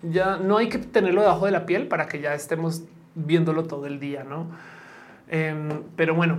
ya 0.03 0.37
no 0.37 0.59
hay 0.59 0.69
que 0.69 0.77
tenerlo 0.77 1.23
debajo 1.23 1.47
de 1.47 1.53
la 1.53 1.65
piel 1.65 1.89
para 1.89 2.07
que 2.07 2.21
ya 2.21 2.35
estemos 2.35 2.83
viéndolo 3.15 3.65
todo 3.65 3.87
el 3.87 3.99
día, 3.99 4.25
¿no? 4.25 4.74
Em, 5.35 5.83
pero 5.97 6.15
bueno, 6.15 6.39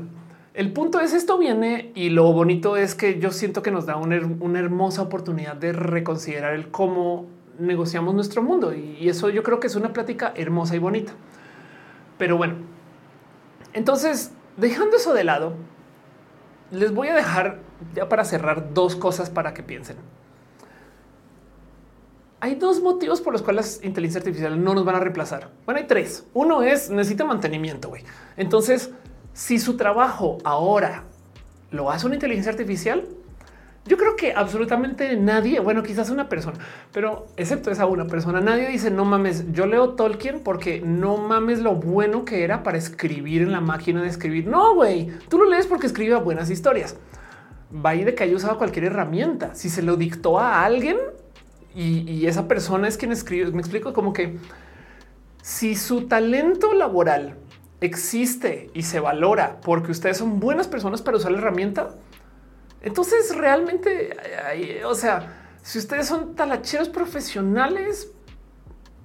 el 0.54 0.72
punto 0.72 1.02
es 1.02 1.12
esto 1.12 1.38
viene 1.38 1.92
y 1.96 2.12
lo 2.12 2.32
bonito 2.32 2.78
es 2.78 2.96
que 2.96 3.20
yo 3.20 3.32
siento 3.32 3.62
que 3.62 3.70
nos 3.70 3.86
da 3.86 3.98
una, 3.98 4.16
hermosa 4.58 5.02
oportunidad 5.02 5.58
de 5.58 5.74
reconsiderar 5.74 6.54
el 6.54 6.72
cómo 6.72 7.26
negociamos 7.60 8.16
nuestro 8.16 8.42
mundo 8.42 8.74
y 8.74 9.10
eso 9.10 9.30
yo 9.30 9.44
creo 9.44 9.60
que 9.60 9.68
es 9.68 9.76
una 9.76 9.92
plática 9.92 10.32
hermosa 10.38 10.78
y 10.78 10.80
bonita. 10.80 11.12
Pero 12.18 12.38
bueno, 12.38 12.56
entonces 13.74 14.32
dejando 14.56 14.96
eso 14.96 15.14
de 15.14 15.26
lado, 15.26 15.56
les 16.72 16.94
voy 16.94 17.10
a 17.10 17.16
dejar 17.16 17.60
ya 17.94 18.08
para 18.08 18.24
cerrar 18.24 18.74
dos 18.74 18.96
cosas 18.96 19.30
para 19.30 19.54
que 19.54 19.62
piensen 19.62 19.98
hay 22.40 22.56
dos 22.56 22.82
motivos 22.82 23.22
por 23.22 23.34
los 23.34 23.42
cuales 23.42 23.66
las 23.66 23.84
inteligencias 23.84 24.22
artificiales 24.22 24.60
no 24.60 24.74
nos 24.74 24.86
van 24.86 24.96
a 24.96 25.00
reemplazar. 25.00 25.50
Bueno, 25.66 25.80
hay 25.80 25.88
tres. 25.88 26.26
Uno 26.34 26.64
es 26.64 26.90
necesita 26.90 27.24
mantenimiento. 27.24 27.92
Entonces, 28.38 28.92
si 29.34 29.60
su 29.60 29.78
trabajo 29.78 30.38
ahora 30.44 31.04
lo 31.72 31.92
hace 31.92 32.06
una 32.06 32.16
inteligencia 32.16 32.52
artificial, 32.52 33.06
yo 33.88 33.98
creo 33.98 34.16
que 34.16 34.34
absolutamente 34.34 35.16
nadie, 35.16 35.60
bueno, 35.60 35.84
quizás 35.84 36.10
una 36.10 36.28
persona, 36.28 36.58
pero 36.92 37.28
excepto 37.38 37.70
esa 37.70 37.86
una 37.86 38.08
persona, 38.08 38.42
nadie 38.42 38.68
dice 38.68 38.90
no 38.90 39.06
mames. 39.06 39.52
Yo 39.52 39.68
leo 39.68 39.90
Tolkien 39.90 40.40
porque 40.40 40.82
no 40.82 41.18
mames 41.18 41.60
lo 41.60 41.76
bueno 41.76 42.26
que 42.26 42.44
era 42.44 42.64
para 42.64 42.80
escribir 42.80 43.44
en 43.44 43.52
la 43.52 43.62
máquina 43.62 44.02
de 44.02 44.08
escribir. 44.08 44.48
No, 44.48 44.74
güey, 44.74 45.12
tú 45.30 45.38
lo 45.38 45.46
lees 45.46 45.68
porque 45.68 45.86
escribía 45.86 46.18
buenas 46.18 46.50
historias. 46.50 46.98
Va 47.74 47.92
de 47.92 48.16
que 48.16 48.24
haya 48.24 48.36
usado 48.36 48.58
cualquier 48.58 48.86
herramienta. 48.86 49.54
Si 49.54 49.70
se 49.70 49.84
lo 49.84 49.98
dictó 49.98 50.40
a 50.40 50.64
alguien, 50.64 50.98
y, 51.76 52.26
esa 52.26 52.48
persona 52.48 52.88
es 52.88 52.98
quien 52.98 53.12
escribe. 53.12 53.52
Me 53.52 53.60
explico 53.60 53.94
como 53.94 54.14
que 54.14 54.38
si 55.42 55.76
su 55.76 56.08
talento 56.08 56.74
laboral 56.74 57.38
existe 57.82 58.70
y 58.74 58.84
se 58.84 59.00
valora 59.00 59.60
porque 59.62 59.92
ustedes 59.92 60.18
son 60.18 60.40
buenas 60.40 60.68
personas 60.68 61.02
para 61.02 61.18
usar 61.18 61.32
la 61.32 61.40
herramienta, 61.40 61.96
entonces 62.82 63.36
realmente, 63.36 64.16
o 64.86 64.96
sea, 64.96 65.58
si 65.62 65.80
ustedes 65.80 66.08
son 66.08 66.36
talacheros 66.36 66.90
profesionales, 66.90 68.12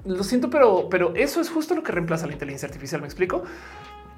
lo 0.04 0.22
siento, 0.22 0.50
pero, 0.50 0.88
pero 0.88 1.14
eso 1.14 1.40
es 1.40 1.50
justo 1.50 1.74
lo 1.74 1.82
que 1.82 1.92
reemplaza 1.92 2.26
la 2.26 2.34
inteligencia 2.34 2.66
artificial. 2.66 3.00
Me 3.00 3.06
explico. 3.06 3.44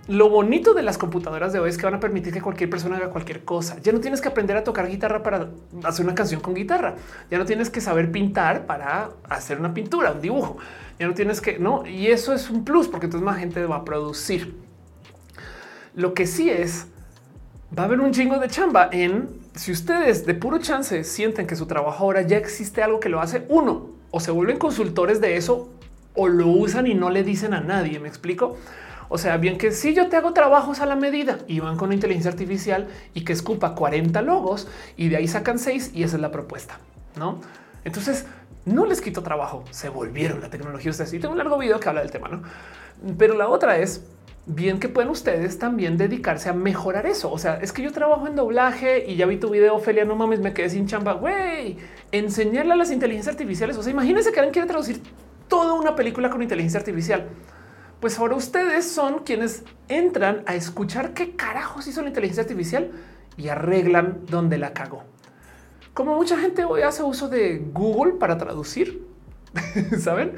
Lo 0.09 0.29
bonito 0.29 0.75
de 0.75 0.83
las 0.83 0.99
computadoras 0.99 1.53
de 1.53 1.61
hoy 1.61 1.71
es 1.71 1.79
que 1.79 1.85
van 1.85 1.95
a 1.95 2.01
permitir 2.01 2.33
que 2.33 2.41
cualquier 2.41 2.69
persona 2.69 2.97
haga 2.97 3.11
cualquier 3.11 3.45
cosa. 3.45 3.79
Ya 3.83 3.93
no 3.93 4.01
tienes 4.01 4.21
que 4.21 4.27
aprender 4.27 4.57
a 4.57 4.65
tocar 4.65 4.89
guitarra 4.89 5.23
para 5.23 5.51
hacer 5.85 6.05
una 6.05 6.15
canción 6.15 6.41
con 6.41 6.55
guitarra. 6.55 6.97
Ya 7.31 7.39
no 7.39 7.45
tienes 7.45 7.71
que 7.71 7.81
saber 7.81 8.11
pintar 8.11 8.67
para 8.67 9.11
hacer 9.29 9.61
una 9.61 9.73
pintura, 9.73 10.11
un 10.11 10.21
dibujo. 10.21 10.59
Ya 10.99 11.07
no 11.07 11.15
tienes 11.15 11.41
que, 11.41 11.61
no. 11.61 11.87
Y 11.87 12.09
eso 12.09 12.35
es 12.35 12.51
un 12.51 12.65
plus 12.65 12.89
porque 12.89 13.07
entonces 13.07 13.25
más 13.25 13.39
gente 13.39 13.65
va 13.65 13.77
a 13.77 13.85
producir. 13.85 14.57
Lo 15.95 16.15
que 16.15 16.27
sí 16.27 16.51
es 16.51 16.89
va 17.79 17.85
a 17.85 17.87
haber 17.87 18.01
un 18.01 18.11
chingo 18.11 18.39
de 18.39 18.49
chamba 18.49 18.89
en 18.91 19.29
si 19.55 19.71
ustedes 19.71 20.27
de 20.27 20.35
puro 20.35 20.59
chance 20.59 21.05
sienten 21.05 21.47
que 21.47 21.55
su 21.55 21.67
trabajo 21.67 22.05
ahora 22.05 22.23
ya 22.23 22.39
existe 22.39 22.83
algo 22.83 22.99
que 22.99 23.09
lo 23.09 23.21
hace 23.21 23.47
uno 23.49 23.91
o 24.11 24.19
se 24.19 24.33
vuelven 24.33 24.59
consultores 24.59 25.21
de 25.21 25.37
eso 25.37 25.71
o 26.15 26.29
lo 26.29 26.49
usan 26.49 26.89
y 26.89 26.95
no 26.95 27.09
le 27.09 27.23
dicen 27.23 27.55
a 27.55 27.61
nadie. 27.61 28.01
Me 28.01 28.09
explico. 28.09 28.57
O 29.15 29.19
sea, 29.19 29.37
bien 29.37 29.59
que 29.59 29.73
si 29.73 29.93
yo 29.93 30.09
te 30.09 30.17
hago 30.17 30.33
trabajos 30.33 30.81
a 30.81 30.87
la 30.87 30.97
medida 30.97 31.41
y 31.47 31.61
van 31.61 31.77
con 31.77 31.93
inteligencia 31.93 32.31
artificial 32.31 32.89
y 33.13 33.27
que 33.27 33.35
escupa 33.35 33.75
40 33.75 34.23
logos 34.23 34.69
y 34.97 35.11
de 35.11 35.19
ahí 35.19 35.29
sacan 35.29 35.59
seis 35.59 35.91
y 35.93 36.03
esa 36.03 36.17
es 36.17 36.23
la 36.23 36.31
propuesta, 36.31 36.79
no? 37.19 37.39
Entonces 37.85 38.25
no 38.65 38.87
les 38.87 39.03
quito 39.03 39.23
trabajo, 39.23 39.65
se 39.71 39.91
volvieron 39.91 40.41
la 40.41 40.49
tecnología. 40.49 40.91
Ustedes 40.91 41.13
y 41.13 41.19
tengo 41.19 41.33
un 41.33 41.37
largo 41.37 41.59
video 41.59 41.79
que 41.79 41.91
habla 41.91 42.01
del 42.01 42.11
tema, 42.11 42.29
no? 42.29 42.43
Pero 43.19 43.37
la 43.37 43.49
otra 43.49 43.77
es 43.77 44.03
bien 44.47 44.81
que 44.81 44.89
pueden 44.89 45.11
ustedes 45.11 45.59
también 45.59 45.99
dedicarse 45.99 46.49
a 46.49 46.55
mejorar 46.55 47.05
eso. 47.05 47.31
O 47.31 47.37
sea, 47.37 47.57
es 47.57 47.71
que 47.71 47.83
yo 47.83 47.93
trabajo 47.93 48.27
en 48.27 48.35
doblaje 48.35 49.05
y 49.07 49.17
ya 49.17 49.27
vi 49.27 49.37
tu 49.37 49.51
video, 49.51 49.75
Ophelia, 49.75 50.07
no 50.07 50.17
mames, 50.17 50.41
me 50.41 50.55
quedé 50.55 50.71
sin 50.71 50.87
chamba. 50.87 51.13
Güey, 51.13 51.77
enseñarle 52.13 52.73
a 52.73 52.77
las 52.77 52.91
inteligencias 52.91 53.35
artificiales. 53.35 53.77
O 53.77 53.83
sea, 53.83 53.93
imagínense 53.93 54.33
que 54.33 54.41
alguien 54.41 54.55
quiere 54.55 54.69
traducir 54.69 55.03
toda 55.49 55.75
una 55.75 55.95
película 55.95 56.31
con 56.31 56.41
inteligencia 56.41 56.81
artificial. 56.81 57.29
Pues 58.03 58.19
ahora 58.19 58.35
ustedes 58.35 58.91
son 58.91 59.21
quienes 59.21 59.63
entran 59.87 60.43
a 60.47 60.57
escuchar 60.57 61.15
qué 61.15 61.37
carajos 61.37 61.87
hizo 61.87 62.03
la 62.03 62.09
inteligencia 62.09 62.43
artificial 62.43 62.91
y 63.37 63.47
arreglan 63.47 64.27
donde 64.29 64.59
la 64.59 64.73
cagó. 64.73 65.05
Como 65.95 66.17
mucha 66.17 66.37
gente 66.37 66.65
hoy 66.65 66.83
hace 66.83 67.05
uso 67.05 67.29
de 67.29 67.65
Google 67.73 68.15
para 68.15 68.39
traducir, 68.39 69.07
saben? 70.01 70.33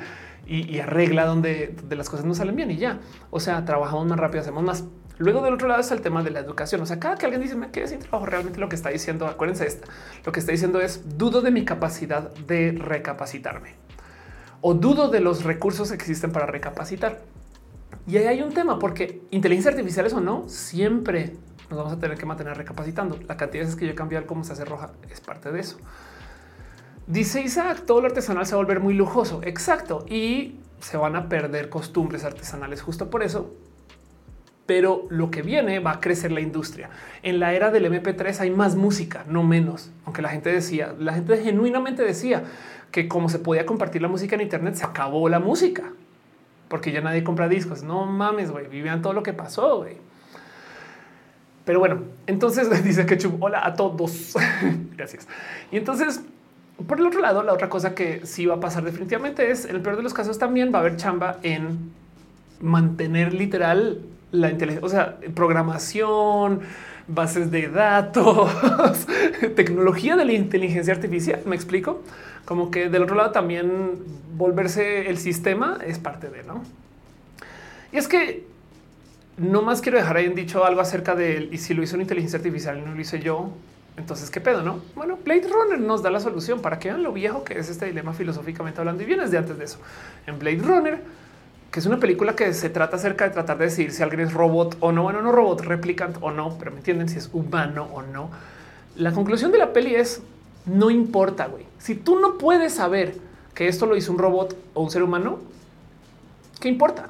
y, 0.47 0.78
arregla 0.78 1.24
donde, 1.24 1.74
las 1.89 2.11
cosas 2.11 2.27
no 2.27 2.35
salen 2.35 2.55
bien 2.55 2.70
y 2.70 2.77
ya. 2.77 3.01
O 3.31 3.41
sea, 3.41 3.65
trabajamos 3.65 4.07
más 4.09 4.19
rápido, 4.19 4.43
hacemos 4.43 4.62
más. 4.62 4.85
Luego 5.16 5.41
del 5.41 5.55
otro 5.55 5.66
lado 5.66 5.81
está 5.81 5.95
el 5.95 6.03
tema 6.03 6.23
de 6.23 6.32
la 6.32 6.41
educación. 6.41 6.82
O 6.82 6.86
sea, 6.86 7.01
cada 7.01 7.16
que 7.16 7.24
alguien 7.24 7.41
dice 7.41 7.57
me 7.57 7.70
quedé 7.70 7.89
sin 7.89 7.99
trabajo, 7.99 8.27
realmente 8.27 8.61
lo 8.61 8.69
que 8.69 8.77
está 8.77 8.91
diciendo, 8.91 9.27
acuérdense 9.27 9.66
esta, 9.66 9.86
lo 10.27 10.32
que 10.32 10.41
está 10.41 10.53
diciendo 10.53 10.82
es 10.82 11.16
dudo 11.16 11.41
de 11.41 11.51
mi 11.51 11.65
capacidad 11.65 12.31
de 12.35 12.73
recapacitarme 12.78 13.77
o 14.61 14.74
dudo 14.74 15.09
de 15.09 15.20
los 15.20 15.45
recursos 15.45 15.89
que 15.89 15.95
existen 15.95 16.31
para 16.31 16.45
recapacitar. 16.45 17.20
Y 18.06 18.16
ahí 18.18 18.26
hay 18.26 18.43
un 18.43 18.52
tema 18.52 18.78
porque 18.78 19.22
inteligencia 19.31 19.70
artificial 19.70 20.06
o 20.14 20.20
no, 20.20 20.48
siempre 20.48 21.35
nos 21.70 21.78
vamos 21.78 21.93
a 21.94 21.98
tener 21.98 22.18
que 22.18 22.26
mantener 22.26 22.56
recapacitando. 22.56 23.18
La 23.26 23.36
cantidad 23.36 23.62
de 23.62 23.66
veces 23.66 23.76
que 23.76 23.86
yo 23.86 24.18
el 24.18 24.26
cómo 24.26 24.44
se 24.44 24.52
hace 24.52 24.64
roja 24.64 24.90
es 25.10 25.20
parte 25.20 25.51
de 25.51 25.60
eso. 25.60 25.78
Dice 27.06 27.40
Isaac, 27.40 27.82
todo 27.86 28.01
lo 28.01 28.06
artesanal 28.06 28.47
se 28.47 28.55
va 28.55 28.60
a 28.60 28.64
volver 28.64 28.81
muy 28.81 28.94
lujoso. 28.94 29.40
Exacto. 29.43 30.05
Y 30.09 30.56
se 30.81 30.97
van 30.97 31.16
a 31.16 31.28
perder 31.28 31.68
costumbres 31.68 32.24
artesanales 32.24 32.82
justo 32.82 33.10
por 33.10 33.22
eso. 33.22 33.55
Pero 34.66 35.06
lo 35.10 35.31
que 35.31 35.43
viene 35.43 35.78
va 35.81 35.93
a 35.93 36.01
crecer 36.01 36.32
la 36.32 36.40
industria. 36.40 36.89
En 37.22 37.40
la 37.40 37.52
era 37.52 37.70
del 37.70 37.86
MP3 37.86 38.40
hay 38.40 38.51
más 38.51 38.76
música, 38.76 39.24
no 39.28 39.43
menos. 39.43 39.90
Aunque 40.06 40.22
la 40.22 40.31
gente 40.31 40.51
decía, 40.51 40.94
la 40.98 41.12
gente 41.12 41.36
genuinamente 41.39 42.02
decía 42.02 42.44
que 42.90 43.09
como 43.09 43.28
se 43.28 43.39
podía 43.39 43.66
compartir 43.66 44.01
la 44.01 44.09
música 44.09 44.36
en 44.36 44.43
Internet, 44.43 44.76
se 44.76 44.85
acabó 44.85 45.28
la 45.28 45.40
música. 45.40 45.93
Porque 46.69 46.93
ya 46.93 47.01
nadie 47.01 47.24
compra 47.24 47.49
discos. 47.49 47.82
No 47.82 48.07
mames, 48.07 48.51
güey. 48.51 48.69
Vivían 48.69 49.03
todo 49.03 49.12
lo 49.12 49.23
que 49.23 49.32
pasó, 49.32 49.78
güey. 49.78 49.97
Pero 51.65 51.78
bueno, 51.78 52.03
entonces 52.27 52.69
dice 52.85 53.07
que 53.07 53.19
hola 53.41 53.65
a 53.65 53.74
todos. 53.74 54.35
Gracias. 54.97 55.28
Y 55.70 55.77
entonces 55.77 56.23
por 56.86 56.99
el 56.99 57.07
otro 57.07 57.20
lado, 57.20 57.43
la 57.43 57.53
otra 57.53 57.69
cosa 57.69 57.95
que 57.95 58.27
sí 58.27 58.47
va 58.47 58.57
a 58.57 58.61
pasar 58.61 58.82
definitivamente 58.85 59.51
es, 59.51 59.65
en 59.65 59.77
el 59.77 59.82
peor 59.82 59.97
de 59.97 60.03
los 60.03 60.12
casos 60.12 60.39
también 60.39 60.73
va 60.73 60.78
a 60.78 60.81
haber 60.81 60.97
chamba 60.97 61.39
en 61.43 61.93
mantener 62.61 63.32
literal 63.32 64.01
la 64.32 64.51
inteligencia, 64.51 64.85
o 64.85 64.89
sea, 64.89 65.16
programación, 65.35 66.61
bases 67.07 67.51
de 67.53 67.69
datos, 67.69 68.51
tecnología 69.57 70.16
de 70.16 70.24
la 70.24 70.32
inteligencia 70.32 70.93
artificial. 70.93 71.41
Me 71.47 71.55
explico 71.55 72.03
como 72.45 72.70
que 72.70 72.89
del 72.89 73.05
otro 73.05 73.15
lado 73.15 73.31
también 73.31 73.93
volverse 74.36 75.09
el 75.09 75.19
sistema 75.19 75.78
es 75.86 75.98
parte 75.98 76.28
de 76.28 76.43
no. 76.43 76.62
Y 77.93 77.98
es 77.98 78.09
que 78.09 78.44
no 79.36 79.62
más 79.62 79.81
quiero 79.81 79.98
dejar 79.98 80.16
ahí 80.16 80.27
en 80.27 80.35
dicho 80.35 80.65
algo 80.65 80.81
acerca 80.81 81.15
de 81.15 81.48
y 81.51 81.59
si 81.59 81.74
lo 81.74 81.82
hizo 81.82 81.97
una 81.97 82.02
inteligencia 82.02 82.39
artificial 82.39 82.85
no 82.85 82.94
lo 82.94 83.01
hice 83.01 83.20
yo, 83.20 83.52
entonces, 83.97 84.28
¿qué 84.31 84.40
pedo? 84.40 84.62
No? 84.62 84.81
Bueno, 84.97 85.19
Blade 85.24 85.48
Runner 85.48 85.78
nos 85.78 86.02
da 86.02 86.11
la 86.11 86.19
solución 86.19 86.61
para 86.61 86.78
que 86.78 86.89
vean 86.89 87.02
lo 87.02 87.12
viejo 87.12 87.44
que 87.44 87.59
es 87.59 87.69
este 87.69 87.86
dilema 87.86 88.12
filosóficamente 88.12 88.81
hablando 88.81 89.02
y 89.02 89.06
vienes 89.06 89.31
de 89.31 89.39
antes 89.39 89.56
de 89.56 89.65
eso. 89.65 89.78
En 90.27 90.39
Blade 90.40 90.61
Runner, 90.62 91.01
que 91.70 91.78
es 91.78 91.86
una 91.86 92.01
película 92.01 92.35
que 92.35 92.52
se 92.55 92.70
trata 92.70 92.97
acerca 92.97 93.24
de 93.24 93.31
tratar 93.31 93.56
de 93.59 93.66
decidir 93.66 93.93
si 93.93 94.02
alguien 94.02 94.20
es 94.20 94.32
robot 94.32 94.77
o 94.81 94.90
no, 94.90 95.05
bueno, 95.05 95.23
no 95.23 95.31
robot, 95.31 95.61
replicant 95.61 96.16
o 96.20 96.32
no, 96.32 96.56
pero 96.59 96.73
me 96.73 96.78
entienden 96.78 97.09
si 97.09 97.19
es 97.19 97.31
humano 97.32 97.89
o 97.93 98.02
no. 98.02 98.31
La 98.97 99.12
conclusión 99.12 99.52
de 99.52 99.59
la 99.59 99.73
peli 99.73 99.94
es 99.94 100.23
no 100.66 100.90
importa, 100.90 101.47
güey. 101.47 101.65
Si 101.78 101.94
tú 101.94 102.19
no 102.19 102.36
puedes 102.39 102.74
saber 102.74 103.15
que 103.55 103.68
esto 103.68 103.86
lo 103.86 103.97
hizo 103.97 104.12
un 104.12 104.18
robot 104.18 104.56
o 104.74 104.82
un 104.82 104.90
ser 104.90 105.02
humano, 105.02 105.39
¿qué 106.60 106.68
importa? 106.68 107.09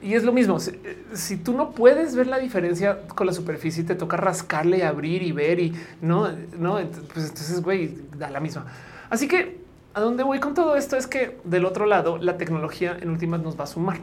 Y 0.00 0.14
es 0.14 0.24
lo 0.24 0.32
mismo. 0.32 0.58
Si, 0.58 1.36
tú 1.36 1.52
no 1.52 1.70
puedes 1.70 2.16
ver 2.16 2.26
la 2.26 2.38
diferencia 2.38 3.06
con 3.06 3.26
la 3.26 3.32
superficie, 3.32 3.84
te 3.84 3.94
toca 3.94 4.16
rascarle, 4.16 4.84
abrir 4.84 5.22
y 5.22 5.30
ver 5.30 5.60
y 5.60 5.74
no, 6.00 6.28
no, 6.58 6.80
pues 7.12 7.28
entonces, 7.28 7.62
güey, 7.62 7.98
da 8.16 8.28
la 8.28 8.40
misma. 8.40 8.66
Así 9.10 9.28
que 9.28 9.60
a 9.94 10.00
dónde 10.00 10.24
voy 10.24 10.40
con 10.40 10.54
todo 10.54 10.74
esto 10.74 10.96
es 10.96 11.06
que 11.06 11.38
del 11.44 11.64
otro 11.64 11.86
lado, 11.86 12.18
la 12.18 12.36
tecnología 12.36 12.96
en 13.00 13.10
últimas 13.10 13.42
nos 13.42 13.58
va 13.58 13.64
a 13.64 13.68
sumar. 13.68 13.98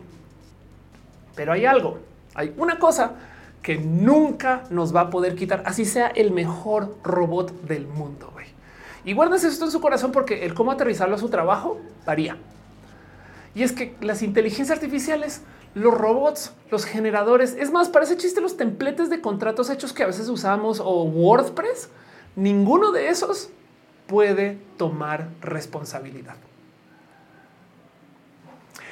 Pero 1.35 1.51
hay 1.51 1.65
algo, 1.65 1.99
hay 2.33 2.53
una 2.57 2.79
cosa 2.79 3.13
que 3.61 3.77
nunca 3.77 4.63
nos 4.69 4.95
va 4.95 5.01
a 5.01 5.09
poder 5.09 5.35
quitar, 5.35 5.63
así 5.65 5.83
sea 5.83 6.07
el 6.07 6.31
mejor 6.31 6.95
robot 7.03 7.61
del 7.63 7.87
mundo. 7.87 8.31
Y 9.05 9.13
guárdense 9.13 9.47
esto 9.47 9.65
en 9.65 9.71
su 9.71 9.81
corazón 9.81 10.11
porque 10.11 10.45
el 10.45 10.53
cómo 10.53 10.71
aterrizarlo 10.71 11.15
a 11.15 11.19
su 11.19 11.29
trabajo 11.29 11.79
varía. 12.05 12.37
Y 13.55 13.63
es 13.63 13.71
que 13.71 13.95
las 14.01 14.21
inteligencias 14.21 14.77
artificiales 14.77 15.41
los 15.73 15.93
robots, 15.93 16.53
los 16.71 16.85
generadores. 16.85 17.55
Es 17.57 17.71
más, 17.71 17.89
parece 17.89 18.17
chiste 18.17 18.41
los 18.41 18.57
templetes 18.57 19.09
de 19.09 19.21
contratos 19.21 19.69
hechos 19.69 19.93
que 19.93 20.03
a 20.03 20.07
veces 20.07 20.27
usamos 20.29 20.79
o 20.79 21.03
WordPress. 21.03 21.89
Ninguno 22.35 22.91
de 22.91 23.09
esos 23.09 23.49
puede 24.07 24.57
tomar 24.77 25.29
responsabilidad. 25.41 26.35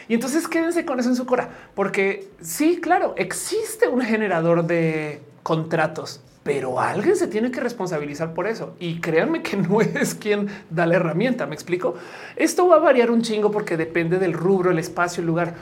Y 0.08 0.14
entonces 0.14 0.48
quédense 0.48 0.86
con 0.86 1.00
eso 1.00 1.10
en 1.10 1.18
su 1.18 1.26
cora, 1.26 1.50
porque 1.76 2.32
sí, 2.40 2.80
claro, 2.80 3.14
existe 3.18 3.90
un 3.90 4.02
generador 4.02 4.66
de 4.66 5.22
contratos, 5.44 6.22
pero 6.48 6.80
alguien 6.80 7.16
se 7.16 7.28
tiene 7.28 7.52
que 7.52 7.60
responsabilizar 7.60 8.34
por 8.34 8.48
eso. 8.48 8.74
Y 8.80 9.00
créanme 9.00 9.44
que 9.44 9.56
no 9.58 9.82
es 9.82 10.16
quien 10.16 10.48
da 10.72 10.88
la 10.88 10.96
herramienta. 10.96 11.46
Me 11.46 11.54
explico. 11.54 11.94
Esto 12.36 12.68
va 12.68 12.78
a 12.78 12.80
variar 12.80 13.12
un 13.12 13.22
chingo 13.22 13.52
porque 13.52 13.78
depende 13.78 14.18
del 14.18 14.34
rubro, 14.34 14.72
el 14.72 14.80
espacio, 14.80 15.22
el 15.22 15.28
lugar 15.28 15.54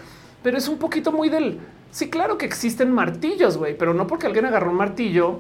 pero 0.45 0.60
es 0.60 0.68
un 0.68 0.78
poquito 0.78 1.12
muy 1.12 1.30
del. 1.30 1.57
Sí, 1.90 2.07
claro 2.07 2.38
que 2.38 2.45
existen 2.45 2.91
martillos, 2.91 3.57
güey, 3.57 3.76
pero 3.76 3.95
no 3.95 4.06
porque 4.06 4.28
alguien 4.28 4.45
agarró 4.45 4.70
un 4.70 4.78
martillo 4.78 5.40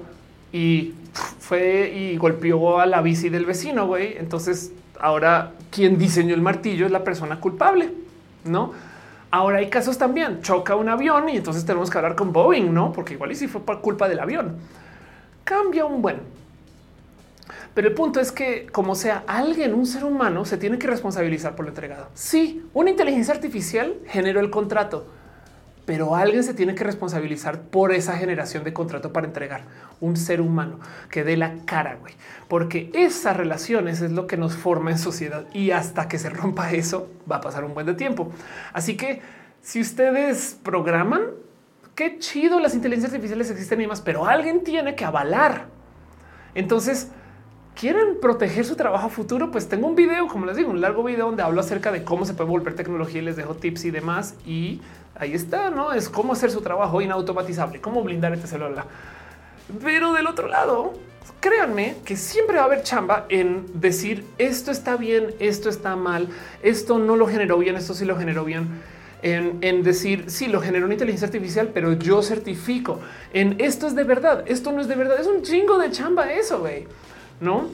y 0.51 0.95
fue 1.37 1.93
y 1.95 2.17
golpeó 2.17 2.79
a 2.79 2.87
la 2.87 3.03
bici 3.03 3.29
del 3.29 3.45
vecino, 3.45 3.85
güey. 3.85 4.17
Entonces, 4.17 4.71
ahora 4.99 5.51
quien 5.69 5.99
diseñó 5.99 6.33
el 6.33 6.41
martillo 6.41 6.87
es 6.87 6.91
la 6.91 7.03
persona 7.03 7.39
culpable, 7.39 7.93
no? 8.45 8.73
Ahora 9.29 9.59
hay 9.59 9.69
casos 9.69 9.99
también, 9.99 10.41
choca 10.41 10.75
un 10.75 10.89
avión 10.89 11.29
y 11.29 11.37
entonces 11.37 11.63
tenemos 11.67 11.91
que 11.91 11.99
hablar 11.99 12.15
con 12.15 12.33
Boeing, 12.33 12.73
no? 12.73 12.91
Porque 12.91 13.13
igual 13.13 13.31
y 13.31 13.35
si 13.35 13.47
fue 13.47 13.61
por 13.61 13.81
culpa 13.81 14.09
del 14.09 14.19
avión. 14.19 14.57
Cambia 15.45 15.85
un 15.85 16.01
buen. 16.01 16.17
Pero 17.75 17.89
el 17.89 17.93
punto 17.93 18.19
es 18.19 18.31
que, 18.31 18.67
como 18.71 18.95
sea 18.95 19.23
alguien, 19.27 19.75
un 19.75 19.85
ser 19.85 20.03
humano, 20.03 20.43
se 20.43 20.57
tiene 20.57 20.79
que 20.79 20.87
responsabilizar 20.87 21.55
por 21.55 21.65
lo 21.65 21.69
entregado. 21.69 22.07
Sí, 22.15 22.65
una 22.73 22.89
inteligencia 22.89 23.33
artificial 23.33 23.95
generó 24.07 24.39
el 24.39 24.49
contrato, 24.49 25.05
pero 25.85 26.15
alguien 26.15 26.43
se 26.43 26.55
tiene 26.55 26.73
que 26.73 26.83
responsabilizar 26.83 27.61
por 27.61 27.91
esa 27.91 28.17
generación 28.17 28.63
de 28.63 28.73
contrato 28.73 29.13
para 29.13 29.27
entregar 29.27 29.65
un 30.01 30.17
ser 30.17 30.41
humano 30.41 30.79
que 31.11 31.23
dé 31.23 31.37
la 31.37 31.53
cara, 31.65 31.97
güey, 32.01 32.15
porque 32.47 32.89
esas 32.93 33.37
relaciones 33.37 34.01
es 34.01 34.11
lo 34.11 34.25
que 34.25 34.37
nos 34.37 34.55
forma 34.55 34.89
en 34.89 34.97
sociedad 34.97 35.45
y 35.53 35.71
hasta 35.71 36.07
que 36.07 36.17
se 36.17 36.31
rompa 36.31 36.71
eso 36.71 37.11
va 37.29 37.35
a 37.35 37.41
pasar 37.41 37.65
un 37.65 37.75
buen 37.75 37.85
de 37.85 37.93
tiempo. 37.93 38.31
Así 38.73 38.97
que 38.97 39.21
si 39.61 39.79
ustedes 39.79 40.57
programan, 40.63 41.21
qué 41.95 42.19
chido 42.19 42.59
las 42.59 42.75
inteligencias 42.75 43.13
artificiales 43.13 43.49
existen 43.49 43.81
y 43.81 43.87
más, 43.87 44.01
pero 44.01 44.25
alguien 44.25 44.63
tiene 44.63 44.95
que 44.95 45.05
avalar. 45.05 45.67
Entonces, 46.53 47.09
quieren 47.73 48.19
proteger 48.21 48.65
su 48.65 48.75
trabajo 48.75 49.09
futuro, 49.09 49.51
pues 49.51 49.67
tengo 49.67 49.87
un 49.87 49.95
video, 49.95 50.27
como 50.27 50.45
les 50.45 50.57
digo, 50.57 50.69
un 50.69 50.81
largo 50.81 51.03
video 51.03 51.27
donde 51.27 51.43
hablo 51.43 51.61
acerca 51.61 51.91
de 51.91 52.03
cómo 52.03 52.25
se 52.25 52.33
puede 52.33 52.49
volver 52.49 52.75
tecnología 52.75 53.21
y 53.21 53.25
les 53.25 53.35
dejo 53.35 53.55
tips 53.55 53.85
y 53.85 53.91
demás. 53.91 54.35
Y 54.45 54.81
ahí 55.15 55.33
está, 55.33 55.69
no 55.69 55.93
es 55.93 56.09
cómo 56.09 56.33
hacer 56.33 56.51
su 56.51 56.61
trabajo 56.61 57.01
inautomatizable, 57.01 57.81
cómo 57.81 58.03
blindar 58.03 58.33
este 58.33 58.47
celular. 58.47 58.85
Pero 59.81 60.13
del 60.13 60.27
otro 60.27 60.47
lado, 60.47 60.93
créanme 61.39 61.95
que 62.05 62.17
siempre 62.17 62.57
va 62.57 62.63
a 62.63 62.65
haber 62.65 62.83
chamba 62.83 63.25
en 63.29 63.65
decir 63.73 64.25
esto 64.37 64.71
está 64.71 64.95
bien, 64.97 65.33
esto 65.39 65.69
está 65.69 65.95
mal, 65.95 66.29
esto 66.61 66.99
no 66.99 67.15
lo 67.15 67.27
generó 67.27 67.57
bien, 67.57 67.75
esto 67.75 67.93
sí 67.93 68.05
lo 68.05 68.17
generó 68.17 68.43
bien. 68.45 68.81
En, 69.25 69.81
decir, 69.81 70.25
sí, 70.27 70.45
lo 70.45 70.61
generó 70.61 70.85
una 70.85 70.93
inteligencia 70.93 71.25
artificial, 71.25 71.71
pero 71.73 71.93
yo 71.93 72.21
certifico 72.21 72.99
en 73.33 73.55
esto 73.59 73.87
es 73.87 73.95
de 73.95 74.03
verdad, 74.03 74.43
esto 74.45 74.71
no 74.71 74.81
es 74.81 74.87
de 74.87 74.93
verdad, 74.93 75.19
es 75.19 75.25
un 75.25 75.41
chingo 75.41 75.79
de 75.79 75.89
chamba 75.89 76.31
eso, 76.31 76.59
güey, 76.59 76.85
¿no? 77.41 77.67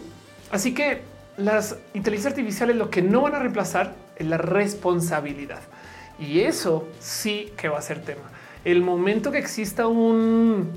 Así 0.50 0.74
que 0.74 1.02
las 1.36 1.76
inteligencias 1.94 2.32
artificiales 2.32 2.78
lo 2.78 2.90
que 2.90 3.02
no 3.02 3.22
van 3.22 3.36
a 3.36 3.40
reemplazar 3.40 3.96
es 4.16 4.28
la 4.28 4.38
responsabilidad. 4.38 5.60
Y 6.18 6.40
eso 6.40 6.88
sí 7.00 7.52
que 7.58 7.68
va 7.68 7.80
a 7.80 7.82
ser 7.82 8.02
tema. 8.02 8.32
El 8.64 8.82
momento 8.82 9.30
que 9.30 9.40
exista 9.40 9.88
un 9.88 10.70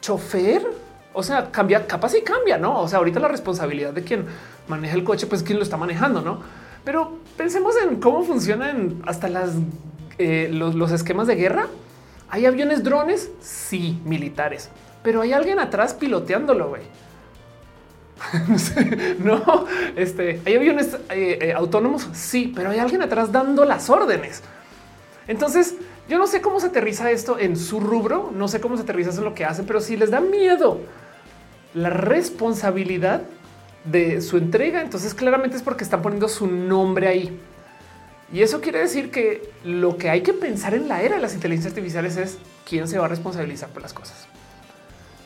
chofer, 0.00 0.66
o 1.12 1.22
sea, 1.22 1.50
cambia, 1.50 1.86
capaz 1.86 2.14
y 2.14 2.22
cambia, 2.22 2.56
¿no? 2.56 2.80
O 2.80 2.88
sea, 2.88 3.00
ahorita 3.00 3.20
la 3.20 3.28
responsabilidad 3.28 3.92
de 3.92 4.02
quien 4.02 4.24
maneja 4.66 4.94
el 4.94 5.04
coche, 5.04 5.26
pues 5.26 5.42
quien 5.42 5.58
lo 5.58 5.64
está 5.64 5.76
manejando, 5.76 6.22
¿no? 6.22 6.63
Pero 6.84 7.18
pensemos 7.36 7.74
en 7.82 8.00
cómo 8.00 8.24
funcionan 8.24 9.02
hasta 9.06 9.28
eh, 10.18 10.48
los, 10.52 10.92
esquemas 10.92 11.26
de 11.26 11.34
guerra. 11.36 11.66
¿Hay 12.28 12.46
aviones 12.46 12.82
drones? 12.82 13.30
Sí, 13.40 14.00
militares. 14.04 14.70
Pero 15.02 15.22
hay 15.22 15.32
alguien 15.32 15.58
atrás 15.58 15.94
piloteándolo, 15.94 16.68
güey. 16.68 16.82
no, 19.18 19.66
este, 19.96 20.40
hay 20.46 20.56
aviones 20.56 20.94
eh, 21.10 21.38
eh, 21.40 21.52
autónomos, 21.52 22.08
sí, 22.12 22.52
pero 22.54 22.70
hay 22.70 22.78
alguien 22.78 23.02
atrás 23.02 23.32
dando 23.32 23.64
las 23.64 23.90
órdenes. 23.90 24.42
Entonces, 25.26 25.74
yo 26.08 26.18
no 26.18 26.26
sé 26.26 26.40
cómo 26.40 26.60
se 26.60 26.66
aterriza 26.66 27.10
esto 27.10 27.38
en 27.38 27.56
su 27.56 27.80
rubro, 27.80 28.30
no 28.34 28.46
sé 28.48 28.60
cómo 28.60 28.76
se 28.76 28.82
aterriza 28.82 29.10
eso 29.10 29.18
en 29.18 29.24
lo 29.24 29.34
que 29.34 29.44
hacen, 29.44 29.66
pero 29.66 29.80
si 29.80 29.96
les 29.96 30.10
da 30.10 30.20
miedo 30.20 30.80
la 31.74 31.90
responsabilidad 31.90 33.22
de 33.84 34.20
su 34.20 34.38
entrega, 34.38 34.80
entonces 34.80 35.14
claramente 35.14 35.56
es 35.56 35.62
porque 35.62 35.84
están 35.84 36.02
poniendo 36.02 36.28
su 36.28 36.46
nombre 36.46 37.08
ahí. 37.08 37.38
Y 38.32 38.42
eso 38.42 38.60
quiere 38.60 38.80
decir 38.80 39.10
que 39.10 39.50
lo 39.64 39.96
que 39.96 40.10
hay 40.10 40.22
que 40.22 40.32
pensar 40.32 40.74
en 40.74 40.88
la 40.88 41.02
era 41.02 41.16
de 41.16 41.22
las 41.22 41.34
inteligencias 41.34 41.72
artificiales 41.72 42.16
es 42.16 42.38
quién 42.68 42.88
se 42.88 42.98
va 42.98 43.04
a 43.04 43.08
responsabilizar 43.08 43.68
por 43.68 43.82
las 43.82 43.92
cosas. 43.92 44.26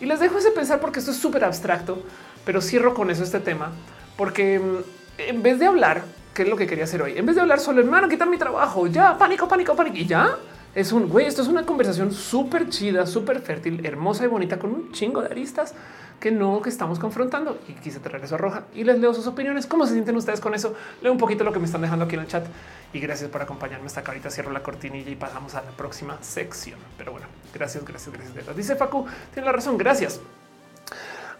Y 0.01 0.07
les 0.07 0.21
dejo 0.21 0.39
ese 0.39 0.51
pensar 0.51 0.81
porque 0.81 0.99
esto 0.99 1.13
es 1.13 1.17
súper 1.17 1.45
abstracto, 1.45 2.03
pero 2.45 2.61
cierro 2.61 2.95
con 2.95 3.11
eso 3.11 3.23
este 3.23 3.41
tema, 3.41 3.73
porque 4.17 4.59
mm, 4.59 5.21
en 5.29 5.43
vez 5.43 5.59
de 5.59 5.67
hablar, 5.67 6.03
¿qué 6.35 6.43
es 6.43 6.49
lo 6.49 6.57
que 6.57 6.67
quería 6.67 6.85
hacer 6.85 7.03
hoy? 7.03 7.15
En 7.17 7.27
vez 7.27 7.37
de 7.37 7.43
hablar 7.43 7.61
solo, 7.61 7.81
hermano, 7.81 8.09
quitar 8.09 8.29
mi 8.29 8.39
trabajo, 8.39 8.87
ya, 8.87 9.17
pánico, 9.17 9.49
pánico, 9.49 9.75
pánico, 9.75 9.97
y 9.97 10.07
ya, 10.07 10.37
es 10.75 10.93
un 10.93 11.09
güey, 11.09 11.27
esto 11.27 11.43
es 11.43 11.49
una 11.49 11.65
conversación 11.65 12.13
súper 12.13 12.69
chida, 12.69 13.07
súper 13.07 13.41
fértil, 13.41 13.85
hermosa 13.85 14.25
y 14.25 14.29
bonita, 14.29 14.59
con 14.59 14.71
un 14.71 14.93
chingo 14.93 15.23
de 15.23 15.29
aristas 15.29 15.75
que 16.21 16.31
no 16.31 16.61
que 16.63 16.69
estamos 16.69 16.99
confrontando 16.99 17.59
y 17.69 17.73
quise 17.75 18.01
traer 18.01 18.25
eso 18.25 18.35
a 18.35 18.39
roja 18.39 18.65
y 18.75 18.85
les 18.85 18.99
leo 18.99 19.15
sus 19.15 19.27
opiniones. 19.27 19.67
¿Cómo 19.67 19.87
se 19.87 19.93
sienten 19.93 20.17
ustedes 20.17 20.41
con 20.41 20.55
eso? 20.55 20.75
Leo 21.01 21.13
un 21.13 21.19
poquito 21.19 21.45
lo 21.45 21.53
que 21.53 21.59
me 21.59 21.67
están 21.67 21.81
dejando 21.81 22.07
aquí 22.07 22.17
en 22.17 22.23
el 22.23 22.27
chat 22.27 22.47
y 22.93 23.01
gracias 23.01 23.31
por 23.31 23.43
acompañarme 23.43 23.87
hasta 23.87 24.01
acá. 24.01 24.13
Ahorita 24.13 24.31
cierro 24.31 24.51
la 24.51 24.63
cortinilla 24.63 25.11
y 25.11 25.17
pasamos 25.17 25.55
a 25.55 25.63
la 25.63 25.71
próxima 25.71 26.19
sección. 26.21 26.79
Pero 26.97 27.13
bueno, 27.13 27.27
gracias, 27.55 27.85
gracias, 27.85 28.13
gracias. 28.13 28.57
Dice 28.57 28.77
Facu, 28.77 29.07
tiene 29.33 29.47
la 29.47 29.53
razón. 29.53 29.79
Gracias. 29.79 30.21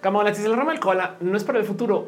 Gamona 0.03 0.31
dice 0.31 0.49
la 0.49 0.55
rama 0.57 0.71
del 0.71 0.81
cola 0.81 1.17
no 1.21 1.37
es 1.37 1.43
para 1.43 1.59
el 1.59 1.65
futuro. 1.65 2.07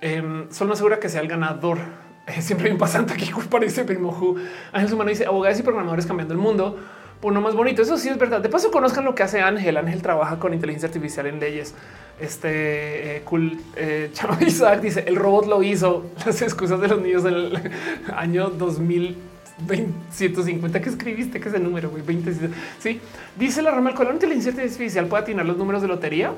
Eh, 0.00 0.46
solo 0.50 0.74
asegura 0.74 1.00
que 1.00 1.08
sea 1.08 1.20
el 1.20 1.28
ganador. 1.28 1.78
siempre 2.40 2.68
hay 2.68 2.72
un 2.72 2.78
pasante 2.78 3.14
aquí, 3.14 3.30
parece 3.50 3.84
primo. 3.84 4.36
Ángel 4.72 4.94
Humano 4.94 5.10
dice 5.10 5.26
abogados 5.26 5.58
y 5.58 5.62
programadores 5.62 6.06
cambiando 6.06 6.34
el 6.34 6.40
mundo 6.40 6.78
uno 7.22 7.40
más 7.40 7.54
bonito. 7.54 7.82
Eso 7.82 7.96
sí 7.96 8.08
es 8.08 8.18
verdad. 8.18 8.40
De 8.40 8.48
paso, 8.48 8.70
conozcan 8.70 9.04
lo 9.04 9.14
que 9.14 9.22
hace 9.22 9.40
Ángel. 9.40 9.76
Ángel 9.76 10.02
trabaja 10.02 10.38
con 10.38 10.54
inteligencia 10.54 10.88
artificial 10.88 11.26
en 11.26 11.40
leyes. 11.40 11.74
Este 12.20 13.16
eh, 13.16 13.22
cool 13.24 13.58
eh, 13.76 14.10
Isaac 14.46 14.80
dice 14.80 15.04
el 15.06 15.16
robot 15.16 15.46
lo 15.46 15.62
hizo. 15.62 16.06
Las 16.26 16.40
excusas 16.42 16.80
de 16.80 16.88
los 16.88 17.00
niños 17.00 17.24
del 17.24 17.72
año 18.14 18.50
2150 18.50 20.80
que 20.80 20.90
escribiste, 20.90 21.40
que 21.40 21.48
es 21.48 21.54
el 21.54 21.64
número 21.64 21.90
20. 21.90 22.50
Sí, 22.78 23.00
dice 23.36 23.62
la 23.62 23.70
rama 23.70 23.90
la 23.90 24.12
inteligencia 24.12 24.52
artificial 24.52 25.06
puede 25.06 25.22
atinar 25.24 25.46
los 25.46 25.56
números 25.56 25.82
de 25.82 25.88
lotería. 25.88 26.32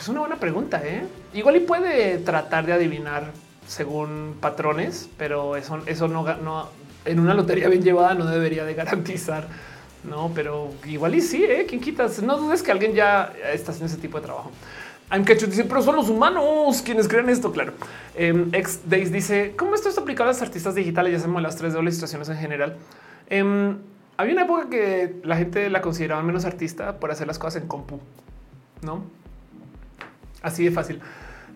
Es 0.00 0.08
una 0.08 0.20
buena 0.20 0.36
pregunta. 0.36 0.80
¿eh? 0.84 1.04
Igual 1.34 1.56
y 1.56 1.60
puede 1.60 2.18
tratar 2.18 2.66
de 2.66 2.72
adivinar 2.72 3.32
según 3.66 4.36
patrones, 4.40 5.10
pero 5.18 5.56
eso, 5.56 5.82
eso 5.84 6.08
no, 6.08 6.22
no, 6.36 6.70
en 7.04 7.20
una 7.20 7.34
lotería 7.34 7.68
bien 7.68 7.82
llevada 7.82 8.14
no 8.14 8.26
debería 8.26 8.64
de 8.64 8.74
garantizar. 8.74 9.48
No, 10.04 10.30
pero 10.34 10.72
igual 10.86 11.14
y 11.14 11.20
sí, 11.20 11.44
¿eh? 11.44 11.66
¿Quién 11.68 11.80
quitas? 11.80 12.22
No 12.22 12.38
dudes 12.38 12.62
que 12.62 12.70
alguien 12.70 12.94
ya 12.94 13.32
está 13.52 13.72
haciendo 13.72 13.92
ese 13.92 14.00
tipo 14.00 14.18
de 14.18 14.26
trabajo. 14.26 14.50
I'm 15.10 15.24
dice, 15.24 15.64
pero 15.64 15.82
son 15.82 15.96
los 15.96 16.10
humanos 16.10 16.82
quienes 16.82 17.08
creen 17.08 17.30
esto, 17.30 17.50
claro. 17.50 17.72
Em, 18.14 18.50
ex 18.52 18.80
Days 18.88 19.10
dice, 19.10 19.54
¿cómo 19.56 19.74
esto 19.74 19.88
es 19.88 19.96
aplicado 19.96 20.28
a 20.28 20.32
las 20.32 20.42
artistas 20.42 20.74
digitales? 20.74 21.12
Ya 21.12 21.20
sabemos 21.20 21.42
las 21.42 21.56
tres 21.56 21.72
de 21.72 21.80
ilustraciones 21.80 22.28
en 22.28 22.36
general. 22.36 22.76
Em, 23.30 23.78
había 24.18 24.34
una 24.34 24.42
época 24.42 24.68
que 24.68 25.16
la 25.24 25.36
gente 25.36 25.70
la 25.70 25.80
consideraba 25.80 26.22
menos 26.22 26.44
artista 26.44 27.00
por 27.00 27.10
hacer 27.10 27.26
las 27.26 27.38
cosas 27.38 27.62
en 27.62 27.68
compu, 27.68 28.00
¿no? 28.82 29.02
Así 30.42 30.64
de 30.64 30.70
fácil. 30.70 31.00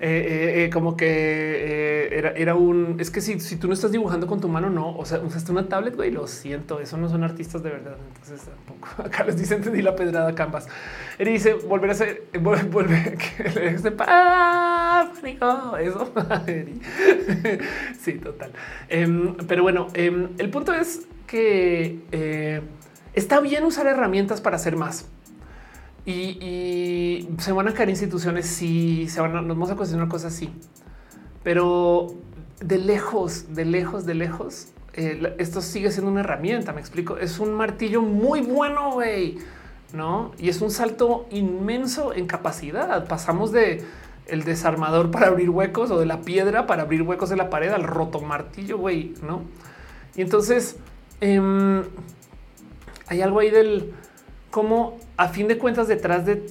Eh, 0.04 0.08
eh, 0.08 0.64
eh, 0.64 0.70
como 0.70 0.96
que 0.96 2.08
era, 2.10 2.30
era, 2.30 2.56
un 2.56 2.96
es 2.98 3.12
que 3.12 3.20
si, 3.20 3.38
si, 3.38 3.54
tú 3.54 3.68
no 3.68 3.72
estás 3.72 3.92
dibujando 3.92 4.26
con 4.26 4.40
tu 4.40 4.48
mano, 4.48 4.68
no, 4.68 4.96
o 4.96 5.04
sea, 5.04 5.20
usaste 5.20 5.52
una 5.52 5.68
tablet, 5.68 5.94
güey, 5.94 6.10
lo 6.10 6.26
siento, 6.26 6.80
eso 6.80 6.96
no 6.96 7.08
son 7.08 7.22
artistas 7.22 7.62
de 7.62 7.70
verdad. 7.70 7.96
Entonces 8.08 8.48
tampoco 8.48 8.88
acá 9.04 9.22
les 9.22 9.36
dice 9.38 9.54
entendí 9.54 9.80
la 9.80 9.94
pedrada 9.94 10.34
Canvas. 10.34 10.66
Él 11.20 11.28
dice 11.28 11.52
volver 11.54 11.90
a 11.90 11.94
ser, 11.94 12.24
volver 12.40 13.16
que 13.16 13.48
le 13.48 13.90
pánico, 13.92 15.76
eso. 15.76 16.12
sí, 18.00 18.14
total. 18.14 18.50
Em, 18.88 19.36
pero 19.46 19.62
bueno, 19.62 19.86
em, 19.94 20.30
el 20.38 20.50
punto 20.50 20.74
es 20.74 21.06
que 21.28 22.60
está 23.14 23.38
bien 23.38 23.62
usar 23.62 23.86
herramientas 23.86 24.40
para 24.40 24.56
hacer 24.56 24.74
más 24.74 25.06
y, 26.04 27.28
se 27.38 27.52
van 27.52 27.68
a 27.68 27.74
caer 27.74 27.90
instituciones. 27.90 28.46
Sí, 28.46 29.08
se 29.08 29.20
van 29.20 29.36
a, 29.36 29.42
nos 29.42 29.56
vamos 29.56 29.70
a 29.70 29.76
cuestionar 29.76 30.08
cosas 30.08 30.34
así, 30.34 30.50
pero 31.42 32.14
de 32.60 32.78
lejos, 32.78 33.54
de 33.54 33.64
lejos, 33.64 34.06
de 34.06 34.14
lejos, 34.14 34.68
eh, 34.94 35.34
esto 35.38 35.60
sigue 35.60 35.90
siendo 35.90 36.10
una 36.10 36.20
herramienta. 36.20 36.72
Me 36.72 36.80
explico. 36.80 37.18
Es 37.18 37.38
un 37.38 37.54
martillo 37.54 38.02
muy 38.02 38.40
bueno, 38.40 38.92
güey, 38.92 39.38
no? 39.92 40.32
Y 40.38 40.48
es 40.48 40.60
un 40.60 40.70
salto 40.70 41.26
inmenso 41.30 42.12
en 42.12 42.26
capacidad. 42.26 43.06
Pasamos 43.06 43.52
de 43.52 43.84
el 44.26 44.44
desarmador 44.44 45.10
para 45.10 45.28
abrir 45.28 45.50
huecos 45.50 45.90
o 45.90 45.98
de 45.98 46.06
la 46.06 46.22
piedra 46.22 46.66
para 46.66 46.82
abrir 46.82 47.02
huecos 47.02 47.28
de 47.28 47.36
la 47.36 47.50
pared 47.50 47.70
al 47.70 47.82
roto 47.82 48.20
martillo, 48.20 48.78
güey, 48.78 49.14
no? 49.22 49.42
Y 50.14 50.22
entonces 50.22 50.76
em, 51.20 51.82
hay 53.08 53.20
algo 53.20 53.40
ahí 53.40 53.50
del 53.50 53.92
cómo 54.50 54.98
a 55.22 55.28
fin 55.28 55.46
de 55.46 55.56
cuentas 55.56 55.86
detrás 55.86 56.26
de 56.26 56.44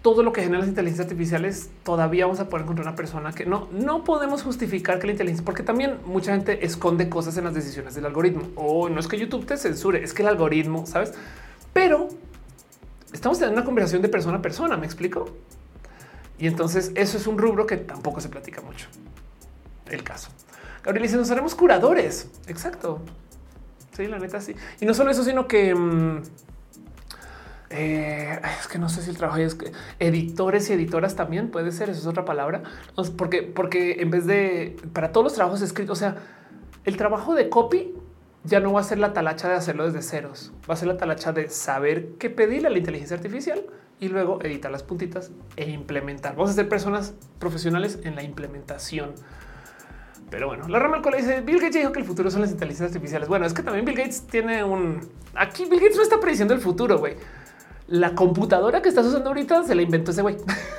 todo 0.00 0.22
lo 0.22 0.32
que 0.32 0.40
generan 0.40 0.60
las 0.60 0.68
inteligencias 0.68 1.06
artificiales, 1.06 1.68
todavía 1.82 2.24
vamos 2.24 2.40
a 2.40 2.48
poder 2.48 2.62
encontrar 2.62 2.86
una 2.86 2.96
persona 2.96 3.32
que 3.32 3.44
no, 3.44 3.68
no 3.72 4.04
podemos 4.04 4.42
justificar 4.42 4.98
que 4.98 5.06
la 5.06 5.12
inteligencia, 5.12 5.44
porque 5.44 5.62
también 5.62 5.98
mucha 6.06 6.32
gente 6.32 6.64
esconde 6.64 7.08
cosas 7.08 7.36
en 7.36 7.44
las 7.44 7.54
decisiones 7.54 7.94
del 7.94 8.06
algoritmo. 8.06 8.48
O 8.54 8.88
no 8.88 9.00
es 9.00 9.08
que 9.08 9.18
YouTube 9.18 9.44
te 9.44 9.56
censure, 9.56 10.02
es 10.02 10.14
que 10.14 10.22
el 10.22 10.28
algoritmo, 10.28 10.86
sabes? 10.86 11.12
Pero 11.72 12.08
estamos 13.12 13.38
teniendo 13.38 13.60
una 13.60 13.66
conversación 13.66 14.00
de 14.00 14.08
persona 14.08 14.38
a 14.38 14.42
persona. 14.42 14.76
Me 14.76 14.86
explico. 14.86 15.28
Y 16.38 16.46
entonces 16.46 16.92
eso 16.94 17.18
es 17.18 17.26
un 17.26 17.36
rubro 17.36 17.66
que 17.66 17.76
tampoco 17.76 18.20
se 18.20 18.28
platica 18.28 18.62
mucho. 18.62 18.86
El 19.90 20.02
caso. 20.04 20.30
Gabriel 20.84 21.02
dice: 21.02 21.16
Nos 21.16 21.30
haremos 21.30 21.54
curadores. 21.54 22.30
Exacto. 22.46 23.00
Sí, 23.96 24.06
la 24.06 24.18
neta, 24.18 24.40
sí. 24.40 24.54
Y 24.80 24.86
no 24.86 24.94
solo 24.94 25.10
eso, 25.10 25.24
sino 25.24 25.48
que 25.48 25.74
mm, 25.74 26.22
eh, 27.70 28.40
es 28.60 28.68
que 28.68 28.78
no 28.78 28.88
sé 28.88 29.02
si 29.02 29.10
el 29.10 29.16
trabajo 29.16 29.40
es 29.40 29.54
que 29.54 29.72
editores 29.98 30.70
y 30.70 30.74
editoras 30.74 31.16
también 31.16 31.50
puede 31.50 31.72
ser. 31.72 31.90
Eso 31.90 32.00
es 32.00 32.06
otra 32.06 32.24
palabra, 32.24 32.62
porque, 33.16 33.42
porque 33.42 34.00
en 34.00 34.10
vez 34.10 34.26
de 34.26 34.76
para 34.92 35.12
todos 35.12 35.24
los 35.24 35.34
trabajos 35.34 35.62
escritos, 35.62 35.98
o 35.98 36.00
sea, 36.00 36.16
el 36.84 36.96
trabajo 36.96 37.34
de 37.34 37.48
copy 37.48 37.94
ya 38.44 38.60
no 38.60 38.72
va 38.72 38.80
a 38.80 38.84
ser 38.84 38.98
la 38.98 39.12
talacha 39.12 39.48
de 39.48 39.54
hacerlo 39.54 39.86
desde 39.86 40.02
ceros, 40.02 40.52
va 40.70 40.74
a 40.74 40.76
ser 40.76 40.88
la 40.88 40.96
talacha 40.96 41.32
de 41.32 41.48
saber 41.48 42.10
qué 42.18 42.30
pedirle 42.30 42.68
a 42.68 42.70
la 42.70 42.78
inteligencia 42.78 43.16
artificial 43.16 43.64
y 43.98 44.08
luego 44.08 44.40
editar 44.42 44.70
las 44.70 44.84
puntitas 44.84 45.32
e 45.56 45.68
implementar. 45.70 46.36
Vamos 46.36 46.50
a 46.50 46.54
ser 46.54 46.68
personas 46.68 47.14
profesionales 47.40 47.98
en 48.04 48.14
la 48.14 48.22
implementación. 48.22 49.14
Pero 50.30 50.48
bueno, 50.48 50.68
la 50.68 50.78
rama 50.78 51.02
cola 51.02 51.16
dice 51.16 51.40
Bill 51.40 51.58
Gates 51.58 51.76
dijo 51.76 51.92
que 51.92 52.00
el 52.00 52.04
futuro 52.04 52.30
son 52.30 52.42
las 52.42 52.50
inteligencias 52.50 52.90
artificiales. 52.90 53.28
Bueno, 53.28 53.46
es 53.46 53.54
que 53.54 53.62
también 53.62 53.84
Bill 53.84 53.96
Gates 53.96 54.26
tiene 54.26 54.62
un 54.62 55.00
aquí 55.34 55.64
Bill 55.64 55.80
Gates 55.80 55.96
no 55.96 56.02
está 56.02 56.20
prediciendo 56.20 56.54
el 56.54 56.60
futuro, 56.60 56.98
güey 56.98 57.16
la 57.88 58.14
computadora 58.14 58.82
que 58.82 58.88
estás 58.88 59.06
usando 59.06 59.28
ahorita 59.30 59.64
se 59.64 59.74
la 59.74 59.82
inventó 59.82 60.10
ese 60.10 60.22
güey. 60.22 60.36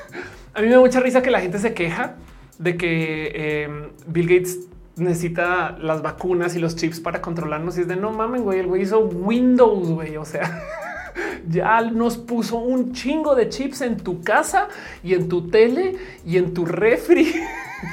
a 0.54 0.62
mí 0.62 0.68
me 0.68 0.74
da 0.74 0.80
mucha 0.80 1.00
risa 1.00 1.22
que 1.22 1.32
la 1.32 1.42
gente 1.42 1.60
se 1.60 1.74
queja 1.74 2.16
de 2.60 2.78
que 2.78 3.64
em, 3.64 3.90
Bill 4.08 4.28
Gates 4.28 4.60
necesita 4.96 5.78
las 5.80 6.02
vacunas 6.02 6.56
y 6.56 6.60
los 6.60 6.76
chips 6.76 7.00
para 7.00 7.22
controlarnos 7.22 7.78
y 7.78 7.82
es 7.82 7.88
de 7.88 7.96
no 7.96 8.12
mamen, 8.12 8.44
güey, 8.44 8.60
el 8.60 8.68
güey 8.68 8.82
hizo 8.82 9.00
Windows, 9.00 9.90
güey, 9.90 10.18
o 10.18 10.26
sea, 10.26 10.64
ya 11.48 11.82
nos 11.82 12.18
puso 12.18 12.58
un 12.58 12.94
chingo 12.94 13.36
de 13.36 13.50
chips 13.50 13.82
en 13.82 13.98
tu 13.98 14.22
casa 14.22 14.68
y 15.04 15.14
en 15.14 15.30
tu 15.30 15.50
tele 15.50 15.96
y 16.26 16.38
en 16.38 16.54
tu 16.54 16.66
refri. 16.66 17.34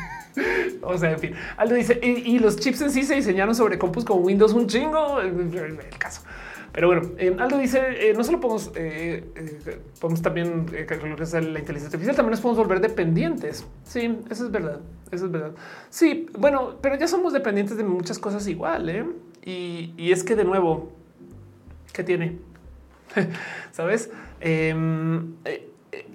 o 0.83 0.97
sea, 0.97 1.13
en 1.13 1.19
fin, 1.19 1.35
Aldo 1.57 1.75
dice 1.75 2.01
y, 2.03 2.39
los 2.39 2.57
chips 2.57 2.81
en 2.81 2.91
sí 2.91 3.03
se 3.03 3.15
diseñaron 3.17 3.55
sobre 3.55 3.79
compus 3.79 4.05
con 4.05 4.25
Windows 4.25 4.53
un 4.55 4.67
chingo. 4.67 5.21
El 5.21 5.79
caso. 5.99 6.23
Pero 6.75 6.89
bueno, 6.89 7.03
eh, 7.19 7.37
Aldo 7.39 7.59
dice 7.59 8.11
eh, 8.11 8.15
no 8.15 8.25
solo 8.25 8.41
podemos, 8.41 8.73
eh, 8.75 9.23
podemos 10.01 10.21
también 10.23 10.67
es 10.75 11.33
la 11.33 11.59
inteligencia 11.61 11.87
artificial, 11.87 12.17
también 12.17 12.33
nos 12.33 12.41
podemos 12.41 12.59
volver 12.59 12.81
dependientes. 12.81 13.65
Sí, 13.85 14.19
eso 14.29 14.47
es 14.47 14.51
verdad. 14.51 14.81
Eso 15.13 15.27
es 15.27 15.31
verdad. 15.31 15.53
Sí, 15.89 16.27
bueno, 16.37 16.75
pero 16.81 16.97
ya 16.97 17.07
somos 17.07 17.33
dependientes 17.33 17.77
de 17.77 17.85
muchas 17.85 18.19
cosas 18.19 18.49
igual. 18.49 19.15
Y, 19.45 19.95
y 19.97 20.11
es 20.11 20.25
que 20.25 20.35
de 20.35 20.45
nuevo, 20.45 20.91
¿qué 21.93 22.03
tiene? 22.03 22.39
Sabes? 23.71 24.11
Em, 24.41 25.37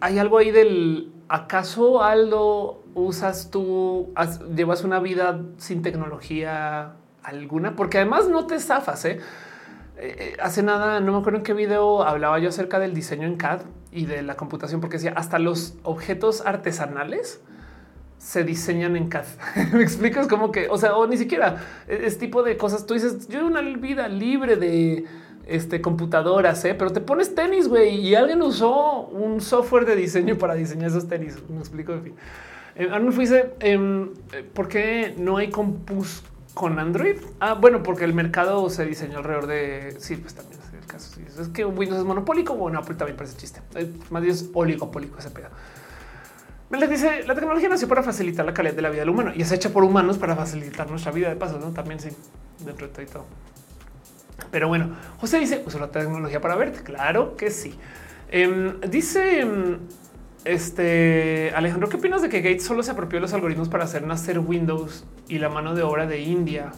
hay 0.02 0.19
algo 0.19 0.40
ahí 0.40 0.52
del 0.52 1.14
acaso 1.30 2.03
Aldo 2.03 2.84
usas 2.95 3.49
tú, 3.49 4.14
llevas 4.53 4.84
una 4.84 4.99
vida 4.99 5.40
sin 5.57 5.81
tecnología 5.81 6.95
alguna, 7.23 7.76
porque 7.76 7.99
además 7.99 8.27
no 8.27 8.45
te 8.45 8.60
zafas. 8.60 9.06
Eh, 9.06 9.19
eh, 10.02 10.38
hace 10.42 10.64
nada, 10.64 11.00
no 11.00 11.12
me 11.12 11.18
acuerdo 11.20 11.40
en 11.40 11.44
qué 11.44 11.54
video 11.54 12.04
hablaba 12.04 12.40
yo 12.40 12.50
acerca 12.50 12.80
del 12.80 12.94
diseño 12.94 13.28
en 13.28 13.36
CAD 13.36 13.62
y 13.92 14.06
de 14.06 14.22
la 14.22 14.36
computación, 14.36 14.82
porque 14.82 14.98
decía 14.98 15.14
hasta 15.16 15.40
los 15.40 15.76
objetos 15.84 16.44
artesanales 16.46 17.42
se 18.18 18.44
diseñan 18.44 18.96
en 18.96 19.10
CAD. 19.10 19.26
me 19.74 19.82
explicas 19.82 20.28
como 20.28 20.52
que, 20.52 20.70
o 20.70 20.78
sea, 20.78 20.96
o 20.96 21.08
ni 21.08 21.18
siquiera 21.18 21.64
es 21.88 22.18
tipo 22.18 22.44
de 22.44 22.58
cosas. 22.58 22.86
Tú 22.86 22.94
dices, 22.94 23.28
yo 23.28 23.46
una 23.46 23.62
vida 23.62 24.08
libre 24.08 24.56
de 24.56 25.06
este, 25.48 25.82
computadoras, 25.82 26.64
¿eh? 26.66 26.76
pero 26.76 26.92
te 26.92 27.02
pones 27.02 27.34
tenis, 27.34 27.68
güey, 27.68 27.96
y 27.96 28.16
alguien 28.16 28.42
usó 28.42 29.08
un 29.08 29.42
software 29.42 29.86
de 29.86 29.96
diseño 29.96 30.38
para 30.38 30.54
diseñar 30.54 30.90
esos 30.90 31.08
tenis. 31.08 31.38
Me 31.50 31.60
explico. 31.60 31.94
En 31.94 32.04
fin, 32.04 32.14
eh, 32.76 32.88
Arnold 32.92 33.18
dice, 33.18 33.54
em, 33.60 34.10
¿por 34.54 34.68
qué 34.68 35.14
no 35.18 35.38
hay 35.38 35.50
compus 35.50 36.24
con 36.60 36.77
Android? 36.77 37.15
Ah, 37.40 37.53
bueno, 37.53 37.81
porque 37.81 38.03
el 38.03 38.14
mercado 38.14 38.69
se 38.69 38.86
diseñó 38.86 39.19
alrededor 39.19 39.48
de. 39.48 39.95
Sí, 39.99 40.18
pues 40.18 40.36
también 40.36 40.60
es 40.60 40.73
el 40.73 40.86
caso. 40.86 41.18
Es 41.41 41.48
que 41.48 41.64
Windows 41.64 42.02
es 42.02 42.06
monopólico. 42.06 42.53
Bueno, 42.53 42.80
Apple 42.80 42.95
también 42.95 43.15
parece 43.15 43.38
chiste. 43.38 43.61
Más 44.10 44.22
bien 44.22 44.36
es 44.36 44.49
oligopólico 44.53 45.18
ese 45.19 45.31
pedo. 45.31 45.48
Les 46.72 46.90
dice 46.90 47.23
la 47.26 47.34
tecnología 47.34 47.69
nació 47.69 47.88
para 47.88 48.03
facilitar 48.03 48.45
la 48.45 48.53
calidad 48.53 48.76
de 48.76 48.81
la 48.81 48.90
vida 48.90 48.99
del 48.99 49.10
humano 49.10 49.31
y 49.34 49.41
es 49.41 49.52
hecha 49.53 49.69
por 49.69 49.86
humanos 49.86 50.18
para 50.18 50.36
facilitar 50.36 50.90
nuestra 50.90 51.14
vida 51.14 51.30
de 51.30 51.38
paso. 51.38 51.60
No 51.60 51.72
también 51.72 52.02
sí, 52.02 52.10
dentro 52.65 52.88
de 52.88 52.94
todo 52.94 53.03
y 53.03 53.06
todo. 53.06 53.26
Pero 54.52 54.68
bueno, 54.68 54.98
José 55.22 55.40
dice, 55.40 55.64
uso 55.65 55.80
la 55.80 55.88
tecnología 55.88 56.41
para 56.41 56.57
verte. 56.57 56.84
Claro 56.84 57.38
que 57.38 57.52
sí. 57.52 57.80
Em, 58.31 58.81
dice 58.81 59.40
em, 59.40 59.77
este 60.45 61.52
Alejandro, 61.56 61.90
¿qué 61.90 61.98
opinas 61.98 62.22
de 62.22 62.30
que 62.30 62.41
Gates 62.41 62.64
solo 62.64 62.84
se 62.84 62.91
apropió 62.91 63.20
los 63.20 63.34
algoritmos 63.34 63.70
para 63.70 63.84
hacer 63.84 64.06
nacer 64.06 64.40
Windows 64.40 65.06
y 65.28 65.40
la 65.40 65.49
mano 65.49 65.76
de 65.76 65.84
obra 65.84 66.06
de 66.07 66.22
India? 66.22 66.72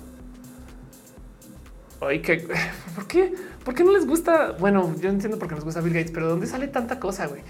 Ay, 2.01 2.19
que 2.19 2.47
¿por 2.95 3.07
qué? 3.07 3.33
¿Por 3.63 3.75
qué 3.75 3.83
no 3.83 3.91
les 3.91 4.07
gusta? 4.07 4.53
Bueno, 4.59 4.95
yo 4.99 5.09
entiendo 5.09 5.37
por 5.37 5.47
qué 5.47 5.55
nos 5.55 5.63
gusta 5.63 5.81
Bill 5.81 5.93
Gates, 5.93 6.11
pero 6.11 6.27
¿dónde 6.27 6.47
sale 6.47 6.67
tanta 6.67 6.99
cosa, 6.99 7.27
güey? 7.27 7.41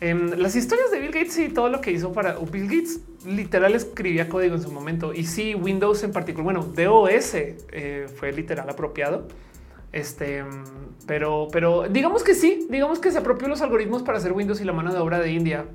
Em, 0.00 0.30
las 0.36 0.54
historias 0.56 0.90
de 0.90 1.00
Bill 1.00 1.12
Gates 1.12 1.38
y 1.38 1.48
todo 1.48 1.68
lo 1.68 1.80
que 1.80 1.92
hizo 1.92 2.12
para 2.12 2.36
Bill 2.38 2.64
Gates 2.64 3.00
literal 3.26 3.74
escribía 3.74 4.28
código 4.28 4.56
en 4.56 4.62
su 4.62 4.70
momento 4.70 5.14
y 5.14 5.24
sí, 5.24 5.54
Windows 5.54 6.02
en 6.02 6.12
particular, 6.12 6.44
bueno, 6.44 6.64
DOS 6.64 7.34
eh, 7.34 8.06
fue 8.16 8.32
literal 8.32 8.68
apropiado 8.68 9.26
este, 9.94 10.44
pero, 11.06 11.46
pero 11.52 11.84
digamos 11.88 12.24
que 12.24 12.34
sí, 12.34 12.66
digamos 12.68 12.98
que 12.98 13.12
se 13.12 13.18
apropió 13.18 13.46
los 13.46 13.62
algoritmos 13.62 14.02
para 14.02 14.18
hacer 14.18 14.32
Windows 14.32 14.60
y 14.60 14.64
la 14.64 14.72
mano 14.72 14.92
de 14.92 14.98
obra 14.98 15.20
de 15.20 15.30
India. 15.30 15.66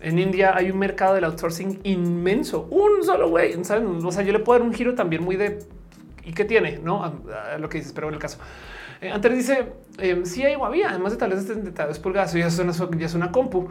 En 0.00 0.20
India 0.20 0.56
hay 0.56 0.70
un 0.70 0.78
mercado 0.78 1.16
del 1.16 1.24
outsourcing 1.24 1.80
inmenso, 1.82 2.68
un 2.70 3.02
solo 3.02 3.28
güey. 3.28 3.56
O 3.56 3.64
sea, 3.64 4.22
yo 4.22 4.32
le 4.32 4.38
puedo 4.38 4.60
dar 4.60 4.68
un 4.68 4.72
giro 4.72 4.94
también 4.94 5.24
muy 5.24 5.34
de 5.34 5.58
y 6.24 6.32
qué 6.32 6.44
tiene, 6.44 6.78
no 6.78 7.20
lo 7.58 7.68
que 7.68 7.78
dices, 7.78 7.92
pero 7.92 8.06
en 8.06 8.14
el 8.14 8.20
caso. 8.20 8.38
Eh, 9.00 9.10
antes 9.10 9.36
dice 9.36 9.72
si 10.22 10.44
hay 10.44 10.54
o 10.54 10.64
había, 10.64 10.90
además 10.90 11.10
de 11.10 11.18
tal 11.18 11.30
vez 11.30 11.42
72 11.42 11.98
pulgadas, 11.98 12.32
ya 12.34 12.46
es 12.46 12.58
una, 12.60 12.72
ya 12.72 13.06
es 13.06 13.14
una 13.14 13.32
compu. 13.32 13.68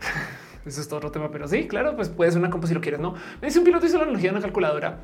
Eso 0.66 0.80
es 0.80 0.88
todo 0.88 0.96
otro 0.96 1.12
tema, 1.12 1.30
pero 1.30 1.46
sí, 1.46 1.68
claro, 1.68 1.94
pues 1.94 2.08
puede 2.08 2.32
ser 2.32 2.40
una 2.40 2.50
compu 2.50 2.66
si 2.66 2.74
lo 2.74 2.80
quieres. 2.80 2.98
No 2.98 3.14
me 3.40 3.46
dice 3.46 3.60
un 3.60 3.64
piloto 3.64 3.86
hizo 3.86 3.98
la 3.98 4.04
analogía 4.04 4.30
de 4.30 4.36
una 4.36 4.42
calculadora 4.42 4.98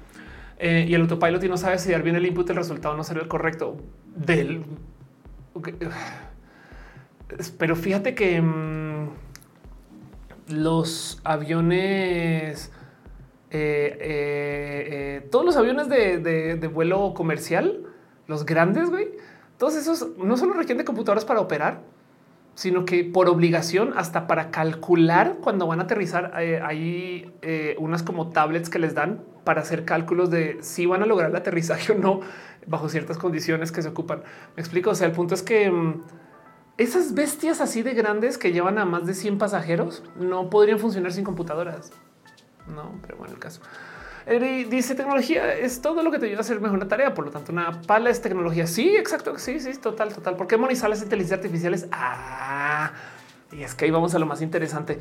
eh, 0.63 0.85
y 0.87 0.95
el 0.95 1.01
autopilot 1.01 1.43
y 1.43 1.49
no 1.49 1.57
sabe 1.57 1.79
si 1.79 1.91
dar 1.91 2.03
bien 2.03 2.17
el 2.17 2.27
input, 2.27 2.51
el 2.51 2.57
resultado 2.57 2.95
no 2.95 3.03
será 3.03 3.23
el 3.23 3.29
correcto 3.29 3.79
del. 4.15 4.63
Pero 7.59 7.77
fíjate 7.77 8.15
que 8.15 8.43
mm, 8.43 9.09
los 10.49 11.19
aviones, 11.25 12.71
eh, 13.51 13.99
eh, 14.01 15.29
todos 15.31 15.47
los 15.47 15.57
aviones 15.57 15.89
de, 15.89 16.71
vuelo 16.71 17.15
comercial, 17.15 17.87
los 18.27 18.45
grandes, 18.45 18.91
güey, 18.91 19.09
todos 19.57 19.77
esos 19.77 20.15
no 20.19 20.37
solo 20.37 20.53
requieren 20.53 20.79
de 20.79 20.85
computadoras 20.85 21.25
para 21.25 21.41
operar, 21.41 21.81
sino 22.55 22.85
que 22.85 23.05
por 23.05 23.29
obligación, 23.29 23.93
hasta 23.97 24.27
para 24.27 24.51
calcular 24.51 25.37
cuando 25.41 25.67
van 25.67 25.81
a 25.81 25.85
aterrizar, 25.85 26.33
hay 26.35 27.33
unas 27.79 28.03
como 28.03 28.31
tablets 28.31 28.69
que 28.69 28.79
les 28.79 28.95
dan 28.95 29.23
para 29.45 29.63
hacer 29.63 29.85
cálculos 29.85 30.31
de 30.31 30.59
si 30.61 30.87
van 30.87 31.03
a 31.03 31.07
lograr 31.07 31.31
el 31.31 31.37
aterrizaje 31.37 31.93
o 31.93 31.95
no 31.97 32.21
bajo 32.67 32.89
ciertas 32.89 33.19
condiciones 33.19 33.73
que 33.73 33.83
se 33.83 33.89
ocupan. 33.89 34.23
Me 34.57 34.61
explico. 34.61 34.91
O 34.91 34.95
sea, 34.95 35.07
el 35.07 35.13
punto 35.13 35.35
es 35.35 35.43
que 35.43 35.71
mm, 35.71 36.03
esas 36.79 37.15
bestias 37.15 37.61
así 37.61 37.83
de 37.83 37.95
grandes 37.95 38.39
que 38.39 38.53
llevan 38.53 38.79
a 38.79 38.85
más 38.85 39.07
de 39.07 39.15
100 39.15 39.39
pasajeros 39.39 40.03
no 40.17 40.51
podrían 40.51 40.79
funcionar 40.79 41.13
sin 41.13 41.25
computadoras. 41.25 41.93
No, 42.67 42.93
pero 43.03 43.17
bueno, 43.17 43.35
el 43.35 43.41
caso. 43.41 43.61
Dice 44.69 44.95
tecnología 44.95 45.55
es 45.55 45.81
todo 45.81 46.03
lo 46.03 46.11
que 46.11 46.19
te 46.19 46.27
ayuda 46.27 46.39
a 46.39 46.41
hacer 46.43 46.61
mejor 46.61 46.79
una 46.79 46.89
tarea. 46.89 47.15
Por 47.15 47.27
lo 47.27 47.31
tanto, 47.31 47.53
una 47.53 47.83
pala 47.83 48.11
es 48.11 48.21
tecnología. 48.21 48.67
Sí, 48.67 48.97
exacto. 48.97 49.39
Sí, 49.39 49.61
sí, 49.61 49.73
total, 49.79 50.15
total. 50.15 50.37
¿Por 50.37 50.47
qué 50.47 50.57
monizar 50.57 50.91
las 50.91 51.03
inteligencias 51.03 51.39
artificiales? 51.39 51.87
Ah, 51.93 52.93
y 53.53 53.63
es 53.63 53.75
que 53.75 53.85
ahí 53.85 53.91
vamos 53.91 54.15
a 54.15 54.19
lo 54.19 54.27
más 54.27 54.43
interesante. 54.43 54.99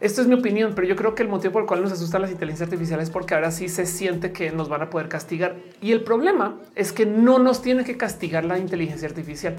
Esto 0.00 0.22
es 0.22 0.28
mi 0.28 0.34
opinión, 0.34 0.74
pero 0.76 0.86
yo 0.86 0.94
creo 0.94 1.16
que 1.16 1.24
el 1.24 1.28
motivo 1.28 1.54
por 1.54 1.62
el 1.62 1.66
cual 1.66 1.82
nos 1.82 1.90
asustan 1.90 2.22
las 2.22 2.30
inteligencias 2.30 2.68
artificiales 2.68 3.08
es 3.08 3.10
porque 3.10 3.34
ahora 3.34 3.50
sí 3.50 3.68
se 3.68 3.84
siente 3.84 4.30
que 4.30 4.52
nos 4.52 4.68
van 4.68 4.82
a 4.82 4.90
poder 4.90 5.08
castigar. 5.08 5.56
Y 5.80 5.90
el 5.90 6.04
problema 6.04 6.56
es 6.76 6.92
que 6.92 7.04
no 7.04 7.40
nos 7.40 7.62
tiene 7.62 7.82
que 7.82 7.96
castigar 7.96 8.44
la 8.44 8.58
inteligencia 8.58 9.08
artificial. 9.08 9.56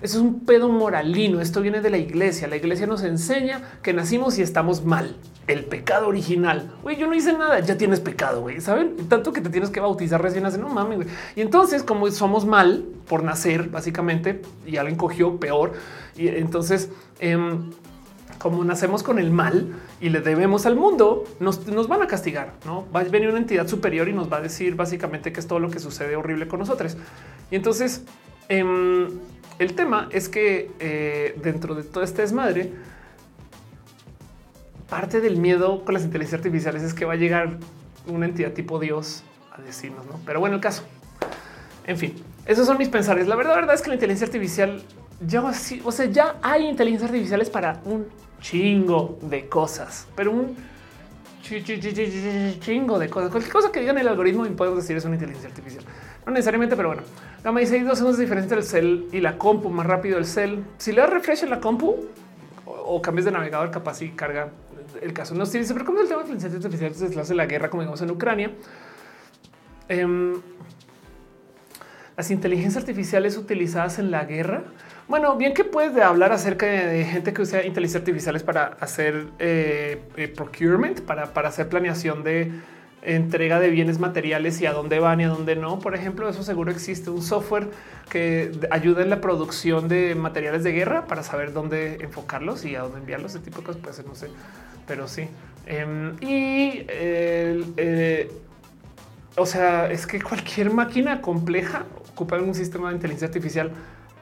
Eso 0.00 0.16
es 0.16 0.22
un 0.22 0.40
pedo 0.40 0.70
moralino. 0.70 1.42
Esto 1.42 1.60
viene 1.60 1.82
de 1.82 1.90
la 1.90 1.98
iglesia. 1.98 2.48
La 2.48 2.56
iglesia 2.56 2.86
nos 2.86 3.02
enseña 3.02 3.60
que 3.82 3.92
nacimos 3.92 4.38
y 4.38 4.42
estamos 4.42 4.84
mal. 4.86 5.16
El 5.46 5.64
pecado 5.64 6.08
original. 6.08 6.72
Güey, 6.82 6.96
yo 6.96 7.06
no 7.06 7.14
hice 7.14 7.32
nada. 7.32 7.60
Ya 7.60 7.76
tienes 7.76 8.00
pecado, 8.00 8.40
güey. 8.40 8.60
Saben 8.60 9.08
tanto 9.08 9.32
que 9.32 9.40
te 9.40 9.50
tienes 9.50 9.70
que 9.70 9.80
bautizar 9.80 10.22
recién 10.22 10.44
nace. 10.44 10.58
No 10.58 10.68
mames. 10.68 10.96
Güey. 10.96 11.08
Y 11.36 11.40
entonces, 11.42 11.82
como 11.82 12.10
somos 12.10 12.46
mal 12.46 12.84
por 13.08 13.22
nacer, 13.22 13.68
básicamente, 13.68 14.42
y 14.66 14.76
alguien 14.76 14.96
cogió 14.96 15.38
peor. 15.38 15.72
Y 16.16 16.28
entonces, 16.28 16.90
eh, 17.20 17.36
como 18.44 18.62
nacemos 18.62 19.02
con 19.02 19.18
el 19.18 19.30
mal 19.30 19.74
y 20.02 20.10
le 20.10 20.20
debemos 20.20 20.66
al 20.66 20.76
mundo, 20.76 21.24
nos, 21.40 21.88
van 21.88 22.02
a 22.02 22.06
castigar. 22.06 22.52
No 22.66 22.86
va 22.94 23.00
a 23.00 23.04
venir 23.04 23.30
una 23.30 23.38
entidad 23.38 23.66
superior 23.66 24.06
y 24.06 24.12
nos 24.12 24.30
va 24.30 24.36
a 24.36 24.40
decir 24.42 24.74
básicamente 24.74 25.32
que 25.32 25.40
es 25.40 25.46
todo 25.46 25.60
lo 25.60 25.70
que 25.70 25.78
sucede 25.78 26.14
horrible 26.14 26.46
con 26.46 26.58
nosotros. 26.58 26.98
Y 27.50 27.56
entonces 27.56 28.04
em, 28.50 29.08
el 29.58 29.74
tema 29.74 30.08
es 30.10 30.28
que 30.28 30.70
eh, 30.78 31.38
dentro 31.42 31.74
de 31.74 31.84
todo 31.84 32.04
este 32.04 32.20
desmadre, 32.20 32.70
parte 34.88 35.20
del 35.20 35.36
miedo 35.36 35.84
con 35.84 35.94
las 35.94 36.04
inteligencias 36.04 36.40
artificiales 36.40 36.82
es 36.82 36.94
que 36.94 37.04
va 37.04 37.14
a 37.14 37.16
llegar 37.16 37.58
una 38.06 38.26
entidad 38.26 38.52
tipo 38.52 38.78
Dios 38.78 39.24
a 39.52 39.60
decirnos, 39.60 40.06
¿no? 40.06 40.20
Pero 40.26 40.40
bueno, 40.40 40.56
el 40.56 40.60
caso. 40.60 40.84
En 41.86 41.96
fin, 41.96 42.14
esos 42.46 42.66
son 42.66 42.78
mis 42.78 42.88
pensares. 42.88 43.26
La 43.26 43.36
verdad, 43.36 43.52
la 43.52 43.60
verdad 43.60 43.74
es 43.74 43.82
que 43.82 43.88
la 43.88 43.94
inteligencia 43.94 44.26
artificial 44.26 44.82
ya, 45.26 45.42
o 45.42 45.92
sea, 45.92 46.06
ya 46.06 46.36
hay 46.42 46.66
inteligencias 46.66 47.10
artificiales 47.10 47.50
para 47.50 47.80
un 47.84 48.06
chingo 48.40 49.18
de 49.22 49.48
cosas, 49.48 50.06
pero 50.14 50.32
un 50.32 50.56
chingo 51.42 52.98
de 52.98 53.08
cosas. 53.08 53.30
Cualquier 53.30 53.52
cosa 53.52 53.70
que 53.70 53.80
digan 53.80 53.98
el 53.98 54.08
algoritmo 54.08 54.46
y 54.46 54.50
podemos 54.50 54.80
decir 54.80 54.96
es 54.96 55.04
una 55.04 55.14
inteligencia 55.14 55.48
artificial. 55.48 55.84
No 56.26 56.32
necesariamente, 56.32 56.76
pero 56.76 56.88
bueno. 56.88 57.02
Gama 57.42 57.60
dice 57.60 57.82
dos 57.84 57.98
segundos 57.98 58.18
diferentes 58.18 58.50
del 58.50 58.62
cel 58.62 59.08
y 59.12 59.20
la 59.20 59.36
compu 59.36 59.68
más 59.68 59.86
rápido 59.86 60.16
el 60.18 60.24
cel. 60.24 60.64
Si 60.78 60.92
le 60.92 61.02
das 61.02 61.10
refresh 61.10 61.44
en 61.44 61.50
la 61.50 61.60
compu 61.60 61.96
o, 62.64 63.02
cambias 63.02 63.26
de 63.26 63.30
navegador, 63.30 63.70
capaz 63.70 64.00
y 64.00 64.10
carga 64.10 64.48
el 65.02 65.12
caso. 65.12 65.34
No 65.34 65.46
se 65.46 65.58
dice, 65.58 65.72
pero 65.74 65.84
como 65.84 66.00
el 66.00 66.08
tema 66.08 66.22
de 66.22 66.32
inteligencia 66.32 66.86
artificial 66.86 67.20
hace 67.20 67.34
la 67.34 67.46
guerra, 67.46 67.70
como 67.70 67.82
digamos 67.82 68.00
en 68.02 68.10
Ucrania. 68.10 68.50
Em, 69.88 70.40
las 72.16 72.30
inteligencias 72.30 72.82
artificiales 72.82 73.36
utilizadas 73.36 73.98
en 73.98 74.10
la 74.10 74.24
guerra 74.24 74.64
bueno, 75.06 75.36
bien 75.36 75.52
que 75.52 75.64
puedes 75.64 75.96
hablar 76.02 76.32
acerca 76.32 76.64
de 76.66 77.04
gente 77.04 77.34
que 77.34 77.42
usa 77.42 77.64
inteligencia 77.64 77.98
artificiales 77.98 78.42
para 78.42 78.76
hacer 78.80 79.26
eh, 79.38 80.02
eh, 80.16 80.28
procurement, 80.28 81.02
para, 81.02 81.24
hacer 81.46 81.68
planeación 81.68 82.24
de 82.24 82.50
entrega 83.02 83.60
de 83.60 83.68
bienes 83.68 83.98
materiales 83.98 84.62
y 84.62 84.66
a 84.66 84.72
dónde 84.72 84.98
van 85.00 85.20
y 85.20 85.24
a 85.24 85.28
dónde 85.28 85.56
no. 85.56 85.78
Por 85.78 85.94
ejemplo, 85.94 86.26
eso 86.26 86.42
seguro 86.42 86.70
existe 86.70 87.10
un 87.10 87.20
software 87.20 87.68
que 88.08 88.50
ayuda 88.70 89.02
en 89.02 89.10
la 89.10 89.20
producción 89.20 89.88
de 89.88 90.14
materiales 90.14 90.64
de 90.64 90.72
guerra 90.72 91.06
para 91.06 91.22
saber 91.22 91.52
dónde 91.52 91.98
enfocarlos 92.00 92.64
y 92.64 92.74
a 92.74 92.80
dónde 92.80 93.00
enviarlos. 93.00 93.34
Ese 93.34 93.44
tipo 93.44 93.58
de 93.58 93.64
cosas, 93.64 93.82
pues 93.82 94.06
no 94.06 94.14
sé, 94.14 94.28
pero 94.86 95.08
sí. 95.08 95.28
Em, 95.66 96.16
y 96.20 96.84
eh, 96.88 98.30
o 99.36 99.46
sea, 99.46 99.90
es 99.90 100.06
que 100.06 100.20
cualquier 100.20 100.70
máquina 100.70 101.20
compleja 101.20 101.84
ocupa 102.12 102.36
un 102.36 102.54
sistema 102.54 102.88
de 102.88 102.96
inteligencia 102.96 103.26
artificial 103.26 103.70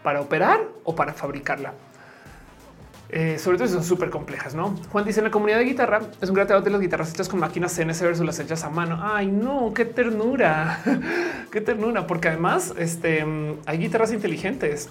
para 0.03 0.21
operar 0.21 0.61
o 0.85 0.95
para 0.95 1.13
fabricarla. 1.13 1.75
Eh, 3.11 3.39
sobre 3.39 3.59
todo 3.59 3.69
si 3.69 3.75
son 3.75 3.85
súper 3.85 4.09
complejas, 4.09 4.55
¿no? 4.55 4.75
Juan 4.91 5.05
dice 5.05 5.21
en 5.21 5.25
la 5.25 5.31
comunidad 5.31 5.59
de 5.59 5.65
guitarra 5.65 6.01
es 6.23 6.31
un 6.31 6.35
gran 6.35 6.47
de 6.65 6.71
las 6.71 6.81
guitarras 6.81 7.13
hechas 7.13 7.29
con 7.29 7.41
máquinas 7.41 7.77
CNC 7.77 8.01
versus 8.01 8.25
las 8.25 8.39
hechas 8.39 8.65
a 8.65 8.71
mano. 8.71 9.01
Ay, 9.03 9.27
no, 9.27 9.75
qué 9.75 9.85
ternura, 9.85 10.81
qué 11.53 11.61
ternura, 11.61 12.07
porque 12.07 12.29
además 12.29 12.73
este, 12.79 13.23
hay 13.67 13.79
guitarras 13.79 14.15
inteligentes. 14.15 14.89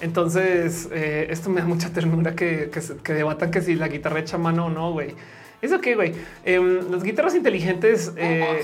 Entonces, 0.00 0.88
eh, 0.92 1.26
esto 1.30 1.50
me 1.50 1.60
da 1.60 1.66
mucha 1.66 1.90
ternura 1.90 2.34
que, 2.34 2.70
debatan 3.06 3.50
que 3.50 3.60
si 3.60 3.74
la 3.74 3.88
guitarra 3.88 4.20
hecha 4.20 4.36
a 4.36 4.38
mano 4.38 4.66
o 4.66 4.70
no, 4.70 4.92
güey. 4.92 5.14
Eso 5.62 5.80
que, 5.80 5.94
güey, 5.94 6.12
em, 6.44 6.90
las 6.90 7.02
guitarras 7.02 7.34
inteligentes, 7.34 8.12
eh, 8.16 8.62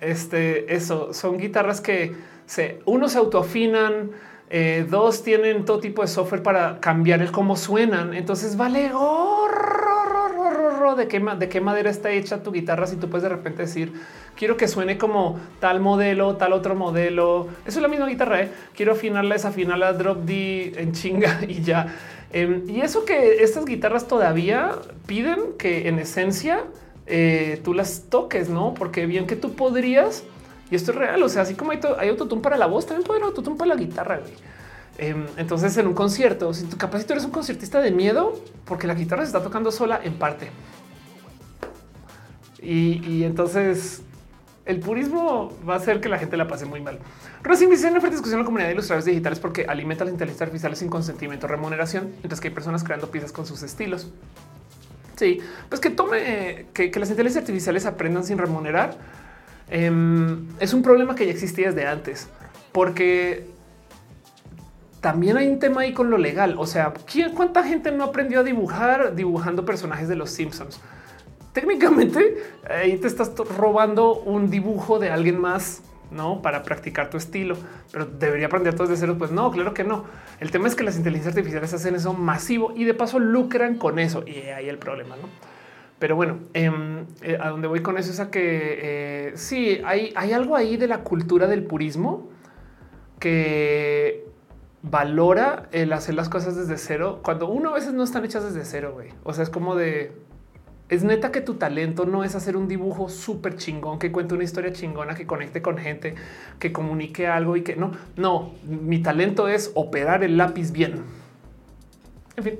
este, 0.00 0.74
eso, 0.74 1.12
son 1.12 1.36
guitarras 1.36 1.80
que 1.82 2.14
se, 2.46 2.80
uno 2.86 3.08
se 3.08 3.18
autoafinan, 3.18 4.10
eh, 4.48 4.86
dos 4.88 5.22
tienen 5.22 5.64
todo 5.64 5.80
tipo 5.80 6.02
de 6.02 6.08
software 6.08 6.42
para 6.42 6.80
cambiar 6.80 7.20
el 7.20 7.30
cómo 7.30 7.56
suenan. 7.56 8.14
Entonces 8.14 8.56
vale 8.56 8.90
de 10.96 11.08
qué, 11.08 11.20
de 11.20 11.48
qué 11.48 11.60
madera 11.60 11.90
está 11.90 12.10
hecha 12.10 12.42
tu 12.42 12.52
guitarra. 12.52 12.86
Si 12.86 12.96
tú 12.96 13.08
puedes 13.08 13.22
de 13.22 13.28
repente 13.28 13.62
decir 13.62 13.92
quiero 14.36 14.56
que 14.56 14.68
suene 14.68 14.98
como 14.98 15.38
tal 15.60 15.80
modelo, 15.80 16.36
tal 16.36 16.52
otro 16.52 16.74
modelo. 16.74 17.48
Eso 17.66 17.78
es 17.78 17.82
la 17.82 17.88
misma 17.88 18.06
guitarra. 18.06 18.42
¿eh? 18.42 18.50
Quiero 18.74 18.92
afinarla, 18.92 19.34
desafinarla, 19.34 19.92
drop 19.92 20.24
D 20.24 20.74
en 20.76 20.92
chinga 20.92 21.40
y 21.48 21.62
ya. 21.62 21.94
Em, 22.32 22.68
y 22.68 22.80
eso 22.80 23.04
que 23.04 23.42
estas 23.42 23.64
guitarras 23.64 24.08
todavía 24.08 24.72
piden 25.06 25.54
que 25.58 25.88
en 25.88 25.98
esencia 25.98 26.64
eh, 27.06 27.60
tú 27.62 27.74
las 27.74 28.04
toques, 28.08 28.48
no? 28.48 28.74
Porque 28.74 29.06
bien 29.06 29.26
que 29.26 29.36
tú 29.36 29.54
podrías 29.54 30.24
y 30.70 30.74
esto 30.74 30.92
es 30.92 30.96
real. 30.96 31.22
O 31.22 31.28
sea, 31.28 31.42
así 31.42 31.54
como 31.54 31.72
hay, 31.72 31.80
hay 31.98 32.08
autotune 32.08 32.40
para 32.40 32.56
la 32.56 32.66
voz, 32.66 32.86
también 32.86 33.06
puede 33.06 33.18
haber 33.18 33.28
autotune 33.28 33.56
para 33.56 33.74
la 33.74 33.76
guitarra. 33.76 34.20
Em, 34.98 35.26
entonces, 35.36 35.76
en 35.76 35.86
un 35.86 35.94
concierto, 35.94 36.52
si 36.54 36.64
tu 36.64 36.76
capaz 36.76 37.08
eres 37.10 37.24
un 37.24 37.30
conciertista 37.30 37.80
de 37.80 37.90
miedo, 37.90 38.40
porque 38.64 38.86
la 38.86 38.94
guitarra 38.94 39.22
se 39.22 39.28
está 39.28 39.42
tocando 39.42 39.70
sola 39.70 40.00
en 40.02 40.14
parte. 40.14 40.50
Y, 42.62 43.24
entonces 43.24 44.02
el 44.64 44.78
purismo 44.80 45.52
va 45.68 45.74
a 45.74 45.76
hacer 45.78 46.00
que 46.00 46.08
la 46.08 46.18
gente 46.18 46.36
la 46.36 46.46
pase 46.46 46.66
muy 46.66 46.80
mal. 46.80 46.98
Recién 47.42 47.70
dice 47.70 47.88
fuerte 47.90 48.10
discusión 48.10 48.34
en 48.34 48.40
la 48.40 48.44
comunidad 48.44 48.68
de 48.68 48.74
ilustradores 48.74 49.04
digitales 49.06 49.40
porque 49.40 49.66
alimenta 49.68 50.04
las 50.04 50.12
inteligencias 50.12 50.46
artificiales 50.46 50.78
sin 50.78 50.88
consentimiento, 50.88 51.46
remuneración, 51.46 52.12
mientras 52.20 52.40
que 52.40 52.48
hay 52.48 52.54
personas 52.54 52.84
creando 52.84 53.10
piezas 53.10 53.32
con 53.32 53.46
sus 53.46 53.62
estilos. 53.62 54.10
Sí, 55.16 55.40
pues 55.68 55.80
que 55.80 55.90
tome 55.90 56.66
que, 56.72 56.90
las 56.98 57.10
inteligencias 57.10 57.42
artificiales 57.42 57.86
aprendan 57.86 58.24
sin 58.24 58.38
remunerar 58.38 58.96
Em, 59.74 60.48
es 60.60 60.74
un 60.74 60.82
problema 60.82 61.14
que 61.14 61.24
ya 61.24 61.32
existía 61.32 61.68
desde 61.68 61.86
antes, 61.86 62.28
porque 62.72 63.46
también 65.00 65.38
hay 65.38 65.48
un 65.48 65.58
tema 65.58 65.80
ahí 65.80 65.94
con 65.94 66.10
lo 66.10 66.18
legal. 66.18 66.56
O 66.58 66.66
sea, 66.66 66.92
¿cuánta 67.34 67.64
gente 67.64 67.90
no 67.90 68.04
aprendió 68.04 68.40
a 68.40 68.42
dibujar 68.42 69.14
dibujando 69.14 69.64
personajes 69.64 70.08
de 70.08 70.16
los 70.16 70.28
Simpsons? 70.28 70.78
Técnicamente 71.52 72.36
ahí 72.68 72.96
te 72.96 73.06
estás 73.06 73.34
robando 73.36 74.14
un 74.14 74.50
dibujo 74.50 74.98
de 74.98 75.10
alguien 75.10 75.38
más, 75.38 75.82
no 76.10 76.40
para 76.40 76.62
practicar 76.62 77.10
tu 77.10 77.18
estilo, 77.18 77.56
pero 77.90 78.06
debería 78.06 78.46
aprender 78.46 78.74
todo 78.74 78.86
desde 78.86 79.00
cero. 79.00 79.16
Pues 79.18 79.30
no, 79.30 79.50
claro 79.50 79.74
que 79.74 79.84
no. 79.84 80.04
El 80.40 80.50
tema 80.50 80.68
es 80.68 80.74
que 80.74 80.82
las 80.82 80.96
inteligencias 80.96 81.34
artificiales 81.34 81.74
hacen 81.74 81.94
eso 81.94 82.14
masivo 82.14 82.72
y 82.74 82.84
de 82.84 82.94
paso 82.94 83.18
lucran 83.18 83.76
con 83.76 83.98
eso. 83.98 84.24
Y 84.26 84.48
ahí 84.48 84.68
el 84.68 84.78
problema, 84.78 85.16
no? 85.16 85.28
Pero 85.98 86.16
bueno, 86.16 86.40
em, 86.54 87.06
eh, 87.20 87.38
a 87.40 87.50
donde 87.50 87.68
voy 87.68 87.80
con 87.80 87.96
eso 87.96 88.10
es 88.10 88.18
a 88.18 88.30
que 88.30 88.40
eh, 88.42 89.32
sí 89.36 89.80
hay, 89.84 90.12
hay 90.16 90.32
algo 90.32 90.56
ahí 90.56 90.76
de 90.76 90.88
la 90.88 91.04
cultura 91.04 91.46
del 91.46 91.64
purismo 91.64 92.28
que 93.20 94.24
valora 94.82 95.68
el 95.70 95.92
hacer 95.92 96.16
las 96.16 96.28
cosas 96.28 96.56
desde 96.56 96.76
cero 96.76 97.20
cuando 97.22 97.46
uno 97.46 97.70
a 97.70 97.74
veces 97.74 97.92
no 97.92 98.02
están 98.02 98.24
hechas 98.24 98.42
desde 98.42 98.64
cero. 98.64 98.92
güey. 98.94 99.10
O 99.22 99.32
sea, 99.32 99.44
es 99.44 99.50
como 99.50 99.76
de 99.76 100.12
es 100.92 101.04
neta 101.04 101.32
que 101.32 101.40
tu 101.40 101.54
talento 101.54 102.04
no 102.04 102.22
es 102.22 102.34
hacer 102.34 102.54
un 102.54 102.68
dibujo 102.68 103.08
súper 103.08 103.56
chingón 103.56 103.98
que 103.98 104.12
cuente 104.12 104.34
una 104.34 104.44
historia 104.44 104.74
chingona, 104.74 105.14
que 105.14 105.26
conecte 105.26 105.62
con 105.62 105.78
gente, 105.78 106.14
que 106.58 106.70
comunique 106.70 107.26
algo 107.26 107.56
y 107.56 107.62
que 107.62 107.76
no, 107.76 107.92
no, 108.16 108.52
mi 108.62 109.00
talento 109.00 109.48
es 109.48 109.70
operar 109.74 110.22
el 110.22 110.36
lápiz 110.36 110.70
bien. 110.70 111.02
En 112.36 112.44
fin, 112.44 112.58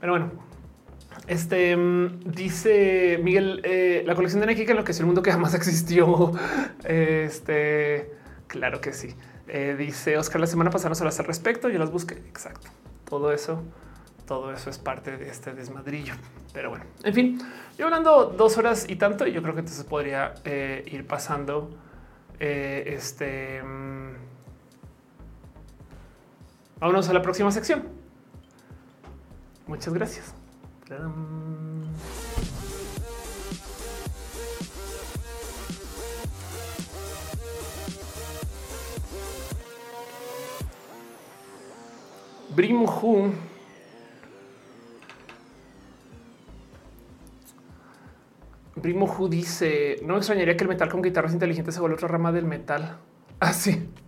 pero 0.00 0.12
bueno, 0.12 0.30
este 1.26 1.76
mm, 1.76 2.20
dice 2.26 3.18
Miguel, 3.24 3.60
eh, 3.64 4.04
la 4.06 4.14
colección 4.14 4.40
de 4.40 4.46
Nike 4.46 4.64
que 4.64 4.92
es 4.92 5.00
el 5.00 5.06
mundo 5.06 5.22
que 5.22 5.32
jamás 5.32 5.52
existió. 5.54 6.30
Este, 6.84 8.12
claro 8.46 8.80
que 8.80 8.92
sí. 8.92 9.16
Eh, 9.48 9.74
dice 9.76 10.16
Oscar, 10.16 10.40
la 10.40 10.46
semana 10.46 10.70
pasada 10.70 10.90
nos 10.90 11.00
hablaste 11.00 11.22
al 11.22 11.26
respecto. 11.26 11.68
Yo 11.68 11.80
las 11.80 11.90
busqué. 11.90 12.14
Exacto. 12.14 12.68
Todo 13.04 13.32
eso, 13.32 13.64
todo 14.28 14.52
eso 14.52 14.68
es 14.68 14.78
parte 14.78 15.16
de 15.16 15.30
este 15.30 15.52
desmadrillo. 15.54 16.14
Pero 16.52 16.68
bueno, 16.68 16.84
en 17.02 17.14
fin, 17.14 17.40
yo 17.78 17.86
hablando 17.86 18.26
dos 18.26 18.58
horas 18.58 18.84
y 18.88 18.96
tanto, 18.96 19.26
y 19.26 19.32
yo 19.32 19.42
creo 19.42 19.54
que 19.54 19.60
entonces 19.60 19.84
podría 19.84 20.34
eh, 20.44 20.84
ir 20.86 21.06
pasando 21.06 21.70
este. 22.38 23.62
Mm, 23.62 24.12
vámonos 26.78 27.08
a 27.08 27.12
la 27.14 27.22
próxima 27.22 27.50
sección. 27.50 27.84
Muchas 29.66 29.92
gracias. 29.94 30.34
Brimhu 48.80 49.06
Brimhu 49.06 49.28
dice: 49.28 49.96
No 50.02 50.14
me 50.14 50.18
extrañaría 50.18 50.56
que 50.56 50.64
el 50.64 50.68
metal 50.68 50.88
con 50.88 51.02
guitarras 51.02 51.32
inteligentes 51.32 51.74
se 51.74 51.80
vuelva 51.80 51.96
otra 51.96 52.08
rama 52.08 52.32
del 52.32 52.44
metal. 52.44 52.98
Así. 53.40 53.88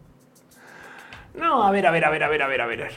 Ah, 1.32 1.46
no, 1.46 1.64
a 1.64 1.70
ver, 1.70 1.86
a 1.86 1.90
ver, 1.90 2.04
a 2.04 2.10
ver, 2.10 2.22
a 2.24 2.28
ver, 2.28 2.42
a 2.42 2.46
ver, 2.48 2.60
a 2.60 2.66
ver. 2.66 2.92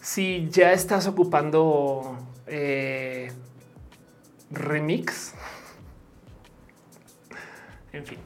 Si 0.00 0.48
ya 0.50 0.72
estás 0.72 1.06
ocupando 1.06 2.18
eh, 2.46 3.30
remix. 4.50 5.34
En 7.92 8.04
fin. 8.04 8.18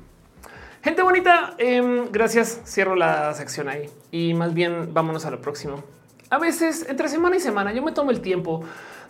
Gente 0.83 1.03
bonita, 1.03 1.55
em, 1.59 2.11
gracias. 2.11 2.63
Cierro 2.65 2.95
la 2.97 3.35
sección 3.35 3.69
ahí 3.69 3.91
y 4.11 4.35
más 4.35 4.55
bien 4.55 4.95
vámonos 4.95 5.27
a 5.27 5.31
lo 5.31 5.41
próximo. 5.41 5.85
A 6.31 6.39
veces 6.39 6.87
entre 6.89 7.09
semana 7.09 7.37
y 7.37 7.41
semana 7.41 7.73
yo 7.73 7.83
me 7.83 7.93
tomo 7.93 8.11
el 8.13 8.21
tiempo 8.21 8.63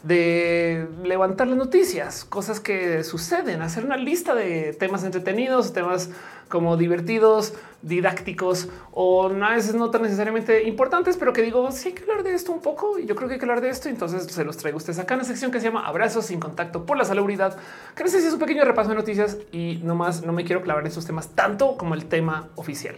de 0.02 0.88
levantar 1.04 1.46
las 1.46 1.58
noticias, 1.58 2.24
cosas 2.24 2.58
que 2.58 3.04
suceden, 3.04 3.60
hacer 3.60 3.84
una 3.84 3.96
lista 3.96 4.34
de 4.34 4.72
temas 4.72 5.04
entretenidos, 5.04 5.74
temas 5.74 6.10
como 6.48 6.76
divertidos, 6.76 7.54
didácticos 7.82 8.68
o 8.92 9.28
a 9.28 9.54
veces 9.54 9.74
no 9.74 9.90
tan 9.90 10.02
necesariamente 10.02 10.64
importantes, 10.64 11.16
pero 11.16 11.32
que 11.32 11.42
digo, 11.42 11.70
sí 11.70 11.88
hay 11.88 11.94
que 11.94 12.02
hablar 12.02 12.22
de 12.22 12.34
esto 12.34 12.50
un 12.52 12.60
poco 12.60 12.98
y 12.98 13.06
yo 13.06 13.14
creo 13.14 13.28
que 13.28 13.34
hay 13.34 13.40
que 13.40 13.44
hablar 13.44 13.60
de 13.60 13.68
esto. 13.68 13.88
Entonces 13.88 14.24
se 14.24 14.44
los 14.44 14.56
traigo 14.56 14.76
a 14.76 14.78
ustedes 14.78 14.98
acá 14.98 15.14
en 15.14 15.18
la 15.18 15.24
sección 15.24 15.50
que 15.50 15.60
se 15.60 15.66
llama 15.66 15.86
Abrazos 15.86 16.26
sin 16.26 16.40
contacto 16.40 16.86
por 16.86 16.96
la 16.96 17.04
salubridad, 17.04 17.56
que 17.94 18.02
no 18.02 18.08
es 18.08 18.32
un 18.32 18.38
pequeño 18.38 18.64
repaso 18.64 18.90
de 18.90 18.96
noticias 18.96 19.36
y 19.52 19.80
no 19.84 19.94
más 19.94 20.22
no 20.22 20.32
me 20.32 20.44
quiero 20.44 20.62
clavar 20.62 20.82
en 20.82 20.88
estos 20.88 21.06
temas 21.06 21.28
tanto 21.28 21.76
como 21.76 21.94
el 21.94 22.06
tema 22.06 22.48
oficial. 22.56 22.96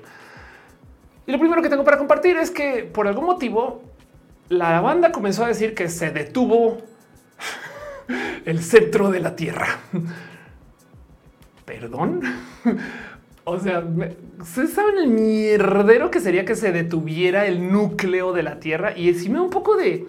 Y 1.26 1.32
lo 1.32 1.38
primero 1.38 1.62
que 1.62 1.68
tengo 1.68 1.84
para 1.84 1.98
compartir 1.98 2.36
es 2.36 2.50
que 2.50 2.84
por 2.84 3.06
algún 3.06 3.26
motivo 3.26 3.82
la 4.48 4.80
banda 4.80 5.12
comenzó 5.12 5.44
a 5.44 5.48
decir 5.48 5.74
que 5.74 5.88
se 5.88 6.10
detuvo 6.10 6.78
el 8.44 8.62
centro 8.62 9.10
de 9.10 9.20
la 9.20 9.36
Tierra. 9.36 9.80
Perdón. 11.64 12.22
O 13.44 13.58
sea, 13.58 13.82
se 14.44 14.68
saben 14.68 14.98
el 14.98 15.08
mierdero 15.08 16.10
que 16.12 16.20
sería 16.20 16.44
que 16.44 16.54
se 16.54 16.70
detuviera 16.70 17.46
el 17.46 17.72
núcleo 17.72 18.32
de 18.32 18.44
la 18.44 18.60
Tierra 18.60 18.96
y 18.96 19.12
decime 19.12 19.40
un 19.40 19.50
poco 19.50 19.76
de 19.76 20.06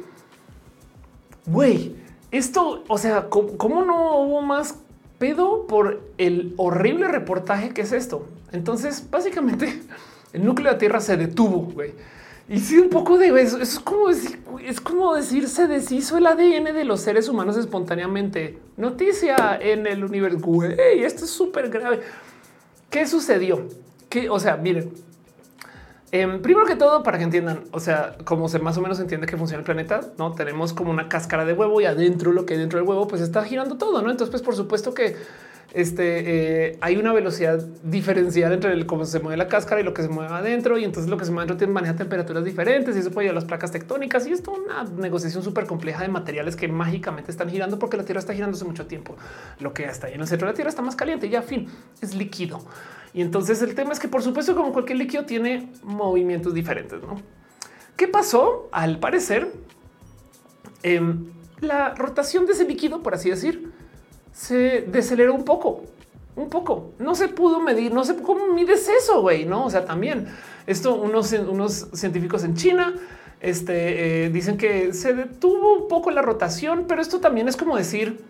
güey, 1.45 1.95
esto, 2.32 2.84
o 2.88 2.98
sea, 2.98 3.30
¿cómo, 3.30 3.84
no 3.84 4.18
hubo 4.20 4.41
más 4.41 4.80
pedo 5.20 5.68
por 5.68 6.02
el 6.18 6.53
horrible 6.57 7.07
reportaje 7.07 7.70
que 7.70 7.82
es 7.82 7.91
esto? 7.91 8.28
Entonces, 8.52 9.10
básicamente, 9.10 9.82
el 10.34 10.45
núcleo 10.45 10.68
de 10.68 10.74
la 10.74 10.80
Tierra 10.80 11.02
se 11.02 11.18
detuvo. 11.18 11.72
güey. 11.72 11.94
Y 12.53 12.59
sí, 12.59 12.77
un 12.77 12.91
poco 12.91 13.17
de 13.17 13.30
eso. 13.41 13.59
Es 13.59 13.80
como 13.80 14.09
decir, 14.09 14.39
es 14.63 14.80
como 14.80 15.15
decir, 15.15 15.49
se 15.49 15.65
deshizo 15.65 16.19
el 16.19 16.27
ADN 16.27 16.65
de 16.71 16.85
los 16.85 16.99
seres 16.99 17.27
humanos 17.27 17.57
espontáneamente. 17.57 18.59
Noticia 18.77 19.57
en 19.59 19.88
el 19.88 20.03
universo. 20.03 20.38
Güey, 20.38 21.03
esto 21.03 21.25
es 21.25 21.31
súper 21.31 21.69
grave. 21.71 22.01
¿Qué 22.91 23.07
sucedió? 23.07 23.67
Que, 24.07 24.30
o 24.30 24.39
sea, 24.39 24.55
miren, 24.57 24.93
em, 26.11 26.43
primero 26.43 26.67
que 26.67 26.75
todo, 26.75 27.01
para 27.01 27.17
que 27.17 27.23
entiendan, 27.23 27.63
o 27.71 27.80
sea, 27.80 28.17
como 28.23 28.47
se 28.47 28.59
más 28.59 28.77
o 28.77 28.81
menos 28.81 28.99
entiende 28.99 29.25
que 29.25 29.35
funciona 29.35 29.61
el 29.61 29.65
planeta, 29.65 30.01
no 30.19 30.34
tenemos 30.34 30.73
como 30.73 30.91
una 30.91 31.09
cáscara 31.09 31.45
de 31.45 31.53
huevo 31.53 31.81
y 31.81 31.85
adentro 31.85 32.34
lo 32.34 32.45
que 32.45 32.53
hay 32.53 32.59
dentro 32.59 32.77
del 32.77 32.88
huevo, 32.88 33.07
pues 33.07 33.23
está 33.23 33.43
girando 33.43 33.80
todo. 33.80 33.99
No, 34.03 34.11
entonces, 34.11 34.30
pues 34.30 34.43
por 34.43 34.55
supuesto 34.55 34.93
que 34.93 35.15
este, 35.74 36.68
eh, 36.68 36.78
hay 36.82 36.98
una 36.98 37.12
velocidad 37.14 37.60
diferencial 37.82 38.54
entre 38.54 38.74
el 38.74 38.86
cómo 38.86 39.06
se 39.06 39.20
mueve 39.20 39.38
la 39.38 39.48
cáscara 39.48 39.82
y 39.82 39.84
lo 39.84 39.95
que 39.95 40.04
se 40.04 40.08
mueve 40.08 40.32
adentro. 40.32 40.78
Y 40.78 40.84
entonces 40.84 41.10
lo 41.10 41.18
que 41.18 41.26
se 41.26 41.32
mueve 41.32 41.50
adentro 41.50 41.68
maneja 41.68 41.95
temperaturas 41.95 42.45
diferentes 42.45 42.95
y 42.95 43.00
eso 43.00 43.10
puede 43.10 43.26
llevar 43.26 43.38
a 43.38 43.40
las 43.41 43.45
placas 43.45 43.72
tectónicas. 43.72 44.28
Y 44.28 44.32
esto 44.34 44.54
es 44.54 44.60
una 44.60 44.84
negociación 44.84 45.44
súper 45.44 45.66
compleja 45.66 46.04
de 46.04 46.10
materiales 46.10 46.56
que 46.56 46.68
mágicamente 46.68 47.32
están 47.32 47.50
girando 47.50 47.80
porque 47.80 47.98
la 47.98 48.04
Tierra 48.04 48.20
está 48.20 48.34
girando 48.34 48.56
hace 48.56 48.66
mucho 48.66 48.86
tiempo. 48.86 49.16
Lo 49.60 49.74
que 49.74 49.86
está 49.86 50.08
ahí 50.08 50.14
en 50.14 50.22
el 50.22 50.28
centro 50.28 50.45
de 50.45 50.52
la 50.52 50.56
Tierra 50.56 50.70
está 50.70 50.84
más 50.84 50.95
caliente 50.95 51.26
y 51.26 51.32
ya 51.32 51.41
fin 51.41 51.68
es 52.02 52.14
líquido. 52.14 52.60
Y 53.12 53.22
entonces 53.22 53.62
el 53.64 53.74
tema 53.74 53.94
es 53.94 54.00
que 54.00 54.08
por 54.08 54.22
supuesto 54.22 54.56
como 54.56 54.74
cualquier 54.74 55.00
líquido 55.00 55.26
tiene 55.26 55.72
movimientos 55.82 56.54
diferentes. 56.54 57.02
¿no? 57.02 57.20
¿Qué 57.98 58.08
pasó? 58.08 58.70
Al 58.72 59.00
parecer, 59.00 59.52
em, 60.84 61.32
la 61.62 61.95
rotación 61.95 62.45
de 62.45 62.54
ese 62.54 62.66
líquido, 62.66 63.02
por 63.02 63.16
así 63.16 63.32
decir, 63.32 63.73
se 64.34 64.81
deceleró 64.81 65.34
un 65.34 65.45
poco, 65.45 65.84
un 66.35 66.49
poco. 66.49 66.91
No 66.99 67.15
se 67.15 67.30
pudo 67.30 67.60
medir, 67.60 67.93
no 67.93 68.03
sé 68.03 68.18
cómo 68.18 68.47
mides 68.53 68.89
eso, 68.89 69.22
güey, 69.22 69.45
no? 69.45 69.65
O 69.65 69.69
sea, 69.69 69.85
también 69.85 70.27
esto, 70.68 70.95
unos, 70.95 71.31
unos 71.31 71.88
científicos 71.93 72.43
en 72.43 72.55
China 72.55 72.95
este, 73.43 74.26
eh, 74.26 74.30
dicen 74.30 74.57
que 74.57 74.93
se 74.93 75.14
detuvo 75.14 75.84
un 75.84 75.88
poco 75.89 76.11
la 76.11 76.22
rotación, 76.22 76.85
pero 76.88 77.01
esto 77.01 77.19
también 77.19 77.49
es 77.49 77.57
como 77.57 77.76
decir, 77.76 78.22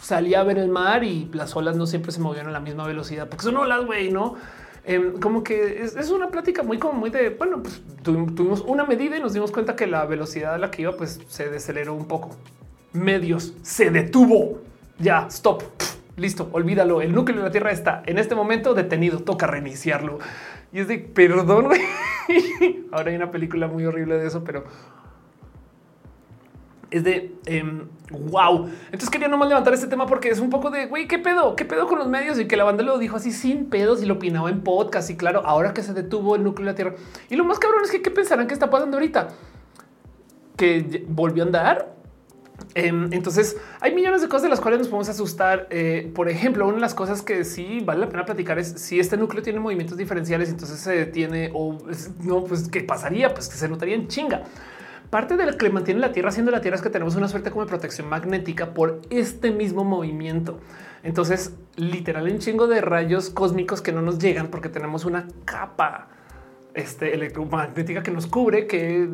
salía 0.00 0.40
a 0.40 0.44
ver 0.44 0.56
el 0.58 0.68
mar 0.68 1.02
y 1.02 1.28
las 1.32 1.56
olas 1.56 1.76
no 1.76 1.84
siempre 1.86 2.12
se 2.12 2.20
movían 2.20 2.46
a 2.46 2.52
la 2.52 2.60
misma 2.60 2.86
velocidad, 2.86 3.28
porque 3.28 3.44
son 3.44 3.56
olas, 3.56 3.84
güey, 3.84 4.12
¿no? 4.12 4.36
Em, 4.84 5.18
como 5.20 5.42
que 5.42 5.82
es, 5.82 6.10
una 6.10 6.28
plática 6.28 6.62
muy 6.62 6.78
como 6.78 6.94
muy 6.94 7.10
de 7.10 7.30
bueno, 7.30 7.62
pues 7.62 7.82
tuvimos 8.02 8.62
una 8.62 8.84
medida 8.84 9.16
y 9.16 9.20
nos 9.20 9.32
dimos 9.32 9.50
cuenta 9.50 9.76
que 9.76 9.86
la 9.86 10.04
velocidad 10.06 10.54
a 10.54 10.58
la 10.58 10.70
que 10.70 10.82
iba, 10.82 10.96
pues 10.96 11.20
se 11.28 11.48
deceleró 11.48 11.94
un 11.94 12.06
poco. 12.06 12.30
Medios 12.92 13.54
se 13.62 13.90
detuvo 13.90 14.60
ya, 15.02 15.26
stop, 15.28 15.62
listo, 16.16 16.48
olvídalo. 16.52 17.02
El 17.02 17.12
núcleo 17.12 17.38
de 17.38 17.44
la 17.44 17.50
Tierra 17.50 17.72
está 17.72 18.02
en 18.06 18.18
este 18.18 18.34
momento 18.34 18.72
detenido, 18.74 19.20
toca 19.20 19.46
reiniciarlo. 19.46 20.18
Y 20.72 20.80
es 20.80 20.88
de 20.88 20.98
perdón. 20.98 21.68
Ahora 22.92 23.10
hay 23.10 23.16
una 23.16 23.30
película 23.30 23.66
muy 23.66 23.84
horrible 23.84 24.16
de 24.16 24.26
eso, 24.26 24.44
pero 24.44 24.64
es 26.90 27.04
de 27.04 27.34
wow. 28.10 28.66
Em, 28.66 28.72
Entonces 28.86 29.10
quería 29.10 29.28
nomás 29.28 29.48
levantar 29.48 29.74
este 29.74 29.86
tema 29.86 30.06
porque 30.06 30.28
es 30.28 30.38
un 30.38 30.50
poco 30.50 30.70
de 30.70 30.86
güey, 30.86 31.08
qué 31.08 31.18
pedo, 31.18 31.56
qué 31.56 31.64
pedo 31.64 31.88
con 31.88 31.98
los 31.98 32.08
medios 32.08 32.38
y 32.38 32.46
que 32.46 32.56
la 32.56 32.64
banda 32.64 32.84
lo 32.84 32.98
dijo 32.98 33.16
así 33.16 33.32
sin 33.32 33.66
pedos 33.66 34.02
y 34.02 34.06
lo 34.06 34.14
opinaba 34.14 34.50
en 34.50 34.62
podcast. 34.62 35.10
Y 35.10 35.16
claro, 35.16 35.42
ahora 35.44 35.74
que 35.74 35.82
se 35.82 35.92
detuvo 35.94 36.36
el 36.36 36.44
núcleo 36.44 36.66
de 36.66 36.72
la 36.72 36.76
Tierra 36.76 36.94
y 37.28 37.36
lo 37.36 37.44
más 37.44 37.58
cabrón 37.58 37.82
es 37.84 37.90
que 37.90 38.02
qué 38.02 38.10
pensarán 38.10 38.46
que 38.46 38.54
está 38.54 38.70
pasando 38.70 38.96
ahorita 38.96 39.28
que 40.56 41.04
volvió 41.08 41.42
a 41.42 41.46
andar 41.46 42.01
entonces 42.74 43.56
hay 43.80 43.94
millones 43.94 44.22
de 44.22 44.28
cosas 44.28 44.44
de 44.44 44.48
las 44.48 44.60
cuales 44.60 44.80
nos 44.80 44.88
podemos 44.88 45.08
asustar. 45.08 45.66
Eh, 45.70 46.10
por 46.14 46.28
ejemplo, 46.28 46.66
una 46.66 46.76
de 46.76 46.80
las 46.80 46.94
cosas 46.94 47.22
que 47.22 47.44
sí 47.44 47.80
vale 47.84 48.00
la 48.00 48.08
pena 48.08 48.24
platicar 48.24 48.58
es 48.58 48.68
si 48.68 48.98
este 48.98 49.16
núcleo 49.16 49.42
tiene 49.42 49.60
movimientos 49.60 49.98
diferenciales, 49.98 50.48
entonces 50.48 50.80
se 50.80 50.92
detiene 50.92 51.50
o 51.54 51.78
no, 52.20 52.44
pues 52.44 52.68
qué 52.68 52.80
pasaría, 52.82 53.34
pues 53.34 53.48
que 53.48 53.56
se 53.56 53.68
notaría 53.68 53.94
en 53.94 54.08
chinga. 54.08 54.42
Parte 55.10 55.36
de 55.36 55.44
lo 55.44 55.58
que 55.58 55.68
mantiene 55.68 56.00
la 56.00 56.12
Tierra 56.12 56.30
siendo 56.30 56.50
la 56.50 56.62
Tierra 56.62 56.76
es 56.76 56.82
que 56.82 56.88
tenemos 56.88 57.16
una 57.16 57.28
suerte 57.28 57.50
como 57.50 57.64
de 57.64 57.68
protección 57.68 58.08
magnética 58.08 58.72
por 58.72 59.02
este 59.10 59.50
mismo 59.50 59.84
movimiento. 59.84 60.58
Entonces, 61.02 61.52
literal, 61.76 62.28
en 62.28 62.38
chingo 62.38 62.66
de 62.66 62.80
rayos 62.80 63.28
cósmicos 63.28 63.82
que 63.82 63.92
no 63.92 64.00
nos 64.00 64.18
llegan 64.18 64.48
porque 64.48 64.70
tenemos 64.70 65.04
una 65.04 65.28
capa 65.44 66.08
este, 66.74 67.14
electromagnética 67.14 68.02
que 68.02 68.10
nos 68.10 68.26
cubre, 68.26 68.66
que 68.66 69.08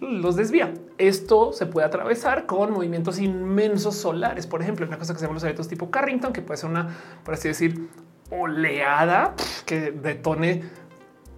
los 0.00 0.36
desvía. 0.36 0.74
Esto 0.98 1.52
se 1.52 1.66
puede 1.66 1.86
atravesar 1.86 2.46
con 2.46 2.72
movimientos 2.72 3.18
inmensos 3.18 3.96
solares. 3.96 4.46
Por 4.46 4.62
ejemplo, 4.62 4.86
una 4.86 4.98
cosa 4.98 5.12
que 5.12 5.18
se 5.18 5.24
llama 5.24 5.34
los 5.34 5.44
eventos 5.44 5.68
tipo 5.68 5.90
Carrington, 5.90 6.32
que 6.32 6.42
puede 6.42 6.58
ser 6.58 6.70
una, 6.70 6.88
por 7.24 7.34
así 7.34 7.48
decir, 7.48 7.88
oleada 8.30 9.34
que 9.64 9.90
detone 9.90 10.62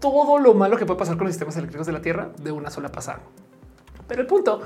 todo 0.01 0.39
lo 0.39 0.55
malo 0.55 0.77
que 0.77 0.87
puede 0.87 0.99
pasar 0.99 1.17
con 1.17 1.27
los 1.27 1.35
sistemas 1.35 1.57
eléctricos 1.57 1.87
de 1.87 1.93
la 1.93 2.01
Tierra 2.01 2.31
de 2.43 2.53
una 2.53 2.71
sola 2.71 2.91
pasada. 2.91 3.21
Pero 4.09 4.23
el 4.23 4.27
punto 4.27 4.63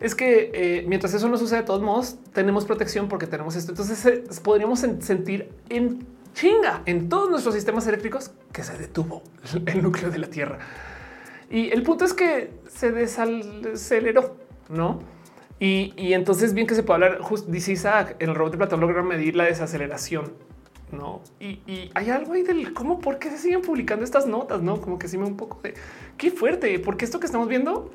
es 0.00 0.14
que 0.14 0.50
eh, 0.54 0.84
mientras 0.86 1.12
eso 1.14 1.28
no 1.28 1.36
sucede, 1.36 1.60
de 1.60 1.66
todos 1.66 1.82
modos, 1.82 2.16
tenemos 2.32 2.64
protección 2.64 3.08
porque 3.08 3.26
tenemos 3.26 3.54
esto. 3.56 3.72
Entonces 3.72 4.04
eh, 4.06 4.24
podríamos 4.42 4.80
sentir 4.80 5.50
en 5.68 6.06
chinga 6.38 6.82
en 6.86 7.08
todos 7.08 7.28
nuestros 7.28 7.54
sistemas 7.54 7.84
eléctricos 7.88 8.30
que 8.52 8.62
se 8.62 8.78
detuvo 8.78 9.22
el 9.66 9.82
núcleo 9.82 10.10
de 10.10 10.18
la 10.18 10.28
Tierra. 10.28 10.58
Y 11.50 11.70
el 11.70 11.82
punto 11.82 12.04
es 12.04 12.14
que 12.14 12.52
se 12.68 12.92
desaceleró, 12.92 14.36
¿no? 14.68 15.00
Y, 15.60 16.12
entonces 16.12 16.54
bien 16.54 16.68
que 16.68 16.76
se 16.76 16.84
puede 16.84 17.06
hablar, 17.06 17.20
dice 17.48 17.72
Isaac, 17.72 18.14
el 18.20 18.36
robot 18.36 18.52
de 18.52 18.58
Platón 18.58 18.80
logra 18.80 19.02
medir 19.02 19.34
la 19.34 19.44
desaceleración, 19.44 20.32
¿no? 20.92 21.22
Y, 21.40 21.90
hay 21.94 22.10
algo 22.10 22.34
ahí 22.34 22.42
del 22.42 22.72
cómo, 22.72 23.00
por 23.00 23.18
qué 23.18 23.30
se 23.30 23.38
siguen 23.38 23.62
publicando 23.62 24.04
estas 24.04 24.26
notas, 24.26 24.62
¿no? 24.62 24.80
Como 24.80 25.00
que 25.00 25.08
sí 25.08 25.18
me 25.18 25.24
un 25.24 25.36
poco 25.36 25.58
de 25.62 25.74
qué 26.16 26.30
fuerte, 26.30 26.78
porque 26.78 27.04
esto 27.04 27.18
que 27.18 27.26
estamos 27.26 27.48
viendo 27.48 27.90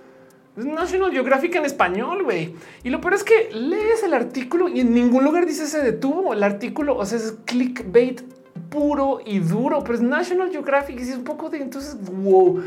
National 0.55 1.11
Geographic 1.11 1.55
en 1.55 1.65
español, 1.65 2.23
güey. 2.23 2.53
Y 2.83 2.89
lo 2.89 3.01
peor 3.01 3.15
es 3.15 3.23
que 3.23 3.49
lees 3.51 4.03
el 4.03 4.13
artículo 4.13 4.69
y 4.69 4.81
en 4.81 4.93
ningún 4.93 5.23
lugar 5.23 5.45
dice 5.45 5.65
se 5.65 5.81
detuvo 5.81 6.33
el 6.33 6.43
artículo. 6.43 6.95
O 6.95 7.05
sea, 7.05 7.17
es 7.17 7.35
clickbait 7.45 8.21
puro 8.69 9.19
y 9.25 9.39
duro, 9.39 9.83
pero 9.83 9.95
es 9.95 10.01
National 10.01 10.51
Geographic 10.51 10.99
y 10.99 11.03
es 11.03 11.15
un 11.15 11.23
poco 11.23 11.49
de 11.49 11.61
entonces 11.61 11.97
wow. 12.05 12.61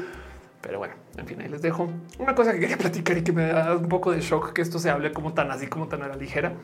Pero 0.61 0.79
bueno, 0.79 0.95
en 1.17 1.27
fin, 1.27 1.41
ahí 1.41 1.49
les 1.49 1.63
dejo 1.63 1.89
una 2.19 2.35
cosa 2.35 2.53
que 2.53 2.61
quería 2.61 2.77
platicar 2.77 3.19
y 3.19 3.23
que 3.23 3.33
me 3.33 3.47
da 3.47 3.77
un 3.77 3.89
poco 3.89 4.11
de 4.11 4.21
shock 4.21 4.53
que 4.53 4.63
esto 4.63 4.79
se 4.79 4.91
hable 4.91 5.13
como 5.13 5.33
tan 5.33 5.51
así, 5.51 5.69
como 5.69 5.87
tan 5.87 6.03
a 6.03 6.09
la 6.09 6.17
ligera. 6.17 6.55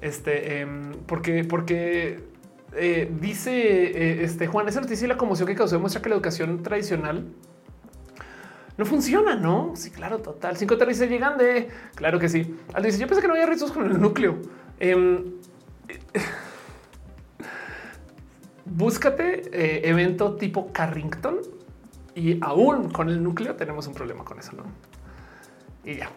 Este, 0.00 0.60
em, 0.60 0.92
porque, 1.06 1.44
porque 1.44 2.24
eh, 2.74 3.10
dice 3.20 3.52
eh, 3.52 4.24
este 4.24 4.46
Juan, 4.46 4.68
esa 4.68 4.80
noticia 4.80 5.04
y 5.04 5.08
la 5.08 5.16
conmoción 5.16 5.46
que 5.46 5.54
causó 5.54 5.76
demuestra 5.76 6.02
que 6.02 6.08
la 6.08 6.16
educación 6.16 6.62
tradicional 6.62 7.26
no 8.76 8.84
funciona, 8.84 9.36
¿no? 9.36 9.72
Sí, 9.74 9.90
claro, 9.90 10.18
total. 10.18 10.56
Cinco 10.56 10.76
dice 10.76 11.08
llegan 11.08 11.38
de... 11.38 11.68
Claro 11.94 12.18
que 12.18 12.28
sí. 12.28 12.56
Al 12.74 12.82
dice, 12.82 12.98
yo 12.98 13.06
pensé 13.06 13.22
que 13.22 13.28
no 13.28 13.34
había 13.34 13.46
rizos 13.46 13.72
con 13.72 13.90
el 13.90 14.00
núcleo. 14.00 14.38
Em, 14.78 15.24
búscate 18.66 19.48
eh, 19.52 19.88
evento 19.88 20.36
tipo 20.36 20.72
Carrington 20.72 21.38
y 22.14 22.38
aún 22.42 22.90
con 22.90 23.08
el 23.08 23.22
núcleo 23.22 23.54
tenemos 23.54 23.86
un 23.86 23.94
problema 23.94 24.24
con 24.24 24.38
eso, 24.38 24.52
¿no? 24.52 24.64
Y 25.84 25.96
ya. 25.96 26.10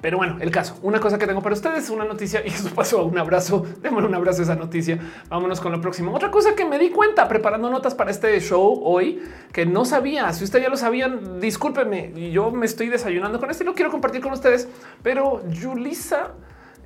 Pero 0.00 0.16
bueno, 0.16 0.36
el 0.40 0.50
caso, 0.52 0.78
una 0.82 1.00
cosa 1.00 1.18
que 1.18 1.26
tengo 1.26 1.42
para 1.42 1.54
ustedes, 1.54 1.90
una 1.90 2.04
noticia 2.04 2.42
y 2.44 2.48
eso 2.54 2.70
pasó. 2.74 3.04
Un 3.04 3.18
abrazo, 3.18 3.66
démosle 3.82 4.08
un 4.08 4.14
abrazo 4.14 4.42
a 4.42 4.44
esa 4.44 4.54
noticia. 4.54 4.98
Vámonos 5.28 5.60
con 5.60 5.72
lo 5.72 5.80
próximo. 5.80 6.14
Otra 6.14 6.30
cosa 6.30 6.54
que 6.54 6.64
me 6.64 6.78
di 6.78 6.90
cuenta 6.90 7.26
preparando 7.26 7.68
notas 7.68 7.94
para 7.94 8.10
este 8.10 8.38
show 8.40 8.80
hoy 8.84 9.20
que 9.52 9.66
no 9.66 9.84
sabía. 9.84 10.32
Si 10.32 10.44
ustedes 10.44 10.64
ya 10.64 10.70
lo 10.70 10.76
sabían, 10.76 11.40
discúlpeme. 11.40 12.30
Yo 12.30 12.50
me 12.50 12.66
estoy 12.66 12.88
desayunando 12.88 13.40
con 13.40 13.50
esto 13.50 13.64
y 13.64 13.66
lo 13.66 13.74
quiero 13.74 13.90
compartir 13.90 14.20
con 14.20 14.32
ustedes. 14.32 14.68
Pero 15.02 15.42
Julissa 15.60 16.32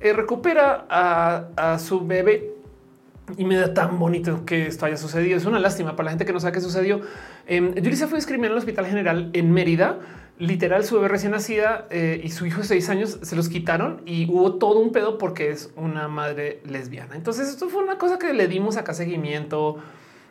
eh, 0.01 0.13
recupera 0.13 0.85
a, 0.89 1.77
su 1.77 2.05
bebé 2.05 2.51
y 3.37 3.45
me 3.45 3.55
da 3.55 3.73
tan 3.73 3.99
bonito 3.99 4.43
que 4.43 4.65
esto 4.65 4.87
haya 4.87 4.97
sucedido. 4.97 5.37
Es 5.37 5.45
una 5.45 5.59
lástima 5.59 5.95
para 5.95 6.05
la 6.05 6.11
gente 6.11 6.25
que 6.25 6.33
no 6.33 6.39
sabe 6.39 6.53
qué 6.53 6.61
sucedió. 6.61 7.01
Eh, 7.45 7.75
Julissa 7.75 8.07
fue 8.07 8.17
inscribida 8.17 8.47
en 8.47 8.53
el 8.53 8.57
Hospital 8.57 8.87
General 8.87 9.29
en 9.33 9.51
Mérida 9.51 9.99
literal 10.39 10.83
su 10.83 10.95
bebé 10.95 11.07
recién 11.07 11.31
nacida 11.31 11.87
eh, 11.89 12.21
y 12.23 12.29
su 12.29 12.45
hijo 12.45 12.61
de 12.61 12.67
seis 12.67 12.89
años 12.89 13.19
se 13.21 13.35
los 13.35 13.49
quitaron 13.49 14.01
y 14.05 14.29
hubo 14.29 14.55
todo 14.55 14.79
un 14.79 14.91
pedo 14.91 15.17
porque 15.17 15.49
es 15.51 15.71
una 15.75 16.07
madre 16.07 16.59
lesbiana. 16.65 17.15
Entonces 17.15 17.49
esto 17.49 17.69
fue 17.69 17.83
una 17.83 17.97
cosa 17.97 18.17
que 18.17 18.33
le 18.33 18.47
dimos 18.47 18.77
acá 18.77 18.93
seguimiento. 18.93 19.77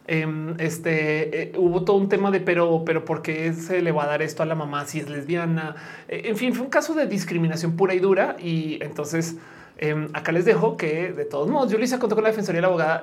Em, 0.08 0.56
este 0.58 1.42
eh, 1.42 1.52
hubo 1.56 1.84
todo 1.84 1.96
un 1.96 2.08
tema 2.08 2.32
de 2.32 2.40
pero, 2.40 2.84
pero 2.84 3.04
por 3.04 3.22
qué 3.22 3.52
se 3.52 3.80
le 3.82 3.92
va 3.92 4.02
a 4.02 4.06
dar 4.08 4.20
esto 4.20 4.42
a 4.42 4.46
la 4.46 4.56
mamá 4.56 4.84
si 4.86 4.98
es 4.98 5.08
lesbiana. 5.08 5.76
Eh, 6.08 6.22
en 6.24 6.36
fin, 6.36 6.52
fue 6.54 6.64
un 6.64 6.70
caso 6.70 6.94
de 6.94 7.06
discriminación 7.06 7.76
pura 7.76 7.94
y 7.94 8.00
dura. 8.00 8.36
Y 8.40 8.82
entonces 8.82 9.36
em, 9.82 10.09
acá 10.12 10.32
les 10.32 10.44
dejo 10.44 10.76
que 10.76 11.12
de 11.12 11.24
todos 11.24 11.48
modos, 11.48 11.72
les 11.72 11.92
contó 11.94 12.14
con 12.14 12.24
la 12.24 12.30
defensoría 12.30 12.59
de 12.59 12.62
la 12.62 12.68
abogada 12.68 13.02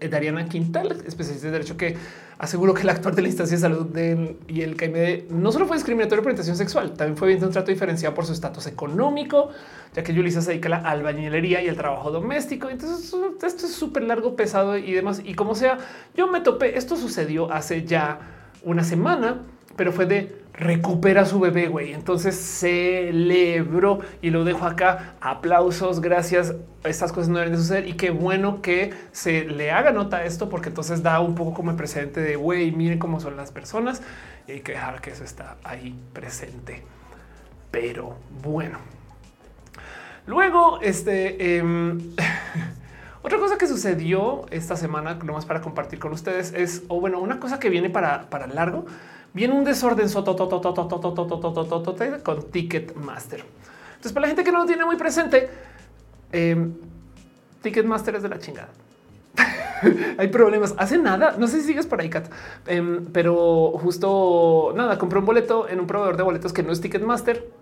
Dariana 0.00 0.48
Quintal, 0.48 1.02
especialista 1.06 1.48
de 1.48 1.52
derecho 1.52 1.76
que 1.76 1.96
aseguró 2.42 2.74
que 2.74 2.82
el 2.82 2.88
actor 2.88 3.14
de 3.14 3.22
la 3.22 3.28
instancia 3.28 3.56
de 3.56 3.60
salud 3.60 3.86
de 3.86 4.36
y 4.48 4.62
el 4.62 4.76
KMD 4.76 5.30
no 5.30 5.52
solo 5.52 5.66
fue 5.66 5.76
discriminatorio 5.76 6.22
por 6.22 6.30
orientación 6.30 6.56
sexual, 6.56 6.92
también 6.92 7.16
fue 7.16 7.28
viendo 7.28 7.46
un 7.46 7.52
trato 7.52 7.70
diferenciado 7.70 8.14
por 8.14 8.26
su 8.26 8.32
estatus 8.32 8.66
económico, 8.66 9.50
ya 9.94 10.02
que 10.02 10.12
Yulisa 10.12 10.40
se 10.42 10.50
dedica 10.50 10.66
a 10.66 10.70
la 10.70 10.90
albañilería 10.90 11.62
y 11.62 11.68
el 11.68 11.76
trabajo 11.76 12.10
doméstico. 12.10 12.68
Entonces 12.68 13.14
esto 13.42 13.66
es 13.66 13.72
súper 13.72 14.02
largo, 14.04 14.34
pesado 14.34 14.76
y 14.76 14.92
demás. 14.92 15.22
Y 15.24 15.34
como 15.34 15.54
sea, 15.54 15.78
yo 16.16 16.26
me 16.28 16.40
topé. 16.40 16.76
Esto 16.76 16.96
sucedió 16.96 17.52
hace 17.52 17.84
ya 17.84 18.18
una 18.64 18.82
semana, 18.82 19.42
pero 19.76 19.92
fue 19.92 20.06
de 20.06 20.41
recupera 20.52 21.24
su 21.24 21.40
bebé, 21.40 21.68
güey. 21.68 21.92
Entonces 21.92 22.36
celebró 22.36 24.00
y 24.20 24.30
lo 24.30 24.44
dejo 24.44 24.66
acá. 24.66 25.14
Aplausos, 25.20 26.00
gracias. 26.00 26.54
Estas 26.84 27.12
cosas 27.12 27.28
no 27.28 27.38
deben 27.38 27.52
de 27.54 27.58
suceder 27.58 27.88
y 27.88 27.94
qué 27.94 28.10
bueno 28.10 28.60
que 28.60 28.92
se 29.12 29.44
le 29.44 29.70
haga 29.70 29.92
nota 29.92 30.24
esto 30.24 30.48
porque 30.48 30.68
entonces 30.68 31.02
da 31.02 31.20
un 31.20 31.34
poco 31.34 31.54
como 31.54 31.70
el 31.70 31.76
precedente 31.76 32.20
de 32.20 32.36
güey, 32.36 32.72
miren 32.72 32.98
cómo 32.98 33.20
son 33.20 33.36
las 33.36 33.52
personas 33.52 34.02
y 34.46 34.60
que 34.60 34.72
dejar 34.72 35.00
que 35.00 35.10
eso 35.10 35.24
está 35.24 35.56
ahí 35.64 35.98
presente. 36.12 36.82
Pero 37.70 38.16
bueno, 38.42 38.78
luego 40.26 40.80
este 40.82 41.56
em, 41.56 42.00
otra 43.22 43.38
cosa 43.38 43.56
que 43.56 43.66
sucedió 43.66 44.46
esta 44.50 44.76
semana, 44.76 45.14
nomás 45.14 45.46
para 45.46 45.60
compartir 45.60 46.00
con 46.00 46.12
ustedes, 46.12 46.52
es 46.52 46.82
o 46.88 47.00
bueno, 47.00 47.20
una 47.20 47.38
cosa 47.38 47.60
que 47.60 47.70
viene 47.70 47.88
para, 47.88 48.28
para 48.28 48.48
largo 48.48 48.84
viene 49.34 49.54
un 49.54 49.64
desorden 49.64 50.08
con 52.22 52.50
Ticketmaster. 52.50 53.44
Entonces, 53.94 54.12
para 54.12 54.22
la 54.22 54.28
gente 54.28 54.44
que 54.44 54.52
no 54.52 54.58
lo 54.58 54.66
tiene 54.66 54.84
muy 54.84 54.96
presente, 54.96 55.48
Ticketmaster 57.62 58.16
es 58.16 58.22
de 58.22 58.28
la 58.28 58.38
chingada. 58.38 58.68
Hay 60.18 60.28
problemas. 60.28 60.74
Hace 60.78 60.98
nada. 60.98 61.34
No 61.38 61.46
sé 61.48 61.60
si 61.60 61.68
sigues 61.68 61.86
por 61.86 62.00
ahí, 62.00 62.10
Kat, 62.10 62.30
pero 63.12 63.72
justo 63.78 64.72
nada. 64.76 64.98
Compré 64.98 65.18
un 65.18 65.24
boleto 65.24 65.68
en 65.68 65.80
un 65.80 65.86
proveedor 65.86 66.16
de 66.16 66.22
boletos 66.22 66.52
que 66.52 66.62
no 66.62 66.72
es 66.72 66.80
Ticketmaster 66.80 67.61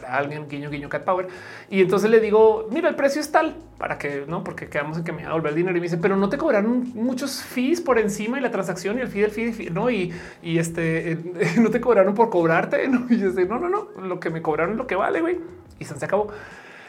para 0.00 0.16
alguien, 0.16 0.46
guiño, 0.48 0.70
guiño, 0.70 0.88
cat 0.88 1.04
power. 1.04 1.26
Y 1.68 1.82
entonces 1.82 2.08
le 2.08 2.20
digo, 2.20 2.68
mira, 2.70 2.88
el 2.88 2.94
precio 2.94 3.20
es 3.20 3.32
tal 3.32 3.56
para 3.78 3.98
que 3.98 4.24
no, 4.28 4.44
porque 4.44 4.68
quedamos 4.68 4.98
en 4.98 5.04
que 5.04 5.10
me 5.10 5.24
va 5.24 5.30
a 5.30 5.32
volver 5.32 5.50
el 5.50 5.56
dinero 5.56 5.76
y 5.76 5.80
me 5.80 5.86
dice, 5.86 5.98
pero 5.98 6.16
no 6.16 6.28
te 6.28 6.38
cobraron 6.38 6.92
muchos 6.94 7.42
fees 7.42 7.80
por 7.80 7.98
encima 7.98 8.38
y 8.38 8.40
la 8.40 8.52
transacción 8.52 8.98
y 8.98 9.00
el 9.00 9.08
fee 9.08 9.22
del 9.22 9.32
fee, 9.32 9.70
no, 9.70 9.90
y, 9.90 10.12
y 10.40 10.58
este 10.58 11.18
no 11.60 11.70
te 11.70 11.80
cobraron 11.80 12.14
por 12.14 12.30
cobrarte. 12.30 12.86
¿no? 12.86 13.06
Y 13.10 13.18
yo 13.18 13.32
sé, 13.32 13.44
no, 13.44 13.58
no, 13.58 13.68
no, 13.68 13.88
lo 14.00 14.20
que 14.20 14.30
me 14.30 14.40
cobraron 14.40 14.72
es 14.72 14.78
lo 14.78 14.86
que 14.86 14.94
vale, 14.94 15.20
güey. 15.20 15.38
Y 15.80 15.84
se 15.84 16.04
acabó. 16.04 16.28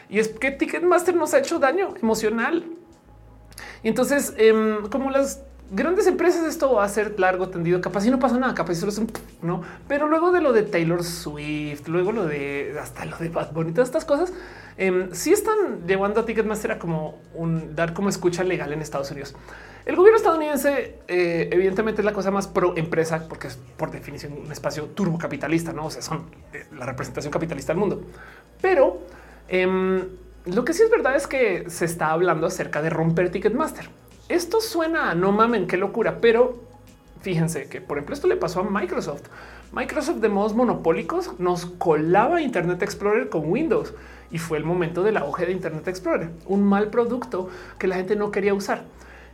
Y 0.08 0.20
es 0.20 0.28
que 0.28 0.52
Ticketmaster 0.52 1.14
nos 1.14 1.34
ha 1.34 1.38
hecho 1.38 1.58
daño 1.58 1.94
emocional. 2.00 2.64
Y 3.82 3.88
entonces, 3.88 4.34
em, 4.36 4.88
como 4.88 5.10
las 5.10 5.42
grandes 5.70 6.06
empresas 6.06 6.44
esto 6.44 6.74
va 6.74 6.84
a 6.84 6.88
ser 6.88 7.18
largo 7.18 7.48
tendido, 7.48 7.80
capaz 7.80 8.04
y 8.04 8.10
no 8.10 8.18
pasa 8.18 8.38
nada, 8.38 8.54
capaz 8.54 8.74
solo 8.74 8.90
es 8.90 8.98
un 8.98 9.10
no, 9.42 9.62
pero 9.86 10.08
luego 10.08 10.32
de 10.32 10.40
lo 10.40 10.52
de 10.52 10.64
Taylor 10.64 11.04
Swift, 11.04 11.86
luego 11.86 12.12
lo 12.12 12.26
de 12.26 12.76
hasta 12.80 13.04
lo 13.04 13.16
de 13.16 13.28
Bad 13.28 13.52
Bunny, 13.52 13.72
todas 13.72 13.88
estas 13.88 14.04
cosas, 14.04 14.32
eh, 14.76 15.08
sí 15.12 15.32
están 15.32 15.86
llevando 15.86 16.20
a 16.20 16.26
Ticketmaster 16.26 16.72
a 16.72 16.78
como 16.78 17.20
un 17.34 17.74
dar 17.76 17.94
como 17.94 18.08
escucha 18.08 18.42
legal 18.42 18.72
en 18.72 18.82
Estados 18.82 19.10
Unidos. 19.10 19.34
El 19.86 19.96
gobierno 19.96 20.18
estadounidense 20.18 20.98
eh, 21.08 21.48
evidentemente 21.52 22.02
es 22.02 22.04
la 22.04 22.12
cosa 22.12 22.30
más 22.30 22.46
pro 22.46 22.76
empresa 22.76 23.26
porque 23.28 23.46
es 23.46 23.58
por 23.76 23.90
definición 23.90 24.32
un 24.44 24.52
espacio 24.52 24.86
turbocapitalista, 24.86 25.72
no 25.72 25.86
o 25.86 25.90
sea, 25.90 26.02
son 26.02 26.26
eh, 26.52 26.66
la 26.76 26.84
representación 26.84 27.32
capitalista 27.32 27.72
del 27.72 27.80
mundo, 27.80 28.02
pero 28.60 29.00
em, 29.48 30.02
lo 30.46 30.64
que 30.64 30.72
sí 30.72 30.82
es 30.82 30.90
verdad 30.90 31.16
es 31.16 31.26
que 31.26 31.70
se 31.70 31.84
está 31.84 32.10
hablando 32.10 32.46
acerca 32.46 32.82
de 32.82 32.90
romper 32.90 33.30
Ticketmaster. 33.30 33.88
Esto 34.30 34.60
suena 34.60 35.10
a 35.10 35.14
no 35.16 35.32
mamen, 35.32 35.66
qué 35.66 35.76
locura, 35.76 36.18
pero 36.20 36.60
fíjense 37.20 37.68
que, 37.68 37.80
por 37.80 37.98
ejemplo, 37.98 38.14
esto 38.14 38.28
le 38.28 38.36
pasó 38.36 38.60
a 38.60 38.62
Microsoft. 38.62 39.22
Microsoft 39.72 40.18
de 40.18 40.28
modos 40.28 40.54
monopólicos 40.54 41.40
nos 41.40 41.66
colaba 41.66 42.40
Internet 42.40 42.80
Explorer 42.80 43.28
con 43.28 43.50
Windows 43.50 43.92
y 44.30 44.38
fue 44.38 44.58
el 44.58 44.64
momento 44.64 45.02
del 45.02 45.16
auge 45.16 45.46
de 45.46 45.52
Internet 45.52 45.88
Explorer, 45.88 46.30
un 46.46 46.62
mal 46.62 46.90
producto 46.90 47.48
que 47.76 47.88
la 47.88 47.96
gente 47.96 48.14
no 48.14 48.30
quería 48.30 48.54
usar. 48.54 48.84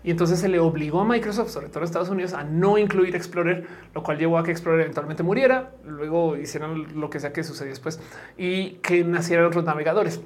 Y 0.03 0.11
entonces 0.11 0.41
se 0.41 0.49
le 0.49 0.61
obligó 0.61 1.03
a 1.03 1.05
Microsoft, 1.05 1.51
sobre 1.51 1.69
todo 1.69 1.81
en 1.81 1.85
Estados 1.85 2.09
Unidos, 2.09 2.33
a 2.33 2.45
no 2.45 2.79
incluir 2.79 3.15
Explorer, 3.15 3.67
lo 3.95 4.03
cual 4.03 4.17
llevó 4.17 4.39
a 4.39 4.45
que 4.45 4.51
Explorer 4.51 4.81
eventualmente 4.81 5.23
muriera. 5.23 5.73
Luego 5.85 6.39
hicieron 6.39 6.99
lo 6.99 7.11
que 7.11 7.21
sea 7.21 7.35
que 7.35 7.45
sucedió 7.45 7.69
después 7.69 8.01
y 8.39 8.77
que 8.77 9.05
nacieran 9.05 9.45
otros 9.45 9.65
navegadores. 9.65 10.23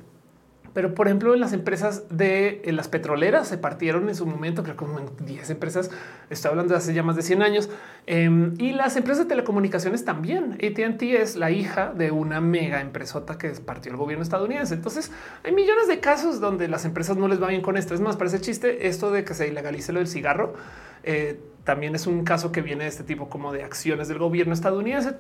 Pero 0.73 0.95
por 0.95 1.09
ejemplo, 1.09 1.35
en 1.35 1.41
las 1.41 1.53
empresas 1.53 2.05
de 2.11 2.63
las 2.67 2.89
petroleras 2.89 3.49
se 3.49 3.59
partieron 3.59 4.09
en 4.09 4.15
su 4.15 4.25
momento, 4.27 4.63
creo 4.63 4.77
que 4.77 4.85
como 4.85 5.01
en 5.01 5.09
10 5.25 5.51
empresas, 5.51 5.91
estoy 6.31 6.51
hablando 6.51 6.75
de 6.75 6.79
hace 6.79 6.95
ya 6.95 7.03
más 7.03 7.17
de 7.17 7.23
100 7.23 7.43
años, 7.43 7.71
em, 8.07 8.55
y 8.59 8.73
las 8.73 8.97
empresas 8.97 9.25
de 9.25 9.29
telecomunicaciones 9.29 10.05
también. 10.05 10.59
ATT 10.63 11.03
es 11.17 11.37
la 11.37 11.51
hija 11.51 11.93
de 11.93 12.11
una 12.13 12.41
mega 12.41 12.81
empresota 12.81 13.37
que 13.37 13.51
partió 13.51 13.91
el 13.91 13.99
gobierno 13.99 14.23
estadounidense. 14.23 14.75
Entonces 14.75 15.11
hay 15.43 15.53
millones 15.53 15.89
de 15.89 16.01
casos 16.01 16.41
donde 16.41 16.69
las 16.69 16.85
empresas 16.85 17.17
no 17.17 17.27
les 17.27 17.43
va 17.43 17.49
bien 17.49 17.63
con 17.63 17.77
esto. 17.77 17.95
Es 17.95 18.01
más, 18.01 18.17
parece 18.17 18.41
chiste 18.41 18.87
esto 18.87 19.11
de 19.11 19.25
que 19.25 19.35
se 19.35 19.49
ilegalice 19.49 19.93
lo 19.93 19.99
del 19.99 20.09
cigarro. 20.09 20.55
Eh, 21.03 21.41
también 21.65 21.95
es 21.95 22.07
un 22.07 22.25
caso 22.25 22.53
que 22.53 22.63
viene 22.63 22.85
de 22.85 22.91
este 22.91 23.05
tipo 23.05 23.29
como 23.29 23.53
de 23.53 23.65
acciones 23.65 24.09
del 24.09 24.19
gobierno 24.19 24.55
estadounidense 24.55 25.15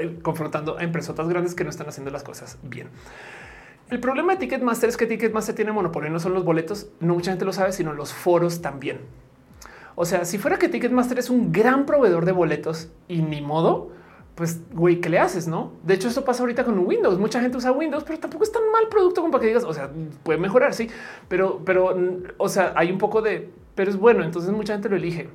eh, 0.00 0.18
confrontando 0.22 0.78
a 0.78 0.82
empresotas 0.82 1.28
grandes 1.28 1.54
que 1.54 1.64
no 1.64 1.70
están 1.70 1.88
haciendo 1.88 2.10
las 2.10 2.22
cosas 2.22 2.58
bien. 2.62 2.88
El 3.92 4.00
problema 4.00 4.32
de 4.32 4.38
Ticketmaster 4.38 4.88
es 4.88 4.96
que 4.96 5.06
Ticketmaster 5.06 5.54
tiene 5.54 5.70
monopolio, 5.70 6.08
no 6.08 6.18
son 6.18 6.32
los 6.32 6.46
boletos, 6.46 6.88
no 7.00 7.12
mucha 7.12 7.30
gente 7.30 7.44
lo 7.44 7.52
sabe, 7.52 7.72
sino 7.72 7.92
los 7.92 8.14
foros 8.14 8.62
también. 8.62 9.00
O 9.96 10.06
sea, 10.06 10.24
si 10.24 10.38
fuera 10.38 10.58
que 10.58 10.70
Ticketmaster 10.70 11.18
es 11.18 11.28
un 11.28 11.52
gran 11.52 11.84
proveedor 11.84 12.24
de 12.24 12.32
boletos 12.32 12.88
y 13.06 13.20
ni 13.20 13.42
modo, 13.42 13.90
pues 14.34 14.60
güey, 14.72 15.02
¿qué 15.02 15.10
le 15.10 15.18
haces? 15.18 15.46
No? 15.46 15.72
De 15.82 15.92
hecho, 15.92 16.08
esto 16.08 16.24
pasa 16.24 16.42
ahorita 16.42 16.64
con 16.64 16.78
Windows. 16.78 17.18
Mucha 17.18 17.42
gente 17.42 17.58
usa 17.58 17.70
Windows, 17.70 18.02
pero 18.04 18.18
tampoco 18.18 18.44
es 18.44 18.50
tan 18.50 18.62
mal 18.72 18.88
producto 18.88 19.20
como 19.20 19.30
para 19.30 19.42
que 19.42 19.48
digas, 19.48 19.64
o 19.64 19.74
sea, 19.74 19.90
puede 20.22 20.38
mejorar, 20.38 20.72
sí, 20.72 20.88
pero, 21.28 21.60
pero, 21.62 21.94
o 22.38 22.48
sea, 22.48 22.72
hay 22.74 22.90
un 22.90 22.96
poco 22.96 23.20
de, 23.20 23.50
pero 23.74 23.90
es 23.90 23.98
bueno. 23.98 24.24
Entonces, 24.24 24.52
mucha 24.52 24.72
gente 24.72 24.88
lo 24.88 24.96
elige. 24.96 25.28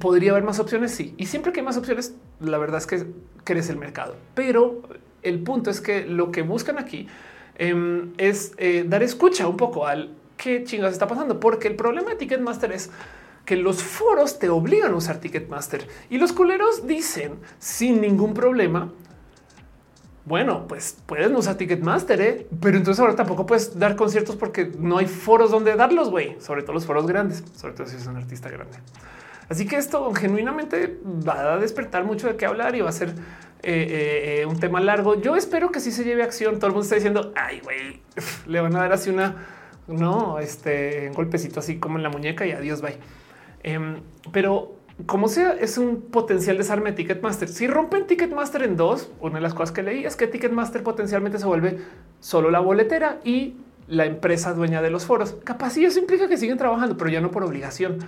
Podría 0.00 0.30
haber 0.30 0.44
más 0.44 0.60
opciones, 0.60 0.92
sí. 0.92 1.14
Y 1.18 1.26
siempre 1.26 1.52
que 1.52 1.60
hay 1.60 1.66
más 1.66 1.76
opciones, 1.76 2.14
la 2.40 2.56
verdad 2.56 2.78
es 2.78 2.86
que 2.86 3.06
crece 3.44 3.72
el 3.72 3.78
mercado, 3.78 4.16
pero 4.34 4.80
el 5.28 5.40
punto 5.40 5.70
es 5.70 5.80
que 5.80 6.04
lo 6.06 6.30
que 6.30 6.42
buscan 6.42 6.78
aquí 6.78 7.08
em, 7.56 8.12
es 8.18 8.52
eh, 8.58 8.84
dar 8.86 9.02
escucha 9.02 9.48
un 9.48 9.56
poco 9.56 9.86
al 9.86 10.14
qué 10.36 10.64
chingas 10.64 10.92
está 10.92 11.06
pasando, 11.06 11.40
porque 11.40 11.68
el 11.68 11.76
problema 11.76 12.10
de 12.10 12.16
Ticketmaster 12.16 12.72
es 12.72 12.90
que 13.44 13.56
los 13.56 13.82
foros 13.82 14.38
te 14.38 14.48
obligan 14.48 14.92
a 14.92 14.96
usar 14.96 15.18
Ticketmaster 15.18 15.86
y 16.10 16.18
los 16.18 16.32
culeros 16.32 16.86
dicen 16.86 17.34
sin 17.58 18.00
ningún 18.00 18.34
problema. 18.34 18.92
Bueno, 20.24 20.66
pues 20.66 20.98
pueden 21.06 21.36
usar 21.36 21.54
Ticketmaster, 21.54 22.20
¿eh? 22.20 22.46
pero 22.60 22.76
entonces 22.76 23.00
ahora 23.00 23.14
tampoco 23.14 23.46
puedes 23.46 23.78
dar 23.78 23.94
conciertos 23.94 24.34
porque 24.34 24.72
no 24.76 24.98
hay 24.98 25.06
foros 25.06 25.52
donde 25.52 25.76
darlos, 25.76 26.10
güey. 26.10 26.36
Sobre 26.40 26.62
todo 26.62 26.72
los 26.72 26.84
foros 26.84 27.06
grandes, 27.06 27.44
sobre 27.54 27.74
todo 27.74 27.86
si 27.86 27.94
es 27.94 28.06
un 28.08 28.16
artista 28.16 28.50
grande. 28.50 28.76
Así 29.48 29.66
que 29.66 29.76
esto 29.76 30.12
genuinamente 30.12 30.98
va 31.04 31.54
a 31.54 31.58
despertar 31.58 32.04
mucho 32.04 32.26
de 32.26 32.36
qué 32.36 32.46
hablar 32.46 32.74
y 32.74 32.80
va 32.80 32.88
a 32.88 32.92
ser 32.92 33.14
eh, 33.62 33.86
eh, 33.88 34.40
eh, 34.40 34.46
un 34.46 34.58
tema 34.60 34.80
largo. 34.80 35.20
Yo 35.20 35.36
espero 35.36 35.70
que 35.70 35.80
sí 35.80 35.90
se 35.90 36.04
lleve 36.04 36.22
acción. 36.22 36.56
Todo 36.56 36.68
el 36.68 36.72
mundo 36.72 36.84
está 36.84 36.94
diciendo, 36.94 37.32
ay, 37.34 37.60
güey, 37.60 38.02
le 38.46 38.60
van 38.60 38.74
a 38.76 38.80
dar 38.80 38.92
así 38.92 39.10
una, 39.10 39.46
no, 39.86 40.38
este 40.38 41.08
un 41.08 41.14
golpecito 41.14 41.60
así 41.60 41.78
como 41.78 41.96
en 41.96 42.02
la 42.02 42.10
muñeca 42.10 42.46
y 42.46 42.52
adiós, 42.52 42.80
bye. 42.82 42.98
Em, 43.62 44.00
pero 44.32 44.76
como 45.04 45.28
sea, 45.28 45.52
es 45.52 45.76
un 45.76 46.02
potencial 46.02 46.56
desarme 46.56 46.90
de 46.90 46.96
Ticketmaster. 46.96 47.48
Si 47.48 47.66
rompen 47.66 48.06
Ticketmaster 48.06 48.62
en 48.62 48.76
dos, 48.76 49.10
una 49.20 49.34
de 49.36 49.40
las 49.42 49.52
cosas 49.52 49.72
que 49.72 49.82
leí 49.82 50.04
es 50.04 50.16
que 50.16 50.26
Ticketmaster 50.26 50.82
potencialmente 50.82 51.38
se 51.38 51.46
vuelve 51.46 51.78
solo 52.20 52.50
la 52.50 52.60
boletera 52.60 53.20
y 53.22 53.56
la 53.88 54.06
empresa 54.06 54.54
dueña 54.54 54.80
de 54.82 54.90
los 54.90 55.04
foros. 55.04 55.36
Capaz 55.44 55.76
y 55.76 55.84
eso 55.84 55.98
implica 55.98 56.28
que 56.28 56.38
siguen 56.38 56.56
trabajando, 56.56 56.96
pero 56.96 57.10
ya 57.10 57.20
no 57.20 57.30
por 57.30 57.44
obligación 57.44 57.98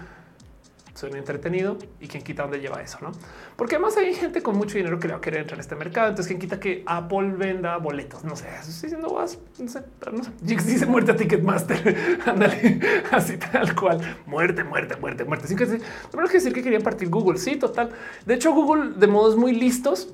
suena 0.98 1.16
entretenido 1.16 1.78
y 2.00 2.08
quien 2.08 2.24
quita 2.24 2.42
dónde 2.42 2.58
lleva 2.58 2.82
eso, 2.82 2.98
no? 3.00 3.12
Porque 3.54 3.77
además 3.77 3.96
hay 3.96 4.12
gente 4.14 4.43
con 4.43 4.56
mucho 4.56 4.77
dinero 4.77 4.98
que 4.98 5.06
le 5.06 5.14
va 5.14 5.18
a 5.18 5.20
querer 5.20 5.43
entrar 5.43 5.56
en 5.56 5.60
este 5.60 5.77
mercado. 5.77 6.09
Entonces, 6.09 6.27
quien 6.27 6.40
quita 6.40 6.59
que 6.59 6.82
Apple 6.86 7.35
venda 7.36 7.77
boletos, 7.77 8.24
no 8.24 8.35
sé, 8.35 8.48
estoy 8.48 8.90
diciendo 8.90 9.14
vas, 9.14 9.38
no 9.60 9.68
sé, 9.68 9.82
no 10.12 10.24
sé. 10.24 10.30
dice 10.43 10.86
muerte 10.86 11.12
a 11.12 11.16
Ticketmaster. 11.16 12.20
Ándale, 12.27 12.80
así 13.12 13.36
tal 13.36 13.77
cual. 13.77 14.01
Muerte, 14.27 14.64
muerte, 14.64 14.96
muerte, 14.96 15.24
muerte. 15.24 15.46
Sin 15.46 15.56
que 15.56 15.66
decir, 15.66 15.86
que 16.12 16.32
decir 16.32 16.52
que 16.52 16.62
querían 16.62 16.82
partir 16.82 17.09
Google. 17.09 17.38
Sí, 17.38 17.54
total. 17.56 17.90
De 18.27 18.35
hecho, 18.35 18.52
Google, 18.52 18.94
de 18.96 19.06
modos 19.06 19.36
muy 19.36 19.52
listos, 19.52 20.09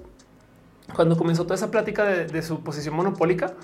cuando 0.94 1.16
comenzó 1.16 1.44
toda 1.44 1.54
esa 1.54 1.70
plática 1.70 2.04
de, 2.04 2.26
de 2.26 2.42
su 2.42 2.60
posición 2.60 2.94
monopólica, 2.94 3.54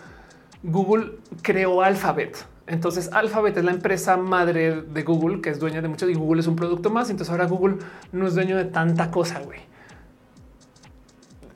Google 0.63 1.19
creó 1.43 1.83
Alphabet 1.83 2.47
entonces 2.71 3.11
Alphabet 3.13 3.57
es 3.57 3.65
la 3.65 3.73
empresa 3.73 4.17
madre 4.17 4.83
de 4.83 5.03
Google 5.03 5.41
que 5.41 5.51
es 5.51 5.59
dueña 5.59 5.83
de 5.83 5.89
mucho 5.89 6.09
y 6.09 6.15
Google 6.15 6.41
es 6.41 6.47
un 6.47 6.55
producto 6.55 6.89
más. 6.89 7.11
Entonces 7.11 7.33
ahora 7.33 7.47
Google 7.47 7.79
no 8.13 8.29
es 8.29 8.37
dueño 8.37 8.57
de 8.57 8.65
tanta 8.65 9.11
cosa, 9.11 9.41
güey. 9.41 9.59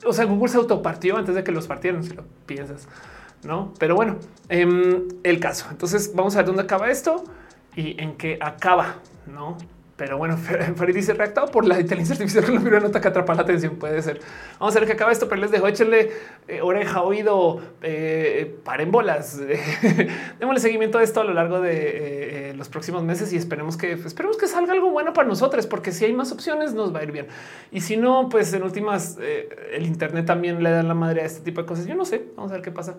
O 0.05 0.11
sea, 0.11 0.25
Google 0.25 0.49
se 0.49 0.57
autopartió 0.57 1.15
antes 1.15 1.33
de 1.33 1.43
que 1.43 1.53
los 1.53 1.67
partieran, 1.67 2.03
si 2.03 2.13
lo 2.13 2.25
piensas, 2.45 2.89
no? 3.43 3.73
Pero 3.79 3.95
bueno, 3.95 4.17
em, 4.49 5.07
el 5.23 5.39
caso. 5.39 5.67
Entonces 5.71 6.11
vamos 6.13 6.35
a 6.35 6.39
ver 6.39 6.47
dónde 6.47 6.63
acaba 6.63 6.91
esto 6.91 7.23
y 7.77 7.99
en 8.01 8.17
qué 8.17 8.37
acaba, 8.41 8.97
no? 9.25 9.57
Pero 9.97 10.17
bueno, 10.17 10.37
Farid 10.75 10.93
dice 10.93 11.13
reactado 11.13 11.47
por 11.47 11.65
la 11.65 11.79
inteligencia 11.79 12.13
artificial 12.15 12.45
con 12.45 12.71
la 12.71 12.79
nota 12.81 12.99
que 12.99 13.07
atrapa 13.07 13.33
la 13.33 13.43
atención. 13.43 13.77
Puede 13.77 14.01
ser. 14.01 14.19
Vamos 14.59 14.75
a 14.75 14.79
ver 14.79 14.87
que 14.87 14.93
acaba 14.93 15.11
esto, 15.11 15.29
pero 15.29 15.39
les 15.39 15.51
dejo 15.51 15.67
échenle 15.67 16.11
eh, 16.47 16.61
oreja, 16.61 17.01
oído, 17.01 17.61
eh, 17.81 18.57
paren 18.65 18.91
bolas. 18.91 19.39
Démosle 20.39 20.59
seguimiento 20.59 20.97
a 20.97 21.03
esto 21.03 21.21
a 21.21 21.23
lo 21.23 21.33
largo 21.33 21.61
de 21.61 22.49
eh, 22.49 22.53
los 22.55 22.67
próximos 22.67 23.03
meses 23.03 23.31
y 23.31 23.37
esperemos 23.37 23.77
que 23.77 23.93
esperemos 23.93 24.37
que 24.37 24.47
salga 24.47 24.73
algo 24.73 24.91
bueno 24.91 25.13
para 25.13 25.29
nosotros, 25.29 25.65
porque 25.65 25.93
si 25.93 26.03
hay 26.03 26.13
más 26.13 26.31
opciones 26.33 26.73
nos 26.73 26.93
va 26.93 26.99
a 26.99 27.03
ir 27.03 27.13
bien. 27.13 27.27
Y 27.71 27.79
si 27.79 27.95
no, 27.95 28.27
pues 28.27 28.53
en 28.53 28.63
últimas 28.63 29.17
el 29.71 29.85
Internet 29.85 30.25
también 30.25 30.61
le 30.61 30.71
da 30.71 30.83
la 30.83 30.93
madre 30.93 31.21
a 31.21 31.25
este 31.25 31.39
tipo 31.39 31.61
de 31.61 31.67
cosas. 31.67 31.85
Yo 31.85 31.95
no 31.95 32.03
sé. 32.03 32.25
Vamos 32.35 32.51
a 32.51 32.55
ver 32.55 32.63
qué 32.63 32.71
pasa. 32.71 32.97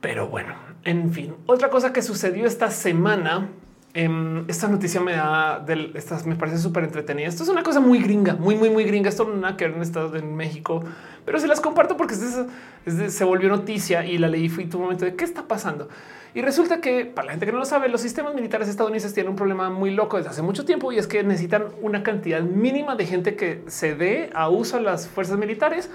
Pero 0.00 0.28
bueno, 0.28 0.54
en 0.84 1.12
fin, 1.12 1.34
otra 1.46 1.70
cosa 1.70 1.92
que 1.92 2.02
sucedió 2.02 2.46
esta 2.46 2.70
semana 2.70 3.48
Em, 3.94 4.44
esta 4.48 4.68
noticia 4.68 5.00
me 5.00 5.14
da 5.14 5.60
del, 5.60 5.92
estas 5.94 6.26
me 6.26 6.36
parece 6.36 6.58
súper 6.58 6.84
entretenida. 6.84 7.26
Esto 7.26 7.42
es 7.42 7.48
una 7.48 7.62
cosa 7.62 7.80
muy 7.80 8.00
gringa, 8.00 8.34
muy, 8.34 8.54
muy, 8.54 8.70
muy 8.70 8.84
gringa. 8.84 9.08
Esto 9.08 9.24
no 9.24 9.36
nada 9.36 9.56
que 9.56 9.66
ver 9.66 9.76
en 9.76 9.82
Estados 9.82 10.14
en 10.14 10.36
México, 10.36 10.84
pero 11.24 11.40
se 11.40 11.48
las 11.48 11.60
comparto 11.60 11.96
porque 11.96 12.14
se 12.14 13.24
volvió 13.24 13.48
noticia 13.48 14.04
y 14.04 14.18
la 14.18 14.28
leí. 14.28 14.48
Fui 14.48 14.66
tu 14.66 14.78
momento 14.78 15.04
de 15.04 15.14
qué 15.14 15.24
está 15.24 15.48
pasando. 15.48 15.88
Y 16.34 16.42
resulta 16.42 16.80
que 16.80 17.06
para 17.06 17.26
la 17.26 17.32
gente 17.32 17.46
que 17.46 17.52
no 17.52 17.58
lo 17.58 17.64
sabe, 17.64 17.88
los 17.88 18.02
sistemas 18.02 18.34
militares 18.34 18.68
estadounidenses 18.68 19.14
tienen 19.14 19.30
un 19.30 19.36
problema 19.36 19.70
muy 19.70 19.90
loco 19.90 20.18
desde 20.18 20.30
hace 20.30 20.42
mucho 20.42 20.64
tiempo 20.64 20.92
y 20.92 20.98
es 20.98 21.06
que 21.06 21.24
necesitan 21.24 21.64
una 21.80 22.02
cantidad 22.02 22.42
mínima 22.42 22.94
de 22.94 23.06
gente 23.06 23.34
que 23.34 23.64
se 23.66 23.94
dé 23.94 24.30
a 24.34 24.50
uso 24.50 24.76
a 24.76 24.80
las 24.80 25.08
fuerzas 25.08 25.38
militares 25.38 25.90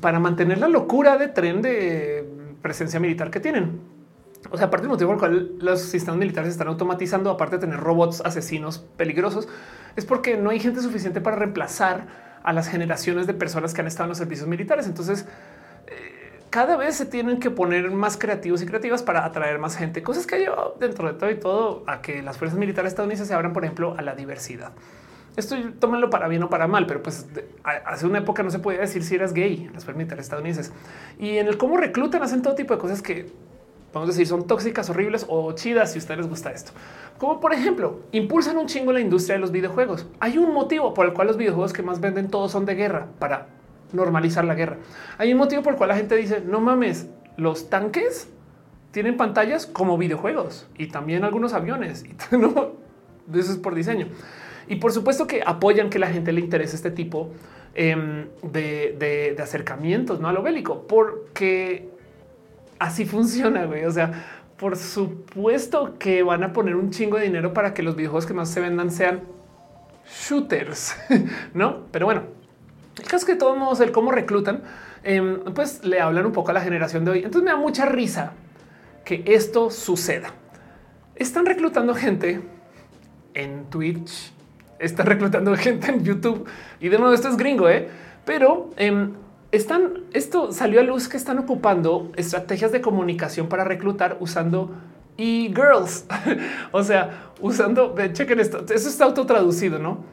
para 0.00 0.20
mantener 0.20 0.58
la 0.58 0.68
locura 0.68 1.16
de 1.16 1.28
tren 1.28 1.62
de 1.62 2.28
presencia 2.60 3.00
militar 3.00 3.30
que 3.30 3.40
tienen. 3.40 3.80
O 4.50 4.56
sea, 4.56 4.66
aparte 4.66 4.82
del 4.82 4.90
motivo 4.90 5.08
por 5.08 5.16
el 5.16 5.20
cual 5.20 5.58
los 5.58 5.80
sistemas 5.82 6.18
militares 6.18 6.50
están 6.50 6.68
automatizando, 6.68 7.30
aparte 7.30 7.56
de 7.56 7.60
tener 7.60 7.78
robots 7.78 8.20
asesinos 8.24 8.78
peligrosos, 8.96 9.48
es 9.96 10.04
porque 10.04 10.36
no 10.36 10.50
hay 10.50 10.60
gente 10.60 10.80
suficiente 10.80 11.20
para 11.20 11.36
reemplazar 11.36 12.06
a 12.42 12.52
las 12.52 12.68
generaciones 12.68 13.26
de 13.26 13.34
personas 13.34 13.72
que 13.72 13.80
han 13.80 13.86
estado 13.86 14.04
en 14.04 14.08
los 14.10 14.18
servicios 14.18 14.48
militares. 14.48 14.86
Entonces, 14.86 15.26
eh, 15.86 16.40
cada 16.50 16.76
vez 16.76 16.96
se 16.96 17.06
tienen 17.06 17.38
que 17.38 17.50
poner 17.50 17.90
más 17.90 18.16
creativos 18.16 18.62
y 18.62 18.66
creativas 18.66 19.02
para 19.02 19.24
atraer 19.24 19.58
más 19.58 19.76
gente, 19.76 20.02
cosas 20.02 20.26
que 20.26 20.44
yo 20.44 20.76
dentro 20.80 21.06
de 21.06 21.18
todo 21.18 21.30
y 21.30 21.36
todo 21.36 21.84
a 21.86 22.02
que 22.02 22.22
las 22.22 22.36
fuerzas 22.36 22.58
militares 22.58 22.92
estadounidenses 22.92 23.28
se 23.28 23.34
abran, 23.34 23.52
por 23.52 23.64
ejemplo, 23.64 23.94
a 23.96 24.02
la 24.02 24.14
diversidad. 24.14 24.72
Esto 25.36 25.56
tómenlo 25.78 26.10
para 26.10 26.28
bien 26.28 26.42
o 26.42 26.50
para 26.50 26.66
mal, 26.66 26.86
pero 26.86 27.02
pues 27.02 27.26
hace 27.64 28.06
una 28.06 28.18
época 28.18 28.42
no 28.42 28.50
se 28.50 28.58
podía 28.58 28.80
decir 28.80 29.02
si 29.02 29.14
eras 29.14 29.32
gay 29.32 29.64
en 29.66 29.72
las 29.72 29.86
militares 29.88 30.26
estadounidenses 30.26 30.74
y 31.18 31.38
en 31.38 31.46
el 31.46 31.56
cómo 31.56 31.78
reclutan 31.78 32.22
hacen 32.22 32.42
todo 32.42 32.54
tipo 32.54 32.74
de 32.74 32.80
cosas 32.80 33.00
que 33.00 33.32
a 34.00 34.06
decir, 34.06 34.26
son 34.26 34.46
tóxicas, 34.46 34.88
horribles 34.90 35.26
o 35.28 35.52
chidas 35.52 35.92
si 35.92 35.98
ustedes 35.98 36.20
les 36.20 36.28
gusta 36.28 36.50
esto. 36.50 36.72
Como 37.18 37.40
por 37.40 37.52
ejemplo, 37.52 38.00
impulsan 38.12 38.56
un 38.56 38.66
chingo 38.66 38.92
la 38.92 39.00
industria 39.00 39.34
de 39.36 39.40
los 39.40 39.52
videojuegos. 39.52 40.06
Hay 40.18 40.38
un 40.38 40.52
motivo 40.54 40.94
por 40.94 41.06
el 41.06 41.12
cual 41.12 41.28
los 41.28 41.36
videojuegos 41.36 41.72
que 41.72 41.82
más 41.82 42.00
venden 42.00 42.28
todos 42.28 42.50
son 42.52 42.64
de 42.64 42.74
guerra 42.74 43.08
para 43.18 43.48
normalizar 43.92 44.44
la 44.44 44.54
guerra. 44.54 44.78
Hay 45.18 45.32
un 45.32 45.38
motivo 45.38 45.62
por 45.62 45.74
el 45.74 45.78
cual 45.78 45.90
la 45.90 45.96
gente 45.96 46.16
dice 46.16 46.42
no 46.44 46.60
mames, 46.60 47.08
los 47.36 47.68
tanques 47.68 48.28
tienen 48.92 49.16
pantallas 49.16 49.66
como 49.66 49.98
videojuegos 49.98 50.66
y 50.76 50.88
también 50.88 51.24
algunos 51.24 51.52
aviones 51.52 52.04
y 52.32 52.36
no, 52.36 52.72
eso 53.34 53.52
es 53.52 53.58
por 53.58 53.74
diseño. 53.74 54.08
Y 54.68 54.76
por 54.76 54.92
supuesto 54.92 55.26
que 55.26 55.42
apoyan 55.44 55.90
que 55.90 55.98
la 55.98 56.08
gente 56.08 56.32
le 56.32 56.40
interese 56.40 56.76
este 56.76 56.90
tipo 56.90 57.30
em, 57.74 58.28
de, 58.42 58.96
de 59.36 59.42
acercamientos 59.42 60.20
¿no? 60.20 60.28
a 60.28 60.32
lo 60.32 60.42
bélico, 60.42 60.86
porque 60.86 61.91
así 62.82 63.04
funciona, 63.04 63.64
güey. 63.64 63.84
O 63.84 63.90
sea, 63.90 64.12
por 64.56 64.76
supuesto 64.76 65.96
que 65.98 66.22
van 66.22 66.42
a 66.44 66.52
poner 66.52 66.76
un 66.76 66.90
chingo 66.90 67.16
de 67.16 67.24
dinero 67.24 67.52
para 67.52 67.74
que 67.74 67.82
los 67.82 67.96
videojuegos 67.96 68.26
que 68.26 68.34
más 68.34 68.50
se 68.50 68.60
vendan 68.60 68.90
sean 68.90 69.22
shooters, 70.06 70.96
no? 71.54 71.86
Pero 71.92 72.06
bueno, 72.06 72.24
el 72.98 73.04
caso 73.04 73.18
es 73.18 73.24
que 73.24 73.32
de 73.32 73.38
todos 73.38 73.56
modos, 73.56 73.80
el 73.80 73.92
cómo 73.92 74.10
reclutan, 74.10 74.62
em, 75.04 75.42
pues 75.54 75.84
le 75.84 76.00
hablan 76.00 76.26
un 76.26 76.32
poco 76.32 76.50
a 76.50 76.54
la 76.54 76.60
generación 76.60 77.04
de 77.04 77.12
hoy. 77.12 77.18
Entonces 77.18 77.42
me 77.42 77.50
da 77.50 77.56
mucha 77.56 77.86
risa 77.86 78.32
que 79.04 79.22
esto 79.26 79.70
suceda. 79.70 80.30
Están 81.14 81.46
reclutando 81.46 81.94
gente 81.94 82.40
en 83.34 83.64
Twitch, 83.66 84.32
están 84.78 85.06
reclutando 85.06 85.56
gente 85.56 85.90
en 85.90 86.04
YouTube 86.04 86.46
y 86.80 86.88
de 86.88 86.98
nuevo 86.98 87.14
esto 87.14 87.28
es 87.28 87.36
gringo, 87.36 87.68
¿eh? 87.68 87.88
pero 88.24 88.70
em, 88.76 89.12
están, 89.52 90.04
esto 90.12 90.50
salió 90.50 90.80
a 90.80 90.82
luz 90.82 91.08
que 91.08 91.18
están 91.18 91.38
ocupando 91.38 92.10
estrategias 92.16 92.72
de 92.72 92.80
comunicación 92.80 93.48
para 93.48 93.64
reclutar 93.64 94.16
usando 94.20 94.74
e-girls. 95.18 96.06
o 96.72 96.82
sea, 96.82 97.32
usando, 97.40 97.94
chequen 98.12 98.40
esto, 98.40 98.64
eso 98.72 98.88
está 98.88 99.04
autotraducido, 99.04 99.78
¿no? 99.78 100.04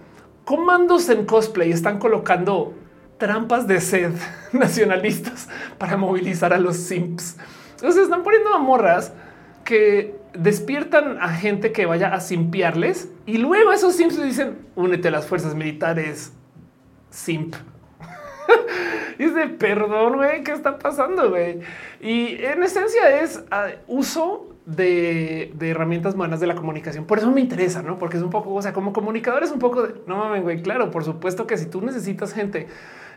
Comandos 0.43 1.09
en 1.09 1.25
cosplay 1.25 1.71
están 1.71 1.99
colocando 1.99 2.73
trampas 3.17 3.67
de 3.67 3.79
sed 3.79 4.13
nacionalistas 4.51 5.47
para 5.77 5.95
movilizar 5.95 6.53
a 6.53 6.59
los 6.59 6.75
simps. 6.75 7.37
Entonces 7.75 8.03
están 8.03 8.23
poniendo 8.23 8.53
a 8.53 8.59
morras 8.59 9.13
que 9.63 10.19
despiertan 10.33 11.17
a 11.21 11.29
gente 11.29 11.71
que 11.71 11.85
vaya 11.85 12.13
a 12.13 12.19
simpiarles 12.19 13.09
y 13.25 13.37
luego 13.37 13.71
esos 13.71 13.95
simps 13.95 14.17
le 14.17 14.25
dicen 14.25 14.57
únete 14.75 15.07
a 15.07 15.11
las 15.11 15.27
fuerzas 15.27 15.55
militares 15.55 16.33
simp. 17.09 17.55
Dice, 19.19 19.47
perdón, 19.47 20.15
güey, 20.15 20.45
¿qué 20.45 20.53
está 20.53 20.79
pasando, 20.79 21.29
güey? 21.29 21.59
Y 21.99 22.41
en 22.41 22.63
esencia 22.63 23.21
es 23.21 23.43
ah, 23.51 23.67
uso 23.85 24.55
de, 24.65 25.51
herramientas 25.59 26.15
buenas 26.15 26.39
de 26.39 26.47
la 26.47 26.55
comunicación. 26.55 27.03
Por 27.03 27.17
eso 27.17 27.29
me 27.29 27.41
interesa, 27.41 27.81
¿no? 27.81 27.99
Porque 27.99 28.15
es 28.15 28.23
un 28.23 28.29
poco, 28.29 28.53
o 28.53 28.61
sea, 28.61 28.71
como 28.71 28.93
comunicador 28.93 29.43
es 29.43 29.51
un 29.51 29.59
poco 29.59 29.83
de, 29.83 29.95
no 30.07 30.15
mames, 30.15 30.41
güey, 30.41 30.61
claro, 30.61 30.89
por 30.89 31.03
supuesto 31.03 31.47
que 31.47 31.57
si 31.57 31.65
tú 31.65 31.81
necesitas 31.81 32.33
gente 32.33 32.67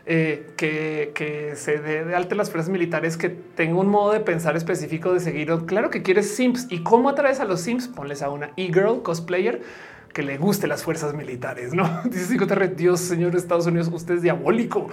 eh, 0.05 0.51
que, 0.57 1.53
se 1.55 1.77
dé 1.77 2.03
de 2.03 2.15
alta 2.15 2.35
las 2.35 2.51
fuerzas 2.51 2.69
militares, 2.69 3.15
que 3.15 3.29
tenga 3.29 3.79
un 3.79 3.87
modo 3.87 4.11
de 4.11 4.19
pensar 4.19 4.57
específico 4.57 5.13
de 5.13 5.21
seguir, 5.21 5.49
claro 5.65 5.89
que 5.89 6.01
quieres 6.01 6.35
Sims. 6.35 6.67
¿Y 6.69 6.83
cómo 6.83 7.07
atraes 7.07 7.39
a 7.39 7.45
los 7.45 7.61
Sims? 7.61 7.87
Ponles 7.87 8.21
a 8.21 8.29
una 8.29 8.51
e-girl 8.57 9.03
cosplayer 9.03 9.61
que 10.13 10.21
le 10.21 10.37
guste 10.37 10.67
las 10.67 10.83
fuerzas 10.83 11.13
militares, 11.13 11.73
¿no? 11.73 12.01
Dice 12.05 12.25
Psicoterre, 12.25 12.69
Dios, 12.69 12.99
señor 12.99 13.35
Estados 13.35 13.65
Unidos, 13.65 13.89
usted 13.91 14.15
es 14.15 14.21
diabólico. 14.21 14.87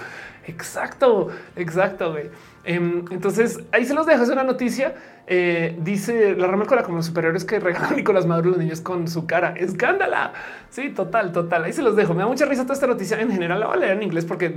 Exacto, 0.47 1.29
exacto. 1.57 2.17
Em, 2.65 3.05
entonces, 3.11 3.61
ahí 3.71 3.85
se 3.85 3.95
los 3.95 4.07
dejo, 4.07 4.23
es 4.23 4.31
una 4.31 4.43
noticia. 4.43 4.95
Eh, 5.27 5.79
dice 5.81 6.35
la 6.35 6.49
rama 6.49 6.65
la 6.69 6.83
como 6.83 7.01
superiores 7.05 7.45
que 7.45 7.61
regalan 7.61 7.95
Nicolás 7.97 8.27
Maduro 8.27 8.51
los 8.51 8.59
niños 8.59 8.81
con 8.81 9.07
su 9.07 9.27
cara. 9.27 9.55
Escándala. 9.57 10.33
Sí, 10.71 10.89
total, 10.91 11.33
total. 11.33 11.65
Ahí 11.65 11.73
se 11.73 11.83
los 11.83 11.95
dejo. 11.95 12.15
Me 12.15 12.23
da 12.23 12.27
mucha 12.27 12.47
risa 12.47 12.63
toda 12.63 12.75
esta 12.75 12.87
noticia. 12.87 13.21
En 13.21 13.31
general 13.31 13.61
la 13.61 13.67
voy 13.67 13.77
a 13.77 13.81
leer 13.81 13.93
en 13.93 14.03
inglés 14.03 14.25
porque 14.25 14.51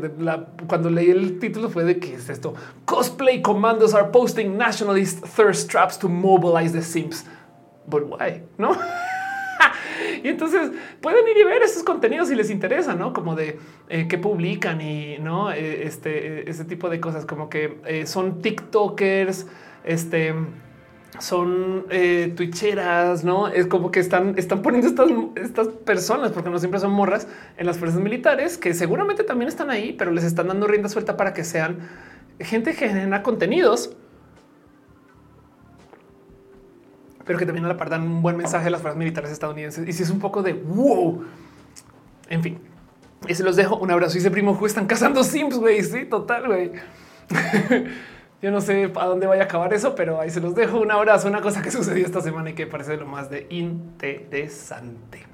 cuando 0.67 0.90
leí 0.90 1.11
el 1.11 1.40
título 1.40 1.69
fue 1.69 1.83
de 1.83 2.00
qué 2.00 2.16
es 2.16 2.30
esto. 2.30 2.56
Cosplay 2.85 3.42
commandos 3.42 3.93
are 3.93 4.08
posting 4.08 4.58
nationalist 4.58 5.24
thirst 5.35 5.69
traps 5.69 6.00
to 6.00 6.09
mobilize 6.09 6.74
the 6.74 6.82
Sims. 6.82 7.25
But 7.85 8.03
why? 8.09 8.43
No? 8.58 8.75
y 10.24 10.27
entonces 10.27 10.72
pueden 11.01 11.27
ir 11.27 11.38
y 11.38 11.43
ver 11.43 11.61
esos 11.64 11.83
contenidos 11.83 12.30
si 12.30 12.35
les 12.35 12.50
interesa, 12.50 12.93
no 12.95 13.14
como 13.14 13.35
de 13.35 13.59
eh, 13.90 14.08
que 14.08 14.17
publican 14.17 14.82
y 14.82 15.17
no 15.19 15.51
eh, 15.51 15.85
este, 15.85 16.40
eh, 16.42 16.43
ese 16.48 16.66
tipo 16.66 16.90
de 16.90 17.00
cosas, 17.00 17.25
como 17.25 17.50
que 17.50 18.03
son 18.06 18.42
TikTokers, 18.42 19.48
este 19.83 20.33
son 21.19 21.85
twitcheras, 22.35 23.24
no 23.24 23.48
es 23.48 23.67
como 23.67 23.92
que 23.92 24.00
están, 24.00 24.33
están 24.35 24.64
poniendo 24.64 24.88
estas, 24.88 25.09
estas 25.35 25.67
personas, 25.67 26.32
porque 26.32 26.50
no 26.50 26.58
siempre 26.58 26.80
son 26.80 26.92
morras 26.92 27.27
en 27.56 27.67
las 27.67 27.77
fuerzas 27.77 28.00
militares 28.00 28.58
que 28.58 28.74
seguramente 28.74 29.24
también 29.24 29.48
están 29.48 29.69
ahí, 29.69 29.93
pero 29.93 30.09
les 30.09 30.24
están 30.24 30.48
dando 30.48 30.66
rienda 30.66 30.90
suelta 30.90 31.16
para 31.16 31.33
que 31.33 31.43
sean 31.43 31.77
gente 32.40 32.72
que 32.72 32.88
genera 32.88 33.22
contenidos 33.22 33.95
pero 37.25 37.39
que 37.39 37.45
también 37.45 37.65
a 37.65 37.69
la 37.69 37.77
par 37.77 37.91
un 37.99 38.21
buen 38.21 38.37
mensaje 38.37 38.67
a 38.67 38.69
las 38.69 38.81
fuerzas 38.81 38.97
militares 38.97 39.31
estadounidenses. 39.31 39.87
Y 39.87 39.93
si 39.93 40.03
es 40.03 40.09
un 40.09 40.19
poco 40.19 40.43
de 40.43 40.53
wow, 40.53 41.23
en 42.29 42.43
fin, 42.43 42.59
y 43.27 43.35
se 43.35 43.43
los 43.43 43.55
dejo. 43.55 43.77
Un 43.77 43.91
abrazo. 43.91 44.17
Y 44.17 44.19
ese 44.19 44.31
primo 44.31 44.53
juez 44.55 44.71
están 44.71 44.85
cazando 44.85 45.23
Sims, 45.23 45.57
güey. 45.57 45.83
Sí, 45.83 46.05
total, 46.05 46.47
güey. 46.47 46.71
Yo 48.41 48.51
no 48.51 48.59
sé 48.59 48.91
a 48.95 49.05
dónde 49.05 49.25
vaya 49.25 49.43
a 49.43 49.45
acabar 49.45 49.73
eso, 49.73 49.95
pero 49.95 50.19
ahí 50.19 50.29
se 50.29 50.41
los 50.41 50.53
dejo. 50.53 50.79
Un 50.79 50.91
abrazo, 50.91 51.29
una 51.29 51.41
cosa 51.41 51.61
que 51.61 51.71
sucedió 51.71 52.05
esta 52.05 52.21
semana 52.21 52.49
y 52.49 52.53
que 52.53 52.67
parece 52.67 52.97
lo 52.97 53.05
más 53.05 53.29
de 53.29 53.47
interesante. 53.49 55.25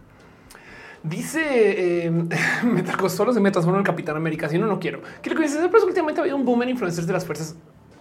Dice 1.01 2.05
eh, 2.05 2.11
me 2.63 3.09
solo 3.09 3.33
se 3.33 3.39
me 3.39 3.51
transforma 3.51 3.79
en 3.79 3.85
Capitán 3.85 4.15
América. 4.15 4.47
Si 4.47 4.59
no, 4.59 4.67
no 4.67 4.79
quiero. 4.79 5.01
Quiero 5.21 5.37
que 5.37 5.43
dices, 5.43 5.67
pero 5.71 5.85
últimamente 5.85 6.21
ha 6.21 6.23
habido 6.23 6.37
un 6.37 6.45
boom 6.45 6.63
en 6.63 6.69
influencers 6.69 7.07
de 7.07 7.13
las 7.13 7.25
fuerzas. 7.25 7.55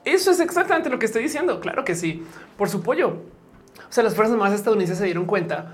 Eso 0.04 0.30
es 0.30 0.40
exactamente 0.40 0.90
lo 0.90 0.98
que 0.98 1.06
estoy 1.06 1.22
diciendo. 1.22 1.58
Claro 1.60 1.84
que 1.84 1.94
sí. 1.94 2.22
Por 2.58 2.68
su 2.68 2.82
pollo. 2.82 3.22
O 3.88 3.92
sea, 3.92 4.04
las 4.04 4.14
fuerzas 4.14 4.36
más 4.36 4.52
estadounidenses 4.52 4.98
se 4.98 5.04
dieron 5.04 5.24
cuenta 5.24 5.72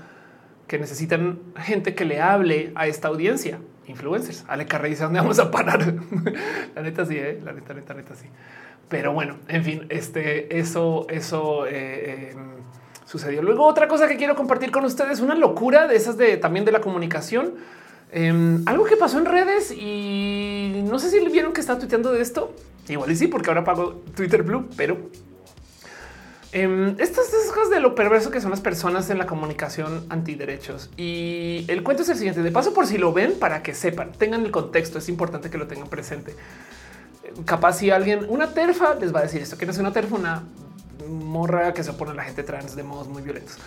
que 0.67 0.79
necesitan 0.79 1.39
gente 1.57 1.95
que 1.95 2.05
le 2.05 2.21
hable 2.21 2.71
a 2.75 2.87
esta 2.87 3.07
audiencia, 3.07 3.59
influencers. 3.87 4.45
Ale 4.47 4.65
Carrey 4.65 4.95
dónde 4.95 5.19
vamos 5.19 5.39
a 5.39 5.51
parar. 5.51 5.93
la 6.75 6.81
neta 6.81 7.05
sí, 7.05 7.17
¿eh? 7.17 7.39
la 7.43 7.53
neta, 7.53 7.73
neta, 7.73 7.93
neta 7.93 8.15
sí. 8.15 8.27
Pero 8.89 9.13
bueno, 9.13 9.37
en 9.47 9.63
fin, 9.63 9.85
este, 9.89 10.59
eso, 10.59 11.07
eso, 11.09 11.65
eh, 11.67 12.31
em, 12.31 12.55
sucedió. 13.05 13.41
Luego 13.41 13.65
otra 13.65 13.87
cosa 13.87 14.07
que 14.07 14.15
quiero 14.15 14.35
compartir 14.35 14.71
con 14.71 14.85
ustedes, 14.85 15.19
una 15.19 15.35
locura 15.35 15.87
de 15.87 15.95
esas 15.95 16.17
de 16.17 16.37
también 16.37 16.65
de 16.65 16.71
la 16.71 16.81
comunicación. 16.81 17.55
Em, 18.11 18.63
algo 18.67 18.85
que 18.85 18.95
pasó 18.95 19.17
en 19.17 19.25
redes 19.25 19.71
y 19.71 20.83
no 20.89 20.99
sé 20.99 21.09
si 21.09 21.19
vieron 21.27 21.51
que 21.51 21.61
está 21.61 21.77
tuiteando 21.77 22.11
de 22.11 22.21
esto. 22.21 22.53
Igual 22.87 23.11
y 23.11 23.15
sí, 23.15 23.27
porque 23.27 23.49
ahora 23.49 23.63
pago 23.63 24.03
Twitter 24.15 24.43
Blue, 24.43 24.69
pero 24.77 24.97
em, 26.51 26.95
estas, 26.99 27.25
estas 27.25 27.51
cosas 27.51 27.69
de 27.69 27.79
lo 27.79 27.95
perverso 27.95 28.31
que 28.31 28.41
son 28.41 28.51
las 28.51 28.61
personas 28.61 29.09
en 29.09 29.17
la 29.17 29.25
comunicación 29.25 30.05
antiderechos. 30.09 30.89
Y 30.97 31.65
el 31.67 31.83
cuento 31.83 32.03
es 32.03 32.09
el 32.09 32.17
siguiente. 32.17 32.41
De 32.41 32.51
paso, 32.51 32.73
por 32.73 32.87
si 32.87 32.97
lo 32.97 33.13
ven, 33.13 33.37
para 33.39 33.63
que 33.63 33.73
sepan, 33.73 34.11
tengan 34.11 34.45
el 34.45 34.51
contexto. 34.51 34.99
Es 34.99 35.09
importante 35.09 35.49
que 35.49 35.57
lo 35.57 35.67
tengan 35.67 35.87
presente. 35.87 36.35
Capaz 37.45 37.79
si 37.79 37.91
alguien, 37.91 38.25
una 38.29 38.53
terfa, 38.53 38.95
les 38.95 39.13
va 39.13 39.19
a 39.19 39.23
decir 39.23 39.41
esto. 39.41 39.57
que 39.57 39.65
no 39.65 39.71
es 39.71 39.77
una 39.77 39.91
terfa? 39.91 40.15
Una 40.15 40.43
morra 41.09 41.73
que 41.73 41.83
se 41.83 41.91
opone 41.91 42.11
a 42.11 42.15
la 42.15 42.23
gente 42.23 42.43
trans 42.43 42.75
de 42.75 42.83
modos 42.83 43.07
muy 43.07 43.21
violentos. 43.21 43.57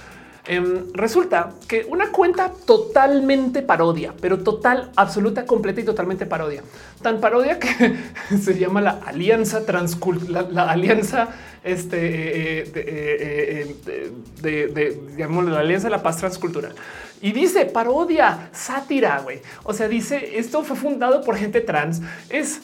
Em, 0.47 0.93
resulta 0.95 1.53
que 1.67 1.85
una 1.91 2.11
cuenta 2.11 2.51
totalmente 2.65 3.61
parodia, 3.61 4.15
pero 4.19 4.39
total, 4.39 4.91
absoluta, 4.97 5.45
completa 5.45 5.83
y 5.83 5.85
totalmente 5.85 6.25
parodia. 6.25 6.63
Tan 7.03 7.21
parodia 7.21 7.59
que 7.59 7.97
se 8.43 8.59
llama 8.59 8.81
la 8.81 9.01
Alianza 9.05 9.67
Transcult, 9.67 10.29
la, 10.29 10.71
Alianza 10.71 11.29
este, 11.63 12.61
eh, 12.61 12.73
eh, 12.75 13.77
eh, 13.87 14.13
de, 14.41 15.01
digamos, 15.11 15.45
la 15.45 15.61
Alianza 15.61 15.89
de 15.89 15.91
la 15.91 16.03
Paz 16.03 16.17
Transcultural. 16.17 16.75
Y 17.21 17.33
dice 17.33 17.67
parodia, 17.67 18.49
sátira, 18.53 19.21
güey. 19.21 19.41
O 19.65 19.75
sea, 19.75 19.89
dice 19.89 20.39
esto 20.39 20.63
fue 20.63 20.77
fundado 20.77 21.23
por 21.25 21.37
gente 21.37 21.61
trans. 21.61 22.01
Es 22.31 22.63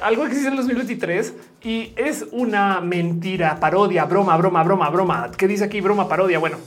algo 0.00 0.22
que 0.22 0.28
existe 0.28 0.48
en 0.48 0.56
2023 0.56 1.34
y 1.62 1.92
es 1.96 2.24
una 2.32 2.80
mentira, 2.80 3.58
parodia, 3.60 4.04
broma, 4.04 4.36
broma, 4.36 4.62
broma, 4.62 4.90
broma. 4.90 5.30
¿Qué 5.36 5.46
dice 5.48 5.64
aquí? 5.64 5.80
Broma, 5.80 6.08
parodia. 6.08 6.38
Bueno, 6.38 6.58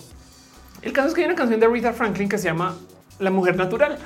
el 0.82 0.94
caso 0.94 1.10
es 1.10 1.14
que 1.14 1.22
hay 1.22 1.28
una 1.28 1.36
canción 1.36 1.60
de 1.60 1.68
Rita 1.68 1.94
Franklin 1.94 2.30
que 2.30 2.38
se 2.38 2.46
llama 2.46 2.78
La 3.20 3.32
Mujer 3.32 3.56
Natural. 3.56 3.98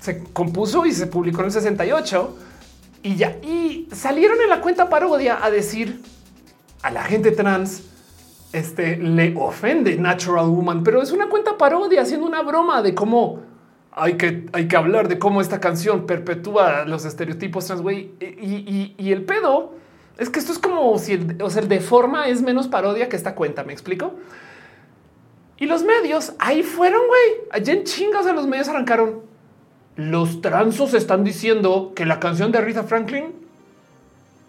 Se 0.00 0.22
compuso 0.32 0.86
y 0.86 0.92
se 0.92 1.06
publicó 1.06 1.40
en 1.40 1.46
el 1.46 1.52
68 1.52 2.38
y 3.02 3.16
ya. 3.16 3.36
Y 3.42 3.88
salieron 3.92 4.40
en 4.40 4.48
la 4.48 4.60
cuenta 4.60 4.88
parodia 4.88 5.44
a 5.44 5.50
decir 5.50 6.00
a 6.82 6.90
la 6.90 7.02
gente 7.02 7.32
trans 7.32 7.82
este 8.52 8.96
le 8.96 9.34
ofende 9.36 9.96
Natural 9.96 10.46
Woman, 10.46 10.82
pero 10.82 11.02
es 11.02 11.12
una 11.12 11.28
cuenta 11.28 11.58
parodia 11.58 12.02
haciendo 12.02 12.26
una 12.26 12.42
broma 12.42 12.82
de 12.82 12.94
cómo 12.94 13.40
hay 13.92 14.14
que, 14.14 14.46
hay 14.52 14.68
que 14.68 14.76
hablar 14.76 15.08
de 15.08 15.18
cómo 15.18 15.40
esta 15.40 15.60
canción 15.60 16.06
perpetúa 16.06 16.84
los 16.84 17.04
estereotipos 17.04 17.66
trans. 17.66 17.82
Y, 17.90 18.94
y, 18.96 19.12
el 19.12 19.22
pedo 19.24 19.74
es 20.16 20.30
que 20.30 20.38
esto 20.38 20.52
es 20.52 20.58
como 20.58 20.96
si 20.98 21.18
o 21.42 21.50
sea, 21.50 21.62
el 21.62 21.68
de 21.68 21.80
forma 21.80 22.28
es 22.28 22.40
menos 22.42 22.68
parodia 22.68 23.08
que 23.08 23.16
esta 23.16 23.34
cuenta. 23.34 23.64
Me 23.64 23.72
explico. 23.72 24.14
Y 25.58 25.66
los 25.66 25.82
medios 25.82 26.34
ahí 26.38 26.62
fueron, 26.62 27.06
güey. 27.06 27.48
Allá 27.50 27.72
en 27.72 27.84
chingas 27.84 28.24
de 28.24 28.32
los 28.32 28.46
medios 28.46 28.68
arrancaron. 28.68 29.22
Los 29.96 30.40
transos 30.40 30.94
están 30.94 31.24
diciendo 31.24 31.92
que 31.96 32.06
la 32.06 32.20
canción 32.20 32.52
de 32.52 32.60
Rita 32.60 32.84
Franklin 32.84 33.34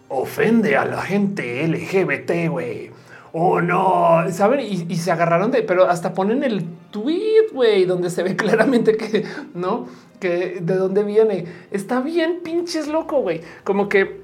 ofende 0.08 0.76
a 0.76 0.84
la 0.84 1.02
gente 1.02 1.66
LGBT, 1.66 2.48
güey. 2.48 2.90
Oh 3.32 3.60
no, 3.60 4.24
saben? 4.32 4.60
Y, 4.60 4.96
se 4.96 5.10
agarraron 5.10 5.50
de, 5.50 5.62
pero 5.62 5.88
hasta 5.88 6.14
ponen 6.14 6.42
el 6.42 6.64
tweet, 6.90 7.48
güey, 7.52 7.84
donde 7.84 8.10
se 8.10 8.22
ve 8.22 8.36
claramente 8.36 8.96
que 8.96 9.24
no, 9.54 9.88
que 10.18 10.58
de 10.60 10.74
dónde 10.76 11.04
viene. 11.04 11.46
Está 11.70 12.00
bien, 12.00 12.40
pinches 12.42 12.88
loco, 12.88 13.20
güey. 13.20 13.40
Como 13.62 13.88
que 13.88 14.19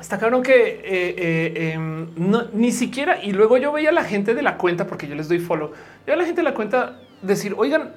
está 0.00 0.18
claro 0.18 0.42
que 0.42 0.52
eh, 0.52 1.14
eh, 1.16 1.72
em, 1.74 2.08
ni 2.52 2.72
siquiera. 2.72 3.22
Y 3.22 3.32
luego 3.32 3.56
yo 3.58 3.72
veía 3.72 3.90
a 3.90 3.92
la 3.92 4.04
gente 4.04 4.34
de 4.34 4.42
la 4.42 4.56
cuenta, 4.56 4.86
porque 4.86 5.06
yo 5.06 5.14
les 5.14 5.28
doy 5.28 5.38
follow. 5.38 5.72
Yo 6.06 6.14
a 6.14 6.16
la 6.16 6.24
gente 6.24 6.40
de 6.40 6.44
la 6.44 6.54
cuenta 6.54 7.00
decir, 7.22 7.54
oigan, 7.56 7.92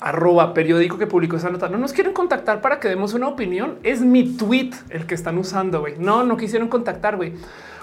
arroba 0.00 0.52
periódico 0.54 0.98
que 0.98 1.06
publicó 1.06 1.36
esa 1.36 1.50
nota. 1.50 1.68
No 1.68 1.78
nos 1.78 1.92
quieren 1.92 2.12
contactar 2.12 2.60
para 2.60 2.80
que 2.80 2.88
demos 2.88 3.14
una 3.14 3.28
opinión. 3.28 3.78
Es 3.82 4.00
mi 4.00 4.36
tweet 4.36 4.70
el 4.90 5.06
que 5.06 5.14
están 5.14 5.38
usando. 5.38 5.80
güey. 5.80 5.94
No, 5.98 6.24
no 6.24 6.36
quisieron 6.36 6.68
contactar. 6.68 7.16
güey. 7.16 7.34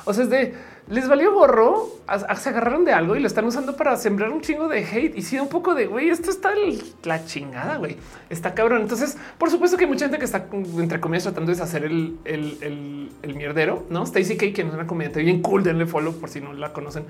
O 0.06 0.14
sea, 0.14 0.23
es 0.23 0.30
de 0.30 0.53
les 0.90 1.08
valió 1.08 1.34
gorro, 1.34 1.88
se 2.36 2.50
agarraron 2.50 2.84
de 2.84 2.92
algo 2.92 3.16
y 3.16 3.20
lo 3.20 3.28
están 3.28 3.45
usando 3.45 3.76
para 3.76 3.95
sembrar 3.95 4.32
un 4.32 4.42
chingo 4.42 4.68
de 4.68 4.86
hate 4.86 5.18
y 5.18 5.22
sí, 5.22 5.40
un 5.40 5.48
poco 5.48 5.76
de 5.76 5.88
güey, 5.88 6.10
esto 6.10 6.30
está 6.30 6.52
la 7.03 7.26
chingada, 7.26 7.78
güey, 7.78 7.95
está 8.30 8.53
cabrón. 8.53 8.82
Entonces, 8.82 9.18
por 9.38 9.50
supuesto 9.50 9.78
que 9.78 9.86
hay 9.86 9.90
mucha 9.90 10.06
gente 10.06 10.20
que 10.20 10.26
está 10.26 10.48
entre 10.52 11.00
comillas 11.00 11.24
tratando 11.24 11.52
de 11.52 11.58
deshacer 11.58 11.86
el, 11.86 12.18
el, 12.26 13.10
el, 13.22 13.36
mierdero, 13.36 13.86
no? 13.90 14.03
Stacy 14.03 14.36
K, 14.36 14.48
quien 14.53 14.68
es 14.68 14.74
una 14.74 14.86
comediante 14.86 15.22
bien 15.22 15.42
cool, 15.42 15.64
denle 15.64 15.86
follow 15.86 16.14
por 16.14 16.30
si 16.30 16.42
no 16.42 16.53
la 16.53 16.74
conocen. 16.74 17.06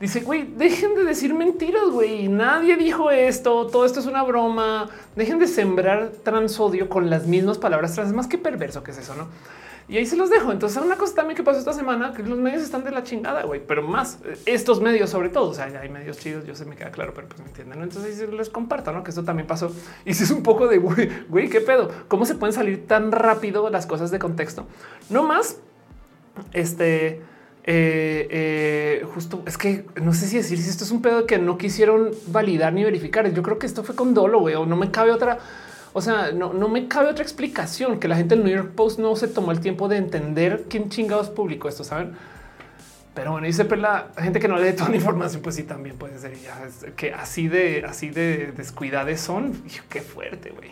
Dice, 0.00 0.22
güey, 0.22 0.46
dejen 0.56 0.94
de 0.94 1.04
decir 1.04 1.34
mentiras, 1.34 1.90
güey. 1.92 2.28
Nadie 2.28 2.78
dijo 2.78 3.10
esto. 3.10 3.66
Todo 3.66 3.84
esto 3.84 4.00
es 4.00 4.06
una 4.06 4.22
broma. 4.22 4.88
Dejen 5.14 5.38
de 5.38 5.46
sembrar 5.46 6.12
transodio 6.24 6.88
con 6.88 7.10
las 7.10 7.26
mismas 7.26 7.58
palabras 7.58 7.94
trans. 7.94 8.14
Más 8.14 8.26
que 8.26 8.38
perverso 8.38 8.82
que 8.82 8.92
es 8.92 8.98
eso, 8.98 9.14
no? 9.14 9.28
Y 9.90 9.96
ahí 9.96 10.06
se 10.06 10.16
los 10.16 10.30
dejo. 10.30 10.52
Entonces, 10.52 10.80
una 10.80 10.96
cosa 10.96 11.16
también 11.16 11.36
que 11.36 11.42
pasó 11.42 11.58
esta 11.58 11.72
semana, 11.72 12.12
que 12.12 12.22
los 12.22 12.38
medios 12.38 12.62
están 12.62 12.84
de 12.84 12.92
la 12.92 13.02
chingada, 13.02 13.42
güey, 13.42 13.60
pero 13.66 13.82
más 13.82 14.20
eh, 14.24 14.38
estos 14.46 14.80
medios 14.80 15.10
sobre 15.10 15.30
todo. 15.30 15.50
O 15.50 15.54
sea, 15.54 15.64
hay 15.64 15.88
medios 15.88 16.16
chidos, 16.16 16.46
yo 16.46 16.54
sé, 16.54 16.64
me 16.64 16.76
queda 16.76 16.92
claro, 16.92 17.12
pero 17.12 17.26
pues 17.26 17.40
me 17.40 17.48
entienden. 17.48 17.82
Entonces 17.82 18.28
les 18.30 18.48
comparto, 18.50 18.92
¿no? 18.92 19.02
Que 19.02 19.10
esto 19.10 19.24
también 19.24 19.48
pasó. 19.48 19.74
Y 20.04 20.14
si 20.14 20.22
es 20.22 20.30
un 20.30 20.44
poco 20.44 20.68
de, 20.68 20.78
güey, 20.78 21.10
güey, 21.28 21.48
qué 21.48 21.60
pedo. 21.60 21.90
¿Cómo 22.06 22.24
se 22.24 22.36
pueden 22.36 22.52
salir 22.52 22.86
tan 22.86 23.10
rápido 23.10 23.68
las 23.68 23.86
cosas 23.86 24.12
de 24.12 24.20
contexto? 24.20 24.66
No 25.08 25.24
más, 25.24 25.58
este... 26.52 27.22
Eh, 27.62 28.26
eh, 28.30 29.06
justo 29.14 29.42
es 29.46 29.58
que 29.58 29.84
no 30.02 30.14
sé 30.14 30.26
si 30.26 30.38
decir 30.38 30.58
si 30.58 30.70
esto 30.70 30.82
es 30.82 30.90
un 30.90 31.02
pedo 31.02 31.26
que 31.26 31.38
no 31.38 31.58
quisieron 31.58 32.10
validar 32.28 32.72
ni 32.72 32.84
verificar. 32.84 33.30
Yo 33.32 33.42
creo 33.42 33.58
que 33.58 33.66
esto 33.66 33.84
fue 33.84 33.94
con 33.94 34.14
dolo, 34.14 34.40
güey, 34.40 34.54
o 34.54 34.64
no 34.64 34.76
me 34.76 34.90
cabe 34.90 35.10
otra 35.10 35.38
o 35.92 36.00
sea, 36.00 36.30
no, 36.32 36.52
me 36.68 36.86
cabe 36.88 37.08
otra 37.08 37.22
explicación 37.22 37.98
que 37.98 38.08
la 38.08 38.16
gente 38.16 38.36
del 38.36 38.44
New 38.44 38.54
York 38.54 38.72
Post 38.74 38.98
no 38.98 39.16
se 39.16 39.28
tomó 39.28 39.50
el 39.52 39.60
tiempo 39.60 39.88
de 39.88 39.96
entender 39.96 40.64
quién 40.68 40.88
chingados 40.88 41.30
publicó 41.30 41.68
esto, 41.68 41.82
saben? 41.82 42.12
Pero 43.14 43.32
bueno, 43.32 43.46
dice 43.46 43.64
la 43.76 44.08
gente 44.18 44.38
que 44.38 44.46
no 44.46 44.56
lee 44.56 44.72
toda 44.72 44.90
la 44.90 44.96
información, 44.96 45.42
pues 45.42 45.56
sí, 45.56 45.64
también 45.64 45.96
puede 45.96 46.18
ser 46.18 46.32
que 46.94 47.12
así 47.12 47.48
de 47.48 47.84
así 47.84 48.10
de 48.10 48.52
descuidades 48.56 49.20
son. 49.20 49.62
qué 49.88 50.00
fuerte, 50.00 50.50
güey. 50.50 50.70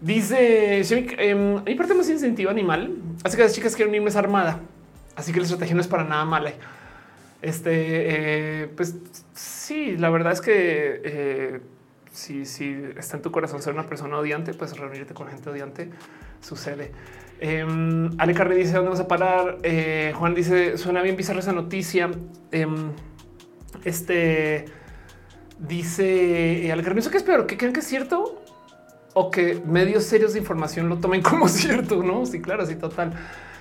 Dice 0.00 0.82
eh, 0.82 1.60
hay 1.66 1.74
parte 1.74 1.94
más 1.94 2.08
incentivo 2.08 2.50
animal, 2.50 2.94
así 3.24 3.36
que 3.36 3.42
las 3.42 3.54
chicas 3.54 3.74
quieren 3.74 3.94
irme 3.94 4.10
armada, 4.14 4.60
así 5.16 5.32
que 5.32 5.38
la 5.38 5.44
estrategia 5.44 5.74
no 5.74 5.80
es 5.80 5.88
para 5.88 6.04
nada 6.04 6.24
mala. 6.24 6.52
Este, 7.40 7.70
eh, 7.72 8.68
pues 8.76 8.94
sí, 9.34 9.96
la 9.96 10.10
verdad 10.10 10.32
es 10.32 10.40
que 10.40 11.00
eh, 11.04 11.60
si, 12.18 12.44
si 12.44 12.74
está 12.96 13.16
en 13.16 13.22
tu 13.22 13.30
corazón 13.30 13.62
ser 13.62 13.72
una 13.72 13.88
persona 13.88 14.18
odiante, 14.18 14.52
pues 14.52 14.76
reunirte 14.76 15.14
con 15.14 15.28
gente 15.28 15.48
odiante 15.50 15.90
sucede. 16.40 16.90
Eh, 17.40 17.64
Ale 18.18 18.34
Carre 18.34 18.56
dice 18.56 18.72
dónde 18.72 18.90
vas 18.90 19.00
a 19.00 19.08
parar. 19.08 19.58
Eh, 19.62 20.12
Juan 20.16 20.34
dice 20.34 20.76
suena 20.76 21.00
bien 21.02 21.16
bizarra 21.16 21.38
esa 21.38 21.52
noticia. 21.52 22.10
Em, 22.50 22.90
este 23.84 24.64
dice 25.60 26.66
eh, 26.66 26.72
Ale 26.72 26.82
Carre, 26.82 26.98
¿eso 26.98 27.10
qué 27.10 27.18
es 27.18 27.22
peor? 27.22 27.46
¿Que 27.46 27.56
creen 27.56 27.72
que 27.72 27.80
es 27.80 27.86
cierto? 27.86 28.42
O 29.14 29.30
que 29.30 29.62
medios 29.64 30.04
serios 30.04 30.32
de 30.32 30.40
información 30.40 30.88
lo 30.88 30.98
tomen 30.98 31.22
como 31.30 31.48
cierto, 31.48 32.02
no? 32.02 32.26
Sí, 32.26 32.40
claro, 32.42 32.66
sí, 32.66 32.74
total. 32.74 33.12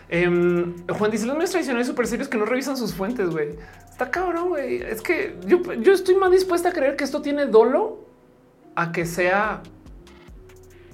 Em, 0.09 0.73
Juan 0.87 1.11
dice 1.11 1.27
los 1.27 1.35
medios 1.35 1.51
tradicionales 1.51 1.85
súper 1.85 2.07
serios 2.07 2.27
que 2.27 2.37
no 2.37 2.45
revisan 2.45 2.75
sus 2.75 2.95
fuentes. 2.95 3.29
Güey, 3.29 3.49
está 3.87 4.09
cabrón. 4.09 4.49
Güey, 4.49 4.81
es 4.81 5.01
que 5.03 5.35
yo, 5.45 5.61
yo 5.73 5.93
estoy 5.93 6.15
más 6.15 6.31
dispuesta 6.31 6.69
a 6.69 6.71
creer 6.71 6.95
que 6.95 7.03
esto 7.03 7.21
tiene 7.21 7.45
dolo 7.45 8.06
a 8.77 8.91
que 8.91 9.07
sea 9.07 9.63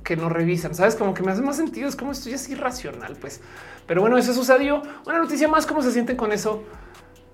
que 0.06 0.16
no 0.16 0.30
revisan. 0.30 0.74
Sabes 0.74 0.96
como 0.96 1.14
que 1.14 1.22
me 1.22 1.32
hace 1.32 1.42
más 1.42 1.58
sentido. 1.58 1.88
Es 1.90 1.98
como 1.98 2.14
esto 2.14 2.30
ya 2.30 2.36
es 2.36 2.50
irracional, 2.50 3.18
pues. 3.20 3.42
Pero 3.86 4.00
bueno, 4.00 4.18
eso 4.18 4.34
sucedió. 4.34 4.82
Una 5.06 5.20
noticia 5.20 5.50
más. 5.50 5.66
¿Cómo 5.66 5.82
se 5.82 5.92
sienten 5.92 6.16
con 6.16 6.32
eso? 6.32 6.64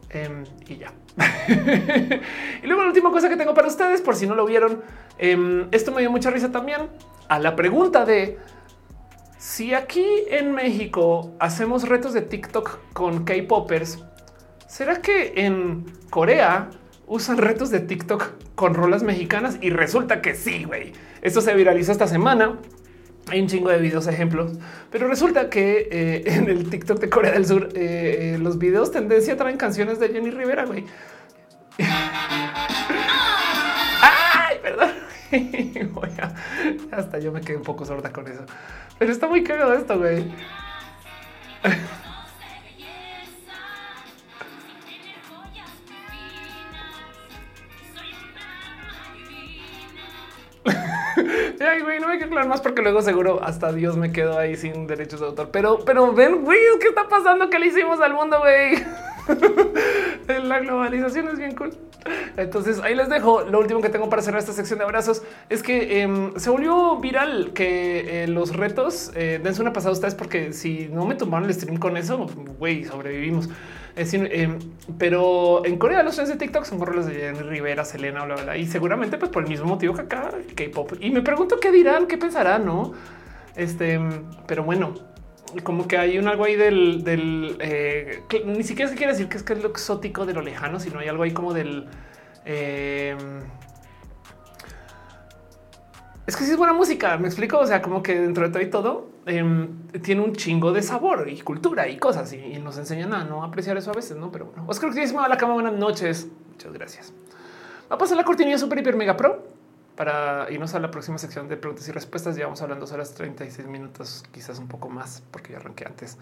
Em, 0.09 0.43
y 0.67 0.77
ya. 0.77 0.91
y 2.63 2.65
luego 2.65 2.81
la 2.81 2.87
última 2.87 3.11
cosa 3.11 3.29
que 3.29 3.37
tengo 3.37 3.53
para 3.53 3.67
ustedes, 3.67 4.01
por 4.01 4.15
si 4.15 4.25
no 4.25 4.33
lo 4.33 4.47
vieron, 4.47 4.81
em, 5.19 5.67
esto 5.71 5.91
me 5.91 6.01
dio 6.01 6.09
mucha 6.09 6.31
risa 6.31 6.51
también 6.51 6.89
a 7.27 7.37
la 7.37 7.55
pregunta 7.55 8.05
de 8.05 8.39
si 9.37 9.75
aquí 9.75 10.07
en 10.29 10.53
México 10.53 11.35
hacemos 11.39 11.87
retos 11.87 12.13
de 12.13 12.21
TikTok 12.23 12.79
con 12.93 13.23
K-Poppers, 13.23 14.03
¿será 14.67 14.99
que 14.99 15.33
en 15.35 15.85
Corea 16.09 16.71
usan 17.09 17.37
retos 17.37 17.71
de 17.71 17.81
TikTok 17.81 18.29
con 18.55 18.73
rolas 18.75 19.03
mexicanas 19.03 19.57
y 19.59 19.71
resulta 19.71 20.21
que 20.21 20.35
sí, 20.35 20.63
güey. 20.63 20.93
Esto 21.21 21.41
se 21.41 21.53
viralizó 21.55 21.91
esta 21.91 22.07
semana. 22.07 22.57
Hay 23.27 23.41
un 23.41 23.47
chingo 23.47 23.69
de 23.69 23.79
videos 23.79 24.07
ejemplos, 24.07 24.53
pero 24.91 25.07
resulta 25.07 25.49
que 25.49 25.89
eh, 25.91 26.23
en 26.33 26.47
el 26.49 26.69
TikTok 26.69 26.99
de 26.99 27.09
Corea 27.09 27.33
del 27.33 27.45
Sur 27.45 27.69
eh, 27.75 28.37
los 28.39 28.57
videos 28.57 28.91
tendencia 28.91 29.35
traen 29.35 29.57
canciones 29.57 29.99
de 29.99 30.09
Jenny 30.09 30.31
Rivera, 30.31 30.65
güey. 30.65 30.85
Ay, 34.01 34.57
perdón. 34.61 34.91
hasta 36.91 37.19
yo 37.19 37.31
me 37.31 37.41
quedé 37.41 37.57
un 37.57 37.63
poco 37.63 37.85
sorda 37.85 38.11
con 38.11 38.27
eso, 38.27 38.43
pero 38.97 39.11
está 39.11 39.27
muy 39.27 39.43
cagado 39.43 39.73
esto, 39.73 39.97
güey. 39.97 40.25
Ay, 51.59 51.81
güey, 51.81 51.99
no 51.99 52.07
hay 52.07 52.17
que 52.17 52.25
hablar 52.25 52.47
más 52.47 52.61
porque 52.61 52.81
luego 52.81 53.01
seguro 53.01 53.39
hasta 53.43 53.71
Dios 53.71 53.97
me 53.97 54.11
quedo 54.11 54.37
ahí 54.37 54.55
sin 54.55 54.87
derechos 54.87 55.19
de 55.19 55.27
autor. 55.27 55.49
Pero, 55.51 55.79
pero 55.85 56.13
ven, 56.13 56.43
güey, 56.43 56.59
¿qué 56.79 56.89
está 56.89 57.07
pasando? 57.07 57.49
¿Qué 57.49 57.59
le 57.59 57.67
hicimos 57.67 57.99
al 57.99 58.13
mundo, 58.13 58.39
güey? 58.39 58.83
La 60.43 60.59
globalización 60.59 61.29
es 61.29 61.37
bien 61.37 61.55
cool. 61.55 61.71
Entonces 62.37 62.79
ahí 62.79 62.95
les 62.95 63.09
dejo. 63.09 63.41
Lo 63.41 63.59
último 63.59 63.81
que 63.81 63.89
tengo 63.89 64.09
para 64.09 64.21
cerrar 64.21 64.39
esta 64.39 64.53
sección 64.53 64.79
de 64.79 64.85
abrazos 64.85 65.21
es 65.49 65.63
que 65.63 66.01
em, 66.01 66.33
se 66.37 66.49
volvió 66.49 66.97
viral 66.97 67.51
que 67.53 68.23
eh, 68.23 68.27
los 68.27 68.55
retos 68.55 69.11
eh, 69.15 69.39
dense 69.43 69.61
una 69.61 69.73
pasada 69.73 69.91
a 69.91 69.93
ustedes, 69.93 70.15
porque 70.15 70.53
si 70.53 70.87
no 70.87 71.05
me 71.05 71.15
tomaron 71.15 71.47
el 71.47 71.53
stream 71.53 71.77
con 71.77 71.97
eso, 71.97 72.27
güey, 72.57 72.85
sobrevivimos. 72.85 73.49
Em, 73.99 74.59
pero 74.97 75.65
en 75.65 75.77
Corea 75.77 76.03
los 76.03 76.15
trends 76.15 76.31
de 76.31 76.37
TikTok 76.37 76.63
son 76.63 76.79
los 76.95 77.05
de 77.05 77.15
Jenny 77.15 77.39
Rivera, 77.39 77.83
Selena, 77.83 78.23
bla, 78.23 78.35
bla, 78.35 78.55
y 78.57 78.65
seguramente 78.65 79.17
pues 79.17 79.29
por 79.29 79.43
el 79.43 79.49
mismo 79.49 79.65
motivo 79.65 79.93
que 79.93 80.01
acá 80.01 80.31
K-pop. 80.55 80.93
Y 81.01 81.11
me 81.11 81.21
pregunto 81.21 81.59
qué 81.59 81.69
dirán, 81.69 82.07
qué 82.07 82.17
pensarán, 82.17 82.65
no? 82.65 82.93
Este, 83.57 83.99
pero 84.47 84.63
bueno, 84.63 84.93
como 85.63 85.85
que 85.85 85.97
hay 85.97 86.17
un 86.17 86.29
algo 86.29 86.45
ahí 86.45 86.55
del, 86.55 87.57
eh, 87.59 88.21
ni 88.45 88.63
siquiera 88.63 88.89
se 88.89 88.95
quiere 88.95 89.11
decir 89.11 89.27
que 89.27 89.35
es 89.35 89.43
que 89.43 89.51
es 89.51 89.61
lo 89.61 89.69
exótico 89.69 90.25
de 90.25 90.33
lo 90.33 90.41
lejano, 90.41 90.79
sino 90.79 90.99
hay 90.99 91.09
algo 91.09 91.23
ahí 91.23 91.31
como 91.31 91.53
del 91.53 91.87
em, 92.45 93.17
es 96.29 96.37
que 96.37 96.45
sí 96.45 96.51
es 96.51 96.57
buena 96.57 96.73
música. 96.73 97.17
Me 97.17 97.27
explico. 97.27 97.57
O 97.57 97.65
sea, 97.65 97.81
como 97.81 98.03
que 98.03 98.19
dentro 98.19 98.47
de 98.47 98.49
todo 98.51 98.61
y 98.61 98.69
todo 98.69 99.09
em, 99.25 99.89
tiene 100.03 100.21
un 100.21 100.33
chingo 100.33 100.71
de 100.71 100.81
sabor 100.83 101.27
y 101.27 101.41
cultura 101.41 101.87
y 101.87 101.97
cosas 101.97 102.31
y, 102.33 102.59
nos 102.59 102.77
enseñan 102.77 103.13
a 103.13 103.23
no 103.23 103.43
apreciar 103.43 103.77
eso 103.77 103.91
a 103.91 103.95
veces, 103.95 104.15
no? 104.15 104.31
Pero 104.31 104.45
bueno, 104.45 104.63
Oscar 104.67 104.93
que 104.93 105.01
a 105.03 105.27
la 105.27 105.37
cama. 105.37 105.53
Buenas 105.55 105.73
noches. 105.73 106.27
Muchas 106.51 106.71
gracias. 106.71 107.13
Va 107.91 107.95
a 107.95 107.97
pasar 107.97 108.15
la 108.15 108.23
cortinilla 108.23 108.59
super 108.59 108.77
hiper 108.77 108.95
mega 108.95 109.17
pro 109.17 109.43
para 109.95 110.49
irnos 110.51 110.75
a 110.75 110.79
la 110.79 110.91
próxima 110.91 111.17
sección 111.17 111.49
de 111.49 111.57
preguntas 111.57 111.87
y 111.87 111.91
respuestas. 111.91 112.35
Llevamos 112.35 112.61
hablando 112.61 112.85
dos 112.85 112.93
horas 112.93 113.15
36 113.15 113.67
minutos, 113.67 114.23
quizás 114.31 114.59
un 114.59 114.67
poco 114.67 114.87
más, 114.87 115.23
porque 115.31 115.53
ya 115.53 115.57
arranqué 115.57 115.85
antes. 115.85 116.19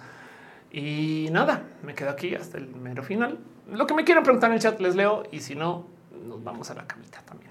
Y 0.72 1.28
nada, 1.32 1.64
me 1.84 1.94
quedo 1.96 2.10
aquí 2.10 2.34
hasta 2.34 2.58
el 2.58 2.74
mero 2.76 3.04
final. 3.04 3.40
Lo 3.70 3.86
que 3.86 3.94
me 3.94 4.06
quieran 4.06 4.24
preguntar 4.24 4.52
en 4.52 4.56
el 4.56 4.62
chat 4.62 4.80
les 4.80 4.96
leo 4.96 5.24
y 5.32 5.42
si 5.42 5.56
no, 5.56 5.86
nos 6.26 6.42
vamos 6.42 6.72
a 6.72 6.76
la 6.76 6.88
camita 6.88 7.22
también. 7.26 7.47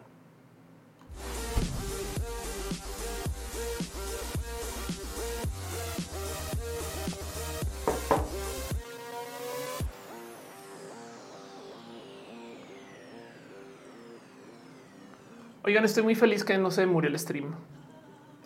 Oigan, 15.66 15.84
estoy 15.84 16.04
muy 16.04 16.14
feliz 16.14 16.44
que 16.44 16.56
no 16.58 16.70
se 16.70 16.86
murió 16.86 17.10
el 17.10 17.18
stream. 17.18 17.52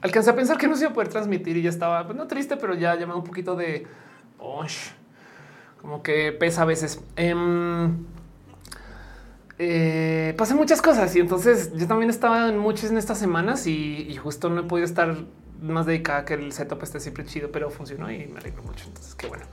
Alcancé 0.00 0.31
a 0.31 0.34
pensar 0.34 0.57
que 0.57 0.66
no 0.66 0.74
se 0.74 0.84
iba 0.84 0.90
a 0.90 0.94
poder 0.94 1.08
transmitir 1.08 1.55
y 1.58 1.62
ya 1.62 1.68
estaba, 1.68 2.07
pues 2.07 2.28
triste, 2.28 2.57
pero 2.57 2.74
ya 2.74 2.94
llamaba 2.94 3.18
un 3.18 3.24
poquito 3.24 3.55
de 3.57 3.86
como 5.82 6.02
que 6.02 6.32
pesa 6.32 6.62
a 6.62 6.65
veces. 6.65 7.00
Em, 7.16 8.07
eh, 9.58 10.34
pasé 10.39 10.55
muchas 10.55 10.81
cosas 10.81 11.15
y 11.15 11.20
entonces 11.20 11.73
yo 11.74 11.86
también 11.86 12.08
estaba 12.08 12.49
en 12.49 12.57
muchas 12.57 12.90
en 12.90 12.97
estas 12.97 13.18
semanas 13.18 13.66
y, 13.66 14.16
justo 14.16 14.49
no 14.49 14.62
he 14.62 14.65
podido 14.65 14.86
estar 14.86 15.15
más 15.60 15.84
dedicada 15.84 16.24
que 16.24 16.34
el 16.34 16.52
setup 16.52 16.82
esté 16.82 17.00
siempre 17.00 17.26
chido, 17.26 17.52
pero 17.52 17.68
funcionó 17.68 18.10
y 18.10 18.26
me 18.28 18.39
alegro 18.39 18.62
mucho. 18.62 18.86
Entonces, 18.86 19.15
qué 19.15 19.26
bueno. 19.26 19.44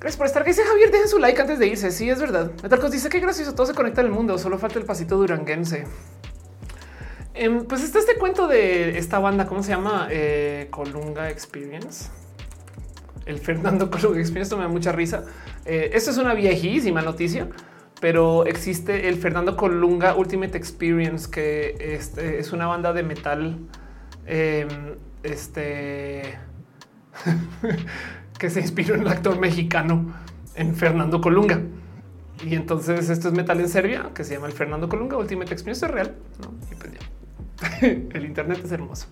Gracias 0.00 0.18
por 0.18 0.26
estar. 0.26 0.44
Que 0.44 0.50
dice 0.50 0.64
Javier, 0.64 0.90
dejen 0.90 1.08
su 1.08 1.18
like 1.18 1.40
antes 1.40 1.58
de 1.58 1.66
irse. 1.66 1.90
Sí, 1.92 2.10
es 2.10 2.20
verdad. 2.20 2.50
Metalcos 2.62 2.90
dice 2.90 3.08
que 3.08 3.20
gracioso 3.20 3.54
todo 3.54 3.64
se 3.64 3.72
conecta 3.72 4.02
el 4.02 4.10
mundo. 4.10 4.36
Solo 4.36 4.58
falta 4.58 4.78
el 4.78 4.84
pasito 4.84 5.16
duranguense. 5.16 5.86
Em, 7.34 7.64
pues 7.64 7.82
está 7.82 7.98
este 7.98 8.16
cuento 8.16 8.46
de 8.46 8.98
esta 8.98 9.18
banda, 9.18 9.46
¿cómo 9.46 9.62
se 9.62 9.70
llama? 9.70 10.08
Eh, 10.10 10.66
Colunga 10.70 11.30
Experience. 11.30 12.10
El 13.24 13.38
Fernando 13.38 13.90
Colunga 13.90 14.20
Experience, 14.20 14.54
me 14.54 14.62
da 14.62 14.68
mucha 14.68 14.92
risa. 14.92 15.24
Eh, 15.64 15.90
esto 15.94 16.10
es 16.10 16.18
una 16.18 16.34
viejísima 16.34 17.00
noticia, 17.00 17.48
pero 18.00 18.44
existe 18.44 19.08
el 19.08 19.16
Fernando 19.16 19.56
Colunga 19.56 20.14
Ultimate 20.14 20.58
Experience, 20.58 21.30
que 21.30 21.76
este, 21.78 22.38
es 22.38 22.52
una 22.52 22.66
banda 22.66 22.92
de 22.92 23.02
metal 23.02 23.58
em, 24.26 24.96
este, 25.22 26.38
que 28.38 28.50
se 28.50 28.60
inspiró 28.60 28.94
en 28.94 29.02
el 29.02 29.08
actor 29.08 29.38
mexicano, 29.38 30.14
en 30.54 30.74
Fernando 30.76 31.22
Colunga. 31.22 31.60
Y 32.44 32.56
entonces 32.56 33.08
esto 33.08 33.28
es 33.28 33.34
metal 33.34 33.58
en 33.60 33.68
Serbia, 33.68 34.10
que 34.14 34.24
se 34.24 34.34
llama 34.34 34.48
el 34.48 34.52
Fernando 34.52 34.88
Colunga 34.88 35.16
Ultimate 35.16 35.52
Experience, 35.52 35.86
es 35.86 35.92
real. 35.92 36.14
Y 36.70 36.74
pues 36.74 36.92
ya. 36.92 37.11
el 37.80 38.24
Internet 38.24 38.60
es 38.64 38.72
hermoso. 38.72 39.06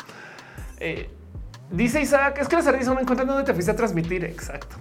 Eh, 0.79 1.11
dice 1.71 2.01
Isaac, 2.01 2.39
es 2.41 2.49
que 2.49 2.57
las 2.57 2.67
ardillas 2.67 2.89
no 2.89 3.01
encuentran 3.01 3.29
donde 3.29 3.45
te 3.45 3.55
fuiste 3.55 3.71
a 3.71 3.77
transmitir. 3.77 4.25
Exacto. 4.25 4.77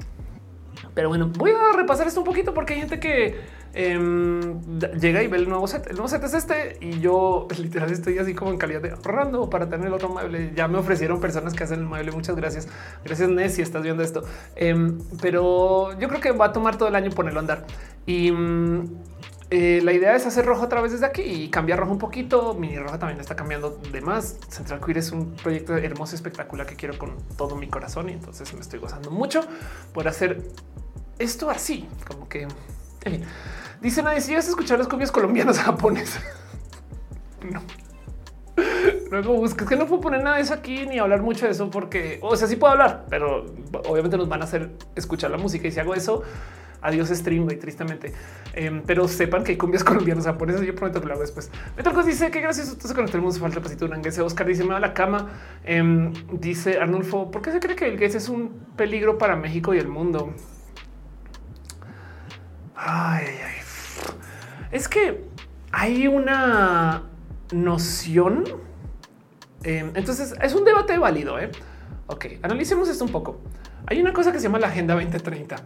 Pero 0.94 1.10
bueno, 1.10 1.32
voy 1.38 1.52
a 1.52 1.76
repasar 1.76 2.08
esto 2.08 2.20
un 2.20 2.26
poquito 2.26 2.54
porque 2.54 2.74
hay 2.74 2.80
gente 2.80 3.00
que 3.00 3.40
em, 3.74 4.62
llega 5.00 5.22
y 5.24 5.28
ve 5.28 5.38
el 5.38 5.48
nuevo 5.48 5.68
set. 5.68 5.88
El 5.88 5.94
nuevo 5.94 6.08
set 6.08 6.24
es 6.24 6.34
este 6.34 6.78
y 6.82 7.00
yo 7.00 7.48
literal 7.58 7.92
estoy 7.92 8.18
así 8.18 8.34
como 8.34 8.52
en 8.52 8.58
calidad 8.58 8.82
de 8.82 8.92
ahorrando 8.92 9.50
para 9.50 9.70
tener 9.70 9.88
el 9.88 9.94
otro 9.94 10.10
mueble. 10.10 10.52
Ya 10.56 10.68
me 10.68 10.78
ofrecieron 10.78 11.22
personas 11.22 11.54
que 11.54 11.64
hacen 11.64 11.80
el 11.80 11.86
mueble. 11.86 12.12
Muchas 12.12 12.36
gracias. 12.36 12.68
Gracias, 13.06 13.30
Ness, 13.30 13.56
si 13.56 13.62
estás 13.62 13.84
viendo 13.84 14.04
esto. 14.04 14.24
Em, 14.56 15.00
pero 15.22 15.98
yo 16.00 16.08
creo 16.08 16.20
que 16.20 16.32
va 16.32 16.48
a 16.48 16.54
tomar 16.54 16.78
todo 16.78 16.90
el 16.90 16.96
año 16.96 17.12
ponerlo 17.12 17.40
a 17.40 17.44
andar. 17.44 17.66
Y 18.06 18.32
mm, 18.32 18.98
eh, 19.52 19.82
la 19.84 19.94
idea 19.94 20.16
es 20.16 20.26
hacer 20.28 20.46
rojo 20.46 20.66
a 20.66 20.70
través 20.70 20.92
desde 20.92 21.08
aquí 21.08 21.24
y 21.24 21.50
cambiar 21.50 21.80
rojo 21.80 21.92
un 21.92 21.98
poquito. 21.98 22.54
Mini 22.54 22.78
roja 22.78 23.00
también 23.00 23.20
está 23.20 23.36
cambiando 23.36 23.80
de 23.92 24.02
más. 24.02 24.38
Central 24.48 24.80
Queer 24.80 25.00
es 25.00 25.12
un 25.12 25.34
proyecto 25.36 25.76
hermoso, 25.76 26.16
espectacular 26.16 26.68
que 26.68 26.76
quiero 26.76 26.98
con 26.98 27.18
todo 27.36 27.56
mi 27.56 27.68
corazón 27.68 28.10
y 28.10 28.14
entonces 28.14 28.54
me 28.54 28.62
estoy 28.62 28.80
gozando 28.80 29.10
mucho 29.10 29.42
por 29.94 30.08
hacer 30.08 30.44
esto 31.18 31.50
así, 31.50 31.88
como 32.08 32.30
que 32.30 32.44
en 32.44 32.52
fin. 33.04 33.24
Dice 33.82 34.04
nadie 34.04 34.22
si 34.22 34.36
vas 34.36 34.46
a 34.46 34.50
escuchar 34.50 34.78
las 34.78 34.88
cumbias 34.88 35.12
colombianas 35.12 35.58
japonesas. 35.58 36.24
no. 37.52 37.62
Luego 39.10 39.34
buscas 39.34 39.68
que 39.68 39.76
no 39.76 39.88
puedo 39.88 40.02
poner 40.02 40.22
nada 40.22 40.36
de 40.36 40.44
eso 40.44 40.54
aquí 40.54 40.86
ni 40.86 41.00
hablar 41.00 41.22
mucho 41.22 41.46
de 41.46 41.52
eso 41.52 41.70
porque, 41.72 42.20
o 42.22 42.36
sea, 42.36 42.48
sí 42.48 42.56
puedo 42.56 42.74
hablar, 42.74 43.06
pero 43.10 43.46
obviamente 43.88 44.18
nos 44.18 44.30
van 44.30 44.42
a 44.42 44.46
hacer 44.46 44.72
escuchar 44.96 45.32
la 45.32 45.38
música 45.38 45.68
y 45.68 45.72
si 45.72 45.80
hago 45.80 45.96
eso, 45.96 46.24
Adiós 46.82 47.10
stream, 47.10 47.50
y 47.52 47.56
tristemente. 47.58 48.14
Em, 48.54 48.82
pero 48.86 49.08
sepan 49.08 49.44
que 49.44 49.52
hay 49.52 49.58
cumbias 49.58 49.84
colombianas 49.86 50.26
japonesas. 50.26 50.62
Yo 50.62 50.74
prometo 50.76 51.02
que 51.02 51.08
lo 51.08 51.14
hago 51.14 51.22
después. 51.22 51.52
Metalcos 51.76 52.06
dice 52.06 52.32
que 52.32 52.40
gracias 52.42 52.70
a 52.70 52.88
se 52.88 52.94
mundo. 52.94 53.40
Falta 53.40 53.62
pasito 53.62 53.86
un 53.86 53.94
Oscar 54.22 54.48
dice 54.48 54.64
me 54.64 54.72
va 54.72 54.78
a 54.78 54.80
la 54.80 54.94
cama. 54.94 55.30
Em, 55.64 56.14
dice 56.32 56.80
Arnulfo, 56.80 57.32
¿por 57.32 57.42
qué 57.42 57.52
se 57.52 57.60
cree 57.60 57.76
que 57.76 57.88
el 57.88 57.98
gays 57.98 58.16
es 58.16 58.30
un 58.30 58.50
peligro 58.76 59.18
para 59.18 59.36
México 59.36 59.74
y 59.74 59.78
el 59.78 59.88
mundo? 59.88 60.34
Ay, 62.76 63.26
ay. 63.28 63.56
Es 64.72 64.88
que 64.88 65.26
hay 65.72 66.08
una 66.08 67.04
noción. 67.52 68.46
Em, 69.64 69.92
entonces 69.96 70.34
es 70.42 70.54
un 70.54 70.64
debate 70.64 70.98
válido. 70.98 71.38
¿eh? 71.40 71.52
Ok, 72.08 72.26
analicemos 72.42 72.88
esto 72.88 73.04
un 73.04 73.12
poco. 73.12 73.42
Hay 73.88 74.00
una 74.00 74.14
cosa 74.14 74.32
que 74.32 74.38
se 74.40 74.44
llama 74.44 74.60
la 74.60 74.68
Agenda 74.68 74.94
2030 74.94 75.58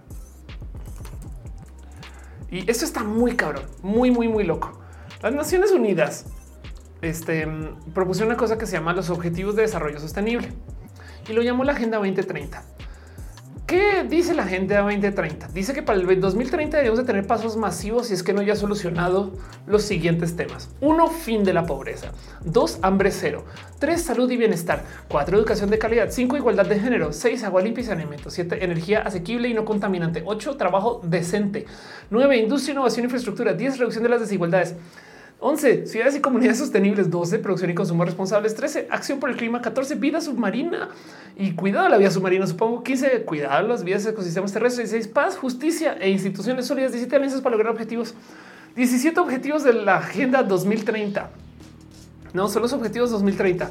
y 2.53 2.69
esto 2.69 2.85
está 2.85 3.03
muy 3.03 3.35
cabrón, 3.35 3.64
muy, 3.82 4.11
muy, 4.11 4.27
muy 4.27 4.43
loco. 4.43 4.80
Las 5.23 5.33
Naciones 5.33 5.72
Unidas 5.72 6.27
este, 7.01 7.48
propusieron 7.95 8.30
una 8.30 8.38
cosa 8.38 8.59
que 8.59 8.67
se 8.67 8.73
llama 8.73 8.93
los 8.93 9.09
Objetivos 9.09 9.56
de 9.56 9.64
Desarrollo 9.64 9.99
Sostenible 9.99 10.49
y 11.27 11.33
lo 11.33 11.41
llamó 11.41 11.64
la 11.64 11.72
Agenda 11.72 11.98
2030. 11.98 12.64
¿Qué 13.66 14.03
dice 14.03 14.33
la 14.33 14.43
Agenda 14.43 14.82
2030? 14.82 15.48
Dice 15.48 15.74
que 15.74 15.82
para 15.82 15.98
el 15.98 16.19
2030 16.19 16.75
debemos 16.75 17.00
de 17.00 17.06
tener 17.06 17.25
pasos 17.25 17.56
masivos 17.56 18.08
si 18.08 18.14
es 18.14 18.22
que 18.22 18.33
no 18.33 18.42
haya 18.42 18.58
solucionado 18.58 19.32
los 19.67 19.83
siguientes 19.83 20.35
temas. 20.35 20.69
Uno, 20.82 21.08
fin 21.08 21.45
de 21.45 21.53
la 21.53 21.66
pobreza. 21.66 22.11
Dos, 22.43 22.80
hambre 22.82 23.09
cero. 23.11 23.45
Tres, 23.80 24.03
salud 24.03 24.30
y 24.30 24.35
bienestar. 24.35 24.83
Cuatro, 25.08 25.38
educación 25.38 25.69
de 25.69 25.80
calidad. 25.80 26.09
Cinco, 26.11 26.35
igualdad 26.35 26.66
de 26.66 26.77
género. 26.77 27.14
Seis, 27.14 27.45
agua 27.45 27.61
limpia 27.61 27.83
y 27.83 27.85
saneamiento. 27.85 28.30
Siete, 28.30 28.66
energía 28.66 29.00
asequible 29.00 29.48
y 29.48 29.53
no 29.53 29.64
contaminante. 29.64 30.24
Ocho, 30.25 30.58
trabajo 30.58 31.00
decente. 31.01 31.66
Nueve, 32.09 32.35
industria, 32.35 32.74
innovación, 32.74 33.06
infraestructura. 33.06 33.53
Diez, 33.53 33.77
reducción 33.77 34.03
de 34.03 34.09
las 34.09 34.19
desigualdades. 34.19 34.75
11. 35.43 35.88
Ciudades 35.88 36.15
y 36.15 36.22
comunidades 36.22 36.57
sostenibles. 36.57 37.09
12. 37.09 37.39
Producción 37.39 37.69
y 37.69 37.75
consumo 37.75 38.05
responsables. 38.05 38.55
13. 38.55 38.88
Acción 38.89 39.19
por 39.19 39.30
el 39.30 39.35
clima. 39.35 39.61
14. 39.61 39.95
Vida 39.95 40.22
submarina 40.22 40.89
y 41.35 41.53
cuidado 41.53 41.83
de 41.83 41.89
la 41.91 41.97
vida 41.97 42.11
submarina. 42.11 42.47
Supongo 42.47 42.81
15. 42.81 43.23
Cuidado 43.23 43.67
las 43.67 43.83
vías 43.83 44.05
ecosistemas 44.05 44.53
terrestres. 44.53 44.91
16. 44.91 45.13
Paz, 45.13 45.38
justicia 45.38 45.97
e 45.99 46.09
instituciones 46.09 46.65
sólidas. 46.65 46.93
17. 46.93 47.15
Alianzas 47.15 47.41
para 47.41 47.55
lograr 47.55 47.73
objetivos. 47.73 48.13
17 48.75 49.19
objetivos 49.19 49.63
de 49.63 49.73
la 49.73 49.97
Agenda 49.97 50.43
2030. 50.43 51.30
No, 52.33 52.47
son 52.47 52.61
los 52.61 52.73
objetivos 52.73 53.11
2030. 53.11 53.69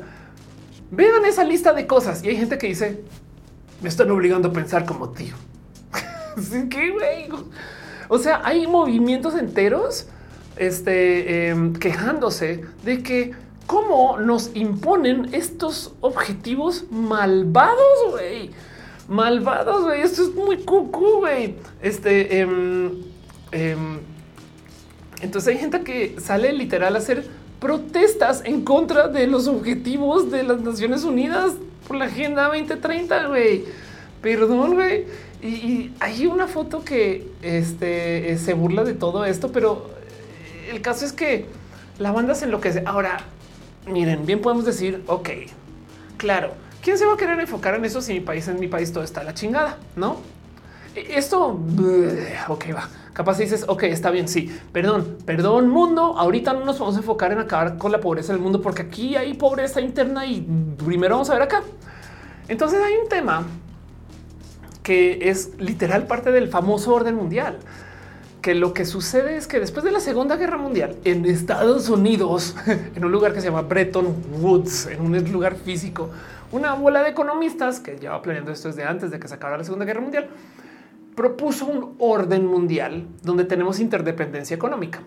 Vean 0.91 1.25
esa 1.25 1.42
lista 1.42 1.73
de 1.73 1.86
cosas 1.86 2.23
y 2.23 2.28
hay 2.28 2.36
gente 2.36 2.59
que 2.59 2.67
dice 2.67 3.02
me 3.83 3.89
están 3.89 4.10
obligando 4.10 4.49
a 4.49 4.52
pensar 4.52 4.84
como 4.86 5.10
tío. 5.10 5.34
¿Qué? 6.70 6.94
O 8.09 8.18
sea, 8.18 8.41
hay 8.44 8.67
movimientos 8.67 9.34
enteros 9.34 10.07
este, 10.57 11.49
em, 11.49 11.73
quejándose 11.75 12.65
de 12.85 13.03
que 13.03 13.33
cómo 13.67 14.19
nos 14.19 14.51
imponen 14.55 15.31
estos 15.33 15.95
objetivos 16.01 16.85
malvados. 16.91 18.21
Malvados. 19.09 19.93
Esto 19.95 20.23
es 20.23 20.35
muy 20.35 20.59
cucú, 20.59 21.21
güey. 21.21 21.57
Este, 21.81 22.41
em, 22.41 23.03
em, 23.53 23.99
entonces 25.21 25.55
hay 25.55 25.61
gente 25.61 25.83
que 25.83 26.17
sale 26.21 26.53
literal 26.53 26.97
a 26.97 26.99
hacer 26.99 27.25
protestas 27.61 28.43
en 28.45 28.63
contra 28.63 29.09
de 29.09 29.27
los 29.27 29.47
objetivos 29.47 30.31
de 30.31 30.43
las 30.43 30.61
Naciones 30.61 31.05
Unidas 31.05 31.53
por 31.87 31.97
la 31.97 32.07
Agenda 32.07 32.49
2030, 32.49 33.29
güey. 33.29 33.65
Perdón, 34.21 34.75
güey. 34.75 35.07
Y, 35.43 35.93
hay 35.99 36.27
una 36.27 36.47
foto 36.47 36.85
que 36.85 37.29
este, 37.43 38.37
se 38.39 38.55
burla 38.55 38.85
de 38.85 38.95
todo 38.95 39.25
esto, 39.25 39.51
pero 39.51 39.92
el 40.70 40.81
caso 40.81 41.05
es 41.05 41.12
que 41.12 41.47
la 41.99 42.12
banda 42.12 42.34
se 42.34 42.44
enloquece. 42.47 42.82
Ahora, 42.86 43.18
miren, 43.86 44.26
bien 44.26 44.41
podemos 44.41 44.65
decir, 44.65 45.02
ok, 45.07 45.28
claro, 46.16 46.52
¿quién 46.82 46.99
se 46.99 47.07
va 47.07 47.15
a 47.15 47.16
querer 47.16 47.39
enfocar 47.41 47.74
en 47.74 47.84
eso 47.84 48.00
si 48.00 48.15
mi 48.15 48.20
país, 48.20 48.49
en 48.49 48.60
mi 48.60 48.68
país 48.68 48.92
todo 48.92 49.05
está 49.05 49.23
la 49.23 49.34
chingada? 49.34 49.78
No? 49.97 50.16
E, 50.94 51.18
esto, 51.18 51.60
ok, 52.49 52.65
va. 52.74 52.89
Capaz 53.12 53.39
dices, 53.39 53.66
ok, 53.68 53.82
está 53.84 54.10
bien, 54.10 54.26
sí, 54.26 54.50
perdón, 54.73 55.18
perdón 55.26 55.68
mundo, 55.68 56.16
ahorita 56.16 56.55
no 56.55 56.65
nos 56.65 56.78
vamos 56.78 56.97
a 56.97 57.00
enfocar 57.00 57.31
en 57.32 57.41
acabar 57.41 57.76
con 57.76 57.92
la 57.92 58.00
pobreza 58.00 58.32
del 58.32 58.41
mundo 58.41 58.62
porque 58.62 58.82
aquí 58.82 59.16
hay 59.16 59.34
pobreza 59.34 59.82
interna 59.82 60.24
y 60.24 60.41
primero 60.82 61.16
vamos 61.16 61.28
a 61.28 61.34
ver 61.34 61.42
acá. 61.42 61.62
Entonces 62.49 62.81
hay 62.82 62.94
un 62.94 63.08
tema 63.08 63.47
que 64.82 65.28
es 65.28 65.50
literal 65.58 66.07
parte 66.07 66.32
del 66.32 66.49
famoso 66.49 66.94
orden 66.94 67.15
mundial 67.15 67.58
que 68.43 68.57
lo 68.57 68.75
que 68.75 68.85
sucede 68.85 69.37
es 69.37 69.47
que 69.47 69.61
después 69.61 69.85
de 69.85 69.93
la 69.93 70.01
Segunda 70.01 70.37
Guerra 70.37 70.59
Mundial 70.59 70.97
en 71.05 71.25
Estados 71.25 71.89
Unidos, 71.89 72.57
en 72.95 73.05
un 73.05 73.12
lugar 73.12 73.33
que 73.33 73.41
se 73.41 73.47
llama 73.47 73.62
Bretton 73.62 74.15
Woods, 74.41 74.87
en 74.89 75.01
un 75.01 75.33
lugar 75.33 75.55
físico, 75.55 76.11
una 76.51 76.75
bola 76.75 77.03
de 77.03 77.11
economistas 77.11 77.79
que 77.79 77.97
lleva 77.97 78.21
planeando 78.21 78.51
esto 78.51 78.69
desde 78.69 78.83
antes 78.83 79.12
de 79.12 79.21
que 79.21 79.29
se 79.29 79.35
acabara 79.35 79.59
la 79.59 79.65
Segunda 79.65 79.85
Guerra 79.85 80.01
Mundial, 80.01 80.29
propuso 81.15 81.67
un 81.67 81.95
orden 81.99 82.45
mundial 82.47 83.07
donde 83.23 83.45
tenemos 83.45 83.79
interdependencia 83.79 84.55
económica. 84.57 85.01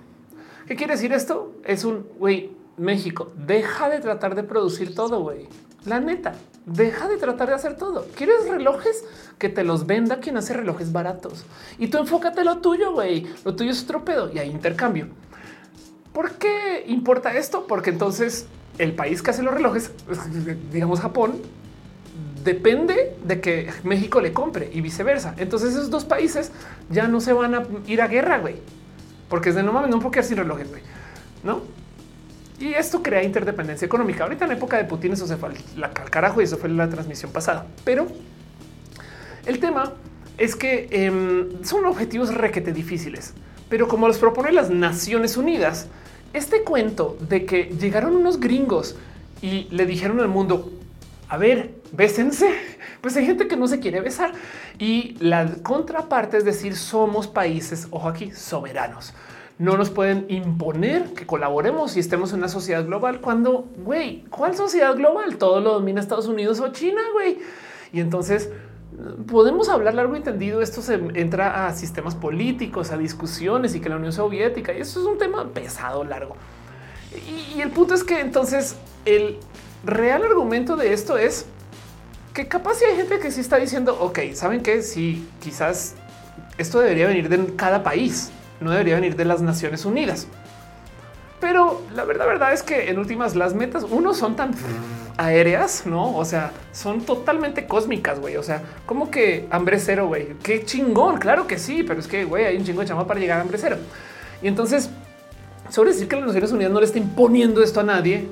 ¿Qué 0.65 0.77
quiere 0.77 0.93
decir 0.93 1.11
esto? 1.11 1.55
Es 1.65 1.83
un 1.83 2.07
güey, 2.17 2.51
México, 2.77 3.33
deja 3.35 3.89
de 3.89 3.99
tratar 3.99 4.35
de 4.35 4.43
producir 4.43 4.95
todo, 4.95 5.21
güey. 5.21 5.47
La 5.85 5.99
neta, 5.99 6.35
deja 6.65 7.07
de 7.07 7.17
tratar 7.17 7.49
de 7.49 7.55
hacer 7.55 7.77
todo. 7.77 8.07
¿Quieres 8.15 8.47
relojes? 8.47 9.03
Que 9.37 9.49
te 9.49 9.63
los 9.63 9.85
venda 9.85 10.19
quien 10.19 10.37
hace 10.37 10.53
relojes 10.53 10.91
baratos. 10.91 11.45
Y 11.77 11.87
tú 11.87 11.97
enfócate 11.97 12.43
lo 12.43 12.57
tuyo, 12.57 12.93
güey. 12.93 13.27
Lo 13.43 13.55
tuyo 13.55 13.71
es 13.71 13.83
otro 13.83 14.03
pedo 14.03 14.31
y 14.33 14.39
hay 14.39 14.49
intercambio. 14.49 15.07
¿Por 16.13 16.31
qué 16.33 16.85
importa 16.87 17.35
esto? 17.35 17.67
Porque 17.67 17.89
entonces 17.89 18.47
el 18.77 18.93
país 18.93 19.21
que 19.21 19.31
hace 19.31 19.43
los 19.43 19.53
relojes, 19.53 19.91
digamos 20.71 21.01
Japón, 21.01 21.41
depende 22.43 23.17
de 23.23 23.41
que 23.41 23.71
México 23.83 24.21
le 24.21 24.31
compre 24.31 24.69
y 24.73 24.81
viceversa. 24.81 25.33
Entonces 25.37 25.71
esos 25.71 25.89
dos 25.89 26.05
países 26.05 26.51
ya 26.89 27.07
no 27.07 27.19
se 27.19 27.33
van 27.33 27.55
a 27.55 27.63
ir 27.87 28.01
a 28.01 28.07
guerra, 28.07 28.39
güey. 28.39 28.55
Porque 29.29 29.49
es 29.49 29.55
de 29.55 29.63
no 29.63 29.73
mames, 29.73 29.89
no 29.89 30.11
quedar 30.11 30.23
sin 30.23 30.37
relojes, 30.37 30.69
güey. 30.69 30.81
¿No? 31.43 31.61
Y 32.59 32.73
esto 32.73 33.03
crea 33.03 33.23
interdependencia 33.23 33.85
económica. 33.85 34.23
Ahorita 34.23 34.45
en 34.45 34.51
época 34.51 34.77
de 34.77 34.85
Putin 34.85 35.13
eso 35.13 35.27
se 35.27 35.35
fue 35.35 35.49
la 35.75 35.91
carajo 35.91 36.41
y 36.41 36.45
eso 36.45 36.57
fue 36.57 36.69
la 36.69 36.89
transmisión 36.89 37.31
pasada. 37.31 37.67
Pero 37.83 38.07
el 39.45 39.59
tema 39.59 39.93
es 40.37 40.55
que 40.55 40.87
em, 40.91 41.63
son 41.63 41.85
objetivos 41.85 42.33
requete 42.33 42.71
difíciles, 42.71 43.33
pero 43.69 43.87
como 43.87 44.07
los 44.07 44.17
propone 44.17 44.51
las 44.51 44.69
Naciones 44.69 45.37
Unidas, 45.37 45.87
este 46.33 46.63
cuento 46.63 47.17
de 47.19 47.45
que 47.45 47.65
llegaron 47.79 48.15
unos 48.15 48.39
gringos 48.39 48.95
y 49.41 49.67
le 49.71 49.85
dijeron 49.85 50.19
al 50.19 50.27
mundo, 50.27 50.71
a 51.27 51.37
ver, 51.37 51.75
bésense, 51.91 52.49
pues 53.01 53.15
hay 53.17 53.25
gente 53.25 53.47
que 53.47 53.57
no 53.57 53.67
se 53.67 53.79
quiere 53.79 53.99
besar 54.01 54.33
y 54.79 55.15
la 55.19 55.45
contraparte 55.61 56.37
es 56.37 56.45
decir, 56.45 56.75
somos 56.75 57.27
países, 57.27 57.87
ojo 57.91 58.07
aquí, 58.07 58.31
soberanos 58.31 59.13
no 59.57 59.77
nos 59.77 59.89
pueden 59.89 60.25
imponer 60.29 61.13
que 61.13 61.25
colaboremos 61.25 61.95
y 61.95 61.99
estemos 61.99 62.33
en 62.33 62.39
una 62.39 62.49
sociedad 62.49 62.85
global 62.85 63.21
cuando, 63.21 63.69
güey, 63.77 64.25
¿cuál 64.29 64.55
sociedad 64.55 64.95
global? 64.95 65.37
Todo 65.37 65.61
lo 65.61 65.73
domina 65.73 66.01
Estados 66.01 66.27
Unidos 66.27 66.59
o 66.59 66.69
China, 66.69 67.01
güey. 67.13 67.39
Y 67.93 68.01
entonces 68.01 68.49
podemos 69.27 69.69
hablar 69.69 69.93
largo 69.93 70.15
y 70.15 70.17
entendido. 70.17 70.61
Esto 70.61 70.81
se 70.81 70.95
entra 71.13 71.67
a 71.67 71.73
sistemas 71.73 72.15
políticos, 72.15 72.91
a 72.91 72.97
discusiones 72.97 73.75
y 73.75 73.79
que 73.79 73.87
la 73.87 73.95
Unión 73.95 74.11
Soviética, 74.11 74.73
y 74.73 74.81
eso 74.81 74.99
es 74.99 75.05
un 75.05 75.17
tema 75.17 75.47
pesado, 75.53 76.03
largo. 76.03 76.35
Y, 77.13 77.57
y 77.57 77.61
el 77.61 77.71
punto 77.71 77.93
es 77.93 78.03
que 78.03 78.19
entonces 78.19 78.75
el 79.05 79.37
real 79.85 80.23
argumento 80.23 80.75
de 80.75 80.91
esto 80.91 81.17
es 81.17 81.45
que 82.33 82.49
capaz 82.49 82.75
si 82.75 82.85
hay 82.85 82.97
gente 82.97 83.19
que 83.19 83.31
sí 83.31 83.39
está 83.39 83.55
diciendo, 83.55 83.97
ok, 84.01 84.19
saben 84.33 84.61
que 84.61 84.81
si 84.81 85.25
quizás 85.41 85.95
esto 86.57 86.79
debería 86.79 87.07
venir 87.07 87.29
de 87.29 87.55
cada 87.55 87.83
país 87.83 88.31
no 88.59 88.71
debería 88.71 88.95
venir 88.95 89.15
de 89.15 89.25
las 89.25 89.41
Naciones 89.41 89.85
Unidas. 89.85 90.27
Pero 91.39 91.81
la 91.93 92.05
verdad, 92.05 92.25
verdad 92.25 92.53
es 92.53 92.63
que 92.63 92.89
en 92.89 92.97
últimas 92.97 93.35
las 93.35 93.53
metas, 93.53 93.83
uno 93.83 94.13
son 94.13 94.35
tan 94.35 94.51
aéreas, 95.17 95.85
no? 95.85 96.15
O 96.15 96.25
sea, 96.25 96.51
son 96.71 97.01
totalmente 97.01 97.67
cósmicas, 97.67 98.19
güey. 98.19 98.37
O 98.37 98.43
sea, 98.43 98.63
como 98.85 99.11
que 99.11 99.47
hambre 99.51 99.79
cero, 99.79 100.07
güey. 100.07 100.33
Qué 100.41 100.63
chingón. 100.65 101.17
Claro 101.17 101.47
que 101.47 101.59
sí, 101.59 101.83
pero 101.83 101.99
es 101.99 102.07
que, 102.07 102.25
güey, 102.25 102.45
hay 102.45 102.57
un 102.57 102.63
chingo 102.63 102.81
de 102.81 102.87
chama 102.87 103.05
para 103.05 103.19
llegar 103.19 103.39
a 103.39 103.41
hambre 103.41 103.57
cero. 103.57 103.77
Y 104.41 104.47
entonces, 104.47 104.89
sobre 105.69 105.91
decir 105.91 106.07
que 106.07 106.15
las 106.15 106.25
Naciones 106.25 106.51
Unidas 106.51 106.71
no 106.71 106.79
le 106.79 106.85
está 106.85 106.99
imponiendo 106.99 107.61
esto 107.61 107.79
a 107.79 107.83
nadie, 107.83 108.27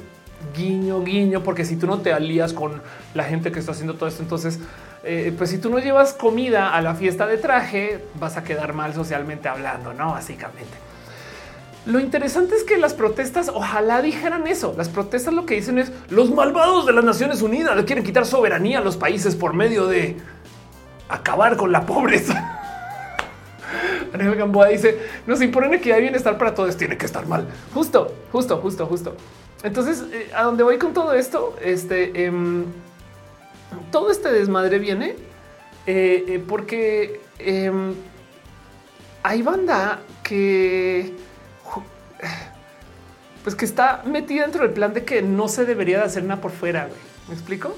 guiño, 0.55 1.03
guiño, 1.03 1.43
porque 1.43 1.65
si 1.65 1.75
tú 1.75 1.87
no 1.87 1.99
te 1.99 2.13
alías 2.13 2.53
con 2.53 2.81
la 3.13 3.23
gente 3.23 3.51
que 3.51 3.59
está 3.59 3.71
haciendo 3.71 3.95
todo 3.95 4.07
esto, 4.07 4.21
entonces 4.21 4.59
eh, 5.03 5.33
pues 5.37 5.49
si 5.49 5.57
tú 5.57 5.69
no 5.69 5.79
llevas 5.79 6.13
comida 6.13 6.73
a 6.73 6.81
la 6.81 6.95
fiesta 6.95 7.27
de 7.27 7.37
traje, 7.37 8.03
vas 8.15 8.37
a 8.37 8.43
quedar 8.43 8.73
mal 8.73 8.93
socialmente 8.93 9.49
hablando, 9.49 9.93
no? 9.93 10.11
Básicamente. 10.11 10.83
Lo 11.85 11.99
interesante 11.99 12.55
es 12.55 12.63
que 12.63 12.77
las 12.77 12.93
protestas 12.93 13.49
ojalá 13.53 14.01
dijeran 14.01 14.47
eso. 14.47 14.73
Las 14.77 14.87
protestas 14.87 15.33
lo 15.33 15.45
que 15.45 15.55
dicen 15.55 15.77
es 15.77 15.91
los 16.09 16.31
malvados 16.31 16.85
de 16.85 16.93
las 16.93 17.03
Naciones 17.03 17.41
Unidas 17.41 17.75
le 17.75 17.83
quieren 17.83 18.05
quitar 18.05 18.25
soberanía 18.25 18.79
a 18.79 18.81
los 18.81 18.95
países 18.95 19.35
por 19.35 19.53
medio 19.53 19.87
de 19.87 20.15
acabar 21.09 21.57
con 21.57 21.73
la 21.73 21.85
pobreza. 21.85 22.61
Daniel 24.13 24.35
Gamboa 24.35 24.67
dice 24.67 24.97
nos 25.27 25.41
imponen 25.41 25.73
equidad 25.73 25.97
y 25.97 26.03
bienestar 26.03 26.37
para 26.37 26.55
todos. 26.55 26.77
Tiene 26.77 26.97
que 26.97 27.05
estar 27.05 27.27
mal. 27.27 27.45
Justo, 27.73 28.13
justo, 28.31 28.57
justo, 28.59 28.85
justo. 28.85 29.17
Entonces, 29.63 30.05
eh, 30.13 30.31
a 30.33 30.43
dónde 30.43 30.63
voy 30.63 30.77
con 30.77 30.93
todo 30.93 31.13
esto, 31.13 31.57
este 31.61 32.25
em, 32.25 32.65
todo 33.91 34.11
este 34.11 34.31
desmadre 34.31 34.79
viene 34.79 35.15
eh, 35.85 36.25
eh, 36.27 36.43
porque 36.47 37.21
em, 37.39 37.93
hay 39.21 39.41
banda 39.41 39.99
que 40.23 41.13
pues 43.43 43.55
que 43.55 43.65
está 43.65 44.01
metida 44.05 44.43
dentro 44.43 44.63
del 44.63 44.71
plan 44.71 44.93
de 44.93 45.03
que 45.03 45.21
no 45.21 45.49
se 45.49 45.65
debería 45.65 45.99
de 45.99 46.05
hacer 46.05 46.23
nada 46.23 46.39
por 46.39 46.51
fuera. 46.51 46.89
¿Me 47.27 47.33
explico? 47.33 47.75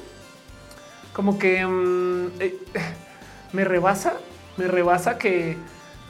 Como 1.14 1.40
que 1.40 1.60
em, 1.60 2.28
eh, 2.40 2.58
me 3.54 3.66
rebasa, 3.66 4.14
me 4.58 4.68
rebasa 4.68 5.18
que 5.18 5.58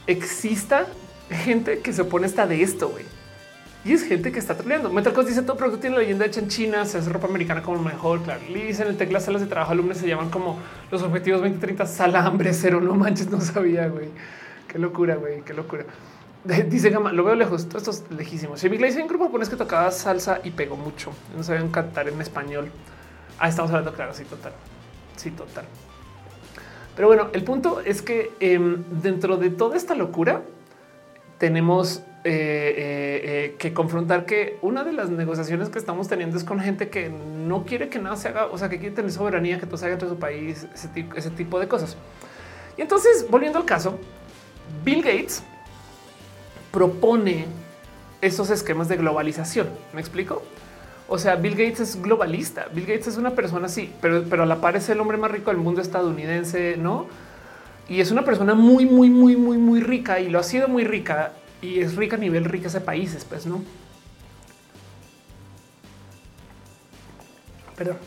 exista 0.08 0.88
gente 1.30 1.80
que 1.80 1.94
se 1.94 2.02
opone 2.02 2.26
hasta 2.26 2.46
de 2.46 2.62
esto. 2.62 2.90
güey 2.90 3.15
y 3.86 3.94
es 3.94 4.04
gente 4.04 4.32
que 4.32 4.40
está 4.40 4.58
troleando. 4.58 4.90
Metal 4.90 5.14
dice 5.24 5.44
todo 5.44 5.56
producto 5.58 5.80
tiene 5.80 5.98
la 5.98 6.02
leyenda 6.02 6.26
hecha 6.26 6.40
en 6.40 6.48
China, 6.48 6.86
se 6.86 6.98
hace 6.98 7.10
ropa 7.12 7.28
americana 7.28 7.62
como 7.62 7.80
mejor. 7.84 8.24
Claro, 8.24 8.42
dice 8.52 8.82
en 8.82 8.90
el 8.90 8.98
tecla 8.98 9.20
salas 9.20 9.42
de 9.42 9.48
trabajo 9.48 9.74
alumnos 9.74 9.98
se 9.98 10.08
llaman 10.08 10.32
como 10.32 10.58
los 10.90 11.04
objetivos 11.04 11.42
2030 11.42 11.86
sala 11.86 12.26
hambre 12.26 12.52
cero. 12.52 12.82
No 12.82 12.96
manches, 12.96 13.30
no 13.30 13.40
sabía, 13.40 13.88
güey. 13.88 14.10
Qué 14.68 14.80
locura, 14.80 15.16
güey, 15.16 15.44
qué 15.44 15.54
locura. 15.54 15.86
Dice 16.68 16.90
Gama, 16.90 17.12
lo 17.12 17.24
veo 17.24 17.36
lejos. 17.36 17.70
Todo 17.70 17.78
esto 17.78 17.92
es 17.92 18.04
lejísimo. 18.10 18.58
Si 18.58 18.68
mi 18.70 18.78
dice 18.78 19.02
un 19.04 19.08
grupo 19.08 19.32
pones 19.32 19.50
que 19.50 19.56
tocaba 19.56 19.92
salsa 19.92 20.42
y 20.44 20.50
pegó 20.50 20.76
mucho. 20.76 21.12
No 21.38 21.44
sabían 21.44 21.70
cantar 21.70 22.08
en 22.08 22.20
español. 22.20 22.72
Ah, 23.38 23.50
estamos 23.50 23.70
hablando, 23.70 23.94
claro, 23.94 24.16
sí, 24.16 24.24
total. 24.26 24.54
Sí, 25.16 25.30
total. 25.30 25.66
Pero 26.96 27.08
bueno, 27.08 27.28
el 27.34 27.44
punto 27.44 27.82
es 27.82 28.02
que 28.02 28.32
em, 28.40 28.84
dentro 29.02 29.38
de 29.38 29.52
toda 29.52 29.78
esta 29.78 29.94
locura 29.94 30.42
tenemos 31.38 32.04
eh, 32.24 32.32
eh, 32.34 33.22
eh, 33.24 33.56
que 33.60 33.74
confrontar 33.74 34.26
que 34.26 34.58
una 34.64 34.84
de 34.84 34.94
las 34.94 35.10
negociaciones 35.10 35.70
que 35.70 35.78
estamos 35.78 36.08
teniendo 36.08 36.38
es 36.38 36.44
con 36.44 36.60
gente 36.60 36.90
que 36.90 37.10
no 37.10 37.66
quiere 37.66 37.90
que 37.90 38.00
nada 38.00 38.16
se 38.16 38.30
haga, 38.30 38.48
o 38.48 38.58
sea, 38.58 38.68
que 38.68 38.80
quiere 38.80 38.96
tener 38.96 39.12
soberanía, 39.12 39.60
que 39.60 39.68
todo 39.68 39.78
se 39.78 39.86
haga 39.86 39.94
entre 39.94 40.10
su 40.10 40.18
país, 40.18 40.66
ese 40.74 40.88
tipo, 40.88 41.16
ese 41.16 41.30
tipo 41.30 41.60
de 41.60 41.68
cosas. 41.68 41.98
Y 42.78 42.82
entonces, 42.82 43.28
volviendo 43.30 43.60
al 43.60 43.66
caso, 43.66 44.00
Bill 44.84 45.04
Gates 45.04 45.44
propone 46.72 47.46
esos 48.22 48.50
esquemas 48.50 48.88
de 48.88 48.98
globalización. 48.98 49.70
¿Me 49.94 50.02
explico? 50.02 50.42
O 51.08 51.20
sea, 51.20 51.36
Bill 51.36 51.54
Gates 51.54 51.80
es 51.80 52.02
globalista. 52.02 52.66
Bill 52.74 52.88
Gates 52.88 53.08
es 53.08 53.18
una 53.18 53.36
persona 53.36 53.68
así, 53.68 53.94
pero, 54.02 54.24
pero 54.28 54.44
a 54.44 54.46
la 54.48 54.62
par 54.62 54.76
es 54.76 54.90
el 54.90 55.00
hombre 55.00 55.18
más 55.18 55.30
rico 55.30 55.52
del 55.52 55.60
mundo 55.60 55.80
estadounidense, 55.80 56.76
¿no? 56.78 57.06
Y 57.88 58.02
es 58.02 58.12
una 58.12 58.24
persona 58.24 58.56
muy, 58.56 58.86
muy, 58.86 59.10
muy, 59.10 59.36
muy, 59.36 59.58
muy 59.58 59.80
rica 59.80 60.20
y 60.20 60.30
lo 60.30 60.40
ha 60.40 60.44
sido 60.44 60.68
muy 60.68 60.84
rica 60.84 61.34
y 61.62 61.80
es 61.80 61.96
rica 61.96 62.16
a 62.16 62.20
nivel 62.20 62.46
riqueza 62.46 62.80
de 62.80 62.86
países, 62.86 63.26
pues 63.26 63.46
no. 63.46 63.62
Perdón. 67.76 67.98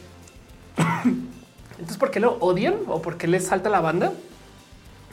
Entonces, 1.71 1.97
¿por 1.97 2.11
qué 2.11 2.21
lo 2.21 2.39
odian 2.41 2.75
o 2.89 3.01
por 3.01 3.17
qué 3.17 3.29
les 3.29 3.47
salta 3.47 3.69
la 3.69 3.81
banda? 3.81 4.13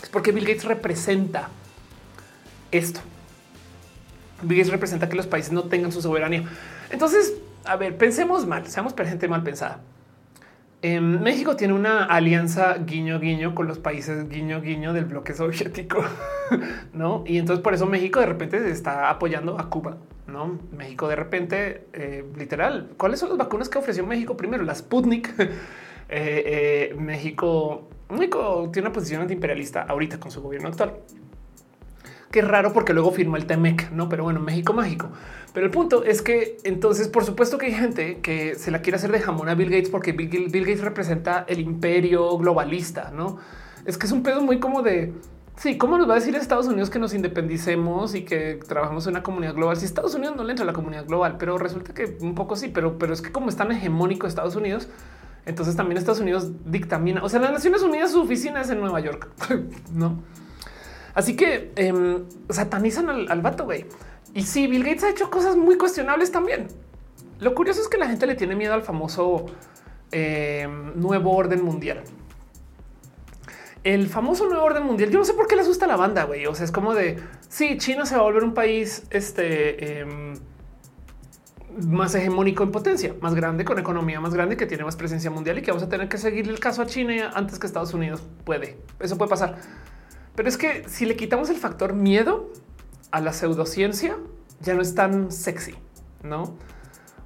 Es 0.02 0.10
porque 0.10 0.32
Bill 0.32 0.46
Gates 0.46 0.66
representa 0.66 1.50
esto. 2.72 3.02
Bill 4.42 4.58
Gates 4.58 4.72
representa 4.72 5.10
que 5.10 5.16
los 5.16 5.28
países 5.28 5.52
no 5.52 5.64
tengan 5.64 5.92
su 5.92 6.02
soberanía. 6.02 6.44
Entonces, 6.90 7.34
a 7.66 7.76
ver, 7.76 7.98
pensemos 7.98 8.46
mal, 8.46 8.68
seamos 8.68 8.94
gente 8.96 9.28
mal 9.28 9.44
pensada. 9.44 9.80
En 10.88 11.24
México 11.24 11.56
tiene 11.56 11.74
una 11.74 12.04
alianza 12.04 12.78
guiño 12.78 13.20
guiño 13.20 13.56
con 13.56 13.66
los 13.66 13.80
países 13.80 14.30
guiño 14.30 14.62
guiño 14.62 14.94
del 14.94 15.06
bloque 15.06 15.34
soviético, 15.34 16.06
no? 16.94 17.24
Y 17.26 17.40
entonces 17.40 17.64
por 17.64 17.74
eso 17.74 17.88
México 17.88 18.20
de 18.20 18.28
repente 18.28 18.70
está 18.70 19.10
apoyando 19.10 19.60
a 19.60 19.68
Cuba, 19.68 19.98
no? 20.28 20.60
México 20.78 21.08
de 21.08 21.16
repente, 21.16 21.88
eh, 21.94 22.24
literal, 22.38 22.92
¿cuáles 22.98 23.20
son 23.20 23.30
las 23.30 23.40
vacunas 23.40 23.68
que 23.68 23.80
ofreció 23.80 24.06
México 24.06 24.38
primero? 24.38 24.64
Las 24.64 24.78
Sputnik. 24.80 25.34
Eh, 26.08 26.92
eh, 26.92 26.96
México, 27.00 27.90
México 28.10 28.70
tiene 28.72 28.90
una 28.90 28.94
posición 28.94 29.24
antiimperialista 29.24 29.82
ahorita 29.82 30.20
con 30.20 30.30
su 30.30 30.40
gobierno 30.40 30.68
actual. 30.68 30.98
Qué 32.36 32.42
raro 32.42 32.74
porque 32.74 32.92
luego 32.92 33.12
firmó 33.12 33.38
el 33.38 33.46
TEMEC, 33.46 33.92
no? 33.92 34.10
Pero 34.10 34.26
bueno, 34.26 34.42
México 34.42 34.74
mágico. 34.74 35.08
Pero 35.54 35.68
el 35.68 35.72
punto 35.72 36.04
es 36.04 36.22
que 36.22 36.58
entonces, 36.66 37.08
por 37.08 37.24
supuesto 37.24 37.58
que 37.58 37.68
hay 37.68 37.72
gente 37.72 38.20
que 38.20 38.56
se 38.56 38.72
la 38.72 38.82
quiere 38.82 38.98
hacer 38.98 39.10
de 39.14 39.22
jamón 39.22 39.48
a 39.48 39.56
Bill 39.56 39.70
Gates 39.70 39.90
porque 39.90 40.12
Bill, 40.12 40.50
Gates 40.52 40.82
representa 40.82 41.46
el 41.48 41.62
imperio 41.62 42.38
globalista, 42.38 43.10
no? 43.16 43.38
Es 43.86 43.98
que 43.98 44.06
es 44.06 44.12
un 44.12 44.22
pedo 44.22 44.42
muy 44.42 44.60
como 44.60 44.82
de 44.82 45.14
sí, 45.56 45.78
cómo 45.78 45.98
nos 45.98 46.10
va 46.10 46.12
a 46.12 46.16
decir 46.16 46.36
Estados 46.36 46.68
Unidos 46.68 46.90
que 46.90 47.00
nos 47.00 47.14
independicemos 47.14 48.16
y 48.16 48.26
que 48.26 48.60
trabajamos 48.68 49.08
en 49.08 49.12
una 49.12 49.24
comunidad 49.24 49.54
global. 49.54 49.78
Si 49.78 49.86
Estados 49.86 50.14
Unidos 50.14 50.36
no 50.36 50.44
le 50.44 50.50
entra 50.50 50.66
a 50.66 50.68
la 50.68 50.74
comunidad 50.74 51.06
global, 51.06 51.38
pero 51.40 51.58
resulta 51.58 51.94
que 51.94 52.18
un 52.20 52.36
poco 52.36 52.58
sí, 52.58 52.68
pero, 52.68 52.98
pero 52.98 53.14
es 53.14 53.22
que 53.22 53.32
como 53.32 53.48
es 53.48 53.56
tan 53.56 53.72
hegemónico 53.72 54.28
Estados 54.28 54.58
Unidos, 54.58 54.90
entonces 55.46 55.78
también 55.78 55.98
Estados 55.98 56.20
Unidos 56.20 56.52
dictamina. 56.66 57.24
O 57.24 57.30
sea, 57.30 57.40
las 57.40 57.54
Naciones 57.54 57.82
Unidas, 57.82 58.12
su 58.12 58.20
oficina 58.20 58.60
es 58.60 58.70
en 58.72 58.82
Nueva 58.82 59.00
York, 59.00 59.30
no? 59.94 60.22
Así 61.16 61.38
que 61.38 61.72
em, 61.78 62.26
satanizan 62.50 63.10
al, 63.10 63.42
vato, 63.42 63.64
güey. 63.64 63.86
Y 64.34 64.44
sí, 64.44 64.68
Bill 64.68 64.84
Gates 64.84 65.06
ha 65.06 65.10
hecho 65.10 65.32
cosas 65.32 65.56
muy 65.56 65.78
cuestionables 65.78 66.32
también. 66.32 66.68
Lo 67.40 67.56
curioso 67.56 67.82
es 67.82 67.88
que 67.88 67.98
la 67.98 68.08
gente 68.08 68.28
le 68.28 68.36
tiene 68.36 68.56
miedo 68.56 68.74
al 68.74 68.84
famoso 68.84 69.46
em, 70.12 70.92
nuevo 71.00 71.32
orden 71.32 71.64
mundial. 71.64 72.04
El 73.86 74.10
famoso 74.10 74.48
nuevo 74.50 74.64
orden 74.64 74.84
mundial. 74.84 75.10
Yo 75.10 75.20
no 75.20 75.26
sé 75.26 75.34
por 75.34 75.48
qué 75.48 75.56
le 75.56 75.62
asusta 75.62 75.86
a 75.86 75.88
la 75.88 75.96
banda, 75.96 76.26
güey. 76.26 76.46
O 76.48 76.54
sea, 76.54 76.66
es 76.66 76.72
como 76.72 76.94
de 76.94 77.18
sí, 77.48 77.78
China 77.78 78.06
se 78.06 78.16
va 78.16 78.22
a 78.22 78.24
volver 78.26 78.44
un 78.44 78.54
país 78.54 79.04
este 79.10 80.02
em, 80.02 80.34
más 81.88 82.14
hegemónico 82.14 82.64
en 82.64 82.72
potencia, 82.72 83.16
más 83.22 83.36
grande, 83.36 83.64
con 83.64 83.80
economía 83.80 84.20
más 84.20 84.34
grande, 84.34 84.58
que 84.58 84.66
tiene 84.66 84.84
más 84.84 84.98
presencia 84.98 85.32
mundial 85.32 85.60
y 85.60 85.62
que 85.62 85.72
vamos 85.72 85.84
a 85.84 85.90
tener 85.90 86.10
que 86.10 86.18
seguir 86.18 86.50
el 86.50 86.60
caso 86.60 86.82
a 86.82 86.88
China 86.88 87.32
antes 87.34 87.58
que 87.58 87.68
Estados 87.68 87.94
Unidos. 87.94 88.22
Puede, 88.44 88.78
eso 89.00 89.18
puede 89.18 89.30
pasar. 89.30 89.58
Pero 90.36 90.50
es 90.50 90.58
que 90.58 90.88
si 90.88 91.06
le 91.06 91.16
quitamos 91.16 91.50
el 91.50 91.58
factor 91.58 91.94
miedo 91.94 92.52
a 93.12 93.22
la 93.22 93.34
pseudociencia, 93.34 94.18
ya 94.62 94.74
no 94.74 94.82
es 94.82 94.96
tan 94.96 95.32
sexy, 95.32 95.76
¿no? 96.24 96.56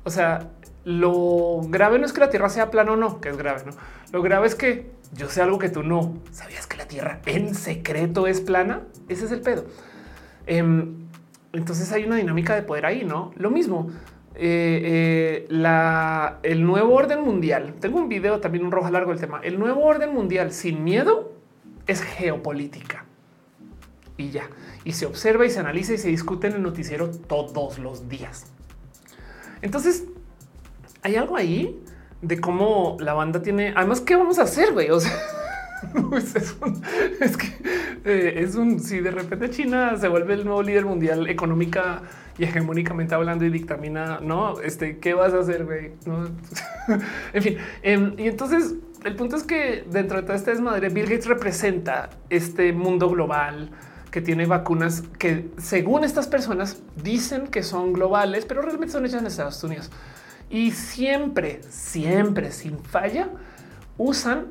O 0.04 0.12
sea, 0.12 0.52
lo 0.84 1.62
grave 1.68 2.00
no 2.00 2.06
es 2.06 2.14
que 2.14 2.20
la 2.20 2.30
Tierra 2.30 2.50
sea 2.50 2.72
plana 2.72 2.94
o 2.94 2.96
no, 2.96 3.20
que 3.20 3.30
es 3.30 3.38
grave, 3.38 3.64
¿no? 3.66 3.72
Lo 4.12 4.22
grave 4.22 4.48
es 4.48 4.56
que 4.56 4.92
yo 5.14 5.28
sé 5.30 5.42
algo 5.42 5.58
que 5.58 5.70
tú 5.70 5.84
no. 5.84 6.16
¿Sabías 6.32 6.68
que 6.68 6.78
la 6.78 6.88
Tierra 6.88 7.22
en 7.26 7.56
secreto 7.56 8.28
es 8.28 8.42
plana? 8.42 8.84
Ese 9.08 9.26
es 9.26 9.32
el 9.32 9.42
pedo. 9.42 9.66
Em, 10.46 11.08
entonces 11.54 11.92
hay 11.92 12.06
una 12.06 12.18
dinámica 12.18 12.56
de 12.56 12.62
poder 12.62 12.86
ahí, 12.86 13.04
¿no? 13.04 13.32
Lo 13.36 13.50
mismo, 13.50 13.90
eh, 14.36 15.48
eh, 15.52 16.40
el 16.44 16.66
nuevo 16.66 16.94
orden 16.94 17.22
mundial. 17.22 17.76
Tengo 17.80 18.00
un 18.00 18.08
video 18.08 18.40
también 18.40 18.66
un 18.66 18.72
rojo 18.72 18.90
largo 18.92 19.12
el 19.12 19.20
tema. 19.20 19.42
El 19.44 19.60
nuevo 19.60 19.84
orden 19.84 20.14
mundial 20.14 20.52
sin 20.52 20.84
miedo 20.84 21.39
es 21.90 22.02
geopolítica 22.02 23.06
y 24.16 24.30
ya. 24.30 24.50
Y 24.84 24.94
se 24.94 25.06
observa 25.06 25.46
y 25.46 25.50
se 25.50 25.60
analiza 25.60 25.94
y 25.94 25.98
se 25.98 26.10
discute 26.10 26.48
en 26.48 26.54
el 26.54 26.62
noticiero 26.62 27.10
todos 27.10 27.80
los 27.80 28.08
días. 28.08 28.46
Entonces, 29.62 30.06
hay 31.02 31.16
algo 31.16 31.36
ahí 31.36 31.82
de 32.22 32.40
cómo 32.40 32.98
la 33.00 33.14
banda 33.14 33.42
tiene. 33.42 33.74
Además, 33.76 34.02
¿qué 34.02 34.16
vamos 34.16 34.40
a 34.40 34.44
hacer, 34.44 34.74
güey? 34.74 34.90
Es, 37.22 37.38
que 37.38 37.48
eh, 38.04 38.44
es 38.44 38.56
un 38.56 38.82
si 38.82 39.00
de 39.00 39.12
repente 39.12 39.50
China 39.50 39.96
se 39.98 40.10
vuelve 40.10 40.34
el 40.34 40.44
nuevo 40.44 40.62
líder 40.62 40.86
mundial 40.86 41.30
económica 41.30 42.02
y 42.38 42.44
hegemónicamente 42.44 43.16
hablando 43.16 43.46
y 43.46 43.50
dictamina, 43.50 44.20
no, 44.22 44.60
este, 44.60 45.00
¿qué 45.00 45.14
vas 45.14 45.34
a 45.34 45.40
hacer, 45.40 45.64
güey? 45.64 45.94
en 47.34 47.42
fin, 47.42 47.58
em, 47.82 48.14
y 48.18 48.28
entonces 48.28 48.76
el 49.04 49.16
punto 49.16 49.36
es 49.36 49.44
que 49.44 49.86
dentro 49.90 50.18
de 50.18 50.24
toda 50.24 50.36
esta 50.36 50.52
desmadre, 50.52 50.90
Bill 50.90 51.06
Gates 51.06 51.28
representa 51.28 52.10
este 52.30 52.74
mundo 52.74 53.10
global 53.10 53.72
que 54.12 54.22
tiene 54.22 54.46
vacunas 54.46 55.04
que 55.18 55.52
según 55.58 56.04
estas 56.04 56.28
personas 56.28 56.82
dicen 57.02 57.48
que 57.48 57.64
son 57.64 57.94
globales, 57.94 58.46
pero 58.46 58.62
realmente 58.62 58.92
son 58.92 59.06
hechas 59.06 59.22
en 59.22 59.28
Estados 59.28 59.64
Unidos. 59.64 59.92
Y 60.50 60.72
siempre, 60.72 61.62
siempre, 61.70 62.52
sin 62.52 62.80
falla, 62.80 63.30
usan 63.98 64.48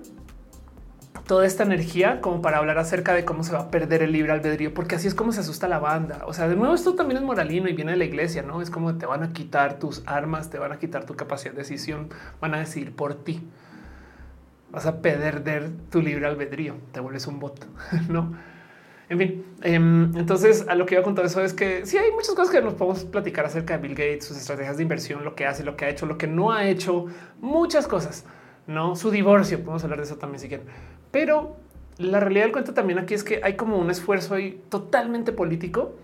toda 1.26 1.44
esta 1.44 1.64
energía 1.64 2.20
como 2.20 2.40
para 2.40 2.58
hablar 2.58 2.78
acerca 2.78 3.12
de 3.12 3.24
cómo 3.24 3.42
se 3.42 3.52
va 3.52 3.60
a 3.60 3.70
perder 3.70 4.02
el 4.02 4.12
libre 4.12 4.32
albedrío, 4.32 4.72
porque 4.72 4.94
así 4.94 5.08
es 5.08 5.14
como 5.14 5.32
se 5.32 5.40
asusta 5.40 5.68
la 5.68 5.78
banda. 5.78 6.22
O 6.26 6.32
sea, 6.32 6.48
de 6.48 6.56
nuevo, 6.56 6.74
esto 6.74 6.94
también 6.94 7.18
es 7.18 7.24
moralino 7.24 7.68
y 7.68 7.74
viene 7.74 7.92
de 7.92 7.98
la 7.98 8.04
iglesia, 8.04 8.42
no 8.42 8.62
es 8.62 8.70
como 8.70 8.96
te 8.96 9.06
van 9.06 9.22
a 9.22 9.32
quitar 9.32 9.78
tus 9.78 10.02
armas, 10.06 10.48
te 10.48 10.58
van 10.58 10.72
a 10.72 10.78
quitar 10.78 11.04
tu 11.04 11.16
capacidad 11.16 11.52
de 11.52 11.58
decisión, 11.58 12.08
van 12.40 12.54
a 12.54 12.58
decidir 12.60 12.94
por 12.94 13.14
ti 13.14 13.42
vas 14.70 14.86
a 14.86 15.00
perder 15.00 15.70
tu 15.90 16.02
libre 16.02 16.26
albedrío, 16.26 16.74
te 16.92 17.00
vuelves 17.00 17.26
un 17.26 17.38
bot, 17.40 17.66
no? 18.08 18.32
En 19.10 19.18
fin, 19.18 19.44
em, 19.62 20.14
entonces 20.18 20.66
a 20.68 20.74
lo 20.74 20.84
que 20.84 20.94
iba 20.94 21.02
con 21.02 21.14
todo 21.14 21.24
eso 21.24 21.42
es 21.42 21.54
que 21.54 21.86
sí 21.86 21.96
hay 21.96 22.12
muchas 22.12 22.34
cosas 22.34 22.50
que 22.50 22.60
nos 22.60 22.74
podemos 22.74 23.04
platicar 23.04 23.46
acerca 23.46 23.76
de 23.76 23.82
Bill 23.82 23.94
Gates, 23.94 24.26
sus 24.26 24.36
estrategias 24.36 24.76
de 24.76 24.82
inversión, 24.82 25.24
lo 25.24 25.34
que 25.34 25.46
hace, 25.46 25.64
lo 25.64 25.76
que 25.76 25.86
ha 25.86 25.88
hecho, 25.88 26.04
lo 26.04 26.18
que 26.18 26.26
no 26.26 26.52
ha 26.52 26.68
hecho, 26.68 27.06
muchas 27.40 27.86
cosas, 27.86 28.26
no 28.66 28.96
su 28.96 29.10
divorcio. 29.10 29.60
Podemos 29.60 29.82
hablar 29.84 30.00
de 30.00 30.04
eso 30.04 30.16
también 30.16 30.40
si 30.40 30.48
quieren, 30.48 30.66
pero 31.10 31.56
la 31.96 32.20
realidad 32.20 32.44
del 32.44 32.52
cuento 32.52 32.74
también 32.74 32.98
aquí 32.98 33.14
es 33.14 33.24
que 33.24 33.40
hay 33.42 33.54
como 33.54 33.78
un 33.78 33.90
esfuerzo 33.90 34.34
ahí 34.34 34.62
totalmente 34.68 35.32
político 35.32 35.96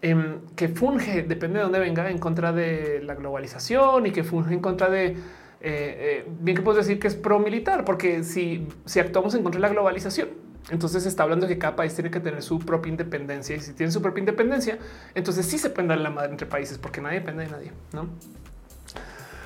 em, 0.00 0.38
que 0.54 0.68
funge, 0.68 1.24
depende 1.24 1.58
de 1.58 1.64
dónde 1.64 1.80
venga, 1.80 2.08
en 2.10 2.18
contra 2.18 2.52
de 2.52 3.02
la 3.02 3.16
globalización 3.16 4.06
y 4.06 4.12
que 4.12 4.22
funge 4.22 4.54
en 4.54 4.60
contra 4.60 4.88
de 4.88 5.16
eh, 5.64 6.24
eh, 6.24 6.28
bien 6.40 6.56
que 6.56 6.62
puedo 6.62 6.76
decir 6.76 6.98
que 6.98 7.06
es 7.06 7.14
pro 7.14 7.38
militar, 7.38 7.84
porque 7.84 8.24
si, 8.24 8.66
si 8.84 8.98
actuamos 8.98 9.34
en 9.36 9.44
contra 9.44 9.60
de 9.60 9.62
la 9.62 9.68
globalización, 9.68 10.30
entonces 10.70 11.06
está 11.06 11.22
hablando 11.22 11.46
de 11.46 11.54
que 11.54 11.58
cada 11.60 11.76
país 11.76 11.94
tiene 11.94 12.10
que 12.10 12.18
tener 12.18 12.42
su 12.42 12.58
propia 12.58 12.90
independencia 12.90 13.54
y 13.54 13.60
si 13.60 13.72
tiene 13.72 13.92
su 13.92 14.02
propia 14.02 14.20
independencia, 14.20 14.78
entonces 15.14 15.46
sí 15.46 15.58
se 15.58 15.70
pueden 15.70 15.88
dar 15.88 15.98
la 15.98 16.10
madre 16.10 16.30
entre 16.30 16.48
países 16.48 16.78
porque 16.78 17.00
nadie 17.00 17.20
depende 17.20 17.44
de 17.44 17.50
nadie, 17.50 17.72
no? 17.92 18.08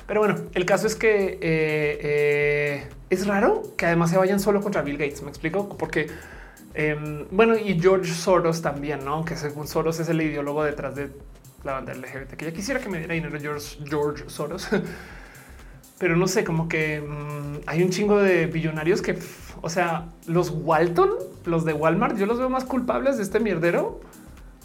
Pero 0.07 0.21
bueno, 0.21 0.37
el 0.55 0.65
caso 0.65 0.87
es 0.87 0.95
que 0.95 1.37
eh, 1.39 2.87
es 3.11 3.27
raro 3.27 3.61
que 3.77 3.85
además 3.85 4.09
se 4.09 4.17
vayan 4.17 4.39
solo 4.39 4.61
contra 4.61 4.81
Bill 4.81 4.97
Gates. 4.97 5.21
Me 5.21 5.29
explico 5.29 5.77
porque 5.77 6.07
em, 6.73 7.27
bueno, 7.29 7.55
y 7.57 7.79
George 7.79 8.11
Soros 8.11 8.61
también, 8.61 9.05
no? 9.05 9.23
Que 9.23 9.35
según 9.35 9.67
Soros 9.67 9.99
es 9.99 10.09
el 10.09 10.21
ideólogo 10.21 10.63
detrás 10.63 10.95
de 10.95 11.09
la 11.63 11.73
banda 11.73 11.93
LGBT, 11.93 12.35
que 12.35 12.45
ya 12.45 12.53
quisiera 12.53 12.79
que 12.79 12.89
me 12.89 12.99
diera 12.99 13.13
dinero 13.13 13.37
George, 13.39 13.77
George 13.85 14.23
Soros. 14.27 14.67
pero 15.99 16.15
no 16.15 16.27
sé, 16.27 16.43
como 16.43 16.67
que 16.67 17.01
mm, 17.01 17.61
hay 17.65 17.81
un 17.81 17.89
chingo 17.89 18.17
de 18.17 18.45
billonarios 18.45 19.01
que, 19.01 19.17
o 19.61 19.69
sea, 19.69 20.07
los 20.27 20.51
Walton, 20.51 21.09
los 21.45 21.65
de 21.65 21.73
Walmart, 21.73 22.17
yo 22.17 22.25
los 22.25 22.37
veo 22.37 22.49
más 22.49 22.65
culpables 22.65 23.17
de 23.17 23.23
este 23.23 23.39
mierdero. 23.39 23.99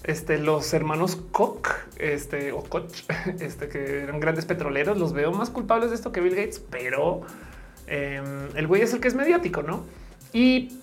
Este, 0.05 0.37
los 0.39 0.75
hermanos 0.75 1.17
Koch, 1.31 1.69
este 1.97 2.51
o 2.51 2.65
Koch, 2.65 2.91
este 3.41 3.69
que 3.69 4.01
eran 4.03 4.19
grandes 4.19 4.45
petroleros, 4.47 4.99
los 4.99 5.13
veo 5.13 5.33
más 5.33 5.49
culpables 5.49 5.91
de 5.91 5.97
esto 5.97 6.11
que 6.11 6.21
Bill 6.21 6.35
Gates, 6.35 6.59
pero 6.59 7.21
em, 7.87 8.49
el 8.57 8.67
güey 8.67 8.83
es 8.83 8.93
el 8.93 9.01
que 9.01 9.07
es 9.07 9.15
mediático, 9.15 9.63
no? 9.63 9.85
Y 10.33 10.77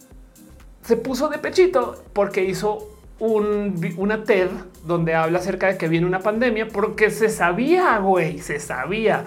se 0.84 0.96
puso 0.96 1.28
de 1.28 1.38
pechito 1.38 2.02
porque 2.14 2.46
hizo 2.46 2.98
un, 3.20 3.94
una 3.98 4.24
TED 4.24 4.48
donde 4.86 5.16
habla 5.16 5.40
acerca 5.40 5.68
de 5.68 5.78
que 5.78 5.90
viene 5.90 6.08
una 6.08 6.20
pandemia 6.20 6.70
porque 6.70 7.12
se 7.12 7.28
sabía, 7.28 7.98
güey, 8.00 8.40
se 8.40 8.60
sabía 8.62 9.26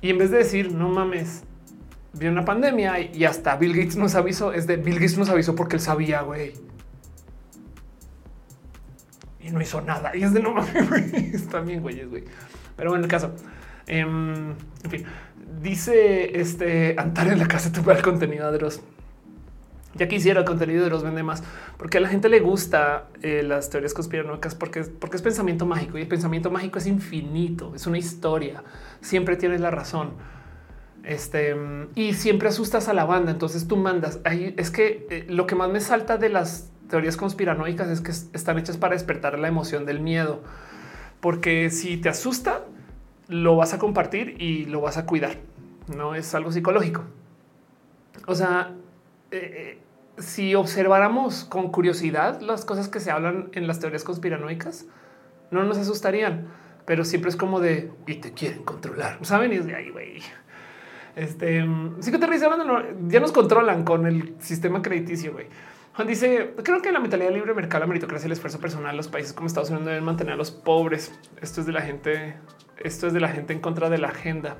y 0.00 0.10
en 0.10 0.18
vez 0.18 0.30
de 0.30 0.38
decir 0.38 0.72
no 0.72 0.88
mames, 0.88 1.44
viene 2.12 2.32
una 2.32 2.44
pandemia 2.44 3.00
y 3.00 3.24
hasta 3.24 3.56
Bill 3.56 3.74
Gates 3.74 3.96
nos 3.96 4.14
avisó, 4.14 4.52
es 4.52 4.66
de 4.66 4.76
Bill 4.76 4.94
Gates 4.94 5.18
nos 5.18 5.28
avisó 5.28 5.54
porque 5.54 5.76
él 5.76 5.82
sabía, 5.82 6.22
güey. 6.22 6.54
Y 9.40 9.50
no 9.50 9.60
hizo 9.60 9.80
nada. 9.80 10.14
Y 10.14 10.22
es 10.22 10.32
de 10.34 10.40
no 10.40 10.52
mames, 10.52 10.88
güey. 10.88 11.30
Está 11.34 11.60
bien, 11.60 11.80
güey. 11.82 12.24
Pero 12.76 12.90
bueno, 12.90 13.04
el 13.04 13.10
caso. 13.10 13.34
Em, 13.86 14.50
en 14.84 14.90
fin, 14.90 15.04
dice 15.62 16.38
este 16.38 16.94
Antar 16.98 17.28
en 17.28 17.38
la 17.38 17.48
casa 17.48 17.72
tuve 17.72 17.92
el 17.94 18.02
contenido 18.02 18.52
de 18.52 18.60
los 18.60 18.80
ya 19.94 20.08
quisiera 20.08 20.40
el 20.40 20.46
contenido 20.46 20.84
de 20.84 20.90
los 20.90 21.02
vende 21.02 21.22
más, 21.22 21.42
porque 21.76 21.98
a 21.98 22.00
la 22.00 22.08
gente 22.08 22.28
le 22.28 22.40
gusta 22.40 23.08
eh, 23.22 23.42
las 23.42 23.70
teorías 23.70 23.92
conspiranoicas 23.92 24.54
porque, 24.54 24.84
porque 24.84 25.16
es 25.16 25.22
pensamiento 25.22 25.66
mágico 25.66 25.98
y 25.98 26.02
el 26.02 26.08
pensamiento 26.08 26.50
mágico 26.50 26.78
es 26.78 26.86
infinito, 26.86 27.72
es 27.74 27.86
una 27.86 27.98
historia, 27.98 28.62
siempre 29.00 29.36
tienes 29.36 29.60
la 29.60 29.70
razón. 29.70 30.12
Este 31.02 31.56
y 31.94 32.12
siempre 32.12 32.48
asustas 32.48 32.88
a 32.88 32.92
la 32.92 33.06
banda. 33.06 33.30
Entonces 33.30 33.66
tú 33.66 33.78
mandas 33.78 34.20
ahí. 34.24 34.54
Es 34.58 34.70
que 34.70 35.06
eh, 35.08 35.24
lo 35.30 35.46
que 35.46 35.54
más 35.54 35.70
me 35.70 35.80
salta 35.80 36.18
de 36.18 36.28
las 36.28 36.70
teorías 36.90 37.16
conspiranoicas 37.16 37.88
es 37.88 38.00
que 38.02 38.10
están 38.10 38.58
hechas 38.58 38.76
para 38.76 38.94
despertar 38.94 39.38
la 39.38 39.48
emoción 39.48 39.86
del 39.86 40.00
miedo, 40.00 40.42
porque 41.20 41.70
si 41.70 41.96
te 41.96 42.10
asusta, 42.10 42.64
lo 43.28 43.56
vas 43.56 43.72
a 43.72 43.78
compartir 43.78 44.36
y 44.40 44.66
lo 44.66 44.80
vas 44.82 44.98
a 44.98 45.06
cuidar. 45.06 45.38
No 45.96 46.14
es 46.14 46.34
algo 46.34 46.52
psicológico. 46.52 47.04
O 48.26 48.34
sea, 48.34 48.74
eh, 49.30 49.78
eh, 49.78 49.78
si 50.18 50.54
observáramos 50.54 51.44
con 51.44 51.70
curiosidad 51.70 52.40
las 52.40 52.64
cosas 52.64 52.88
que 52.88 53.00
se 53.00 53.10
hablan 53.10 53.50
en 53.52 53.66
las 53.66 53.80
teorías 53.80 54.04
conspiranoicas, 54.04 54.86
no 55.50 55.64
nos 55.64 55.78
asustarían, 55.78 56.48
pero 56.84 57.04
siempre 57.04 57.30
es 57.30 57.36
como 57.36 57.60
de 57.60 57.90
y 58.06 58.16
te 58.16 58.32
quieren 58.32 58.62
controlar. 58.64 59.18
Saben? 59.22 59.52
Y 59.52 59.56
es 59.56 59.66
de 59.66 59.74
ahí, 59.74 59.90
güey. 59.90 60.22
Este 61.16 61.66
ya 63.08 63.20
nos 63.20 63.32
controlan 63.32 63.84
con 63.84 64.06
el 64.06 64.36
sistema 64.40 64.80
crediticio. 64.80 65.32
Güey. 65.32 65.46
Juan 65.94 66.06
dice: 66.06 66.54
Creo 66.62 66.80
que 66.82 66.92
la 66.92 67.00
mentalidad 67.00 67.30
libre 67.30 67.52
mercado, 67.52 67.80
la 67.80 67.86
meritocracia, 67.88 68.26
el 68.26 68.32
esfuerzo 68.32 68.60
personal, 68.60 68.96
los 68.96 69.08
países 69.08 69.32
como 69.32 69.46
Estados 69.46 69.70
Unidos 69.70 69.86
deben 69.86 70.04
mantener 70.04 70.34
a 70.34 70.36
los 70.36 70.50
pobres. 70.50 71.12
Esto 71.40 71.60
es 71.60 71.66
de 71.66 71.72
la 71.72 71.82
gente, 71.82 72.36
esto 72.78 73.06
es 73.08 73.12
de 73.12 73.20
la 73.20 73.28
gente 73.28 73.52
en 73.52 73.60
contra 73.60 73.90
de 73.90 73.98
la 73.98 74.08
agenda. 74.08 74.56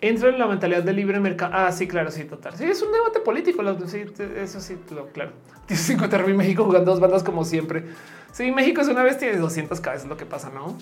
Entra 0.00 0.28
en 0.28 0.38
la 0.38 0.46
mentalidad 0.46 0.82
del 0.82 0.96
libre 0.96 1.20
mercado. 1.20 1.52
Ah, 1.54 1.72
sí, 1.72 1.88
claro, 1.88 2.10
sí, 2.10 2.24
total. 2.24 2.56
Sí, 2.56 2.64
es 2.64 2.82
un 2.82 2.92
debate 2.92 3.20
político. 3.20 3.62
Eso 3.62 4.60
sí, 4.60 4.78
lo, 4.90 5.08
claro. 5.08 5.32
Dice 5.68 5.82
50 5.94 6.18
mil 6.18 6.34
México 6.34 6.64
jugando 6.64 6.90
dos 6.90 7.00
bandas 7.00 7.22
como 7.22 7.44
siempre. 7.44 7.84
Sí, 8.32 8.52
México 8.52 8.82
es 8.82 8.88
una 8.88 9.02
bestia 9.02 9.28
de 9.28 9.38
200 9.38 9.80
cabezas, 9.80 10.06
lo 10.06 10.16
que 10.16 10.26
pasa, 10.26 10.50
no? 10.50 10.76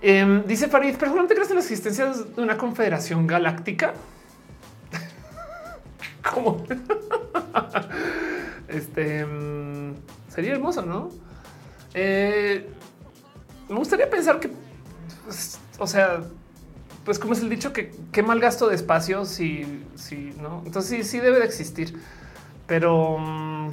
Em, 0.00 0.44
dice 0.46 0.68
Farid, 0.68 0.96
¿personalmente 0.96 1.34
crees 1.34 1.50
en 1.50 1.56
la 1.56 1.62
existencia 1.62 2.06
de 2.06 2.42
una 2.42 2.56
confederación 2.56 3.26
galáctica? 3.26 3.94
¿Cómo? 6.32 6.64
este 8.68 9.20
em, 9.20 9.94
sería 10.28 10.52
hermoso, 10.52 10.82
¿no? 10.82 11.10
Eh, 11.94 12.68
me 13.68 13.76
gustaría 13.76 14.10
pensar 14.10 14.40
que, 14.40 14.50
pues, 15.24 15.58
o 15.78 15.86
sea, 15.86 16.20
pues 17.04 17.18
como 17.18 17.34
es 17.34 17.40
el 17.40 17.50
dicho 17.50 17.72
que 17.72 17.92
qué 18.12 18.22
mal 18.22 18.40
gasto 18.40 18.68
de 18.68 18.74
espacio 18.74 19.24
si, 19.24 19.84
si 19.94 20.34
no. 20.40 20.62
Entonces 20.64 20.90
sí, 20.90 21.04
sí 21.04 21.20
debe 21.20 21.38
de 21.38 21.44
existir, 21.44 21.98
pero 22.66 23.18
mm, 23.18 23.70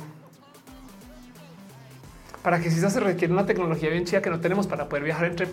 para 2.44 2.60
que 2.60 2.72
si 2.72 2.80
se 2.80 3.00
requiere 3.00 3.34
una 3.34 3.46
tecnología 3.46 3.90
bien 3.90 4.06
chida 4.06 4.22
que 4.22 4.30
no 4.30 4.40
tenemos 4.40 4.68
para 4.68 4.90
poder 4.90 5.04
viajar 5.04 5.26
entre, 5.26 5.48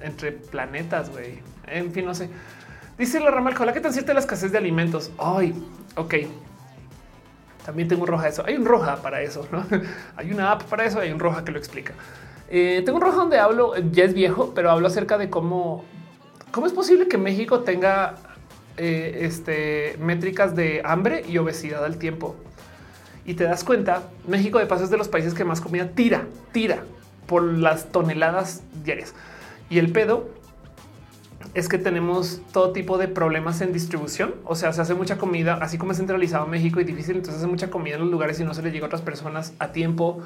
entre 0.00 0.32
planetas. 0.32 1.10
güey. 1.10 1.40
En 1.66 1.92
fin, 1.92 2.04
no 2.04 2.14
sé. 2.14 2.30
Dice 2.96 3.20
la 3.20 3.30
rama 3.30 3.52
¿qué 3.72 3.80
tan 3.80 3.92
cierta 3.92 4.14
la 4.14 4.20
escasez 4.20 4.50
de 4.50 4.58
alimentos? 4.58 5.10
Ay, 5.18 5.54
ok. 5.96 6.14
También 7.64 7.88
tengo 7.88 8.02
un 8.02 8.08
roja 8.08 8.28
eso. 8.28 8.44
Hay 8.46 8.56
un 8.56 8.64
roja 8.64 8.96
para 9.02 9.20
eso. 9.20 9.46
¿no? 9.52 9.64
hay 10.16 10.32
una 10.32 10.52
app 10.52 10.62
para 10.64 10.84
eso. 10.84 11.00
Hay 11.00 11.12
un 11.12 11.18
roja 11.18 11.44
que 11.44 11.52
lo 11.52 11.58
explica. 11.58 11.92
Eh, 12.48 12.82
tengo 12.84 12.96
un 12.96 13.02
roja 13.02 13.18
donde 13.18 13.38
hablo, 13.38 13.76
ya 13.76 14.04
es 14.04 14.14
viejo, 14.14 14.52
pero 14.54 14.70
hablo 14.70 14.86
acerca 14.86 15.18
de 15.18 15.28
cómo 15.28 15.84
¿Cómo 16.50 16.66
es 16.66 16.72
posible 16.72 17.08
que 17.08 17.18
México 17.18 17.60
tenga 17.60 18.14
eh, 18.76 19.20
este, 19.22 19.96
métricas 19.98 20.56
de 20.56 20.80
hambre 20.84 21.24
y 21.28 21.38
obesidad 21.38 21.84
al 21.84 21.98
tiempo? 21.98 22.36
Y 23.26 23.34
te 23.34 23.44
das 23.44 23.64
cuenta, 23.64 24.04
México 24.26 24.58
de 24.58 24.66
paso 24.66 24.84
es 24.84 24.90
de 24.90 24.96
los 24.96 25.08
países 25.08 25.34
que 25.34 25.44
más 25.44 25.60
comida 25.60 25.90
tira, 25.90 26.26
tira 26.52 26.82
por 27.26 27.42
las 27.42 27.92
toneladas 27.92 28.62
diarias. 28.82 29.14
Y 29.68 29.78
el 29.78 29.92
pedo 29.92 30.30
es 31.52 31.68
que 31.68 31.76
tenemos 31.76 32.40
todo 32.52 32.72
tipo 32.72 32.96
de 32.96 33.08
problemas 33.08 33.60
en 33.60 33.72
distribución. 33.72 34.34
O 34.44 34.54
sea, 34.54 34.72
se 34.72 34.80
hace 34.80 34.94
mucha 34.94 35.18
comida, 35.18 35.58
así 35.60 35.76
como 35.76 35.92
es 35.92 35.98
centralizado 35.98 36.46
México 36.46 36.80
y 36.80 36.84
difícil, 36.84 37.16
entonces 37.16 37.42
hace 37.42 37.50
mucha 37.50 37.68
comida 37.68 37.96
en 37.96 38.02
los 38.02 38.10
lugares 38.10 38.40
y 38.40 38.44
no 38.44 38.54
se 38.54 38.62
le 38.62 38.70
llega 38.70 38.86
a 38.86 38.88
otras 38.88 39.02
personas 39.02 39.52
a 39.58 39.72
tiempo. 39.72 40.22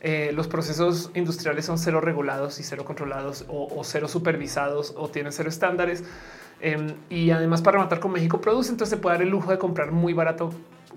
Eh, 0.00 0.30
los 0.34 0.46
procesos 0.46 1.10
industriales 1.14 1.64
son 1.64 1.78
cero 1.78 2.00
regulados 2.00 2.60
y 2.60 2.62
cero 2.62 2.84
controlados 2.84 3.46
o, 3.48 3.82
cero 3.82 4.08
supervisados 4.08 4.94
o 4.96 5.08
tienen 5.08 5.32
cero 5.32 5.48
estándares. 5.48 6.04
Em, 6.60 6.94
y 7.10 7.30
además 7.30 7.62
para 7.62 7.78
matar 7.78 8.00
con 8.00 8.12
México 8.12 8.40
produce, 8.40 8.70
entonces 8.70 8.96
se 8.96 9.02
puede 9.02 9.16
dar 9.16 9.22
el 9.22 9.30
lujo 9.30 9.50
de 9.50 9.58
comprar 9.58 9.92
muy 9.92 10.12
barato 10.12 10.50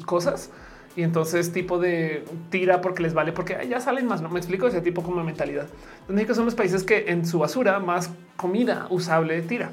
cosas. 0.05 0.51
Y 0.95 1.03
entonces 1.03 1.53
tipo 1.53 1.79
de 1.79 2.25
tira 2.49 2.81
porque 2.81 3.03
les 3.03 3.13
vale 3.13 3.31
porque 3.31 3.65
ya 3.69 3.79
salen 3.79 4.05
más. 4.05 4.21
No 4.21 4.29
me 4.29 4.39
explico 4.39 4.67
ese 4.67 4.81
tipo 4.81 5.01
como 5.01 5.23
mentalidad. 5.23 5.67
México 6.07 6.33
son 6.33 6.45
los 6.45 6.55
países 6.55 6.83
que 6.83 7.05
en 7.07 7.25
su 7.25 7.39
basura 7.39 7.79
más 7.79 8.09
comida 8.35 8.87
usable 8.89 9.41
tira. 9.43 9.71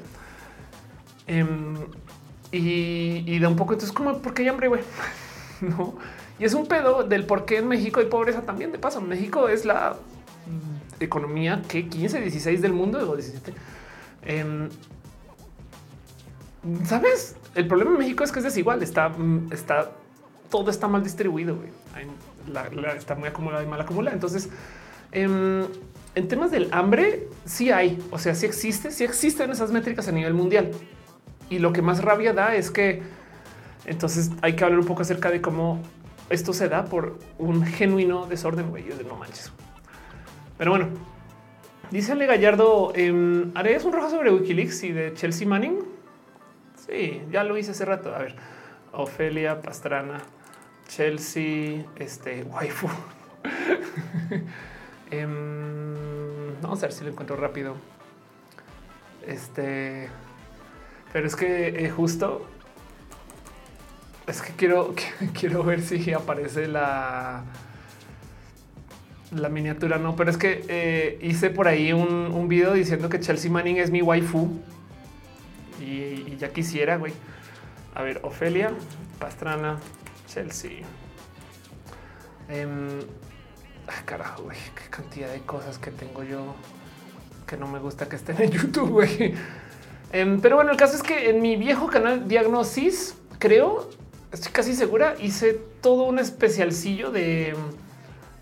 Em, 1.25 1.75
y, 2.51 3.23
y, 3.25 3.39
da 3.39 3.49
un 3.49 3.57
poco. 3.57 3.73
Entonces, 3.73 3.93
como 3.93 4.19
porque 4.19 4.43
hay 4.43 4.47
hambre, 4.47 4.69
güey. 4.69 4.81
no 5.61 5.95
y 6.39 6.45
es 6.45 6.53
un 6.53 6.67
pedo 6.67 7.03
del 7.03 7.25
por 7.25 7.45
qué 7.45 7.57
en 7.57 7.67
México 7.67 7.99
hay 7.99 8.07
pobreza 8.07 8.41
también. 8.41 8.71
De 8.71 8.79
paso, 8.79 9.01
México 9.01 9.49
es 9.49 9.65
la 9.65 9.95
economía 10.99 11.61
que 11.67 11.87
15, 11.87 12.21
16 12.21 12.61
del 12.61 12.73
mundo 12.73 12.99
o 13.09 13.15
17. 13.15 13.53
Em, 14.23 14.69
Sabes, 16.85 17.35
el 17.55 17.67
problema 17.67 17.91
en 17.91 17.97
México 17.99 18.23
es 18.23 18.31
que 18.31 18.39
es 18.39 18.45
desigual. 18.45 18.83
Está, 18.83 19.11
está, 19.51 19.91
todo 20.49 20.69
está 20.69 20.87
mal 20.87 21.03
distribuido. 21.03 21.57
está 22.97 23.15
muy 23.15 23.29
acumulado 23.29 23.63
y 23.63 23.67
mal 23.67 23.79
acumulado. 23.79 24.15
Entonces, 24.15 24.49
em, 25.11 25.65
en 26.15 26.27
temas 26.27 26.51
del 26.51 26.69
hambre, 26.71 27.27
sí 27.45 27.71
hay, 27.71 28.03
o 28.11 28.19
sea, 28.19 28.35
sí 28.35 28.45
existe, 28.45 28.91
sí 28.91 29.03
existen 29.03 29.51
esas 29.51 29.71
métricas 29.71 30.07
a 30.07 30.11
nivel 30.11 30.33
mundial. 30.33 30.71
Y 31.49 31.59
lo 31.59 31.71
que 31.71 31.81
más 31.81 32.03
rabia 32.03 32.33
da 32.33 32.55
es 32.55 32.71
que 32.71 33.01
entonces 33.85 34.31
hay 34.41 34.55
que 34.55 34.63
hablar 34.65 34.79
un 34.79 34.85
poco 34.85 35.03
acerca 35.03 35.31
de 35.31 35.41
cómo 35.41 35.81
esto 36.29 36.53
se 36.53 36.67
da 36.69 36.85
por 36.85 37.17
un 37.37 37.65
genuino 37.65 38.25
desorden, 38.25 38.69
güey, 38.69 38.85
no 39.07 39.15
manches. 39.15 39.51
Pero 40.57 40.71
bueno, 40.71 40.87
dice 41.91 42.11
Ale 42.11 42.25
Gallardo, 42.25 42.91
eh, 42.95 43.45
¿harías 43.55 43.85
un 43.85 43.93
rojo 43.93 44.09
sobre 44.09 44.31
Wikileaks 44.31 44.83
y 44.83 44.91
de 44.91 45.13
Chelsea 45.13 45.47
Manning? 45.47 45.79
Sí, 46.87 47.21
ya 47.31 47.43
lo 47.43 47.57
hice 47.57 47.71
hace 47.71 47.85
rato. 47.85 48.13
A 48.15 48.19
ver, 48.19 48.35
Ofelia 48.93 49.61
Pastrana, 49.61 50.19
Chelsea, 50.87 51.85
este, 51.97 52.43
waifu. 52.43 52.87
Em, 55.09 56.59
vamos 56.61 56.79
a 56.79 56.87
ver 56.87 56.91
si 56.91 57.05
lo 57.05 57.11
encuentro 57.11 57.37
rápido. 57.37 57.75
Este, 59.25 60.09
pero 61.13 61.27
es 61.27 61.35
que 61.37 61.85
eh, 61.85 61.89
justo 61.89 62.45
es 64.27 64.41
que 64.41 64.53
quiero, 64.53 64.93
quiero 65.39 65.63
ver 65.63 65.81
si 65.81 66.13
aparece 66.13 66.67
la, 66.67 67.43
la 69.31 69.49
miniatura. 69.49 69.97
No, 69.97 70.15
pero 70.15 70.29
es 70.29 70.37
que 70.37 70.65
eh, 70.67 71.17
hice 71.21 71.49
por 71.49 71.67
ahí 71.67 71.93
un, 71.93 72.09
un, 72.09 72.47
video 72.47 72.73
diciendo 72.73 73.09
que 73.09 73.19
Chelsea 73.19 73.49
Manning 73.49 73.77
es 73.77 73.89
mi 73.89 74.01
waifu 74.01 74.59
y, 75.79 76.35
ya 76.37 76.49
quisiera, 76.49 76.97
güey. 76.97 77.13
A 77.95 78.03
ver, 78.03 78.19
Ofelia 78.23 78.71
Pastrana, 79.19 79.79
Chelsea. 80.27 80.81
Eh, 82.49 82.67
carajo, 84.05 84.43
güey, 84.43 84.57
qué 84.75 84.89
cantidad 84.89 85.31
de 85.31 85.39
cosas 85.41 85.77
que 85.79 85.91
tengo 85.91 86.23
yo 86.23 86.55
que 87.45 87.57
no 87.57 87.67
me 87.67 87.79
gusta 87.79 88.07
que 88.07 88.17
estén 88.17 88.41
en 88.41 88.51
YouTube, 88.51 88.89
güey. 88.89 89.33
Em, 90.11 90.39
pero 90.39 90.55
bueno, 90.55 90.71
el 90.71 90.77
caso 90.77 90.95
es 90.95 91.03
que 91.03 91.29
en 91.29 91.41
mi 91.41 91.55
viejo 91.55 91.87
canal 91.87 92.27
Diagnosis, 92.27 93.15
creo, 93.39 93.89
estoy 94.31 94.51
casi 94.51 94.73
segura, 94.75 95.15
hice 95.19 95.59
todo 95.81 96.03
un 96.03 96.19
especialcillo 96.19 97.11
de 97.11 97.55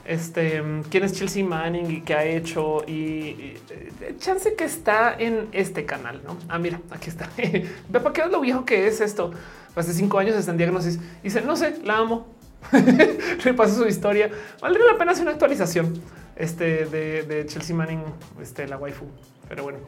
este 0.06 0.64
quién 0.92 1.04
es 1.04 1.14
Chelsea 1.14 1.44
Manning 1.44 1.90
y 1.90 2.02
qué 2.02 2.14
ha 2.14 2.24
hecho 2.24 2.84
y, 2.88 3.58
eh, 3.70 4.16
chance 4.20 4.56
que 4.56 4.64
está 4.64 5.16
en 5.18 5.48
este 5.52 5.86
canal. 5.86 6.22
No, 6.26 6.38
ah, 6.48 6.60
mira, 6.60 6.80
aquí 6.92 7.10
está. 7.10 7.30
Ve 7.38 8.00
para 8.00 8.14
qué 8.14 8.26
lo 8.28 8.42
viejo 8.42 8.66
que 8.66 8.88
es 8.88 9.02
esto. 9.02 9.32
Hace 9.76 9.94
cinco 9.94 10.20
años 10.20 10.36
está 10.36 10.52
en 10.52 10.58
diagnosis. 10.58 11.00
Dice, 11.22 11.42
no 11.42 11.56
sé, 11.56 11.80
la 11.84 11.98
amo. 11.98 12.28
Repaso 13.44 13.76
su 13.76 13.88
historia. 13.88 14.30
Valdría 14.62 14.86
la 14.86 14.98
pena 14.98 15.12
hacer 15.12 15.24
una 15.24 15.32
actualización 15.32 16.02
este, 16.36 16.86
de, 16.86 17.46
Chelsea 17.48 17.76
Manning, 17.76 18.02
este, 18.42 18.68
la 18.68 18.78
waifu. 18.78 19.06
Pero 19.48 19.64
bueno, 19.64 19.80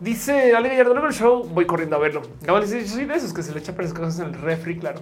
Dice 0.00 0.54
Ale 0.54 0.68
Gallardo, 0.68 0.94
luego 0.94 1.08
el 1.08 1.14
show 1.14 1.44
voy 1.44 1.66
corriendo 1.66 1.96
a 1.96 1.98
verlo. 1.98 2.22
Gabal 2.42 2.62
dice, 2.62 2.80
yo 2.82 2.88
soy 2.88 3.04
de 3.04 3.14
esos 3.14 3.32
que 3.32 3.42
se 3.42 3.52
le 3.52 3.60
echa 3.60 3.74
cosas 3.74 4.18
en 4.18 4.26
el 4.26 4.34
refri, 4.34 4.78
claro. 4.78 5.00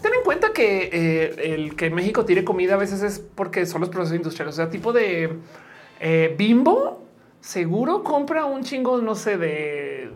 Ten 0.00 0.12
en 0.14 0.22
cuenta 0.24 0.52
que 0.52 0.90
eh, 0.92 1.54
el 1.54 1.76
que 1.76 1.90
México 1.90 2.24
tire 2.24 2.44
comida 2.44 2.74
a 2.74 2.76
veces 2.76 3.02
es 3.02 3.18
porque 3.18 3.66
son 3.66 3.80
los 3.80 3.90
procesos 3.90 4.16
industriales. 4.16 4.54
O 4.54 4.56
sea, 4.56 4.70
tipo 4.70 4.92
de 4.92 5.38
eh, 6.00 6.34
bimbo, 6.38 7.06
seguro 7.40 8.02
compra 8.02 8.44
un 8.44 8.62
chingo, 8.62 9.00
no 9.00 9.14
sé, 9.14 9.38
de, 9.38 10.10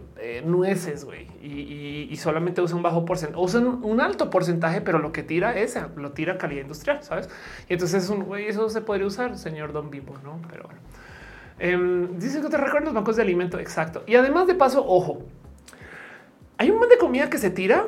nueces, 0.45 1.05
güey, 1.05 1.27
y, 1.43 2.15
solamente 2.17 2.61
usa 2.61 2.77
un 2.77 2.83
bajo 2.83 3.07
porcentaje, 3.07 3.43
usa 3.43 3.61
un, 3.61 4.01
alto 4.01 4.29
porcentaje, 4.29 4.83
pero 4.83 4.99
lo 4.99 5.13
que 5.13 5.23
tira 5.23 5.59
es, 5.59 5.79
lo 5.97 6.13
tira 6.13 6.37
calidad 6.37 6.63
industrial, 6.63 7.03
¿sabes? 7.03 7.31
Y 7.69 7.73
entonces 7.73 8.05
es 8.05 8.11
un 8.11 8.25
güey, 8.25 8.47
eso 8.47 8.69
se 8.69 8.83
podría 8.83 9.07
usar, 9.07 9.39
señor 9.39 9.73
Don 9.73 9.91
Bimbo, 9.91 10.15
¿no? 10.23 10.41
Pero 10.51 10.65
bueno. 10.65 10.81
Em, 11.61 12.19
dice 12.19 12.41
que 12.41 12.49
te 12.49 12.57
recuerdan 12.57 12.87
los 12.87 12.95
bancos 12.95 13.17
de 13.17 13.23
alimento. 13.23 13.59
Exacto. 13.59 14.03
Y 14.07 14.17
además 14.17 14.47
de 14.47 14.55
paso, 14.55 14.83
ojo, 14.85 15.23
hay 16.57 16.71
un 16.71 16.79
montón 16.79 16.91
de 16.91 16.99
comida 16.99 17.29
que 17.29 17.37
se 17.39 17.51
tira 17.51 17.87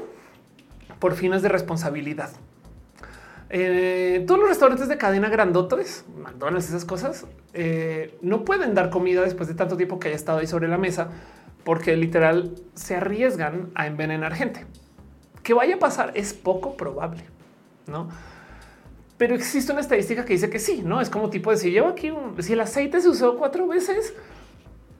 por 0.99 1.15
fines 1.15 1.41
de 1.41 1.49
responsabilidad. 1.49 2.31
Eh, 3.49 4.25
todos 4.27 4.41
los 4.41 4.49
restaurantes 4.49 4.89
de 4.89 4.99
cadena 4.99 5.29
grandotes, 5.31 6.05
McDonald's, 6.17 6.69
esas 6.69 6.85
cosas, 6.85 7.27
eh, 7.55 8.17
no 8.21 8.45
pueden 8.45 8.75
dar 8.75 8.91
comida 8.91 9.23
después 9.23 9.49
de 9.49 9.55
tanto 9.55 9.77
tiempo 9.77 9.99
que 9.99 10.09
haya 10.09 10.17
estado 10.17 10.39
ahí 10.39 10.47
sobre 10.47 10.69
la 10.69 10.79
mesa, 10.79 11.09
porque 11.65 11.97
literal 11.97 12.55
se 12.75 12.97
arriesgan 12.97 13.71
a 13.75 13.87
envenenar 13.87 14.35
gente. 14.35 14.67
Que 15.43 15.55
vaya 15.55 15.77
a 15.77 15.79
pasar 15.79 16.13
es 16.15 16.35
poco 16.35 16.77
probable, 16.77 17.25
¿no? 17.87 18.09
Pero 19.23 19.37
existe 19.37 19.71
una 19.71 19.83
estadística 19.83 20.25
que 20.25 20.33
dice 20.33 20.51
que 20.51 20.59
sí, 20.59 20.83
¿no? 20.85 21.01
Es 21.01 21.09
como 21.09 21.31
tipo 21.31 21.53
de 21.53 21.57
si 21.57 21.71
llevo 21.71 21.87
aquí, 21.87 22.11
un, 22.11 22.43
si 22.43 22.55
el 22.55 22.61
aceite 22.61 23.01
se 23.01 23.09
usó 23.09 23.37
cuatro 23.37 23.69
veces, 23.69 24.15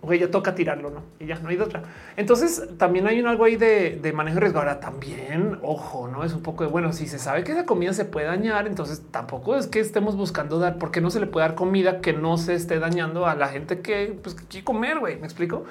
o 0.01 0.15
ya 0.15 0.31
toca 0.31 0.55
tirarlo, 0.55 0.91
¿no? 0.91 1.03
Y 1.19 1.27
ya 1.27 1.41
no 1.41 1.49
hay 1.49 1.57
de 1.57 1.65
otra. 1.65 1.83
Entonces 2.17 2.69
también 2.79 3.09
hay 3.09 3.19
un 3.19 3.27
algo 3.27 3.43
ahí 3.43 3.57
de, 3.57 4.13
manejo 4.15 4.37
de 4.37 4.43
riesgo. 4.43 4.61
Ahora 4.61 4.79
también, 4.79 5.59
ojo, 5.63 6.07
no 6.07 6.23
es 6.23 6.35
un 6.35 6.43
poco 6.45 6.63
de 6.63 6.71
bueno, 6.71 6.93
si 6.93 7.09
se 7.09 7.19
sabe 7.19 7.43
que 7.43 7.51
esa 7.51 7.67
comida 7.67 7.95
se 7.95 8.05
puede 8.05 8.29
dañar, 8.29 8.69
entonces 8.69 9.03
tampoco 9.11 9.57
es 9.57 9.67
que 9.67 9.81
estemos 9.81 10.15
buscando 10.15 10.61
dar, 10.61 10.79
porque 10.79 11.01
no 11.01 11.11
se 11.11 11.19
le 11.19 11.27
puede 11.27 11.49
dar 11.49 11.57
comida 11.57 12.01
que 12.01 12.13
no 12.13 12.39
se 12.39 12.55
esté 12.55 12.79
dañando 12.79 13.27
a 13.27 13.35
la 13.35 13.49
gente 13.49 13.81
que, 13.81 14.17
pues, 14.23 14.37
quiere 14.37 14.65
comer, 14.65 15.01
güey, 15.01 15.19
me 15.19 15.25
explico. 15.25 15.65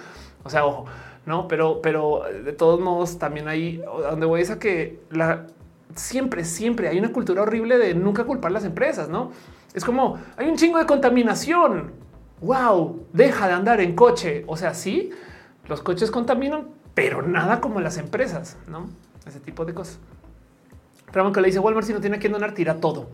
O 0.43 0.49
sea, 0.49 0.65
ojo, 0.65 0.87
no, 1.25 1.47
pero, 1.47 1.79
pero 1.81 2.23
de 2.43 2.51
todos 2.51 2.81
modos 2.81 3.17
también 3.17 3.47
hay 3.47 3.77
donde 3.77 4.25
voy 4.25 4.43
a 4.43 4.59
que 4.59 4.99
la 5.09 5.45
siempre, 5.95 6.43
siempre 6.45 6.87
hay 6.87 6.99
una 6.99 7.11
cultura 7.11 7.41
horrible 7.41 7.77
de 7.77 7.93
nunca 7.93 8.23
culpar 8.23 8.51
las 8.51 8.65
empresas, 8.65 9.09
no? 9.09 9.31
Es 9.73 9.85
como 9.85 10.17
hay 10.37 10.47
un 10.47 10.57
chingo 10.57 10.77
de 10.77 10.85
contaminación 10.85 12.01
wow, 12.41 13.07
deja 13.13 13.47
de 13.47 13.53
andar 13.53 13.79
en 13.79 13.95
coche. 13.95 14.43
O 14.47 14.57
sea, 14.57 14.73
sí, 14.73 15.11
los 15.67 15.81
coches 15.81 16.11
contaminan, 16.11 16.67
pero 16.93 17.21
nada 17.21 17.61
como 17.61 17.79
las 17.79 17.97
empresas, 17.97 18.57
no? 18.67 18.89
Ese 19.25 19.39
tipo 19.39 19.63
de 19.63 19.73
cosas. 19.73 19.99
Pero 21.11 21.23
aunque 21.23 21.41
le 21.41 21.47
dice 21.47 21.59
Walmart, 21.59 21.87
si 21.87 21.93
no 21.93 22.01
tiene 22.01 22.19
que 22.19 22.29
donar, 22.29 22.53
tira 22.53 22.75
todo. 22.75 23.09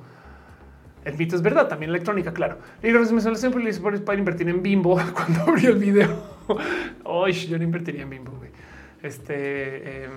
El 1.03 1.17
mito 1.17 1.35
es 1.35 1.41
verdad, 1.41 1.67
también 1.67 1.89
electrónica, 1.89 2.33
claro. 2.33 2.57
Y 2.81 2.91
me 2.91 3.35
siempre 3.35 3.63
le 3.63 3.99
para 4.01 4.17
invertir 4.17 4.49
en 4.49 4.61
bimbo 4.61 4.99
cuando 5.13 5.41
abrió 5.41 5.71
el 5.71 5.77
video. 5.77 6.37
Hoy 7.03 7.33
yo 7.33 7.57
no 7.57 7.63
invertiría 7.63 8.03
en 8.03 8.09
bimbo. 8.09 8.33
Este, 9.01 10.03
em, 10.05 10.11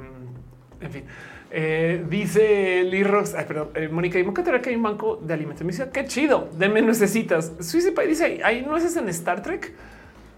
en 0.81 0.91
fin. 0.91 1.05
Eh, 1.53 2.05
dice 2.09 2.85
Lee 2.85 3.03
Rox, 3.03 3.35
ay, 3.35 3.45
perdón, 3.45 3.71
eh, 3.75 3.89
Mónica, 3.89 4.19
y 4.21 4.25
Moca 4.25 4.45
que 4.45 4.71
hay 4.71 4.77
un 4.77 4.83
banco 4.83 5.17
de 5.17 5.35
alimentos. 5.35 5.65
Me 5.65 5.73
dice, 5.73 5.91
qué 5.93 6.05
chido, 6.07 6.49
deme 6.57 6.81
nuecesitas. 6.81 7.53
Suicide 7.61 8.07
dice, 8.07 8.41
¿hay 8.45 8.63
nueces 8.63 8.97
en 8.97 9.09
Star 9.09 9.43
Trek? 9.43 9.73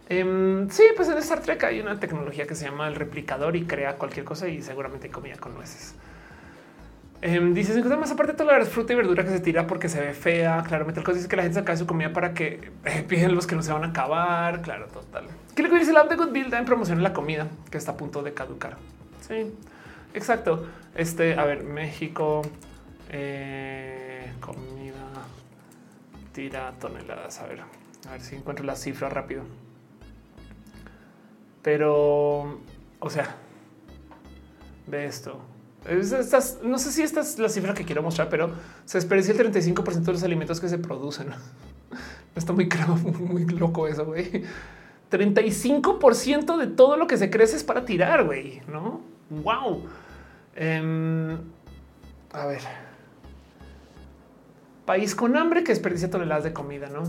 Em, 0.08 0.68
sí, 0.70 0.84
pues 0.97 1.08
en 1.08 1.18
Star 1.18 1.41
Trek 1.41 1.62
hay 1.65 1.81
una 1.81 1.99
tecnología 2.00 2.47
que 2.47 2.55
se 2.55 2.65
llama 2.65 2.89
el 2.89 2.94
replicador 2.94 3.57
y 3.57 3.65
crea 3.65 3.97
cualquier 3.97 4.24
cosa 4.24 4.49
y 4.49 4.62
seguramente 4.62 5.07
hay 5.07 5.12
comida 5.12 5.36
con 5.36 5.55
nueces. 5.55 5.94
Um, 7.24 7.55
dice, 7.55 7.81
más 7.97 8.10
aparte 8.10 8.32
de 8.32 8.39
toda 8.39 8.58
la 8.58 8.65
fruta 8.65 8.92
y 8.92 8.97
verdura 8.97 9.23
que 9.23 9.31
se 9.31 9.39
tira 9.39 9.66
porque 9.66 9.89
se 9.89 10.00
ve 10.00 10.12
fea. 10.12 10.65
Claramente 10.66 10.99
el 10.99 11.07
cosa 11.07 11.16
dice 11.18 11.28
que 11.28 11.36
la 11.36 11.42
gente 11.44 11.55
saca 11.55 11.76
su 11.76 11.86
comida 11.86 12.12
para 12.12 12.34
que 12.34 12.73
eh, 12.84 13.05
piden 13.08 13.34
los 13.34 13.47
que 13.47 13.55
no 13.55 13.62
se 13.62 13.73
van 13.73 13.84
a 13.84 13.89
acabar. 13.89 14.60
Claro, 14.62 14.86
total. 14.86 15.26
¿Qué 15.55 15.62
le 15.62 15.68
dice 15.78 15.92
el 15.92 15.97
app 15.99 16.10
de 16.10 16.16
Good 16.16 16.32
Build 16.32 16.52
en 16.55 16.65
promoción 16.65 17.02
la 17.02 17.12
comida 17.12 17.47
que 17.70 17.78
está 17.78 17.92
a 17.92 17.97
punto 17.97 18.23
de 18.23 18.34
caducar? 18.34 18.76
Sí. 19.20 19.52
Exacto. 20.15 20.66
Este, 20.94 21.38
a 21.38 21.44
ver, 21.44 21.64
México, 21.64 22.42
eh, 23.10 24.32
comida, 24.40 25.08
tira 26.32 26.72
toneladas. 26.78 27.40
A 27.40 27.46
ver, 27.46 27.60
a 27.60 28.12
ver 28.12 28.20
si 28.20 28.36
encuentro 28.36 28.64
la 28.64 28.76
cifra 28.76 29.08
rápido. 29.08 29.42
Pero, 31.62 32.60
o 32.98 33.10
sea, 33.10 33.36
ve 34.86 35.06
esto. 35.06 35.40
no 36.62 36.78
sé 36.78 36.92
si 36.92 37.02
esta 37.02 37.20
es 37.20 37.38
la 37.38 37.48
cifra 37.48 37.72
que 37.72 37.84
quiero 37.84 38.02
mostrar, 38.02 38.28
pero 38.28 38.52
se 38.84 38.98
desperdicia 38.98 39.32
el 39.32 39.38
35 39.38 39.82
de 39.82 40.12
los 40.12 40.22
alimentos 40.22 40.60
que 40.60 40.68
se 40.68 40.78
producen. 40.78 41.28
Está 42.34 42.52
muy, 42.52 42.68
muy 43.20 43.44
loco 43.46 43.86
eso, 43.86 44.04
güey. 44.04 44.44
35 45.08 45.98
de 46.58 46.66
todo 46.68 46.96
lo 46.96 47.06
que 47.06 47.18
se 47.18 47.30
crece 47.30 47.56
es 47.56 47.64
para 47.64 47.84
tirar, 47.84 48.24
güey, 48.24 48.62
¿no? 48.66 49.00
Wow. 49.30 49.86
Em, 50.55 51.39
a 52.32 52.47
ver. 52.47 52.60
País 54.84 55.14
con 55.14 55.36
hambre 55.36 55.64
que 55.64 55.72
desperdicia 55.72 56.10
toneladas 56.10 56.44
de 56.44 56.52
comida, 56.52 56.89
¿no? 56.89 57.02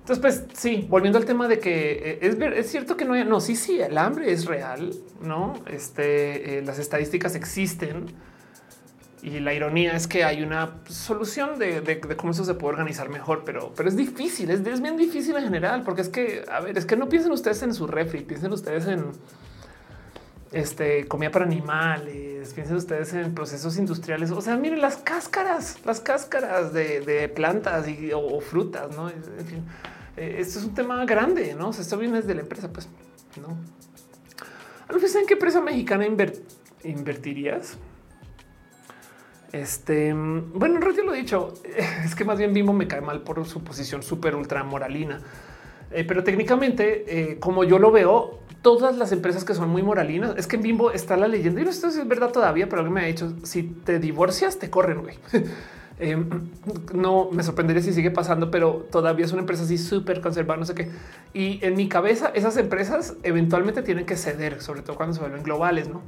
Entonces, 0.00 0.18
pues 0.20 0.44
sí, 0.58 0.86
volviendo 0.90 1.18
al 1.18 1.24
tema 1.24 1.46
de 1.46 1.60
que 1.60 2.18
eh, 2.20 2.52
es, 2.56 2.70
cierto 2.70 2.96
que 2.96 3.04
no 3.04 3.14
hay, 3.14 3.24
no, 3.24 3.40
sí, 3.40 3.54
sí, 3.54 3.80
el 3.80 3.96
hambre 3.96 4.32
es 4.32 4.46
real, 4.46 4.92
¿no? 5.20 5.54
Este, 5.70 6.58
eh, 6.58 6.62
las 6.62 6.80
estadísticas 6.80 7.36
existen 7.36 8.06
y 9.22 9.38
la 9.38 9.54
ironía 9.54 9.94
es 9.94 10.08
que 10.08 10.24
hay 10.24 10.42
una 10.42 10.80
solución 10.88 11.56
de, 11.60 12.00
cómo 12.16 12.32
eso 12.32 12.44
se 12.44 12.54
puede 12.54 12.72
organizar 12.72 13.08
mejor, 13.10 13.44
pero, 13.44 13.72
pero 13.76 13.88
es 13.88 13.96
difícil, 13.96 14.50
es, 14.50 14.66
es 14.66 14.80
bien 14.80 14.96
difícil 14.96 15.36
en 15.36 15.44
general, 15.44 15.84
porque 15.84 16.02
es 16.02 16.08
que, 16.08 16.44
a 16.50 16.58
ver, 16.58 16.76
es 16.76 16.84
que 16.84 16.96
no 16.96 17.08
piensen 17.08 17.30
ustedes 17.30 17.62
en 17.62 17.72
su 17.72 17.86
refri, 17.86 18.22
piensen 18.22 18.52
ustedes 18.52 18.88
en 18.88 19.04
este, 20.52 21.06
comida 21.08 21.30
para 21.30 21.44
animales, 21.44 22.52
piensen 22.54 22.76
ustedes 22.76 23.12
en 23.14 23.34
procesos 23.34 23.78
industriales, 23.78 24.30
o 24.30 24.40
sea, 24.40 24.56
miren 24.56 24.80
las 24.80 24.96
cáscaras, 24.96 25.78
las 25.84 26.00
cáscaras 26.00 26.72
de, 26.72 27.30
plantas 27.34 27.88
y, 27.88 28.10
o, 28.12 28.40
frutas, 28.40 28.94
¿no? 28.96 29.08
En 29.08 29.46
fin, 29.46 29.64
eh, 30.16 30.36
esto 30.38 30.58
es 30.58 30.64
un 30.64 30.74
tema 30.74 31.04
grande, 31.04 31.54
¿no? 31.54 31.68
O 31.68 31.72
sea, 31.72 31.82
esto 31.82 31.98
viene 31.98 32.20
desde 32.20 32.34
la 32.34 32.42
empresa, 32.42 32.72
pues, 32.72 32.88
¿no? 33.40 33.56
¿En 34.92 35.26
qué 35.26 35.34
empresa 35.34 35.60
mexicana 35.60 36.06
invertirías? 36.84 37.78
Este, 39.52 40.12
bueno, 40.14 40.76
en 40.76 40.82
realidad 40.82 41.04
lo 41.04 41.14
he 41.14 41.18
dicho, 41.18 41.54
es 42.04 42.14
que 42.14 42.24
más 42.24 42.38
bien 42.38 42.52
Bimbo 42.52 42.72
me 42.72 42.86
cae 42.86 43.00
mal 43.00 43.22
por 43.22 43.44
su 43.46 43.62
posición 43.62 44.02
súper 44.02 44.34
ultra 44.34 44.64
moralina. 44.64 45.20
Eh, 45.90 46.04
pero 46.04 46.24
técnicamente, 46.24 47.32
eh, 47.32 47.38
como 47.38 47.64
yo 47.64 47.78
lo 47.78 47.90
veo, 47.90 48.40
todas 48.62 48.96
las 48.96 49.12
empresas 49.12 49.44
que 49.44 49.54
son 49.54 49.68
muy 49.68 49.82
moralinas, 49.82 50.34
es 50.36 50.46
que 50.46 50.56
en 50.56 50.62
Bimbo 50.62 50.92
está 50.92 51.16
la 51.16 51.28
leyenda 51.28 51.60
y 51.60 51.64
no 51.64 51.72
sé 51.72 51.90
si 51.90 52.00
es 52.00 52.08
verdad 52.08 52.30
todavía, 52.30 52.68
pero 52.68 52.80
alguien 52.80 52.94
me 52.94 53.00
ha 53.02 53.06
dicho, 53.06 53.32
si 53.42 53.64
te 53.64 53.98
divorcias, 53.98 54.58
te 54.58 54.70
corren, 54.70 55.02
güey. 55.02 55.18
Em, 55.98 56.48
no 56.94 57.30
me 57.30 57.44
sorprendería 57.44 57.80
si 57.80 57.92
sigue 57.92 58.10
pasando, 58.10 58.50
pero 58.50 58.88
todavía 58.90 59.24
es 59.24 59.30
una 59.30 59.42
empresa 59.42 59.62
así 59.62 59.78
súper 59.78 60.20
conservada, 60.20 60.58
no 60.58 60.66
sé 60.66 60.74
qué. 60.74 60.90
Y 61.32 61.64
en 61.64 61.76
mi 61.76 61.88
cabeza, 61.88 62.32
esas 62.34 62.56
empresas 62.56 63.14
eventualmente 63.22 63.82
tienen 63.82 64.04
que 64.04 64.16
ceder, 64.16 64.62
sobre 64.62 64.82
todo 64.82 64.96
cuando 64.96 65.14
se 65.14 65.20
vuelven 65.20 65.44
globales, 65.44 65.88
¿no? 65.88 66.00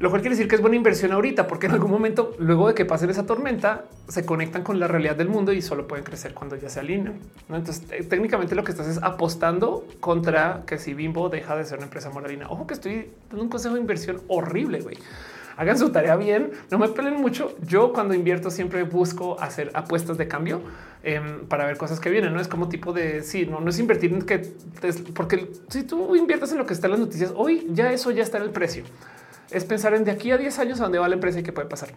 Lo 0.00 0.10
cual 0.10 0.22
quiere 0.22 0.36
decir 0.36 0.48
que 0.48 0.54
es 0.54 0.60
buena 0.60 0.76
inversión 0.76 1.10
ahorita, 1.10 1.48
porque 1.48 1.66
en 1.66 1.72
algún 1.72 1.90
momento, 1.90 2.36
luego 2.38 2.68
de 2.68 2.74
que 2.74 2.84
pasen 2.84 3.10
esa 3.10 3.26
tormenta, 3.26 3.86
se 4.06 4.24
conectan 4.24 4.62
con 4.62 4.78
la 4.78 4.86
realidad 4.86 5.16
del 5.16 5.28
mundo 5.28 5.52
y 5.52 5.60
solo 5.60 5.88
pueden 5.88 6.04
crecer 6.04 6.34
cuando 6.34 6.54
ya 6.54 6.68
se 6.68 6.78
alinean. 6.78 7.18
Entonces, 7.48 7.82
eh, 7.90 8.04
técnicamente 8.04 8.54
lo 8.54 8.62
que 8.62 8.70
estás 8.70 8.86
es 8.86 9.02
apostando 9.02 9.84
contra 9.98 10.62
que 10.66 10.78
si 10.78 10.94
Bimbo 10.94 11.28
deja 11.30 11.56
de 11.56 11.64
ser 11.64 11.78
una 11.78 11.86
empresa 11.86 12.10
moralina. 12.10 12.48
Ojo 12.48 12.64
que 12.68 12.74
estoy 12.74 13.10
dando 13.28 13.42
un 13.42 13.48
consejo 13.50 13.74
de 13.74 13.80
inversión 13.80 14.20
horrible, 14.28 14.80
güey. 14.82 14.96
Hagan 15.56 15.76
su 15.76 15.90
tarea 15.90 16.14
bien, 16.14 16.52
no 16.70 16.78
me 16.78 16.86
peleen 16.86 17.20
mucho. 17.20 17.56
Yo 17.66 17.92
cuando 17.92 18.14
invierto 18.14 18.52
siempre 18.52 18.84
busco 18.84 19.40
hacer 19.40 19.72
apuestas 19.74 20.16
de 20.16 20.28
cambio 20.28 20.60
em, 21.02 21.44
para 21.46 21.66
ver 21.66 21.76
cosas 21.76 21.98
que 21.98 22.08
vienen. 22.08 22.32
No 22.32 22.40
es 22.40 22.46
como 22.46 22.68
tipo 22.68 22.92
de 22.92 23.24
sí, 23.24 23.46
no, 23.46 23.58
no 23.58 23.70
es 23.70 23.80
invertir 23.80 24.12
en 24.12 24.22
que 24.22 24.52
porque 25.12 25.50
si 25.68 25.82
tú 25.82 26.14
inviertes 26.14 26.52
en 26.52 26.58
lo 26.58 26.66
que 26.66 26.74
está 26.74 26.86
en 26.86 26.92
las 26.92 27.00
noticias 27.00 27.32
hoy, 27.34 27.66
ya 27.72 27.90
eso 27.90 28.12
ya 28.12 28.22
está 28.22 28.38
en 28.38 28.44
el 28.44 28.50
precio 28.50 28.84
es 29.50 29.64
pensar 29.64 29.94
en 29.94 30.04
de 30.04 30.10
aquí 30.10 30.30
a 30.30 30.38
10 30.38 30.58
años 30.58 30.80
a 30.80 30.84
dónde 30.84 30.98
va 30.98 31.08
la 31.08 31.14
empresa 31.14 31.40
y 31.40 31.42
qué 31.42 31.52
puede 31.52 31.68
pasar. 31.68 31.90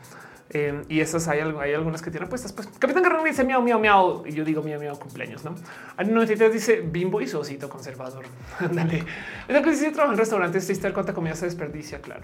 Eh, 0.49 0.83
y 0.89 0.99
esas 0.99 1.27
hay, 1.27 1.39
hay 1.39 1.73
algunas 1.73 2.01
que 2.01 2.11
tienen 2.11 2.29
puestas. 2.29 2.53
Pues 2.53 2.67
Capitán 2.79 3.03
Guerrero 3.03 3.23
dice 3.23 3.43
miau, 3.43 3.61
miau, 3.61 3.79
miau. 3.79 4.23
Y 4.25 4.33
yo 4.33 4.43
digo 4.43 4.61
miau, 4.61 4.79
miau, 4.79 4.97
cumpleaños. 4.97 5.43
No 5.43 5.55
hay 5.97 6.07
93 6.07 6.53
dice 6.53 6.81
bimbo 6.81 7.21
y 7.21 7.27
su 7.27 7.39
osito 7.39 7.69
conservador. 7.69 8.25
Ándale. 8.59 9.03
En 9.47 9.63
que 9.63 9.69
dice 9.69 9.91
trabaja 9.91 10.13
en 10.13 10.19
restaurantes, 10.19 10.65
triste 10.65 10.91
cuánta 10.93 11.13
comida 11.13 11.35
se 11.35 11.45
desperdicia. 11.45 12.01
Claro. 12.01 12.23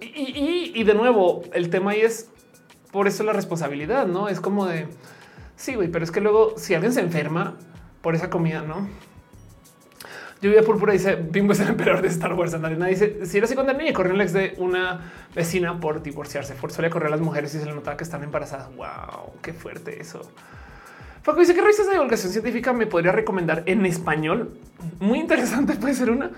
Y, 0.00 0.72
y, 0.74 0.84
de 0.84 0.94
nuevo, 0.94 1.42
el 1.52 1.70
tema 1.70 1.92
ahí 1.92 2.00
es 2.00 2.28
por 2.90 3.06
eso 3.06 3.22
la 3.22 3.32
responsabilidad, 3.32 4.06
no 4.06 4.28
es 4.28 4.40
como 4.40 4.66
de 4.66 4.88
sí, 5.56 5.74
güey, 5.74 5.88
pero 5.88 6.04
es 6.04 6.10
que 6.10 6.20
luego 6.20 6.54
si 6.56 6.74
alguien 6.74 6.92
se 6.92 7.00
enferma 7.00 7.56
por 8.00 8.14
esa 8.14 8.30
comida, 8.30 8.62
no? 8.62 8.88
Lluvia 10.40 10.62
Púrpura 10.62 10.92
dice 10.92 11.16
Bimbo 11.16 11.52
es 11.52 11.60
el 11.60 11.68
emperador 11.68 12.02
de 12.02 12.08
Star 12.08 12.32
Wars. 12.34 12.54
Andalina 12.54 12.86
dice 12.86 13.26
si 13.26 13.38
era 13.38 13.46
así 13.46 13.54
cuando 13.54 13.72
niña 13.72 13.92
corrió 13.92 14.14
el 14.14 14.20
ex 14.20 14.32
de 14.32 14.54
una 14.58 15.12
vecina 15.34 15.80
por 15.80 16.02
divorciarse. 16.02 16.54
Forzó 16.54 16.84
a 16.84 16.90
correr 16.90 17.08
a 17.08 17.10
las 17.10 17.20
mujeres 17.20 17.54
y 17.54 17.58
se 17.58 17.66
le 17.66 17.74
notaba 17.74 17.96
que 17.96 18.04
están 18.04 18.22
embarazadas. 18.22 18.68
Wow, 18.76 19.32
qué 19.42 19.52
fuerte 19.52 20.00
eso. 20.00 20.22
Paco 21.24 21.40
dice 21.40 21.54
que 21.54 21.60
revistas 21.60 21.86
de 21.86 21.92
divulgación 21.92 22.32
científica 22.32 22.72
me 22.72 22.86
podría 22.86 23.12
recomendar 23.12 23.64
en 23.66 23.84
español. 23.84 24.56
Muy 25.00 25.18
interesante. 25.18 25.74
Puede 25.74 25.94
ser 25.94 26.10
una 26.10 26.30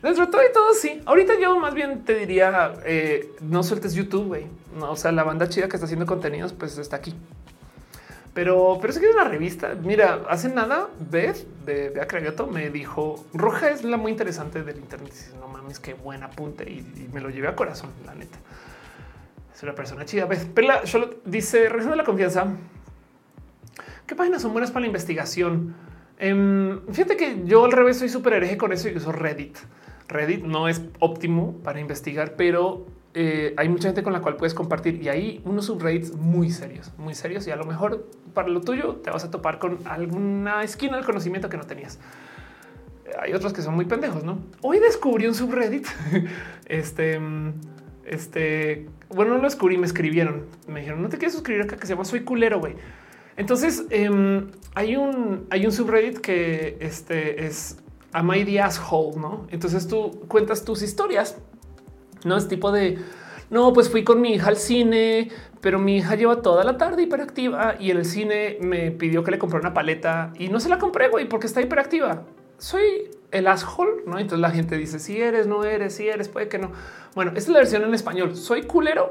dentro 0.00 0.26
de 0.26 0.32
todo 0.32 0.42
y 0.42 0.52
todo. 0.52 0.74
Sí, 0.74 1.02
ahorita 1.04 1.34
yo 1.40 1.58
más 1.58 1.74
bien 1.74 2.04
te 2.04 2.14
diría 2.14 2.74
eh, 2.84 3.32
no 3.40 3.62
sueltes 3.64 3.94
YouTube. 3.94 4.26
güey. 4.26 4.46
No, 4.78 4.92
o 4.92 4.96
sea, 4.96 5.10
la 5.10 5.24
banda 5.24 5.48
chida 5.48 5.68
que 5.68 5.76
está 5.76 5.86
haciendo 5.86 6.06
contenidos, 6.06 6.52
pues 6.52 6.78
está 6.78 6.96
aquí. 6.96 7.14
Pero, 8.38 8.78
pero 8.80 8.92
es 8.92 9.00
que 9.00 9.06
es 9.06 9.14
una 9.16 9.24
revista. 9.24 9.74
Mira, 9.82 10.20
hace 10.28 10.48
nada, 10.48 10.90
Beth 11.10 11.44
de, 11.66 11.90
de 11.90 12.46
me 12.52 12.70
dijo 12.70 13.26
roja 13.34 13.68
es 13.68 13.82
la 13.82 13.96
muy 13.96 14.12
interesante 14.12 14.62
del 14.62 14.76
Internet. 14.76 15.12
no 15.40 15.48
mames, 15.48 15.80
qué 15.80 15.94
buen 15.94 16.22
apunte 16.22 16.62
y, 16.70 17.08
me 17.12 17.20
lo 17.20 17.30
llevé 17.30 17.48
a 17.48 17.56
corazón, 17.56 17.90
la 18.06 18.14
neta. 18.14 18.38
Es 19.52 19.60
una 19.64 19.74
persona 19.74 20.04
chida. 20.04 20.26
Beth 20.26 20.54
Perla 20.54 20.82
dice: 21.24 21.68
Región 21.68 21.90
de 21.90 21.96
la 21.96 22.04
confianza. 22.04 22.46
¿Qué 24.06 24.14
páginas 24.14 24.40
son 24.40 24.52
buenas 24.52 24.70
para 24.70 24.82
la 24.82 24.86
investigación? 24.86 25.74
Em, 26.20 26.80
fíjate 26.92 27.16
que 27.16 27.42
yo 27.44 27.64
al 27.64 27.72
revés 27.72 27.98
soy 27.98 28.08
súper 28.08 28.34
hereje 28.34 28.56
con 28.56 28.72
eso 28.72 28.88
y 28.88 28.96
uso 28.96 29.10
Reddit. 29.10 29.58
Reddit 30.06 30.44
no 30.44 30.68
es 30.68 30.80
óptimo 31.00 31.56
para 31.64 31.80
investigar, 31.80 32.36
pero 32.36 32.86
eh, 33.14 33.54
hay 33.56 33.68
mucha 33.68 33.88
gente 33.88 34.02
con 34.02 34.12
la 34.12 34.20
cual 34.20 34.36
puedes 34.36 34.54
compartir 34.54 35.02
y 35.02 35.08
hay 35.08 35.40
unos 35.44 35.66
subreddits 35.66 36.14
muy 36.14 36.50
serios, 36.50 36.92
muy 36.98 37.14
serios 37.14 37.46
y 37.46 37.50
a 37.50 37.56
lo 37.56 37.64
mejor 37.64 38.06
para 38.34 38.48
lo 38.48 38.60
tuyo 38.60 38.96
te 38.96 39.10
vas 39.10 39.24
a 39.24 39.30
topar 39.30 39.58
con 39.58 39.78
alguna 39.86 40.62
esquina 40.62 40.96
del 40.96 41.06
conocimiento 41.06 41.48
que 41.48 41.56
no 41.56 41.64
tenías. 41.64 41.98
Hay 43.20 43.32
otros 43.32 43.52
que 43.52 43.62
son 43.62 43.74
muy 43.74 43.86
pendejos, 43.86 44.22
¿no? 44.22 44.38
Hoy 44.60 44.78
descubrí 44.78 45.26
un 45.26 45.34
subreddit. 45.34 45.86
este, 46.66 47.18
este, 48.04 48.86
bueno, 49.08 49.32
no 49.32 49.38
lo 49.38 49.44
descubrí, 49.44 49.78
me 49.78 49.86
escribieron. 49.86 50.44
Me 50.66 50.80
dijeron, 50.80 51.02
no 51.02 51.08
te 51.08 51.16
quieres 51.16 51.32
suscribir 51.32 51.62
acá 51.62 51.76
que 51.76 51.86
se 51.86 51.94
llama 51.94 52.04
Soy 52.04 52.20
culero, 52.20 52.60
güey. 52.60 52.74
Entonces 53.38 53.84
em, 53.90 54.50
hay 54.74 54.96
un 54.96 55.46
hay 55.50 55.64
un 55.64 55.72
subreddit 55.72 56.18
que 56.18 56.76
este 56.80 57.46
es 57.46 57.78
a 58.12 58.22
my 58.22 58.44
the 58.44 58.60
asshole, 58.60 59.16
no? 59.16 59.46
Entonces 59.50 59.86
tú 59.86 60.24
cuentas 60.28 60.64
tus 60.64 60.82
historias, 60.82 61.38
no 62.24 62.36
es 62.36 62.48
tipo 62.48 62.72
de 62.72 62.98
no, 63.50 63.72
pues 63.72 63.88
fui 63.88 64.04
con 64.04 64.20
mi 64.20 64.34
hija 64.34 64.48
al 64.48 64.56
cine, 64.56 65.30
pero 65.60 65.78
mi 65.78 65.96
hija 65.96 66.14
lleva 66.16 66.42
toda 66.42 66.64
la 66.64 66.76
tarde 66.76 67.02
hiperactiva 67.02 67.76
y 67.78 67.90
en 67.90 67.96
el 67.96 68.04
cine 68.04 68.58
me 68.60 68.90
pidió 68.90 69.24
que 69.24 69.30
le 69.30 69.38
comprara 69.38 69.66
una 69.66 69.74
paleta 69.74 70.32
y 70.38 70.48
no 70.48 70.60
se 70.60 70.68
la 70.68 70.78
compré, 70.78 71.08
güey, 71.08 71.26
porque 71.28 71.46
está 71.46 71.62
hiperactiva. 71.62 72.24
Soy 72.58 73.10
el 73.30 73.46
asshole, 73.46 74.02
no? 74.06 74.18
Entonces 74.18 74.40
la 74.40 74.50
gente 74.50 74.76
dice 74.76 74.98
si 74.98 75.20
eres, 75.20 75.46
no 75.46 75.64
eres, 75.64 75.94
si 75.94 76.08
eres, 76.08 76.28
puede 76.28 76.48
que 76.48 76.58
no. 76.58 76.72
Bueno, 77.14 77.30
esta 77.30 77.40
es 77.40 77.48
la 77.48 77.58
versión 77.60 77.82
en 77.84 77.94
español. 77.94 78.36
Soy 78.36 78.62
culero. 78.62 79.10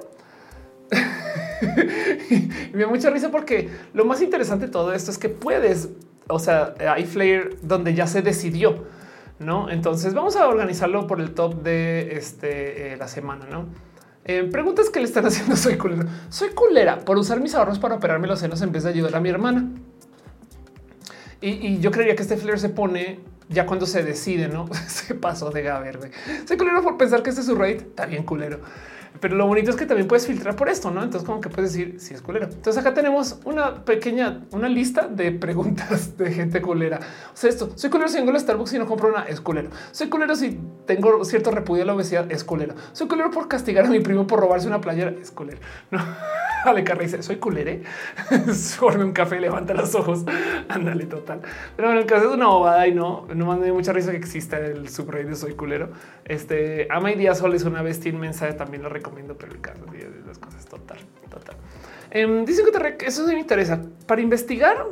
me 2.74 2.82
da 2.82 2.88
mucha 2.88 3.10
risa 3.10 3.32
porque 3.32 3.70
lo 3.94 4.06
más 4.06 4.22
interesante 4.22 4.68
de 4.68 4.72
todo 4.72 4.94
esto 4.94 5.10
es 5.10 5.18
que 5.18 5.30
puedes, 5.30 5.90
o 6.28 6.38
sea, 6.38 6.76
hay 6.80 7.06
flare 7.06 7.58
donde 7.64 7.96
ya 7.96 8.06
se 8.06 8.22
decidió, 8.22 8.86
no? 9.40 9.70
Entonces 9.70 10.14
vamos 10.14 10.36
a 10.36 10.48
organizarlo 10.48 11.08
por 11.08 11.22
el 11.22 11.34
top 11.34 11.62
de 11.62 12.18
este, 12.18 12.94
eh, 12.94 12.98
la 12.98 13.08
semana, 13.08 13.46
no? 13.50 13.66
Eh, 14.26 14.44
preguntas 14.44 14.90
que 14.90 15.00
le 15.00 15.06
están 15.06 15.26
haciendo. 15.26 15.56
Soy 15.58 15.78
culera. 15.78 16.06
Soy 16.30 16.50
culera 16.50 17.00
por 17.00 17.18
usar 17.18 17.40
mis 17.40 17.56
ahorros 17.56 17.80
para 17.80 17.96
operarme 17.96 18.28
los 18.28 18.40
senos 18.40 18.62
en 18.62 18.72
vez 18.72 18.84
de 18.84 18.90
ayudar 18.90 19.16
a 19.16 19.20
mi 19.20 19.30
hermana. 19.30 19.70
Y, 21.40 21.80
yo 21.80 21.92
creería 21.92 22.16
que 22.16 22.24
este 22.24 22.36
flare 22.36 22.58
se 22.58 22.70
pone 22.70 23.20
ya 23.48 23.66
cuando 23.66 23.86
se 23.86 24.04
decide, 24.04 24.48
no 24.48 24.68
se 24.88 25.16
pasó 25.16 25.50
de 25.52 25.62
verde. 25.62 26.12
Soy 26.46 26.58
culero 26.58 26.82
por 26.82 26.98
pensar 26.98 27.24
que 27.24 27.30
este 27.30 27.42
es 27.42 27.48
su 27.48 27.56
rate. 27.56 27.78
Está 27.78 28.06
bien 28.06 28.24
culero. 28.24 28.60
Pero 29.20 29.36
lo 29.36 29.48
bonito 29.48 29.72
es 29.72 29.76
que 29.76 29.86
también 29.86 30.08
puedes 30.08 30.28
filtrar 30.28 30.56
por 30.56 30.70
esto, 30.70 30.92
¿no? 30.92 31.04
Entonces 31.04 31.26
como 31.26 31.42
que 31.42 31.50
puedes 31.50 31.74
decir 31.74 32.00
si 32.00 32.14
es 32.14 32.22
culero. 32.22 32.46
Entonces 32.46 32.78
acá 32.78 32.94
tenemos 32.94 33.40
una 33.46 33.84
pequeña, 33.86 34.42
una 34.52 34.70
lista 34.70 35.08
de 35.08 35.32
preguntas 35.48 36.18
de 36.18 36.32
gente 36.32 36.62
culera. 36.62 37.00
O 37.34 37.38
sea, 37.38 37.50
esto, 37.50 37.72
soy 37.76 37.90
culero 37.90 38.10
si 38.10 38.18
vengo 38.18 38.32
a 38.32 38.40
Starbucks 38.40 38.74
y 38.74 38.80
no 38.80 38.86
compro 38.86 39.10
una, 39.10 39.24
es 39.24 39.42
culero. 39.42 39.70
Soy 39.92 40.10
culero 40.10 40.36
si 40.36 40.60
tengo 40.86 41.24
cierto 41.26 41.52
repudio 41.52 41.84
a 41.84 41.86
la 41.86 41.94
obesidad, 41.94 42.32
es 42.32 42.44
culero. 42.44 42.76
Soy 42.94 43.08
culero 43.08 43.32
por 43.32 43.48
castigar 43.48 43.86
a 43.86 43.90
mi 43.90 44.00
primo 44.00 44.28
por 44.28 44.40
robarse 44.40 44.68
una 44.68 44.82
playera, 44.82 45.14
es 45.22 45.32
culero. 45.32 45.60
No. 45.90 46.00
Ale 46.66 46.84
Carra 46.84 47.04
dice, 47.04 47.24
soy 47.24 47.38
culere. 47.38 47.84
Sorbe 48.54 49.04
un 49.04 49.14
café, 49.14 49.40
levanta 49.40 49.74
los 49.74 49.96
ojos. 49.96 50.26
Ándale, 50.68 51.06
total. 51.06 51.42
Pero 51.76 51.92
en 51.92 51.98
el 51.98 52.06
caso 52.06 52.30
es 52.30 52.36
una 52.36 52.48
bobada 52.48 52.88
y 52.88 52.94
no, 52.94 53.26
no 53.34 53.58
me 53.58 53.72
mucha 53.72 53.94
risa 53.94 54.12
que 54.12 54.18
exista 54.18 54.58
el 54.58 54.90
subrey 54.90 55.24
de 55.24 55.36
soy 55.36 55.54
culero. 55.54 55.90
Este, 56.26 56.88
Ama 56.90 57.12
y 57.12 57.16
Díaz 57.16 57.38
Sol 57.40 57.54
es 57.54 57.64
una 57.64 57.82
bestia 57.82 58.10
inmensa, 58.10 58.56
también 58.58 58.84
lo 58.84 58.90
recomiendo, 59.08 59.34
de 59.34 60.28
las 60.28 60.38
cosas 60.38 60.66
total, 60.66 60.98
total. 61.30 61.56
Eh, 62.12 62.44
dicen 62.46 62.66
que 62.98 63.06
eso 63.06 63.26
me 63.28 63.40
interesa. 63.40 63.82
Para 64.06 64.22
investigar, 64.22 64.86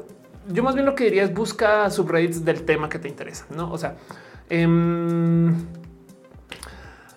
yo 0.47 0.63
más 0.63 0.75
bien 0.75 0.85
lo 0.85 0.95
que 0.95 1.05
diría 1.05 1.23
es 1.23 1.33
busca 1.33 1.89
subreddits 1.89 2.43
del 2.43 2.63
tema 2.63 2.89
que 2.89 2.99
te 2.99 3.07
interesa, 3.07 3.45
¿no? 3.55 3.71
O 3.71 3.77
sea, 3.77 3.95
em, 4.49 5.53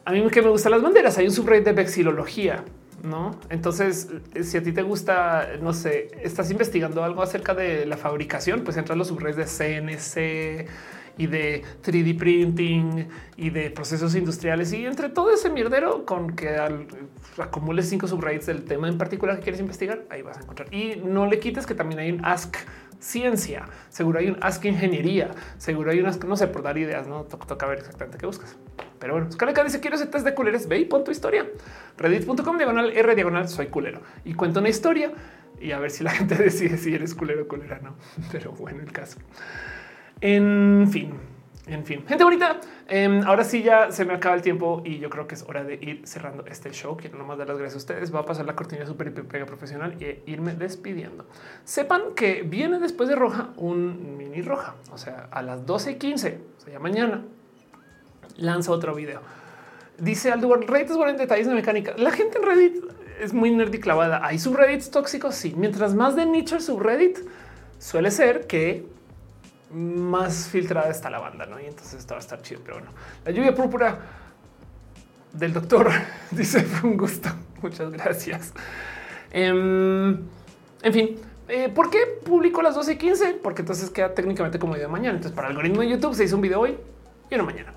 a 0.05 0.13
mí 0.13 0.29
que 0.31 0.43
me 0.43 0.49
gustan 0.49 0.73
las 0.73 0.83
banderas, 0.83 1.19
hay 1.19 1.27
un 1.27 1.33
subreddit 1.33 1.65
de 1.65 1.73
vexilología 1.73 2.65
no? 3.03 3.39
Entonces, 3.49 4.09
eh, 4.35 4.43
si 4.43 4.57
a 4.57 4.63
ti 4.63 4.73
te 4.73 4.83
gusta, 4.83 5.51
no 5.61 5.73
sé, 5.73 6.09
estás 6.23 6.51
investigando 6.51 7.05
algo 7.05 7.23
acerca 7.23 7.55
de 7.55 7.87
la 7.87 7.97
fabricación, 7.97 8.63
pues 8.65 8.77
entras 8.77 8.97
a 8.97 8.99
los 8.99 9.09
subreddits 9.09 9.37
de 9.37 9.47
CNC 9.47 10.69
y 11.19 11.27
de 11.27 11.63
3D 11.85 12.17
printing 12.17 13.09
y 13.37 13.51
de 13.51 13.71
procesos 13.71 14.15
industriales 14.15 14.73
y 14.73 14.87
entre 14.87 15.11
todo 15.11 15.33
ese 15.33 15.51
mierdero 15.51 16.07
con 16.07 16.35
que 16.35 16.57
acumules 17.39 17.89
cinco 17.89 18.07
subreddits 18.09 18.47
del 18.47 18.65
tema 18.65 18.89
en 18.89 18.97
particular 18.97 19.37
que 19.37 19.43
quieres 19.43 19.61
investigar, 19.61 20.05
ahí 20.09 20.23
vas 20.23 20.39
a 20.39 20.43
encontrar. 20.43 20.73
Y 20.73 20.97
no 21.05 21.27
le 21.27 21.39
quites 21.39 21.67
que 21.67 21.75
también 21.75 22.01
hay 22.01 22.13
un 22.13 22.25
ask 22.25 22.57
ciencia, 23.01 23.67
seguro 23.91 24.19
hay 24.19 24.29
un 24.29 24.39
ask 24.41 24.65
ingeniería, 24.65 25.31
seguro 25.59 25.91
hay 25.91 26.01
unas, 26.01 26.23
no 26.25 26.37
sé, 26.37 26.49
por 26.49 26.63
dar 26.63 26.79
ideas, 26.79 27.07
no 27.07 27.25
toca 27.25 27.67
ver 27.67 27.79
exactamente 27.79 28.19
qué 28.19 28.27
buscas. 28.27 28.57
Pero 28.99 29.15
bueno, 29.15 29.31
Scaleca 29.31 29.63
dice 29.63 29.81
quiero 29.81 29.97
hacer 29.97 30.11
test 30.11 30.25
de 30.25 30.35
culeres. 30.35 30.69
Ve 30.69 30.79
y 30.81 30.85
pon 30.85 31.05
tu 31.05 31.11
historia. 31.11 31.47
Reddit.com 31.97 32.57
diagonal 32.57 32.91
R 32.97 33.15
diagonal 33.15 33.49
soy 33.49 33.67
culero 33.67 34.01
y 34.25 34.35
cuento 34.35 34.61
una 34.61 34.69
historia 34.69 35.13
y 35.61 35.73
a 35.73 35.79
ver 35.79 35.91
si 35.91 36.05
la 36.05 36.11
gente 36.13 36.35
decide 36.35 36.77
si 36.79 36.95
eres 36.95 37.15
culero 37.15 37.45
o 37.45 37.49
culera. 37.49 37.79
No, 37.81 37.97
pero 38.33 38.53
bueno, 38.53 38.83
el 38.83 38.93
caso. 38.93 39.19
En 40.21 40.89
fin, 40.91 41.13
en 41.67 41.85
fin, 41.85 42.05
gente 42.07 42.25
bonita. 42.25 42.61
Em, 42.89 43.23
ahora 43.25 43.45
sí 43.45 43.63
ya 43.63 43.93
se 43.93 44.05
me 44.05 44.15
acaba 44.15 44.35
el 44.35 44.43
tiempo 44.43 44.83
y 44.85 44.99
yo 44.99 45.11
creo 45.11 45.29
que 45.29 45.35
es 45.35 45.43
hora 45.43 45.63
de 45.63 45.75
ir 45.75 46.01
cerrando 46.07 46.45
este 46.47 46.71
show. 46.73 46.97
Quiero 46.97 47.19
nomás 47.19 47.39
dar 47.39 47.47
las 47.47 47.59
gracias 47.59 47.75
a 47.75 47.79
ustedes. 47.79 48.15
Va 48.15 48.21
a 48.21 48.25
pasar 48.25 48.47
la 48.47 48.57
cortina 48.57 48.87
súper 48.87 49.13
pega 49.13 49.47
profesional 49.47 49.97
y 50.03 50.31
irme 50.31 50.55
despidiendo. 50.55 51.27
Sepan 51.65 52.15
que 52.17 52.43
viene 52.43 52.79
después 52.79 53.09
de 53.09 53.15
roja 53.15 53.51
un 53.57 54.17
mini 54.17 54.43
roja, 54.43 54.75
o 54.91 54.99
sea, 54.99 55.29
a 55.31 55.43
las 55.43 55.67
12 55.67 55.93
y 55.93 55.95
15, 55.97 56.41
o 56.57 56.61
sea, 56.63 56.73
ya 56.73 56.79
mañana 56.79 57.25
lanza 58.39 58.73
otro 58.73 58.95
video. 58.95 59.21
Dice 59.99 60.33
Aldo, 60.33 60.55
Reddit 60.55 60.91
es 60.91 60.97
bueno 60.97 61.11
en 61.11 61.17
detalles 61.19 61.47
de 61.47 61.55
mecánica. 61.55 61.95
La 61.97 62.11
gente 62.11 62.39
en 62.39 62.45
Reddit 62.45 62.85
es 63.21 63.35
muy 63.35 63.51
nerd 63.51 63.75
y 63.75 63.81
clavada. 63.81 64.25
Hay 64.25 64.39
subreddits 64.39 64.91
tóxicos, 64.91 65.35
sí. 65.35 65.55
Mientras 65.57 65.95
más 65.95 66.17
de 66.17 66.25
nicho 66.25 66.57
el 66.57 66.63
subreddit, 66.63 67.19
suele 67.79 68.11
ser 68.11 68.47
que 68.47 68.87
más 69.71 70.49
filtrada 70.49 70.91
está 70.91 71.11
la 71.11 71.19
banda, 71.19 71.47
¿no? 71.47 71.61
Y 71.61 71.67
entonces 71.67 71.95
esto 71.95 72.15
va 72.15 72.19
a 72.19 72.21
estar 72.21 72.41
chido, 72.43 72.61
pero 72.65 72.79
bueno. 72.79 72.91
La 73.25 73.31
lluvia 73.31 73.55
púrpura 73.55 73.99
del 75.33 75.53
doctor 75.53 75.91
dice, 76.31 76.63
fue 76.63 76.91
un 76.91 76.97
gusto. 76.97 77.29
Muchas 77.63 77.91
gracias. 77.91 78.53
Em, 79.31 80.11
en 80.83 80.93
fin, 80.93 81.19
eh, 81.49 81.69
¿por 81.69 81.91
qué 81.91 81.99
publico 82.25 82.63
las 82.63 82.75
12 82.75 82.93
y 82.93 82.97
15? 82.97 83.35
Porque 83.43 83.63
entonces 83.63 83.91
queda 83.91 84.15
técnicamente 84.15 84.59
como 84.59 84.75
video 84.75 84.89
mañana. 84.89 85.17
Entonces, 85.17 85.35
para 85.35 85.49
el 85.49 85.53
algoritmo 85.53 85.83
de 85.83 85.91
YouTube 85.91 86.15
se 86.15 86.25
hizo 86.25 86.37
un 86.37 86.43
video 86.43 86.61
hoy 86.61 86.77
y 87.31 87.35
uno 87.35 87.45
mañana. 87.45 87.73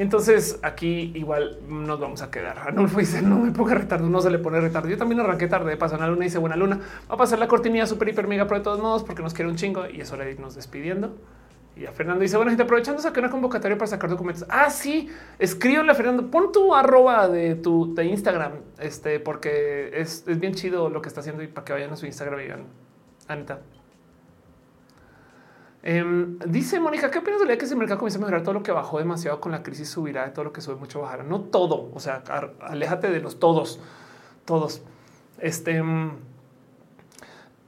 Entonces 0.00 0.58
aquí 0.62 1.12
igual 1.14 1.58
nos 1.68 2.00
vamos 2.00 2.22
a 2.22 2.30
quedar. 2.30 2.58
Arnulfo 2.58 2.98
dice 3.00 3.20
no 3.20 3.38
me 3.38 3.50
ponga 3.50 3.74
retardo, 3.74 4.08
no 4.08 4.22
se 4.22 4.30
le 4.30 4.38
pone 4.38 4.58
retardo. 4.58 4.88
Yo 4.88 4.96
también 4.96 5.20
arranqué 5.20 5.46
tarde, 5.46 5.76
pasó 5.76 5.96
una 5.96 6.06
luna, 6.06 6.24
dice 6.24 6.38
buena 6.38 6.56
luna. 6.56 6.80
Va 7.10 7.16
a 7.16 7.18
pasar 7.18 7.38
la 7.38 7.46
cortinilla 7.46 7.86
super 7.86 8.08
hiper 8.08 8.26
mega 8.26 8.46
pro 8.46 8.56
de 8.56 8.64
todos 8.64 8.80
modos 8.80 9.04
porque 9.04 9.22
nos 9.22 9.34
quiere 9.34 9.50
un 9.50 9.56
chingo 9.56 9.86
y 9.86 10.00
es 10.00 10.10
hora 10.10 10.24
de 10.24 10.30
irnos 10.32 10.54
despidiendo. 10.54 11.18
Y 11.76 11.84
a 11.84 11.92
Fernando 11.92 12.22
dice, 12.22 12.38
bueno, 12.38 12.50
gente, 12.50 12.62
aprovechando 12.62 13.02
sacar 13.02 13.24
una 13.24 13.30
convocatoria 13.30 13.76
para 13.76 13.88
sacar 13.88 14.08
documentos. 14.08 14.46
Ah, 14.48 14.70
sí, 14.70 15.10
a 15.38 15.94
Fernando, 15.94 16.30
pon 16.30 16.50
tu 16.50 16.74
arroba 16.74 17.28
de 17.28 17.56
tu 17.56 17.94
de 17.94 18.06
Instagram, 18.06 18.52
este, 18.78 19.20
porque 19.20 19.90
es, 19.92 20.24
es 20.26 20.40
bien 20.40 20.54
chido 20.54 20.88
lo 20.88 21.02
que 21.02 21.08
está 21.08 21.20
haciendo 21.20 21.42
y 21.42 21.46
para 21.46 21.66
que 21.66 21.74
vayan 21.74 21.90
a 21.92 21.96
su 21.96 22.06
Instagram 22.06 22.40
y 22.40 22.42
digan, 22.44 22.64
Anita, 23.28 23.60
Em, 25.82 26.38
dice 26.40 26.78
Mónica, 26.78 27.10
¿qué 27.10 27.18
opinas 27.18 27.40
de 27.40 27.46
la 27.46 27.56
que 27.56 27.64
ese 27.64 27.74
mercado 27.74 27.98
comienza 27.98 28.18
a 28.18 28.20
mejorar 28.20 28.42
todo 28.42 28.52
lo 28.52 28.62
que 28.62 28.70
bajó 28.70 28.98
demasiado 28.98 29.40
con 29.40 29.50
la 29.50 29.62
crisis 29.62 29.88
subirá 29.88 30.24
de 30.26 30.30
todo 30.30 30.44
lo 30.44 30.52
que 30.52 30.60
sube 30.60 30.76
mucho 30.76 31.00
bajará? 31.00 31.22
No 31.22 31.40
todo, 31.40 31.90
o 31.94 32.00
sea, 32.00 32.22
aléjate 32.60 33.10
de 33.10 33.20
los 33.20 33.40
todos, 33.40 33.80
todos. 34.44 34.82
Este 35.38 35.76
em, 35.76 36.10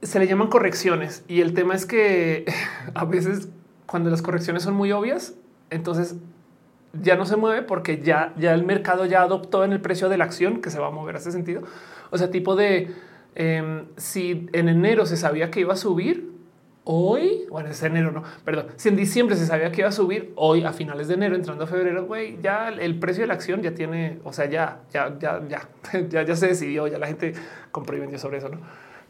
se 0.03 0.19
le 0.19 0.27
llaman 0.27 0.49
correcciones 0.49 1.23
y 1.27 1.41
el 1.41 1.53
tema 1.55 1.73
es 1.73 1.87
que 1.87 2.45
a 2.93 3.05
veces 3.05 3.47
cuando 3.87 4.11
las 4.11 4.21
correcciones 4.21 4.63
son 4.63 4.75
muy 4.75 4.91
obvias, 4.91 5.33
entonces 5.71 6.15
ya 7.01 7.15
no 7.15 7.25
se 7.25 7.35
mueve 7.35 7.63
porque 7.63 7.99
ya, 7.99 8.33
ya 8.37 8.53
el 8.53 8.63
mercado 8.63 9.05
ya 9.05 9.23
adoptó 9.23 9.63
en 9.63 9.73
el 9.73 9.81
precio 9.81 10.09
de 10.09 10.17
la 10.17 10.25
acción 10.25 10.61
que 10.61 10.69
se 10.69 10.79
va 10.79 10.87
a 10.87 10.91
mover 10.91 11.15
a 11.15 11.17
ese 11.17 11.31
sentido. 11.31 11.63
O 12.11 12.17
sea, 12.19 12.29
tipo 12.29 12.55
de 12.55 12.93
em, 13.33 13.85
si 13.97 14.47
en 14.53 14.69
enero 14.69 15.07
se 15.07 15.17
sabía 15.17 15.49
que 15.49 15.61
iba 15.61 15.73
a 15.73 15.77
subir, 15.77 16.32
hoy, 16.85 17.45
bueno, 17.49 17.69
es 17.69 17.81
enero, 17.83 18.11
no, 18.11 18.23
perdón, 18.43 18.67
si 18.75 18.89
en 18.89 18.95
diciembre 18.95 19.35
se 19.35 19.45
sabía 19.45 19.71
que 19.71 19.81
iba 19.81 19.89
a 19.89 19.93
subir, 19.93 20.33
hoy 20.35 20.63
a 20.63 20.73
finales 20.73 21.07
de 21.07 21.13
enero, 21.13 21.35
entrando 21.35 21.63
a 21.63 21.67
febrero, 21.67 22.05
güey, 22.05 22.37
ya 22.41 22.69
el 22.69 22.99
precio 22.99 23.21
de 23.21 23.27
la 23.27 23.33
acción 23.35 23.61
ya 23.61 23.73
tiene, 23.73 24.19
o 24.23 24.33
sea, 24.33 24.45
ya, 24.45 24.79
ya, 24.91 25.17
ya, 25.19 25.41
ya, 25.47 25.69
ya, 26.09 26.23
ya 26.23 26.35
se 26.35 26.47
decidió, 26.47 26.87
ya 26.87 26.97
la 26.97 27.07
gente 27.07 27.33
compró 27.71 27.95
y 27.97 27.99
vendió 28.01 28.19
sobre 28.19 28.37
eso, 28.37 28.49
¿no? 28.49 28.59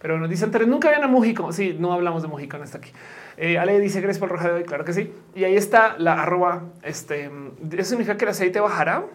Pero 0.04 0.20
nos 0.20 0.30
dicen, 0.30 0.52
nunca 0.68 0.90
vayan 0.90 1.06
a 1.06 1.08
México. 1.08 1.54
Sí, 1.54 1.78
no 1.80 1.94
hablamos 1.94 2.24
de 2.24 2.28
México 2.28 2.58
en 2.58 2.64
esta 2.64 2.78
aquí. 2.78 2.92
Eh, 3.38 3.58
Ale 3.58 3.80
dice 3.80 4.02
Grace 4.02 4.20
por 4.20 4.28
roja 4.28 4.50
de 4.50 4.54
hoy. 4.56 4.64
Claro 4.64 4.84
que 4.84 4.92
sí. 4.92 5.14
Y 5.34 5.46
ahí 5.46 5.56
está 5.56 5.96
la 5.98 6.22
arroba. 6.22 6.64
Este 6.82 7.32
eso 7.72 7.92
significa 7.92 8.18
que 8.18 8.26
el 8.26 8.32
aceite 8.32 8.60
bajará. 8.60 9.06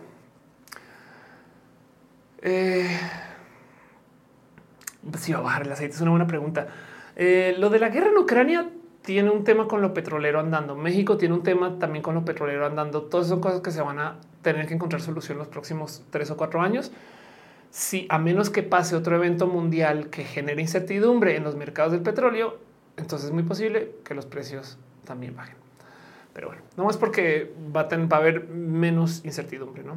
Eh, 2.41 2.89
si 5.19 5.35
va 5.35 5.41
a 5.41 5.43
bajar 5.43 5.63
el 5.67 5.73
aceite 5.73 5.95
es 5.95 6.01
una 6.01 6.13
buena 6.13 6.27
pregunta. 6.27 6.69
Eh, 7.19 7.57
lo 7.59 7.69
de 7.69 7.81
la 7.81 7.89
guerra 7.89 8.09
en 8.11 8.17
Ucrania 8.17 8.71
tiene 9.03 9.31
un 9.31 9.43
tema 9.43 9.67
con 9.67 9.83
lo 9.83 9.93
petrolero 9.93 10.39
andando. 10.39 10.77
México 10.77 11.17
tiene 11.17 11.35
un 11.35 11.43
tema 11.43 11.79
también 11.79 12.03
con 12.03 12.15
lo 12.15 12.25
petrolero 12.25 12.65
andando. 12.65 13.03
Todas 13.03 13.27
son 13.27 13.41
cosas 13.41 13.61
que 13.61 13.73
se 13.73 13.83
van 13.83 13.99
a 13.99 14.19
tener 14.43 14.67
que 14.67 14.75
encontrar 14.75 15.03
solución 15.03 15.37
los 15.37 15.49
próximos 15.49 16.05
tres 16.11 16.31
o 16.31 16.37
cuatro 16.37 16.63
años. 16.63 16.93
Si 17.71 18.07
a 18.09 18.19
menos 18.19 18.51
que 18.51 18.63
pase 18.63 18.95
otro 18.95 19.17
evento 19.17 19.47
mundial 19.49 20.11
que 20.11 20.25
genere 20.25 20.63
incertidumbre 20.63 21.37
en 21.37 21.43
los 21.43 21.57
mercados 21.57 21.93
del 21.93 22.03
petróleo, 22.03 22.59
entonces 22.97 23.29
es 23.29 23.35
muy 23.35 23.43
posible 23.43 23.93
que 24.05 24.15
los 24.15 24.25
precios 24.25 24.79
también 25.05 25.35
bajen. 25.35 25.57
Pero 26.33 26.49
bueno, 26.49 26.63
no 26.77 26.85
más 26.85 26.97
porque 26.97 27.53
va 27.75 27.89
a, 27.91 28.17
haber 28.17 28.47
menos 28.47 29.25
incertidumbre. 29.25 29.83
¿no? 29.83 29.97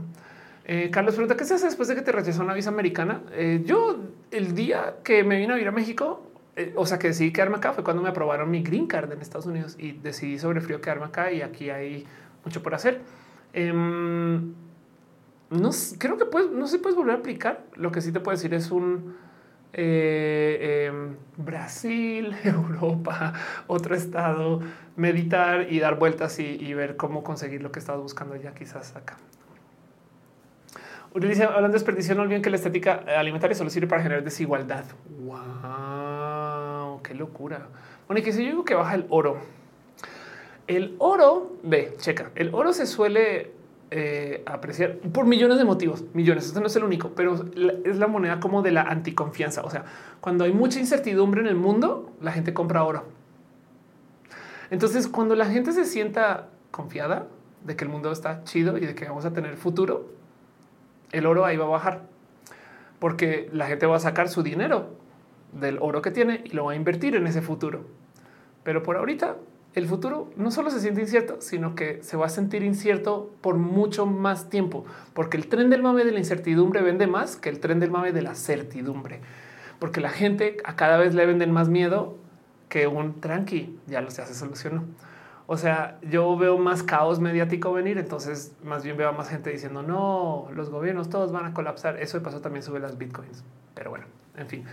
Eh, 0.66 0.90
Carlos 0.91 1.14
pregunta 1.14 1.38
qué 1.38 1.45
se 1.45 1.53
hace 1.53 1.66
después 1.66 1.88
de 1.88 1.95
que 1.95 2.01
te 2.01 2.11
rechazó 2.11 2.41
una 2.41 2.56
visa 2.56 2.69
americana. 2.69 3.22
Eh, 3.33 3.61
yo 3.64 4.00
el 4.32 4.56
día 4.56 4.95
que 5.03 5.24
me 5.24 5.38
vine 5.38 5.53
a 5.53 5.56
vivir 5.56 5.67
a 5.67 5.72
México, 5.72 6.30
eh, 6.55 6.73
o 6.75 6.85
sea 6.85 6.99
que 6.99 7.07
decidí 7.07 7.31
quedarme 7.31 7.57
acá 7.57 7.73
fue 7.73 7.83
cuando 7.83 8.03
me 8.03 8.09
aprobaron 8.09 8.51
mi 8.51 8.61
green 8.61 8.88
card 8.88 9.11
en 9.11 9.21
Estados 9.21 9.45
Unidos 9.45 9.75
y 9.80 9.93
decidí 9.93 10.38
sobre 10.38 10.59
frío 10.59 10.81
quedarme 10.81 11.05
acá 11.05 11.31
y 11.31 11.41
aquí 11.41 11.69
hay 11.69 12.05
mucho 12.43 12.61
por 12.61 12.75
hacer. 12.75 13.01
Em, 13.53 14.53
no 15.49 15.69
creo 15.97 16.17
que 16.17 16.25
puedes, 16.25 16.51
no 16.51 16.67
se 16.67 16.80
puedes 16.80 16.95
volver 16.95 17.15
a 17.15 17.19
aplicar. 17.19 17.65
Lo 17.75 17.91
que 17.91 18.01
sí 18.01 18.11
te 18.11 18.19
puedo 18.19 18.35
decir 18.35 18.53
es 18.53 18.71
un 18.71 19.15
em, 19.73 21.15
Brasil, 21.38 22.35
Europa, 22.43 23.33
otro 23.67 23.95
estado, 23.95 24.61
meditar 24.95 25.71
y 25.71 25.80
dar 25.80 25.97
vueltas 25.97 26.39
y, 26.39 26.73
ver 26.73 26.97
cómo 26.97 27.23
conseguir 27.23 27.61
lo 27.61 27.71
que 27.71 27.80
estás 27.80 27.97
buscando 27.97 28.35
ya 28.35 28.53
quizás 28.53 28.95
acá. 28.95 29.17
Utiliza, 31.13 31.45
hablando 31.45 31.69
de 31.69 31.73
desperdicio, 31.73 32.15
no 32.15 32.21
olviden 32.21 32.41
que 32.41 32.49
la 32.49 32.55
estética 32.55 33.03
alimentaria 33.17 33.55
solo 33.55 33.69
sirve 33.69 33.88
para 33.88 34.01
generar 34.01 34.23
desigualdad. 34.23 34.85
Wow, 35.25 36.00
qué 37.11 37.17
locura. 37.17 37.67
Bueno, 38.07 38.22
y 38.22 38.23
que 38.23 38.31
si 38.31 38.43
yo 38.43 38.51
digo 38.51 38.65
que 38.65 38.73
baja 38.73 38.95
el 38.95 39.06
oro, 39.09 39.38
el 40.67 40.95
oro, 40.99 41.57
ve, 41.64 41.93
checa, 41.98 42.31
el 42.35 42.53
oro 42.53 42.72
se 42.72 42.85
suele 42.85 43.51
eh, 43.91 44.43
apreciar 44.45 44.95
por 44.98 45.25
millones 45.25 45.57
de 45.57 45.65
motivos, 45.65 46.06
millones. 46.14 46.45
Esto 46.45 46.61
no 46.61 46.67
es 46.67 46.75
el 46.77 46.85
único, 46.85 47.09
pero 47.09 47.45
es 47.83 47.98
la 47.98 48.07
moneda 48.07 48.40
como 48.40 48.61
de 48.61 48.72
la 48.72 48.83
anticonfianza. 48.83 49.61
O 49.64 49.69
sea, 49.69 49.83
cuando 50.22 50.45
hay 50.45 50.53
mucha 50.53 50.80
incertidumbre 50.80 51.41
en 51.41 51.48
el 51.48 51.56
mundo, 51.56 52.14
la 52.22 52.31
gente 52.31 52.53
compra 52.53 52.85
oro. 52.85 53.03
Entonces, 54.69 55.09
cuando 55.09 55.35
la 55.35 55.48
gente 55.48 55.73
se 55.73 55.83
sienta 55.83 56.48
confiada 56.72 57.27
de 57.65 57.75
que 57.75 57.83
el 57.83 57.90
mundo 57.90 58.09
está 58.09 58.45
chido 58.45 58.77
y 58.77 58.85
de 58.85 58.95
que 58.95 59.03
vamos 59.03 59.25
a 59.25 59.33
tener 59.33 59.57
futuro, 59.57 60.06
el 61.11 61.25
oro 61.25 61.43
ahí 61.43 61.57
va 61.57 61.65
a 61.65 61.69
bajar 61.69 62.03
porque 62.99 63.49
la 63.51 63.67
gente 63.67 63.85
va 63.85 63.98
a 63.98 63.99
sacar 63.99 64.30
su 64.30 64.43
dinero 64.43 65.00
del 65.53 65.77
oro 65.80 66.01
que 66.01 66.11
tiene 66.11 66.41
y 66.45 66.49
lo 66.49 66.65
va 66.65 66.73
a 66.73 66.75
invertir 66.75 67.15
en 67.15 67.27
ese 67.27 67.41
futuro. 67.41 67.85
Pero 68.63 68.83
por 68.83 68.97
ahorita 68.97 69.38
el 69.73 69.88
futuro 69.88 70.30
no 70.35 70.51
solo 70.51 70.69
se 70.69 70.81
siente 70.81 71.01
incierto, 71.01 71.38
sino 71.39 71.75
que 71.75 72.03
se 72.03 72.17
va 72.17 72.25
a 72.25 72.30
sentir 72.30 72.63
incierto 72.63 73.31
por 73.41 73.55
mucho 73.55 74.05
más 74.05 74.49
tiempo, 74.49 74.85
porque 75.13 75.38
el 75.38 75.47
tren 75.47 75.69
del 75.69 75.81
mame 75.81 76.03
de 76.03 76.11
la 76.11 76.19
incertidumbre 76.19 76.81
vende 76.81 77.07
más 77.07 77.38
que 77.38 77.49
el 77.49 77.59
tren 77.59 77.80
del 77.80 77.89
mame 77.89 78.11
de 78.11 78.21
la 78.21 78.35
certidumbre, 78.35 79.21
porque 79.80 80.01
la 80.01 80.09
gente 80.09 80.57
a 80.65 80.75
cada 80.75 80.97
vez 80.97 81.13
le 81.13 81.25
venden 81.25 81.51
más 81.51 81.69
miedo 81.69 82.17
que 82.67 82.88
un 82.88 83.21
tranqui, 83.21 83.77
ya 83.88 84.01
lo 84.01 84.11
se 84.11 84.21
hace 84.21 84.33
solucionó. 84.33 84.83
O 85.47 85.57
sea, 85.57 85.99
yo 86.01 86.38
veo 86.38 86.57
más 86.57 86.83
caos 86.83 87.19
mediático 87.19 87.73
venir, 87.73 87.97
entonces 87.97 88.55
más 88.63 88.83
bien 88.83 88.95
veo 88.95 89.09
a 89.09 89.11
más 89.11 89.30
gente 89.30 89.49
diciendo 89.49 89.83
no, 89.83 90.47
los 90.53 90.69
gobiernos 90.69 91.09
todos 91.09 91.31
van 91.31 91.45
a 91.45 91.53
colapsar. 91.53 91.97
Eso 92.01 92.17
de 92.17 92.23
paso 92.23 92.39
también 92.39 92.63
sube 92.63 92.80
las 92.80 92.97
bitcoins, 92.97 93.43
pero 93.73 93.89
bueno, 93.89 94.05
en 94.38 94.47
fin. 94.47 94.65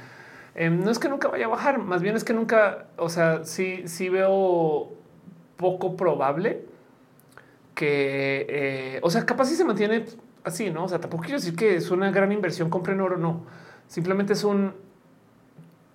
Em, 0.60 0.82
no 0.82 0.90
es 0.90 0.98
que 0.98 1.08
nunca 1.08 1.28
vaya 1.28 1.44
a 1.44 1.48
bajar, 1.48 1.78
más 1.78 2.02
bien 2.02 2.16
es 2.16 2.24
que 2.24 2.32
nunca, 2.32 2.88
o 2.96 3.08
sea, 3.08 3.44
sí, 3.44 3.84
sí 3.86 4.08
veo 4.08 4.92
poco 5.56 5.96
probable 5.96 6.64
que, 7.76 8.44
eh, 8.48 9.00
o 9.04 9.08
sea, 9.08 9.24
capaz 9.24 9.44
si 9.44 9.54
se 9.54 9.64
mantiene 9.64 10.04
así, 10.42 10.70
no? 10.70 10.82
O 10.82 10.88
sea, 10.88 10.98
tampoco 10.98 11.22
quiero 11.22 11.38
decir 11.38 11.54
que 11.54 11.76
es 11.76 11.92
una 11.92 12.10
gran 12.10 12.32
inversión, 12.32 12.70
compren 12.70 13.00
oro, 13.00 13.16
no. 13.16 13.44
Simplemente 13.86 14.32
es 14.32 14.42
un, 14.42 14.74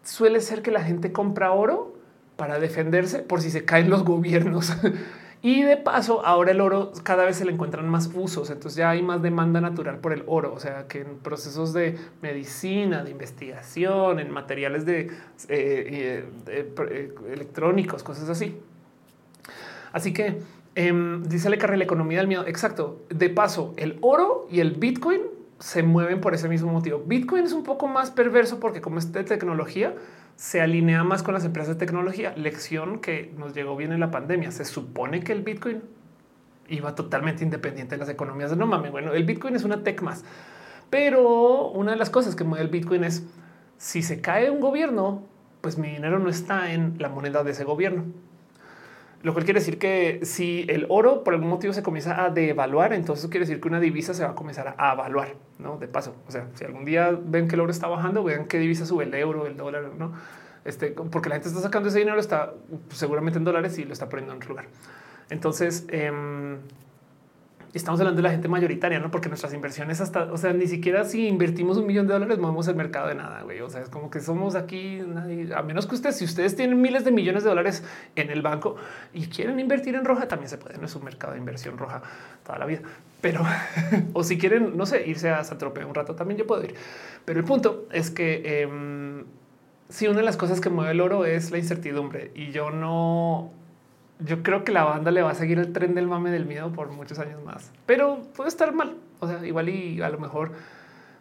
suele 0.02 0.40
ser 0.40 0.62
que 0.62 0.72
la 0.72 0.82
gente 0.82 1.12
compra 1.12 1.52
oro 1.52 1.98
para 2.38 2.58
defenderse 2.58 3.20
por 3.20 3.42
si 3.42 3.52
se 3.52 3.66
caen 3.66 3.90
los 3.90 4.06
gobiernos. 4.06 4.78
Y 5.46 5.62
de 5.64 5.76
paso, 5.76 6.26
ahora 6.26 6.52
el 6.52 6.62
oro 6.62 6.94
cada 7.04 7.26
vez 7.26 7.36
se 7.36 7.44
le 7.44 7.52
encuentran 7.52 7.90
más 7.90 8.10
usos, 8.14 8.50
entonces 8.50 8.78
ya 8.78 8.92
hay 8.92 9.02
más 9.02 9.22
demanda 9.22 9.60
natural 9.60 9.98
por 9.98 10.14
el 10.14 10.24
oro, 10.26 10.54
o 10.54 10.60
sea 10.62 10.88
que 10.88 11.02
en 11.02 11.18
procesos 11.18 11.74
de 11.74 11.98
medicina, 12.22 13.04
de 13.04 13.12
investigación, 13.12 14.22
en 14.22 14.32
materiales 14.32 14.86
de, 14.86 15.12
eh, 15.50 16.26
eh, 16.48 17.14
electrónicos, 17.30 18.04
cosas 18.04 18.30
así. 18.30 18.58
Así 19.92 20.14
que 20.14 20.40
em, 20.76 21.24
dice 21.24 21.50
le 21.50 21.58
carrera 21.58 21.78
la 21.78 21.84
economía 21.84 22.20
del 22.20 22.28
miedo. 22.28 22.48
Exacto. 22.48 23.02
De 23.10 23.30
paso, 23.30 23.74
el 23.76 23.98
oro 24.00 24.48
y 24.50 24.62
el 24.62 24.72
Bitcoin 24.72 25.24
se 25.60 25.84
mueven 25.84 26.22
por 26.22 26.34
ese 26.34 26.48
mismo 26.48 26.72
motivo. 26.72 27.04
Bitcoin 27.06 27.44
es 27.44 27.52
un 27.52 27.64
poco 27.64 27.90
más 27.90 28.12
perverso 28.12 28.62
porque 28.62 28.80
como 28.80 28.98
es 28.98 29.12
de 29.12 29.26
tecnología, 29.26 29.94
se 30.36 30.62
alinea 30.62 31.04
más 31.04 31.24
con 31.24 31.34
las 31.34 31.46
empresas 31.46 31.76
de 31.76 31.86
tecnología. 31.86 32.34
Lección 32.36 33.00
que 33.00 33.34
nos 33.38 33.54
llegó 33.54 33.76
bien 33.76 33.92
en 33.92 34.00
la 34.00 34.12
pandemia. 34.12 34.52
Se 34.52 34.66
supone 34.66 35.22
que 35.22 35.32
el 35.32 35.42
Bitcoin 35.42 35.82
iba 36.68 36.96
totalmente 36.96 37.44
independiente 37.44 37.96
de 37.96 38.00
las 38.00 38.10
economías. 38.10 38.56
No 38.56 38.66
mames, 38.66 38.92
bueno, 38.92 39.14
el 39.14 39.24
Bitcoin 39.24 39.56
es 39.56 39.64
una 39.64 39.84
tech 39.84 40.02
más. 40.02 40.24
Pero 40.90 41.70
una 41.70 41.92
de 41.92 41.98
las 41.98 42.10
cosas 42.10 42.36
que 42.36 42.44
mueve 42.44 42.66
el 42.66 42.72
Bitcoin 42.72 43.04
es 43.04 43.26
si 43.78 44.02
se 44.02 44.22
cae 44.22 44.50
un 44.50 44.60
gobierno, 44.60 45.24
pues 45.62 45.78
mi 45.78 45.90
dinero 45.90 46.20
no 46.20 46.30
está 46.30 46.74
en 46.74 46.96
la 47.00 47.10
moneda 47.10 47.44
de 47.44 47.52
ese 47.52 47.64
gobierno. 47.64 48.06
Lo 49.24 49.32
cual 49.32 49.46
quiere 49.46 49.62
decir 49.62 49.80
que 49.80 50.20
si 50.24 50.66
el 50.68 50.86
oro 50.90 51.24
por 51.24 51.34
algún 51.34 51.50
motivo 51.50 51.72
se 51.72 51.82
comienza 51.82 52.26
a 52.26 52.30
devaluar, 52.30 52.94
entonces 52.94 53.30
quiere 53.30 53.46
decir 53.46 53.62
que 53.62 53.70
una 53.70 53.80
divisa 53.80 54.14
se 54.14 54.24
va 54.24 54.32
a 54.32 54.36
comenzar 54.36 54.76
a 54.78 54.94
evaluar, 54.94 55.36
no 55.60 55.78
de 55.78 55.88
paso. 55.88 56.14
O 56.28 56.32
sea, 56.32 56.50
si 56.56 56.66
algún 56.66 56.84
día 56.84 57.18
ven 57.24 57.48
que 57.48 57.56
el 57.56 57.62
oro 57.62 57.72
está 57.72 57.88
bajando, 57.88 58.22
vean 58.26 58.48
qué 58.48 58.60
divisa 58.60 58.86
sube 58.86 59.06
el 59.06 59.14
euro, 59.14 59.48
el 59.48 59.56
dólar, 59.56 59.92
no? 59.98 60.12
Este, 60.66 60.92
porque 60.92 61.30
la 61.30 61.36
gente 61.36 61.48
está 61.48 61.62
sacando 61.62 61.88
ese 61.88 62.00
dinero, 62.00 62.20
está 62.20 62.54
pues, 62.88 62.98
seguramente 62.98 63.40
en 63.40 63.46
dólares 63.46 63.78
y 63.78 63.86
lo 63.86 63.94
está 63.94 64.10
poniendo 64.10 64.34
en 64.34 64.38
otro 64.38 64.50
lugar. 64.50 64.66
Entonces, 65.30 65.86
eh, 65.88 66.12
estamos 67.74 68.00
hablando 68.00 68.18
de 68.18 68.24
la 68.24 68.32
gente 68.32 68.48
mayoritaria, 68.48 69.00
no 69.00 69.10
porque 69.10 69.30
nuestras 69.30 69.54
inversiones 69.54 70.00
hasta, 70.00 70.32
o 70.32 70.38
sea, 70.38 70.54
ni 70.54 70.68
siquiera 70.68 71.06
si 71.06 71.28
invertimos 71.28 71.78
un 71.78 71.88
millón 71.88 72.08
de 72.08 72.14
dólares 72.14 72.38
movemos 72.38 72.68
el 72.68 72.76
mercado 72.76 73.08
de 73.08 73.16
nada. 73.16 73.42
Güey. 73.42 73.62
O 73.62 73.70
sea, 73.70 73.82
es 73.82 73.90
como 73.90 74.12
que 74.12 74.20
somos 74.20 74.56
aquí, 74.56 75.00
a 75.56 75.62
menos 75.64 75.88
que 75.88 75.96
ustedes, 75.96 76.18
si 76.18 76.26
ustedes 76.26 76.56
tienen 76.56 76.80
miles 76.80 77.04
de 77.04 77.12
millones 77.12 77.44
de 77.44 77.50
dólares 77.50 77.84
en 78.16 78.30
el 78.30 78.42
banco 78.42 78.76
y 79.14 79.28
quieren 79.28 79.60
invertir 79.60 79.96
en 79.96 80.06
roja, 80.06 80.28
también 80.28 80.50
se 80.50 80.58
puede. 80.58 80.78
No 80.78 80.86
es 80.86 80.96
un 80.96 81.04
mercado 81.04 81.34
de 81.34 81.40
inversión 81.40 81.78
roja 81.78 82.04
toda 82.46 82.60
la 82.60 82.66
vida, 82.66 82.82
pero 83.22 83.42
o 84.14 84.24
si 84.24 84.38
quieren, 84.38 84.78
no 84.78 84.86
sé, 84.86 85.08
irse 85.08 85.30
a 85.30 85.44
Satropea 85.44 85.88
un 85.88 85.96
rato, 85.96 86.16
también 86.16 86.38
yo 86.38 86.46
puedo 86.46 86.64
ir. 86.64 86.76
Pero 87.26 87.40
el 87.40 87.46
punto 87.46 87.88
es 87.92 88.12
que 88.12 88.62
em, 88.62 89.26
si 89.90 90.08
una 90.08 90.18
de 90.18 90.26
las 90.26 90.38
cosas 90.38 90.62
que 90.62 90.70
mueve 90.70 90.92
el 90.92 91.02
oro 91.02 91.26
es 91.26 91.50
la 91.50 91.58
incertidumbre 91.58 92.32
y 92.36 92.52
yo 92.52 92.70
no 92.70 93.52
yo 94.26 94.44
creo 94.44 94.64
que 94.64 94.72
la 94.72 94.84
banda 94.84 95.12
le 95.12 95.22
va 95.22 95.32
a 95.32 95.36
seguir 95.36 95.60
el 95.60 95.74
tren 95.74 95.96
del 95.96 96.08
mame 96.08 96.32
del 96.32 96.46
miedo 96.46 96.72
por 96.72 96.90
muchos 96.92 97.20
años 97.20 97.44
más, 97.44 97.72
pero 97.86 98.22
puede 98.36 98.50
estar 98.50 98.74
mal. 98.74 98.98
O 99.20 99.28
sea, 99.28 99.46
igual 99.46 99.70
y 99.70 100.02
a 100.02 100.10
lo 100.10 100.20
mejor 100.20 100.52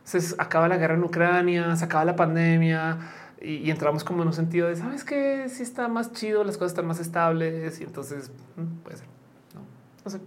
se 0.04 0.18
acaba 0.38 0.68
la 0.68 0.76
guerra 0.76 0.94
en 0.94 1.04
Ucrania, 1.04 1.76
se 1.76 1.84
acaba 1.84 2.04
la 2.04 2.16
pandemia 2.16 2.98
y, 3.40 3.70
entramos 3.70 4.04
como 4.04 4.22
en 4.22 4.28
un 4.28 4.34
sentido 4.34 4.68
de 4.68 4.76
sabes 4.76 5.04
que 5.04 5.48
si 5.48 5.62
está 5.62 5.88
más 5.88 6.12
chido, 6.12 6.44
las 6.44 6.56
cosas 6.56 6.72
están 6.72 6.86
más 6.86 7.00
estables 7.00 7.80
y 7.80 7.84
entonces 7.84 8.30
mm, 8.56 8.82
puede 8.82 8.96
ser. 8.96 9.06
No, 9.54 9.60
no 10.04 10.10
sé. 10.10 10.20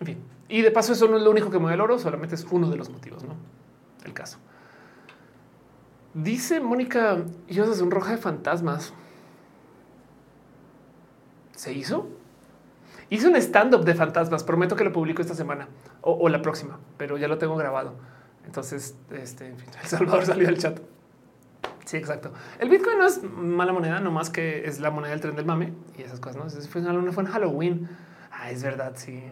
En 0.00 0.06
fin, 0.06 0.18
y 0.48 0.62
de 0.62 0.70
paso, 0.70 0.92
eso 0.92 1.08
no 1.08 1.16
es 1.16 1.22
lo 1.22 1.30
único 1.30 1.50
que 1.50 1.58
mueve 1.58 1.74
el 1.74 1.80
oro, 1.80 1.98
solamente 1.98 2.34
es 2.34 2.46
uno 2.50 2.70
de 2.70 2.76
los 2.76 2.90
motivos, 2.90 3.24
no 3.24 3.34
el 4.04 4.12
caso. 4.12 4.38
Dice 6.14 6.60
Mónica, 6.60 7.18
yo 7.48 7.72
soy 7.72 7.82
un 7.82 7.90
roja 7.90 8.12
de 8.12 8.18
fantasmas 8.18 8.92
se 11.60 11.74
hizo. 11.74 12.08
Hice 13.10 13.28
un 13.28 13.36
stand-up 13.36 13.84
de 13.84 13.94
fantasmas. 13.94 14.44
Prometo 14.44 14.76
que 14.76 14.84
lo 14.84 14.92
publico 14.92 15.20
esta 15.20 15.34
semana 15.34 15.68
o, 16.00 16.26
la 16.30 16.40
próxima, 16.40 16.78
pero 16.96 17.18
ya 17.18 17.28
lo 17.28 17.36
tengo 17.36 17.54
grabado. 17.56 17.96
Entonces, 18.46 18.96
este, 19.12 19.54
fin, 19.56 19.68
El 19.82 19.88
Salvador 19.88 20.24
salió 20.24 20.46
del 20.46 20.56
chat. 20.56 20.80
Sí, 21.84 21.98
exacto. 21.98 22.32
El 22.58 22.70
Bitcoin 22.70 22.98
no 22.98 23.06
es 23.06 23.22
mala 23.22 23.74
moneda, 23.74 24.00
no 24.00 24.10
más 24.10 24.30
que 24.30 24.66
es 24.66 24.80
la 24.80 24.90
moneda 24.90 25.10
del 25.10 25.20
tren 25.20 25.36
del 25.36 25.44
mame 25.44 25.74
y 25.98 26.02
esas 26.02 26.18
cosas. 26.18 26.36
No 26.36 26.48
fue, 26.48 27.12
fue 27.12 27.22
en 27.24 27.28
Halloween. 27.28 27.88
Ah, 28.30 28.50
es 28.50 28.62
verdad. 28.62 28.92
Sí. 28.94 29.22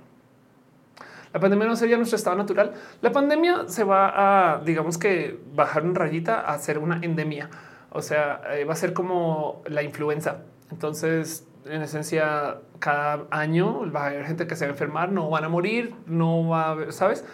La 1.32 1.40
pandemia 1.40 1.66
no 1.66 1.76
sería 1.76 1.96
nuestro 1.96 2.16
estado 2.16 2.36
natural. 2.36 2.74
La 3.00 3.10
pandemia 3.10 3.68
se 3.68 3.84
va 3.84 4.52
a, 4.54 4.58
digamos 4.58 4.98
que 4.98 5.40
bajar 5.54 5.84
un 5.84 5.94
rayita 5.94 6.40
a 6.40 6.58
ser 6.58 6.78
una 6.78 6.98
endemia 7.00 7.48
O 7.90 8.02
sea, 8.02 8.42
eh, 8.50 8.64
va 8.64 8.74
a 8.74 8.76
ser 8.76 8.92
como 8.92 9.62
la 9.66 9.82
influenza. 9.82 10.42
Entonces, 10.70 11.47
en 11.70 11.82
esencia, 11.82 12.58
cada 12.78 13.26
año 13.30 13.90
va 13.92 14.04
a 14.04 14.06
haber 14.08 14.26
gente 14.26 14.46
que 14.46 14.56
se 14.56 14.64
va 14.64 14.70
a 14.70 14.72
enfermar, 14.72 15.12
no 15.12 15.30
van 15.30 15.44
a 15.44 15.48
morir, 15.48 15.94
no 16.06 16.48
va 16.48 16.64
a 16.64 16.70
haber, 16.70 16.92
¿sabes? 16.92 17.24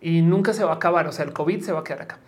Y 0.00 0.22
nunca 0.22 0.52
se 0.52 0.64
va 0.64 0.72
a 0.72 0.76
acabar. 0.76 1.06
O 1.06 1.12
sea, 1.12 1.24
el 1.24 1.32
COVID 1.32 1.60
se 1.60 1.72
va 1.72 1.80
a 1.80 1.84
quedar 1.84 2.02
acá. 2.02 2.18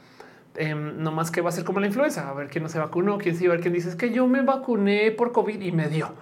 Em, 0.57 1.03
no 1.03 1.13
más 1.13 1.31
que 1.31 1.41
va 1.41 1.49
a 1.49 1.53
ser 1.53 1.65
como 1.65 1.81
la 1.81 1.87
influenza, 1.87 2.29
a 2.29 2.35
ver 2.35 2.49
quién 2.49 2.63
no 2.63 2.69
se 2.69 2.79
vacunó, 2.79 3.17
quién 3.17 3.37
sí, 3.37 3.47
a 3.47 3.51
ver 3.51 3.61
quién 3.61 3.73
dice 3.73 3.89
es 3.89 3.97
que 3.97 4.11
yo 4.11 4.27
me 4.27 4.43
vacuné 4.43 5.11
por 5.11 5.33
COVID 5.33 5.59
y 5.61 5.73
me 5.73 5.89
dio, 5.89 6.13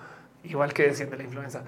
igual 0.45 0.73
que 0.73 0.85
decían 0.85 1.11
de 1.11 1.17
la 1.17 1.25
influenza. 1.25 1.65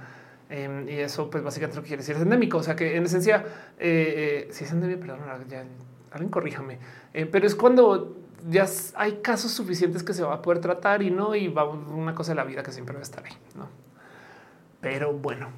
Em, 0.48 0.88
y 0.88 0.92
eso, 1.00 1.28
pues 1.30 1.42
básicamente 1.42 1.76
lo 1.76 1.82
que 1.82 1.88
quiere 1.88 2.02
decir 2.02 2.14
es 2.14 2.22
endémico. 2.22 2.58
O 2.58 2.62
sea 2.62 2.76
que 2.76 2.96
en 2.96 3.04
esencia, 3.04 3.44
eh, 3.78 4.46
eh, 4.46 4.52
si 4.52 4.64
es 4.64 4.72
endémico, 4.72 5.00
perdón, 5.00 5.20
ya 5.48 5.64
alguien 6.12 6.30
corríjame, 6.30 6.78
eh, 7.14 7.26
pero 7.26 7.46
es 7.46 7.54
cuando 7.54 8.21
ya 8.48 8.66
hay 8.94 9.20
casos 9.22 9.52
suficientes 9.52 10.02
que 10.02 10.14
se 10.14 10.22
va 10.22 10.34
a 10.34 10.42
poder 10.42 10.60
tratar 10.60 11.02
y 11.02 11.10
no, 11.10 11.34
y 11.34 11.48
va 11.48 11.68
una 11.68 12.14
cosa 12.14 12.32
de 12.32 12.36
la 12.36 12.44
vida 12.44 12.62
que 12.62 12.72
siempre 12.72 12.94
va 12.94 13.00
a 13.00 13.04
estar 13.04 13.24
ahí. 13.24 13.36
No, 13.54 13.68
pero 14.80 15.12
bueno, 15.12 15.48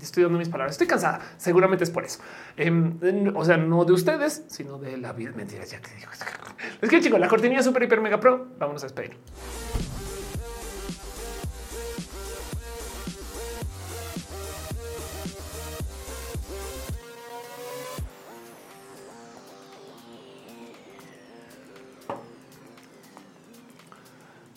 estoy 0.00 0.22
dando 0.22 0.38
mis 0.38 0.48
palabras. 0.48 0.74
Estoy 0.74 0.86
cansada. 0.86 1.20
Seguramente 1.36 1.84
es 1.84 1.90
por 1.90 2.04
eso. 2.04 2.20
Em, 2.56 2.98
o 3.34 3.44
sea, 3.44 3.56
no 3.56 3.84
de 3.84 3.92
ustedes, 3.92 4.44
sino 4.48 4.78
de 4.78 4.96
la 4.96 5.12
vida. 5.12 5.32
Mentiras, 5.34 5.70
ya 5.70 5.80
te 5.80 5.94
digo. 5.94 6.10
Es 6.80 6.88
que 6.88 7.00
chicos, 7.00 7.20
la 7.20 7.28
cortinilla 7.28 7.62
super 7.62 7.82
hiper 7.82 8.00
mega 8.00 8.20
pro. 8.20 8.46
Vámonos 8.58 8.82
a 8.82 8.86
despedir. 8.86 9.16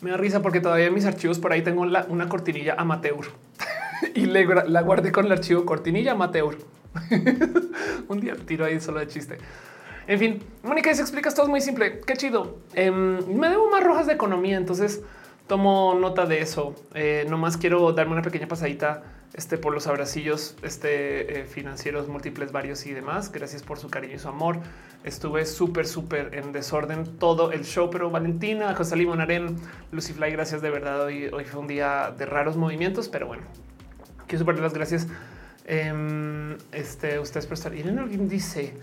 Me 0.01 0.11
da 0.11 0.17
risa 0.17 0.41
porque 0.41 0.59
todavía 0.59 0.87
en 0.87 0.93
mis 0.93 1.05
archivos 1.05 1.39
por 1.39 1.51
ahí 1.51 1.61
tengo 1.61 1.81
una 1.81 2.29
cortinilla 2.29 2.75
amateur 2.77 3.25
y 4.15 4.25
la 4.25 4.81
guardé 4.81 5.11
con 5.11 5.25
el 5.25 5.31
archivo 5.31 5.65
cortinilla 5.65 6.11
amateur. 6.11 6.57
Un 8.07 8.19
día 8.19 8.35
tiro 8.45 8.65
ahí 8.65 8.79
solo 8.79 8.99
de 8.99 9.07
chiste. 9.07 9.37
En 10.07 10.19
fin, 10.19 10.43
Mónica, 10.63 10.93
se 10.93 11.01
explicas 11.01 11.35
todo 11.35 11.45
es 11.47 11.49
muy 11.49 11.61
simple. 11.61 11.99
Qué 11.99 12.15
chido. 12.15 12.59
Em, 12.73 13.19
me 13.35 13.49
debo 13.49 13.69
más 13.69 13.83
rojas 13.83 14.07
de 14.07 14.13
economía, 14.13 14.55
entonces 14.55 15.01
tomo 15.47 15.95
nota 15.99 16.25
de 16.25 16.41
eso. 16.41 16.75
Eh, 16.93 17.25
nomás 17.29 17.57
quiero 17.57 17.91
darme 17.91 18.13
una 18.13 18.21
pequeña 18.21 18.47
pasadita 18.47 19.03
este, 19.33 19.57
por 19.57 19.73
los 19.73 19.87
abracillos 19.87 20.55
este, 20.63 21.41
eh, 21.41 21.45
financieros 21.45 22.07
múltiples, 22.07 22.51
varios 22.51 22.85
y 22.85 22.93
demás. 22.93 23.31
Gracias 23.31 23.63
por 23.63 23.79
su 23.79 23.89
cariño 23.89 24.15
y 24.15 24.19
su 24.19 24.27
amor. 24.27 24.59
Estuve 25.03 25.45
súper, 25.45 25.87
súper 25.87 26.33
en 26.33 26.51
desorden 26.51 27.17
todo 27.17 27.51
el 27.51 27.63
show, 27.63 27.89
pero 27.89 28.09
Valentina, 28.09 28.75
José 28.75 28.95
Limonaren, 28.95 29.55
Lucy 29.91 30.13
Fly, 30.13 30.31
gracias 30.31 30.61
de 30.61 30.69
verdad. 30.69 31.03
Hoy, 31.03 31.27
hoy 31.27 31.45
fue 31.45 31.59
un 31.59 31.67
día 31.67 32.13
de 32.17 32.25
raros 32.25 32.57
movimientos, 32.57 33.07
pero 33.07 33.27
bueno, 33.27 33.43
quiero 34.27 34.39
super 34.39 34.59
las 34.59 34.73
gracias. 34.73 35.07
Eh, 35.65 36.57
este, 36.71 37.19
ustedes 37.19 37.45
por 37.45 37.55
estar. 37.55 37.75
Irene 37.75 38.01
alguien 38.01 38.27
dice: 38.29 38.73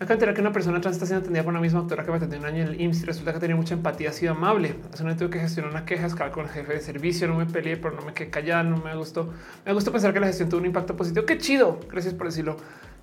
De 0.00 0.12
enterar 0.12 0.34
que 0.34 0.40
una 0.40 0.50
persona 0.50 0.80
trans 0.80 0.96
está 0.96 1.06
siendo 1.06 1.20
atendida 1.20 1.44
por 1.44 1.52
una 1.52 1.60
misma 1.60 1.80
doctora 1.80 2.04
que 2.04 2.10
me 2.10 2.16
atendió 2.16 2.38
un 2.38 2.46
año 2.46 2.62
en 2.62 2.68
el 2.68 2.80
IMSS 2.80 3.04
resulta 3.04 3.34
que 3.34 3.38
tenía 3.38 3.54
mucha 3.54 3.74
empatía, 3.74 4.08
ha 4.08 4.12
sido 4.12 4.32
amable. 4.32 4.74
Hace 4.92 5.04
un 5.04 5.14
tuve 5.14 5.28
que 5.28 5.38
gestionar 5.38 5.70
una 5.70 5.84
queja, 5.84 6.06
escalar 6.06 6.32
con 6.32 6.46
el 6.46 6.50
jefe 6.50 6.72
de 6.72 6.80
servicio, 6.80 7.28
no 7.28 7.34
me 7.36 7.44
peleé, 7.44 7.76
pero 7.76 7.94
no 7.94 8.02
me 8.02 8.14
quedé 8.14 8.30
callada, 8.30 8.62
no 8.62 8.78
me 8.78 8.96
gustó. 8.96 9.32
Me 9.66 9.74
gustó 9.74 9.92
pensar 9.92 10.14
que 10.14 10.20
la 10.20 10.26
gestión 10.26 10.48
tuvo 10.48 10.60
un 10.60 10.66
impacto 10.66 10.96
positivo. 10.96 11.26
Qué 11.26 11.36
chido. 11.36 11.78
Gracias 11.90 12.14
por 12.14 12.26
decirlo. 12.26 12.56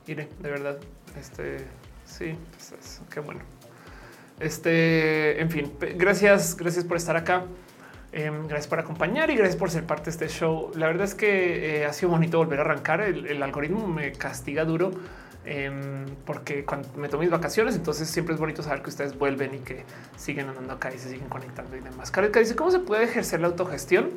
Irene, 0.08 0.30
de 0.42 0.50
verdad. 0.50 0.78
Este 1.18 1.66
sí, 2.04 2.36
pues 2.52 3.02
qué 3.14 3.20
bueno. 3.20 3.42
Este, 4.40 5.40
en 5.40 5.52
fin, 5.52 5.72
gracias, 5.96 6.58
gracias 6.58 6.84
por 6.84 6.98
estar 6.98 7.16
acá. 7.16 7.46
Em, 8.12 8.48
gracias 8.48 8.68
por 8.68 8.80
acompañar 8.80 9.30
y 9.30 9.36
gracias 9.36 9.58
por 9.58 9.70
ser 9.70 9.84
parte 9.84 10.06
de 10.06 10.12
este 10.12 10.28
show. 10.30 10.72
La 10.76 10.88
verdad 10.88 11.06
es 11.06 11.14
que 11.14 11.82
eh, 11.82 11.86
ha 11.86 11.94
sido 11.94 12.10
bonito 12.10 12.38
volver 12.38 12.60
a 12.60 12.62
arrancar. 12.62 13.02
El, 13.02 13.44
algoritmo 13.44 13.88
me 13.88 14.14
castiga 14.14 14.66
duro 14.66 14.92
em, 15.48 16.06
porque 16.26 16.66
cuando 16.66 16.90
me 16.98 17.10
tomo 17.10 17.22
mis 17.22 17.32
vacaciones, 17.32 17.76
entonces 17.76 18.10
siempre 18.10 18.36
es 18.36 18.40
bonito 18.40 18.62
saber 18.62 18.82
que 18.82 18.90
ustedes 18.90 19.18
vuelven 19.18 19.56
y 19.56 19.60
que 19.60 19.84
siguen 20.18 20.50
andando 20.50 20.74
acá 20.74 20.94
y 20.94 20.98
se 20.98 21.10
siguen 21.10 21.30
conectando 21.30 21.76
y 21.76 21.80
demás. 21.80 22.12
Carlos 22.12 22.32
dice 22.34 22.56
cómo 22.56 22.70
se 22.72 22.80
puede 22.80 23.06
ejercer 23.06 23.40
la 23.40 23.48
autogestión. 23.48 24.10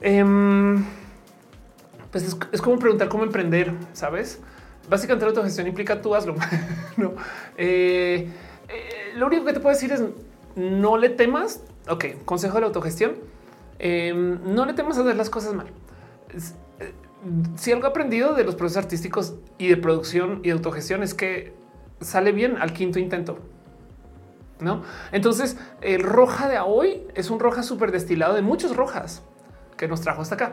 Em, 0.00 0.84
pues 2.10 2.36
es, 2.52 2.62
como 2.62 2.78
preguntar 2.78 3.08
cómo 3.08 3.24
emprender, 3.24 3.72
sabes? 3.92 4.40
Básicamente 4.88 5.24
la 5.24 5.30
autogestión 5.30 5.66
implica 5.66 6.00
tú 6.00 6.14
hazlo. 6.14 6.36
no, 6.96 7.14
eh, 7.56 8.28
eh, 8.68 9.12
lo 9.16 9.26
único 9.26 9.44
que 9.44 9.52
te 9.52 9.60
puedo 9.60 9.74
decir 9.74 9.92
es 9.92 10.02
no 10.56 10.96
le 10.96 11.08
temas 11.08 11.60
Ok, 11.88 12.06
consejo 12.24 12.54
de 12.54 12.60
la 12.62 12.66
autogestión. 12.68 13.12
Em, 13.78 14.38
no 14.54 14.64
le 14.64 14.72
temas 14.72 14.96
a 14.96 15.02
hacer 15.02 15.16
las 15.16 15.28
cosas 15.28 15.54
mal. 15.54 15.66
Si 17.56 17.72
algo 17.72 17.86
aprendido 17.86 18.34
de 18.34 18.44
los 18.44 18.54
procesos 18.54 18.84
artísticos 18.84 19.34
y 19.58 19.68
de 19.68 19.76
producción 19.76 20.40
y 20.42 20.48
de 20.48 20.52
autogestión 20.52 21.02
es 21.02 21.14
que 21.14 21.54
sale 22.00 22.32
bien 22.32 22.56
al 22.58 22.72
quinto 22.72 22.98
intento. 22.98 23.38
No, 24.60 24.82
entonces 25.10 25.56
el 25.80 26.02
roja 26.02 26.48
de 26.48 26.58
hoy 26.58 27.06
es 27.14 27.30
un 27.30 27.40
roja 27.40 27.62
súper 27.62 27.92
destilado 27.92 28.34
de 28.34 28.42
muchos 28.42 28.76
rojas 28.76 29.22
que 29.76 29.88
nos 29.88 30.00
trajo 30.00 30.22
hasta 30.22 30.34
acá. 30.36 30.52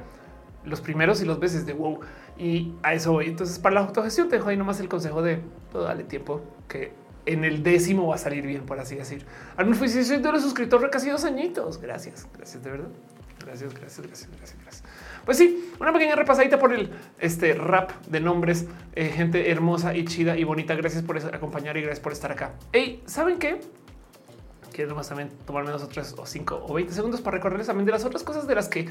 Los 0.64 0.82
primeros 0.82 1.22
y 1.22 1.26
los 1.26 1.40
veces 1.40 1.66
de 1.66 1.74
wow. 1.74 2.00
Y 2.38 2.74
a 2.84 2.94
eso 2.94 3.14
voy. 3.14 3.28
Entonces, 3.28 3.58
para 3.60 3.76
la 3.76 3.82
autogestión, 3.82 4.30
te 4.30 4.36
dejo 4.36 4.50
ahí 4.50 4.58
nomás 4.58 4.80
el 4.80 4.90
consejo 4.90 5.22
de 5.22 5.42
todo 5.72 5.84
dale 5.84 6.04
tiempo 6.04 6.42
que 6.68 6.94
en 7.26 7.44
el 7.44 7.64
décimo 7.64 8.08
va 8.08 8.16
a 8.16 8.18
salir 8.18 8.46
bien, 8.46 8.66
por 8.66 8.80
así 8.80 8.96
decir. 8.96 9.26
Menos 9.58 9.78
si 9.78 10.04
soy 10.04 10.18
de 10.18 10.32
los 10.32 10.42
suscriptores 10.42 10.90
casi 10.92 11.10
dos 11.10 11.24
añitos. 11.24 11.80
Gracias, 11.80 12.28
gracias 12.36 12.64
de 12.64 12.72
verdad. 12.72 12.90
Gracias, 13.44 13.74
gracias, 13.74 14.06
gracias, 14.06 14.30
gracias, 14.38 14.58
gracias. 14.62 14.84
Pues 15.26 15.38
sí, 15.38 15.72
una 15.80 15.94
pequeña 15.94 16.16
repasadita 16.16 16.60
por 16.60 16.74
el 16.74 16.92
este 17.20 17.54
rap 17.54 17.92
de 18.08 18.20
nombres, 18.20 18.66
eh, 18.94 19.10
gente 19.10 19.52
hermosa 19.52 19.96
y 19.96 20.06
chida 20.06 20.38
y 20.38 20.44
bonita. 20.44 20.76
Gracias 20.76 21.04
por 21.04 21.18
acompañar 21.18 21.78
y 21.78 21.82
gracias 21.82 22.00
por 22.00 22.12
estar 22.12 22.32
acá. 22.32 22.54
Hey, 22.72 23.04
¿saben 23.06 23.38
qué? 23.38 23.60
Quiero 24.74 24.96
más 24.96 25.10
también 25.10 25.30
tomarme 25.46 25.72
o 25.72 25.88
tres 25.88 26.16
o 26.18 26.26
cinco 26.26 26.64
o 26.68 26.74
20 26.74 26.94
segundos 26.94 27.22
para 27.22 27.38
recordarles 27.38 27.68
también 27.68 27.86
de 27.86 27.92
las 27.92 28.06
otras 28.06 28.24
cosas 28.24 28.48
de 28.48 28.56
las 28.56 28.70
que 28.70 28.88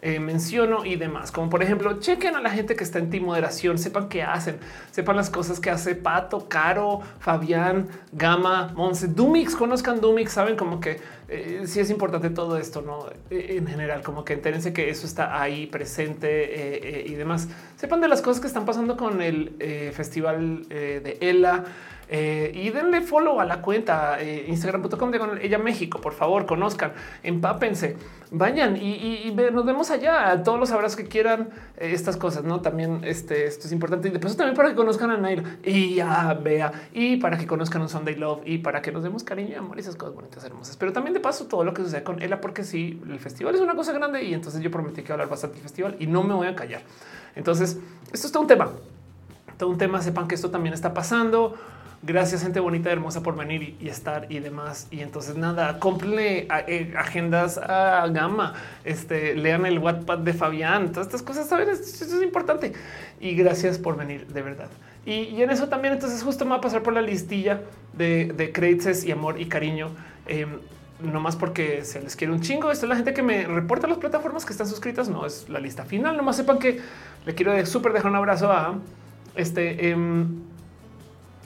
eh, 0.00 0.20
menciono 0.20 0.84
y 0.84 0.94
demás, 0.94 1.32
como 1.32 1.50
por 1.50 1.60
ejemplo, 1.60 1.98
chequen 1.98 2.36
a 2.36 2.40
la 2.40 2.50
gente 2.50 2.76
que 2.76 2.84
está 2.84 3.00
en 3.00 3.10
ti 3.10 3.18
moderación, 3.18 3.78
sepan 3.78 4.08
qué 4.08 4.22
hacen, 4.22 4.60
sepan 4.92 5.16
las 5.16 5.28
cosas 5.28 5.58
que 5.58 5.70
hace 5.70 5.96
Pato, 5.96 6.48
Caro, 6.48 7.00
Fabián, 7.18 7.88
Gama, 8.12 8.72
Monse, 8.76 9.08
Dumix, 9.08 9.56
conozcan 9.56 10.00
Dumix, 10.00 10.30
saben 10.30 10.56
como 10.56 10.78
que 10.78 11.00
eh, 11.28 11.62
sí 11.66 11.80
es 11.80 11.90
importante 11.90 12.30
todo 12.30 12.56
esto, 12.56 12.82
no 12.82 13.06
eh, 13.30 13.56
en 13.58 13.66
general, 13.66 14.02
como 14.02 14.24
que 14.24 14.32
entérense 14.32 14.72
que 14.72 14.90
eso 14.90 15.06
está 15.06 15.40
ahí 15.40 15.66
presente 15.66 17.04
y 17.06 17.14
demás. 17.14 17.48
Sepan 17.76 18.00
de 18.00 18.08
las 18.08 18.22
cosas 18.22 18.40
que 18.40 18.46
están 18.46 18.64
pasando 18.64 18.96
con 18.96 19.20
el 19.22 19.92
festival 19.92 20.68
de 20.68 21.18
ELA. 21.20 21.64
Eh, 22.10 22.52
y 22.54 22.70
denle 22.70 23.02
follow 23.02 23.38
a 23.38 23.44
la 23.44 23.60
cuenta 23.60 24.20
eh, 24.20 24.46
instagram.com 24.48 25.10
de 25.10 25.20
ella 25.42 25.58
México. 25.58 26.00
Por 26.00 26.14
favor, 26.14 26.46
conozcan, 26.46 26.92
empápense, 27.22 27.96
vayan 28.30 28.76
y, 28.76 29.34
nos 29.52 29.66
vemos 29.66 29.90
allá. 29.90 30.42
Todos 30.42 30.58
los 30.58 30.70
abrazos 30.70 30.96
que 30.96 31.06
quieran 31.06 31.50
eh, 31.76 31.90
estas 31.92 32.16
cosas. 32.16 32.44
No 32.44 32.60
también 32.62 33.02
este, 33.04 33.46
esto 33.46 33.66
es 33.66 33.72
importante 33.72 34.08
y 34.08 34.10
de 34.10 34.18
paso 34.18 34.36
también 34.36 34.56
para 34.56 34.70
que 34.70 34.74
conozcan 34.74 35.10
a 35.10 35.18
Nair 35.18 35.58
y 35.64 36.00
a 36.00 36.32
Bea 36.34 36.72
y 36.92 37.18
para 37.18 37.36
que 37.36 37.46
conozcan 37.46 37.82
un 37.82 37.88
Sunday 37.88 38.14
Love 38.14 38.40
y 38.46 38.58
para 38.58 38.80
que 38.80 38.90
nos 38.90 39.02
demos 39.02 39.22
cariño 39.22 39.50
y 39.50 39.54
amor 39.54 39.76
y 39.76 39.80
esas 39.80 39.96
cosas 39.96 40.14
bonitas, 40.14 40.42
hermosas. 40.44 40.76
Pero 40.76 40.92
también 40.92 41.12
de 41.12 41.20
paso 41.20 41.46
todo 41.46 41.62
lo 41.62 41.74
que 41.74 41.82
sucede 41.82 42.04
con 42.04 42.22
ella, 42.22 42.40
porque 42.40 42.64
sí, 42.64 43.02
el 43.08 43.18
festival 43.18 43.54
es 43.54 43.60
una 43.60 43.74
cosa 43.74 43.92
grande 43.92 44.22
y 44.24 44.32
entonces 44.32 44.62
yo 44.62 44.70
prometí 44.70 45.02
que 45.02 45.12
hablar 45.12 45.28
bastante 45.28 45.56
del 45.56 45.62
festival 45.62 45.96
y 45.98 46.06
no 46.06 46.22
me 46.22 46.32
voy 46.32 46.46
a 46.46 46.54
callar. 46.54 46.82
Entonces, 47.36 47.78
esto 48.12 48.26
es 48.26 48.32
todo 48.32 48.42
un 48.42 48.48
tema, 48.48 48.70
todo 49.58 49.68
un 49.68 49.78
tema. 49.78 50.00
Sepan 50.00 50.26
que 50.26 50.34
esto 50.34 50.50
también 50.50 50.72
está 50.72 50.94
pasando. 50.94 51.54
Gracias, 52.00 52.42
gente 52.42 52.60
bonita, 52.60 52.92
hermosa 52.92 53.24
por 53.24 53.36
venir 53.36 53.76
y, 53.80 53.88
estar 53.88 54.30
y 54.30 54.38
demás. 54.38 54.86
Y 54.92 55.00
entonces 55.00 55.36
nada, 55.36 55.80
cómprenle 55.80 56.46
eh, 56.68 56.94
agendas 56.96 57.58
a 57.58 58.06
Gama, 58.08 58.54
este, 58.84 59.34
lean 59.34 59.66
el 59.66 59.80
WhatsApp 59.80 60.20
de 60.20 60.32
Fabián, 60.32 60.92
todas 60.92 61.08
estas 61.08 61.22
cosas, 61.22 61.48
saben, 61.48 61.68
eso 61.68 62.04
es 62.04 62.22
importante. 62.22 62.72
Y 63.18 63.34
gracias 63.34 63.78
por 63.78 63.96
venir, 63.96 64.28
de 64.28 64.42
verdad. 64.42 64.68
Y, 65.06 65.42
en 65.42 65.50
eso 65.50 65.68
también, 65.68 65.94
entonces 65.94 66.22
justo 66.22 66.44
me 66.44 66.52
va 66.52 66.58
a 66.58 66.60
pasar 66.60 66.84
por 66.84 66.92
la 66.92 67.02
listilla 67.02 67.62
de, 67.94 68.32
de 68.36 68.52
créditos 68.52 69.04
y 69.04 69.10
amor 69.10 69.40
y 69.40 69.46
cariño. 69.46 69.90
Eh, 70.26 70.46
no 71.00 71.20
más 71.20 71.36
porque 71.36 71.84
se 71.84 72.00
les 72.00 72.14
quiere 72.14 72.32
un 72.32 72.40
chingo. 72.40 72.70
Esta 72.70 72.86
es 72.86 72.90
la 72.90 72.96
gente 72.96 73.14
que 73.14 73.22
me 73.22 73.44
reporta 73.46 73.86
las 73.86 73.98
plataformas 73.98 74.44
que 74.44 74.52
están 74.52 74.66
suscritas. 74.66 75.08
No 75.08 75.26
es 75.26 75.48
la 75.48 75.60
lista 75.60 75.84
final. 75.84 76.16
Nomás 76.16 76.36
sepan 76.36 76.58
que 76.58 76.80
le 77.24 77.34
quiero 77.34 77.64
súper 77.66 77.92
dejar 77.92 78.10
un 78.10 78.16
abrazo 78.16 78.52
a 78.52 78.76
este. 79.34 79.90
Em, 79.90 80.42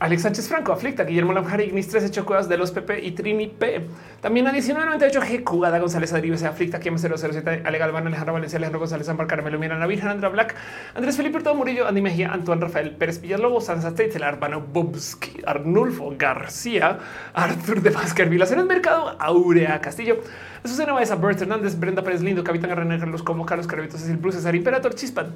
Alex 0.02 0.22
Sánchez 0.22 0.48
Franco, 0.48 0.72
Aflicta, 0.72 1.04
Guillermo 1.04 1.32
Lamjara, 1.32 1.62
Ignis 1.62 1.86
13 1.86 2.10
Chocuas 2.10 2.48
de 2.48 2.58
los 2.58 2.72
PP 2.72 3.04
y 3.04 3.12
Trini 3.12 3.46
P. 3.46 3.86
También 4.20 4.48
a 4.48 4.50
1998 4.50 5.20
G. 5.22 5.44
Cugada 5.44 5.78
González 5.78 6.12
Adribe, 6.12 6.44
Aflicta, 6.44 6.80
Kim 6.80 6.98
007, 6.98 7.62
Ale 7.64 7.78
Galván, 7.78 8.08
Alejandro 8.08 8.34
Valencia, 8.34 8.56
Alejandro 8.56 8.80
González, 8.80 9.08
Ampar 9.08 9.28
Carmelo 9.28 9.60
Mira, 9.60 9.78
La 9.78 10.10
Andra 10.10 10.28
Black, 10.28 10.56
Andrés 10.96 11.16
Felipe 11.16 11.38
Todo 11.38 11.54
Murillo, 11.54 11.86
Andy 11.86 12.02
Mejía, 12.02 12.32
Antoine 12.32 12.62
Rafael 12.62 12.96
Pérez 12.96 13.20
Villalobos, 13.20 13.66
Sansa 13.66 13.94
Teitzel, 13.94 14.24
Arbano 14.24 14.60
Bobski, 14.60 15.40
Arnulfo 15.46 16.12
García, 16.18 16.98
Artur 17.32 17.80
de 17.80 17.90
Vázquez, 17.90 18.28
Vilaciones 18.28 18.66
Mercado, 18.66 19.14
Aurea 19.20 19.80
Castillo, 19.80 20.18
Susana 20.64 20.92
Baeza, 20.92 21.16
Bert 21.16 21.40
Hernández, 21.40 21.78
Brenda 21.78 22.02
Pérez 22.02 22.22
Lindo, 22.22 22.44
Capitán 22.44 22.70
René 22.70 22.98
Carlos 22.98 23.22
Como, 23.22 23.44
Carlos 23.44 23.66
Carabitos, 23.66 24.00
Cecil 24.00 24.16
Bruce, 24.16 24.38
César 24.38 24.54
Imperator, 24.54 24.94
Chispa, 24.94 25.26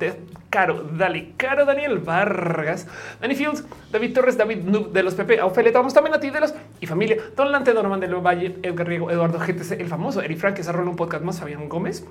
Caro, 0.50 0.84
Dali, 0.84 1.34
Caro, 1.36 1.64
Daniel 1.64 1.98
Vargas, 1.98 2.86
Danny 3.20 3.34
Fields, 3.34 3.64
David 3.90 4.14
Torres, 4.14 4.38
David 4.38 4.58
Nub 4.58 4.92
de 4.92 5.02
los 5.02 5.14
PP, 5.14 5.42
Ofelia, 5.42 5.72
vamos 5.72 5.92
también 5.92 6.14
a 6.14 6.20
ti 6.20 6.30
de 6.30 6.40
los 6.40 6.54
y 6.80 6.86
familia, 6.86 7.16
Don 7.36 7.50
Lante, 7.50 7.72
Donovan 7.72 7.98
de 7.98 8.06
Valle, 8.06 8.56
Edgar 8.62 8.86
Riego, 8.86 9.10
Eduardo 9.10 9.38
GTC, 9.38 9.80
el 9.80 9.88
famoso 9.88 10.22
Eric 10.22 10.38
Frank, 10.38 10.54
que 10.54 10.62
se 10.62 10.70
un 10.70 10.96
podcast 10.96 11.24
más, 11.24 11.40
Fabián 11.40 11.68
Gómez. 11.68 12.04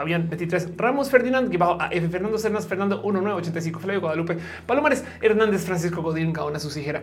Fabián 0.00 0.30
23, 0.30 0.78
Ramos 0.78 1.10
Ferdinand, 1.10 1.54
a 1.78 1.88
F. 1.92 2.08
Fernando 2.08 2.38
Cernas, 2.38 2.66
Fernando 2.66 3.02
1985, 3.02 3.80
Flavio 3.80 4.00
Guadalupe, 4.00 4.38
Palomares, 4.64 5.04
Hernández, 5.20 5.66
Francisco 5.66 6.00
Godín, 6.00 6.32
Gaona, 6.32 6.58
Susijera, 6.58 7.02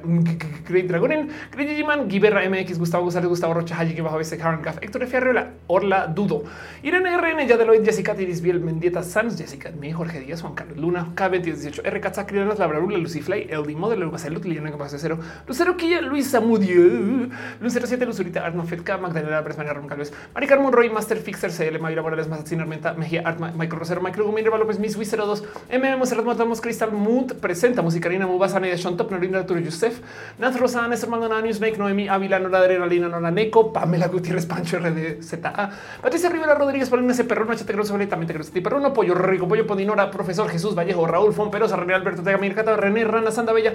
Great 0.67 0.87
Dragonin, 0.87 1.29
Great 1.51 1.77
Giman, 1.77 2.07
Guiberra 2.07 2.49
MX, 2.49 2.79
Gustavo 2.79 3.03
González, 3.03 3.29
Gustavo 3.29 3.53
Rocha, 3.53 3.75
Hayi, 3.75 4.01
bajo 4.01 4.19
ese 4.19 4.39
Karen 4.39 4.63
Gaff, 4.63 4.79
Héctor 4.81 5.03
F. 5.03 5.15
Arreola, 5.15 5.51
Orla 5.67 6.07
Dudo, 6.07 6.43
Irene 6.81 7.15
RN, 7.15 7.47
Yadeloid, 7.47 7.85
Jessica 7.85 8.15
Tiris, 8.15 8.41
Biel, 8.41 8.61
Mendieta, 8.61 9.03
Sanz, 9.03 9.37
Jessica 9.37 9.69
Mi, 9.79 9.91
Jorge 9.91 10.19
Díaz, 10.19 10.41
Juan 10.41 10.55
Carlos 10.55 10.77
Luna, 10.77 11.13
K2018, 11.15 11.81
R. 11.85 12.01
Katzacrianas, 12.01 12.57
Labrarula, 12.57 12.97
Luciflay, 12.97 13.45
Eldi 13.47 13.75
Model, 13.75 14.09
Salud, 14.17 14.43
Liliana 14.43 14.71
Capaz 14.71 14.95
Cero, 14.97 15.19
Lucero 15.47 15.77
Quilla, 15.77 16.01
Luis 16.01 16.31
Samudio, 16.31 17.29
Lucero 17.61 17.85
7, 17.85 18.07
Luzurita, 18.07 18.43
Arno 18.43 18.63
Fetka, 18.63 18.97
Magdalena 18.97 19.41
Bresmania, 19.41 19.73
Ron 19.73 19.87
Calves, 19.87 20.11
Maricar 20.33 20.59
Monroy, 20.59 20.89
Master 20.89 21.19
Fixer, 21.19 21.51
CL, 21.51 21.77
Mayra 21.79 22.01
Morales, 22.01 22.27
Mazatzin 22.27 22.59
Armenta, 22.59 22.86
Mejía, 22.93 23.21
Artma, 23.25 23.51
Michael 23.51 23.79
Rosero, 23.79 24.01
Michael 24.01 24.23
Gumir, 24.23 24.45
López, 24.45 24.79
Miss 24.79 24.95
Wizero 24.95 25.25
2, 25.25 25.43
MM, 25.71 25.97
Monserrat 25.97 26.25
Matamos, 26.25 26.61
Crystal 26.61 26.91
Mood, 26.91 27.33
presenta 27.33 27.81
Musicarina, 27.81 28.27
Mubasana 28.27 28.67
de 28.67 28.77
Sean 28.77 28.97
Top, 28.97 29.11
Norina 29.11 29.39
Arturo 29.39 29.59
Yusef, 29.59 29.99
Naz 30.37 30.59
Rosana, 30.59 30.87
Néstor 30.87 31.09
Maldonado, 31.09 31.41
Newsmake, 31.41 31.77
Noemi, 31.77 32.07
Ávila, 32.07 32.39
Nora 32.39 32.59
Adrenalina, 32.59 33.07
Nora 33.07 33.31
Neco, 33.31 33.73
Pamela 33.73 34.07
Gutiérrez, 34.07 34.45
Pancho 34.45 34.79
RDZA, 34.79 35.71
Patricia 36.01 36.29
Rivera 36.29 36.55
Rodríguez, 36.55 36.89
Paulina 36.89 37.13
C. 37.13 37.23
Perro, 37.23 37.45
Noche 37.45 37.65
Tegro, 37.65 37.83
también 37.83 38.27
Tegro, 38.27 38.43
Perro, 38.63 38.93
Pollo 38.93 39.15
Rico, 39.15 39.47
Pollo 39.47 39.65
Podinora, 39.67 40.09
Profesor 40.11 40.49
Jesús 40.49 40.75
Vallejo, 40.75 41.05
Raúl 41.07 41.33
Fon 41.33 41.51
Perosa, 41.51 41.75
René 41.75 41.93
Alberto 41.93 42.23
Tegamir, 42.23 42.55
Cata, 42.55 42.75
René 42.75 43.03
Rana, 43.03 43.31
Santa 43.31 43.53
Bella, 43.53 43.73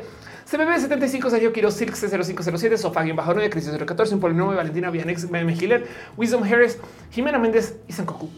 CBB 0.50 0.78
75, 0.78 1.30
Sergio 1.30 1.52
Quiro, 1.52 1.70
Silk 1.70 1.94
0507, 1.94 2.78
Sofá, 2.78 3.02
Bajo 3.14 3.34
9, 3.34 3.50
Crisis 3.50 3.76
014, 3.76 4.14
un 4.14 4.20
polinomio, 4.20 4.56
Valentina 4.56 4.90
Vianex, 4.90 5.30
Meme 5.30 5.52
Hiller, 5.54 5.86
Wisdom 6.16 6.42
Harris, 6.44 6.78
Jimena 7.10 7.38
Méndez 7.38 7.76
y 7.88 7.92
Sankoku 7.92 8.30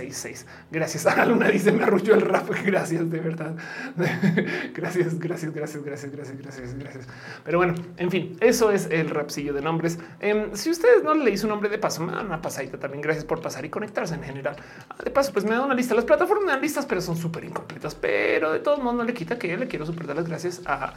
666. 0.00 0.46
Gracias. 0.70 1.06
A 1.18 1.24
Luna 1.26 1.48
dice 1.48 1.72
me 1.72 1.84
arrulló 1.84 2.14
el 2.14 2.22
rap. 2.22 2.48
Gracias, 2.64 3.10
de 3.10 3.20
verdad. 3.20 3.54
gracias, 4.74 5.18
gracias, 5.18 5.52
gracias, 5.52 5.84
gracias, 5.84 6.12
gracias, 6.12 6.38
gracias, 6.38 6.74
gracias. 6.74 7.06
Pero 7.44 7.58
bueno, 7.58 7.74
en 7.96 8.10
fin, 8.10 8.36
eso 8.40 8.70
es 8.70 8.88
el 8.90 9.10
rapsillo 9.10 9.52
de 9.52 9.62
nombres. 9.62 9.98
Eh, 10.20 10.50
si 10.54 10.70
ustedes 10.70 11.02
no 11.02 11.14
leí 11.14 11.36
su 11.36 11.48
nombre 11.48 11.68
de 11.68 11.78
paso, 11.78 12.02
me 12.02 12.12
dan 12.12 12.26
una 12.26 12.40
pasadita 12.40 12.78
también. 12.78 13.02
Gracias 13.02 13.24
por 13.24 13.40
pasar 13.40 13.64
y 13.64 13.68
conectarse 13.68 14.14
en 14.14 14.22
general. 14.22 14.56
Ah, 14.88 14.96
de 15.04 15.10
paso, 15.10 15.32
pues 15.32 15.44
me 15.44 15.52
da 15.52 15.62
una 15.64 15.74
lista. 15.74 15.94
Las 15.94 16.04
plataformas 16.04 16.44
me 16.44 16.52
dan 16.52 16.60
listas, 16.60 16.86
pero 16.86 17.00
son 17.00 17.16
súper 17.16 17.44
incompletas. 17.44 17.94
Pero 17.94 18.52
de 18.52 18.60
todos 18.60 18.78
modos 18.78 18.96
no 18.96 19.04
le 19.04 19.14
quita 19.14 19.38
que 19.38 19.56
le 19.56 19.68
quiero 19.68 19.86
super 19.86 20.06
dar 20.06 20.16
las 20.16 20.28
gracias 20.28 20.62
a 20.66 20.94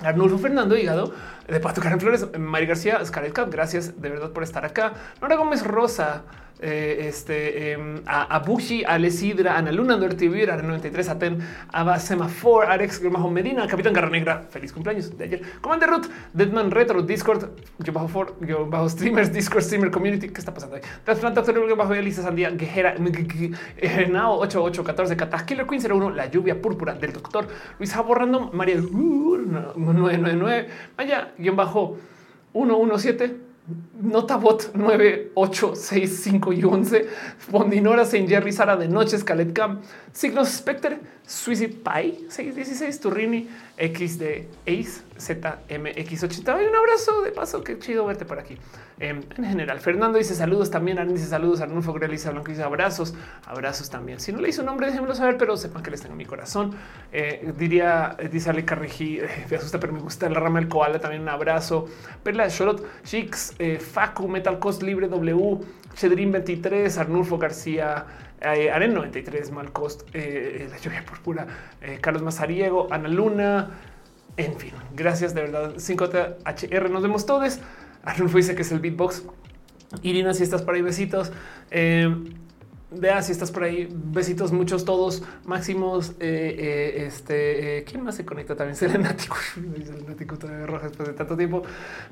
Arnulfo 0.00 0.38
Fernando 0.38 0.76
Hígado, 0.76 1.14
de 1.48 1.60
Pato 1.60 1.80
Karen 1.80 2.00
Flores, 2.00 2.26
Mari 2.38 2.66
García, 2.66 3.02
Scarlett 3.04 3.32
Cap, 3.32 3.50
gracias 3.50 4.00
de 4.00 4.10
verdad 4.10 4.30
por 4.30 4.42
estar 4.42 4.64
acá. 4.64 4.92
Nora 5.20 5.36
Gómez 5.36 5.64
Rosa, 5.64 6.22
eh, 6.60 7.06
este, 7.08 7.72
eh, 7.72 8.02
a, 8.06 8.22
a 8.36 8.38
Bushi, 8.38 8.82
a 8.84 8.98
Lesidra, 8.98 9.60
Luna, 9.72 9.96
Duerte 9.96 10.28
Vivir, 10.28 10.48
93, 10.48 11.08
Aten, 11.08 11.38
Aba 11.72 11.98
Semafor, 11.98 12.66
Arex, 12.66 13.02
Majo 13.02 13.30
Medina, 13.30 13.66
Capitán 13.66 13.92
Garra 13.92 14.08
Negra, 14.08 14.46
feliz 14.48 14.72
cumpleaños 14.72 15.16
de 15.16 15.24
ayer. 15.24 15.42
Commander 15.60 15.90
Ruth, 15.90 16.06
Deadman 16.32 16.70
Retro, 16.70 17.02
Discord, 17.02 17.50
yo 17.78 17.92
bajo 17.92 18.08
for, 18.08 18.36
yo 18.40 18.66
bajo 18.66 18.88
streamers, 18.88 19.32
Discord, 19.32 19.64
streamer 19.64 19.90
community. 19.90 20.28
¿Qué 20.28 20.40
está 20.40 20.54
pasando 20.54 20.76
ahí? 20.76 20.82
Deathplant, 21.04 21.36
Doctor 21.36 21.76
bajo 21.76 21.92
Elisa 21.94 22.22
Sandía, 22.22 22.50
Guejera, 22.50 22.94
Nao 22.94 24.38
8814, 24.40 25.16
Catás, 25.16 25.42
Killer 25.42 25.66
Queen 25.66 25.82
01, 25.82 26.10
La 26.10 26.30
Lluvia 26.30 26.60
Púrpura 26.60 26.94
del 26.94 27.12
Doctor, 27.12 27.48
Luis 27.78 27.92
Jaborrando, 27.92 28.50
María 28.52 28.76
999, 28.76 30.68
Vaya, 30.96 31.32
guion 31.36 31.56
bajo 31.56 31.98
117. 32.52 33.46
Notabot 34.00 34.70
9, 34.74 35.32
8, 35.34 35.74
6, 35.74 36.22
5 36.22 36.52
y 36.52 36.64
11. 36.64 37.08
Fondinora 37.38 38.04
Saint 38.04 38.28
Jerry 38.28 38.52
Sara 38.52 38.76
de 38.76 38.88
Noche, 38.88 39.18
Scalet 39.18 39.58
Signos 40.12 40.48
Spectre, 40.48 41.00
Suicide 41.26 41.74
Pi 41.74 42.26
616, 42.28 43.00
Turrini, 43.00 43.48
X 43.76 44.18
de 44.18 44.48
Ace, 44.64 45.02
ZMX80. 45.18 46.62
Y 46.62 46.66
un 46.68 46.76
abrazo 46.76 47.22
de 47.22 47.32
paso. 47.32 47.64
Qué 47.64 47.76
chido 47.80 48.06
verte 48.06 48.24
por 48.24 48.38
aquí. 48.38 48.56
Em, 49.00 49.20
en 49.36 49.44
general, 49.44 49.80
Fernando 49.80 50.18
dice 50.18 50.36
saludos 50.36 50.70
también. 50.70 50.98
Aaron 50.98 51.14
dice 51.14 51.26
saludos. 51.26 51.60
Arnulfo 51.60 51.92
Grel 51.92 52.12
dice 52.12 52.30
Blanco 52.30 52.50
dice 52.50 52.62
abrazos, 52.62 53.14
abrazos 53.44 53.90
también. 53.90 54.20
Si 54.20 54.32
no 54.32 54.40
le 54.40 54.50
hizo 54.50 54.62
un 54.62 54.66
nombre, 54.66 54.86
déjenmelo 54.86 55.16
saber, 55.16 55.36
pero 55.36 55.56
sepan 55.56 55.82
que 55.82 55.90
les 55.90 56.00
tengo 56.00 56.14
mi 56.14 56.24
corazón. 56.24 56.76
Eh, 57.12 57.52
diría, 57.58 58.14
eh, 58.20 58.28
dice 58.28 58.50
Ale 58.50 58.64
Carrejí, 58.64 59.18
eh, 59.20 59.46
me 59.50 59.56
asusta, 59.56 59.80
pero 59.80 59.92
me 59.92 60.00
gusta 60.00 60.28
la 60.30 60.38
rama 60.38 60.60
del 60.60 60.68
koala. 60.68 61.00
También 61.00 61.22
un 61.22 61.28
abrazo. 61.28 61.88
Perla 62.22 62.46
Sholot, 62.48 63.02
Chicks, 63.02 63.54
Facu, 63.80 64.28
Metal 64.28 64.60
Cost 64.60 64.82
Libre 64.84 65.08
W, 65.08 65.58
Chedrin 65.96 66.30
23, 66.30 66.98
Arnulfo 66.98 67.36
García. 67.36 68.06
Aren 68.40 68.94
93, 68.94 69.50
Malcost, 69.50 70.02
la 70.14 70.78
lluvia 70.78 71.04
púrpura, 71.04 71.46
Carlos 72.00 72.22
Mazariego, 72.22 72.88
Ana 72.90 73.08
Luna, 73.08 73.70
en 74.36 74.58
fin, 74.58 74.72
gracias 74.94 75.34
de 75.34 75.42
verdad. 75.42 75.74
5HR, 75.76 76.90
nos 76.90 77.02
vemos 77.02 77.24
todos. 77.24 77.58
Arnulfo 78.04 78.36
dice 78.36 78.54
que 78.54 78.62
es 78.62 78.72
el 78.72 78.80
beatbox. 78.80 79.24
Irina, 80.02 80.34
si 80.34 80.42
estás 80.42 80.62
por 80.62 80.74
ahí, 80.74 80.82
besitos. 80.82 81.32
Eh, 81.70 82.14
Vea 82.88 83.20
si 83.20 83.32
estás 83.32 83.50
por 83.50 83.64
ahí. 83.64 83.88
Besitos, 83.90 84.52
muchos, 84.52 84.84
todos 84.84 85.24
máximos. 85.44 86.10
Eh, 86.20 86.56
eh, 86.58 87.04
este, 87.06 87.84
¿quién 87.84 88.04
más 88.04 88.14
se 88.14 88.24
conecta 88.24 88.54
también? 88.54 88.76
Selenático, 88.76 89.36
Selenático 89.54 90.38
todavía 90.38 90.66
roja 90.66 90.88
después 90.88 91.08
de 91.08 91.14
tanto 91.14 91.36
tiempo. 91.36 91.62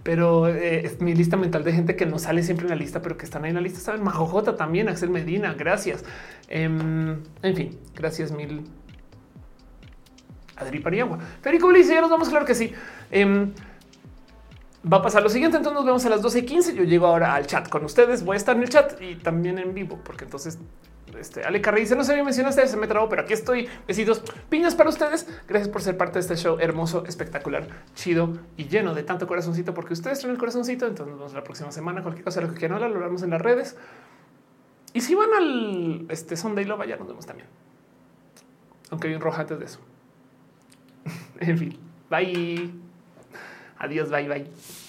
Pero 0.02 0.48
es 0.48 1.00
mi 1.00 1.14
lista 1.14 1.36
mental 1.36 1.62
de 1.62 1.72
gente 1.72 1.94
que 1.94 2.06
no 2.06 2.18
sale 2.18 2.42
siempre 2.42 2.66
en 2.66 2.70
la 2.70 2.76
lista, 2.76 3.02
pero 3.02 3.16
que 3.16 3.24
están 3.24 3.44
ahí 3.44 3.50
en 3.50 3.56
la 3.56 3.60
lista. 3.60 3.78
Saben, 3.78 4.02
Majojota 4.02 4.56
también, 4.56 4.88
Axel 4.88 5.10
Medina, 5.10 5.54
gracias. 5.54 6.04
Em, 6.48 7.22
en 7.42 7.56
fin, 7.56 7.78
gracias 7.94 8.32
mil. 8.32 8.64
Adri 10.56 10.80
Paniagua. 10.80 11.18
Federico 11.40 11.72
dice, 11.72 11.94
ya 11.94 12.00
nos 12.00 12.10
vamos, 12.10 12.28
claro 12.28 12.46
que 12.46 12.54
sí. 12.54 12.72
Va 14.90 14.98
a 14.98 15.02
pasar 15.02 15.22
lo 15.22 15.28
siguiente. 15.28 15.56
Entonces 15.56 15.76
nos 15.76 15.86
vemos 15.86 16.04
a 16.04 16.10
las 16.10 16.20
12 16.20 16.40
y 16.40 16.46
15. 16.46 16.74
Yo 16.74 16.84
llego 16.84 17.06
ahora 17.06 17.34
al 17.34 17.46
chat 17.46 17.68
con 17.68 17.84
ustedes. 17.84 18.24
Voy 18.24 18.34
a 18.34 18.36
estar 18.36 18.56
en 18.56 18.62
el 18.62 18.68
chat 18.68 19.00
y 19.00 19.16
también 19.16 19.58
en 19.58 19.72
vivo, 19.72 19.98
porque 20.04 20.24
entonces 20.24 20.58
este 21.18 21.42
Ale 21.44 21.60
Carrey 21.60 21.82
dice: 21.82 21.96
No 21.96 22.04
sé, 22.04 22.22
mencionaste, 22.22 22.66
se 22.66 22.76
me 22.76 22.86
trabó, 22.86 23.08
pero 23.08 23.22
aquí 23.22 23.32
estoy. 23.32 23.68
Besitos, 23.88 24.22
piñas 24.50 24.74
para 24.74 24.90
ustedes. 24.90 25.26
Gracias 25.48 25.70
por 25.70 25.80
ser 25.80 25.96
parte 25.96 26.14
de 26.14 26.20
este 26.20 26.36
show 26.36 26.58
hermoso, 26.60 27.04
espectacular, 27.06 27.66
chido 27.94 28.38
y 28.56 28.68
lleno 28.68 28.94
de 28.94 29.02
tanto 29.04 29.26
corazoncito, 29.26 29.72
porque 29.72 29.94
ustedes 29.94 30.18
tienen 30.18 30.34
el 30.34 30.38
corazoncito. 30.38 30.86
Entonces 30.86 31.12
nos 31.12 31.18
vemos 31.18 31.34
la 31.34 31.44
próxima 31.44 31.72
semana. 31.72 32.02
Cualquier 32.02 32.24
cosa, 32.24 32.42
lo 32.42 32.52
que 32.52 32.58
quieran, 32.58 32.78
lo 32.80 32.86
hablamos 32.86 33.22
en 33.22 33.30
las 33.30 33.40
redes. 33.40 33.76
Y 34.92 35.00
si 35.00 35.14
van 35.14 35.32
al 35.34 36.06
este 36.10 36.36
Sunday 36.36 36.64
Love, 36.64 36.86
ya 36.86 36.96
nos 36.96 37.08
vemos 37.08 37.24
también. 37.24 37.48
Aunque 38.90 39.08
hay 39.08 39.14
un 39.14 39.20
rojo 39.20 39.40
antes 39.40 39.58
de 39.58 39.64
eso. 39.64 39.80
en 41.40 41.58
fin, 41.58 41.78
bye. 42.10 42.83
Adiós, 43.84 44.08
bye, 44.08 44.26
bye. 44.26 44.83